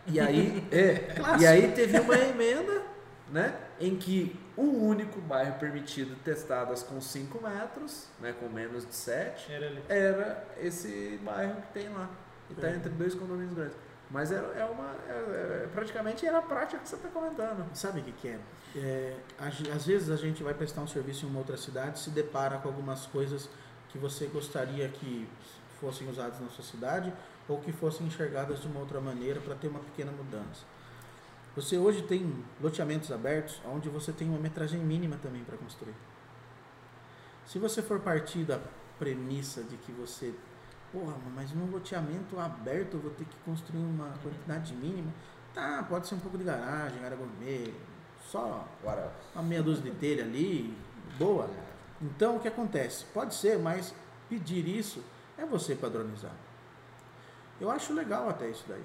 e 0.06 0.18
aí, 0.18 0.66
é, 0.72 1.14
e 1.40 1.46
aí 1.46 1.72
teve 1.72 1.98
uma 2.00 2.16
emenda, 2.16 2.82
né, 3.30 3.54
em 3.78 3.96
que 3.96 4.38
o 4.56 4.62
único 4.62 5.20
bairro 5.20 5.58
permitido 5.58 6.16
testadas 6.24 6.82
com 6.82 7.00
5 7.00 7.42
metros, 7.46 8.06
né, 8.20 8.34
com 8.40 8.48
menos 8.48 8.86
de 8.86 8.94
7, 8.94 9.52
Era 9.52 9.82
era 9.88 10.44
esse 10.58 11.20
bairro 11.22 11.60
que 11.60 11.72
tem 11.72 11.88
lá. 11.90 12.08
E 12.48 12.52
está 12.54 12.68
É. 12.68 12.76
entre 12.76 12.90
dois 12.90 13.14
condomínios 13.14 13.52
grandes. 13.54 13.76
Mas 14.08 14.30
era, 14.30 14.46
é 14.56 14.64
uma. 14.64 14.94
é- 15.08 15.64
é- 15.64 15.68
praticamente 15.74 16.24
era 16.24 16.38
a 16.38 16.42
prática 16.42 16.80
que 16.80 16.88
você 16.88 16.94
está 16.94 17.08
comentando. 17.08 17.66
Sabe 17.74 17.98
o 17.98 18.04
que, 18.04 18.12
que 18.12 18.28
é? 18.28 18.38
É, 18.74 19.16
às, 19.38 19.86
vezes 19.86 20.10
a 20.10 20.16
gente 20.16 20.42
vai 20.42 20.52
prestar 20.52 20.82
um 20.82 20.86
serviço 20.86 21.24
em 21.24 21.28
uma 21.28 21.38
outra 21.38 21.56
cidade, 21.56 21.98
se 21.98 22.10
depara 22.10 22.58
com 22.58 22.68
algumas 22.68 23.06
coisas 23.06 23.48
que 23.88 23.98
você 23.98 24.26
gostaria 24.26 24.88
que 24.88 25.28
fossem 25.80 26.08
usadas 26.08 26.40
na 26.40 26.48
sua 26.48 26.64
cidade, 26.64 27.12
ou 27.48 27.60
que 27.60 27.72
fossem 27.72 28.06
enxergadas 28.06 28.60
de 28.60 28.66
uma 28.66 28.80
outra 28.80 29.00
maneira 29.00 29.40
para 29.40 29.54
ter 29.54 29.68
uma 29.68 29.80
pequena 29.80 30.10
mudança. 30.10 30.64
Você 31.54 31.78
hoje 31.78 32.02
tem 32.02 32.44
loteamentos 32.60 33.10
abertos 33.10 33.62
onde 33.64 33.88
você 33.88 34.12
tem 34.12 34.28
uma 34.28 34.38
metragem 34.38 34.78
mínima 34.78 35.16
também 35.16 35.42
para 35.42 35.56
construir. 35.56 35.94
Se 37.46 37.58
você 37.58 37.80
for 37.80 38.00
partir 38.00 38.44
da 38.44 38.60
premissa 38.98 39.62
de 39.62 39.76
que 39.76 39.92
você, 39.92 40.34
porra, 40.92 41.14
mas 41.34 41.52
num 41.52 41.70
loteamento 41.70 42.38
aberto 42.38 42.94
eu 42.94 43.00
vou 43.00 43.10
ter 43.12 43.24
que 43.24 43.36
construir 43.38 43.80
uma 43.80 44.10
quantidade 44.22 44.74
mínima, 44.74 45.12
tá, 45.54 45.82
pode 45.88 46.08
ser 46.08 46.16
um 46.16 46.20
pouco 46.20 46.36
de 46.36 46.44
garagem, 46.44 47.02
área 47.04 47.16
gourmet, 47.16 47.72
só 48.30 48.66
uma 49.34 49.42
meia 49.42 49.62
dúzia 49.62 49.84
de 49.84 49.90
telha 49.98 50.24
ali, 50.24 50.76
boa. 51.18 51.48
Então 52.00 52.36
o 52.36 52.40
que 52.40 52.48
acontece? 52.48 53.04
Pode 53.06 53.34
ser, 53.34 53.58
mas 53.58 53.94
pedir 54.28 54.66
isso 54.66 55.02
é 55.38 55.44
você 55.44 55.74
padronizar. 55.74 56.34
Eu 57.60 57.70
acho 57.70 57.94
legal 57.94 58.28
até 58.28 58.48
isso 58.48 58.64
daí. 58.68 58.84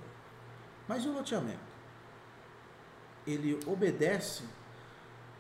Mas 0.88 1.04
e 1.04 1.08
o 1.08 1.14
loteamento? 1.14 1.60
Ele 3.26 3.60
obedece 3.68 4.44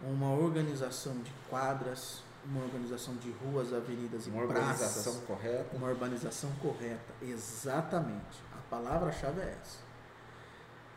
uma 0.01 0.31
organização 0.33 1.17
de 1.19 1.31
quadras, 1.49 2.23
uma 2.45 2.63
organização 2.63 3.15
de 3.15 3.31
ruas, 3.31 3.73
avenidas 3.73 4.27
e 4.27 4.29
uma 4.29 4.45
praças. 4.47 4.81
organização 4.81 5.21
correta. 5.21 5.77
Uma 5.77 5.87
urbanização 5.89 6.51
correta, 6.61 7.13
exatamente. 7.21 8.41
A 8.53 8.69
palavra-chave 8.69 9.41
é 9.41 9.57
essa. 9.61 9.79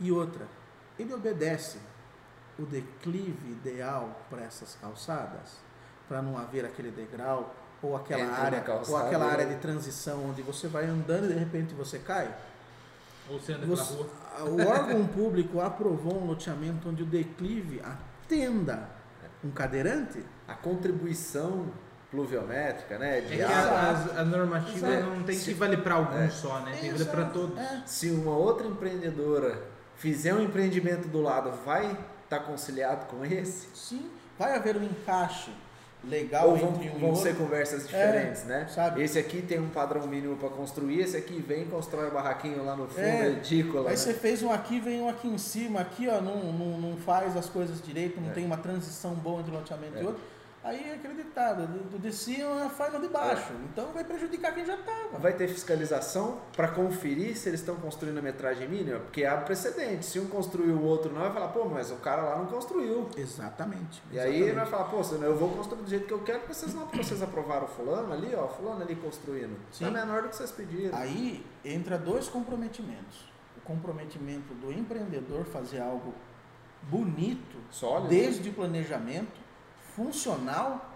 E 0.00 0.10
outra, 0.10 0.46
ele 0.98 1.12
obedece 1.14 1.78
o 2.58 2.62
declive 2.62 3.50
ideal 3.50 4.20
para 4.30 4.42
essas 4.42 4.76
calçadas, 4.80 5.58
para 6.08 6.22
não 6.22 6.38
haver 6.38 6.64
aquele 6.64 6.90
degrau 6.90 7.54
ou 7.82 7.96
aquela 7.96 8.22
Entra 8.22 8.36
área 8.36 8.64
ou 8.88 8.96
aquela 8.96 9.26
né? 9.26 9.32
área 9.32 9.46
de 9.46 9.56
transição 9.56 10.28
onde 10.30 10.40
você 10.42 10.68
vai 10.68 10.86
andando 10.86 11.24
e 11.26 11.32
de 11.34 11.38
repente 11.38 11.74
você 11.74 11.98
cai. 11.98 12.34
Ou 13.28 13.38
você 13.40 13.52
anda 13.52 13.62
pela 13.66 13.76
Você- 13.76 13.94
rua. 13.94 14.06
o 14.50 14.66
órgão 14.68 15.06
público 15.08 15.60
aprovou 15.60 16.22
um 16.22 16.26
loteamento 16.26 16.88
onde 16.88 17.02
o 17.02 17.06
declive 17.06 17.80
atenda 17.80 18.88
um 19.42 19.50
cadeirante? 19.50 20.24
A 20.46 20.54
contribuição 20.54 21.66
pluviométrica, 22.10 22.98
né? 22.98 23.18
É 23.18 23.20
De 23.22 23.36
que 23.36 23.42
água. 23.42 23.72
a, 23.72 23.90
a, 24.18 24.20
a 24.20 24.24
normativa 24.24 24.88
Exato. 24.88 25.06
não 25.10 25.22
tem 25.24 25.36
que 25.36 25.42
Se- 25.42 25.54
valer 25.54 25.82
para 25.82 25.94
algum 25.94 26.16
É. 26.18 26.30
só, 26.30 26.60
né? 26.60 26.72
Tem 26.80 26.92
que 26.92 26.98
valer 26.98 27.10
para 27.10 27.24
todos. 27.26 27.58
É. 27.58 27.82
Se 27.86 28.10
uma 28.10 28.36
outra 28.36 28.66
empreendedora 28.66 29.60
fizer 29.96 30.32
um 30.34 30.40
empreendimento 30.42 31.08
do 31.08 31.20
lado, 31.20 31.50
vai 31.64 31.96
estar 32.24 32.40
conciliado 32.40 33.06
com 33.06 33.24
esse? 33.24 33.68
Sim, 33.74 34.10
vai 34.38 34.54
haver 34.56 34.76
um 34.76 34.82
encaixe 34.82 35.50
legal 36.06 36.50
Ou 36.50 36.56
vão, 36.56 36.68
entre 36.74 36.88
um 36.90 36.98
vão 36.98 37.08
outro. 37.10 37.22
ser 37.22 37.34
conversas 37.34 37.86
diferentes, 37.86 38.44
né? 38.44 38.66
sabe? 38.68 39.02
Esse 39.02 39.18
aqui 39.18 39.40
tem 39.40 39.58
um 39.58 39.70
padrão 39.70 40.06
mínimo 40.06 40.36
para 40.36 40.50
construir, 40.50 41.00
esse 41.00 41.16
aqui 41.16 41.40
vem 41.40 41.62
e 41.62 41.66
constrói 41.66 42.08
o 42.08 42.10
barraquinho 42.12 42.62
lá 42.62 42.76
no 42.76 42.86
fundo, 42.86 43.00
É. 43.00 43.28
ridícula. 43.30 43.84
Aí 43.84 43.90
né? 43.90 43.96
você 43.96 44.12
fez 44.12 44.42
um 44.42 44.52
aqui, 44.52 44.80
vem 44.80 45.00
um 45.00 45.08
aqui 45.08 45.26
em 45.28 45.38
cima, 45.38 45.80
aqui 45.80 46.06
ó, 46.06 46.20
não, 46.20 46.52
não, 46.52 46.78
não 46.78 46.96
faz 46.98 47.34
as 47.36 47.48
coisas 47.48 47.80
direito, 47.80 48.20
não 48.20 48.28
É. 48.30 48.32
tem 48.34 48.44
uma 48.44 48.58
transição 48.58 49.14
boa 49.14 49.40
entre 49.40 49.52
um 49.52 49.54
loteamento 49.54 49.96
É. 49.96 50.02
e 50.02 50.06
outro. 50.06 50.20
Aí 50.64 50.88
é 50.88 50.94
aquele 50.94 51.22
ditado, 51.22 51.66
do, 51.66 51.98
de 51.98 52.10
cima 52.10 52.70
faz 52.70 52.90
no 52.90 52.98
de 52.98 53.08
baixo. 53.08 53.52
Então 53.70 53.92
vai 53.92 54.02
prejudicar 54.02 54.54
quem 54.54 54.64
já 54.64 54.76
estava. 54.76 55.18
Vai 55.18 55.34
ter 55.34 55.46
fiscalização 55.46 56.40
para 56.56 56.68
conferir 56.68 57.36
se 57.36 57.50
eles 57.50 57.60
estão 57.60 57.76
construindo 57.76 58.16
a 58.16 58.22
metragem 58.22 58.66
mínima, 58.66 58.98
porque 59.00 59.26
há 59.26 59.36
precedente. 59.36 60.06
Se 60.06 60.18
um 60.18 60.26
construiu 60.26 60.76
o 60.76 60.82
outro 60.82 61.12
não, 61.12 61.20
vai 61.20 61.32
falar, 61.32 61.48
pô, 61.48 61.66
mas 61.66 61.90
o 61.90 61.96
cara 61.96 62.22
lá 62.22 62.38
não 62.38 62.46
construiu. 62.46 63.10
Exatamente. 63.14 64.02
E 64.10 64.18
aí 64.18 64.36
ele 64.36 64.52
vai 64.52 64.64
exatamente. 64.64 64.70
falar, 64.70 65.02
pô, 65.02 65.24
eu 65.26 65.36
vou 65.36 65.50
construir 65.50 65.82
do 65.82 65.90
jeito 65.90 66.06
que 66.06 66.14
eu 66.14 66.22
quero, 66.22 66.38
porque 66.38 66.54
vocês 66.54 66.72
não, 66.72 66.86
porque 66.86 67.04
vocês 67.04 67.22
aprovaram 67.22 67.64
o 67.64 67.68
fulano 67.68 68.10
ali, 68.10 68.34
ó, 68.34 68.48
fulano 68.48 68.80
ali 68.80 68.96
construindo. 68.96 69.58
Sim. 69.70 69.84
Tá 69.84 69.90
menor 69.90 70.22
do 70.22 70.30
que 70.30 70.36
vocês 70.36 70.50
pediram. 70.50 70.96
Aí 70.96 71.44
entra 71.62 71.98
dois 71.98 72.26
comprometimentos. 72.26 73.28
O 73.58 73.60
comprometimento 73.60 74.54
do 74.54 74.72
empreendedor 74.72 75.44
fazer 75.44 75.80
algo 75.80 76.14
bonito, 76.88 77.58
Sólido. 77.70 78.08
desde 78.08 78.48
o 78.48 78.52
planejamento, 78.54 79.43
funcional 79.94 80.90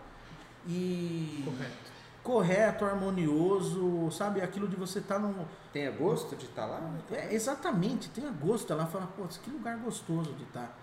e 0.66 1.42
Correto. 1.44 1.92
correto, 2.22 2.84
harmonioso, 2.84 4.10
sabe? 4.10 4.40
Aquilo 4.40 4.68
de 4.68 4.76
você 4.76 4.98
estar 4.98 5.18
num. 5.18 5.34
Tenha 5.72 5.90
gosto 5.90 6.36
de 6.36 6.44
estar 6.46 6.66
lá? 6.66 6.80
né? 6.80 7.00
É, 7.12 7.34
exatamente, 7.34 8.08
tenha 8.10 8.30
gosto 8.30 8.74
lá, 8.74 8.86
fala, 8.86 9.06
pô, 9.16 9.24
que 9.26 9.50
lugar 9.50 9.76
gostoso 9.78 10.32
de 10.34 10.44
estar. 10.44 10.76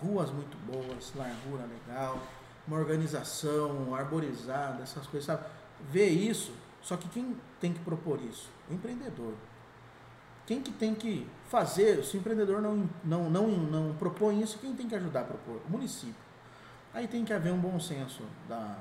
Ruas 0.00 0.30
muito 0.30 0.56
boas, 0.66 1.12
largura 1.14 1.64
legal, 1.64 2.18
uma 2.66 2.76
organização 2.78 3.94
arborizada, 3.94 4.82
essas 4.82 5.06
coisas, 5.06 5.26
sabe? 5.26 5.44
Ver 5.90 6.08
isso, 6.08 6.52
só 6.80 6.96
que 6.96 7.08
quem 7.08 7.36
tem 7.60 7.72
que 7.72 7.80
propor 7.80 8.20
isso? 8.20 8.48
O 8.68 8.74
empreendedor. 8.74 9.34
Quem 10.44 10.60
que 10.60 10.72
tem 10.72 10.92
que 10.94 11.28
fazer, 11.48 12.04
se 12.04 12.16
o 12.16 12.18
empreendedor 12.18 12.60
não, 12.60 12.88
não, 13.04 13.30
não, 13.30 13.48
não 13.48 13.94
propõe 13.94 14.42
isso, 14.42 14.58
quem 14.58 14.74
tem 14.74 14.88
que 14.88 14.94
ajudar 14.96 15.20
a 15.20 15.24
propor? 15.24 15.60
O 15.68 15.70
município. 15.70 16.21
Aí 16.94 17.08
tem 17.08 17.24
que 17.24 17.32
haver 17.32 17.52
um 17.52 17.58
bom 17.58 17.78
senso 17.80 18.22
da, 18.48 18.76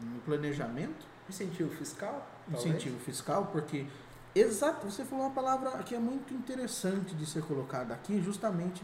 no 0.00 0.20
planejamento, 0.20 1.06
Incentivo 1.28 1.70
fiscal? 1.74 2.26
talvez? 2.50 2.64
incentivo 2.66 2.98
fiscal, 3.00 3.46
porque 3.50 3.86
exato, 4.34 4.88
você 4.90 5.04
falou 5.04 5.24
uma 5.26 5.34
palavra 5.34 5.70
que 5.82 5.94
é 5.94 5.98
muito 5.98 6.32
interessante 6.34 7.14
de 7.14 7.24
ser 7.26 7.42
colocada 7.42 7.94
aqui, 7.94 8.20
justamente 8.22 8.82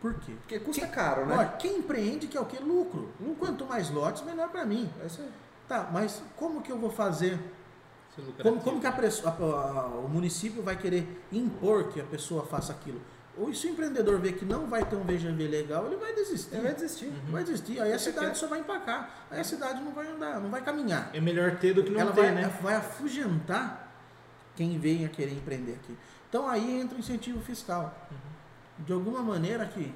por 0.00 0.14
quê? 0.14 0.32
Porque 0.40 0.58
custa 0.60 0.82
Quem- 0.86 0.94
caro, 0.94 1.26
né? 1.26 1.36
Olha, 1.36 1.48
quem 1.50 1.78
empreende 1.78 2.26
quer 2.26 2.40
o 2.40 2.44
quê? 2.46 2.58
Lucro. 2.58 3.08
Quanto 3.38 3.64
mais 3.64 3.88
lotes, 3.88 4.22
melhor 4.22 4.48
para 4.50 4.64
mim. 4.66 4.90
É 5.00 5.06
isso 5.06 5.22
aí. 5.22 5.30
Tá, 5.68 5.88
mas 5.92 6.22
como 6.36 6.60
que 6.60 6.70
eu 6.72 6.78
vou 6.78 6.90
fazer? 6.90 7.38
Como, 8.42 8.60
como 8.60 8.80
que 8.80 8.86
a 8.86 8.90
a- 8.90 9.30
a- 9.30 9.86
o 10.04 10.08
município 10.08 10.60
vai 10.62 10.76
querer 10.76 11.24
impor 11.32 11.88
que 11.88 12.00
a 12.00 12.04
pessoa 12.04 12.44
faça 12.44 12.72
aquilo? 12.72 13.00
Ou 13.36 13.52
se 13.54 13.66
o 13.66 13.70
empreendedor 13.70 14.18
vê 14.18 14.32
que 14.32 14.44
não 14.44 14.66
vai 14.66 14.84
ter 14.84 14.94
um 14.94 15.02
VGV 15.04 15.48
legal, 15.48 15.86
ele 15.86 15.96
vai 15.96 16.14
desistir. 16.14 16.52
Ele 16.54 16.62
vai 16.62 16.74
desistir. 16.74 17.06
Uhum. 17.06 17.32
Vai 17.32 17.44
desistir. 17.44 17.72
Aí 17.80 17.80
a 17.80 17.84
Deixa 17.96 18.04
cidade 18.04 18.26
quieto. 18.26 18.36
só 18.36 18.46
vai 18.46 18.60
empacar. 18.60 19.10
Aí 19.30 19.40
a 19.40 19.44
cidade 19.44 19.80
não 19.80 19.92
vai 19.92 20.06
andar, 20.06 20.38
não 20.40 20.50
vai 20.50 20.60
caminhar. 20.62 21.10
É 21.14 21.20
melhor 21.20 21.56
ter 21.56 21.72
do 21.72 21.82
que 21.82 21.90
não 21.90 22.00
ela 22.00 22.12
ter, 22.12 22.20
vai, 22.20 22.34
né? 22.34 22.52
vai 22.60 22.74
afugentar 22.74 23.90
quem 24.54 24.78
venha 24.78 25.08
querer 25.08 25.32
empreender 25.32 25.72
aqui. 25.72 25.96
Então 26.28 26.46
aí 26.48 26.80
entra 26.80 26.96
o 26.96 27.00
incentivo 27.00 27.40
fiscal. 27.40 27.94
Uhum. 28.10 28.84
De 28.84 28.92
alguma 28.92 29.22
maneira 29.22 29.64
que 29.66 29.94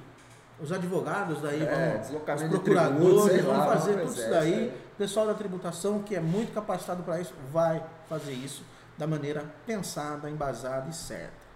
os 0.59 0.71
advogados 0.71 1.39
daí 1.39 1.61
É, 1.61 2.01
vão, 2.01 2.35
os 2.35 2.43
procuradores 2.43 3.23
tributos, 3.23 3.41
vão 3.45 3.57
lá, 3.57 3.65
fazer 3.67 3.99
tudo 3.99 4.13
isso 4.13 4.29
daí. 4.31 4.51
dessa, 4.65 4.75
O 4.75 4.95
pessoal 4.97 5.27
da 5.27 5.33
tributação, 5.35 6.01
que 6.01 6.15
é 6.15 6.19
muito 6.19 6.51
capacitado 6.53 7.03
para 7.03 7.21
isso, 7.21 7.33
vai 7.51 7.83
fazer 8.09 8.31
isso 8.33 8.63
da 8.97 9.05
maneira 9.05 9.45
pensada, 9.67 10.27
embasada 10.27 10.89
e 10.89 10.93
certa. 10.93 11.46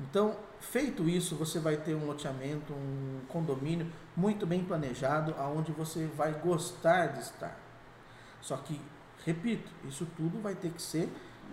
Então, 0.00 0.36
feito 0.60 1.08
isso, 1.08 1.34
você 1.34 1.58
vai 1.58 1.76
ter 1.76 1.94
um 1.94 2.06
loteamento, 2.06 2.72
um 2.72 3.20
condomínio 3.28 3.90
muito 4.16 4.46
bem 4.46 4.64
planejado, 4.64 5.34
aonde 5.36 5.72
você 5.72 6.06
vai 6.06 6.32
gostar 6.32 7.06
de 7.08 7.20
estar. 7.20 7.58
Só 8.40 8.56
que, 8.56 8.80
repito, 9.24 9.68
isso 9.84 10.06
tudo 10.16 10.40
vai 10.40 10.54
ter 10.54 10.70
que 10.70 10.80
ser 10.80 11.12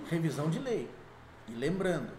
revisão 0.09 0.49
de 0.49 0.59
lei. 0.59 0.89
E 1.47 1.53
lembrando, 1.53 2.11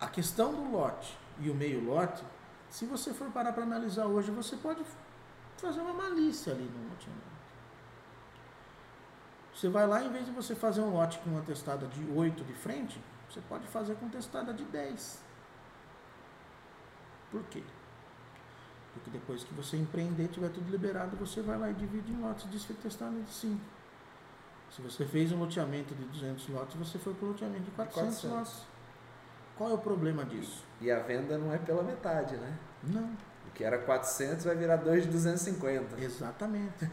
a 0.00 0.06
questão 0.06 0.52
do 0.54 0.70
lote 0.70 1.16
e 1.40 1.48
o 1.48 1.54
meio 1.54 1.82
lote, 1.82 2.22
se 2.68 2.84
você 2.84 3.14
for 3.14 3.30
parar 3.30 3.52
para 3.52 3.62
analisar 3.62 4.06
hoje, 4.06 4.30
você 4.30 4.56
pode 4.56 4.84
fazer 5.56 5.80
uma 5.80 5.94
malícia 5.94 6.52
ali 6.52 6.64
no 6.64 6.90
loteamento. 6.90 7.38
Você 9.54 9.68
vai 9.68 9.86
lá, 9.86 10.04
em 10.04 10.12
vez 10.12 10.26
de 10.26 10.30
você 10.30 10.54
fazer 10.54 10.82
um 10.82 10.92
lote 10.92 11.18
com 11.18 11.30
uma 11.30 11.40
testada 11.40 11.86
de 11.86 12.04
8 12.12 12.44
de 12.44 12.52
frente, 12.52 13.00
você 13.28 13.40
pode 13.42 13.66
fazer 13.66 13.94
com 13.96 14.08
testada 14.08 14.52
de 14.52 14.64
10. 14.64 15.22
Por 17.30 17.42
quê? 17.44 17.62
Porque 18.94 19.10
depois 19.10 19.44
que 19.44 19.54
você 19.54 19.76
empreender, 19.76 20.28
tiver 20.28 20.48
tudo 20.48 20.70
liberado, 20.70 21.16
você 21.16 21.42
vai 21.42 21.58
lá 21.58 21.70
e 21.70 21.74
divide 21.74 22.12
em 22.12 22.20
lotes 22.20 22.50
de 22.50 22.74
testada 22.74 23.20
de 23.20 23.30
5. 23.30 23.60
Se 24.70 24.82
você 24.82 25.04
fez 25.06 25.32
um 25.32 25.38
loteamento 25.38 25.94
de 25.94 26.04
200 26.04 26.48
lotes, 26.48 26.76
você 26.76 26.98
foi 26.98 27.14
para 27.14 27.26
o 27.26 27.28
loteamento 27.28 27.64
de 27.64 27.70
400, 27.70 28.20
400. 28.20 28.30
lotes. 28.30 28.66
Qual 29.56 29.70
é 29.70 29.74
o 29.74 29.78
problema 29.78 30.24
disso? 30.24 30.64
E 30.80 30.90
a 30.90 31.00
venda 31.00 31.36
não 31.36 31.52
é 31.52 31.58
pela 31.58 31.82
metade, 31.82 32.36
né? 32.36 32.58
Não. 32.82 33.10
O 33.48 33.50
que 33.54 33.64
era 33.64 33.78
400 33.78 34.44
vai 34.44 34.54
virar 34.54 34.76
2 34.76 35.04
de 35.04 35.10
250. 35.10 36.00
Exatamente. 36.00 36.88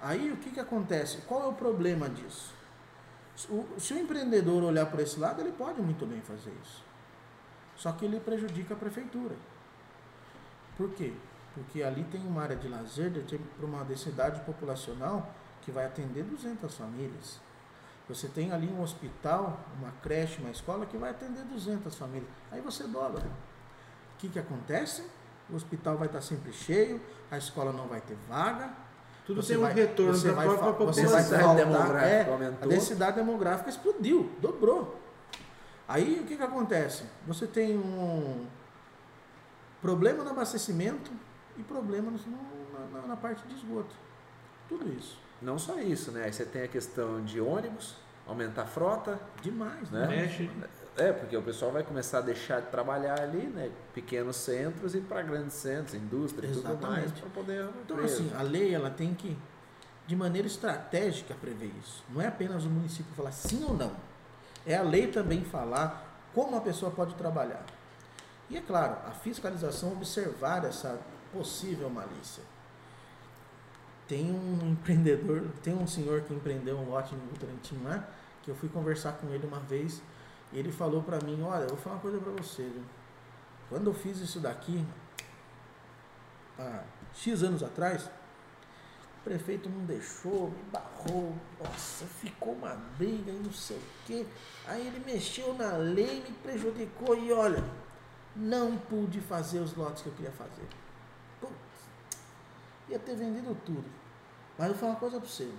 Aí 0.00 0.30
o 0.30 0.36
que, 0.36 0.50
que 0.50 0.60
acontece? 0.60 1.18
Qual 1.22 1.42
é 1.42 1.46
o 1.46 1.52
problema 1.52 2.08
disso? 2.08 2.54
O- 3.50 3.80
se 3.80 3.92
o 3.94 3.98
empreendedor 3.98 4.62
olhar 4.62 4.86
por 4.86 5.00
esse 5.00 5.18
lado, 5.18 5.40
ele 5.40 5.52
pode 5.52 5.80
muito 5.82 6.06
bem 6.06 6.20
fazer 6.20 6.52
isso. 6.62 6.82
Só 7.76 7.90
que 7.92 8.04
ele 8.04 8.20
prejudica 8.20 8.74
a 8.74 8.76
prefeitura. 8.76 9.34
Por 10.76 10.90
quê? 10.90 11.12
Porque 11.54 11.82
ali 11.82 12.04
tem 12.04 12.20
uma 12.26 12.42
área 12.42 12.56
de 12.56 12.68
lazer 12.68 13.12
para 13.56 13.66
uma 13.66 13.84
densidade 13.84 14.40
populacional 14.40 15.32
que 15.62 15.70
vai 15.70 15.86
atender 15.86 16.24
200 16.24 16.74
famílias. 16.76 17.40
Você 18.08 18.28
tem 18.28 18.52
ali 18.52 18.68
um 18.68 18.82
hospital, 18.82 19.58
uma 19.78 19.90
creche, 20.02 20.40
uma 20.40 20.50
escola 20.50 20.84
que 20.84 20.96
vai 20.96 21.10
atender 21.10 21.42
200 21.44 21.96
famílias. 21.96 22.28
Aí 22.52 22.60
você 22.60 22.84
dobra. 22.86 23.22
O 23.24 24.18
que, 24.18 24.28
que 24.28 24.38
acontece? 24.38 25.08
O 25.48 25.56
hospital 25.56 25.96
vai 25.96 26.06
estar 26.06 26.20
sempre 26.20 26.52
cheio, 26.52 27.00
a 27.30 27.36
escola 27.38 27.72
não 27.72 27.86
vai 27.86 28.00
ter 28.00 28.16
vaga. 28.28 28.70
Tudo 29.26 29.42
Você 29.42 29.54
tem 29.54 29.56
um 29.56 29.62
vai- 29.62 29.72
retorno 29.72 30.12
você 30.14 30.32
para 30.32 30.32
a 30.32 30.34
vai 30.34 30.46
própria 30.46 30.72
fa- 30.72 30.84
você 30.92 31.02
população. 31.02 31.46
vai 31.54 31.56
demográfica 31.56 32.06
é, 32.06 32.30
aumentou. 32.30 32.58
A 32.62 32.66
densidade 32.66 33.16
demográfica 33.16 33.70
explodiu, 33.70 34.30
dobrou. 34.40 35.00
Aí 35.88 36.20
o 36.20 36.24
que, 36.24 36.36
que 36.36 36.42
acontece? 36.42 37.04
Você 37.26 37.46
tem 37.46 37.76
um 37.76 38.46
problema 39.80 40.22
no 40.24 40.30
abastecimento 40.30 41.10
e 41.56 41.62
problema 41.62 42.10
no, 42.10 42.18
na, 42.92 43.00
na, 43.00 43.06
na 43.08 43.16
parte 43.16 43.46
de 43.46 43.54
esgoto. 43.54 43.94
Tudo 44.68 44.92
isso. 44.92 45.18
Não 45.42 45.58
só 45.58 45.78
isso, 45.78 46.10
né? 46.12 46.24
Aí 46.24 46.32
você 46.32 46.44
tem 46.44 46.62
a 46.62 46.68
questão 46.68 47.22
de 47.24 47.40
ônibus, 47.40 47.96
aumentar 48.26 48.62
a 48.62 48.66
frota, 48.66 49.18
Demais, 49.42 49.90
né? 49.90 50.06
né? 50.06 50.16
Mexe. 50.22 50.50
É, 50.96 51.12
porque 51.12 51.36
o 51.36 51.42
pessoal 51.42 51.72
vai 51.72 51.82
começar 51.82 52.18
a 52.18 52.20
deixar 52.20 52.60
de 52.60 52.68
trabalhar 52.68 53.20
ali, 53.20 53.46
né? 53.46 53.70
Pequenos 53.92 54.36
centros 54.36 54.94
e 54.94 55.00
para 55.00 55.22
grandes 55.22 55.54
centros, 55.54 55.94
indústria 55.94 56.46
e 56.46 56.52
tudo 56.52 56.78
mais, 56.80 57.10
para 57.10 57.28
poder. 57.30 57.68
Então, 57.82 57.96
preso. 57.96 58.22
assim, 58.22 58.32
a 58.36 58.42
lei 58.42 58.72
ela 58.72 58.90
tem 58.90 59.12
que, 59.12 59.36
de 60.06 60.14
maneira 60.14 60.46
estratégica, 60.46 61.34
prever 61.34 61.72
isso. 61.82 62.04
Não 62.08 62.20
é 62.22 62.28
apenas 62.28 62.64
o 62.64 62.68
município 62.68 63.12
falar 63.16 63.32
sim 63.32 63.64
ou 63.64 63.76
não. 63.76 63.92
É 64.64 64.76
a 64.76 64.82
lei 64.82 65.08
também 65.08 65.44
falar 65.44 66.28
como 66.32 66.56
a 66.56 66.60
pessoa 66.60 66.92
pode 66.92 67.14
trabalhar. 67.14 67.64
E 68.48 68.56
é 68.56 68.60
claro, 68.60 68.96
a 69.06 69.10
fiscalização 69.10 69.92
observar 69.92 70.64
essa 70.64 71.00
possível 71.32 71.90
malícia. 71.90 72.42
Tem 74.06 74.30
um 74.30 74.70
empreendedor, 74.70 75.42
tem 75.60 75.74
um 75.74 75.88
senhor 75.88 76.22
que 76.22 76.32
empreendeu 76.32 76.76
um 76.78 76.88
lote 76.88 77.14
no 77.16 77.26
Votorantim 77.26 77.80
lá, 77.82 78.08
que 78.42 78.50
eu 78.50 78.54
fui 78.54 78.68
conversar 78.68 79.12
com 79.14 79.28
ele 79.30 79.44
uma 79.44 79.58
vez, 79.58 80.00
ele 80.58 80.70
falou 80.70 81.02
pra 81.02 81.18
mim, 81.20 81.42
olha, 81.42 81.64
eu 81.64 81.68
vou 81.70 81.78
falar 81.78 81.96
uma 81.96 82.02
coisa 82.02 82.18
pra 82.18 82.32
você, 82.32 82.62
viu? 82.62 82.84
Quando 83.68 83.88
eu 83.88 83.94
fiz 83.94 84.18
isso 84.18 84.38
daqui, 84.38 84.86
há 86.58 86.84
X 87.12 87.42
anos 87.42 87.62
atrás, 87.62 88.04
o 88.04 89.24
prefeito 89.24 89.68
não 89.68 89.84
deixou, 89.84 90.50
me 90.50 90.62
barrou, 90.70 91.34
nossa, 91.62 92.04
ficou 92.04 92.52
uma 92.54 92.74
briga 92.96 93.32
e 93.32 93.38
não 93.38 93.52
sei 93.52 93.76
o 93.76 93.82
quê. 94.06 94.26
Aí 94.66 94.86
ele 94.86 95.02
mexeu 95.04 95.54
na 95.54 95.76
lei, 95.76 96.22
me 96.22 96.34
prejudicou 96.36 97.16
e 97.16 97.32
olha, 97.32 97.64
não 98.36 98.76
pude 98.76 99.20
fazer 99.20 99.58
os 99.58 99.74
lotes 99.74 100.02
que 100.02 100.08
eu 100.08 100.14
queria 100.14 100.32
fazer. 100.32 100.68
Putz, 101.40 101.54
ia 102.88 102.98
ter 102.98 103.16
vendido 103.16 103.56
tudo. 103.64 103.84
Mas 104.56 104.68
eu 104.68 104.74
vou 104.74 104.80
falar 104.80 104.92
uma 104.92 105.00
coisa 105.00 105.18
pra 105.18 105.28
você. 105.28 105.50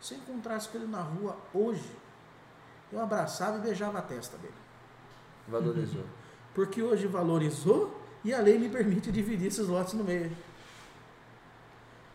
Se 0.00 0.14
eu 0.14 0.18
encontrasse 0.18 0.68
com 0.68 0.78
ele 0.78 0.86
na 0.86 1.00
rua 1.00 1.36
hoje, 1.54 1.96
eu 2.92 3.00
abraçava 3.00 3.58
e 3.58 3.60
beijava 3.60 3.98
a 3.98 4.02
testa 4.02 4.36
dele. 4.36 4.54
Valorizou. 5.48 6.04
Porque 6.54 6.82
hoje 6.82 7.06
valorizou 7.06 7.98
e 8.22 8.32
a 8.32 8.40
lei 8.40 8.58
me 8.58 8.68
permite 8.68 9.10
dividir 9.10 9.48
esses 9.48 9.66
lotes 9.66 9.94
no 9.94 10.04
meio. 10.04 10.30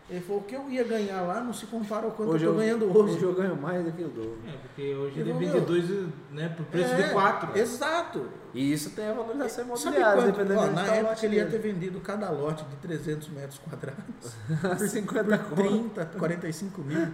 Ele 0.10 0.22
falou, 0.22 0.42
o 0.42 0.46
que 0.46 0.56
eu 0.56 0.70
ia 0.70 0.86
ganhar 0.86 1.22
lá 1.24 1.42
não 1.42 1.52
se 1.52 1.66
compara 1.66 2.06
ao 2.06 2.12
quanto 2.14 2.32
Hoje 2.32 2.46
eu 2.46 2.52
eu, 2.52 2.54
tô 2.56 2.60
ganhando 2.62 2.86
hoje. 2.98 3.16
hoje 3.16 3.24
eu 3.24 3.34
ganho 3.36 3.58
mais 3.58 3.84
do 3.84 3.92
que 3.92 4.04
o 4.04 4.08
dobro. 4.08 4.40
É, 4.48 4.52
porque 4.54 4.96
hoje 4.96 5.20
ele 5.20 5.34
vende 5.34 5.60
dois, 5.60 5.84
né, 6.32 6.48
por 6.56 6.66
preço 6.68 6.94
É, 6.94 7.02
de 7.04 7.10
quatro. 7.12 7.58
Exato. 7.60 8.30
E 8.54 8.72
isso 8.72 8.92
tem 8.92 9.06
a 9.06 9.12
valorização 9.14 9.66
Sabe 9.76 9.98
imobiliária, 9.98 10.24
quanto? 10.24 10.32
dependendo 10.38 10.60
Ó, 10.62 10.68
na 10.72 10.86
época 10.86 11.10
lote 11.10 11.26
ele 11.26 11.36
ia 11.36 11.46
ter 11.46 11.58
vendido 11.60 12.00
cada 12.00 12.30
lote 12.30 12.64
de 12.64 12.76
300 12.78 13.28
metros 13.30 13.60
quadrados 13.60 14.34
por 14.78 14.88
50 14.88 15.38
por 15.40 15.50
conto. 15.58 15.90
30, 15.94 16.06
45 16.06 16.82
mil. 16.84 17.08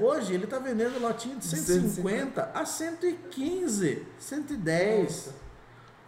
Hoje 0.00 0.32
ele 0.32 0.44
está 0.44 0.60
vendendo 0.60 1.00
lotinho 1.00 1.38
de 1.38 1.44
150 1.44 2.50
a 2.54 2.64
115, 2.64 4.06
110. 4.18 5.34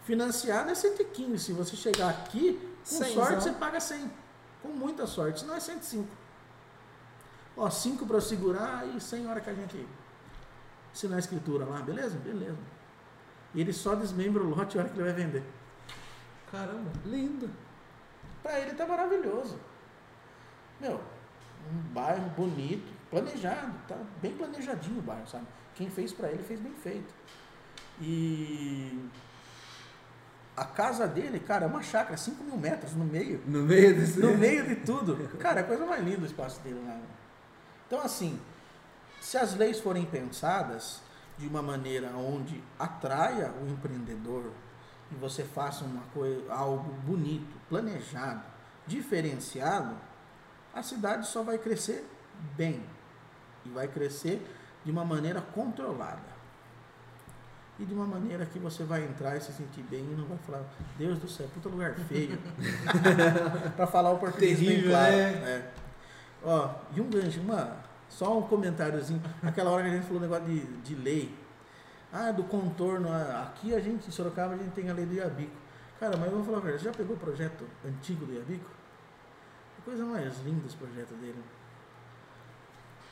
Financiado 0.05 0.69
é 0.71 0.75
115. 0.75 1.43
Se 1.43 1.51
você 1.53 1.75
chegar 1.75 2.09
aqui, 2.09 2.53
com 2.53 2.85
Cenzão. 2.85 3.13
sorte 3.25 3.43
você 3.43 3.51
paga 3.51 3.79
100. 3.81 4.09
Com 4.61 4.69
muita 4.69 5.07
sorte, 5.07 5.41
senão 5.41 5.55
é 5.55 5.59
105. 5.59 6.07
Ó, 7.55 7.69
5 7.69 8.05
para 8.05 8.17
eu 8.17 8.21
segurar 8.21 8.87
e 8.87 8.99
100 8.99 9.27
hora 9.27 9.41
que 9.41 9.49
a 9.49 9.53
gente 9.53 9.87
assinar 10.93 11.17
a 11.17 11.19
escritura 11.19 11.65
lá, 11.65 11.81
beleza? 11.81 12.17
Beleza. 12.17 12.57
E 13.53 13.61
ele 13.61 13.73
só 13.73 13.95
desmembra 13.95 14.43
o 14.43 14.49
lote 14.49 14.77
a 14.77 14.81
hora 14.81 14.89
que 14.89 14.95
ele 14.99 15.11
vai 15.11 15.13
vender. 15.13 15.43
Caramba. 16.51 16.91
Lindo. 17.05 17.49
Pra 18.41 18.59
ele 18.59 18.73
tá 18.73 18.85
maravilhoso. 18.85 19.59
Meu, 20.79 21.01
um 21.71 21.93
bairro 21.93 22.29
bonito, 22.29 22.91
planejado, 23.09 23.73
tá 23.87 23.97
bem 24.21 24.33
planejadinho 24.35 24.99
o 24.99 25.03
bairro, 25.03 25.27
sabe? 25.27 25.45
Quem 25.75 25.89
fez 25.89 26.13
pra 26.13 26.29
ele 26.29 26.43
fez 26.43 26.59
bem 26.59 26.73
feito. 26.73 27.13
E 28.01 29.09
a 30.59 30.65
casa 30.65 31.07
dele, 31.07 31.39
cara, 31.39 31.63
é 31.63 31.67
uma 31.67 31.81
chácara, 31.81 32.17
5 32.17 32.43
mil 32.43 32.57
metros 32.57 32.93
no 32.93 33.05
meio. 33.05 33.41
No 33.47 33.63
meio 33.63 33.95
desse. 33.95 34.19
No 34.19 34.37
meio 34.37 34.67
de 34.67 34.75
tudo. 34.75 35.15
Cara, 35.37 35.61
é 35.61 35.63
a 35.63 35.65
coisa 35.65 35.85
mais 35.85 36.03
linda 36.03 36.23
o 36.23 36.25
espaço 36.25 36.59
dele 36.59 36.83
lá. 36.85 36.99
Então, 37.87 38.01
assim, 38.01 38.37
se 39.21 39.37
as 39.37 39.55
leis 39.55 39.79
forem 39.79 40.05
pensadas 40.05 41.01
de 41.37 41.47
uma 41.47 41.61
maneira 41.61 42.09
onde 42.09 42.61
atraia 42.77 43.53
o 43.61 43.69
empreendedor 43.69 44.51
e 45.09 45.15
você 45.15 45.45
faça 45.45 45.85
uma 45.85 46.03
coisa, 46.13 46.51
algo 46.51 46.91
bonito, 47.05 47.57
planejado, 47.69 48.43
diferenciado, 48.85 49.95
a 50.73 50.83
cidade 50.83 51.25
só 51.25 51.41
vai 51.41 51.57
crescer 51.57 52.05
bem 52.57 52.83
e 53.65 53.69
vai 53.69 53.87
crescer 53.87 54.45
de 54.83 54.91
uma 54.91 55.05
maneira 55.05 55.39
controlada. 55.39 56.38
E 57.79 57.85
de 57.85 57.93
uma 57.93 58.05
maneira 58.05 58.45
que 58.45 58.59
você 58.59 58.83
vai 58.83 59.05
entrar 59.05 59.37
e 59.37 59.41
se 59.41 59.53
sentir 59.53 59.81
bem 59.83 60.01
e 60.01 60.15
não 60.15 60.25
vai 60.25 60.37
falar, 60.39 60.63
Deus 60.97 61.17
do 61.17 61.29
céu, 61.29 61.47
puta 61.53 61.69
lugar 61.69 61.93
feio. 61.95 62.37
para 63.77 63.87
falar 63.87 64.11
o 64.11 64.17
português 64.19 64.59
bem 64.59 64.67
Terrível, 64.67 64.91
claro. 64.91 65.11
né? 65.15 65.47
É. 65.47 65.71
Ó, 66.43 66.69
e 66.93 66.99
um 66.99 67.09
gancho, 67.09 67.39
uma, 67.39 67.77
só 68.09 68.37
um 68.37 68.41
comentáriozinho. 68.41 69.21
Aquela 69.41 69.71
hora 69.71 69.83
que 69.83 69.89
a 69.89 69.93
gente 69.93 70.05
falou 70.05 70.21
negócio 70.21 70.45
de, 70.45 70.59
de 70.59 70.95
lei. 70.95 71.33
Ah, 72.11 72.31
do 72.31 72.43
contorno. 72.43 73.07
ah, 73.09 73.47
Aqui 73.47 73.73
a 73.73 73.79
gente, 73.79 74.09
em 74.09 74.11
Sorocaba, 74.11 74.55
a 74.55 74.57
gente 74.57 74.71
tem 74.71 74.89
a 74.89 74.93
lei 74.93 75.05
do 75.05 75.13
Iabico. 75.13 75.55
Cara, 75.99 76.17
mas 76.17 76.29
vamos 76.29 76.45
falar 76.45 76.57
a 76.57 76.61
verdade, 76.61 76.83
já 76.83 76.91
pegou 76.91 77.15
o 77.15 77.19
projeto 77.19 77.65
antigo 77.85 78.25
do 78.25 78.33
Iabico? 78.33 78.69
Que 79.75 79.81
coisa 79.83 80.03
mais 80.03 80.37
linda 80.43 80.65
esse 80.65 80.75
projeto 80.75 81.13
dele. 81.15 81.41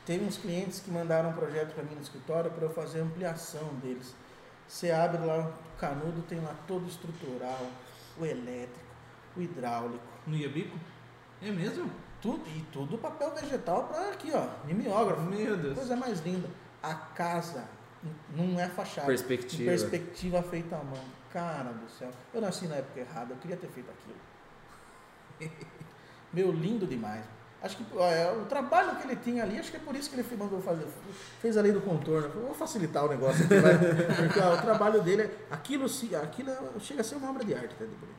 Teve 0.04 0.24
uns 0.24 0.36
clientes 0.38 0.80
que 0.80 0.90
mandaram 0.90 1.30
um 1.30 1.34
projeto 1.34 1.74
para 1.74 1.84
mim 1.84 1.94
no 1.94 2.00
escritório 2.00 2.50
para 2.50 2.64
eu 2.64 2.70
fazer 2.70 3.00
a 3.00 3.04
ampliação 3.04 3.74
deles. 3.82 4.14
Você 4.68 4.90
abre 4.90 5.24
lá 5.24 5.48
o 5.48 5.80
canudo, 5.80 6.22
tem 6.28 6.38
lá 6.40 6.54
todo 6.66 6.84
o 6.84 6.88
estrutural, 6.88 7.66
o 8.18 8.24
elétrico, 8.24 8.86
o 9.36 9.40
hidráulico, 9.40 10.04
No 10.26 10.36
Iabico? 10.36 10.78
É 11.40 11.50
mesmo? 11.50 11.90
tudo, 12.20 12.42
e 12.48 12.60
tudo 12.72 12.98
papel 12.98 13.32
vegetal 13.34 13.84
para 13.84 14.10
aqui, 14.10 14.30
ó, 14.32 14.46
mimeógrafo. 14.66 15.22
Meu 15.22 15.56
Deus. 15.56 15.74
Coisa 15.74 15.96
mais 15.96 16.20
linda. 16.20 16.48
A 16.82 16.94
casa 16.94 17.64
não 18.34 18.58
é 18.60 18.68
fachada. 18.68 19.06
Perspectiva. 19.06 19.62
Em 19.62 19.66
perspectiva 19.66 20.42
feita 20.42 20.76
à 20.76 20.84
mão. 20.84 21.04
Cara 21.32 21.72
do 21.72 21.88
céu. 21.90 22.10
Eu 22.32 22.40
nasci 22.40 22.66
na 22.66 22.76
época 22.76 23.00
errada, 23.00 23.34
eu 23.34 23.38
queria 23.38 23.56
ter 23.56 23.68
feito 23.68 23.90
aquilo. 23.90 25.50
Meu, 26.32 26.52
lindo 26.52 26.86
demais. 26.86 27.24
Acho 27.60 27.76
que 27.76 27.84
é, 27.98 28.32
o 28.40 28.44
trabalho 28.44 28.94
que 28.96 29.06
ele 29.08 29.16
tinha 29.16 29.42
ali, 29.42 29.58
acho 29.58 29.70
que 29.72 29.76
é 29.76 29.80
por 29.80 29.94
isso 29.96 30.08
que 30.10 30.16
ele 30.20 30.26
mandou 30.36 30.60
fazer. 30.60 30.86
Fez 31.42 31.56
a 31.56 31.60
lei 31.60 31.72
do 31.72 31.80
contorno. 31.80 32.28
Vou 32.28 32.54
facilitar 32.54 33.04
o 33.04 33.08
negócio 33.08 33.44
aqui, 33.44 33.56
vai. 33.56 33.76
Porque 34.28 34.38
ó, 34.40 34.54
o 34.54 34.62
trabalho 34.62 35.02
dele, 35.02 35.22
é- 35.22 35.30
aquilo, 35.50 35.86
aquilo 36.22 36.52
chega 36.80 37.00
a 37.00 37.04
ser 37.04 37.16
uma 37.16 37.30
obra 37.30 37.44
de 37.44 37.54
arte, 37.54 37.74
até 37.74 37.84
de 37.84 37.90
bonito. 37.96 38.18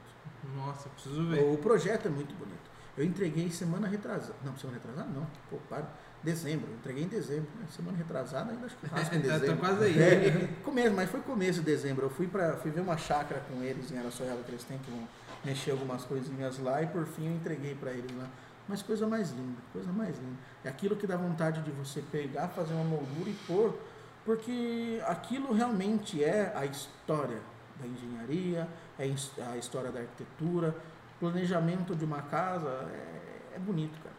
Nossa, 0.57 0.89
preciso 0.89 1.25
ver. 1.27 1.41
O 1.41 1.57
projeto 1.57 2.07
é 2.07 2.09
muito 2.09 2.35
bonito. 2.35 2.59
Eu 2.97 3.05
entreguei 3.05 3.49
semana 3.49 3.87
retrasada. 3.87 4.33
Não, 4.43 4.57
semana 4.57 4.77
retrasada 4.77 5.09
não. 5.13 5.25
Pô, 5.49 5.55
para. 5.69 5.85
Dezembro. 6.21 6.67
Eu 6.69 6.75
entreguei 6.75 7.03
em 7.05 7.07
dezembro. 7.07 7.47
né? 7.57 7.65
Semana 7.73 7.97
retrasada 7.97 8.51
ainda 8.51 8.65
acho 8.65 8.75
que 8.75 8.87
raspa 8.87 9.15
em 9.15 9.21
Tá- 9.21 9.27
tá 9.29 9.37
dezembro. 9.37 9.57
quase 9.57 9.83
aí. 9.85 9.97
É, 10.01 10.49
começo, 10.65 10.93
mas 10.93 11.09
foi 11.09 11.21
começo 11.21 11.59
de 11.59 11.65
dezembro. 11.65 12.07
Eu 12.07 12.09
fui 12.09 12.27
para 12.27 12.57
fui 12.57 12.71
ver 12.71 12.81
uma 12.81 12.97
chácara 12.97 13.41
com 13.49 13.63
eles 13.63 13.89
em 13.89 13.97
Araçoiaba 13.97 14.41
que 14.43 14.51
eles 14.51 14.65
têm 14.65 14.77
que 14.79 14.91
vão 14.91 15.07
mexer 15.45 15.71
algumas 15.71 16.03
coisinhas 16.03 16.59
lá 16.59 16.83
e 16.83 16.87
por 16.87 17.05
fim 17.05 17.27
eu 17.27 17.31
entreguei 17.35 17.73
para 17.73 17.91
eles 17.91 18.11
lá. 18.17 18.27
Mas 18.69 18.83
coisa 18.83 19.07
mais 19.07 19.31
linda, 19.31 19.59
coisa 19.73 19.91
mais 19.91 20.15
linda. 20.15 20.37
É 20.63 20.69
aquilo 20.69 20.95
que 20.95 21.07
dá 21.07 21.17
vontade 21.17 21.63
de 21.63 21.71
você 21.71 22.03
pegar, 22.03 22.49
fazer 22.49 22.75
uma 22.75 22.83
moldura 22.83 23.27
e 23.27 23.33
pôr, 23.47 23.75
porque 24.23 25.01
aquilo 25.07 25.51
realmente 25.51 26.23
é 26.23 26.53
a 26.55 26.67
história 26.67 27.39
da 27.81 27.87
engenharia, 27.87 28.67
é 28.99 29.11
a 29.51 29.57
história 29.57 29.91
da 29.91 30.01
arquitetura, 30.01 30.75
planejamento 31.19 31.95
de 31.95 32.05
uma 32.05 32.21
casa 32.21 32.69
é, 32.69 33.55
é 33.55 33.59
bonito, 33.59 33.99
cara. 34.03 34.15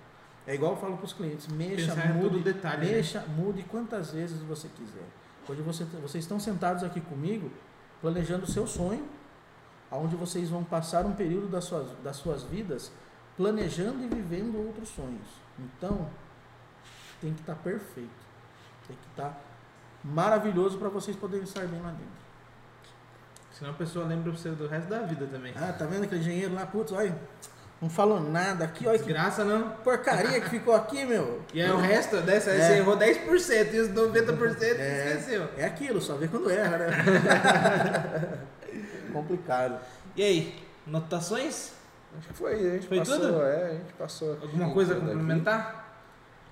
É 0.49 0.55
igual 0.57 0.73
eu 0.73 0.79
falo 0.79 0.97
para 0.97 1.07
os 1.07 1.13
clientes, 1.13 1.47
mexa, 1.47 1.95
Pensar 1.95 2.13
mude, 2.13 2.29
todo 2.29 2.43
detalhe, 2.43 2.87
né? 2.87 2.93
mexa, 2.97 3.25
mude 3.29 3.63
quantas 3.63 4.11
vezes 4.11 4.41
você 4.41 4.67
quiser. 4.67 5.07
Hoje 5.49 5.63
você, 5.63 5.85
vocês 5.85 6.25
estão 6.25 6.41
sentados 6.41 6.83
aqui 6.83 7.01
comigo, 7.01 7.53
planejando 8.01 8.47
o 8.47 8.51
seu 8.51 8.67
sonho, 8.67 9.07
aonde 9.89 10.17
vocês 10.17 10.51
vão 10.51 10.65
passar 10.65 11.07
um 11.07 11.13
período 11.13 11.47
das 11.47 11.65
suas, 11.65 11.89
das 12.03 12.17
suas 12.17 12.43
vidas 12.43 12.91
planejando 13.41 14.05
e 14.05 14.07
vivendo 14.07 14.59
outros 14.67 14.91
sonhos. 14.91 15.27
Então, 15.59 16.07
tem 17.23 17.33
que 17.33 17.41
estar 17.41 17.55
perfeito. 17.55 18.11
Tem 18.87 18.95
que 18.95 19.09
estar 19.13 19.41
maravilhoso 20.05 20.77
para 20.77 20.91
vocês 20.91 21.17
poderem 21.17 21.45
estar 21.45 21.67
bem 21.67 21.81
lá 21.81 21.89
dentro. 21.89 22.21
Senão 23.53 23.71
a 23.71 23.75
pessoa 23.75 24.05
lembra 24.07 24.31
você 24.31 24.51
do 24.51 24.67
resto 24.69 24.91
da 24.91 24.99
vida 25.01 25.27
também. 25.27 25.55
Ah, 25.57 25.73
tá 25.73 25.87
vendo 25.87 26.05
aquele 26.05 26.21
engenheiro 26.21 26.53
lá? 26.55 26.67
Putz, 26.67 26.93
olha, 26.93 27.17
Não 27.81 27.89
falou 27.89 28.21
nada 28.21 28.63
aqui, 28.67 28.87
olha 28.87 28.99
Desgraça 28.99 29.43
não. 29.43 29.71
porcaria 29.71 30.39
que 30.43 30.51
ficou 30.51 30.75
aqui, 30.75 31.07
meu. 31.07 31.41
E 31.55 31.63
aí 31.63 31.71
o 31.71 31.79
resto 31.79 32.21
dessa, 32.21 32.51
É. 32.51 32.61
você 32.67 32.73
errou 32.77 32.95
10% 32.99 33.73
e 33.73 33.81
os 33.81 33.89
90% 33.89 34.79
É. 34.79 35.15
esqueceu. 35.17 35.49
É 35.57 35.65
aquilo, 35.65 35.99
só 35.99 36.15
vê 36.17 36.29
quando 36.29 36.51
erra, 36.51 36.77
né? 36.77 36.89
Complicado. 39.15 39.81
E 40.15 40.23
aí, 40.23 40.63
notações? 40.87 41.80
Acho 42.19 42.29
que 42.29 42.35
foi, 42.35 42.55
a 42.55 42.73
gente 42.75 42.87
Foi 42.89 42.99
passou, 42.99 43.19
tudo? 43.19 43.43
é, 43.43 43.67
a 43.67 43.75
gente 43.75 43.93
passou. 43.95 44.33
Alguma 44.43 44.65
aqui 44.67 44.75
coisa 44.75 44.93
a 44.97 45.01
complementar 45.01 45.95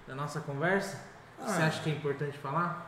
da 0.07 0.15
nossa 0.15 0.41
conversa? 0.41 0.97
Você 1.45 1.63
Ah. 1.63 1.67
acha 1.67 1.83
que 1.83 1.91
é 1.91 1.95
importante 1.95 2.39
falar? 2.39 2.87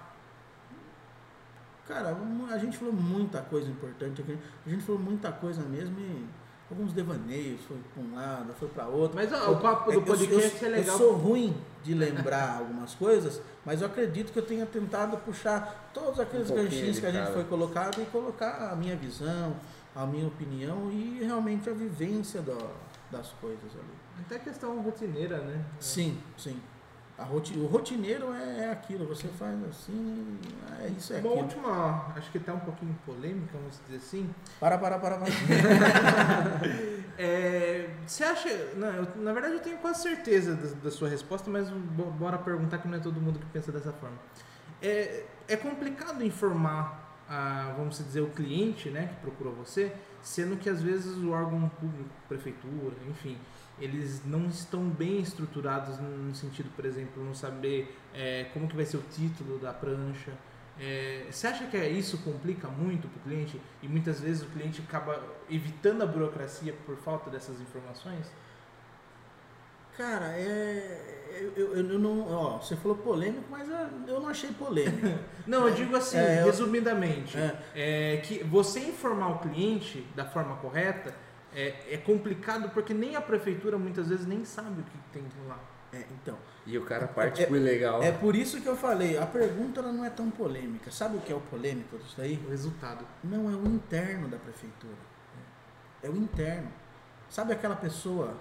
Cara, 1.87 2.17
a 2.53 2.59
gente 2.59 2.79
falou 2.79 2.95
muita 2.95 3.41
coisa 3.43 3.69
importante 3.69 4.23
aqui. 4.23 4.39
A 4.65 4.71
gente 4.71 4.83
falou 4.85 5.01
muita 5.01 5.33
coisa 5.33 5.61
mesmo 5.63 5.99
e 5.99 6.25
alguns 6.71 6.93
devaneios, 6.93 7.61
foi 7.67 7.77
pra 7.93 8.03
um 8.03 8.15
lado, 8.15 8.55
foi 8.55 8.69
pra 8.69 8.87
outro. 8.87 9.17
Mas 9.17 9.33
ó, 9.33 9.51
o 9.51 9.61
papo 9.61 9.91
do 9.91 9.97
Eu- 9.99 10.03
podcast 10.03 10.63
eu, 10.63 10.69
é 10.69 10.71
legal. 10.77 10.95
Eu 10.95 10.99
sou 10.99 11.17
ruim 11.17 11.57
de 11.83 11.95
lembrar 11.95 12.59
algumas 12.59 12.95
coisas, 12.95 13.43
mas 13.65 13.81
eu 13.81 13.89
acredito 13.89 14.33
que 14.33 14.39
eu 14.39 14.47
tenha 14.47 14.65
tentado 14.67 15.17
puxar 15.19 15.91
todos 15.93 16.21
aqueles 16.21 16.49
Um 16.49 16.55
ganchinhos 16.55 17.01
que 17.01 17.07
a 17.07 17.11
gente 17.11 17.33
foi 17.33 17.43
colocado 17.45 18.01
e 18.01 18.07
colocar 18.07 18.71
a 18.71 18.77
minha 18.77 18.95
visão, 18.95 19.57
a 19.95 20.07
minha 20.07 20.27
opinião 20.27 20.91
e 20.91 21.21
realmente 21.25 21.69
a 21.69 21.73
vivência 21.73 22.41
do- 22.43 22.71
das 23.11 23.29
coisas 23.41 23.71
ali. 23.75 24.25
Até 24.27 24.39
questão 24.39 24.81
rotineira, 24.83 25.39
né? 25.39 25.65
Sim, 25.81 26.19
sim. 26.39 26.61
A 27.19 27.25
roti- 27.25 27.59
o 27.59 27.67
rotineiro 27.67 28.33
é, 28.33 28.61
é 28.67 28.71
aquilo, 28.71 29.07
você 29.07 29.29
faz 29.29 29.55
assim, 29.69 30.39
é 30.81 30.89
isso, 30.89 31.12
é 31.12 31.19
Uma 31.19 31.29
aquilo. 31.29 31.43
última, 31.45 32.07
acho 32.17 32.31
que 32.31 32.39
tá 32.39 32.55
um 32.55 32.61
pouquinho 32.61 32.97
polêmica, 33.05 33.51
vamos 33.53 33.79
dizer 33.85 33.99
assim. 33.99 34.31
Para, 34.59 34.79
para, 34.79 34.99
para, 34.99 35.19
para. 35.19 35.31
É, 37.19 37.91
você 38.07 38.25
acha. 38.25 38.49
Não, 38.77 38.89
eu- 38.89 39.07
na 39.17 39.33
verdade, 39.35 39.53
eu 39.55 39.61
tenho 39.61 39.77
quase 39.79 40.03
certeza 40.03 40.55
da, 40.55 40.69
da 40.85 40.91
sua 40.91 41.07
resposta, 41.09 41.51
mas 41.51 41.69
bo- 41.69 42.11
bora 42.12 42.39
perguntar 42.39 42.79
que 42.79 42.89
não 42.89 42.97
é 42.97 43.01
todo 43.01 43.21
mundo 43.21 43.39
que 43.39 43.45
pensa 43.47 43.71
dessa 43.71 43.93
forma. 43.93 44.17
É, 44.81 45.25
é 45.47 45.55
complicado 45.57 46.25
informar, 46.25 47.10
a, 47.31 47.73
vamos 47.77 47.97
dizer, 47.97 48.20
o 48.20 48.31
cliente 48.31 48.90
né, 48.90 49.07
que 49.07 49.20
procurou 49.20 49.55
você, 49.55 49.93
sendo 50.20 50.57
que 50.57 50.69
às 50.69 50.82
vezes 50.82 51.16
o 51.19 51.31
órgão 51.31 51.69
público, 51.69 52.11
prefeitura, 52.28 52.97
enfim, 53.09 53.39
eles 53.78 54.23
não 54.27 54.47
estão 54.48 54.82
bem 54.89 55.20
estruturados 55.20 55.98
no 56.01 56.35
sentido, 56.35 56.69
por 56.74 56.85
exemplo, 56.85 57.24
não 57.24 57.32
saber 57.32 57.97
é, 58.12 58.51
como 58.52 58.66
que 58.66 58.74
vai 58.74 58.85
ser 58.85 58.97
o 58.97 59.02
título 59.02 59.59
da 59.59 59.73
prancha. 59.73 60.32
É, 60.78 61.27
você 61.31 61.47
acha 61.47 61.66
que 61.66 61.77
é 61.77 61.89
isso 61.89 62.19
complica 62.19 62.66
muito 62.66 63.07
para 63.07 63.20
o 63.20 63.23
cliente 63.23 63.61
e 63.82 63.86
muitas 63.86 64.20
vezes 64.20 64.43
o 64.43 64.47
cliente 64.47 64.82
acaba 64.86 65.23
evitando 65.48 66.02
a 66.02 66.07
burocracia 66.07 66.74
por 66.85 66.97
falta 66.97 67.31
dessas 67.31 67.61
informações? 67.61 68.27
Cara, 69.97 70.27
é. 70.37 71.17
Eu, 71.57 71.75
eu- 71.75 71.91
eu 71.91 71.99
não. 71.99 72.21
Ó, 72.31 72.59
você 72.59 72.77
falou 72.77 72.97
polêmico, 72.99 73.45
mas 73.51 73.69
eu 74.07 74.21
não 74.21 74.29
achei 74.29 74.51
polêmico. 74.53 75.07
Não, 75.47 75.67
eu 75.67 75.75
digo 75.75 75.97
assim, 75.97 76.17
É, 76.19 76.45
resumidamente, 76.45 77.37
É. 77.37 77.57
é, 77.75 78.17
que 78.19 78.45
você 78.45 78.79
informar 78.81 79.29
o 79.31 79.39
cliente 79.39 80.07
da 80.15 80.25
forma 80.25 80.55
correta 80.57 81.12
é, 81.53 81.95
é 81.95 81.97
complicado 81.97 82.71
porque 82.71 82.93
nem 82.95 83.17
a 83.17 83.21
prefeitura 83.21 83.77
muitas 83.79 84.09
vezes 84.09 84.27
nem 84.27 84.45
sabe 84.45 84.81
o 84.83 84.85
que 84.85 84.99
tem 85.12 85.25
lá. 85.49 85.59
É, 85.93 86.05
então. 86.12 86.37
E 86.67 86.77
o 86.79 86.85
cara 86.85 87.09
parte 87.09 87.43
É- 87.43 87.47
pro 87.47 87.57
ilegal. 87.57 88.01
É 88.03 88.12
por 88.12 88.37
isso 88.37 88.61
que 88.61 88.69
eu 88.69 88.77
falei, 88.77 89.19
a 89.19 89.27
pergunta 89.27 89.81
ela 89.81 89.91
não 89.91 90.05
é 90.05 90.11
tão 90.11 90.31
polêmica. 90.31 90.91
Sabe 90.91 91.17
o 91.17 91.21
que 91.21 91.33
é 91.33 91.35
o 91.35 91.41
polêmico 91.41 91.99
disso 91.99 92.15
daí? 92.19 92.39
O 92.47 92.51
resultado. 92.51 93.05
Não 93.25 93.51
é 93.51 93.55
o 93.55 93.67
interno 93.67 94.29
da 94.29 94.37
prefeitura. 94.37 94.95
É 96.03 96.09
o 96.09 96.17
interno. 96.17 96.69
Sabe 97.29 97.53
aquela 97.55 97.75
pessoa 97.77 98.37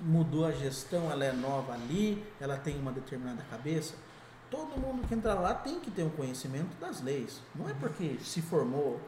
mudou 0.00 0.46
a 0.46 0.52
gestão, 0.52 1.10
ela 1.10 1.24
é 1.24 1.32
nova 1.32 1.72
ali, 1.72 2.24
ela 2.40 2.56
tem 2.56 2.78
uma 2.78 2.92
determinada 2.92 3.42
cabeça? 3.50 3.94
Todo 4.50 4.80
mundo 4.80 5.06
que 5.06 5.14
entra 5.14 5.34
lá 5.34 5.54
tem 5.54 5.80
que 5.80 5.90
ter 5.90 6.02
um 6.02 6.10
conhecimento 6.10 6.78
das 6.80 7.02
leis. 7.02 7.42
Não 7.54 7.68
é 7.68 7.74
porque 7.74 8.16
se 8.22 8.40
formou 8.40 9.00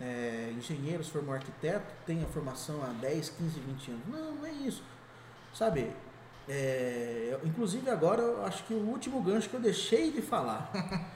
é, 0.00 0.52
engenheiro, 0.56 1.02
se 1.02 1.10
formou 1.10 1.34
arquiteto, 1.34 1.92
tem 2.06 2.22
a 2.22 2.26
formação 2.26 2.82
há 2.82 2.88
10, 3.00 3.30
15, 3.30 3.60
20 3.60 3.90
anos. 3.90 4.02
Não, 4.08 4.34
não 4.36 4.46
é 4.46 4.52
isso. 4.52 4.82
Sabe? 5.52 5.92
é, 6.48 7.38
inclusive 7.44 7.88
agora 7.90 8.20
eu 8.20 8.44
acho 8.44 8.64
que 8.64 8.74
o 8.74 8.78
último 8.78 9.20
gancho 9.22 9.48
que 9.48 9.56
eu 9.56 9.60
deixei 9.60 10.10
de 10.12 10.20
falar. 10.20 10.70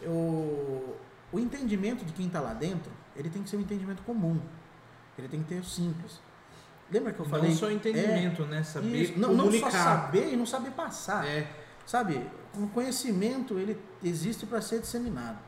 eu, 0.00 0.96
o 1.32 1.38
entendimento 1.38 2.04
de 2.04 2.12
quem 2.12 2.26
está 2.26 2.40
lá 2.40 2.54
dentro, 2.54 2.92
ele 3.16 3.28
tem 3.28 3.42
que 3.42 3.50
ser 3.50 3.56
um 3.56 3.60
entendimento 3.60 4.02
comum. 4.02 4.40
Ele 5.18 5.28
tem 5.28 5.42
que 5.42 5.48
ter 5.48 5.64
simples. 5.64 6.20
Lembra 6.92 7.12
que 7.12 7.20
eu 7.20 7.24
falei? 7.24 7.50
não 7.50 7.56
só 7.56 7.70
entendimento, 7.70 8.44
né? 8.44 8.58
É, 8.58 8.62
Saber 8.62 8.96
isso, 9.02 9.18
não, 9.18 9.30
não 9.32 9.44
comunicar. 9.46 9.70
só 9.70 9.78
saber 9.78 10.32
e 10.32 10.36
não 10.36 10.46
saber 10.46 10.70
passar. 10.72 11.26
É, 11.26 11.48
Sabe, 11.86 12.30
o 12.54 12.68
conhecimento 12.68 13.58
ele 13.58 13.80
existe 14.02 14.46
para 14.46 14.60
ser 14.60 14.80
disseminado. 14.80 15.38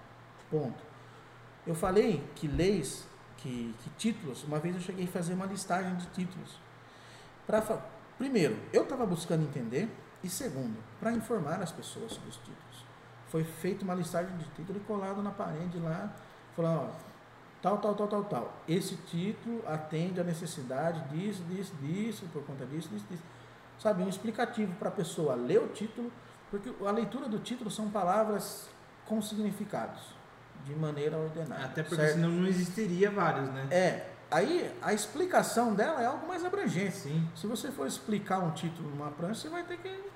Ponto. 0.51 0.83
Eu 1.67 1.75
falei 1.75 2.25
que 2.35 2.49
leis, 2.49 3.07
que, 3.37 3.75
que 3.83 3.91
títulos, 3.91 4.45
uma 4.45 4.59
vez 4.59 4.75
eu 4.75 4.81
cheguei 4.81 5.05
a 5.05 5.09
fazer 5.09 5.35
uma 5.35 5.47
listagem 5.47 5.95
de 5.97 6.07
títulos. 6.09 6.59
Pra, 7.47 7.63
primeiro, 8.19 8.59
eu 8.73 8.83
estava 8.83 9.07
buscando 9.07 9.43
entender, 9.43 9.89
e 10.23 10.29
segundo, 10.29 10.77
para 10.99 11.13
informar 11.13 11.63
as 11.63 11.71
pessoas 11.71 12.13
sobre 12.13 12.31
os 12.31 12.37
títulos. 12.37 12.85
Foi 13.29 13.45
feita 13.45 13.85
uma 13.85 13.95
listagem 13.95 14.37
de 14.37 14.45
títulos 14.57 14.83
e 14.83 14.85
colado 14.85 15.23
na 15.23 15.31
parede 15.31 15.79
lá, 15.79 16.13
falando, 16.55 16.81
ó, 16.81 16.91
tal, 17.65 17.79
tal, 17.79 17.95
tal, 17.95 18.09
tal, 18.09 18.25
tal. 18.25 18.63
Esse 18.69 18.95
título 18.97 19.65
atende 19.67 20.21
à 20.21 20.25
necessidade 20.25 21.01
disso, 21.09 21.43
disso, 21.45 21.73
disso, 21.81 22.27
por 22.31 22.45
conta 22.45 22.67
disso, 22.67 22.91
disso, 22.91 23.07
disso. 23.09 23.23
Sabe, 23.79 24.03
um 24.03 24.09
explicativo 24.09 24.75
para 24.75 24.91
a 24.91 24.93
pessoa 24.93 25.35
ler 25.35 25.63
o 25.63 25.69
título, 25.69 26.13
porque 26.51 26.71
a 26.87 26.91
leitura 26.91 27.27
do 27.27 27.39
título 27.39 27.71
são 27.71 27.91
palavras 27.91 28.69
com 29.07 29.21
significados, 29.23 30.03
de 30.67 30.75
maneira 30.75 31.17
ordenada. 31.17 31.65
até 31.65 31.83
porque 31.83 31.97
certo? 31.97 32.17
senão 32.17 32.29
não 32.29 32.47
existiria 32.47 33.11
vários, 33.11 33.49
né? 33.49 33.67
É, 33.71 34.11
aí 34.31 34.71
a 34.83 34.93
explicação 34.93 35.75
dela 35.75 36.03
é 36.03 36.05
algo 36.05 36.29
mais 36.29 36.45
abrangente. 36.45 36.97
Sim. 36.97 37.27
Se 37.35 37.47
você 37.47 37.71
for 37.71 37.87
explicar 37.87 38.41
um 38.41 38.51
título 38.51 38.91
numa 38.91 39.11
prancha, 39.11 39.41
você 39.41 39.49
vai 39.49 39.65
ter 39.65 39.79
que 39.79 40.13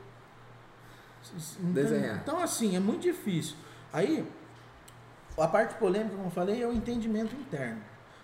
Desenhar. 1.58 2.20
Então, 2.22 2.38
assim, 2.40 2.76
é 2.76 2.80
muito 2.80 3.02
difícil. 3.02 3.56
Aí, 3.92 4.26
a 5.42 5.48
parte 5.48 5.74
polêmica, 5.74 6.14
como 6.16 6.28
eu 6.28 6.32
falei, 6.32 6.62
é 6.62 6.66
o 6.66 6.72
entendimento 6.72 7.34
interno. 7.34 7.82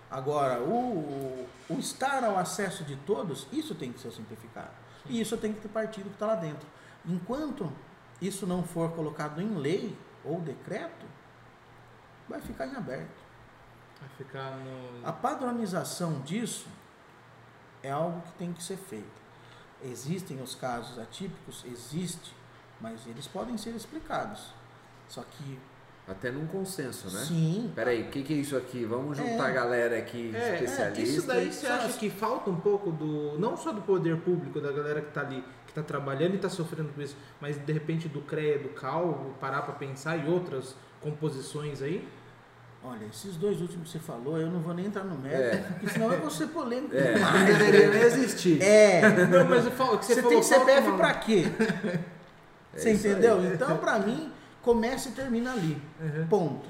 Agora, 0.09 0.61
o, 0.61 1.47
o 1.69 1.73
estar 1.79 2.23
ao 2.23 2.37
acesso 2.37 2.83
de 2.83 2.95
todos, 2.97 3.47
isso 3.51 3.73
tem 3.75 3.91
que 3.91 3.99
ser 3.99 4.11
simplificado. 4.11 4.71
E 5.07 5.19
isso 5.19 5.37
tem 5.37 5.53
que 5.53 5.61
ter 5.61 5.67
partido 5.69 6.05
que 6.09 6.15
está 6.15 6.27
lá 6.27 6.35
dentro. 6.35 6.67
Enquanto 7.05 7.71
isso 8.21 8.47
não 8.47 8.63
for 8.63 8.91
colocado 8.91 9.41
em 9.41 9.55
lei 9.55 9.97
ou 10.23 10.39
decreto, 10.41 11.05
vai 12.27 12.41
ficar 12.41 12.67
em 12.67 12.75
aberto. 12.75 13.23
Vai 13.99 14.09
ficar 14.17 14.57
no. 14.57 15.07
A 15.07 15.11
padronização 15.11 16.21
disso 16.21 16.67
é 17.83 17.91
algo 17.91 18.21
que 18.21 18.31
tem 18.33 18.51
que 18.53 18.63
ser 18.63 18.77
feito. 18.77 19.25
Existem 19.83 20.41
os 20.41 20.55
casos 20.55 20.97
atípicos? 20.97 21.63
Existe, 21.65 22.33
mas 22.81 23.05
eles 23.05 23.27
podem 23.27 23.57
ser 23.57 23.75
explicados. 23.75 24.53
Só 25.07 25.23
que, 25.23 25.59
Até 26.07 26.29
num 26.29 26.45
consenso, 26.45 27.07
né? 27.11 27.23
sim, 27.25 27.71
Peraí, 27.75 28.03
o 28.03 28.09
que, 28.09 28.21
que 28.21 28.33
é 28.33 28.37
isso 28.37 28.55
aqui? 28.55 28.85
Vamos 28.85 29.17
juntar 29.17 29.47
É. 29.47 29.49
a 29.49 29.51
galera 29.51 29.97
aqui 29.97 30.31
É, 30.35 30.37
é, 30.37 30.53
especialista. 30.53 31.01
isso 31.01 31.25
daí 31.27 31.51
você 31.51 31.65
acha 31.65 31.97
que 31.97 32.11
falta 32.11 32.49
um 32.51 32.57
pouco 32.57 32.91
do. 32.91 33.39
Não 33.39 33.57
só 33.57 33.71
do 33.71 33.81
poder 33.81 34.17
público, 34.17 34.61
da 34.61 34.71
galera 34.71 35.01
que 35.01 35.11
tá 35.11 35.21
ali, 35.21 35.43
que 35.65 35.73
tá 35.73 35.81
trabalhando 35.81 36.35
e 36.35 36.37
tá 36.37 36.47
sofrendo 36.47 36.89
com 36.93 37.01
isso, 37.01 37.17
mas 37.41 37.57
de 37.57 37.73
repente 37.73 38.07
do 38.07 38.21
CREA, 38.21 38.59
do 38.59 38.69
CAL, 38.69 39.35
parar 39.41 39.63
pra 39.63 39.73
pensar 39.73 40.15
e 40.17 40.29
outras 40.29 40.75
composições 41.01 41.81
aí? 41.81 42.07
olha, 42.87 43.05
esses 43.11 43.35
dois 43.35 43.59
últimos 43.61 43.91
que 43.91 43.97
você 43.97 43.99
falou, 43.99 44.37
eu 44.37 44.45
não 44.51 44.59
vou 44.59 44.71
nem 44.71 44.85
entrar 44.85 45.03
no 45.03 45.17
mérito, 45.17 45.55
É. 45.55 45.57
porque 45.71 45.89
senão 45.89 46.13
eu 46.13 46.21
vou 46.21 46.29
ser 46.29 46.45
polêmico 46.49 46.95
É, 46.95 47.17
não 47.17 47.45
deveria 47.47 47.89
nem 47.89 48.01
existir. 48.03 48.61
É, 48.61 49.01
Não, 49.25 49.43
mas 49.49 49.65
eu 49.65 49.71
falo 49.71 49.97
que 49.97 50.05
você, 50.05 50.13
você 50.13 50.21
falou 50.21 50.35
tem 50.39 50.43
CPF 50.43 50.91
pra 50.91 51.13
quê? 51.15 51.45
É 52.75 52.77
Você 52.77 52.91
isso 52.91 53.07
aí. 53.07 53.13
entendeu? 53.13 53.43
Então, 53.53 53.77
pra 53.77 53.97
mim, 53.97 54.31
começa 54.65 55.09
e 55.09 55.11
termina 55.11 55.53
ali. 55.53 55.79
Uhum. 56.01 56.27
Ponto. 56.27 56.67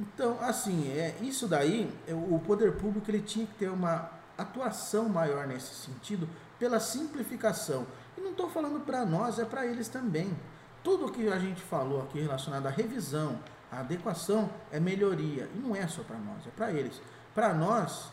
Então, 0.00 0.38
assim, 0.40 0.90
é, 0.90 1.14
isso 1.20 1.46
daí, 1.46 1.92
é, 2.08 2.14
o 2.14 2.40
poder 2.44 2.72
público 2.72 3.08
ele 3.10 3.20
tinha 3.20 3.46
que 3.46 3.54
ter 3.54 3.68
uma 3.68 4.10
atuação 4.38 5.06
maior 5.08 5.46
nesse 5.46 5.74
sentido 5.74 6.26
pela 6.58 6.80
simplificação. 6.80 7.86
E 8.16 8.20
não 8.22 8.30
estou 8.30 8.48
falando 8.48 8.80
para 8.80 9.04
nós, 9.04 9.38
é 9.38 9.44
para 9.44 9.66
eles 9.66 9.86
também. 9.86 10.34
Tudo 10.82 11.12
que 11.12 11.28
a 11.28 11.38
gente 11.38 11.60
falou 11.60 12.02
aqui 12.02 12.20
relacionado 12.20 12.66
à 12.66 12.70
revisão, 12.70 13.38
à 13.70 13.80
adequação, 13.80 14.50
é 14.72 14.80
melhoria. 14.80 15.48
E 15.54 15.58
não 15.58 15.76
é 15.76 15.86
só 15.86 16.02
para 16.02 16.16
nós, 16.16 16.46
é 16.46 16.50
para 16.56 16.72
eles. 16.72 17.00
Para 17.34 17.52
nós, 17.52 18.10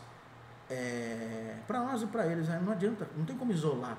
é, 0.68 1.56
para 1.66 1.80
nós 1.80 2.02
e 2.02 2.06
para 2.06 2.26
eles, 2.26 2.46
né, 2.46 2.60
não 2.62 2.72
adianta, 2.72 3.08
não 3.16 3.24
tem 3.24 3.36
como 3.36 3.52
isolar. 3.52 3.96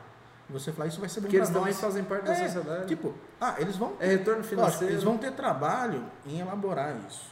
Você 0.51 0.71
falar 0.71 0.87
isso 0.89 0.99
vai 0.99 1.07
ser 1.09 1.21
bom 1.21 1.27
Porque 1.27 1.37
para 1.37 1.45
eles 1.47 1.57
também 1.59 1.73
fazem 1.73 2.03
parte 2.03 2.25
da 2.25 2.33
É, 2.33 2.47
sociedade. 2.49 2.87
Tipo, 2.87 3.13
ah, 3.39 3.55
eles 3.57 3.77
vão 3.77 3.93
é 3.99 4.07
retorno 4.07 4.39
Lógico, 4.39 4.55
financeiro. 4.55 4.93
eles 4.93 5.03
vão 5.03 5.17
ter 5.17 5.31
trabalho 5.31 6.03
em 6.25 6.39
elaborar 6.39 6.95
isso. 7.07 7.31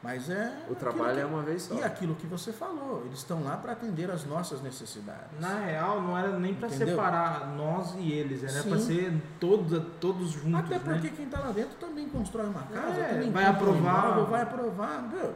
Mas 0.00 0.30
é. 0.30 0.52
O 0.70 0.76
trabalho 0.76 1.10
aquilo 1.10 1.20
é 1.22 1.26
uma 1.26 1.42
vez 1.42 1.62
só. 1.62 1.74
que, 1.74 1.80
E 1.80 1.84
aquilo 1.84 2.14
que 2.14 2.26
você 2.26 2.52
falou, 2.52 3.02
eles 3.04 3.18
estão 3.18 3.42
lá 3.42 3.56
para 3.56 3.72
atender 3.72 4.08
as 4.10 4.24
nossas 4.24 4.60
necessidades. 4.62 5.40
Na 5.40 5.58
real, 5.58 6.00
não 6.00 6.16
era 6.16 6.38
nem 6.38 6.52
Entendeu? 6.52 6.86
separar 6.88 7.48
nós 7.56 7.94
e 7.98 8.12
eles, 8.12 8.44
era 8.44 8.62
Sim. 8.62 8.78
ser 8.78 9.22
todos, 9.40 9.82
todos 9.98 10.30
juntos. 10.30 10.54
Até 10.60 10.78
porque 10.78 11.08
né? 11.08 11.12
quem 11.16 11.24
está 11.24 11.40
lá 11.40 11.50
dentro 11.50 11.74
também 11.80 12.08
constrói 12.08 12.46
uma 12.46 12.62
casa, 12.62 13.00
É, 13.00 13.08
também 13.14 13.30
vai 13.32 13.46
compra 13.46 13.66
um 13.66 13.70
aprovar. 13.70 14.04
imóvel, 14.06 14.26
vai 14.26 14.42
aprovar, 14.42 15.02
meu, 15.02 15.34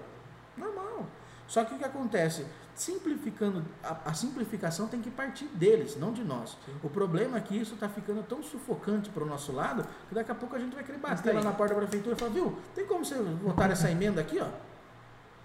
normal. 0.56 1.06
Só 1.48 1.64
que 1.64 1.74
o 1.74 1.78
que 1.78 1.84
acontece? 1.84 2.46
Simplificando, 2.74 3.62
a, 3.84 3.96
a 4.06 4.14
simplificação 4.14 4.88
tem 4.88 5.00
que 5.00 5.10
partir 5.10 5.44
deles, 5.54 5.96
não 5.96 6.10
de 6.12 6.24
nós. 6.24 6.56
O 6.82 6.88
problema 6.88 7.36
é 7.36 7.40
que 7.40 7.54
isso 7.56 7.74
está 7.74 7.88
ficando 7.88 8.22
tão 8.22 8.42
sufocante 8.42 9.10
para 9.10 9.22
o 9.22 9.26
nosso 9.26 9.52
lado 9.52 9.84
que 10.08 10.14
daqui 10.14 10.32
a 10.32 10.34
pouco 10.34 10.56
a 10.56 10.58
gente 10.58 10.74
vai 10.74 10.82
querer 10.82 10.98
bater 10.98 11.34
lá 11.34 11.42
na 11.42 11.52
porta 11.52 11.74
da 11.74 11.80
prefeitura 11.80 12.16
e 12.16 12.18
falar, 12.18 12.30
viu, 12.32 12.56
tem 12.74 12.86
como 12.86 13.04
você 13.04 13.14
votar 13.16 13.70
essa 13.70 13.90
emenda 13.90 14.20
aqui, 14.22 14.38
ó? 14.40 14.46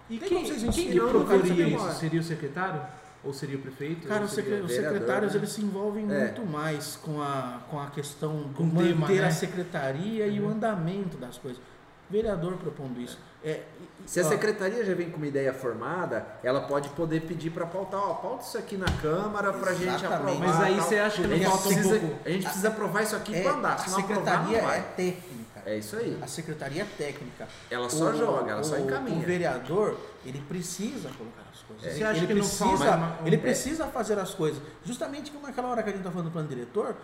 E 0.08 0.18
Tem 0.18 0.28
quem, 0.28 0.38
como 0.38 0.48
vocês 0.48 0.74
quem 0.74 0.90
que 0.90 0.96
isso? 0.96 1.54
demora? 1.54 1.92
Seria 1.92 2.20
o 2.20 2.24
secretário? 2.24 2.80
Ou 3.22 3.34
seria 3.34 3.58
o 3.58 3.60
prefeito? 3.60 4.08
Cara, 4.08 4.24
os 4.24 4.30
secretários 4.30 5.32
né? 5.34 5.38
eles 5.40 5.50
se 5.50 5.60
envolvem 5.60 6.10
É. 6.10 6.24
muito 6.24 6.46
mais 6.46 6.96
com 6.96 7.20
a, 7.20 7.60
com 7.68 7.78
a 7.78 7.88
questão 7.90 8.42
do 8.44 8.54
Com 8.54 8.62
manter 8.64 8.88
tema, 8.94 9.08
né? 9.08 9.24
a 9.26 9.30
secretaria 9.30 10.26
e 10.26 10.40
o 10.40 10.44
Uhum. 10.44 10.52
andamento 10.52 11.18
das 11.18 11.36
coisas. 11.36 11.60
Vereador 12.08 12.56
propondo 12.56 12.98
isso. 13.00 13.18
É, 13.44 13.60
Se 14.04 14.18
a 14.20 14.24
secretaria 14.24 14.84
já 14.84 14.94
vem 14.94 15.10
com 15.10 15.16
uma 15.18 15.26
ideia 15.26 15.52
formada, 15.52 16.26
ela 16.42 16.62
pode 16.62 16.88
poder 16.90 17.20
pedir 17.22 17.50
para 17.50 17.66
pautar, 17.66 18.00
ó, 18.00 18.14
pauta 18.14 18.44
isso 18.44 18.58
aqui 18.58 18.76
na 18.76 18.90
Câmara 19.00 19.52
pra 19.52 19.72
gente 19.74 19.94
Exatamente. 19.94 20.14
aprovar. 20.38 20.48
Mas 20.48 20.60
aí 20.60 20.76
tal. 20.76 20.84
você 20.88 20.98
acha 20.98 21.16
que 21.18 21.24
a 21.24 21.28
não 21.28 21.36
gente 21.36 21.46
falta 21.48 21.68
um 21.68 21.72
precisa? 21.72 21.96
A 22.24 22.30
gente 22.30 22.44
precisa 22.44 22.68
aprovar 22.68 23.02
isso 23.02 23.16
aqui 23.16 23.34
é, 23.36 23.42
pra 23.42 23.52
andar, 23.52 23.74
a 23.74 23.78
se 23.78 23.90
não 23.90 23.98
aprovar 24.00 24.24
secretaria 24.24 24.62
não 24.62 24.70
é 24.72 24.80
técnica. 24.80 25.62
É 25.66 25.76
isso 25.76 25.96
aí. 25.96 26.18
A 26.22 26.26
secretaria 26.26 26.82
é 26.82 26.86
técnica. 26.96 27.46
Ela 27.70 27.90
só 27.90 28.06
O- 28.10 28.16
joga, 28.16 28.52
ela 28.52 28.64
só 28.64 28.76
o- 28.76 28.80
encaminha. 28.80 29.18
O 29.18 29.26
vereador, 29.26 29.98
ele 30.24 30.40
precisa 30.48 31.10
colocar 31.16 31.42
as 31.52 31.60
coisas. 31.62 31.82
Você 31.92 31.98
Ele- 31.98 32.04
acha 32.04 32.18
ele 32.18 32.26
que 32.26 32.34
não 32.34 32.40
precisa, 32.40 32.64
uma- 32.96 33.18
um- 33.22 33.26
ele 33.26 33.36
é. 33.36 33.38
precisa 33.38 33.86
fazer 33.88 34.18
as 34.18 34.34
coisas. 34.34 34.60
Justamente 34.84 35.30
como 35.30 35.46
aquela 35.46 35.68
hora 35.68 35.82
que 35.82 35.90
a 35.90 35.92
gente 35.92 36.00
está 36.00 36.10
falando 36.10 36.28
do 36.28 36.32
plano 36.32 36.48
diretor, 36.48 36.96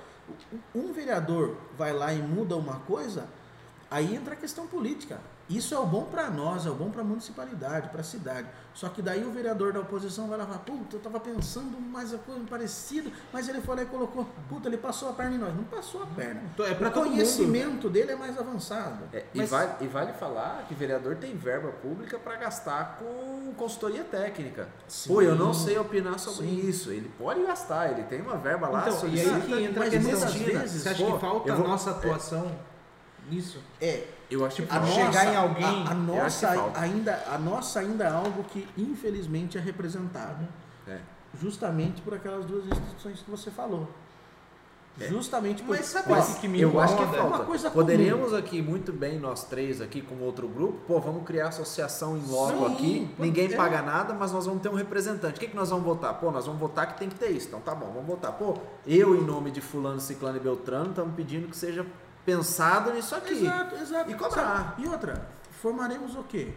um 0.74 0.92
vereador 0.92 1.56
vai 1.76 1.92
lá 1.92 2.12
e 2.14 2.18
muda 2.18 2.56
uma 2.56 2.76
coisa, 2.80 3.26
aí 3.90 4.14
entra 4.16 4.32
a 4.32 4.36
questão 4.36 4.66
política. 4.66 5.18
Isso 5.48 5.74
é 5.74 5.78
o 5.78 5.84
bom 5.84 6.04
para 6.04 6.30
nós, 6.30 6.64
é 6.64 6.70
o 6.70 6.74
bom 6.74 6.88
para 6.90 7.02
a 7.02 7.04
municipalidade, 7.04 7.90
para 7.90 8.00
a 8.00 8.04
cidade. 8.04 8.48
Só 8.72 8.88
que 8.88 9.02
daí 9.02 9.22
o 9.24 9.30
vereador 9.30 9.74
da 9.74 9.80
oposição 9.80 10.26
vai 10.26 10.38
lá 10.38 10.44
e 10.44 10.46
fala, 10.46 10.58
puta, 10.60 10.96
eu 10.96 10.98
estava 10.98 11.20
pensando 11.20 11.78
mais 11.80 12.14
a 12.14 12.18
coisa 12.18 12.40
parecida, 12.48 13.10
mas 13.30 13.46
ele 13.48 13.60
foi 13.60 13.76
lá 13.76 13.82
e 13.82 13.86
colocou, 13.86 14.26
puta, 14.48 14.68
ele 14.68 14.78
passou 14.78 15.10
a 15.10 15.12
perna 15.12 15.36
em 15.36 15.38
nós. 15.38 15.54
Não 15.54 15.64
passou 15.64 16.02
a 16.02 16.06
perna. 16.06 16.40
É 16.60 16.74
pra 16.74 16.88
o 16.88 16.94
mundo. 16.94 17.08
conhecimento 17.10 17.90
dele 17.90 18.12
é 18.12 18.16
mais 18.16 18.38
avançado. 18.38 19.04
É, 19.12 19.26
e, 19.34 19.38
Mas- 19.38 19.50
vale, 19.50 19.72
e 19.82 19.86
vale 19.86 20.12
falar 20.14 20.64
que 20.66 20.74
vereador 20.74 21.16
tem 21.16 21.36
verba 21.36 21.68
pública 21.72 22.18
para 22.18 22.36
gastar 22.36 22.98
com 22.98 23.52
consultoria 23.54 24.02
técnica. 24.02 24.66
Sim. 24.88 25.10
Pô, 25.12 25.20
eu 25.20 25.36
não 25.36 25.52
sei 25.52 25.78
opinar 25.78 26.18
sobre 26.18 26.46
Sim. 26.48 26.66
isso. 26.68 26.90
Ele 26.90 27.10
pode 27.18 27.42
gastar, 27.44 27.92
ele 27.92 28.04
tem 28.04 28.22
uma 28.22 28.38
verba 28.38 28.66
lá, 28.68 28.88
Então, 28.88 29.08
e 29.10 29.20
aí 29.20 29.40
que 29.42 29.62
entra 29.62 29.82
a 29.86 29.90
mas 29.90 29.90
questão. 29.94 30.30
vezes, 30.30 30.82
Você 30.82 30.88
acha 30.88 31.04
pô, 31.04 31.12
que 31.12 31.20
falta 31.20 31.52
a 31.52 31.56
vou- 31.56 31.68
nossa 31.68 31.90
atuação 31.90 32.50
nisso? 33.30 33.58
É, 33.80 34.06
Eu 34.34 34.44
acho 34.44 34.62
que 34.62 34.70
a 34.70 34.80
falta. 34.80 34.86
chegar 34.86 35.06
nossa, 35.12 35.24
em 35.24 35.36
alguém, 35.36 35.84
a, 35.86 35.90
a 35.90 35.94
nossa 35.94 36.70
ainda, 36.74 37.24
a 37.30 37.38
nossa 37.38 37.80
ainda 37.80 38.04
é 38.04 38.08
algo 38.10 38.44
que 38.44 38.66
infelizmente 38.76 39.56
é 39.58 39.60
representado, 39.60 40.46
É. 40.88 40.98
justamente 41.40 42.00
por 42.02 42.14
aquelas 42.14 42.44
duas 42.44 42.64
instituições 42.66 43.20
que 43.20 43.30
você 43.30 43.50
falou. 43.50 43.88
É. 45.00 45.08
Justamente 45.08 45.60
por 45.64 45.76
Mas 45.76 45.86
sabe 45.86 46.08
Mas 46.08 46.38
que 46.38 46.46
me 46.46 46.60
eu 46.60 46.78
acho 46.78 46.94
que 46.96 47.02
incomoda? 47.02 47.20
falta. 47.22 47.36
uma 47.38 47.44
coisa 47.44 47.68
comum. 47.68 47.82
Poderíamos 47.84 48.32
aqui 48.32 48.62
muito 48.62 48.92
bem, 48.92 49.18
nós 49.18 49.42
três 49.42 49.80
aqui 49.80 50.00
com 50.00 50.14
outro 50.20 50.46
grupo, 50.46 50.78
pô, 50.86 51.00
vamos 51.00 51.24
criar 51.24 51.48
associação 51.48 52.16
em 52.16 52.22
logo 52.30 52.68
Sim, 52.68 52.72
aqui, 52.74 53.08
pode- 53.16 53.28
ninguém 53.28 53.52
é. 53.52 53.56
paga 53.56 53.82
nada, 53.82 54.14
mas 54.14 54.30
nós 54.30 54.46
vamos 54.46 54.62
ter 54.62 54.68
um 54.68 54.74
representante. 54.76 55.36
O 55.36 55.40
que, 55.40 55.48
que 55.48 55.56
nós 55.56 55.70
vamos 55.70 55.84
votar? 55.84 56.14
Pô, 56.20 56.30
nós 56.30 56.46
vamos 56.46 56.60
votar 56.60 56.86
que 56.92 56.96
tem 56.98 57.08
que 57.08 57.16
ter 57.16 57.30
isso. 57.30 57.48
Então 57.48 57.58
tá 57.60 57.74
bom, 57.74 57.86
vamos 57.86 58.06
votar. 58.06 58.32
Pô, 58.34 58.54
eu 58.86 59.16
em 59.16 59.20
nome 59.24 59.50
de 59.50 59.60
fulano, 59.60 59.98
ciclano 59.98 60.36
e 60.36 60.40
beltrano, 60.40 60.90
estamos 60.90 61.12
pedindo 61.16 61.48
que 61.48 61.56
seja 61.56 61.84
pensado 62.24 62.92
nisso 62.92 63.14
aqui. 63.14 63.34
Exato, 63.44 63.74
exato. 63.76 64.10
E 64.10 64.14
cobrar. 64.14 64.74
E 64.78 64.86
outra, 64.88 65.26
formaremos 65.60 66.14
o 66.16 66.22
quê? 66.24 66.52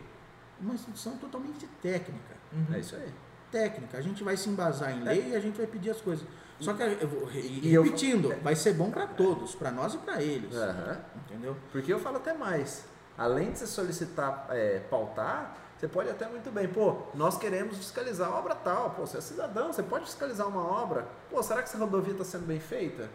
Uma 0.60 0.74
instituição 0.74 1.18
totalmente 1.18 1.68
técnica. 1.82 2.36
Uhum. 2.52 2.74
É 2.76 2.80
isso 2.80 2.96
aí. 2.96 3.14
Técnica. 3.52 3.98
A 3.98 4.02
gente 4.02 4.24
vai 4.24 4.36
se 4.36 4.50
embasar 4.50 4.92
em 4.92 5.04
lei 5.04 5.30
e 5.30 5.36
a 5.36 5.40
gente 5.40 5.58
vai 5.58 5.68
pedir 5.68 5.90
as 5.92 6.02
coisas. 6.02 6.26
Só 6.60 6.74
que, 6.74 6.82
eu 6.82 7.08
vou, 7.08 7.26
re- 7.26 7.42
E 7.42 7.74
eu- 7.74 7.84
repetindo, 7.84 8.34
vai 8.42 8.56
ser 8.56 8.74
bom 8.74 8.90
para 8.90 9.06
todos, 9.06 9.54
para 9.54 9.70
nós 9.70 9.94
e 9.94 9.98
para 10.00 10.22
eles. 10.24 10.56
Aham. 10.56 10.98
Entendeu? 11.26 11.56
Porque 11.72 11.94
eu 11.94 12.00
falo 12.00 12.18
até 12.18 12.34
mais. 12.34 12.84
Além 13.18 13.52
de 13.52 13.60
você 13.60 13.68
solicitar 13.68 14.48
é, 14.50 14.80
pautar, 14.90 15.56
você 15.78 15.88
pode 15.88 16.10
até 16.10 16.28
muito 16.28 16.50
bem, 16.52 16.68
pô, 16.68 17.04
nós 17.14 17.38
queremos 17.38 17.78
fiscalizar 17.78 18.30
a 18.30 18.36
obra 18.36 18.56
tal. 18.56 18.90
Pô, 18.92 19.06
você 19.06 19.18
é 19.18 19.22
cidadão, 19.22 19.72
você 19.72 19.84
pode 19.84 20.06
fiscalizar 20.06 20.48
uma 20.48 20.64
obra. 20.64 21.08
Pô, 21.30 21.42
será 21.44 21.62
que 21.62 21.70
essa 21.70 21.78
rodovia 21.78 22.14
está 22.14 22.24
sendo 22.26 22.48
bem 22.48 22.60
feita? 22.60 23.08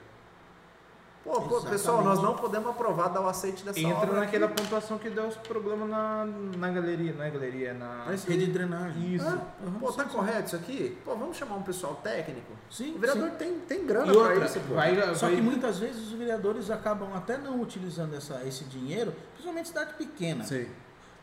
Pô, 1.24 1.40
pô, 1.40 1.60
pessoal, 1.62 2.02
nós 2.02 2.20
não 2.20 2.34
podemos 2.34 2.68
aprovar 2.70 3.06
dar 3.08 3.20
o 3.20 3.28
aceite 3.28 3.62
dessa 3.64 3.78
Entra 3.78 3.96
obra. 4.08 4.20
naquela 4.20 4.46
aqui. 4.46 4.56
pontuação 4.60 4.98
que 4.98 5.08
deu 5.08 5.28
os 5.28 5.36
problemas 5.36 5.88
na, 5.88 6.24
na 6.58 6.68
galeria, 6.68 7.12
não 7.12 7.22
é 7.24 7.30
galeria, 7.30 7.68
é 7.70 7.72
na... 7.72 8.02
Mas- 8.06 8.24
Rede 8.24 8.46
de 8.46 8.52
drenagem. 8.52 9.14
Isso. 9.14 9.24
Ah, 9.24 9.38
aham, 9.64 9.78
Pô, 9.78 9.92
tá 9.92 10.02
sim, 10.02 10.10
sim. 10.10 10.16
correto 10.16 10.46
isso 10.48 10.56
aqui? 10.56 10.98
Pô, 11.04 11.14
vamos 11.14 11.36
chamar 11.36 11.54
um 11.56 11.62
pessoal 11.62 11.94
técnico? 12.02 12.52
Sim, 12.68 12.96
O 12.96 12.98
vereador 12.98 13.30
sim. 13.30 13.36
tem, 13.36 13.58
tem 13.60 13.86
grana 13.86 14.12
E 14.12 14.16
pra 14.16 14.28
outra, 14.30 14.44
isso, 14.46 14.60
pô. 14.66 14.74
vai, 14.74 15.14
Só 15.14 15.26
vai- 15.26 15.36
que 15.36 15.40
muitas 15.42 15.78
vezes 15.78 16.08
os 16.08 16.12
vereadores 16.12 16.70
acabam 16.72 17.14
até 17.14 17.38
não 17.38 17.60
utilizando 17.60 18.16
essa, 18.16 18.42
esse 18.44 18.64
dinheiro, 18.64 19.14
principalmente 19.34 19.66
em 19.66 19.68
cidade 19.68 19.94
pequena, 19.94 20.42
Sim. 20.42 20.66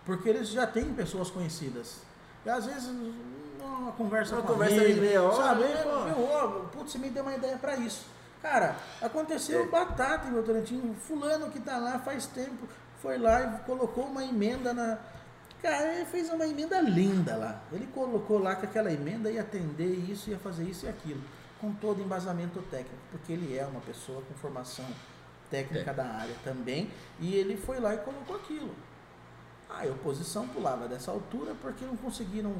porque 0.05 0.29
eles 0.29 0.47
já 0.47 0.65
têm 0.65 0.85
pessoas 0.93 1.29
conhecidas. 1.29 1.97
E 2.45 2.49
às 2.49 2.65
vezes 2.65 2.89
uma 3.61 3.91
conversa 3.91 4.35
Uma 4.35 4.43
com 4.43 4.53
conversa 4.53 4.75
amigo, 4.77 4.93
de 4.93 5.01
meia 5.01 5.21
hora, 5.21 5.35
sabe? 5.43 5.63
pô? 5.83 5.99
Meu, 6.05 6.29
ó, 6.31 6.47
putz, 6.71 6.93
você 6.93 6.97
me 6.97 7.09
deu 7.09 7.21
uma 7.23 7.35
ideia 7.35 7.57
pra 7.57 7.75
isso. 7.75 8.05
Cara, 8.41 8.75
aconteceu 9.01 9.63
É. 9.63 9.67
batata 9.67 10.27
em 10.27 10.31
Votorantim, 10.31 10.95
fulano 11.01 11.49
que 11.49 11.59
tá 11.59 11.77
lá 11.77 11.99
faz 11.99 12.25
tempo, 12.25 12.67
foi 13.01 13.17
lá 13.17 13.41
e 13.41 13.65
colocou 13.65 14.05
uma 14.05 14.23
emenda 14.23 14.73
na... 14.73 14.97
Cara, 15.61 15.93
ele 15.93 16.05
fez 16.05 16.29
uma 16.29 16.47
emenda 16.47 16.79
linda 16.79 17.35
lá. 17.35 17.61
Ele 17.71 17.85
colocou 17.93 18.39
lá 18.39 18.55
que 18.55 18.65
aquela 18.65 18.91
emenda 18.93 19.29
ia 19.29 19.41
atender 19.41 19.93
isso, 20.09 20.29
ia 20.29 20.39
fazer 20.39 20.63
isso 20.63 20.85
e 20.85 20.89
aquilo. 20.89 21.21
Com 21.59 21.73
todo 21.73 22.01
embasamento 22.01 22.61
técnico, 22.71 22.95
porque 23.11 23.33
ele 23.33 23.57
é 23.57 23.65
uma 23.65 23.81
pessoa 23.81 24.21
com 24.21 24.33
formação 24.35 24.85
técnica 25.49 25.91
É. 25.91 25.93
da 25.93 26.05
área 26.05 26.35
também, 26.43 26.89
e 27.19 27.35
ele 27.35 27.57
foi 27.57 27.79
lá 27.81 27.93
e 27.93 27.97
colocou 27.97 28.37
aquilo. 28.37 28.73
A 29.69 29.83
oposição 29.87 30.47
pulava 30.47 30.87
dessa 30.87 31.11
altura 31.11 31.53
porque 31.61 31.83
não 31.83 31.97
conseguiram 31.97 32.53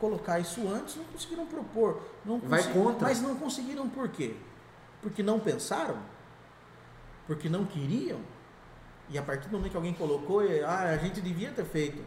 colocar 0.00 0.40
isso 0.40 0.66
antes, 0.68 0.96
não 0.96 1.04
conseguiram 1.04 1.46
propor. 1.46 2.02
Não 2.24 2.40
Vai 2.40 2.62
consi- 2.64 2.72
contra. 2.74 3.06
Mas 3.08 3.22
não 3.22 3.36
conseguiram 3.36 3.88
por 3.88 4.08
quê? 4.08 4.34
Porque 5.02 5.22
não 5.22 5.38
pensaram? 5.40 5.98
Porque 7.26 7.48
não 7.48 7.64
queriam? 7.64 8.20
E 9.08 9.18
a 9.18 9.22
partir 9.22 9.48
do 9.48 9.52
momento 9.56 9.70
que 9.72 9.76
alguém 9.76 9.94
colocou, 9.94 10.40
ah, 10.66 10.80
a 10.90 10.96
gente 10.96 11.20
devia 11.20 11.50
ter 11.50 11.64
feito. 11.64 12.02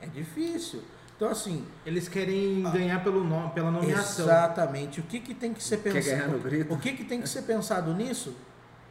É 0.00 0.06
difícil. 0.06 0.82
Então, 1.16 1.30
assim, 1.30 1.66
Eles 1.86 2.08
querem 2.08 2.62
ganhar 2.72 3.02
pelo 3.04 3.22
nome, 3.22 3.52
pela 3.52 3.70
nomeação. 3.70 4.24
exatamente. 4.24 5.00
O 5.00 5.04
que, 5.04 5.20
que 5.20 5.34
tem 5.34 5.54
que 5.54 5.62
ser 5.62 5.76
Quer 5.78 5.92
pensado? 5.92 6.16
ganhar 6.16 6.28
no 6.28 6.38
grito? 6.40 6.74
O 6.74 6.78
que, 6.78 6.92
que 6.92 7.04
tem 7.04 7.20
que 7.22 7.28
ser 7.28 7.42
pensado 7.42 7.94
nisso? 7.94 8.34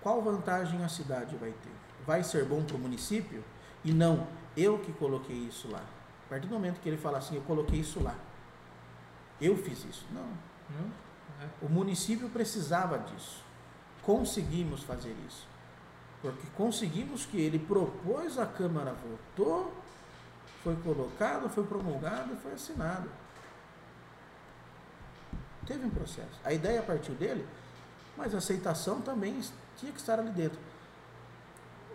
Qual 0.02 0.22
vantagem 0.22 0.84
a 0.84 0.88
cidade 0.88 1.36
vai 1.36 1.50
ter? 1.52 1.72
Vai 2.06 2.24
ser 2.24 2.46
bom 2.46 2.64
para 2.64 2.76
o 2.76 2.80
município? 2.80 3.44
E 3.84 3.92
não, 3.92 4.26
eu 4.56 4.80
que 4.80 4.92
coloquei 4.94 5.36
isso 5.36 5.68
lá. 5.70 5.82
A 6.26 6.30
partir 6.30 6.48
do 6.48 6.54
momento 6.54 6.80
que 6.80 6.88
ele 6.88 6.98
fala 6.98 7.18
assim, 7.18 7.36
eu 7.36 7.42
coloquei 7.42 7.80
isso 7.82 8.02
lá. 8.02 8.16
Eu 9.40 9.58
fiz 9.58 9.84
isso. 9.86 10.06
Não. 10.14 10.22
Não? 10.22 10.90
É. 11.42 11.66
O 11.66 11.70
município 11.70 12.30
precisava 12.30 13.00
disso. 13.00 13.44
Conseguimos 14.04 14.84
fazer 14.84 15.16
isso. 15.28 15.48
Porque 16.22 16.46
conseguimos 16.56 17.26
que 17.26 17.40
ele 17.40 17.58
propôs, 17.58 18.38
a 18.38 18.46
Câmara 18.46 18.94
votou, 18.94 19.74
foi 20.64 20.76
colocado, 20.78 21.50
foi 21.50 21.66
promulgado 21.66 22.34
e 22.34 22.38
foi 22.38 22.54
assinado. 22.54 23.10
Teve 25.66 25.86
um 25.86 25.90
processo. 25.90 26.40
A 26.44 26.54
ideia 26.54 26.82
partiu 26.82 27.16
dele, 27.16 27.48
mas 28.16 28.36
a 28.36 28.38
aceitação 28.38 29.02
também 29.02 29.40
tinha 29.78 29.92
que 29.92 30.00
estar 30.00 30.20
ali 30.20 30.30
dentro. 30.30 30.60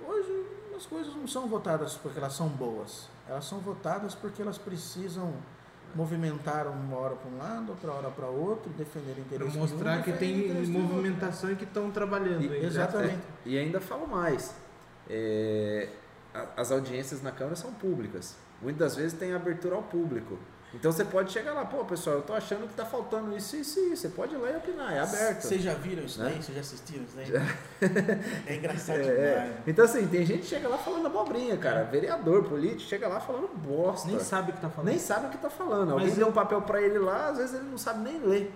Hoje 0.04 0.46
as 0.76 0.86
coisas 0.86 1.14
não 1.14 1.26
são 1.26 1.46
votadas 1.46 1.94
porque 1.94 2.18
elas 2.18 2.34
são 2.34 2.48
boas. 2.48 3.08
Elas 3.28 3.44
são 3.44 3.60
votadas 3.60 4.14
porque 4.14 4.42
elas 4.42 4.58
precisam 4.58 5.34
movimentar 5.96 6.66
uma 6.66 6.96
hora 6.96 7.16
para 7.16 7.30
um 7.30 7.38
lado, 7.38 7.70
outra 7.70 7.92
hora 7.92 8.10
para 8.10 8.26
outro, 8.26 8.70
defender 8.76 9.12
Para 9.12 9.22
interesse 9.22 9.50
de 9.50 9.56
um, 9.58 9.60
mostrar 9.60 10.02
que 10.02 10.12
tem 10.12 10.48
movimentação 10.66 11.50
e 11.50 11.56
que 11.56 11.64
estão 11.64 11.90
trabalhando. 11.90 12.42
E- 12.42 12.52
ainda. 12.52 12.66
Exatamente. 12.66 13.22
E 13.44 13.58
ainda 13.58 13.80
falo 13.80 14.06
mais. 14.06 14.54
é, 15.08 15.88
as 16.56 16.70
audiências 16.70 17.22
na 17.22 17.32
Câmara 17.32 17.56
são 17.56 17.72
públicas. 17.72 18.36
Muitas 18.60 18.94
vezes 18.94 19.18
tem 19.18 19.32
abertura 19.32 19.74
ao 19.76 19.82
público. 19.82 20.38
Então 20.74 20.92
você 20.92 21.04
pode 21.04 21.32
chegar 21.32 21.54
lá, 21.54 21.64
pô, 21.64 21.84
pessoal, 21.84 22.16
eu 22.16 22.22
tô 22.22 22.34
achando 22.34 22.68
que 22.68 22.74
tá 22.74 22.84
faltando 22.84 23.34
isso, 23.34 23.56
isso 23.56 23.78
e 23.80 23.92
isso. 23.92 24.02
Você 24.02 24.08
pode 24.10 24.34
ir 24.34 24.38
lá 24.38 24.50
e 24.50 24.56
opinar, 24.56 24.92
é 24.92 24.98
aberto. 25.00 25.42
Vocês 25.42 25.62
já 25.62 25.72
viram 25.72 26.02
isso 26.04 26.18
Né? 26.20 26.30
daí? 26.30 26.42
Vocês 26.42 26.54
já 26.54 26.60
assistiram 26.60 27.04
isso 27.04 27.16
daí? 27.16 27.32
é 28.46 28.56
engraçado 28.56 28.98
É, 28.98 29.02
demais. 29.02 29.18
é. 29.18 29.56
Então 29.66 29.84
assim, 29.84 30.06
tem 30.08 30.26
gente 30.26 30.40
que 30.40 30.46
chega 30.46 30.68
lá 30.68 30.76
falando 30.76 31.06
abobrinha, 31.06 31.56
cara. 31.56 31.84
Vereador, 31.84 32.44
político, 32.44 32.82
chega 32.82 33.08
lá 33.08 33.20
falando 33.20 33.48
bosta. 33.56 34.08
Nem 34.08 34.18
sabe 34.20 34.50
o 34.50 34.54
que 34.54 34.60
tá 34.60 34.68
falando. 34.68 34.88
Nem 34.90 34.98
sabe 34.98 35.26
o 35.26 35.30
que 35.30 35.38
tá 35.38 35.48
falando. 35.50 35.92
Alguém 35.92 36.08
Mas 36.08 36.16
deu 36.16 36.26
eu- 36.26 36.30
um 36.30 36.34
papel 36.34 36.60
pra 36.62 36.82
ele 36.82 36.98
lá, 36.98 37.28
às 37.28 37.38
vezes 37.38 37.54
ele 37.54 37.70
não 37.70 37.78
sabe 37.78 38.00
nem 38.00 38.18
ler. 38.20 38.52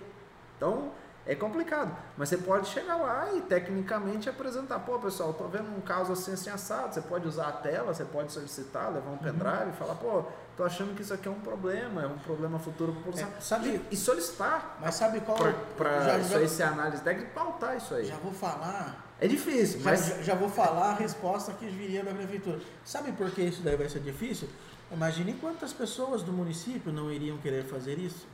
Então, 0.57 0.91
é 1.25 1.33
complicado. 1.33 1.95
Mas 2.17 2.29
você 2.29 2.37
pode 2.37 2.67
chegar 2.67 2.97
lá 2.97 3.29
e 3.33 3.41
tecnicamente 3.41 4.29
apresentar. 4.29 4.79
Pô, 4.79 4.99
pessoal, 4.99 5.33
tô 5.33 5.45
vendo 5.47 5.75
um 5.75 5.81
caso 5.81 6.11
assim, 6.13 6.33
assim, 6.33 6.49
assado. 6.51 6.93
Você 6.93 7.01
pode 7.01 7.27
usar 7.27 7.47
a 7.47 7.51
tela, 7.53 7.93
você 7.93 8.05
pode 8.05 8.31
solicitar, 8.31 8.91
levar 8.93 9.09
um 9.11 9.17
pendrive 9.17 9.69
e 9.69 9.73
falar, 9.73 9.95
pô, 9.95 10.23
tô 10.61 10.65
achando 10.65 10.95
que 10.95 11.01
isso 11.01 11.11
aqui 11.13 11.27
é 11.27 11.31
um 11.31 11.39
problema, 11.39 12.03
é 12.03 12.07
um 12.07 12.19
problema 12.19 12.59
futuro 12.59 12.93
população. 12.93 13.27
É, 13.35 13.41
sabe- 13.41 13.81
E, 13.89 13.95
solicitar 13.97 14.77
Mas 14.79 14.93
sabe 14.93 15.19
qual. 15.21 15.37
pra 15.75 16.01
já, 16.03 16.17
isso 16.19 16.37
aí 16.37 16.47
ser 16.47 16.63
análise 16.63 17.01
técnica 17.01 17.29
e 17.31 17.33
pautar 17.33 17.75
isso 17.77 17.95
aí. 17.95 18.05
já 18.05 18.15
vou 18.17 18.31
falar. 18.31 19.07
É 19.19 19.27
difícil, 19.27 19.79
Já, 19.79 19.89
mas... 19.89 20.05
já- 20.07 20.21
já 20.21 20.35
vou 20.35 20.49
falar 20.49 20.91
a 20.91 20.95
resposta 20.95 21.51
que 21.53 21.65
viria 21.65 22.03
da 22.03 22.11
prefeitura. 22.13 22.59
Sabe 22.85 23.11
por 23.11 23.31
que 23.31 23.41
isso 23.41 23.61
daí 23.63 23.75
vai 23.75 23.89
ser 23.89 24.01
difícil? 24.01 24.47
Imagine 24.91 25.33
quantas 25.33 25.73
pessoas 25.73 26.21
do 26.21 26.31
município 26.31 26.91
não 26.91 27.11
iriam 27.11 27.37
querer 27.39 27.63
fazer 27.63 27.97
isso. 27.97 28.27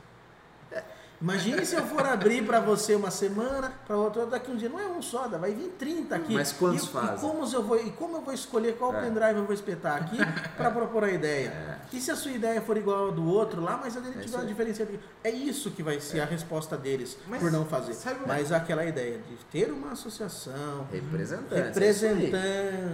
Imagine 1.20 1.66
se 1.66 1.74
eu 1.74 1.82
for 1.84 2.06
abrir 2.06 2.44
para 2.46 2.60
você 2.60 2.94
uma 2.94 3.10
semana, 3.10 3.72
para 3.86 3.96
outra 3.96 4.24
daqui 4.24 4.52
um 4.52 4.56
dia. 4.56 4.68
Não 4.68 4.78
é 4.78 4.86
um 4.86 5.02
só, 5.02 5.26
vai 5.26 5.52
vir 5.52 5.74
30 5.76 6.14
aqui. 6.14 6.32
Mas 6.32 6.52
quantos 6.52 6.84
e, 6.84 6.88
fazem? 6.88 7.16
E 7.16 7.20
como, 7.32 7.44
eu 7.52 7.62
vou, 7.62 7.76
e 7.76 7.90
como 7.90 8.16
eu 8.18 8.20
vou 8.20 8.32
escolher 8.32 8.76
qual 8.76 8.94
É. 8.94 9.00
pendrive 9.00 9.36
eu 9.38 9.44
vou 9.44 9.52
espetar 9.52 9.96
aqui 10.00 10.16
para 10.56 10.70
propor 10.70 11.02
a 11.02 11.10
ideia? 11.10 11.48
É. 11.48 11.76
E 11.92 12.00
se 12.00 12.12
a 12.12 12.14
sua 12.16 12.30
ideia 12.30 12.60
for 12.62 12.76
igual 12.76 13.06
ao 13.06 13.10
do 13.12 13.26
outro 13.26 13.60
lá, 13.60 13.76
mas 13.82 13.96
a 13.96 14.00
dele 14.00 14.14
É 14.18 14.22
tiver 14.22 14.36
uma 14.36 14.46
diferença? 14.46 14.86
É 15.24 15.30
isso 15.30 15.72
que 15.72 15.82
vai 15.82 15.98
ser 16.00 16.20
a 16.20 16.24
resposta 16.24 16.76
deles 16.76 17.18
Mas 17.26 17.40
por 17.40 17.50
não 17.50 17.64
fazer. 17.64 17.94
sabe- 17.94 18.20
Mas 18.24 18.52
aquela 18.52 18.84
ideia 18.84 19.18
de 19.18 19.36
ter 19.50 19.72
uma 19.72 19.90
associação, 19.92 20.86
Representante. 20.92 21.54
é 21.60 21.64
representante. 21.64 22.30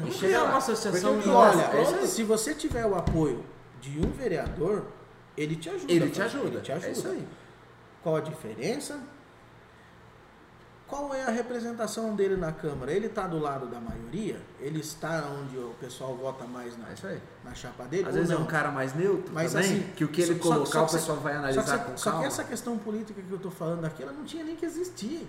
Vamos 0.00 0.14
Chega 0.16 0.26
criar 0.28 0.42
lá. 0.44 0.48
uma 0.48 0.58
associação 0.58 1.14
Porque 1.14 1.28
E 1.28 1.32
olha, 1.32 1.62
É 2.02 2.06
se 2.06 2.22
você 2.22 2.54
tiver 2.54 2.86
o 2.86 2.94
apoio 2.94 3.44
de 3.82 3.98
um 4.00 4.10
vereador, 4.12 4.84
ele 5.36 5.56
te 5.56 5.68
ajuda. 5.68 5.92
Ele 5.92 6.08
te 6.08 6.22
ajuda. 6.22 6.46
Ele 6.46 6.60
te 6.62 6.72
ajuda. 6.72 6.86
É 6.88 6.92
isso 6.92 7.06
aí. 7.08 7.28
Qual 8.04 8.16
a 8.16 8.20
diferença? 8.20 9.00
Qual 10.86 11.14
é 11.14 11.22
a 11.24 11.30
representação 11.30 12.14
dele 12.14 12.36
na 12.36 12.52
Câmara? 12.52 12.92
Ele 12.92 13.06
está 13.06 13.26
do 13.26 13.38
lado 13.38 13.66
da 13.66 13.80
maioria? 13.80 14.38
Ele 14.60 14.80
está 14.80 15.24
onde 15.40 15.56
o 15.56 15.74
pessoal 15.80 16.14
vota 16.14 16.44
mais 16.44 16.76
na, 16.76 16.90
É 16.90 16.92
isso 16.92 17.06
aí. 17.06 17.20
na 17.42 17.54
chapa 17.54 17.84
dele? 17.84 18.06
Às 18.06 18.14
vezes 18.14 18.30
é 18.30 18.34
não? 18.34 18.42
um 18.42 18.46
cara 18.46 18.70
mais 18.70 18.94
neutro 18.94 19.32
Mas 19.32 19.54
também, 19.54 19.70
assim, 19.70 19.92
que 19.96 20.04
o 20.04 20.08
que 20.08 20.20
ele 20.20 20.34
só- 20.36 20.42
só- 20.42 20.52
colocar 20.54 20.70
só 20.80 20.84
o 20.84 20.90
pessoal 20.90 21.18
vai 21.18 21.32
Só 21.32 21.38
que, 21.40 21.44
analisar 21.46 21.62
essa- 21.62 21.78
com 21.78 21.96
só 21.96 22.04
que 22.04 22.10
calma. 22.10 22.26
essa 22.26 22.44
questão 22.44 22.76
política 22.78 23.22
que 23.22 23.30
eu 23.30 23.36
estou 23.38 23.50
falando 23.50 23.86
aqui, 23.86 24.02
ela 24.02 24.12
não 24.12 24.24
tinha 24.24 24.44
nem 24.44 24.54
que 24.54 24.66
existir. 24.66 25.26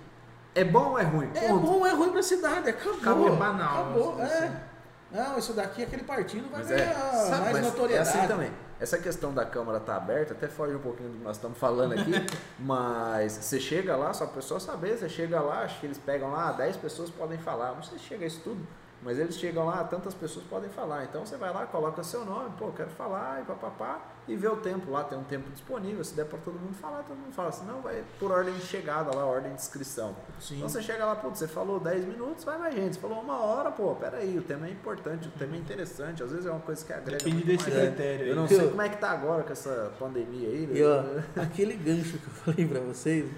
É 0.54 0.64
bom 0.66 0.90
ou 0.92 1.00
é 1.00 1.04
ruim? 1.04 1.32
É 1.34 1.48
Ponto. 1.48 1.66
bom 1.66 1.74
ou 1.80 1.88
é 1.88 1.92
ruim 1.94 2.10
para 2.10 2.20
a 2.20 2.24
cidade? 2.24 2.70
Acabou. 2.70 2.98
Acabou, 3.00 3.28
é 3.34 3.36
banal, 3.38 3.84
Acabou, 3.86 4.22
assim. 4.22 4.34
é. 4.44 4.64
Não, 5.12 5.38
isso 5.38 5.54
daqui, 5.54 5.84
aquele 5.84 6.04
partido 6.04 6.50
vai 6.50 6.60
Mas 6.62 6.72
é, 6.72 6.76
ganhar 6.78 7.12
sabe, 7.30 7.54
mais 7.54 7.66
notoriedade. 7.66 8.10
É 8.10 8.20
assim 8.20 8.28
também. 8.28 8.52
Essa 8.80 8.98
questão 8.98 9.34
da 9.34 9.46
Câmara 9.46 9.78
estar 9.78 9.96
aberta, 9.96 10.34
até 10.34 10.48
foge 10.48 10.76
um 10.76 10.80
pouquinho 10.80 11.10
do 11.10 11.18
que 11.18 11.24
nós 11.24 11.38
estamos 11.38 11.58
falando 11.58 11.94
aqui, 11.94 12.12
mas 12.60 13.32
você 13.32 13.60
chega 13.60 13.96
lá, 13.96 14.14
só 14.14 14.26
a 14.26 14.28
pessoa 14.28 14.60
saber, 14.60 14.98
você 14.98 15.08
chega 15.08 15.40
lá, 15.40 15.64
acho 15.64 15.80
que 15.80 15.86
eles 15.86 15.98
pegam 15.98 16.32
lá, 16.32 16.52
10 16.52 16.78
pessoas 16.78 17.10
podem 17.10 17.38
falar, 17.38 17.74
não 17.74 17.84
sei 17.84 17.98
se 17.98 18.04
chega 18.04 18.26
a 18.26 18.28
isso 18.28 18.42
tudo, 18.44 18.68
mas 19.02 19.18
eles 19.18 19.38
chegam 19.38 19.66
lá, 19.66 19.84
tantas 19.84 20.14
pessoas 20.14 20.46
podem 20.46 20.70
falar. 20.70 21.06
Então 21.06 21.26
você 21.26 21.38
vai 21.38 21.54
lá, 21.54 21.66
coloca 21.66 22.04
seu 22.04 22.26
nome, 22.26 22.50
pô, 22.58 22.72
quero 22.72 22.90
falar, 22.90 23.42
e 23.42 23.46
papapá, 23.46 24.02
e 24.28 24.36
vê 24.36 24.48
o 24.48 24.58
tempo 24.58 24.90
lá, 24.90 25.04
tem 25.04 25.18
um 25.18 25.24
tempo 25.24 25.50
disponível, 25.52 26.04
se 26.04 26.16
der 26.16 26.26
para 26.26 26.40
todo 26.40 26.60
mundo 26.60 26.74
falar, 26.74 27.04
todo 27.04 27.16
mundo 27.16 27.32
fala, 27.32 27.52
senão 27.52 27.82
vai 27.82 28.04
por 28.20 28.32
ordem 28.32 28.54
de 28.56 28.62
chegada 28.66 29.16
lá, 29.16 29.24
ordem 29.24 29.54
de 29.54 29.62
inscrição. 29.62 30.16
Sim. 30.40 30.58
Então 30.58 30.68
você 30.68 30.82
chega 30.82 31.06
lá, 31.06 31.16
putz, 31.16 31.38
você 31.40 31.48
falou 31.48 31.80
10 31.80 32.06
minutos, 32.06 32.44
vai 32.44 32.58
mais 32.58 32.74
gente. 32.74 32.96
Você 32.96 33.00
falou 33.00 33.20
uma 33.22 33.38
hora, 33.38 33.72
pô, 33.72 33.94
peraí, 33.96 34.36
o 34.38 34.42
tema 34.42 34.68
é 34.68 34.72
importante, 34.72 35.28
o 35.28 35.32
tema 35.32 35.56
é 35.56 35.60
interessante, 35.60 36.24
às 36.24 36.32
vezes 36.32 36.48
é 36.48 36.52
uma 36.52 36.60
coisa 36.60 36.84
que 36.84 36.92
agrega. 36.92 37.24
Depende 37.24 37.36
muito 37.46 37.48
desse 37.48 37.70
mais. 37.70 37.88
critério 37.88 38.26
Eu 38.26 38.36
não 38.36 38.48
sei 38.48 38.68
como 38.68 38.82
é 38.82 38.90
que 38.90 38.98
tá 38.98 39.12
agora 39.12 39.44
com 39.44 39.52
essa 39.52 39.94
pandemia 40.00 40.50
aí. 40.50 40.66
né? 40.66 40.80
E 40.80 40.84
ó, 40.84 41.04
aquele 41.42 41.76
gancho 41.76 42.18
que 42.18 42.28
eu 42.28 42.34
falei 42.54 42.68
pra 42.68 42.80
vocês, 42.80 43.30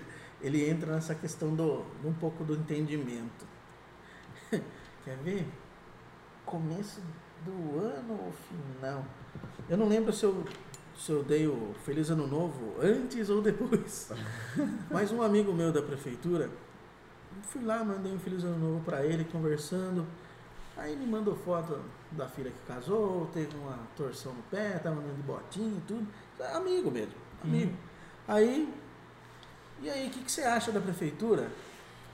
ele 0.42 0.70
entra 0.70 0.94
nessa 0.94 1.14
questão 1.14 1.54
do, 1.54 1.84
de 2.02 2.08
um 2.08 2.14
pouco 2.14 2.46
do 2.46 2.54
entendimento. 2.54 3.46
Quer 5.04 5.18
ver? 5.24 5.46
Começo 6.46 7.02
do 7.44 7.80
ano 7.80 8.14
ou 8.14 8.32
final? 8.32 9.04
Eu 9.70 9.78
não 9.78 9.88
lembro 9.88 10.14
se 10.14 10.24
eu, 10.24 10.46
se 10.98 11.12
eu 11.12 11.24
dei 11.24 11.48
o 11.48 11.76
Feliz 11.86 12.10
Ano 12.10 12.28
Novo 12.28 12.76
antes 12.82 13.30
ou 13.30 13.42
depois. 13.42 14.12
Mas 14.90 15.12
um 15.12 15.22
amigo 15.22 15.54
meu 15.54 15.72
da 15.72 15.82
prefeitura, 15.82 16.50
fui 17.44 17.64
lá, 17.64 17.84
mandei 17.84 18.12
um 18.12 18.20
Feliz 18.20 18.44
Ano 18.44 18.58
Novo 18.58 18.84
pra 18.84 19.06
ele, 19.06 19.24
conversando. 19.26 20.06
Aí 20.76 20.96
me 20.96 21.06
mandou 21.06 21.36
foto 21.36 21.80
da 22.12 22.28
filha 22.28 22.52
que 22.52 22.60
casou, 22.68 23.28
teve 23.34 23.56
uma 23.58 23.78
torção 23.96 24.34
no 24.34 24.44
pé, 24.44 24.78
tava 24.80 25.00
andando 25.00 25.16
de 25.16 25.24
botinha 25.24 25.78
e 25.78 25.82
tudo. 25.88 26.08
Amigo 26.54 26.92
mesmo, 26.92 27.16
amigo. 27.44 27.74
Aí, 28.28 28.72
e 29.82 29.90
aí, 29.90 30.08
o 30.08 30.12
que, 30.12 30.24
que 30.24 30.32
você 30.32 30.42
acha 30.42 30.72
da 30.72 30.80
prefeitura? 30.80 31.50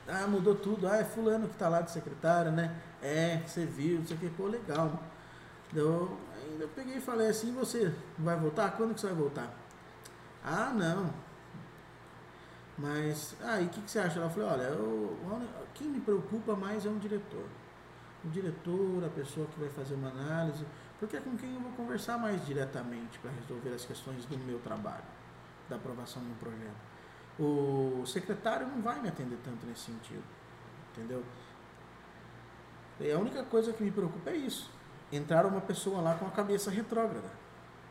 Ah, 0.07 0.27
mudou 0.27 0.53
tudo. 0.53 0.87
Ah, 0.87 0.97
é 0.97 1.03
fulano 1.03 1.47
que 1.47 1.55
tá 1.55 1.69
lá 1.69 1.81
de 1.81 1.91
secretário, 1.91 2.51
né? 2.51 2.75
É, 3.01 3.41
você 3.45 3.65
viu, 3.65 3.99
não 3.99 4.05
sei 4.05 4.17
o 4.17 4.19
que, 4.19 4.29
pô, 4.29 4.47
legal. 4.47 5.01
Eu, 5.73 6.17
eu 6.59 6.67
peguei 6.69 6.97
e 6.97 7.01
falei 7.01 7.27
assim, 7.27 7.53
você 7.53 7.93
vai 8.17 8.35
voltar? 8.35 8.71
Quando 8.77 8.93
que 8.93 9.01
você 9.01 9.07
vai 9.07 9.15
voltar? 9.15 9.53
Ah, 10.43 10.71
não. 10.73 11.13
Mas, 12.77 13.35
aí, 13.41 13.65
o 13.65 13.69
que, 13.69 13.81
que 13.81 13.91
você 13.91 13.99
acha? 13.99 14.19
Ela 14.19 14.29
falou, 14.29 14.49
olha, 14.49 14.63
eu, 14.63 15.17
quem 15.73 15.87
me 15.87 15.99
preocupa 15.99 16.55
mais 16.55 16.85
é 16.85 16.89
um 16.89 16.97
diretor. 16.97 17.45
O 18.25 18.29
diretor, 18.29 19.03
a 19.05 19.09
pessoa 19.09 19.47
que 19.47 19.59
vai 19.59 19.69
fazer 19.69 19.93
uma 19.95 20.09
análise, 20.09 20.65
porque 20.99 21.17
é 21.17 21.19
com 21.19 21.35
quem 21.37 21.53
eu 21.53 21.59
vou 21.59 21.71
conversar 21.73 22.17
mais 22.17 22.45
diretamente 22.45 23.19
para 23.19 23.31
resolver 23.31 23.69
as 23.75 23.85
questões 23.85 24.25
do 24.25 24.37
meu 24.39 24.59
trabalho, 24.59 25.03
da 25.69 25.75
aprovação 25.75 26.21
um 26.21 26.35
projeto. 26.35 26.93
O 27.39 28.05
secretário 28.05 28.67
não 28.67 28.81
vai 28.81 29.01
me 29.01 29.09
atender 29.09 29.37
tanto 29.43 29.65
nesse 29.65 29.81
sentido, 29.81 30.23
entendeu? 30.91 31.23
E 32.99 33.11
a 33.11 33.19
única 33.19 33.43
coisa 33.43 33.73
que 33.73 33.83
me 33.83 33.91
preocupa 33.91 34.29
é 34.29 34.37
isso. 34.37 34.71
Entrar 35.15 35.45
uma 35.45 35.61
pessoa 35.61 36.01
lá 36.01 36.15
com 36.15 36.25
a 36.25 36.31
cabeça 36.31 36.71
retrógrada. 36.71 37.27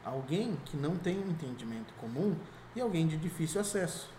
Alguém 0.04 0.56
que 0.64 0.76
não 0.76 0.96
tem 0.96 1.18
um 1.18 1.30
entendimento 1.30 1.94
comum 1.94 2.34
e 2.74 2.80
alguém 2.80 3.06
de 3.06 3.16
difícil 3.16 3.60
acesso. 3.60 4.10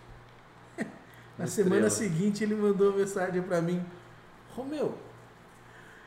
Na 1.38 1.46
semana 1.46 1.88
Estrela. 1.88 1.90
seguinte 2.12 2.42
ele 2.42 2.54
mandou 2.54 2.90
uma 2.90 2.98
mensagem 2.98 3.42
para 3.42 3.60
mim, 3.60 3.84
Romeu, 4.54 4.96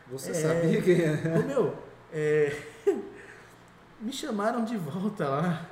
Você 0.09 0.31
É. 0.31 0.33
sabia 0.33 0.81
que. 0.81 0.93
Ô 1.37 1.43
meu, 1.45 1.77
é, 2.11 2.63
me 4.01 4.11
chamaram 4.13 4.63
de 4.65 4.77
volta 4.77 5.27
lá. 5.27 5.65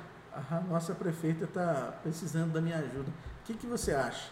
A 0.50 0.60
nossa 0.60 0.94
prefeita 0.94 1.44
está 1.44 1.98
precisando 2.02 2.52
da 2.52 2.60
minha 2.60 2.76
ajuda. 2.76 3.10
O 3.10 3.44
que, 3.46 3.54
que 3.54 3.66
você 3.66 3.92
acha? 3.94 4.30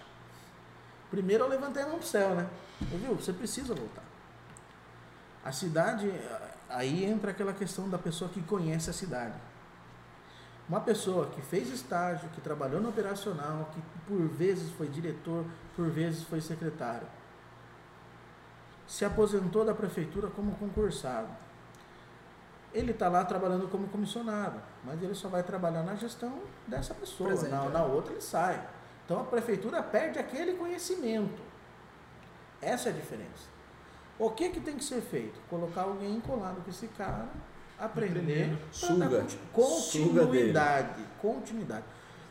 Primeiro 1.10 1.44
eu 1.44 1.48
levantei 1.48 1.82
a 1.82 1.86
mão 1.86 1.98
pro 1.98 2.06
céu, 2.06 2.34
né? 2.34 2.46
Eu, 2.92 2.98
viu, 2.98 3.14
você 3.14 3.32
precisa 3.32 3.74
voltar. 3.74 4.02
A 5.42 5.50
cidade, 5.50 6.10
aí 6.74 7.04
entra 7.04 7.30
aquela 7.30 7.52
questão 7.52 7.88
da 7.88 7.98
pessoa 7.98 8.30
que 8.30 8.42
conhece 8.42 8.90
a 8.90 8.92
cidade. 8.92 9.38
Uma 10.68 10.80
pessoa 10.80 11.26
que 11.26 11.42
fez 11.42 11.68
estágio, 11.68 12.28
que 12.30 12.40
trabalhou 12.40 12.80
no 12.80 12.88
operacional, 12.88 13.70
que 13.72 13.80
por 14.06 14.26
vezes 14.28 14.70
foi 14.72 14.88
diretor, 14.88 15.44
por 15.76 15.90
vezes 15.90 16.22
foi 16.24 16.40
secretário 16.40 17.06
se 18.86 19.04
aposentou 19.04 19.64
da 19.64 19.74
prefeitura 19.74 20.28
como 20.28 20.54
concursado. 20.56 21.28
Ele 22.72 22.90
está 22.90 23.08
lá 23.08 23.24
trabalhando 23.24 23.68
como 23.68 23.86
comissionado, 23.88 24.60
mas 24.84 25.02
ele 25.02 25.14
só 25.14 25.28
vai 25.28 25.42
trabalhar 25.42 25.82
na 25.82 25.94
gestão 25.94 26.40
dessa 26.66 26.92
pessoa. 26.92 27.28
Presente, 27.30 27.50
na, 27.50 27.64
é. 27.64 27.68
na 27.68 27.84
outra 27.84 28.12
ele 28.12 28.20
sai. 28.20 28.66
Então 29.04 29.20
a 29.20 29.24
prefeitura 29.24 29.82
perde 29.82 30.18
aquele 30.18 30.54
conhecimento. 30.54 31.40
Essa 32.60 32.88
é 32.88 32.92
a 32.92 32.94
diferença. 32.94 33.53
O 34.18 34.30
que, 34.30 34.48
que 34.50 34.60
tem 34.60 34.76
que 34.76 34.84
ser 34.84 35.00
feito? 35.00 35.38
Colocar 35.50 35.82
alguém 35.82 36.20
colado 36.20 36.62
com 36.64 36.70
esse 36.70 36.86
cara, 36.88 37.26
aprender, 37.78 38.56
Suga. 38.70 39.20
conti- 39.20 39.38
Suga 39.52 40.20
continuidade. 40.26 41.02
Continuidade. 41.20 41.84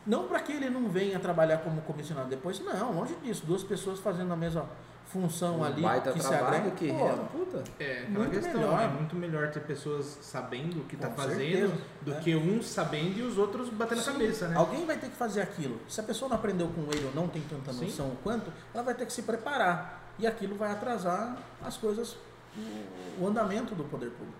Não 0.06 0.28
para 0.28 0.40
que 0.42 0.52
ele 0.52 0.70
não 0.70 0.90
venha 0.90 1.20
trabalhar 1.20 1.58
como 1.60 1.82
comissionado 1.82 2.30
depois, 2.30 2.60
não, 2.60 2.92
longe 2.94 3.16
disso. 3.24 3.46
Duas 3.46 3.64
pessoas 3.64 4.00
fazendo 4.00 4.32
a 4.34 4.36
mesma 4.36 4.66
função 5.06 5.60
Um 5.60 5.64
ali 5.64 5.82
baita 5.82 6.12
que 6.12 6.22
se 6.22 6.34
agrega. 6.34 6.72
que 6.72 6.88
pô, 6.90 7.06
renda, 7.06 7.24
puta. 7.24 7.64
É, 7.80 8.00
aquela 8.04 8.20
Muito 8.20 8.32
questão, 8.32 8.54
melhor. 8.62 8.82
é 8.82 8.88
muito 8.88 9.16
melhor 9.16 9.52
ter 9.52 9.60
pessoas 9.62 10.18
sabendo 10.22 10.80
o 10.82 10.86
que 10.86 10.96
está 10.96 11.10
fazendo 11.10 11.38
certeza, 11.38 11.74
do 12.02 12.12
né? 12.12 12.20
que 12.22 12.36
um 12.36 12.62
sabendo 12.62 13.20
e 13.20 13.22
os 13.22 13.38
outros 13.38 13.70
batendo 13.70 14.00
a 14.00 14.04
Sim, 14.04 14.12
cabeça, 14.14 14.48
né? 14.48 14.56
Alguém 14.58 14.86
vai 14.86 14.98
ter 14.98 15.10
que 15.10 15.16
fazer 15.16 15.42
aquilo. 15.42 15.80
Se 15.88 16.00
a 16.00 16.04
pessoa 16.04 16.28
não 16.30 16.36
aprendeu 16.38 16.68
com 16.70 16.82
ele 16.92 17.06
ou 17.06 17.14
não 17.14 17.28
tem 17.28 17.42
tanta 17.44 17.72
Sim. 17.72 17.86
noção 17.86 18.08
o 18.08 18.16
quanto, 18.24 18.52
ela 18.74 18.84
vai 18.84 18.94
ter 18.96 19.06
que 19.06 19.14
se 19.14 19.22
preparar. 19.22 20.02
E 20.20 20.28
aquilo 20.28 20.56
vai 20.56 20.72
atrasar 20.72 21.38
as 21.64 21.78
coisas, 21.78 22.18
o, 22.56 23.24
o 23.24 23.28
andamento 23.28 23.74
do 23.76 23.84
poder 23.84 24.12
público. 24.12 24.38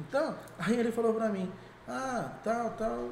Então, 0.00 0.36
aí 0.58 0.78
ele 0.78 0.90
falou 0.90 1.14
pra 1.14 1.28
mim, 1.28 1.50
ah, 1.86 2.32
tal, 2.42 2.70
tal, 2.70 3.10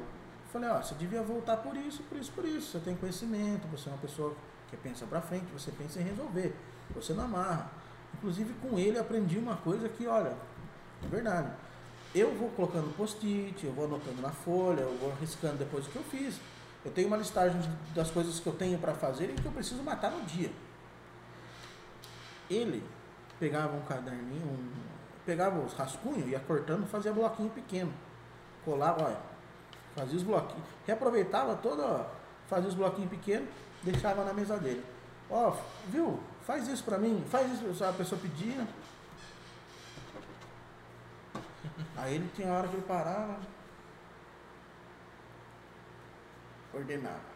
Falei, 0.51 0.69
ó, 0.69 0.81
você 0.81 0.93
devia 0.95 1.21
voltar 1.21 1.57
por 1.57 1.77
isso, 1.77 2.03
por 2.03 2.17
isso, 2.17 2.31
por 2.33 2.43
isso. 2.43 2.71
Você 2.71 2.79
tem 2.79 2.93
conhecimento, 2.95 3.65
você 3.69 3.87
é 3.87 3.93
uma 3.93 3.99
pessoa 3.99 4.35
que 4.69 4.75
pensa 4.75 5.05
pra 5.05 5.21
frente, 5.21 5.45
você 5.53 5.71
pensa 5.71 6.01
em 6.01 6.03
resolver. 6.03 6.53
Você 6.93 7.13
não 7.13 7.23
amarra. 7.23 7.71
Inclusive 8.15 8.53
com 8.55 8.77
ele 8.77 8.99
aprendi 8.99 9.37
uma 9.37 9.55
coisa 9.55 9.87
que, 9.87 10.05
olha, 10.05 10.35
é 11.01 11.07
verdade. 11.07 11.49
Eu 12.13 12.35
vou 12.35 12.49
colocando 12.49 12.93
post-it, 12.97 13.65
eu 13.65 13.71
vou 13.71 13.85
anotando 13.85 14.21
na 14.21 14.31
folha, 14.31 14.81
eu 14.81 14.97
vou 14.97 15.13
riscando 15.21 15.55
depois 15.55 15.87
o 15.87 15.89
que 15.89 15.95
eu 15.95 16.03
fiz. 16.03 16.37
Eu 16.83 16.91
tenho 16.91 17.07
uma 17.07 17.15
listagem 17.15 17.61
das 17.95 18.11
coisas 18.11 18.37
que 18.41 18.47
eu 18.47 18.53
tenho 18.53 18.77
para 18.77 18.93
fazer 18.93 19.29
e 19.29 19.33
que 19.33 19.45
eu 19.45 19.51
preciso 19.53 19.81
matar 19.81 20.11
no 20.11 20.21
dia. 20.23 20.51
Ele 22.51 22.83
pegava 23.39 23.75
um 23.75 23.81
caderninho, 23.81 24.45
um- 24.45 24.73
pegava 25.25 25.59
os 25.59 25.73
rascunhos, 25.73 26.27
ia 26.27 26.39
cortando, 26.39 26.85
fazia 26.87 27.13
bloquinho 27.13 27.49
pequeno. 27.49 27.93
Colava, 28.65 29.05
olha, 29.05 29.17
fazia 29.95 30.17
os 30.17 30.23
bloquinhos. 30.23 30.65
Reaproveitava 30.85 31.55
toda, 31.55 32.07
fazia 32.47 32.67
os 32.67 32.75
bloquinhos 32.75 33.09
pequenos, 33.09 33.47
deixava 33.81 34.25
na 34.25 34.33
mesa 34.33 34.57
dele. 34.57 34.83
Ó, 35.29 35.55
viu? 35.87 36.19
Faz 36.45 36.67
isso 36.67 36.83
pra 36.83 36.97
mim, 36.97 37.23
faz 37.29 37.61
isso, 37.61 37.83
a 37.83 37.93
pessoa 37.93 38.19
pedia. 38.19 38.67
Aí 41.95 42.15
ele 42.15 42.29
tinha 42.35 42.51
hora 42.51 42.67
que 42.67 42.75
ele 42.75 42.85
parava, 42.85 43.39
ordenava. 46.73 47.31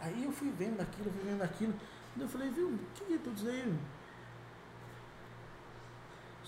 Aí 0.00 0.24
eu 0.24 0.32
fui 0.32 0.50
vendo 0.56 0.80
aquilo, 0.80 1.10
fui 1.10 1.30
vendo 1.30 1.42
aquilo. 1.42 1.74
Eu 2.18 2.28
falei, 2.28 2.50
viu, 2.50 2.68
o 2.68 2.78
que 2.94 3.14
é 3.14 3.18
tudo 3.18 3.36
isso 3.36 3.48
aí? 3.48 3.74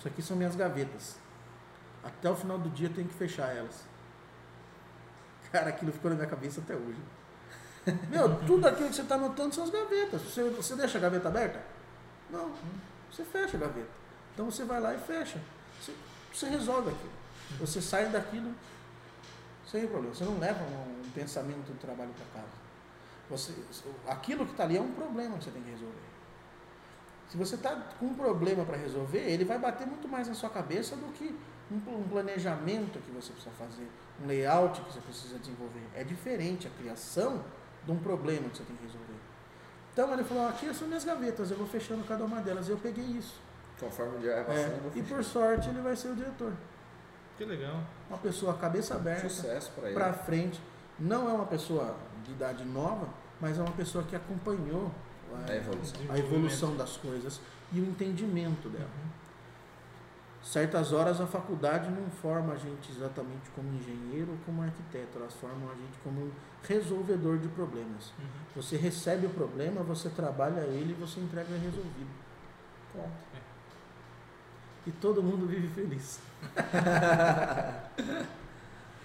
Isso 0.04 0.08
aqui 0.10 0.20
são 0.20 0.36
minhas 0.36 0.54
gavetas. 0.54 1.16
Até 2.02 2.28
o 2.28 2.36
final 2.36 2.58
do 2.58 2.68
dia 2.68 2.88
eu 2.88 2.92
tenho 2.92 3.08
que 3.08 3.14
fechar 3.14 3.56
elas. 3.56 3.84
Cara, 5.50 5.70
aquilo 5.70 5.90
ficou 5.92 6.10
na 6.10 6.16
minha 6.16 6.28
cabeça 6.28 6.60
até 6.60 6.74
hoje. 6.74 7.00
Meu, 8.10 8.38
tudo 8.44 8.66
aquilo 8.68 8.90
que 8.90 8.96
você 8.96 9.00
está 9.00 9.14
anotando 9.14 9.54
são 9.54 9.64
as 9.64 9.70
gavetas. 9.70 10.20
Você, 10.20 10.44
você 10.50 10.76
deixa 10.76 10.98
a 10.98 11.00
gaveta 11.00 11.28
aberta? 11.28 11.58
Não. 12.28 12.52
Você 13.10 13.24
fecha 13.24 13.56
a 13.56 13.60
gaveta. 13.60 13.88
Então 14.34 14.50
você 14.50 14.62
vai 14.64 14.78
lá 14.78 14.94
e 14.94 14.98
fecha. 14.98 15.40
Você, 15.80 15.94
você 16.30 16.50
resolve 16.50 16.90
aquilo. 16.90 17.12
Você 17.60 17.80
sai 17.80 18.10
daquilo 18.10 18.54
sem 19.66 19.86
problema. 19.86 20.14
Você 20.14 20.24
não 20.24 20.38
leva 20.38 20.62
um, 20.64 21.10
pensamento 21.14 21.72
do 21.72 21.80
trabalho 21.80 22.10
para 22.12 22.42
casa. 22.42 22.52
Você, 23.30 23.54
aquilo 24.06 24.44
que 24.44 24.52
está 24.52 24.64
ali 24.64 24.76
é 24.76 24.82
um 24.82 24.92
problema 24.92 25.38
que 25.38 25.44
você 25.44 25.50
tem 25.50 25.62
que 25.62 25.70
resolver. 25.70 26.13
Se 27.34 27.38
você 27.38 27.56
está 27.56 27.74
com 27.98 28.06
um 28.06 28.14
problema 28.14 28.64
para 28.64 28.76
resolver, 28.76 29.18
ele 29.18 29.44
vai 29.44 29.58
bater 29.58 29.84
muito 29.84 30.06
mais 30.06 30.28
na 30.28 30.34
sua 30.34 30.48
cabeça 30.48 30.94
do 30.94 31.12
que 31.14 31.34
um, 31.68 31.80
pl- 31.80 31.96
um 31.96 32.04
planejamento 32.04 33.00
que 33.00 33.10
você 33.10 33.32
precisa 33.32 33.52
fazer, 33.58 33.88
um 34.22 34.26
layout 34.28 34.80
que 34.80 34.92
você 34.92 35.00
precisa 35.00 35.36
desenvolver. 35.40 35.82
É 35.96 36.04
diferente 36.04 36.68
a 36.68 36.70
criação 36.80 37.42
de 37.84 37.90
um 37.90 37.98
problema 37.98 38.48
que 38.48 38.58
você 38.58 38.62
tem 38.62 38.76
que 38.76 38.84
resolver. 38.84 39.16
Então 39.92 40.12
ele 40.12 40.22
falou: 40.22 40.46
aqui 40.48 40.72
são 40.72 40.86
minhas 40.86 41.04
gavetas, 41.04 41.50
eu 41.50 41.56
vou 41.56 41.66
fechando 41.66 42.04
cada 42.06 42.24
uma 42.24 42.40
delas. 42.40 42.68
Eu 42.68 42.76
peguei 42.76 43.02
isso. 43.04 43.34
Conforme 43.80 44.16
o 44.18 44.20
dia 44.20 44.30
vai 44.30 44.40
É, 44.40 44.44
passando, 44.44 44.74
eu 44.76 44.80
vou 44.82 44.92
e 44.94 45.02
por 45.02 45.24
sorte 45.24 45.68
ele 45.70 45.80
vai 45.80 45.96
ser 45.96 46.08
o 46.10 46.14
diretor. 46.14 46.52
Que 47.36 47.44
legal. 47.44 47.80
Uma 48.08 48.18
pessoa 48.18 48.54
cabeça 48.54 48.94
aberta, 48.94 49.28
Sucesso 49.28 49.72
pra 49.72 49.86
ele. 49.88 49.94
para 49.98 50.12
frente. 50.12 50.60
Não 51.00 51.28
é 51.28 51.32
uma 51.32 51.46
pessoa 51.46 51.96
de 52.24 52.30
idade 52.30 52.64
nova, 52.64 53.08
mas 53.40 53.58
é 53.58 53.60
uma 53.60 53.72
pessoa 53.72 54.04
que 54.04 54.14
acompanhou 54.14 54.92
A 55.46 55.52
é, 55.52 55.56
evolução. 55.58 56.00
a 56.08 56.18
evolução 56.18 56.76
das 56.76 56.96
coisas 56.96 57.40
e 57.72 57.80
o 57.80 57.84
entendimento 57.84 58.68
dela. 58.68 58.84
Uhum. 58.84 59.10
Certas 60.42 60.92
horas 60.92 61.20
a 61.20 61.26
faculdade 61.26 61.90
não 61.90 62.10
forma 62.10 62.52
a 62.52 62.56
gente 62.56 62.92
exatamente 62.92 63.48
como 63.54 63.72
engenheiro 63.74 64.32
ou 64.32 64.38
como 64.44 64.62
arquiteto, 64.62 65.16
elas 65.16 65.32
formam 65.34 65.70
a 65.70 65.74
gente 65.74 65.98
como 66.02 66.20
um 66.20 66.30
resolvedor 66.62 67.38
de 67.38 67.48
problemas. 67.48 68.12
Uhum. 68.18 68.26
Você 68.56 68.76
recebe 68.76 69.26
o 69.26 69.30
problema, 69.30 69.82
você 69.82 70.10
trabalha 70.10 70.60
ele 70.60 70.92
e 70.92 70.94
você 70.94 71.18
entrega 71.20 71.56
resolvido. 71.56 72.10
Pronto. 72.92 73.24
E 74.86 74.92
todo 74.92 75.22
mundo 75.22 75.46
vive 75.46 75.68
feliz. 75.68 76.20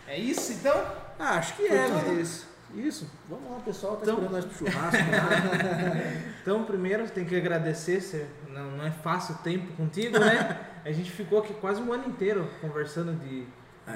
É 0.10 0.18
isso 0.18 0.54
então? 0.54 0.74
Ah, 1.20 1.36
acho 1.36 1.56
que 1.56 1.68
Foi 1.68 1.78
é, 1.78 1.86
tudo 1.86 2.14
né? 2.14 2.22
Isso. 2.22 2.48
Isso. 2.76 3.10
Vamos 3.28 3.50
lá, 3.52 3.60
pessoal. 3.60 3.96
Tá 3.98 4.04
Então- 4.04 4.16
esperando 4.16 4.32
nós 4.34 4.46
pro 4.46 4.58
churrasco. 4.58 4.98
né? 5.04 6.34
Então, 6.42 6.64
primeiro, 6.64 7.08
tem 7.10 7.26
que 7.26 7.36
agradecer. 7.36 8.02
Você, 8.02 8.26
não, 8.50 8.72
não 8.78 8.86
é 8.86 8.92
fácil 8.92 9.36
o 9.36 9.38
tempo 9.40 9.72
contigo, 9.74 10.18
né? 10.20 10.60
A 10.86 10.92
gente 10.92 11.12
ficou 11.12 11.40
aqui 11.40 11.54
quase 11.56 11.82
um 11.82 11.92
ano 11.92 12.08
inteiro 12.08 12.50
conversando 12.62 13.14
de. 13.20 13.46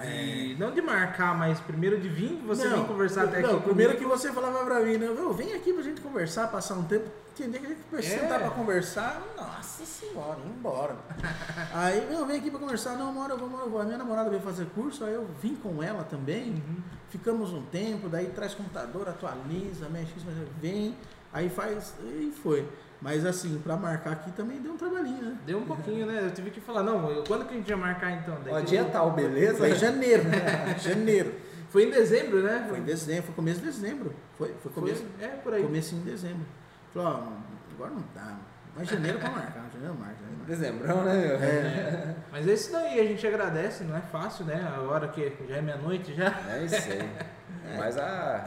De- 0.01 0.55
Não 0.59 0.71
de 0.71 0.81
marcar, 0.81 1.37
mas 1.37 1.59
primeiro 1.59 1.99
de 1.99 2.07
vir, 2.09 2.41
você 2.45 2.67
Não, 2.67 2.77
vem 2.77 2.85
conversar 2.85 3.23
até 3.25 3.41
não, 3.41 3.57
aqui. 3.57 3.63
primeiro 3.63 3.97
que 3.97 4.05
você 4.05 4.31
falava 4.31 4.63
pra 4.65 4.79
mim, 4.81 4.97
né? 4.97 5.07
"Viu, 5.15 5.33
Vem 5.33 5.53
aqui 5.53 5.73
pra 5.73 5.81
gente 5.83 6.01
conversar, 6.01 6.47
passar 6.47 6.75
um 6.75 6.83
tempo. 6.83 7.05
Entender 7.37 7.59
que 7.59 7.65
a 7.65 7.69
gente 7.69 8.13
É. 8.13 8.19
sentar 8.19 8.39
pra 8.39 8.51
conversar. 8.51 9.19
Nossa 9.35 9.83
senhora, 9.85 10.37
embora. 10.45 10.95
aí, 11.73 12.05
meu, 12.07 12.25
vem 12.27 12.37
aqui 12.37 12.51
pra 12.51 12.59
conversar. 12.59 12.95
Não, 12.95 13.11
mora, 13.11 13.33
eu 13.33 13.37
vou, 13.39 13.59
eu 13.59 13.69
vou. 13.71 13.81
A 13.81 13.83
minha 13.85 13.97
namorada 13.97 14.29
veio 14.29 14.41
fazer 14.41 14.65
curso, 14.75 15.03
aí 15.03 15.13
eu 15.15 15.27
vim 15.41 15.55
com 15.55 15.81
ela 15.81 16.03
também. 16.03 16.51
Uhum. 16.51 16.75
Ficamos 17.09 17.51
um 17.51 17.63
tempo, 17.63 18.07
daí 18.07 18.27
traz 18.27 18.53
computador, 18.53 19.09
atualiza, 19.09 19.89
mexe, 19.89 20.13
mas 20.25 20.35
vem, 20.61 20.95
aí 21.31 21.49
faz, 21.49 21.95
e 22.03 22.31
foi. 22.43 22.67
Mas 23.03 23.25
assim, 23.25 23.59
pra 23.61 23.75
marcar 23.75 24.13
aqui 24.13 24.31
também 24.31 24.61
deu 24.61 24.71
um 24.71 24.77
trabalhinho, 24.77 25.21
né? 25.21 25.37
Deu 25.45 25.57
um 25.57 25.65
pouquinho, 25.65 26.05
né? 26.05 26.21
Eu 26.23 26.31
tive 26.31 26.49
que 26.51 26.61
falar, 26.61 26.83
não, 26.83 27.09
eu- 27.11 27.23
quando 27.27 27.45
que 27.45 27.53
a 27.53 27.57
gente 27.57 27.67
ia 27.67 27.75
marcar 27.75 28.11
então? 28.13 28.37
Daí 28.45 28.53
Ó, 28.53 28.59
que 28.61 28.65
dia 28.67 28.79
eu- 28.79 28.89
tal, 28.91 29.11
beleza? 29.11 29.57
Foi 29.57 29.71
em 29.71 29.75
janeiro, 29.75 30.23
né? 30.23 30.37
janeiro. 30.79 31.33
Foi 31.69 31.83
em 31.83 31.89
dezembro, 31.91 32.41
né? 32.41 32.65
Foi 32.69 32.77
em 32.79 32.83
dezembro, 32.83 33.23
foi 33.23 33.35
começo 33.35 33.59
de 33.59 33.65
dezembro. 33.65 34.15
Foi, 34.37 34.53
foi 34.63 34.71
começo, 34.71 35.03
Foi- 35.17 35.25
É, 35.25 35.29
por 35.31 35.53
aí. 35.53 35.63
começo 35.63 35.95
em 35.95 35.99
dezembro. 35.99 36.45
Falou, 36.93 37.09
ó, 37.09 37.73
agora 37.75 37.91
não 37.91 38.03
dá. 38.15 38.37
Mas 38.75 38.87
janeiro 38.87 39.19
pra 39.19 39.29
marcar, 39.31 39.65
janeiro 39.73 39.93
marca. 39.99 40.15
janeiro 40.23 40.37
marca. 40.39 40.45
Dezembrão, 40.47 41.03
né? 41.03 41.13
meu? 41.27 41.35
É, 41.37 42.15
Mas 42.31 42.47
é 42.47 42.53
isso 42.53 42.71
daí, 42.71 42.99
a 42.99 43.03
gente 43.03 43.27
agradece, 43.27 43.83
não 43.83 43.95
é 43.97 44.01
fácil, 44.01 44.45
né? 44.45 44.65
Agora 44.75 45.07
que 45.09 45.31
já 45.47 45.57
é 45.57 45.61
meia-noite 45.61 46.13
já. 46.15 46.33
É 46.49 46.63
isso 46.63 46.75
aí. 46.91 47.09
Mas 47.77 47.97
a, 47.97 48.43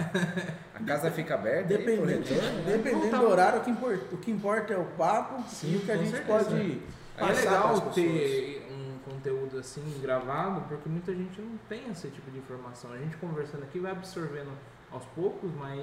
a 0.75 0.83
casa 0.85 1.11
fica 1.11 1.35
aberta 1.35 1.75
aí 1.75 1.85
pro 1.85 2.07
dependendo, 2.07 2.07
retorno, 2.28 2.53
né? 2.59 2.62
dependendo 2.67 3.01
Voltar. 3.03 3.19
do 3.19 3.28
horário, 3.28 3.61
o 3.61 3.65
que, 3.65 3.70
importa, 3.70 4.15
o 4.15 4.19
que 4.19 4.31
importa 4.31 4.75
é 4.75 4.78
o 4.78 4.85
papo 4.85 5.43
Sim, 5.49 5.73
e 5.73 5.77
o 5.77 5.81
que 5.81 5.91
a 5.91 5.97
gente 5.97 6.11
certeza. 6.11 6.45
pode 6.45 6.83
Aí 7.19 7.31
é 7.31 7.33
legal 7.33 7.81
ter 7.93 8.69
um 8.70 8.99
conteúdo 9.11 9.59
assim 9.59 9.83
gravado, 10.03 10.61
porque 10.69 10.89
muita 10.89 11.15
gente 11.15 11.41
não 11.41 11.57
tem 11.69 11.89
esse 11.91 12.09
tipo 12.09 12.31
de 12.31 12.39
informação. 12.39 12.93
A 12.93 12.99
gente 12.99 13.17
conversando 13.17 13.62
aqui 13.62 13.78
vai 13.78 13.93
absorvendo 13.93 14.51
aos 14.93 15.05
poucos, 15.07 15.51
mas 15.55 15.81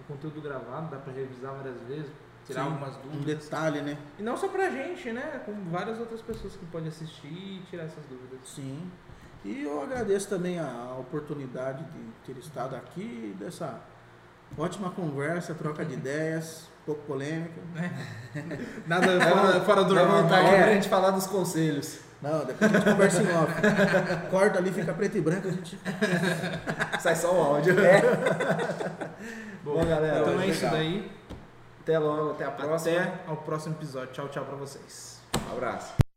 o 0.00 0.04
conteúdo 0.12 0.40
gravado 0.40 0.88
dá 0.90 0.98
pra 0.98 1.12
revisar 1.12 1.52
várias 1.54 1.80
vezes, 1.88 2.10
tirar 2.46 2.62
Sim, 2.62 2.68
algumas 2.70 2.96
Um 2.96 3.00
dúvidas. 3.10 3.44
detalhe, 3.44 3.80
né? 3.82 3.98
E 4.18 4.22
não 4.22 4.36
só 4.36 4.46
pra 4.48 4.70
gente, 4.70 5.10
né? 5.12 5.42
Com 5.44 5.52
várias 5.70 5.98
outras 5.98 6.22
pessoas 6.22 6.54
que 6.56 6.64
podem 6.66 6.88
assistir 6.88 7.26
e 7.26 7.62
tirar 7.68 7.84
essas 7.84 8.04
dúvidas. 8.06 8.38
Sim. 8.44 8.88
E 9.44 9.62
eu 9.64 9.82
agradeço 9.82 10.28
também 10.28 10.58
a 10.58 10.96
oportunidade 10.98 11.84
de 11.84 12.32
ter 12.34 12.38
estado 12.40 12.74
aqui, 12.76 13.34
dessa 13.38 13.78
ótima 14.56 14.90
conversa, 14.90 15.54
troca 15.54 15.84
de 15.84 15.94
ideias, 15.94 16.68
um 16.82 16.86
pouco 16.86 17.02
polêmica. 17.02 17.60
Nada 18.86 19.06
fora, 19.20 19.60
fora 19.60 19.84
do 19.84 19.94
normal. 19.94 20.22
vontade 20.22 20.46
É. 20.48 20.62
pra 20.62 20.72
gente 20.74 20.88
falar 20.88 21.10
dos 21.12 21.26
conselhos. 21.26 22.00
Não, 22.20 22.44
depois 22.44 22.68
a 22.74 22.74
gente 22.78 22.84
conversa 22.90 23.22
em 23.22 23.26
off. 23.36 23.52
Corta 24.28 24.58
ali, 24.58 24.72
fica 24.72 24.92
preto 24.92 25.16
e 25.16 25.20
branco, 25.20 25.46
a 25.46 25.52
gente. 25.52 25.78
Sai 27.00 27.14
só 27.14 27.32
o 27.32 27.40
áudio. 27.40 27.76
Bom, 29.62 29.84
galera, 29.86 30.18
Então 30.20 30.32
é 30.32 30.36
legal. 30.36 30.48
isso 30.48 30.62
daí. 30.68 31.12
Até 31.82 31.96
logo, 31.98 32.32
até 32.32 32.44
a 32.44 32.50
próxima. 32.50 33.00
Até 33.00 33.12
ao 33.28 33.36
próximo 33.36 33.76
episódio. 33.76 34.12
Tchau, 34.12 34.28
tchau 34.28 34.44
pra 34.44 34.56
vocês. 34.56 35.20
Um 35.48 35.52
abraço. 35.52 36.07